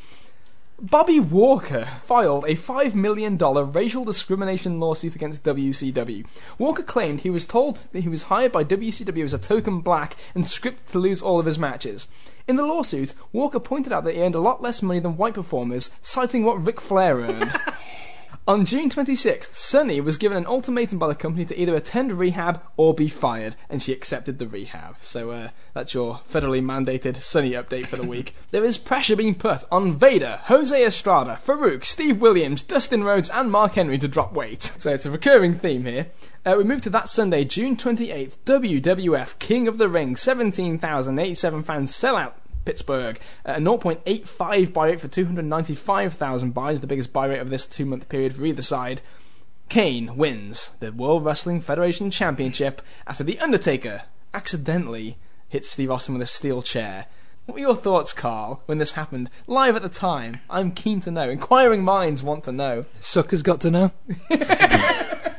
Bobby 0.83 1.19
Walker 1.19 1.85
filed 2.01 2.43
a 2.45 2.55
$5 2.55 2.95
million 2.95 3.37
racial 3.37 4.03
discrimination 4.03 4.79
lawsuit 4.79 5.15
against 5.15 5.43
WCW. 5.43 6.25
Walker 6.57 6.81
claimed 6.81 7.21
he 7.21 7.29
was 7.29 7.45
told 7.45 7.87
that 7.91 7.99
he 8.01 8.09
was 8.09 8.23
hired 8.23 8.51
by 8.51 8.63
WCW 8.63 9.23
as 9.23 9.35
a 9.35 9.37
token 9.37 9.81
black 9.81 10.15
and 10.33 10.45
scripted 10.45 10.91
to 10.91 10.97
lose 10.97 11.21
all 11.21 11.39
of 11.39 11.45
his 11.45 11.59
matches. 11.59 12.07
In 12.47 12.55
the 12.55 12.65
lawsuit, 12.65 13.13
Walker 13.31 13.59
pointed 13.59 13.93
out 13.93 14.05
that 14.05 14.15
he 14.15 14.23
earned 14.23 14.33
a 14.33 14.41
lot 14.41 14.63
less 14.63 14.81
money 14.81 14.99
than 14.99 15.17
white 15.17 15.35
performers, 15.35 15.91
citing 16.01 16.43
what 16.43 16.65
Ric 16.65 16.81
Flair 16.81 17.17
earned. 17.17 17.55
On 18.51 18.65
June 18.65 18.89
26th, 18.89 19.55
Sunny 19.55 20.01
was 20.01 20.17
given 20.17 20.37
an 20.37 20.45
ultimatum 20.45 20.99
by 20.99 21.07
the 21.07 21.15
company 21.15 21.45
to 21.45 21.57
either 21.57 21.73
attend 21.73 22.11
rehab 22.11 22.61
or 22.75 22.93
be 22.93 23.07
fired, 23.07 23.55
and 23.69 23.81
she 23.81 23.93
accepted 23.93 24.39
the 24.39 24.47
rehab. 24.47 24.97
So 25.01 25.31
uh, 25.31 25.49
that's 25.73 25.93
your 25.93 26.19
federally 26.29 26.61
mandated 26.61 27.21
Sunny 27.21 27.51
update 27.51 27.87
for 27.87 27.95
the 27.95 28.03
week. 28.03 28.35
there 28.51 28.65
is 28.65 28.77
pressure 28.77 29.15
being 29.15 29.35
put 29.35 29.63
on 29.71 29.97
Vader, 29.97 30.41
Jose 30.47 30.85
Estrada, 30.85 31.39
Farouk, 31.41 31.85
Steve 31.85 32.19
Williams, 32.19 32.61
Dustin 32.61 33.05
Rhodes, 33.05 33.29
and 33.29 33.49
Mark 33.49 33.75
Henry 33.75 33.97
to 33.99 34.09
drop 34.09 34.33
weight. 34.33 34.63
So 34.63 34.91
it's 34.91 35.05
a 35.05 35.11
recurring 35.11 35.57
theme 35.57 35.85
here. 35.85 36.07
Uh, 36.45 36.55
we 36.57 36.65
move 36.65 36.81
to 36.81 36.89
that 36.89 37.07
Sunday, 37.07 37.45
June 37.45 37.77
28th, 37.77 38.35
WWF 38.43 39.39
King 39.39 39.69
of 39.69 39.77
the 39.77 39.87
Ring, 39.87 40.17
17,087 40.17 41.63
fans 41.63 41.95
sell 41.95 42.17
out 42.17 42.35
Pittsburgh. 42.65 43.19
Uh, 43.45 43.55
0.85 43.55 44.73
buy 44.73 44.87
rate 44.87 45.01
for 45.01 45.07
295,000 45.07 46.53
buys, 46.53 46.81
the 46.81 46.87
biggest 46.87 47.13
buy 47.13 47.25
rate 47.25 47.39
of 47.39 47.49
this 47.49 47.65
two 47.65 47.85
month 47.85 48.09
period 48.09 48.35
for 48.35 48.45
either 48.45 48.61
side. 48.61 49.01
Kane 49.69 50.17
wins 50.17 50.71
the 50.79 50.91
World 50.91 51.23
Wrestling 51.23 51.61
Federation 51.61 52.11
Championship 52.11 52.81
after 53.07 53.23
The 53.23 53.39
Undertaker 53.39 54.03
accidentally 54.33 55.17
hits 55.47 55.69
Steve 55.69 55.91
Austin 55.91 56.15
with 56.15 56.21
a 56.21 56.27
steel 56.27 56.61
chair. 56.61 57.07
What 57.45 57.55
were 57.55 57.61
your 57.61 57.75
thoughts, 57.75 58.13
Carl, 58.13 58.61
when 58.65 58.77
this 58.77 58.93
happened? 58.93 59.29
Live 59.47 59.75
at 59.75 59.81
the 59.81 59.89
time. 59.89 60.41
I'm 60.49 60.71
keen 60.71 60.99
to 61.01 61.11
know. 61.11 61.29
Inquiring 61.29 61.83
minds 61.83 62.21
want 62.21 62.43
to 62.43 62.51
know. 62.51 62.83
Suckers 62.99 63.41
got 63.41 63.61
to 63.61 63.71
know. 63.71 63.91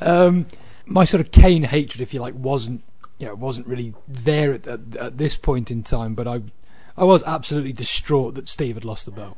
um, 0.00 0.46
my 0.86 1.04
sort 1.04 1.20
of 1.20 1.32
Kane 1.32 1.64
hatred, 1.64 2.00
if 2.00 2.14
you 2.14 2.20
like, 2.20 2.34
wasn't 2.34 2.84
you 3.20 3.26
know 3.26 3.34
wasn't 3.34 3.66
really 3.68 3.94
there 4.08 4.54
at, 4.54 4.66
at, 4.66 4.96
at 4.96 5.18
this 5.18 5.36
point 5.36 5.70
in 5.70 5.84
time, 5.84 6.14
but 6.14 6.26
I 6.26 6.42
I 6.96 7.04
was 7.04 7.22
absolutely 7.22 7.72
distraught 7.72 8.34
that 8.34 8.48
Steve 8.48 8.74
had 8.74 8.84
lost 8.84 9.04
the 9.04 9.12
belt. 9.12 9.36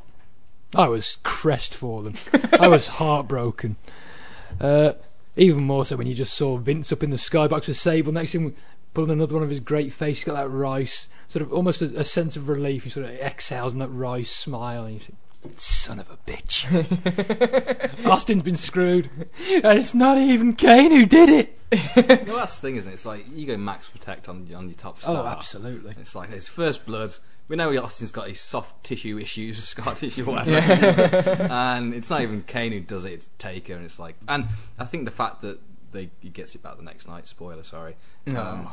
I 0.73 0.87
was 0.87 1.17
crestfallen. 1.23 2.15
I 2.53 2.67
was 2.67 2.87
heartbroken. 2.99 3.75
Uh, 4.59 4.93
even 5.35 5.63
more 5.63 5.85
so 5.85 5.95
when 5.97 6.07
you 6.07 6.15
just 6.15 6.33
saw 6.33 6.57
Vince 6.57 6.91
up 6.91 7.03
in 7.03 7.09
the 7.09 7.17
skybox 7.17 7.67
with 7.67 7.77
Sable 7.77 8.11
next 8.11 8.31
to 8.31 8.39
him, 8.39 8.55
pulling 8.93 9.11
another 9.11 9.33
one 9.33 9.43
of 9.43 9.49
his 9.49 9.59
great 9.59 9.93
face. 9.93 10.19
He's 10.19 10.25
got 10.25 10.35
that 10.35 10.49
rice, 10.49 11.07
sort 11.27 11.43
of 11.43 11.51
almost 11.51 11.81
a, 11.81 11.99
a 11.99 12.03
sense 12.03 12.35
of 12.35 12.49
relief. 12.49 12.83
He 12.83 12.89
sort 12.89 13.05
of 13.05 13.15
exhales 13.15 13.73
and 13.73 13.81
that 13.81 13.89
rice 13.89 14.31
smile. 14.31 14.85
And 14.85 14.93
you 14.95 14.99
think, 14.99 15.17
Son 15.55 15.99
of 15.99 16.09
a 16.09 16.17
bitch. 16.29 16.65
Austin's 18.05 18.43
been 18.43 18.57
screwed. 18.57 19.09
And 19.63 19.77
it's 19.79 19.93
not 19.93 20.17
even 20.17 20.53
Kane 20.53 20.91
who 20.91 21.05
did 21.05 21.29
it. 21.29 21.59
well, 22.27 22.37
that's 22.37 22.59
the 22.59 22.67
thing, 22.67 22.75
isn't 22.77 22.91
it? 22.91 22.95
It's 22.95 23.05
like 23.05 23.25
you 23.33 23.45
go 23.45 23.57
max 23.57 23.87
protect 23.87 24.29
on 24.29 24.47
on 24.55 24.67
your 24.67 24.75
top 24.75 24.99
Oh, 25.07 25.25
absolutely. 25.25 25.95
It's 25.99 26.15
like 26.15 26.29
his 26.31 26.47
first 26.47 26.85
blood. 26.85 27.15
We 27.47 27.55
know 27.55 27.75
Austin's 27.77 28.11
got 28.11 28.27
his 28.27 28.39
soft 28.39 28.83
tissue 28.83 29.19
issues, 29.19 29.63
scar 29.67 29.95
tissue, 29.95 30.25
whatever. 30.25 30.55
and 31.51 31.93
it's 31.93 32.09
not 32.09 32.21
even 32.21 32.43
Kane 32.43 32.71
who 32.71 32.79
does 32.79 33.05
it; 33.05 33.13
it's 33.13 33.29
Taker, 33.37 33.73
and 33.73 33.85
it's 33.85 33.99
like. 33.99 34.15
And 34.27 34.47
I 34.79 34.85
think 34.85 35.05
the 35.05 35.11
fact 35.11 35.41
that 35.41 35.59
they 35.91 36.09
he 36.21 36.29
gets 36.29 36.55
it 36.55 36.63
back 36.63 36.77
the 36.77 36.83
next 36.83 37.07
night. 37.07 37.27
Spoiler, 37.27 37.63
sorry. 37.63 37.95
Um, 38.35 38.69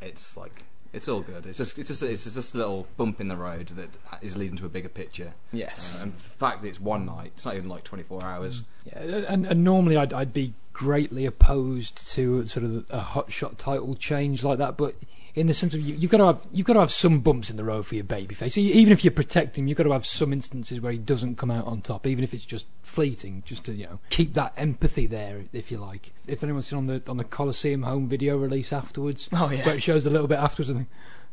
it's 0.00 0.36
like 0.36 0.64
it's 0.92 1.08
all 1.08 1.20
good. 1.20 1.46
It's 1.46 1.58
just 1.58 1.78
it's 1.78 1.88
just 1.88 2.02
it's 2.02 2.24
just 2.24 2.54
a 2.54 2.58
little 2.58 2.86
bump 2.96 3.20
in 3.20 3.28
the 3.28 3.36
road 3.36 3.68
that 3.68 3.96
is 4.22 4.36
leading 4.36 4.56
to 4.58 4.66
a 4.66 4.68
bigger 4.68 4.88
picture. 4.88 5.34
Yes. 5.52 5.98
Uh, 5.98 6.04
and 6.04 6.14
the 6.14 6.18
fact 6.18 6.62
that 6.62 6.68
it's 6.68 6.80
one 6.80 7.06
night, 7.06 7.32
it's 7.34 7.44
not 7.44 7.56
even 7.56 7.68
like 7.68 7.84
twenty 7.84 8.04
four 8.04 8.22
hours. 8.22 8.62
Yeah, 8.84 8.98
and, 9.28 9.46
and 9.46 9.62
normally 9.64 9.96
I'd, 9.96 10.12
I'd 10.12 10.32
be 10.32 10.54
greatly 10.72 11.26
opposed 11.26 12.06
to 12.14 12.44
sort 12.44 12.64
of 12.64 12.86
a 12.90 13.00
hot 13.00 13.32
shot 13.32 13.58
title 13.58 13.94
change 13.96 14.44
like 14.44 14.58
that, 14.58 14.76
but 14.76 14.94
in 15.38 15.46
the 15.46 15.54
sense 15.54 15.74
of 15.74 15.80
you, 15.80 15.94
you've 15.94 16.10
got 16.10 16.18
to 16.18 16.26
have 16.26 16.46
you've 16.52 16.66
got 16.66 16.74
to 16.74 16.80
have 16.80 16.92
some 16.92 17.20
bumps 17.20 17.48
in 17.50 17.56
the 17.56 17.64
road 17.64 17.86
for 17.86 17.94
your 17.94 18.04
babyface. 18.04 18.56
Even 18.58 18.92
if 18.92 19.04
you 19.04 19.10
protect 19.10 19.56
him, 19.58 19.66
you've 19.66 19.78
got 19.78 19.84
to 19.84 19.92
have 19.92 20.04
some 20.06 20.32
instances 20.32 20.80
where 20.80 20.92
he 20.92 20.98
doesn't 20.98 21.36
come 21.36 21.50
out 21.50 21.66
on 21.66 21.80
top, 21.80 22.06
even 22.06 22.24
if 22.24 22.34
it's 22.34 22.44
just 22.44 22.66
fleeting, 22.82 23.42
just 23.46 23.64
to 23.64 23.72
you 23.72 23.84
know 23.86 24.00
keep 24.10 24.34
that 24.34 24.52
empathy 24.56 25.06
there, 25.06 25.44
if 25.52 25.70
you 25.70 25.78
like. 25.78 26.12
If 26.26 26.42
anyone's 26.42 26.66
seen 26.68 26.78
on 26.78 26.86
the 26.86 27.02
on 27.08 27.16
the 27.16 27.24
Coliseum 27.24 27.82
home 27.84 28.08
video 28.08 28.36
release 28.36 28.72
afterwards, 28.72 29.28
Oh, 29.32 29.50
yeah. 29.50 29.64
where 29.64 29.74
it 29.76 29.82
shows 29.82 30.04
a 30.06 30.10
little 30.10 30.28
bit 30.28 30.38
afterwards, 30.38 30.70
and 30.70 30.80
the, 30.80 30.86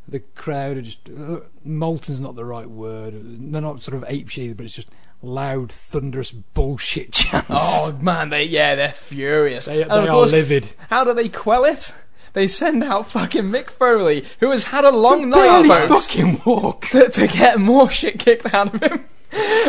the 0.08 0.20
crowd 0.20 0.76
are 0.76 0.82
just 0.82 1.00
uh, 1.08 1.40
molten's 1.64 2.20
not 2.20 2.36
the 2.36 2.44
right 2.44 2.70
word. 2.70 3.14
They're 3.14 3.60
not 3.60 3.82
sort 3.82 3.96
of 4.00 4.08
apeshit 4.08 4.38
either, 4.38 4.54
but 4.54 4.64
it's 4.66 4.74
just 4.74 4.88
loud, 5.22 5.72
thunderous 5.72 6.30
bullshit 6.30 7.12
chants. 7.12 7.46
Oh 7.50 7.98
man, 8.00 8.28
they 8.30 8.44
yeah, 8.44 8.74
they're 8.76 8.92
furious. 8.92 9.64
They, 9.64 9.78
they 9.78 9.84
are 9.84 10.06
course, 10.06 10.32
livid. 10.32 10.74
How 10.90 11.04
do 11.04 11.12
they 11.14 11.28
quell 11.28 11.64
it? 11.64 11.92
They 12.36 12.48
send 12.48 12.84
out 12.84 13.06
fucking 13.06 13.44
Mick 13.44 13.70
Foley, 13.70 14.26
who 14.40 14.50
has 14.50 14.64
had 14.64 14.84
a 14.84 14.90
long 14.90 15.30
night 15.30 15.38
Barely 15.38 15.70
of 15.70 15.88
fucking 15.88 16.42
walk. 16.44 16.86
to, 16.88 17.08
to 17.08 17.26
get 17.26 17.58
more 17.58 17.88
shit 17.88 18.18
kicked 18.18 18.52
out 18.52 18.74
of 18.74 18.82
him. 18.82 19.06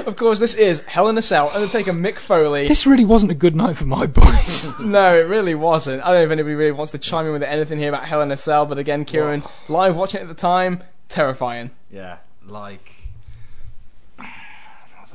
of 0.06 0.18
course, 0.18 0.40
this 0.40 0.54
is 0.54 0.82
Hell 0.82 1.08
in 1.08 1.18
a 1.18 1.22
Cell. 1.22 1.50
Undertaker 1.54 1.94
Mick 1.94 2.20
Foley. 2.20 2.68
This 2.68 2.86
really 2.86 3.06
wasn't 3.06 3.32
a 3.32 3.36
good 3.36 3.56
night 3.56 3.78
for 3.78 3.86
my 3.86 4.06
boys. 4.06 4.68
No, 4.82 5.18
it 5.18 5.22
really 5.30 5.56
wasn't. 5.56 6.04
I 6.04 6.08
don't 6.08 6.16
know 6.16 6.26
if 6.26 6.32
anybody 6.32 6.56
really 6.56 6.74
wants 6.74 6.92
to 6.92 6.98
chime 6.98 7.26
in 7.26 7.32
with 7.32 7.42
anything 7.42 7.80
here 7.80 7.88
about 7.88 8.04
Hell 8.04 8.22
in 8.22 8.34
a 8.34 8.38
Cell, 8.38 8.66
but 8.66 8.78
again, 8.78 9.06
Kieran, 9.06 9.44
live 9.70 9.96
watching 9.96 10.20
it 10.20 10.24
at 10.24 10.28
the 10.28 10.34
time, 10.34 10.84
terrifying. 11.08 11.72
Yeah, 11.90 12.18
like 12.46 12.92
I 12.92 12.97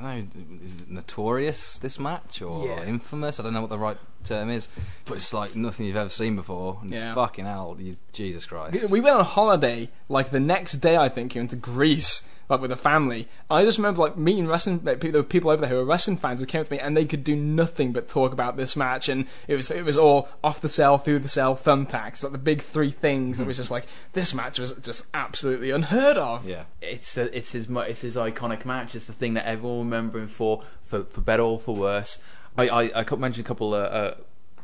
don't 0.02 0.34
know. 0.34 0.64
Is 0.64 0.80
it 0.82 0.90
notorious 0.90 1.78
this 1.78 1.98
match 1.98 2.42
or 2.42 2.66
Yeah. 2.66 2.84
infamous? 2.84 3.38
I 3.38 3.42
don't 3.42 3.52
know 3.54 3.60
what 3.60 3.70
the 3.70 3.78
right 3.78 3.96
term 4.24 4.50
is, 4.50 4.68
but 5.04 5.14
it's 5.14 5.32
like 5.32 5.56
nothing 5.56 5.86
you've 5.86 5.96
ever 5.96 6.10
seen 6.10 6.36
before. 6.36 6.80
Yeah. 6.84 7.14
Fucking 7.14 7.44
hell, 7.44 7.76
you, 7.78 7.96
Jesus 8.12 8.46
Christ. 8.46 8.90
We 8.90 9.00
went 9.00 9.16
on 9.16 9.24
holiday 9.24 9.90
like 10.08 10.30
the 10.30 10.40
next 10.40 10.74
day, 10.74 10.96
I 10.96 11.08
think, 11.08 11.34
you 11.34 11.40
went 11.40 11.50
to 11.50 11.56
Greece, 11.56 12.28
like 12.52 12.60
with 12.60 12.70
a 12.70 12.76
family. 12.76 13.28
I 13.50 13.64
just 13.64 13.78
remember 13.78 14.02
like 14.02 14.16
meeting 14.16 14.46
wrestling 14.46 14.80
like, 14.84 15.00
people, 15.00 15.12
there 15.12 15.22
were 15.22 15.28
people 15.28 15.50
over 15.50 15.62
there 15.62 15.70
who 15.70 15.76
were 15.76 15.84
wrestling 15.84 16.16
fans 16.16 16.40
who 16.40 16.46
came 16.46 16.64
to 16.64 16.70
me, 16.70 16.78
and 16.78 16.96
they 16.96 17.04
could 17.04 17.24
do 17.24 17.34
nothing 17.34 17.92
but 17.92 18.08
talk 18.08 18.32
about 18.32 18.56
this 18.56 18.76
match, 18.76 19.08
and 19.08 19.26
it 19.48 19.56
was 19.56 19.70
it 19.70 19.84
was 19.84 19.98
all 19.98 20.28
off 20.44 20.60
the 20.60 20.68
cell, 20.68 20.98
through 20.98 21.20
the 21.20 21.28
cell, 21.28 21.56
thumbtacks, 21.56 22.22
like 22.22 22.32
the 22.32 22.38
big 22.38 22.62
three 22.62 22.90
things. 22.90 23.40
It 23.40 23.46
was 23.46 23.56
just 23.56 23.70
like 23.70 23.86
this 24.12 24.32
match 24.32 24.58
was 24.58 24.74
just 24.74 25.06
absolutely 25.14 25.70
unheard 25.70 26.18
of. 26.18 26.46
Yeah. 26.46 26.64
It's 26.80 27.16
a, 27.16 27.36
it's 27.36 27.52
his 27.52 27.68
it's 27.70 28.02
his 28.02 28.16
iconic 28.16 28.64
match. 28.64 28.94
It's 28.94 29.06
the 29.06 29.12
thing 29.12 29.34
that 29.34 29.46
everyone 29.46 29.76
will 29.76 29.84
remember 29.84 30.18
him 30.20 30.28
for, 30.28 30.62
for 30.82 31.04
for 31.04 31.20
better 31.20 31.42
or 31.42 31.58
for 31.58 31.74
worse. 31.74 32.18
I 32.56 32.68
I, 32.68 33.00
I 33.00 33.16
mentioned 33.16 33.44
a 33.44 33.48
couple 33.48 33.74
uh, 33.74 33.78
uh, 33.78 34.14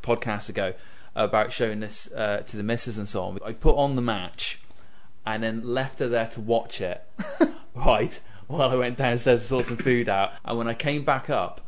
podcasts 0.02 0.48
ago 0.48 0.74
about 1.14 1.50
showing 1.52 1.80
this 1.80 2.12
uh, 2.12 2.42
to 2.46 2.56
the 2.56 2.62
missus 2.62 2.98
and 2.98 3.08
so 3.08 3.24
on. 3.24 3.38
I 3.44 3.52
put 3.52 3.76
on 3.76 3.96
the 3.96 4.02
match 4.02 4.60
and 5.28 5.42
then 5.42 5.62
left 5.62 5.98
her 5.98 6.08
there 6.08 6.26
to 6.26 6.40
watch 6.40 6.80
it. 6.80 7.04
right 7.74 8.20
while 8.46 8.70
I 8.70 8.76
went 8.76 8.96
downstairs 8.96 9.42
to 9.42 9.46
sort 9.46 9.66
some 9.66 9.76
food 9.76 10.08
out, 10.08 10.32
and 10.44 10.56
when 10.56 10.68
I 10.68 10.74
came 10.74 11.04
back 11.04 11.30
up. 11.30 11.60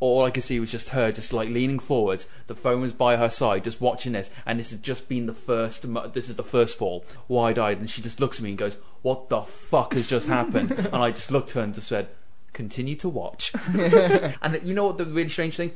All 0.00 0.24
I 0.24 0.30
could 0.30 0.42
see 0.42 0.60
was 0.60 0.72
just 0.72 0.90
her, 0.90 1.12
just 1.12 1.32
like 1.32 1.48
leaning 1.48 1.78
forward. 1.78 2.24
The 2.48 2.54
phone 2.54 2.82
was 2.82 2.92
by 2.92 3.16
her 3.16 3.30
side, 3.30 3.64
just 3.64 3.80
watching 3.80 4.12
this, 4.12 4.28
and 4.44 4.58
this 4.58 4.72
had 4.72 4.82
just 4.82 5.08
been 5.08 5.26
the 5.26 5.32
first. 5.32 5.86
This 6.12 6.28
is 6.28 6.34
the 6.34 6.42
first 6.42 6.76
fall, 6.76 7.06
wide-eyed, 7.28 7.78
and 7.78 7.88
she 7.88 8.02
just 8.02 8.20
looks 8.20 8.38
at 8.38 8.42
me 8.42 8.50
and 8.50 8.58
goes, 8.58 8.76
"What 9.02 9.30
the 9.30 9.42
fuck 9.42 9.94
has 9.94 10.08
just 10.08 10.26
happened?" 10.26 10.72
and 10.92 10.96
I 10.96 11.12
just 11.12 11.30
looked 11.30 11.50
at 11.50 11.54
her 11.54 11.60
and 11.62 11.72
just 11.72 11.88
said, 11.88 12.08
"Continue 12.52 12.96
to 12.96 13.08
watch." 13.08 13.52
and 13.72 14.60
you 14.64 14.74
know 14.74 14.88
what 14.88 14.98
the 14.98 15.06
really 15.06 15.30
strange 15.30 15.56
thing? 15.56 15.72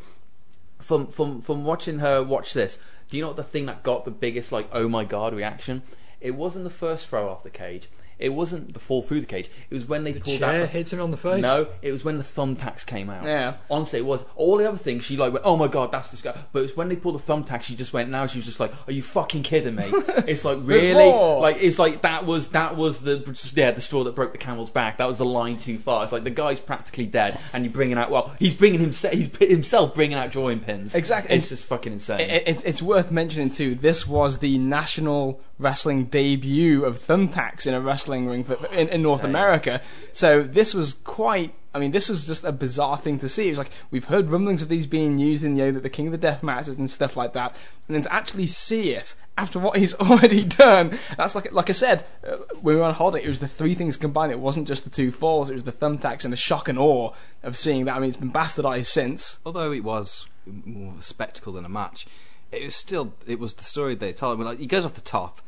from 0.81 1.07
from 1.07 1.41
from 1.41 1.65
watching 1.65 2.01
her 2.01 2.23
watch 2.23 2.53
this, 2.53 2.79
do 3.09 3.17
you 3.17 3.23
know 3.23 3.29
what 3.29 3.37
the 3.37 3.45
thing 3.45 3.67
that 3.67 3.83
got 3.83 4.05
the 4.05 4.11
biggest 4.11 4.53
like 4.53 4.69
oh 4.73 4.89
my 4.89 5.05
god 5.05 5.35
reaction? 5.35 5.83
It 6.21 6.33
wasn't 6.33 6.65
the 6.65 6.71
first 6.71 7.07
throw 7.07 7.29
off 7.29 7.43
the 7.43 7.51
cage. 7.51 7.89
It 8.19 8.31
wasn't 8.31 8.75
the 8.75 8.81
fall 8.81 9.03
through 9.03 9.21
the 9.21 9.27
cage. 9.27 9.49
It 9.71 9.75
was 9.75 9.87
when 9.87 10.05
they 10.05 10.13
The 10.13 10.21
pulled 10.21 10.39
chair 10.39 10.63
out. 10.65 10.69
hits 10.71 10.93
him 10.93 11.01
on 11.01 11.11
the 11.11 11.17
face. 11.17 11.41
No, 11.41 11.69
it 11.83 11.93
was 11.93 12.05
when 12.05 12.19
the 12.19 12.25
thumbtacks 12.25 12.85
came 12.85 13.11
out. 13.11 13.25
Yeah. 13.25 13.55
Honestly, 13.71 14.01
it 14.01 14.05
was. 14.07 14.25
All 14.37 14.57
the 14.57 14.69
other 14.69 14.79
things, 14.79 15.05
she 15.05 15.17
like 15.17 15.33
went, 15.33 15.45
oh 15.45 15.57
my 15.57 15.69
god, 15.69 15.93
that's 15.93 16.11
disgusting. 16.11 16.45
But 16.53 16.61
it 16.61 16.63
was 16.63 16.77
when 16.77 16.89
they 16.89 16.97
pulled 16.97 17.15
the 17.19 17.23
thumbtacks, 17.33 17.63
she 17.63 17.75
just 17.77 17.93
went, 17.93 18.11
now 18.11 18.27
she 18.27 18.39
was 18.39 18.47
just 18.47 18.61
like, 18.61 18.73
are 18.89 18.93
you 18.93 19.03
fucking 19.03 19.43
kidding 19.43 19.77
me? 19.77 19.85
it's 20.27 20.45
like, 20.45 20.59
really? 20.63 21.11
Like, 21.41 21.59
it's 21.61 21.79
like, 21.79 22.03
that 22.03 22.27
was, 22.27 22.49
that 22.49 22.77
was 22.77 23.01
the, 23.03 23.53
yeah, 23.55 23.71
the 23.71 23.81
straw 23.81 24.03
that 24.05 24.15
broke 24.15 24.33
the 24.33 24.39
camel's 24.39 24.71
back. 24.71 24.97
That 24.97 25.07
was 25.07 25.19
the 25.19 25.25
line 25.25 25.59
too 25.59 25.79
far. 25.79 26.03
It's 26.05 26.13
like, 26.13 26.25
the 26.25 26.31
guy's 26.31 26.61
practically 26.61 27.07
dead, 27.07 27.39
and 27.53 27.65
you're 27.65 27.73
bringing 27.73 27.99
out, 27.99 28.11
well, 28.11 28.35
he's 28.39 28.55
bringing 28.55 28.81
himself, 28.81 29.15
he's 29.15 29.37
himself 29.39 29.95
bringing 29.95 30.17
out 30.19 30.31
drawing 30.31 30.61
pins. 30.61 30.95
Exactly. 30.95 31.37
It's 31.37 31.51
just 31.51 31.65
fucking 31.65 31.93
insane. 31.93 32.21
It, 32.21 32.45
it's, 32.47 32.63
it's 32.65 32.83
worth 32.83 33.11
mentioning 33.11 33.51
too. 33.51 33.75
This 33.75 34.07
was 34.07 34.39
the 34.39 34.59
national 34.59 35.41
wrestling 35.59 36.05
debut 36.05 36.85
of 36.85 36.99
thumbtacks 36.99 37.67
in 37.67 37.75
a 37.75 37.81
wrestling 37.81 38.08
ring 38.09 38.45
for, 38.45 38.55
in, 38.73 38.89
in 38.89 39.03
North. 39.03 39.25
America. 39.25 39.81
So 40.13 40.43
this 40.43 40.75
was 40.75 40.95
quite. 40.95 41.55
I 41.75 41.79
mean, 41.79 41.91
this 41.91 42.09
was 42.09 42.27
just 42.27 42.45
a 42.45 42.53
bizarre 42.53 42.97
thing 42.97 43.19
to 43.19 43.29
see. 43.29 43.47
It 43.47 43.51
was 43.51 43.59
like 43.59 43.71
we've 43.91 44.07
heard 44.07 44.31
rumblings 44.31 44.63
of 44.63 44.69
these 44.69 44.87
being 44.87 45.19
used 45.19 45.45
in 45.45 45.57
you 45.57 45.71
know, 45.71 45.81
the 45.81 45.91
King 45.91 46.07
of 46.07 46.13
the 46.13 46.19
Death 46.19 46.43
matches 46.43 46.79
and 46.79 46.91
stuff 46.91 47.17
like 47.17 47.35
that, 47.35 47.55
and 47.87 47.95
then 47.95 48.03
to 48.03 48.13
actually 48.13 48.47
see 48.47 48.93
it 48.93 49.15
after 49.37 49.59
what 49.59 49.77
he's 49.77 49.95
already 50.01 50.45
done. 50.45 50.99
That's 51.17 51.35
like 51.35 51.53
like 51.53 51.71
I 51.71 51.75
said 51.75 52.05
uh, 52.27 52.37
when 52.61 52.75
we 52.75 52.81
were 52.81 52.87
on 52.87 52.95
holiday. 52.95 53.25
It 53.25 53.29
was 53.29 53.39
the 53.39 53.49
three 53.49 53.75
things 53.75 53.97
combined. 53.97 54.33
It 54.33 54.41
wasn't 54.41 54.69
just 54.69 54.85
the 54.85 54.91
two 54.91 55.11
falls. 55.11 55.49
It 55.49 55.55
was 55.55 55.65
the 55.65 55.73
thumbtacks 55.73 56.25
and 56.25 56.33
the 56.33 56.37
shock 56.37 56.69
and 56.69 56.79
awe 56.79 57.13
of 57.43 57.57
seeing 57.57 57.85
that. 57.87 57.97
I 57.97 57.99
mean, 58.01 58.09
it's 58.09 58.17
been 58.17 58.33
bastardized 58.33 58.87
since. 58.87 59.39
Although 59.47 59.73
it 59.73 59.85
was 59.85 60.27
more 60.47 60.93
of 60.93 61.01
a 61.01 61.03
spectacle 61.03 61.53
than 61.53 61.65
a 61.65 61.69
match, 61.69 62.07
it 62.51 62.65
was 62.65 62.75
still 62.77 63.15
it 63.27 63.39
was 63.39 63.55
the 63.55 63.65
story 63.65 63.95
they 63.95 64.13
told. 64.13 64.37
I 64.37 64.37
mean, 64.39 64.47
like 64.47 64.59
he 64.59 64.67
goes 64.67 64.85
off 64.85 64.95
the 64.95 65.01
top, 65.01 65.41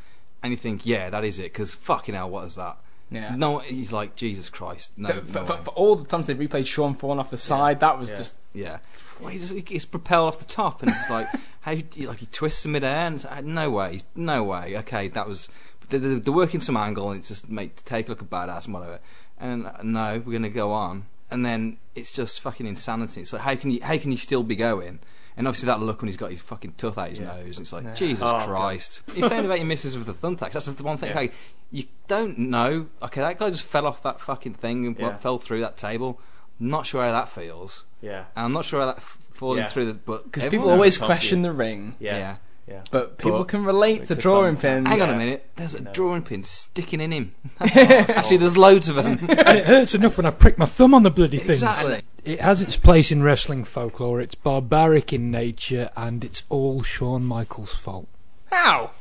and 0.42 0.52
you 0.52 0.56
think, 0.56 0.86
yeah, 0.86 1.10
that 1.10 1.24
is 1.24 1.38
it. 1.38 1.44
Because 1.52 1.74
fucking 1.74 2.14
hell, 2.14 2.30
what 2.30 2.44
is 2.46 2.54
that? 2.56 2.78
Yeah. 3.10 3.34
No, 3.34 3.58
he's 3.58 3.92
like 3.92 4.14
Jesus 4.14 4.48
Christ. 4.48 4.92
No, 4.96 5.08
for, 5.08 5.38
no 5.40 5.44
for, 5.44 5.56
for 5.58 5.70
all 5.70 5.96
the 5.96 6.06
times 6.06 6.26
they 6.26 6.34
replayed 6.34 6.66
Sean 6.66 6.94
falling 6.94 7.18
off 7.18 7.30
the 7.30 7.38
side, 7.38 7.80
that 7.80 7.98
was 7.98 8.10
Yeah. 8.10 8.16
just 8.16 8.36
Yeah. 8.54 8.78
Well, 9.20 9.30
he's, 9.30 9.50
he's 9.50 9.84
propelled 9.84 10.28
off 10.28 10.38
the 10.38 10.44
top, 10.44 10.82
and 10.82 10.90
it's 10.90 11.10
like 11.10 11.28
how 11.62 11.72
you, 11.72 11.84
like 12.06 12.18
he 12.18 12.26
twists 12.26 12.64
in 12.64 12.72
midair, 12.72 13.06
and 13.06 13.16
it's 13.16 13.24
like, 13.24 13.44
no 13.44 13.70
way, 13.70 14.00
no 14.14 14.44
way. 14.44 14.76
Okay, 14.78 15.08
that 15.08 15.26
was 15.28 15.48
they're, 15.88 15.98
they're 15.98 16.18
they're 16.20 16.32
working 16.32 16.60
some 16.60 16.76
angle, 16.76 17.10
and 17.10 17.18
it's 17.18 17.28
just 17.28 17.48
make 17.50 17.76
to 17.76 17.84
take 17.84 18.06
a 18.06 18.10
look 18.10 18.22
a 18.22 18.24
badass 18.24 18.64
and 18.66 18.74
whatever. 18.74 19.00
And 19.38 19.66
uh, 19.66 19.72
no, 19.82 20.22
we're 20.24 20.32
gonna 20.32 20.48
go 20.48 20.70
on, 20.72 21.06
and 21.30 21.44
then 21.44 21.78
it's 21.94 22.12
just 22.12 22.40
fucking 22.40 22.66
insanity. 22.66 23.22
It's 23.22 23.32
like 23.32 23.42
how 23.42 23.56
can 23.56 23.72
you 23.72 23.80
how 23.82 23.98
can 23.98 24.10
you 24.12 24.16
still 24.18 24.42
be 24.44 24.56
going? 24.56 25.00
And 25.40 25.48
obviously 25.48 25.68
that 25.68 25.80
look 25.80 26.02
when 26.02 26.08
he's 26.08 26.18
got 26.18 26.30
his 26.30 26.42
fucking 26.42 26.74
tooth 26.76 26.98
out 26.98 27.08
his 27.08 27.18
nose, 27.18 27.56
and 27.56 27.60
it's 27.60 27.72
like 27.72 27.96
Jesus 27.96 28.22
Oh, 28.22 28.30
God. 28.30 28.46
Christ. 28.48 29.00
He's 29.14 29.26
saying 29.26 29.46
about 29.46 29.56
your 29.56 29.66
misses 29.66 29.96
with 29.96 30.06
the 30.06 30.12
thumbtacks. 30.12 30.52
That's 30.52 30.66
the 30.66 30.82
one 30.82 30.98
thing. 30.98 31.08
Yeah. 31.10 31.16
Okay, 31.18 31.30
you 31.70 31.84
don't 32.08 32.36
know. 32.38 32.88
Okay, 33.02 33.22
that 33.22 33.38
guy 33.38 33.48
just 33.48 33.62
fell 33.62 33.86
off 33.86 34.02
that 34.02 34.20
fucking 34.20 34.52
thing 34.52 34.84
and 34.86 34.98
Yeah. 34.98 35.16
fell 35.16 35.38
through 35.38 35.60
that 35.62 35.78
table. 35.78 36.20
Not 36.58 36.84
sure 36.84 37.02
how 37.02 37.10
that 37.12 37.30
feels. 37.30 37.84
Yeah. 38.02 38.24
And 38.36 38.44
I'm 38.44 38.52
not 38.52 38.66
sure 38.66 38.80
how 38.80 38.86
that 38.86 38.98
f- 38.98 39.16
falling 39.32 39.60
Yeah. 39.60 39.68
through 39.70 39.86
the 39.86 39.94
but 39.94 40.24
because 40.24 40.44
everyone- 40.44 40.64
people 40.66 40.72
always 40.74 40.98
can't 40.98 41.06
question 41.06 41.40
the 41.40 41.52
ring, 41.52 41.94
Yeah. 41.98 42.16
Yeah. 42.18 42.36
Yeah. 42.70 42.82
but 42.92 43.18
people 43.18 43.38
But- 43.38 43.48
can 43.48 43.64
relate 43.64 43.96
to 43.96 44.02
It's 44.02 44.10
a 44.12 44.14
drawing 44.14 44.54
fun- 44.54 44.84
pins. 44.84 44.88
Hang 44.88 45.02
on 45.02 45.10
a 45.10 45.16
minute. 45.18 45.44
There's 45.56 45.74
a 45.74 45.80
No. 45.82 45.92
drawing 45.92 46.22
pin 46.22 46.44
sticking 46.44 47.00
in 47.00 47.10
him. 47.10 47.34
Actually, 47.60 48.36
there's 48.36 48.56
loads 48.56 48.88
of 48.88 48.94
them. 48.94 49.18
and 49.28 49.58
it 49.58 49.64
hurts 49.66 49.94
enough 49.94 50.16
when 50.16 50.24
I 50.26 50.30
prick 50.30 50.56
my 50.56 50.66
thumb 50.66 50.94
on 50.94 51.02
the 51.02 51.10
bloody 51.10 51.38
things. 51.38 51.62
exactly. 51.62 52.02
It 52.24 52.40
has 52.40 52.60
its 52.62 52.76
place 52.76 53.10
in 53.10 53.22
wrestling 53.24 53.64
folklore. 53.64 54.20
It's 54.20 54.34
barbaric 54.36 55.12
in 55.12 55.30
nature, 55.30 55.90
and 55.96 56.22
it's 56.22 56.44
all 56.48 56.82
Shawn 56.82 57.24
Michaels' 57.24 57.74
fault. 57.74 58.06
How? 58.52 58.90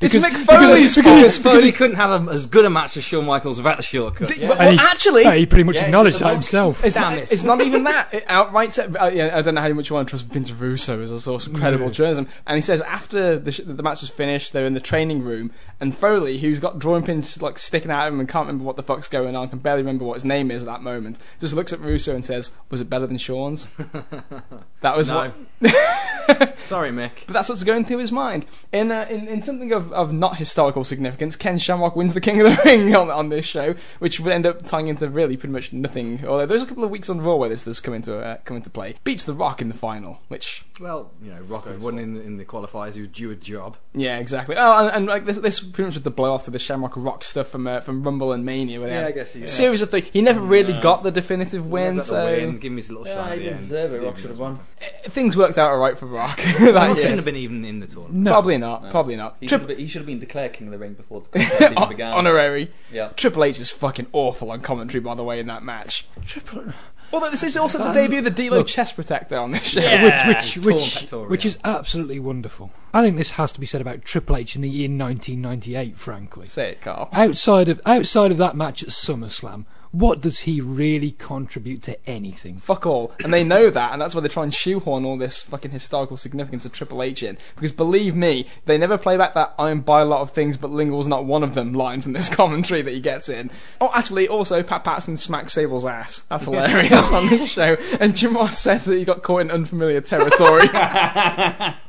It's 0.00 0.14
Because- 0.14 0.30
Mick 0.30 0.44
Foley's 0.44 0.94
Because, 0.94 1.34
fault. 1.38 1.42
because 1.54 1.62
he 1.64 1.72
couldn't 1.72 1.96
have 1.96 2.28
a, 2.28 2.30
as 2.32 2.46
good 2.46 2.64
a 2.64 2.70
match 2.70 2.96
as 2.96 3.04
Shawn 3.04 3.24
Michaels 3.24 3.58
without 3.58 3.76
the 3.78 3.82
shortcut. 3.82 4.30
Well, 4.38 4.52
And 4.60 4.70
he's- 4.78 4.86
actually, 4.88 5.22
Yeah, 5.24 5.34
he 5.34 5.46
pretty 5.46 5.64
much 5.64 5.76
Yeah, 5.76 5.86
acknowledged 5.86 6.20
that 6.20 6.32
himself. 6.34 6.84
It's 6.84 6.94
Damn 6.94 7.14
not, 7.14 7.18
it. 7.24 7.32
it's 7.32 7.42
not 7.42 7.60
even 7.62 7.84
that. 7.84 8.08
It 8.12 8.24
outright 8.28 8.72
said, 8.72 8.96
uh, 8.96 9.10
yeah, 9.12 9.36
I 9.36 9.42
don't 9.42 9.54
know 9.54 9.60
how 9.60 9.68
much 9.70 9.90
you 9.90 9.94
want 9.96 10.08
to 10.08 10.10
trust 10.10 10.26
Vince 10.26 10.50
Russo 10.52 11.02
as 11.02 11.10
a 11.10 11.20
source 11.20 11.46
of 11.46 11.54
credible 11.54 11.90
journalism. 11.90 12.28
And 12.46 12.56
he 12.56 12.62
says 12.62 12.80
after 12.82 13.38
the, 13.38 13.52
sh- 13.52 13.60
the 13.66 13.82
match 13.82 14.00
was 14.00 14.10
finished, 14.10 14.52
they're 14.52 14.66
in 14.66 14.74
the 14.74 14.80
training 14.80 15.22
room, 15.22 15.50
and 15.80 15.96
Foley, 15.96 16.38
who's 16.38 16.60
got 16.60 16.78
drawing 16.78 17.02
pins 17.02 17.42
like 17.42 17.58
sticking 17.58 17.90
out 17.90 18.06
of 18.08 18.14
him 18.14 18.20
and 18.20 18.28
can't 18.28 18.46
remember 18.46 18.64
what 18.64 18.76
the 18.76 18.82
fuck's 18.82 19.08
going 19.08 19.34
on, 19.36 19.48
can 19.48 19.58
barely 19.58 19.82
remember 19.82 20.04
what 20.04 20.14
his 20.14 20.24
name 20.24 20.50
is 20.50 20.62
at 20.62 20.66
that 20.66 20.82
moment, 20.82 21.18
just 21.40 21.54
looks 21.54 21.72
at 21.72 21.80
Russo 21.80 22.14
and 22.14 22.24
says, 22.24 22.50
"Was 22.70 22.80
it 22.80 22.88
better 22.90 23.06
than 23.06 23.18
Shawn's?" 23.18 23.68
that 24.80 24.96
was 24.96 25.08
No. 25.08 25.32
what. 25.60 26.58
Sorry, 26.64 26.90
Mick. 26.90 27.10
But 27.26 27.32
that's 27.34 27.48
what's 27.48 27.64
going 27.64 27.84
through 27.84 27.98
his 27.98 28.12
mind. 28.12 28.44
In 28.72 28.90
uh, 28.90 29.06
in, 29.08 29.26
in 29.28 29.42
something 29.42 29.72
of, 29.72 29.87
of 29.92 30.12
not 30.12 30.36
historical 30.36 30.84
significance, 30.84 31.36
Ken 31.36 31.58
Shamrock 31.58 31.96
wins 31.96 32.14
the 32.14 32.20
King 32.20 32.40
of 32.40 32.56
the 32.56 32.62
Ring 32.64 32.94
on, 32.94 33.10
on 33.10 33.28
this 33.28 33.44
show, 33.46 33.74
which 33.98 34.20
would 34.20 34.32
end 34.32 34.46
up 34.46 34.64
tying 34.64 34.88
into 34.88 35.08
really 35.08 35.36
pretty 35.36 35.52
much 35.52 35.72
nothing. 35.72 36.24
Although 36.26 36.46
there's 36.46 36.62
a 36.62 36.66
couple 36.66 36.84
of 36.84 36.90
weeks 36.90 37.08
on 37.08 37.20
Raw 37.20 37.36
where 37.36 37.48
this 37.48 37.64
does 37.64 37.80
come 37.80 37.94
into 37.94 38.18
uh, 38.18 38.38
come 38.44 38.56
into 38.56 38.70
play. 38.70 38.96
Beats 39.04 39.24
The 39.24 39.34
Rock 39.34 39.60
in 39.62 39.68
the 39.68 39.74
final, 39.74 40.20
which 40.28 40.64
Well, 40.80 41.10
you 41.22 41.30
know, 41.30 41.40
Rock 41.42 41.66
had 41.66 41.80
won 41.80 41.98
in 41.98 42.14
the, 42.14 42.22
in 42.22 42.36
the 42.36 42.44
qualifiers. 42.44 42.94
He 42.94 43.00
was 43.00 43.08
due 43.10 43.30
a 43.30 43.36
job. 43.36 43.76
yeah, 43.94 44.18
exactly. 44.18 44.56
Oh, 44.58 44.86
and, 44.86 44.96
and 44.96 45.06
like 45.06 45.24
this, 45.24 45.38
this 45.38 45.60
pretty 45.60 45.84
much 45.86 45.94
was 45.94 46.02
the 46.02 46.10
blow 46.10 46.32
off 46.34 46.44
to 46.44 46.50
the 46.50 46.58
Shamrock 46.58 46.92
Rock 46.96 47.24
stuff 47.24 47.48
from 47.48 47.66
uh, 47.66 47.80
from 47.80 48.02
Rumble 48.02 48.32
and 48.32 48.44
Mania. 48.44 48.80
Where 48.80 48.88
Yeah, 48.90 49.06
I 49.06 49.12
guess 49.12 49.32
he- 49.34 49.40
yeah. 49.40 49.46
series 49.46 49.82
of 49.82 49.90
things. 49.90 50.08
He 50.12 50.22
never 50.22 50.40
really 50.40 50.78
got 50.80 51.02
the 51.02 51.10
definitive 51.10 51.66
win, 51.66 51.96
Got 51.96 52.04
so 52.06 52.26
win, 52.26 52.58
give 52.58 52.72
him 52.72 52.76
his 52.76 52.88
little 52.90 53.04
shot. 53.04 53.14
Yeah, 53.14 53.26
at 53.26 53.32
he 53.38 53.42
didn't 53.44 53.52
end. 53.58 53.62
deserve 53.62 53.94
it. 53.94 54.02
Rock 54.02 54.18
should 54.18 54.30
have 54.30 54.38
won. 54.38 54.54
uh, 54.54 55.08
things 55.10 55.36
worked 55.36 55.58
out 55.58 55.70
alright 55.72 55.96
for 55.98 56.06
Rock. 56.06 56.38
Rock 56.44 56.58
that 56.58 56.96
shouldn't 56.96 57.16
have 57.16 57.24
been 57.24 57.36
even 57.36 57.64
in 57.64 57.80
the 57.80 57.86
tournament. 57.86 58.14
No. 58.24 58.32
Probably 58.32 58.58
not. 58.58 58.90
Probably 58.90 59.16
not. 59.16 59.36
He 59.40 59.46
Trip- 59.46 59.60
should, 59.62 59.68
have 59.70 59.76
been, 59.77 59.77
he 59.78 59.86
should 59.86 60.00
have 60.00 60.06
been 60.06 60.18
declared 60.18 60.52
king 60.52 60.66
of 60.68 60.72
the 60.72 60.78
ring 60.78 60.94
before 60.94 61.20
the 61.20 61.28
contest 61.38 61.72
even 61.72 61.88
began. 61.88 62.12
honorary. 62.12 62.70
Yeah. 62.92 63.08
Triple 63.16 63.44
H 63.44 63.60
is 63.60 63.70
fucking 63.70 64.06
awful 64.12 64.50
on 64.50 64.60
commentary, 64.60 65.00
by 65.00 65.14
the 65.14 65.24
way, 65.24 65.40
in 65.40 65.46
that 65.46 65.62
match. 65.62 66.06
Triple. 66.24 66.72
Although 67.10 67.30
this 67.30 67.42
is 67.42 67.56
also 67.56 67.78
the 67.78 67.92
debut 67.92 68.18
of 68.18 68.24
the 68.24 68.30
D'Lo 68.30 68.62
chest 68.64 68.94
protector 68.94 69.38
on 69.38 69.50
this 69.52 69.62
show. 69.62 69.80
Yeah. 69.80 70.28
which 70.28 70.36
which 70.36 70.64
which, 70.66 70.94
pectoral, 70.94 71.24
which 71.26 71.44
yeah. 71.44 71.50
is 71.50 71.58
absolutely 71.64 72.20
wonderful. 72.20 72.70
I 72.92 73.02
think 73.02 73.16
this 73.16 73.30
has 73.32 73.50
to 73.52 73.60
be 73.60 73.66
said 73.66 73.80
about 73.80 74.04
Triple 74.04 74.36
H 74.36 74.54
in 74.56 74.60
the 74.62 74.68
year 74.68 74.88
1998. 74.90 75.96
Frankly, 75.98 76.46
Say 76.48 76.72
it, 76.72 76.80
Carl. 76.82 77.08
outside 77.12 77.70
of 77.70 77.80
outside 77.86 78.30
of 78.30 78.36
that 78.38 78.56
match 78.56 78.82
at 78.82 78.90
SummerSlam, 78.90 79.64
what 79.90 80.20
does 80.20 80.40
he 80.40 80.60
really 80.60 81.12
contribute 81.12 81.82
to 81.84 82.08
anything? 82.08 82.58
Fuck 82.58 82.86
all. 82.86 83.12
And 83.22 83.32
they 83.32 83.44
know 83.44 83.70
that, 83.70 83.92
and 83.92 84.00
that's 84.00 84.14
why 84.14 84.20
they 84.20 84.28
try 84.28 84.42
and 84.42 84.52
shoehorn 84.52 85.04
all 85.04 85.16
this 85.16 85.42
fucking 85.42 85.70
historical 85.70 86.16
significance 86.16 86.64
of 86.64 86.72
Triple 86.72 87.02
H 87.02 87.22
in. 87.22 87.38
Because 87.54 87.72
believe 87.72 88.14
me, 88.14 88.46
they 88.66 88.78
never 88.78 88.98
play 88.98 89.16
back 89.16 89.34
that 89.34 89.54
I'm 89.58 89.80
by 89.80 90.00
a 90.00 90.04
lot 90.04 90.20
of 90.20 90.30
things, 90.30 90.56
but 90.56 90.70
Lingle's 90.70 91.08
not 91.08 91.24
one 91.24 91.42
of 91.42 91.54
them 91.54 91.72
line 91.72 92.00
from 92.00 92.12
this 92.12 92.28
commentary 92.34 92.82
that 92.82 92.92
he 92.92 93.00
gets 93.00 93.28
in. 93.28 93.50
Oh, 93.80 93.90
actually, 93.94 94.28
also, 94.28 94.62
Pat 94.62 94.84
Patterson 94.84 95.16
smacks 95.16 95.52
Sable's 95.52 95.86
ass. 95.86 96.24
That's 96.28 96.44
hilarious 96.44 97.08
on 97.12 97.28
this 97.28 97.50
show. 97.50 97.76
And 98.00 98.16
Jim 98.16 98.34
Ross 98.34 98.58
says 98.58 98.84
that 98.84 98.96
he 98.96 99.04
got 99.04 99.22
caught 99.22 99.42
in 99.42 99.50
unfamiliar 99.50 100.00
territory. 100.00 100.68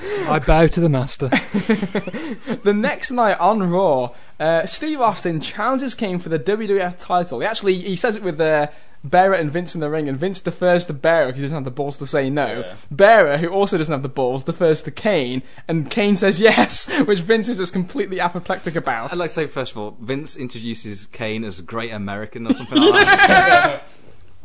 I 0.00 0.38
bow 0.38 0.66
to 0.66 0.80
the 0.80 0.88
master. 0.88 1.28
the 2.62 2.74
next 2.74 3.10
night 3.10 3.38
on 3.38 3.68
Raw, 3.70 4.14
uh, 4.38 4.66
Steve 4.66 5.00
Austin 5.00 5.40
challenges 5.40 5.94
Kane 5.94 6.18
for 6.18 6.28
the 6.28 6.38
WWF 6.38 6.98
title. 6.98 7.40
He 7.40 7.46
actually 7.46 7.78
he 7.80 7.96
says 7.96 8.16
it 8.16 8.22
with 8.22 8.40
uh, 8.40 8.68
Bearer 9.04 9.34
and 9.34 9.50
Vince 9.50 9.74
in 9.74 9.80
the 9.80 9.90
ring, 9.90 10.08
and 10.08 10.18
Vince 10.18 10.40
defers 10.40 10.86
to 10.86 10.92
Bearer 10.92 11.26
because 11.26 11.40
he 11.40 11.44
doesn't 11.44 11.56
have 11.56 11.64
the 11.64 11.70
balls 11.70 11.98
to 11.98 12.06
say 12.06 12.30
no. 12.30 12.60
Yeah. 12.60 12.76
Bearer, 12.90 13.38
who 13.38 13.48
also 13.48 13.78
doesn't 13.78 13.92
have 13.92 14.02
the 14.02 14.08
balls, 14.08 14.44
defers 14.44 14.82
to 14.82 14.90
Kane, 14.90 15.42
and 15.66 15.90
Kane 15.90 16.16
says 16.16 16.40
yes, 16.40 16.88
which 17.06 17.20
Vince 17.20 17.48
is 17.48 17.58
just 17.58 17.72
completely 17.72 18.20
apoplectic 18.20 18.76
about. 18.76 19.12
I'd 19.12 19.18
like 19.18 19.30
to 19.30 19.34
say 19.34 19.46
first 19.46 19.72
of 19.72 19.78
all, 19.78 19.96
Vince 20.00 20.36
introduces 20.36 21.06
Kane 21.06 21.44
as 21.44 21.58
a 21.58 21.62
great 21.62 21.92
American 21.92 22.46
or 22.46 22.54
something 22.54 22.78
like 22.78 23.06
that. 23.06 23.88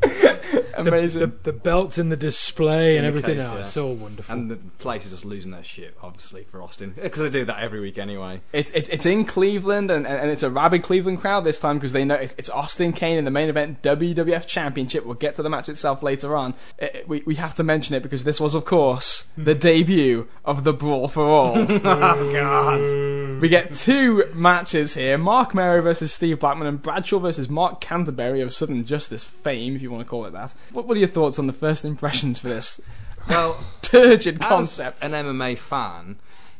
Amazing. 0.77 1.21
The, 1.21 1.27
the 1.43 1.53
belt 1.53 1.97
and 1.97 2.11
the 2.11 2.15
display 2.17 2.97
and 2.97 3.03
the 3.05 3.07
everything 3.09 3.37
case, 3.37 3.45
else. 3.45 3.53
yeah. 3.53 3.61
It's 3.61 3.77
all 3.77 3.93
wonderful. 3.95 4.33
and 4.33 4.49
the 4.51 4.57
place 4.79 5.05
is 5.05 5.11
just 5.11 5.25
losing 5.25 5.51
their 5.51 5.63
shit, 5.63 5.95
obviously, 6.01 6.43
for 6.43 6.61
Austin. 6.61 6.93
Because 7.01 7.21
they 7.21 7.29
do 7.29 7.45
that 7.45 7.59
every 7.59 7.79
week 7.79 7.97
anyway. 7.97 8.41
It's, 8.51 8.71
it's 8.71 8.87
it's 8.89 9.05
in 9.05 9.25
Cleveland 9.25 9.91
and, 9.91 10.05
and, 10.07 10.17
and 10.17 10.31
it's 10.31 10.43
a 10.43 10.49
rabid 10.49 10.83
Cleveland 10.83 11.19
crowd 11.19 11.43
this 11.43 11.59
time 11.59 11.77
because 11.77 11.93
they 11.93 12.05
know 12.05 12.15
it's, 12.15 12.35
it's 12.37 12.49
Austin 12.49 12.93
Kane 12.93 13.17
in 13.17 13.25
the 13.25 13.31
main 13.31 13.49
event 13.49 13.81
WWF 13.81 14.45
Championship. 14.47 15.05
We'll 15.05 15.15
get 15.15 15.35
to 15.35 15.43
the 15.43 15.49
match 15.49 15.69
itself 15.69 16.03
later 16.03 16.35
on. 16.35 16.53
Uh, 16.81 16.87
we 17.07 17.23
we 17.25 17.35
have 17.35 17.55
to 17.55 17.63
mention 17.63 17.95
it 17.95 18.03
because 18.03 18.23
this 18.23 18.39
was 18.39 18.55
of 18.55 18.65
course 18.65 19.25
the 19.37 19.55
debut 19.55 20.27
of 20.45 20.63
the 20.63 20.73
Brawl 20.73 21.07
for 21.07 21.25
All. 21.25 21.57
oh 21.57 22.33
God! 22.33 23.41
We 23.41 23.49
get 23.49 23.73
two 23.75 24.25
matches 24.33 24.95
here: 24.95 25.17
Marc 25.17 25.53
Mero 25.53 25.81
versus 25.81 26.13
Steve 26.13 26.39
Blackman 26.39 26.67
and 26.67 26.81
Bradshaw 26.81 27.19
versus 27.19 27.49
Mark 27.49 27.81
Canterbury 27.81 28.41
of 28.41 28.53
Southern 28.53 28.85
Justice 28.85 29.23
fame, 29.23 29.75
if 29.75 29.81
you 29.81 29.91
want 29.91 30.01
to 30.05 30.09
call 30.09 30.25
it 30.25 30.31
that. 30.31 30.53
What, 30.71 30.89
are 30.89 30.99
your 30.99 31.07
thoughts 31.07 31.37
on 31.39 31.47
the 31.47 31.53
first 31.53 31.85
impressions 31.85 32.39
for 32.39 32.47
this 32.49 32.81
Well, 33.27 33.63
turgid 33.81 34.41
as 34.41 34.47
concept? 34.47 35.03
an 35.03 35.11
MMA 35.11 35.57
fan, 35.57 36.17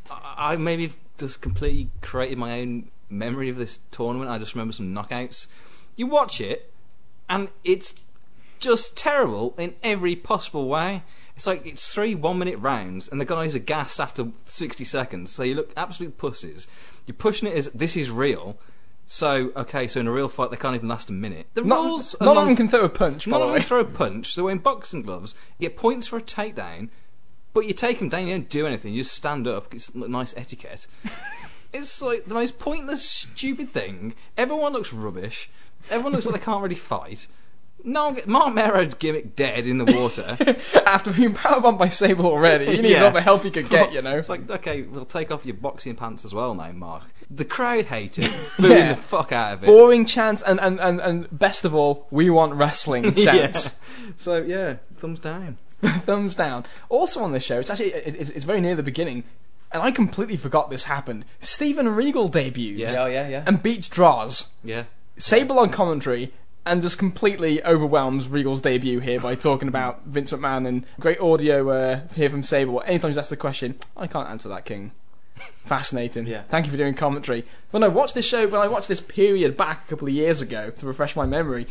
I, 0.09 0.53
I 0.53 0.55
maybe 0.57 0.93
just 1.17 1.41
completely 1.41 1.89
created 2.01 2.38
my 2.38 2.59
own 2.59 2.89
memory 3.09 3.49
of 3.49 3.57
this 3.57 3.80
tournament. 3.91 4.30
I 4.30 4.38
just 4.38 4.55
remember 4.55 4.73
some 4.73 4.93
knockouts. 4.93 5.47
You 5.95 6.07
watch 6.07 6.41
it, 6.41 6.71
and 7.30 7.49
it's 7.63 8.01
just 8.59 8.95
terrible 8.97 9.53
in 9.57 9.75
every 9.84 10.15
possible 10.15 10.67
way. 10.67 11.03
It's 11.35 11.47
like 11.47 11.65
it's 11.65 11.88
three 11.91 12.13
one-minute 12.15 12.59
rounds, 12.59 13.07
and 13.07 13.19
the 13.19 13.25
guys 13.25 13.55
are 13.55 13.59
gassed 13.59 13.99
after 13.99 14.27
sixty 14.45 14.84
seconds. 14.85 15.31
So 15.31 15.43
you 15.43 15.55
look 15.55 15.71
absolute 15.75 16.17
pussies. 16.17 16.67
You're 17.07 17.15
pushing 17.15 17.47
it 17.47 17.55
as 17.55 17.69
this 17.71 17.97
is 17.97 18.11
real. 18.11 18.57
So 19.05 19.51
okay, 19.55 19.88
so 19.88 19.99
in 19.99 20.07
a 20.07 20.11
real 20.11 20.30
fight 20.30 20.49
they 20.51 20.57
can't 20.57 20.75
even 20.75 20.88
last 20.88 21.09
a 21.09 21.13
minute. 21.13 21.47
The 21.53 21.61
Not, 21.63 21.85
rules. 21.85 22.15
are 22.15 22.25
none 22.25 22.38
of 22.38 22.45
them 22.45 22.55
can 22.55 22.69
throw 22.69 22.84
a 22.85 22.89
punch. 22.89 23.25
By 23.25 23.31
None 23.31 23.41
the 23.41 23.47
of 23.47 23.53
them 23.53 23.63
throw 23.63 23.80
a 23.81 23.85
punch. 23.85 24.34
So 24.34 24.47
in 24.47 24.59
boxing 24.59 25.01
gloves, 25.01 25.35
you 25.57 25.69
get 25.69 25.77
points 25.77 26.07
for 26.07 26.17
a 26.17 26.21
takedown, 26.21 26.89
but 27.53 27.65
you 27.65 27.73
take 27.73 27.99
them 27.99 28.09
down. 28.09 28.27
You 28.27 28.35
don't 28.35 28.49
do 28.49 28.65
anything. 28.65 28.93
You 28.93 29.03
just 29.03 29.15
stand 29.15 29.47
up. 29.47 29.73
It's 29.73 29.93
nice 29.93 30.34
etiquette. 30.38 30.88
it's 31.73 32.01
like 32.01 32.25
the 32.25 32.34
most 32.34 32.57
pointless, 32.59 33.07
stupid 33.07 33.71
thing. 33.71 34.15
Everyone 34.38 34.73
looks 34.73 34.93
rubbish. 34.93 35.49
Everyone 35.89 36.13
looks 36.13 36.25
like 36.25 36.39
they 36.39 36.45
can't 36.45 36.61
really 36.63 36.75
fight. 36.75 37.27
No, 37.85 38.15
Marc 38.26 38.53
Mero's 38.53 38.93
gimmick 38.93 39.35
dead 39.35 39.65
in 39.65 39.77
the 39.77 39.85
water. 39.85 40.38
After 40.85 41.11
being 41.11 41.34
powerbombed 41.34 41.77
by 41.77 41.89
Sable 41.89 42.26
already, 42.27 42.72
you 42.76 42.81
need 42.81 42.91
Yeah. 42.91 43.05
all 43.05 43.11
the 43.11 43.22
help 43.22 43.43
you 43.43 43.51
could 43.51 43.69
get, 43.69 43.91
you 43.91 44.01
know. 44.01 44.18
It's 44.18 44.30
like, 44.30 44.49
okay, 44.49 44.84
we'll 44.84 45.03
take 45.05 45.31
off 45.31 45.45
your 45.45 45.55
boxing 45.55 45.95
pants 45.95 46.23
as 46.23 46.34
well 46.34 46.55
now, 46.55 46.72
Mark. 46.72 47.03
The 47.30 47.43
crowd 47.45 47.85
hate 47.85 48.19
it. 48.19 48.31
Booing 48.60 48.72
Yeah. 48.72 48.93
the 48.93 49.01
fuck 49.01 49.31
out 49.34 49.53
of 49.55 49.64
it. 49.64 49.65
Boring 49.68 50.05
chance, 50.05 50.41
and, 50.41 50.60
and, 50.61 50.80
and, 50.80 51.01
and 51.01 51.27
best 51.38 51.65
of 51.65 51.76
all, 51.76 52.07
we 52.10 52.30
want 52.30 52.53
wrestling 52.53 53.14
chance. 53.15 53.76
Yeah. 54.05 54.11
So, 54.18 54.38
yeah, 54.41 54.76
thumbs 54.97 55.19
down. 55.19 55.57
Thumbs 55.81 56.35
down. 56.35 56.65
Also 56.89 57.22
on 57.23 57.31
this 57.34 57.43
show, 57.43 57.60
it's 57.60 57.69
actually 57.69 57.93
it- 57.93 58.15
it's, 58.15 58.30
it's 58.30 58.45
very 58.45 58.61
near 58.61 58.76
the 58.76 58.84
beginning, 58.84 59.23
and 59.72 59.81
I 59.84 59.91
completely 59.91 60.38
forgot 60.38 60.69
this 60.69 60.85
happened. 60.85 61.26
Steven 61.39 61.89
Regal 61.89 62.27
debuts 62.30 62.77
Yeah. 62.80 62.95
Oh, 63.03 63.05
yeah, 63.07 63.27
yeah. 63.27 63.43
and 63.45 63.61
beats 63.61 63.88
Draws. 63.89 64.49
Yeah. 64.64 64.84
Sable 65.18 65.60
on 65.60 65.69
commentary. 65.69 66.34
And 66.65 66.81
just 66.81 66.98
completely 66.98 67.64
overwhelms 67.64 68.30
Regal's 68.30 68.61
debut 68.61 68.99
here 68.99 69.19
by 69.19 69.35
talking 69.35 69.68
about 69.68 70.03
Vince 70.03 70.31
McMahon 70.31 70.65
and 70.65 70.85
great 70.99 71.19
audio 71.19 71.69
uh, 71.69 72.02
here 72.15 72.30
from 72.30 72.41
Sable. 72.41 72.81
Anytime 72.85 73.11
he's 73.11 73.18
asked 73.18 73.30
the 73.30 73.38
question, 73.38 73.76
I 73.98 74.07
can't 74.07 74.30
answer 74.30 74.48
that, 74.48 74.64
King. 74.64 74.91
Fascinating. 75.64 76.26
Yeah. 76.26 76.44
Thank 76.44 76.65
you 76.65 76.72
for 76.72 76.77
doing 76.77 76.94
commentary. 76.94 77.45
When 77.72 77.84
I 77.84 77.90
watched 77.90 78.15
this 78.15 78.26
show, 78.26 78.48
when 78.48 78.61
I 78.61 78.68
watched 78.68 78.88
this 78.88 79.02
period 79.02 79.57
back 79.57 79.85
a 79.85 79.90
couple 79.90 80.07
of 80.07 80.14
years 80.14 80.41
ago 80.41 80.69
to 80.72 80.85
refresh 80.85 81.15
my 81.15 81.26
memory, 81.26 81.68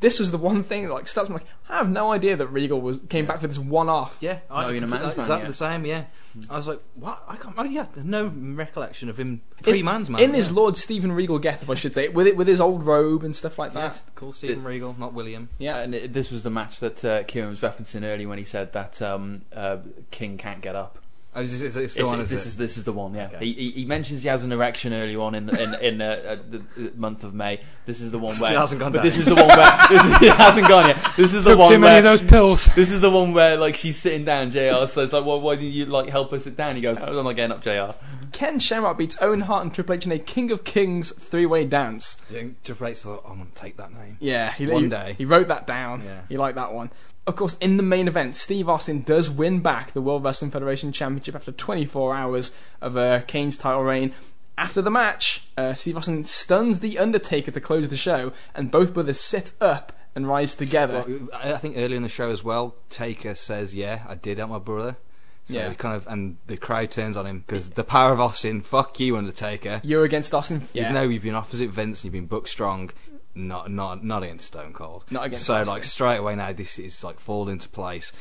this 0.00 0.18
was 0.18 0.30
the 0.30 0.38
one 0.38 0.62
thing 0.62 0.86
that 0.86 0.92
like 0.92 1.06
starts 1.06 1.28
me 1.28 1.34
like 1.34 1.46
I 1.68 1.78
have 1.78 1.90
no 1.90 2.12
idea 2.12 2.36
that 2.36 2.48
Regal 2.48 2.80
was 2.80 3.00
came 3.08 3.26
back 3.26 3.40
for 3.40 3.46
this 3.46 3.58
one 3.58 3.88
off. 3.88 4.16
Yeah, 4.20 4.40
Oh, 4.50 4.66
you're 4.68 4.76
in 4.76 4.84
a 4.84 4.86
man's 4.86 5.16
man, 5.16 5.20
exactly 5.20 5.42
yeah. 5.42 5.48
the 5.48 5.54
same. 5.54 5.86
Yeah, 5.86 6.04
I 6.50 6.56
was 6.56 6.66
like, 6.66 6.80
what? 6.94 7.22
I 7.28 7.36
can't. 7.36 7.54
Oh, 7.56 7.64
yeah, 7.64 7.86
no 7.96 8.26
recollection 8.26 9.08
of 9.08 9.18
him 9.18 9.42
pre 9.62 9.82
man's 9.82 10.10
man. 10.10 10.20
in 10.20 10.30
yeah. 10.30 10.36
his 10.36 10.50
Lord 10.50 10.76
Steven 10.76 11.12
Regal 11.12 11.38
getup, 11.38 11.70
I 11.70 11.74
should 11.74 11.94
say, 11.94 12.08
with 12.08 12.26
it 12.26 12.36
with 12.36 12.48
his 12.48 12.60
old 12.60 12.82
robe 12.82 13.22
and 13.24 13.34
stuff 13.34 13.58
like 13.58 13.74
that. 13.74 13.80
Yes, 13.80 14.02
call 14.14 14.32
Steven 14.32 14.64
Regal, 14.64 14.96
not 14.98 15.12
William. 15.12 15.48
Yeah, 15.58 15.78
And 15.78 15.94
it, 15.94 16.12
this 16.12 16.30
was 16.30 16.42
the 16.42 16.50
match 16.50 16.80
that 16.80 17.04
uh, 17.04 17.22
Kieran 17.24 17.50
was 17.50 17.60
referencing 17.60 18.04
earlier 18.04 18.28
when 18.28 18.38
he 18.38 18.44
said 18.44 18.72
that 18.72 19.00
um, 19.02 19.42
uh, 19.54 19.78
King 20.10 20.38
can't 20.38 20.60
get 20.60 20.74
up. 20.74 20.98
Oh, 21.34 21.40
is 21.40 21.50
this, 21.52 21.62
is 21.62 21.74
this 21.74 21.94
the 21.94 22.04
one? 22.04 22.20
Is 22.20 22.28
this 22.28 22.44
it? 22.44 22.48
is 22.48 22.56
this 22.58 22.76
is 22.76 22.84
the 22.84 22.92
one. 22.92 23.14
Yeah, 23.14 23.28
Okay. 23.34 23.46
he, 23.46 23.52
he 23.54 23.70
he 23.70 23.84
mentions 23.86 24.22
he 24.22 24.28
has 24.28 24.44
an 24.44 24.52
erection 24.52 24.92
early 24.92 25.16
on 25.16 25.34
in 25.34 25.48
in 25.56 25.74
in 25.80 26.02
uh, 26.02 26.04
uh, 26.04 26.36
the 26.50 26.62
the 26.76 26.92
month 26.94 27.24
of 27.24 27.32
May. 27.32 27.60
This 27.86 28.02
is 28.02 28.10
the 28.10 28.18
one 28.18 28.34
Still 28.34 28.48
where 28.50 28.58
hasn't 28.58 28.80
gone 28.80 28.92
but 28.92 28.98
down. 28.98 29.06
this 29.06 29.16
is 29.16 29.24
the 29.24 29.34
one 29.34 29.48
where 29.48 29.78
this 29.88 30.04
is, 30.04 30.22
it 30.28 30.34
hasn't 30.36 30.68
gone 30.68 30.88
yet. 30.88 31.12
This 31.16 31.32
is 31.32 31.44
the 31.44 31.50
Took 31.52 31.60
one 31.60 31.68
too 31.72 31.78
many 31.78 32.02
where 32.02 32.12
of 32.12 32.20
those 32.20 32.28
pills. 32.28 32.66
this 32.74 32.90
is 32.90 33.00
the 33.00 33.10
one 33.10 33.32
where 33.32 33.56
like 33.56 33.76
she's 33.76 33.96
sitting 33.96 34.26
down. 34.26 34.50
Jr. 34.50 34.84
says 34.86 35.10
like, 35.12 35.24
"Why, 35.24 35.36
why 35.36 35.56
didn't 35.56 35.70
you 35.72 35.86
like 35.86 36.10
help 36.10 36.32
her 36.32 36.38
sit 36.38 36.54
down?" 36.56 36.76
He 36.76 36.82
goes, 36.82 36.98
"I'm 36.98 37.14
not 37.14 37.32
getting 37.32 37.52
up, 37.52 37.62
Jr." 37.62 37.96
Ken 38.32 38.58
Shamrock 38.58 38.96
beats 38.98 39.16
Owen 39.20 39.42
Hart 39.42 39.62
and 39.64 39.74
Triple 39.74 39.94
H 39.94 40.06
in 40.06 40.12
a 40.12 40.18
King 40.18 40.50
of 40.50 40.64
Kings 40.64 41.12
three 41.12 41.46
way 41.46 41.64
dance. 41.66 42.16
I 42.28 42.32
think 42.32 42.62
Triple 42.62 42.86
H 42.88 42.98
thought, 42.98 43.22
I'm 43.26 43.36
going 43.36 43.48
to 43.50 43.54
take 43.54 43.76
that 43.76 43.92
name. 43.92 44.16
Yeah, 44.20 44.52
he, 44.52 44.66
One 44.66 44.84
he- 44.84 44.88
day. 44.88 45.14
he 45.18 45.24
wrote 45.26 45.48
that 45.48 45.66
down. 45.66 46.02
Yeah. 46.02 46.20
He 46.30 46.36
liked 46.38 46.56
that 46.56 46.72
one. 46.72 46.90
Of 47.26 47.36
course, 47.36 47.56
in 47.60 47.76
the 47.76 47.82
main 47.84 48.08
event, 48.08 48.34
Steve 48.34 48.68
Austin 48.68 49.02
does 49.02 49.30
win 49.30 49.60
back 49.60 49.92
the 49.92 50.00
World 50.00 50.24
Wrestling 50.24 50.50
Federation 50.50 50.90
Championship 50.90 51.36
after 51.36 51.52
24 51.52 52.14
hours 52.16 52.50
of 52.80 52.96
uh, 52.96 53.20
Kane's 53.22 53.56
title 53.56 53.84
reign. 53.84 54.12
After 54.58 54.82
the 54.82 54.90
match, 54.90 55.44
uh, 55.56 55.74
Steve 55.74 55.96
Austin 55.96 56.24
stuns 56.24 56.80
The 56.80 56.98
Undertaker 56.98 57.52
to 57.52 57.60
close 57.60 57.88
the 57.88 57.96
show, 57.96 58.32
and 58.54 58.70
both 58.72 58.92
brothers 58.92 59.20
sit 59.20 59.52
up 59.60 59.92
and 60.14 60.26
rise 60.26 60.54
together. 60.56 61.04
Well, 61.06 61.28
I 61.32 61.56
think 61.58 61.76
earlier 61.76 61.96
in 61.96 62.02
the 62.02 62.08
show 62.08 62.30
as 62.30 62.42
well, 62.44 62.74
Taker 62.90 63.34
says, 63.34 63.74
"Yeah, 63.74 64.02
I 64.08 64.14
did 64.14 64.38
help 64.38 64.50
my 64.50 64.58
brother." 64.58 64.96
So 65.44 65.58
Yeah. 65.58 65.72
kind 65.74 65.96
of, 65.96 66.06
and 66.06 66.36
the 66.48 66.56
crowd 66.56 66.90
turns 66.90 67.16
on 67.16 67.26
him 67.26 67.44
because 67.46 67.70
the 67.70 67.82
power 67.84 68.12
of 68.12 68.20
Austin. 68.20 68.60
Fuck 68.60 69.00
you, 69.00 69.16
Undertaker. 69.16 69.80
You're 69.82 70.04
against 70.04 70.34
Austin. 70.34 70.68
Yeah. 70.72 70.82
Even 70.82 70.94
though 70.94 71.02
you've 71.02 71.22
been 71.22 71.34
opposite 71.34 71.70
Vince 71.70 72.00
and 72.00 72.04
you've 72.04 72.12
been 72.12 72.26
booked 72.26 72.48
strong, 72.48 72.90
not 73.34 73.70
not 73.70 74.04
not 74.04 74.22
against 74.22 74.46
Stone 74.46 74.72
Cold. 74.72 75.04
Not 75.10 75.26
against 75.26 75.46
So 75.46 75.54
Austin. 75.54 75.74
like 75.74 75.84
straight 75.84 76.18
away 76.18 76.34
now, 76.36 76.52
this 76.52 76.78
is 76.78 77.02
like 77.02 77.20
fall 77.20 77.48
into 77.48 77.68
place. 77.68 78.12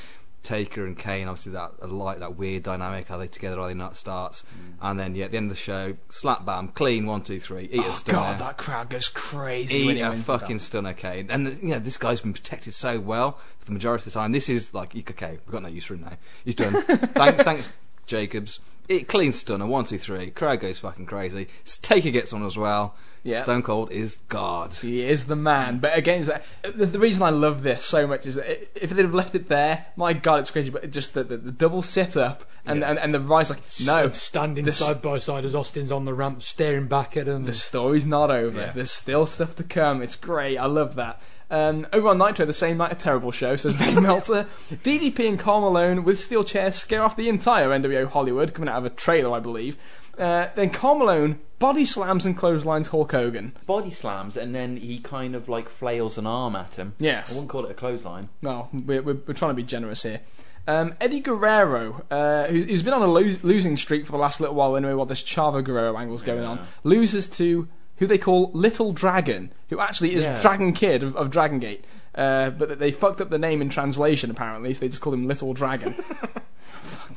Taker 0.43 0.87
and 0.87 0.97
Kane, 0.97 1.27
obviously 1.27 1.51
that 1.51 1.87
like 1.91 2.19
that 2.19 2.35
weird 2.35 2.63
dynamic. 2.63 3.11
Are 3.11 3.19
they 3.19 3.27
together? 3.27 3.59
Are 3.59 3.67
they 3.67 3.75
not? 3.75 3.95
Starts, 3.95 4.41
mm. 4.43 4.73
and 4.81 4.99
then 4.99 5.13
yeah, 5.13 5.25
at 5.25 5.31
the 5.31 5.37
end 5.37 5.51
of 5.51 5.55
the 5.55 5.61
show, 5.61 5.95
slap 6.09 6.45
bam, 6.45 6.69
clean 6.69 7.05
one 7.05 7.21
two 7.21 7.39
three, 7.39 7.69
eat 7.71 7.81
a 7.81 7.89
oh 7.89 7.91
stunner. 7.91 8.17
god, 8.17 8.39
that 8.39 8.57
crowd 8.57 8.89
goes 8.89 9.07
crazy 9.07 9.77
Eat 9.77 10.01
a 10.01 10.13
fucking 10.15 10.57
stunner, 10.57 10.93
Kane. 10.93 11.29
And 11.29 11.59
you 11.61 11.69
know 11.69 11.79
this 11.79 11.97
guy's 11.97 12.21
been 12.21 12.33
protected 12.33 12.73
so 12.73 12.99
well 12.99 13.33
for 13.59 13.65
the 13.65 13.71
majority 13.71 14.01
of 14.01 14.05
the 14.05 14.19
time. 14.19 14.31
This 14.31 14.49
is 14.49 14.73
like 14.73 14.95
okay, 14.95 15.37
we've 15.45 15.51
got 15.51 15.61
no 15.61 15.69
use 15.69 15.85
for 15.85 15.93
him 15.93 16.01
now. 16.01 16.17
He's 16.43 16.55
done. 16.55 16.81
thanks, 17.13 17.43
thanks, 17.43 17.69
Jacobs. 18.07 18.59
It 18.89 19.07
clean 19.07 19.33
stunner, 19.33 19.67
one, 19.67 19.85
two, 19.85 19.99
three. 19.99 20.31
Crowd 20.31 20.59
goes 20.59 20.79
fucking 20.79 21.05
crazy. 21.05 21.49
Taker 21.83 22.09
gets 22.09 22.33
on 22.33 22.43
as 22.43 22.57
well. 22.57 22.95
Yeah. 23.23 23.43
Stone 23.43 23.61
Cold 23.61 23.91
is 23.91 24.17
God. 24.29 24.73
He 24.75 25.03
is 25.03 25.25
the 25.25 25.35
man. 25.35 25.77
But 25.77 25.95
again, 25.95 26.27
the, 26.63 26.85
the 26.87 26.97
reason 26.97 27.21
I 27.21 27.29
love 27.29 27.61
this 27.61 27.85
so 27.85 28.07
much 28.07 28.25
is 28.25 28.33
that 28.35 28.49
if 28.83 28.89
they'd 28.89 29.03
have 29.03 29.13
left 29.13 29.35
it 29.35 29.47
there, 29.47 29.85
my 29.95 30.13
god, 30.13 30.39
it's 30.39 30.49
crazy. 30.49 30.71
But 30.71 30.89
just 30.91 31.13
the, 31.13 31.23
the, 31.23 31.37
the 31.37 31.51
double 31.51 31.83
sit 31.83 32.17
up 32.17 32.49
and, 32.65 32.79
Yeah. 32.79 32.89
and, 32.89 32.99
and 32.99 33.13
the 33.13 33.19
rise, 33.19 33.51
like, 33.51 33.59
no, 33.85 34.09
standing 34.09 34.65
this- 34.65 34.79
side 34.79 35.01
by 35.03 35.19
side 35.19 35.45
as 35.45 35.53
Austin's 35.53 35.91
on 35.91 36.05
the 36.05 36.13
ramp, 36.15 36.41
staring 36.41 36.87
back 36.87 37.15
at 37.15 37.27
him. 37.27 37.45
the 37.45 37.53
story's 37.53 38.07
not 38.07 38.31
over. 38.31 38.59
Yeah. 38.59 38.71
There's 38.71 38.89
still 38.91 39.27
stuff 39.27 39.53
to 39.57 39.63
come. 39.63 40.01
It's 40.01 40.15
great. 40.15 40.57
I 40.57 40.65
love 40.65 40.95
that. 40.95 41.21
Um, 41.51 41.85
over 41.91 42.07
on 42.07 42.17
Nitro, 42.17 42.45
the 42.45 42.53
same 42.53 42.77
night, 42.77 42.93
a 42.93 42.95
terrible 42.95 43.31
show, 43.31 43.55
says 43.57 43.77
Dave 43.77 43.95
Meltzer. 44.01 44.47
DDP 44.71 45.27
and 45.27 45.37
Karl 45.37 45.59
Malone 45.61 46.05
with 46.05 46.17
steel 46.17 46.45
chairs 46.45 46.75
scare 46.77 47.03
off 47.03 47.17
the 47.17 47.27
entire 47.27 47.67
NWO 47.69 48.07
Hollywood, 48.09 48.53
coming 48.53 48.69
out 48.69 48.77
of 48.77 48.85
a 48.85 48.89
trailer, 48.89 49.35
I 49.35 49.41
believe. 49.41 49.77
Uh, 50.21 50.49
then 50.55 50.69
Karl 50.69 50.95
Malone 50.95 51.39
body 51.59 51.83
slams 51.83 52.25
and 52.25 52.37
clotheslines 52.37 52.89
Hulk 52.89 53.11
Hogan. 53.11 53.53
Body 53.65 53.89
slams, 53.89 54.37
and 54.37 54.53
then 54.55 54.77
he 54.77 54.99
kind 54.99 55.35
of 55.35 55.49
like 55.49 55.67
flails 55.67 56.17
an 56.17 56.27
arm 56.27 56.55
at 56.55 56.75
him. 56.75 56.93
Yes. 56.99 57.31
I 57.31 57.33
wouldn't 57.35 57.49
call 57.49 57.65
it 57.65 57.71
a 57.71 57.73
clothesline. 57.73 58.29
No, 58.41 58.69
we're, 58.71 59.01
we're, 59.01 59.15
we're 59.25 59.33
trying 59.33 59.49
to 59.51 59.55
be 59.55 59.63
generous 59.63 60.03
here. 60.03 60.21
Um, 60.67 60.93
Eddie 61.01 61.21
Guerrero, 61.21 62.05
uh, 62.11 62.45
who's, 62.45 62.65
who's 62.65 62.83
been 62.83 62.93
on 62.93 63.01
a 63.01 63.07
lo- 63.07 63.35
losing 63.41 63.77
streak 63.77 64.05
for 64.05 64.11
the 64.11 64.17
last 64.19 64.39
little 64.39 64.55
while 64.55 64.75
anyway, 64.77 64.93
while 64.93 65.07
this 65.07 65.23
Chavo 65.23 65.63
Guerrero 65.63 65.97
angle's 65.97 66.21
going 66.23 66.43
on, 66.45 66.67
loses 66.83 67.27
to 67.31 67.67
who 67.97 68.05
they 68.07 68.19
call 68.19 68.51
Little 68.53 68.93
Dragon, 68.93 69.51
who 69.69 69.79
actually 69.79 70.13
is 70.13 70.23
Yeah. 70.23 70.39
Dragon 70.39 70.71
Kid 70.73 71.01
of, 71.03 71.15
of 71.15 71.31
Dragon 71.31 71.57
Gate. 71.59 71.83
Uh, 72.13 72.49
but 72.51 72.77
they 72.77 72.91
fucked 72.91 73.21
up 73.21 73.29
the 73.31 73.39
name 73.39 73.61
in 73.61 73.69
translation 73.69 74.29
apparently, 74.29 74.73
so 74.73 74.81
they 74.81 74.89
just 74.89 75.01
called 75.01 75.15
him 75.15 75.27
Little 75.27 75.53
Dragon. 75.53 75.93
Fuck 76.81 77.09
me. 77.11 77.15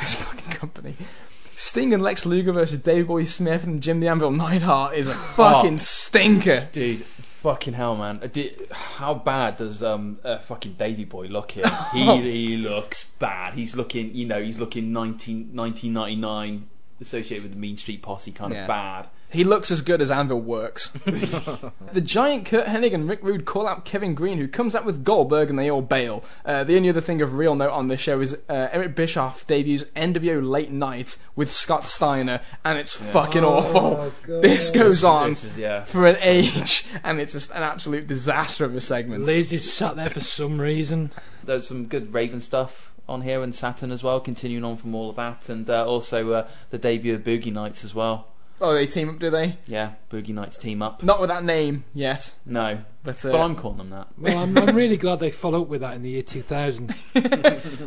This 0.00 0.14
fucking 0.14 0.52
company. 0.52 0.94
Sting 1.60 1.92
and 1.92 2.02
Lex 2.02 2.24
Luger 2.24 2.52
versus 2.52 2.78
Davey 2.78 3.02
Boy 3.02 3.24
Smith 3.24 3.64
and 3.64 3.82
Jim 3.82 4.00
the 4.00 4.08
Anvil 4.08 4.30
Neidhart 4.30 4.94
is 4.96 5.06
a 5.08 5.12
fucking 5.36 5.76
stinker. 5.76 6.68
Dude, 6.72 7.02
fucking 7.04 7.74
hell, 7.74 7.96
man. 7.96 8.18
Uh, 8.22 8.74
How 8.74 9.12
bad 9.12 9.56
does 9.58 9.82
um 9.82 10.18
uh, 10.24 10.38
fucking 10.38 10.74
Davey 10.74 11.04
Boy 11.04 11.26
look 11.26 11.50
here? 11.50 11.66
He 11.92 12.16
he 12.22 12.56
looks 12.56 13.04
bad. 13.18 13.54
He's 13.54 13.76
looking, 13.76 14.14
you 14.14 14.24
know, 14.26 14.40
he's 14.42 14.58
looking 14.58 14.90
19, 14.94 15.50
1999 15.54 16.68
associated 17.00 17.42
with 17.42 17.52
the 17.52 17.58
Mean 17.58 17.76
Street 17.76 18.00
Posse 18.02 18.32
kind 18.32 18.54
Yeah. 18.54 18.62
of 18.62 18.68
bad. 18.68 19.08
He 19.32 19.44
looks 19.44 19.70
as 19.70 19.82
good 19.82 20.02
as 20.02 20.10
Anvil 20.10 20.40
works. 20.40 20.88
the 21.04 22.02
giant 22.02 22.46
Curt 22.46 22.66
Hennig 22.66 22.92
and 22.92 23.08
Rick 23.08 23.20
Rude 23.22 23.44
call 23.44 23.68
out 23.68 23.84
Kevin 23.84 24.14
Greene, 24.14 24.38
who 24.38 24.48
comes 24.48 24.74
out 24.74 24.84
with 24.84 25.04
Goldberg, 25.04 25.50
and 25.50 25.58
they 25.58 25.70
all 25.70 25.82
bail. 25.82 26.24
Uh, 26.44 26.64
the 26.64 26.76
only 26.76 26.88
other 26.88 27.00
thing 27.00 27.22
of 27.22 27.34
real 27.34 27.54
note 27.54 27.70
on 27.70 27.86
this 27.86 28.00
show 28.00 28.20
is 28.20 28.34
uh, 28.48 28.68
Eric 28.72 28.96
Bischoff 28.96 29.46
debuts 29.46 29.84
NWO 29.96 30.48
Late 30.48 30.72
Night 30.72 31.16
with 31.36 31.52
Scott 31.52 31.84
Steiner, 31.84 32.40
and 32.64 32.78
it's 32.78 32.92
fucking 32.92 33.44
awful. 33.44 34.12
This 34.40 34.70
goes 34.70 35.04
on 35.04 35.30
This 35.30 35.44
is 35.44 35.58
yeah. 35.58 35.84
for 35.84 36.06
an 36.06 36.16
age, 36.20 36.86
and 37.04 37.20
it's 37.20 37.32
just 37.32 37.50
an 37.50 37.62
absolute 37.62 38.06
disaster 38.06 38.64
of 38.64 38.74
a 38.74 38.80
segment. 38.80 39.24
Liz 39.24 39.52
is 39.52 39.72
sat 39.72 39.96
there 39.96 40.10
for 40.10 40.20
some 40.20 40.60
reason. 40.60 41.10
There's 41.44 41.66
some 41.66 41.86
good 41.86 42.12
Raven 42.12 42.40
stuff 42.40 42.92
on 43.08 43.22
here 43.22 43.42
and 43.42 43.54
Saturn 43.54 43.90
as 43.90 44.02
well, 44.02 44.20
continuing 44.20 44.64
on 44.64 44.76
from 44.76 44.94
all 44.94 45.10
of 45.10 45.16
that, 45.16 45.48
and 45.48 45.68
uh, 45.68 45.84
also 45.84 46.32
uh, 46.32 46.48
the 46.70 46.78
debut 46.78 47.14
of 47.14 47.24
Boogie 47.24 47.52
Nights 47.52 47.84
as 47.84 47.94
well. 47.94 48.29
Oh, 48.60 48.74
they 48.74 48.86
team 48.86 49.08
up, 49.08 49.18
do 49.18 49.30
they? 49.30 49.56
Yeah, 49.66 49.92
Boogie 50.10 50.34
Nights 50.34 50.58
team 50.58 50.82
up. 50.82 51.02
Not 51.02 51.20
with 51.20 51.28
that 51.30 51.44
name 51.44 51.84
yet, 51.94 52.34
No, 52.44 52.82
but, 53.02 53.24
uh, 53.24 53.32
but 53.32 53.40
I'm 53.40 53.56
calling 53.56 53.78
them 53.78 53.90
that. 53.90 54.08
Well, 54.18 54.38
I'm, 54.38 54.56
I'm 54.58 54.76
really 54.76 54.96
glad 54.96 55.20
they 55.20 55.30
followed 55.30 55.62
up 55.62 55.68
with 55.68 55.80
that 55.80 55.94
in 55.94 56.02
the 56.02 56.10
year 56.10 56.22
2000. 56.22 56.94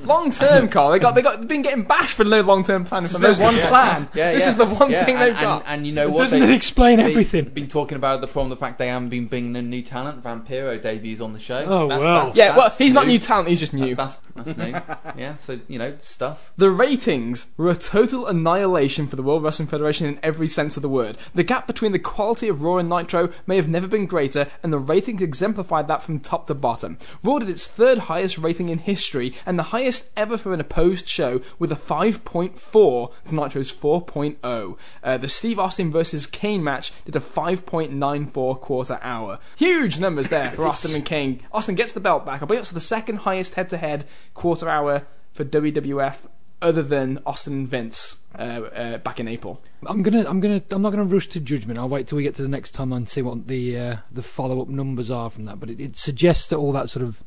long 0.05 0.31
term, 0.31 0.69
Carl. 0.69 0.91
They 0.91 0.99
got 0.99 1.15
they 1.15 1.21
got 1.21 1.39
they've 1.39 1.47
been 1.47 1.61
getting 1.61 1.83
bashed 1.83 2.15
for 2.15 2.23
no 2.23 2.41
long 2.41 2.63
term 2.63 2.83
planning. 2.83 3.09
For 3.09 3.19
no 3.19 3.27
There's 3.27 3.39
one 3.39 3.55
yeah. 3.55 3.69
plan. 3.69 4.09
Yeah, 4.15 4.33
this 4.33 4.43
yeah. 4.43 4.49
is 4.49 4.57
the 4.57 4.65
one 4.65 4.89
Yeah, 4.91 5.05
thing 5.05 5.15
and, 5.15 5.23
they've 5.23 5.35
and, 5.35 5.41
got. 5.41 5.63
And, 5.67 5.85
you 5.85 5.93
know 5.93 6.09
what? 6.09 6.21
Doesn't 6.21 6.39
they, 6.39 6.51
it 6.51 6.55
explain 6.55 6.97
they've 6.97 7.07
everything? 7.11 7.45
Been 7.45 7.67
talking 7.67 7.95
about 7.95 8.21
the 8.21 8.27
problem, 8.27 8.49
the 8.49 8.55
fact 8.55 8.79
they 8.79 8.87
haven't 8.87 9.09
been 9.09 9.27
bringing 9.27 9.55
in 9.55 9.69
new 9.69 9.81
talent. 9.83 10.23
Vampiro 10.23 10.81
debuts 10.81 11.21
on 11.21 11.33
the 11.33 11.39
show. 11.39 11.63
Oh, 11.67 11.87
That's- 11.87 11.99
well. 11.99 12.15
that's- 12.15 12.35
yeah, 12.35 12.49
well, 12.55 12.65
that's 12.65 12.77
he's 12.77 12.93
not 12.93 13.05
new. 13.05 13.13
new 13.13 13.19
talent. 13.19 13.49
He's 13.49 13.59
just 13.59 13.73
new. 13.73 13.93
That's 13.95 14.19
that's 14.35 14.57
new. 14.57 14.71
yeah, 15.15 15.35
so 15.35 15.59
you 15.67 15.77
know 15.77 15.95
stuff. 15.99 16.53
The 16.57 16.71
ratings 16.71 17.47
were 17.55 17.69
a 17.69 17.75
total 17.75 18.25
annihilation 18.27 19.07
for 19.07 19.15
the 19.15 19.23
World 19.23 19.43
Wrestling 19.43 19.67
Federation 19.67 20.07
in 20.07 20.19
every 20.23 20.47
sense 20.47 20.75
of 20.75 20.81
the 20.81 20.89
word. 20.89 21.17
The 21.35 21.43
gap 21.43 21.67
between 21.67 21.91
the 21.91 21.99
quality 21.99 22.47
of 22.47 22.63
Raw 22.63 22.77
and 22.77 22.89
Nitro 22.89 23.29
may 23.45 23.57
have 23.57 23.69
never 23.69 23.85
been 23.87 24.07
greater, 24.07 24.47
and 24.63 24.73
the 24.73 24.79
ratings 24.79 25.02
exemplified 25.07 25.87
that 25.87 26.01
from 26.01 26.19
top 26.19 26.47
to 26.47 26.53
bottom. 26.53 26.97
Raw 27.23 27.39
did 27.39 27.49
its 27.49 27.67
third 27.67 27.97
highest 27.99 28.37
rating 28.37 28.69
in 28.69 28.79
history, 28.79 29.35
and 29.45 29.57
the 29.57 29.63
highest 29.63 30.09
ever 30.15 30.37
for 30.37 30.53
an 30.53 30.59
opposed 30.59 31.07
show, 31.07 31.41
with 31.59 31.71
a 31.71 31.75
5.4 31.75 33.11
to 33.25 33.35
Nitro's 33.35 33.71
4.0. 33.71 34.77
Uh, 35.03 35.17
the 35.17 35.29
Steve 35.29 35.59
Austin 35.59 35.91
versus 35.91 36.25
Kane 36.25 36.63
match 36.63 36.91
did 37.05 37.15
a 37.15 37.19
5.94 37.19 38.61
quarter 38.61 38.99
hour. 39.01 39.39
Huge 39.55 39.99
numbers 39.99 40.29
there 40.29 40.51
for 40.51 40.65
Austin 40.65 40.95
and 40.95 41.05
Kane. 41.05 41.41
Austin 41.51 41.75
gets 41.75 41.93
the 41.93 41.99
belt 41.99 42.25
back. 42.25 42.41
I 42.41 42.45
believe 42.45 42.61
it's 42.61 42.71
the 42.71 42.79
second 42.79 43.17
highest 43.17 43.55
head 43.55 43.69
to 43.69 43.77
head 43.77 44.05
quarter 44.33 44.69
hour 44.69 45.05
for 45.31 45.43
WWF 45.43 46.17
other 46.63 46.81
than 46.81 47.19
Austin 47.25 47.53
and 47.53 47.67
Vince 47.67 48.17
uh, 48.39 48.41
uh, 48.41 48.97
back 48.99 49.19
in 49.19 49.27
April. 49.27 49.61
I'm 49.85 50.01
gonna, 50.01 50.25
I'm 50.27 50.39
gonna, 50.39 50.63
I'm 50.71 50.81
not 50.81 50.91
gonna 50.91 51.03
rush 51.03 51.27
to 51.29 51.39
judgment. 51.39 51.77
I'll 51.77 51.89
wait 51.89 52.07
till 52.07 52.15
we 52.15 52.23
get 52.23 52.35
to 52.35 52.41
the 52.41 52.47
next 52.47 52.73
timeline 52.73 52.97
and 52.97 53.09
see 53.09 53.21
what 53.21 53.47
the 53.47 53.77
uh, 53.77 53.97
the 54.11 54.23
follow 54.23 54.61
up 54.61 54.69
numbers 54.69 55.11
are 55.11 55.29
from 55.29 55.43
that. 55.43 55.59
But 55.59 55.69
it, 55.69 55.79
it 55.79 55.97
suggests 55.97 56.49
that 56.49 56.57
all 56.57 56.71
that 56.71 56.89
sort 56.89 57.05
of, 57.05 57.23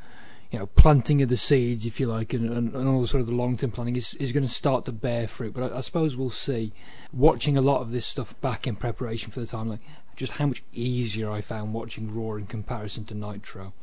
you 0.50 0.58
know, 0.58 0.66
planting 0.66 1.22
of 1.22 1.28
the 1.28 1.36
seeds, 1.36 1.86
if 1.86 2.00
you 2.00 2.06
like, 2.06 2.32
and, 2.32 2.50
and, 2.50 2.74
and 2.74 2.88
all 2.88 3.06
sort 3.06 3.20
of 3.20 3.26
the 3.28 3.34
long 3.34 3.56
term 3.56 3.70
planning 3.70 3.94
is 3.94 4.14
is 4.14 4.32
going 4.32 4.46
to 4.46 4.52
start 4.52 4.84
to 4.86 4.92
bear 4.92 5.28
fruit. 5.28 5.54
But 5.54 5.72
I, 5.72 5.78
I 5.78 5.80
suppose 5.82 6.16
we'll 6.16 6.30
see. 6.30 6.72
Watching 7.12 7.56
a 7.56 7.62
lot 7.62 7.82
of 7.82 7.92
this 7.92 8.06
stuff 8.06 8.38
back 8.40 8.66
in 8.66 8.74
preparation 8.76 9.30
for 9.30 9.40
the 9.40 9.46
timeline, 9.46 9.78
just 10.16 10.34
how 10.34 10.46
much 10.46 10.62
easier 10.72 11.30
I 11.30 11.40
found 11.40 11.74
watching 11.74 12.14
Raw 12.14 12.36
in 12.36 12.46
comparison 12.46 13.04
to 13.04 13.14
Nitro. 13.14 13.74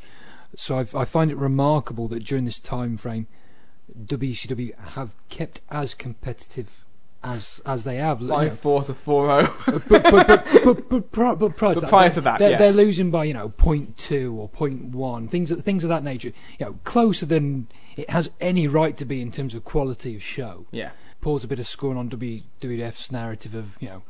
So 0.56 0.78
I've, 0.78 0.96
I 0.96 1.06
find 1.06 1.32
it 1.32 1.38
remarkable 1.38 2.08
that 2.10 2.26
during 2.26 2.46
this 2.46 2.60
time 2.60 2.98
frame, 2.98 3.28
WCW 3.98 4.78
have 4.94 5.12
kept 5.30 5.62
as 5.70 5.94
competitive 5.94 6.84
as 7.24 7.62
as 7.66 7.84
they 7.86 7.96
have. 7.98 8.22
You 8.22 8.28
Five 8.30 8.50
know, 8.50 8.56
four 8.56 8.84
to 8.84 8.94
four 8.94 9.32
oh. 9.32 9.46
zero. 9.66 9.82
but, 9.88 10.04
but, 10.04 10.28
but, 10.28 10.64
but, 10.64 10.90
but, 10.90 11.12
pri- 11.12 11.36
but 11.36 11.56
prior 11.58 11.74
to 11.74 11.80
But 11.80 11.82
that, 11.82 11.90
prior 11.90 12.10
they're- 12.10 12.14
to 12.16 12.22
that, 12.22 12.40
they're, 12.40 12.50
yes. 12.52 12.60
they're 12.60 12.72
losing 12.86 13.12
by 13.12 13.24
you 13.26 13.34
know 13.34 13.50
point 13.50 13.98
two 13.98 14.36
or 14.38 14.50
point 14.50 14.86
one 14.86 15.28
things 15.28 15.50
of, 15.52 15.64
things 15.64 15.84
of 15.84 15.90
that 15.90 16.04
nature. 16.04 16.34
You 16.60 16.66
know, 16.66 16.80
closer 16.84 17.26
than 17.26 17.68
it 17.96 18.10
has 18.10 18.30
any 18.42 18.68
right 18.68 18.98
to 18.98 19.06
be 19.06 19.22
in 19.22 19.32
terms 19.32 19.54
of 19.54 19.64
quality 19.64 20.16
of 20.16 20.24
show. 20.24 20.66
Yeah. 20.72 20.92
Pours 21.22 21.44
a 21.46 21.48
bit 21.48 21.60
of 21.60 21.68
scorn 21.68 21.96
on 21.96 22.10
WWF's 22.10 23.12
narrative 23.12 23.56
of 23.56 23.78
you 23.80 23.88
know 23.88 24.02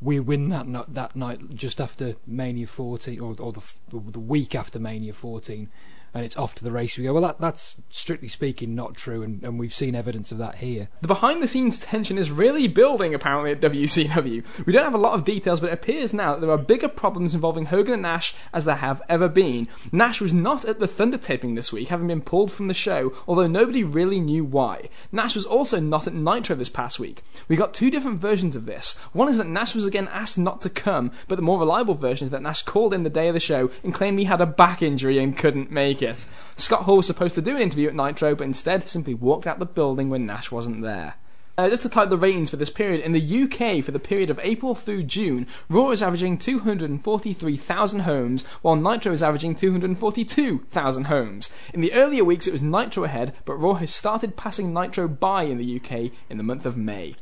we 0.00 0.20
win 0.20 0.50
that 0.50 0.68
no- 0.68 0.84
that 0.86 1.16
night 1.16 1.54
just 1.54 1.80
after 1.80 2.16
Mania 2.26 2.66
14 2.66 3.18
or 3.18 3.34
or 3.38 3.52
the 3.52 3.60
f- 3.60 3.78
the 3.90 4.20
week 4.20 4.54
after 4.54 4.78
Mania 4.78 5.14
14. 5.14 5.70
And 6.14 6.24
it's 6.24 6.36
off 6.36 6.54
to 6.56 6.64
the 6.64 6.72
race. 6.72 6.96
We 6.96 7.04
go. 7.04 7.12
Well, 7.12 7.22
that, 7.22 7.40
that's 7.40 7.76
strictly 7.90 8.28
speaking 8.28 8.74
not 8.74 8.94
true, 8.94 9.22
and, 9.22 9.42
and 9.42 9.58
we've 9.58 9.74
seen 9.74 9.94
evidence 9.94 10.32
of 10.32 10.38
that 10.38 10.56
here. 10.56 10.88
The 11.00 11.08
behind 11.08 11.42
the 11.42 11.48
scenes 11.48 11.78
tension 11.78 12.18
is 12.18 12.30
really 12.30 12.68
building 12.68 13.14
apparently 13.14 13.52
at 13.52 13.60
WCW. 13.60 14.44
We 14.66 14.72
don't 14.72 14.84
have 14.84 14.94
a 14.94 14.98
lot 14.98 15.14
of 15.14 15.24
details, 15.24 15.60
but 15.60 15.70
it 15.70 15.74
appears 15.74 16.14
now 16.14 16.34
that 16.34 16.40
there 16.40 16.50
are 16.50 16.58
bigger 16.58 16.88
problems 16.88 17.34
involving 17.34 17.66
Hogan 17.66 17.94
and 17.94 18.02
Nash 18.02 18.34
as 18.52 18.64
there 18.64 18.76
have 18.76 19.02
ever 19.08 19.28
been. 19.28 19.68
Nash 19.92 20.20
was 20.20 20.32
not 20.32 20.64
at 20.64 20.80
the 20.80 20.88
Thunder 20.88 21.18
taping 21.18 21.54
this 21.54 21.72
week, 21.72 21.88
having 21.88 22.08
been 22.08 22.20
pulled 22.20 22.50
from 22.50 22.68
the 22.68 22.74
show, 22.74 23.12
although 23.26 23.46
nobody 23.46 23.84
really 23.84 24.20
knew 24.20 24.44
why. 24.44 24.88
Nash 25.12 25.34
was 25.34 25.44
also 25.44 25.80
not 25.80 26.06
at 26.06 26.14
Nitro 26.14 26.56
this 26.56 26.68
past 26.68 26.98
week. 26.98 27.22
We 27.48 27.56
got 27.56 27.74
two 27.74 27.90
different 27.90 28.20
versions 28.20 28.56
of 28.56 28.66
this. 28.66 28.96
One 29.12 29.28
is 29.28 29.38
that 29.38 29.46
Nash 29.46 29.74
was 29.74 29.86
again 29.86 30.08
asked 30.08 30.38
not 30.38 30.60
to 30.62 30.70
come, 30.70 31.12
but 31.26 31.36
the 31.36 31.42
more 31.42 31.58
reliable 31.58 31.94
version 31.94 32.26
is 32.26 32.30
that 32.30 32.42
Nash 32.42 32.62
called 32.62 32.94
in 32.94 33.02
the 33.02 33.10
day 33.10 33.28
of 33.28 33.34
the 33.34 33.40
show 33.40 33.70
and 33.82 33.94
claimed 33.94 34.18
he 34.18 34.24
had 34.24 34.40
a 34.40 34.46
back 34.46 34.82
injury 34.82 35.18
and 35.18 35.36
couldn't 35.36 35.70
make 35.70 35.97
it. 36.02 36.26
Scott 36.56 36.82
Hall 36.82 36.96
was 36.96 37.06
supposed 37.06 37.34
to 37.34 37.42
do 37.42 37.56
an 37.56 37.62
interview 37.62 37.88
at 37.88 37.94
Nitro, 37.94 38.34
but 38.34 38.44
instead 38.44 38.88
simply 38.88 39.14
walked 39.14 39.46
out 39.46 39.58
the 39.58 39.66
building 39.66 40.08
when 40.08 40.26
Nash 40.26 40.50
wasn't 40.50 40.82
there. 40.82 41.14
Uh, 41.58 41.68
just 41.68 41.82
to 41.82 41.88
type 41.88 42.08
the 42.08 42.16
ratings 42.16 42.50
for 42.50 42.56
this 42.56 42.70
period, 42.70 43.00
in 43.00 43.10
the 43.10 43.42
UK 43.42 43.82
for 43.84 43.90
the 43.90 43.98
period 43.98 44.30
of 44.30 44.38
April 44.44 44.76
through 44.76 45.02
June, 45.02 45.44
Raw 45.68 45.90
is 45.90 46.04
averaging 46.04 46.38
243,000 46.38 48.00
homes, 48.00 48.46
while 48.62 48.76
Nitro 48.76 49.10
is 49.10 49.24
averaging 49.24 49.56
242,000 49.56 51.04
homes. 51.04 51.50
In 51.74 51.80
the 51.80 51.92
earlier 51.94 52.22
weeks 52.22 52.46
it 52.46 52.52
was 52.52 52.62
Nitro 52.62 53.02
ahead, 53.02 53.34
but 53.44 53.56
Raw 53.56 53.74
has 53.74 53.92
started 53.92 54.36
passing 54.36 54.72
Nitro 54.72 55.08
by 55.08 55.42
in 55.42 55.58
the 55.58 55.80
UK 55.80 56.12
in 56.30 56.36
the 56.36 56.44
month 56.44 56.64
of 56.64 56.76
May. 56.76 57.16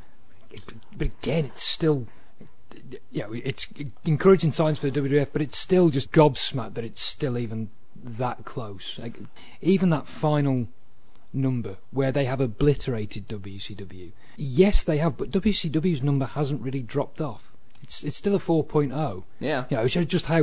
but 0.95 1.07
again, 1.07 1.47
it's 1.47 1.63
still, 1.63 2.07
know, 3.15 3.33
it's 3.33 3.67
encouraging 4.05 4.53
signs 4.53 4.79
for 4.79 4.91
the 4.91 5.01
WWF, 5.01 5.29
but 5.33 5.41
it's 5.41 5.57
still 5.57 5.89
just 5.89 6.13
gobsmacked 6.13 6.75
that 6.75 6.85
it's 6.85 7.01
still 7.01 7.39
even 7.39 7.71
that 8.07 8.45
close. 8.45 8.99
Like, 8.99 9.19
even 9.61 9.91
that 9.91 10.07
final 10.07 10.69
number 11.33 11.77
where 11.91 12.13
they 12.13 12.25
have 12.25 12.41
obliterated 12.41 13.29
WCW. 13.29 14.13
Yes, 14.37 14.83
they 14.83 14.99
have, 14.99 15.17
but 15.17 15.31
WCW's 15.31 16.03
number 16.03 16.27
hasn't 16.27 16.63
really 16.63 16.83
dropped 16.83 17.21
off. 17.21 17.53
It's 17.83 18.03
it's 18.03 18.17
still 18.17 18.35
a 18.35 18.39
4.0. 18.39 19.25
Yeah. 19.41 19.65
You 19.69 19.77
know, 19.77 19.83
it's 19.85 19.95
just- 19.95 20.09
just 20.09 20.27
how, 20.27 20.37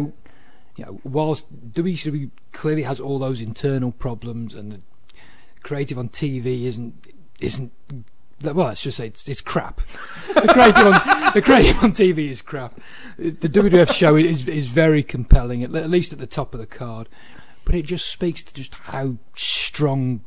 you 0.76 0.86
know, 0.86 1.00
whilst 1.04 1.72
WCW 1.74 2.30
clearly 2.52 2.84
has 2.84 3.00
all 3.00 3.20
those 3.20 3.42
internal 3.42 3.92
problems 3.92 4.54
and 4.54 4.72
the 4.72 4.82
creative 5.62 5.98
on 5.98 6.10
TV 6.10 6.64
isn't 6.66 6.94
isn't 7.40 7.72
well, 8.42 8.68
let's 8.68 8.82
just 8.82 8.98
say 8.98 9.08
it's, 9.08 9.28
it's 9.30 9.40
crap. 9.42 9.78
the 10.34 10.42
creative 10.50 10.86
on 10.86 11.34
the 11.34 11.42
creative 11.42 11.82
on 11.84 11.92
TV 11.94 12.30
is 12.30 12.42
crap. 12.42 12.80
The 13.18 13.32
WWF 13.50 13.94
show 13.94 14.16
is 14.16 14.48
is 14.48 14.68
very 14.68 15.02
compelling, 15.04 15.64
at 15.64 15.72
least 15.90 16.12
at 16.14 16.20
the 16.20 16.28
top 16.28 16.54
of 16.54 16.60
the 16.60 16.66
card, 16.66 17.08
but 17.66 17.76
it 17.76 17.86
just 17.86 18.10
speaks 18.10 18.44
to 18.44 18.54
just 18.54 18.74
how 18.76 19.16
strong 19.36 20.22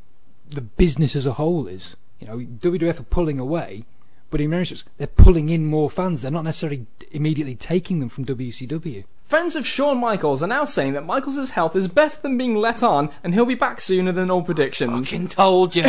the 0.48 0.60
business 0.60 1.16
as 1.16 1.26
a 1.26 1.34
whole 1.34 1.66
is. 1.66 1.96
You 2.20 2.26
know, 2.26 2.38
WWF 2.38 3.00
are 3.00 3.04
pulling 3.04 3.38
away, 3.38 3.84
but 4.30 4.40
in 4.40 4.46
America 4.46 4.76
they're 4.98 5.06
pulling 5.06 5.48
in 5.48 5.66
more 5.66 5.90
fans. 5.90 6.22
They're 6.22 6.30
not 6.30 6.44
necessarily 6.44 6.86
immediately 7.10 7.54
taking 7.54 8.00
them 8.00 8.08
from 8.08 8.24
WCW. 8.24 9.04
Friends 9.22 9.56
of 9.56 9.66
Shawn 9.66 9.98
Michaels 9.98 10.40
are 10.40 10.46
now 10.46 10.64
saying 10.64 10.92
that 10.92 11.04
Michaels' 11.04 11.50
health 11.50 11.74
is 11.74 11.88
better 11.88 12.20
than 12.20 12.38
being 12.38 12.54
let 12.54 12.80
on, 12.80 13.10
and 13.24 13.34
he'll 13.34 13.44
be 13.44 13.56
back 13.56 13.80
sooner 13.80 14.12
than 14.12 14.30
all 14.30 14.42
predictions. 14.42 15.10
Fucking 15.10 15.28
told 15.28 15.74
you. 15.74 15.82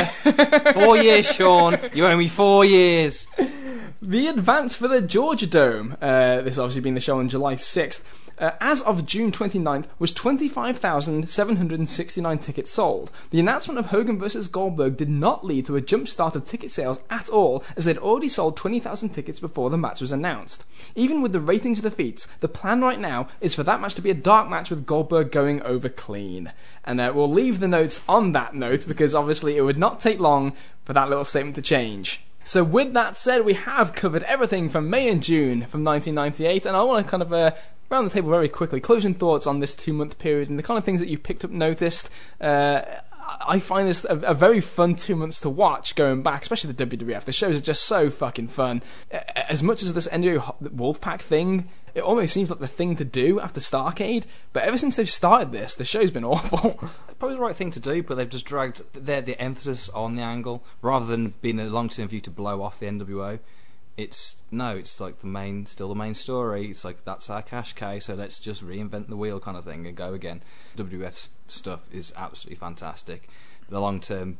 four 0.73 0.97
years, 0.97 1.27
Shawn. 1.27 1.77
You 1.93 2.07
owe 2.07 2.17
me 2.17 2.27
four 2.27 2.65
years. 2.65 3.27
The 4.01 4.27
advance 4.27 4.75
for 4.75 4.87
the 4.87 5.01
Georgia 5.01 5.45
Dome, 5.45 5.97
uh, 6.01 6.41
this 6.41 6.57
obviously 6.57 6.81
being 6.81 6.95
the 6.95 7.01
show 7.01 7.19
on 7.19 7.29
July 7.29 7.53
6th, 7.53 8.01
uh, 8.39 8.51
as 8.59 8.81
of 8.83 9.05
June 9.05 9.31
29th, 9.31 9.85
was 9.99 10.11
25,769 10.13 12.39
tickets 12.39 12.71
sold. 12.71 13.11
The 13.31 13.39
announcement 13.39 13.79
of 13.79 13.87
Hogan 13.87 14.19
vs. 14.19 14.47
Goldberg 14.47 14.95
did 14.97 15.09
not 15.09 15.45
lead 15.45 15.65
to 15.65 15.75
a 15.75 15.81
jump 15.81 16.07
start 16.07 16.35
of 16.35 16.45
ticket 16.45 16.69
sales 16.71 17.01
at 17.09 17.29
all, 17.29 17.63
as 17.75 17.85
they'd 17.85 17.97
already 17.97 18.29
sold 18.29 18.57
20,000 18.57 19.09
tickets 19.09 19.39
before 19.39 19.69
the 19.69 19.77
match 19.77 20.01
was 20.01 20.11
announced. 20.11 20.63
Even 20.95 21.21
with 21.21 21.31
the 21.31 21.39
ratings 21.39 21.79
of 21.79 21.83
defeats, 21.83 22.27
the 22.39 22.47
plan 22.47 22.81
right 22.81 22.99
now 22.99 23.27
is 23.41 23.55
for 23.55 23.63
that 23.63 23.81
match 23.81 23.95
to 23.95 24.01
be 24.01 24.11
a 24.11 24.15
dark 24.15 24.49
match 24.49 24.69
with 24.69 24.85
Goldberg 24.85 25.31
going 25.31 25.61
over 25.63 25.89
clean. 25.89 26.51
And 26.85 27.01
uh, 27.01 27.11
we'll 27.15 27.31
leave 27.31 27.59
the 27.59 27.67
notes 27.67 28.03
on 28.07 28.31
that 28.33 28.53
note 28.55 28.87
because 28.87 29.15
obviously 29.15 29.57
it 29.57 29.61
would 29.61 29.77
not 29.77 29.99
take 29.99 30.19
long 30.19 30.53
for 30.85 30.93
that 30.93 31.09
little 31.09 31.25
statement 31.25 31.55
to 31.55 31.61
change. 31.61 32.21
So, 32.47 32.63
with 32.63 32.93
that 32.93 33.17
said, 33.17 33.43
we 33.43 33.55
have 33.55 33.91
covered 33.91 34.23
everything 34.23 34.69
from 34.69 34.89
May 34.89 35.09
and 35.09 35.21
June 35.21 35.65
from 35.65 35.83
1998, 35.83 36.65
and 36.65 36.77
I 36.77 36.83
want 36.83 37.05
to 37.05 37.11
kind 37.11 37.21
of 37.21 37.33
uh, 37.33 37.51
round 37.89 38.07
the 38.07 38.13
table 38.13 38.29
very 38.29 38.49
quickly. 38.49 38.79
Closing 38.79 39.13
thoughts 39.13 39.47
on 39.47 39.59
this 39.59 39.75
two 39.75 39.93
month 39.93 40.17
period 40.17 40.49
and 40.49 40.57
the 40.57 40.63
kind 40.63 40.77
of 40.77 40.83
things 40.83 40.99
that 40.99 41.09
you 41.09 41.17
picked 41.17 41.43
up, 41.43 41.51
noticed. 41.51 42.09
Uh, 42.39 42.81
I 43.45 43.59
find 43.59 43.87
this 43.87 44.05
a, 44.05 44.15
a 44.19 44.33
very 44.33 44.61
fun 44.61 44.95
two 44.95 45.15
months 45.15 45.41
to 45.41 45.49
watch 45.49 45.95
going 45.95 46.23
back, 46.23 46.41
especially 46.43 46.71
the 46.71 46.85
WWF. 46.85 47.25
The 47.25 47.31
shows 47.31 47.57
are 47.57 47.61
just 47.61 47.83
so 47.83 48.09
fucking 48.09 48.47
fun. 48.47 48.81
As 49.11 49.61
much 49.61 49.83
as 49.83 49.93
this 49.93 50.07
NWO 50.07 50.55
Wolfpack 50.63 51.19
thing, 51.21 51.69
it 51.93 52.01
almost 52.01 52.33
seems 52.33 52.49
like 52.49 52.59
the 52.59 52.67
thing 52.67 52.95
to 52.97 53.05
do 53.05 53.39
after 53.39 53.59
Starcade, 53.59 54.25
but 54.53 54.63
ever 54.63 54.77
since 54.77 54.95
they've 54.95 55.09
started 55.09 55.51
this, 55.51 55.75
the 55.75 55.83
show's 55.83 56.11
been 56.11 56.23
awful. 56.23 56.79
Probably 57.19 57.35
the 57.35 57.41
right 57.41 57.55
thing 57.55 57.71
to 57.71 57.79
do, 57.79 58.03
but 58.03 58.15
they've 58.15 58.29
just 58.29 58.45
dragged 58.45 58.83
their 58.93 59.21
the 59.21 59.39
emphasis 59.41 59.89
on 59.89 60.15
the 60.15 60.21
angle 60.21 60.63
rather 60.81 61.05
than 61.05 61.33
being 61.41 61.59
a 61.59 61.65
long 61.65 61.89
term 61.89 62.07
view 62.07 62.21
to 62.21 62.31
blow 62.31 62.61
off 62.61 62.79
the 62.79 62.85
NWO. 62.85 63.39
It's 63.97 64.43
no, 64.51 64.75
it's 64.75 65.01
like 65.01 65.21
the 65.21 65.27
main, 65.27 65.65
still 65.65 65.89
the 65.89 65.95
main 65.95 66.13
story. 66.13 66.69
It's 66.69 66.85
like 66.85 67.03
that's 67.03 67.29
our 67.31 67.41
cash 67.41 67.73
cow, 67.73 67.97
so 67.97 68.13
let's 68.13 68.39
just 68.39 68.63
reinvent 68.63 69.07
the 69.07 69.17
wheel 69.17 69.39
kind 69.39 69.57
of 69.57 69.65
thing 69.65 69.87
and 69.87 69.97
go 69.97 70.13
again. 70.13 70.43
WWF 70.77 71.27
stuff 71.47 71.81
is 71.91 72.13
absolutely 72.15 72.57
fantastic. 72.59 73.27
The 73.69 73.81
long 73.81 73.99
term 73.99 74.37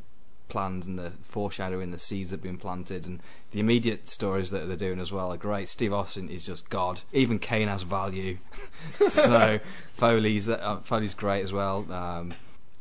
plans 0.47 0.85
and 0.85 0.97
the 0.97 1.11
foreshadowing, 1.23 1.91
the 1.91 1.99
seeds 1.99 2.29
that 2.29 2.38
have 2.38 2.43
been 2.43 2.57
planted, 2.57 3.05
and 3.05 3.21
the 3.51 3.59
immediate 3.59 4.07
stories 4.07 4.51
that 4.51 4.67
they're 4.67 4.77
doing 4.77 4.99
as 4.99 5.11
well 5.11 5.31
are 5.34 5.38
great. 5.38 5.69
Steve 5.69 5.93
Austin 5.93 6.29
is 6.29 6.45
just 6.45 6.69
God. 6.69 7.01
Even 7.11 7.39
Kane 7.39 7.67
has 7.67 7.84
value. 7.84 8.38
so 9.07 9.59
Foley's 9.93 10.47
uh, 10.47 10.81
Foley's 10.84 11.13
great 11.13 11.41
as 11.41 11.51
well. 11.51 11.91
Um, 11.91 12.34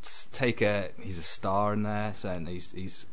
s- 0.03 0.29
take 0.33 0.61
a 0.61 0.91
he's 1.01 1.19
a 1.19 1.23
star 1.23 1.73
in 1.73 1.83
there, 1.85 2.13
so 2.15 2.39
he's 2.47 2.73
he's 2.73 3.07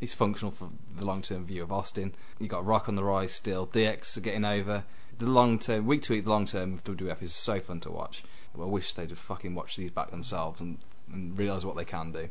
he's 0.00 0.14
functional 0.14 0.52
for 0.52 0.68
the 0.96 1.04
long 1.04 1.22
term 1.22 1.46
view 1.46 1.62
of 1.62 1.72
Austin. 1.72 2.14
You 2.38 2.48
got 2.48 2.64
Rock 2.64 2.88
on 2.88 2.94
the 2.94 3.04
rise 3.04 3.32
still. 3.32 3.66
DX 3.66 4.16
are 4.16 4.20
getting 4.20 4.44
over. 4.44 4.84
The 5.18 5.26
long 5.26 5.58
term, 5.58 5.86
week 5.86 6.02
to 6.02 6.14
week, 6.14 6.24
the 6.24 6.30
long 6.30 6.46
term 6.46 6.74
of 6.74 6.84
WWF 6.84 7.22
is 7.22 7.34
so 7.34 7.60
fun 7.60 7.80
to 7.80 7.90
watch. 7.90 8.24
I 8.60 8.64
wish 8.64 8.92
they'd 8.92 9.10
have 9.10 9.18
fucking 9.18 9.54
watched 9.54 9.76
these 9.76 9.90
back 9.90 10.10
themselves 10.10 10.60
and, 10.60 10.78
and 11.12 11.36
realise 11.38 11.64
what 11.64 11.76
they 11.76 11.84
can 11.84 12.12
do. 12.12 12.28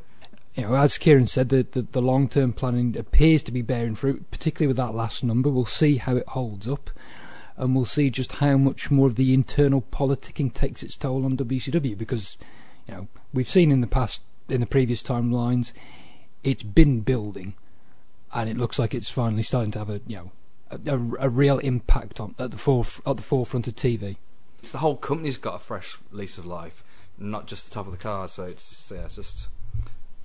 you 0.56 0.64
know, 0.64 0.76
as 0.76 0.98
Kieran 0.98 1.28
said, 1.28 1.50
the, 1.50 1.66
the, 1.70 1.82
the 1.82 2.02
long 2.02 2.28
term 2.30 2.54
planning 2.54 2.98
appears 2.98 3.44
to 3.44 3.52
be 3.52 3.62
bearing 3.62 3.96
fruit, 3.96 4.30
particularly 4.32 4.68
with 4.68 4.78
that 4.78 4.96
last 4.96 5.24
number. 5.24 5.50
We'll 5.50 5.66
see 5.66 5.98
how 5.98 6.16
it 6.16 6.28
holds 6.30 6.68
up, 6.68 6.90
and 7.58 7.76
we'll 7.76 7.86
see 7.86 8.10
just 8.10 8.34
how 8.34 8.58
much 8.58 8.92
more 8.92 9.08
of 9.08 9.16
the 9.16 9.34
internal 9.34 9.82
politicking 9.82 10.54
takes 10.54 10.84
its 10.84 10.96
toll 10.96 11.26
on 11.26 11.38
WCW 11.38 11.98
because, 11.98 12.38
you 12.88 12.94
know, 12.94 13.08
we've 13.34 13.50
seen 13.50 13.72
in 13.72 13.82
the 13.82 13.88
past, 13.88 14.22
in 14.50 14.62
the 14.62 14.68
previous 14.68 15.04
timelines, 15.04 15.72
it's 16.44 16.64
been 16.64 17.02
building, 17.02 17.56
and 18.34 18.50
it 18.50 18.58
looks 18.58 18.78
like 18.80 18.94
it's 18.94 19.10
finally 19.10 19.44
starting 19.44 19.72
to 19.72 19.80
have 19.80 19.90
a, 19.90 20.02
you 20.08 20.16
know, 20.18 20.32
a, 20.72 20.80
a, 20.92 21.28
a 21.28 21.30
real 21.30 21.60
impact 21.60 22.20
on 22.20 22.36
at 22.40 22.52
the 22.52 22.58
foref- 22.58 23.02
at 23.10 23.18
the 23.18 23.24
forefront 23.24 23.68
of 23.68 23.76
TV. 23.76 24.18
It's 24.60 24.72
the 24.72 24.78
whole 24.80 24.96
company's 24.98 25.38
got 25.38 25.56
a 25.56 25.60
fresh 25.60 25.98
lease 26.12 26.38
of 26.38 26.46
life, 26.46 26.84
not 27.18 27.48
just 27.48 27.66
the 27.66 27.72
top 27.74 27.86
of 27.86 27.92
the 27.92 27.98
card. 27.98 28.30
So 28.30 28.44
it's 28.46 28.70
just, 28.70 28.92
yeah, 28.92 29.06
it's 29.06 29.16
just 29.16 29.48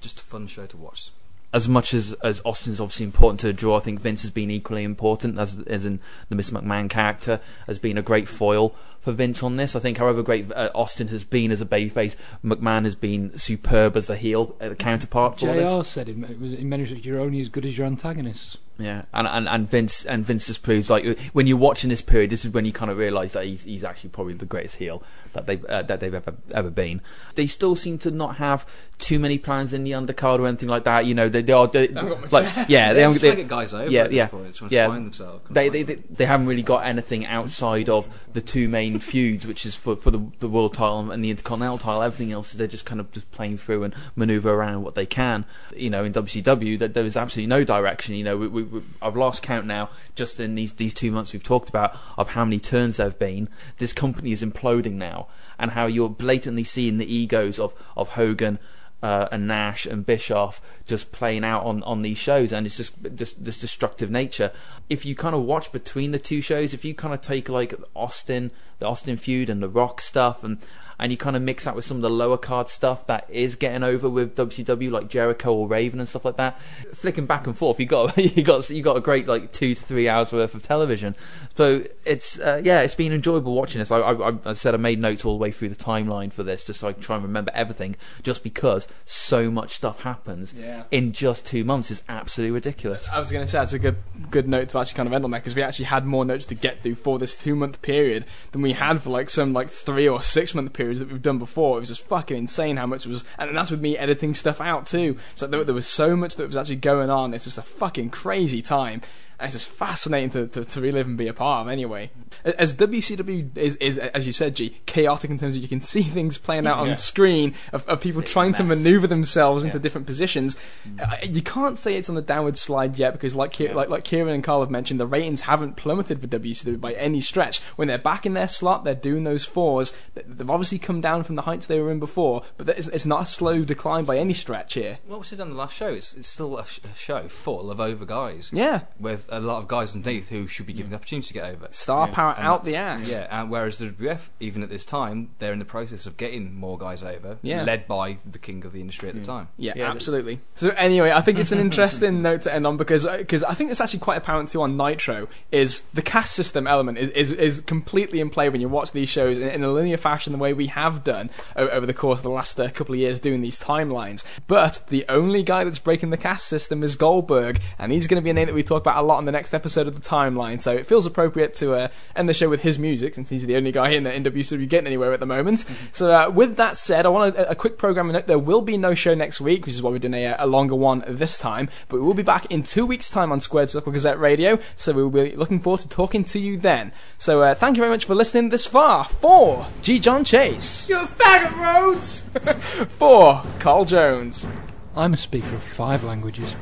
just 0.01 0.21
a 0.21 0.23
fun 0.23 0.47
show 0.47 0.67
to 0.67 0.77
watch. 0.77 1.11
as 1.53 1.69
much 1.69 1.93
as 1.95 2.13
as 2.23 2.41
Austin's 2.45 2.81
obviously 2.81 3.05
important 3.07 3.41
to 3.41 3.47
the 3.49 3.53
draw, 3.53 3.79
I 3.79 3.81
think 3.81 4.01
Vince 4.01 4.23
has 4.23 4.31
been 4.31 4.51
equally 4.51 4.85
important 4.85 5.39
as 5.39 5.59
as 5.67 5.85
in 5.87 5.99
the 6.29 6.37
Miss 6.37 6.51
McMahon 6.51 6.89
character 6.91 7.41
has 7.67 7.79
been 7.79 7.99
a 7.99 8.03
great 8.03 8.29
foil 8.29 8.75
for 9.09 9.13
for 9.13 9.17
Vince 9.17 9.43
on 9.43 9.57
this. 9.57 9.75
I 9.75 9.81
think, 9.81 9.97
however 9.97 10.23
great 10.23 10.53
uh, 10.53 10.71
Austin 10.75 11.09
has 11.09 11.25
been 11.25 11.51
as 11.51 11.61
a 11.63 11.67
babyface, 11.67 12.15
McMahon 12.45 12.85
has 12.85 12.95
been 12.95 13.37
superb 13.39 13.97
as 13.97 14.07
the 14.07 14.17
heel 14.17 14.55
uh, 14.61 14.75
counterpart 14.75 15.41
for 15.41 15.47
JR 15.47 15.53
this. 15.55 15.89
said 15.89 16.09
in, 16.11 16.25
it 16.25 16.39
was 16.39 16.53
in 16.53 16.69
many 16.69 16.83
respects, 16.83 17.07
you're 17.07 17.21
only 17.21 17.41
as 17.41 17.49
good 17.49 17.65
as 17.65 17.79
your 17.79 17.87
antagonists. 17.87 18.59
Yeah, 18.81 19.07
and, 19.13 19.27
and 19.27 19.49
and 19.49 19.69
Vince 19.69 20.05
and 20.05 20.25
Vince 20.25 20.47
just 20.47 20.63
proves 20.63 20.89
like 20.89 21.19
when 21.33 21.49
you're 21.49 21.57
watching 21.57 21.91
this 21.91 22.01
period, 22.01 22.31
this 22.31 22.45
is 22.45 22.53
when 22.53 22.65
you 22.65 22.71
kind 22.73 22.93
of 22.93 22.97
realise 22.97 23.33
that 23.33 23.45
he's 23.45 23.65
he's 23.65 23.83
actually 23.83 24.11
probably 24.11 24.35
the 24.35 24.47
greatest 24.47 24.77
heel 24.77 25.03
that 25.33 25.47
they've 25.47 25.65
uh, 25.65 25.83
that 25.83 25.99
they've 25.99 26.15
ever 26.15 26.35
ever 26.55 26.71
been. 26.71 27.01
They 27.35 27.49
still 27.49 27.75
seem 27.75 27.99
to 27.99 28.13
not 28.13 28.37
have 28.37 28.65
too 28.99 29.19
many 29.19 29.37
plans 29.37 29.73
in 29.73 29.83
the 29.83 29.91
undercard 29.91 30.39
or 30.39 30.47
anything 30.47 30.69
like 30.69 30.85
that. 30.85 31.07
You 31.07 31.17
know, 31.17 31.29
they, 31.29 31.43
they 31.43 31.53
are 31.53 31.67
they, 31.67 31.89
like 31.89 32.45
yeah, 32.69 32.93
they, 32.93 33.01
They're 33.01 33.03
haven't- 33.09 33.21
just 33.21 33.37
get 33.37 33.49
guys 33.49 33.75
over 33.75 33.91
Yeah, 33.91 34.03
at 34.03 34.11
this 34.11 34.17
yeah, 34.17 34.27
point, 34.29 34.71
yeah. 34.71 34.87
find 34.87 35.07
themselves, 35.07 35.45
They, 35.51 35.69
they 35.71 35.83
they 35.83 35.95
they 35.97 36.27
haven't 36.27 36.47
really 36.47 36.63
got 36.63 36.87
anything 36.87 37.27
outside 37.27 37.89
of 37.89 38.09
the 38.33 38.41
two 38.41 38.69
main 38.69 38.98
feuds, 39.01 39.47
which 39.47 39.65
is 39.65 39.75
for 39.75 39.97
for 39.97 40.11
the 40.11 40.31
the 40.41 40.49
world 40.49 40.75
title 40.75 41.11
and 41.11 41.25
the 41.25 41.31
intercontinental 41.31 41.79
title. 41.79 42.03
Everything 42.03 42.33
else, 42.33 42.53
is 42.53 42.59
they're 42.59 42.67
just 42.67 42.87
kind 42.87 43.01
of 43.01 43.11
just 43.13 43.31
playing 43.33 43.59
through 43.59 43.85
and 43.85 43.95
maneuver 44.17 44.53
around 44.53 44.83
what 44.83 44.95
they 44.95 45.07
can. 45.07 45.45
You 45.77 45.91
know, 45.91 46.05
in 46.05 46.13
WCW, 46.13 46.79
that 46.79 46.95
there 46.95 47.05
is 47.05 47.17
absolutely 47.17 47.49
no 47.49 47.65
direction. 47.65 48.15
You 48.15 48.25
know, 48.25 48.37
we, 48.37 48.49
we, 48.49 48.63
we, 48.63 48.83
I've 49.01 49.17
lost 49.17 49.43
count 49.43 49.67
now. 49.67 49.91
Just 50.15 50.41
in 50.41 50.55
these 50.55 50.73
these 50.75 50.95
two 50.95 51.11
months 51.11 51.33
we've 51.33 51.43
talked 51.43 51.69
about 51.69 51.97
of 52.17 52.31
how 52.31 52.45
many 52.45 52.61
turns 52.61 52.97
there've 52.97 53.19
been. 53.19 53.49
This 53.79 53.93
company 53.93 54.33
is 54.33 54.43
imploding 54.43 54.95
now, 54.95 55.29
and 55.59 55.73
how 55.73 55.87
you're 55.87 56.09
blatantly 56.09 56.65
seeing 56.65 56.99
the 56.99 57.13
egos 57.13 57.59
of 57.59 57.75
of 57.97 58.11
Hogan. 58.11 58.59
Uh, 59.01 59.29
and 59.31 59.47
Nash 59.47 59.87
and 59.87 60.05
Bischoff 60.05 60.61
just 60.85 61.13
playing 61.13 61.45
out 61.45 61.65
on, 61.65 61.85
on 61.85 62.03
these 62.03 62.19
shows, 62.19 62.53
and 62.53 62.67
it's 62.67 62.79
just 62.79 62.95
just 63.15 63.45
this 63.45 63.61
destructive 63.61 64.11
nature. 64.11 64.51
If 64.91 65.07
you 65.07 65.15
kind 65.15 65.37
of 65.37 65.43
watch 65.43 65.71
between 65.71 66.11
the 66.11 66.19
two 66.19 66.41
shows, 66.41 66.75
if 66.75 66.85
you 66.85 66.95
kind 66.95 67.15
of 67.15 67.21
take 67.21 67.49
like 67.49 67.75
Austin, 67.95 68.51
the 68.81 68.87
Austin 68.87 69.17
feud, 69.17 69.51
and 69.51 69.63
the 69.63 69.69
Rock 69.69 70.01
stuff, 70.01 70.43
and 70.43 70.59
and 70.99 71.13
you 71.13 71.19
kind 71.19 71.37
of 71.37 71.43
mix 71.43 71.65
that 71.65 71.77
with 71.77 71.85
some 71.85 71.97
of 71.99 72.03
the 72.03 72.11
lower 72.11 72.37
card 72.37 72.69
stuff 72.69 73.07
that 73.07 73.27
is 73.31 73.55
getting 73.57 73.83
over 73.83 74.09
with 74.09 74.35
WCW, 74.37 74.91
like 74.91 75.09
Jericho 75.09 75.53
or 75.55 75.69
Raven 75.69 76.01
and 76.01 76.09
stuff 76.09 76.25
like 76.25 76.37
that, 76.37 76.59
flicking 76.93 77.27
back 77.27 77.47
and 77.47 77.57
forth, 77.57 77.79
you 77.81 77.87
got 77.87 78.17
you 78.37 78.43
got 78.43 78.69
you 78.71 78.83
got 78.83 78.97
a 78.97 79.01
great 79.01 79.27
like 79.29 79.53
two 79.53 79.75
to 79.75 79.83
three 79.83 80.09
hours 80.09 80.33
worth 80.33 80.55
of 80.55 80.63
television. 80.63 81.15
So 81.57 81.85
it's 82.05 82.39
uh, 82.41 82.61
yeah, 82.65 82.81
it's 82.81 82.95
been 82.95 83.13
enjoyable 83.13 83.55
watching 83.55 83.79
this. 83.81 83.91
I, 83.91 83.99
I, 84.01 84.33
I 84.45 84.53
said 84.55 84.75
I 84.75 84.79
made 84.79 85.01
notes 85.01 85.25
all 85.25 85.35
the 85.37 85.43
way 85.43 85.51
through 85.53 85.69
the 85.71 85.77
timeline 85.77 86.33
for 86.33 86.43
this, 86.43 86.65
just 86.65 86.81
so 86.81 86.89
I 86.89 86.93
can 86.93 87.03
try 87.03 87.17
and 87.17 87.25
remember 87.25 87.51
everything. 87.55 87.97
Just 88.23 88.43
because 88.43 88.87
so 89.05 89.51
much 89.51 89.75
stuff 89.77 90.01
happens 90.03 90.55
Yeah. 90.55 90.85
in 90.91 91.13
just 91.13 91.47
two 91.47 91.65
months 91.65 91.91
is 91.91 92.03
absolutely 92.09 92.53
ridiculous. 92.53 93.09
I 93.09 93.19
was 93.19 93.31
going 93.33 93.45
to 93.45 93.51
say 93.51 93.59
that's 93.59 93.73
a 93.73 93.79
good 93.79 93.97
good 94.31 94.49
note 94.49 94.69
to 94.71 94.79
actually 94.79 94.97
kind 94.97 95.07
of 95.07 95.13
end 95.13 95.25
on 95.25 95.31
that 95.33 95.39
because 95.39 95.55
we 95.55 95.63
actually 95.63 95.87
had 95.87 96.05
more 96.07 96.25
notes 96.25 96.47
to 96.47 96.55
get 96.55 96.81
through 96.81 96.95
for 96.97 97.19
this 97.19 97.37
two 97.37 97.55
month 97.57 97.81
period 97.83 98.25
than 98.53 98.63
we 98.63 98.73
had 98.73 99.03
for 99.03 99.11
like 99.11 99.31
some 99.31 99.53
like 99.53 99.71
three 99.71 100.09
or 100.09 100.23
six 100.23 100.55
month 100.55 100.73
periods 100.89 101.01
that 101.01 101.13
we've 101.13 101.21
done 101.21 101.39
before. 101.39 101.77
It 101.77 101.81
was 101.81 101.89
just 101.89 102.07
fucking 102.07 102.37
insane 102.37 102.79
how 102.79 102.87
much 102.87 103.05
was, 103.05 103.25
and 103.39 103.57
that's 103.57 103.71
with 103.71 103.81
me 103.81 103.99
editing 103.99 104.35
stuff 104.35 104.61
out 104.61 104.87
too. 104.87 105.19
So 105.35 105.47
there, 105.47 105.63
there 105.65 105.75
was 105.75 105.87
so 105.87 106.17
much 106.17 106.37
that 106.37 106.47
was 106.47 106.57
actually 106.57 106.77
going 106.77 107.11
on. 107.11 107.35
It's 107.35 107.45
just 107.45 107.59
a 107.59 107.63
fucking 107.63 108.11
crazy 108.11 108.63
time. 108.63 109.03
It's 109.41 109.55
just 109.55 109.69
fascinating 109.69 110.31
to, 110.31 110.47
to, 110.49 110.65
to 110.65 110.81
relive 110.81 111.07
and 111.07 111.17
be 111.17 111.29
a 111.29 111.33
part 111.33 111.67
of 111.67 111.73
anyway. 111.73 112.11
As 112.45 112.75
WCW 112.75 113.57
is, 113.57 113.77
is, 113.77 113.97
as 113.99 114.27
you 114.27 114.33
said, 114.33 114.57
G, 114.57 114.77
chaotic 114.87 115.31
in 115.31 115.39
terms 115.39 115.55
of 115.55 115.63
you 115.63 115.69
can 115.69 115.81
see 115.81 116.03
things 116.03 116.39
playing 116.39 116.67
out 116.67 116.79
on 116.79 116.89
Yeah. 116.89 116.95
screen 116.95 117.55
of, 117.73 117.87
of 117.89 118.01
people 118.01 118.23
It's 118.23 118.33
trying 118.33 118.55
to 118.55 118.65
maneuver 118.65 119.07
themselves 119.07 119.63
into 119.65 119.79
different 119.79 120.07
positions. 120.07 120.57
Uh, 121.01 121.17
you 121.23 121.41
can't 121.43 121.79
say 121.79 121.97
it's 121.97 122.09
on 122.09 122.15
the 122.17 122.23
downward 122.23 122.57
slide 122.59 122.99
yet 122.99 123.13
because, 123.13 123.35
like, 123.37 123.53
Ki- 123.53 123.73
like 123.73 123.89
like 123.89 124.05
Kieran 124.05 124.35
and 124.35 124.43
Carl 124.43 124.61
have 124.61 124.71
mentioned, 124.71 124.99
the 124.99 125.07
ratings 125.07 125.43
haven't 125.43 125.77
plummeted 125.77 126.21
for 126.21 126.27
WCW 126.27 126.81
by 126.81 126.93
any 126.95 127.21
stretch. 127.21 127.61
When 127.77 127.87
they're 127.89 127.99
back 127.99 128.27
in 128.27 128.35
their 128.35 128.49
slot, 128.49 128.83
they're 128.85 128.95
doing 128.95 129.23
those 129.25 129.45
fours. 129.45 129.95
They've 130.15 130.51
obviously 130.51 130.79
come 130.81 131.01
down 131.01 131.23
from 131.23 131.37
the 131.37 131.43
heights 131.43 131.67
they 131.67 131.79
were 131.81 131.91
in 131.93 132.01
before, 132.01 132.43
but 132.57 132.69
it's, 132.71 132.89
it's 132.89 133.07
not 133.07 133.23
a 133.23 133.27
slow 133.27 133.63
decline 133.63 134.05
by 134.05 134.19
any 134.19 134.35
stretch 134.35 134.75
here. 134.75 134.99
What 135.07 135.21
we 135.21 135.27
said 135.27 135.41
on 135.41 135.51
the 135.51 135.57
last 135.57 135.77
show, 135.77 135.89
it's, 135.93 136.15
it's 136.15 136.29
still 136.29 136.59
a, 136.59 136.67
sh- 136.67 136.81
a 136.85 136.97
show 136.99 137.29
full 137.29 137.71
of 137.71 137.79
over 137.81 138.05
guys. 138.05 138.51
Yeah. 138.53 138.81
With 138.99 139.28
a 139.29 139.41
lot 139.41 139.59
of 139.59 139.69
guys 139.69 139.95
underneath 139.95 140.29
who 140.29 140.47
should 140.47 140.67
be 140.67 140.73
given 140.73 140.91
the 140.91 140.97
opportunity 140.97 141.29
to 141.29 141.35
get 141.35 141.45
over. 141.51 141.67
Star 141.71 142.09
power 142.09 142.35
And 142.37 142.47
out 142.47 142.65
the 142.65 142.73
that's- 142.73 143.11
ass. 143.11 143.11
Yeah, 143.11 143.41
and 143.41 143.51
whereas 143.51 143.79
the 143.79 143.87
WWF, 143.87 144.31
even 144.41 144.63
at 144.63 144.71
this 144.71 144.85
time, 144.85 145.31
they're 145.39 145.53
in 145.53 145.59
the 145.59 145.65
process 145.65 146.07
of 146.07 146.17
getting 146.17 146.55
more 146.55 146.79
guys 146.79 147.03
over, 147.03 147.39
Yeah. 147.43 147.63
led 147.63 147.87
by 147.87 148.19
the 148.25 148.39
king 148.39 148.65
of 148.65 148.73
the 148.73 148.81
industry 148.81 149.09
at 149.09 149.15
the 149.15 149.21
time. 149.23 149.49
Yeah, 149.57 149.73
Yeah, 149.77 149.91
absolutely. 149.91 150.41
So 150.55 150.71
anyway, 150.71 151.11
I 151.13 151.21
think 151.21 151.39
it's 151.39 151.53
an 151.53 151.59
interesting 151.69 152.23
note 152.23 152.43
to 152.43 152.55
end 152.55 152.67
on 152.67 152.77
because 152.77 153.07
because 153.07 153.43
I 153.45 153.55
think 153.55 153.71
it's 153.71 153.81
actually 153.81 154.01
quite 154.01 154.17
apparent 154.19 154.49
too 154.49 154.63
on 154.63 154.77
Nitro 154.77 155.29
is 155.53 155.81
the 155.95 156.03
caste 156.03 156.33
system 156.35 156.67
element 156.67 156.99
is, 156.99 157.11
is, 157.11 157.33
is 157.33 157.61
completely 157.61 158.21
in 158.21 158.31
play 158.31 158.49
when 158.49 158.61
you 158.61 158.69
watch 158.69 158.93
these 158.93 159.09
shows 159.09 159.39
in, 159.39 159.49
in 159.49 159.63
a 159.65 159.69
linear 159.71 159.97
fashion 159.97 160.33
the 160.33 160.39
way 160.39 160.53
we 160.53 160.67
have 160.69 161.05
done 161.05 161.31
o- 161.57 161.69
over 161.69 161.87
the 161.87 161.95
course 161.95 162.21
of 162.21 162.23
the 162.25 162.31
last 162.31 162.59
uh, 162.61 162.69
couple 162.71 162.95
of 162.95 162.99
years 163.01 163.21
doing 163.21 163.41
these 163.43 163.63
timelines. 163.63 164.25
But 164.47 164.83
the 164.89 165.05
only 165.09 165.43
guy 165.43 165.65
that's 165.65 165.79
breaking 165.79 166.11
the 166.11 166.17
caste 166.17 166.47
system 166.47 166.83
is 166.83 166.97
Goldberg, 166.97 167.61
and 167.79 167.93
he's 167.93 168.07
going 168.07 168.21
to 168.21 168.25
be 168.25 168.31
a 168.31 168.35
name 168.35 168.47
that 168.47 168.55
we 168.55 168.63
talk 168.63 168.81
about 168.83 168.97
a 168.97 169.07
lot 169.07 169.18
on 169.19 169.25
the 169.25 169.33
next 169.33 169.53
episode 169.53 169.89
of 169.89 169.95
the 169.95 170.01
timeline. 170.01 170.63
So 170.63 170.73
it 170.73 170.87
feels 170.87 171.05
appropriate 171.05 171.53
to 171.55 171.75
uh, 171.75 171.89
end 172.15 172.29
the 172.29 172.35
show 172.35 172.49
with 172.49 172.63
his 172.63 172.79
music 172.79 173.17
since 173.17 173.29
he's 173.29 173.45
the 173.45 173.57
only 173.57 173.73
guy 173.73 173.91
in, 173.91 174.07
in 174.07 174.23
WCW 174.23 174.69
getting 174.69 174.87
anywhere 174.87 175.13
at 175.13 175.19
the 175.19 175.27
moment. 175.27 175.65
So 175.93 176.11
uh, 176.13 176.31
with 176.31 176.57
that 176.57 176.77
said, 176.77 177.05
I 177.05 177.09
want 177.09 177.37
a, 177.37 177.51
a 177.51 177.55
quick 177.57 177.79
programming 177.79 178.13
note. 178.13 178.29
There 178.29 178.39
will 178.39 178.63
be 178.63 178.79
no 178.79 178.95
show 178.95 179.15
next 179.15 179.41
week, 179.41 179.67
which 179.67 179.75
is 179.75 179.83
why 179.83 179.91
we're 179.91 179.99
doing 179.99 180.15
a, 180.15 180.37
a 180.39 180.47
longer 180.47 180.77
one 180.77 181.03
this 181.09 181.37
time. 181.37 181.69
But 181.89 181.97
we 181.97 182.07
will 182.07 182.15
be 182.15 182.23
back 182.23 182.47
in 182.47 182.63
two 182.63 182.87
weeks' 182.87 183.11
time 183.11 183.33
on 183.33 183.41
Squared 183.41 183.71
Circle 183.71 183.93
Gazette 183.93 184.21
Radio. 184.21 184.59
So 184.77 184.93
we 184.93 185.03
will 185.03 185.11
be 185.11 185.35
looking 185.35 185.59
forward 185.59 185.81
to 185.81 185.89
talking 185.89 186.23
to 186.25 186.39
you 186.39 186.57
then. 186.57 186.93
So 187.19 187.43
uh, 187.43 187.55
thank 187.55 187.77
you 187.77 187.83
very 187.83 187.91
much 187.91 188.05
for 188.05 188.15
listening 188.15 188.51
this 188.51 188.67
far. 188.67 189.05
For 189.09 189.67
G. 189.83 189.99
John 189.99 190.25
Chase. 190.25 190.89
You 190.89 190.99
faggot 190.99 191.59
roads! 191.59 192.25
For 192.99 193.43
Carl 193.59 193.85
Jones. 193.85 194.47
I'm 194.95 195.15
a 195.15 195.17
speaker 195.17 195.55
of 195.55 195.63
five 195.63 196.05
languages. 196.05 196.55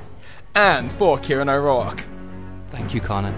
And 0.55 0.91
for 0.93 1.19
Kieran 1.19 1.51
O'Rourke. 1.51 2.05
Thank 2.77 2.93
you, 2.93 3.01
Connor. 3.01 3.35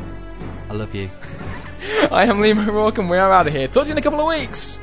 I 0.69 0.75
love 0.75 0.93
you. 0.97 1.09
I 2.11 2.25
am 2.25 2.39
Liam 2.39 2.99
and 2.99 3.09
we 3.09 3.17
are 3.17 3.33
out 3.33 3.47
of 3.47 3.53
here. 3.53 3.69
Talk 3.69 3.85
to 3.85 3.89
you 3.89 3.93
in 3.93 3.99
a 3.99 4.03
couple 4.03 4.21
of 4.21 4.27
weeks. 4.27 4.81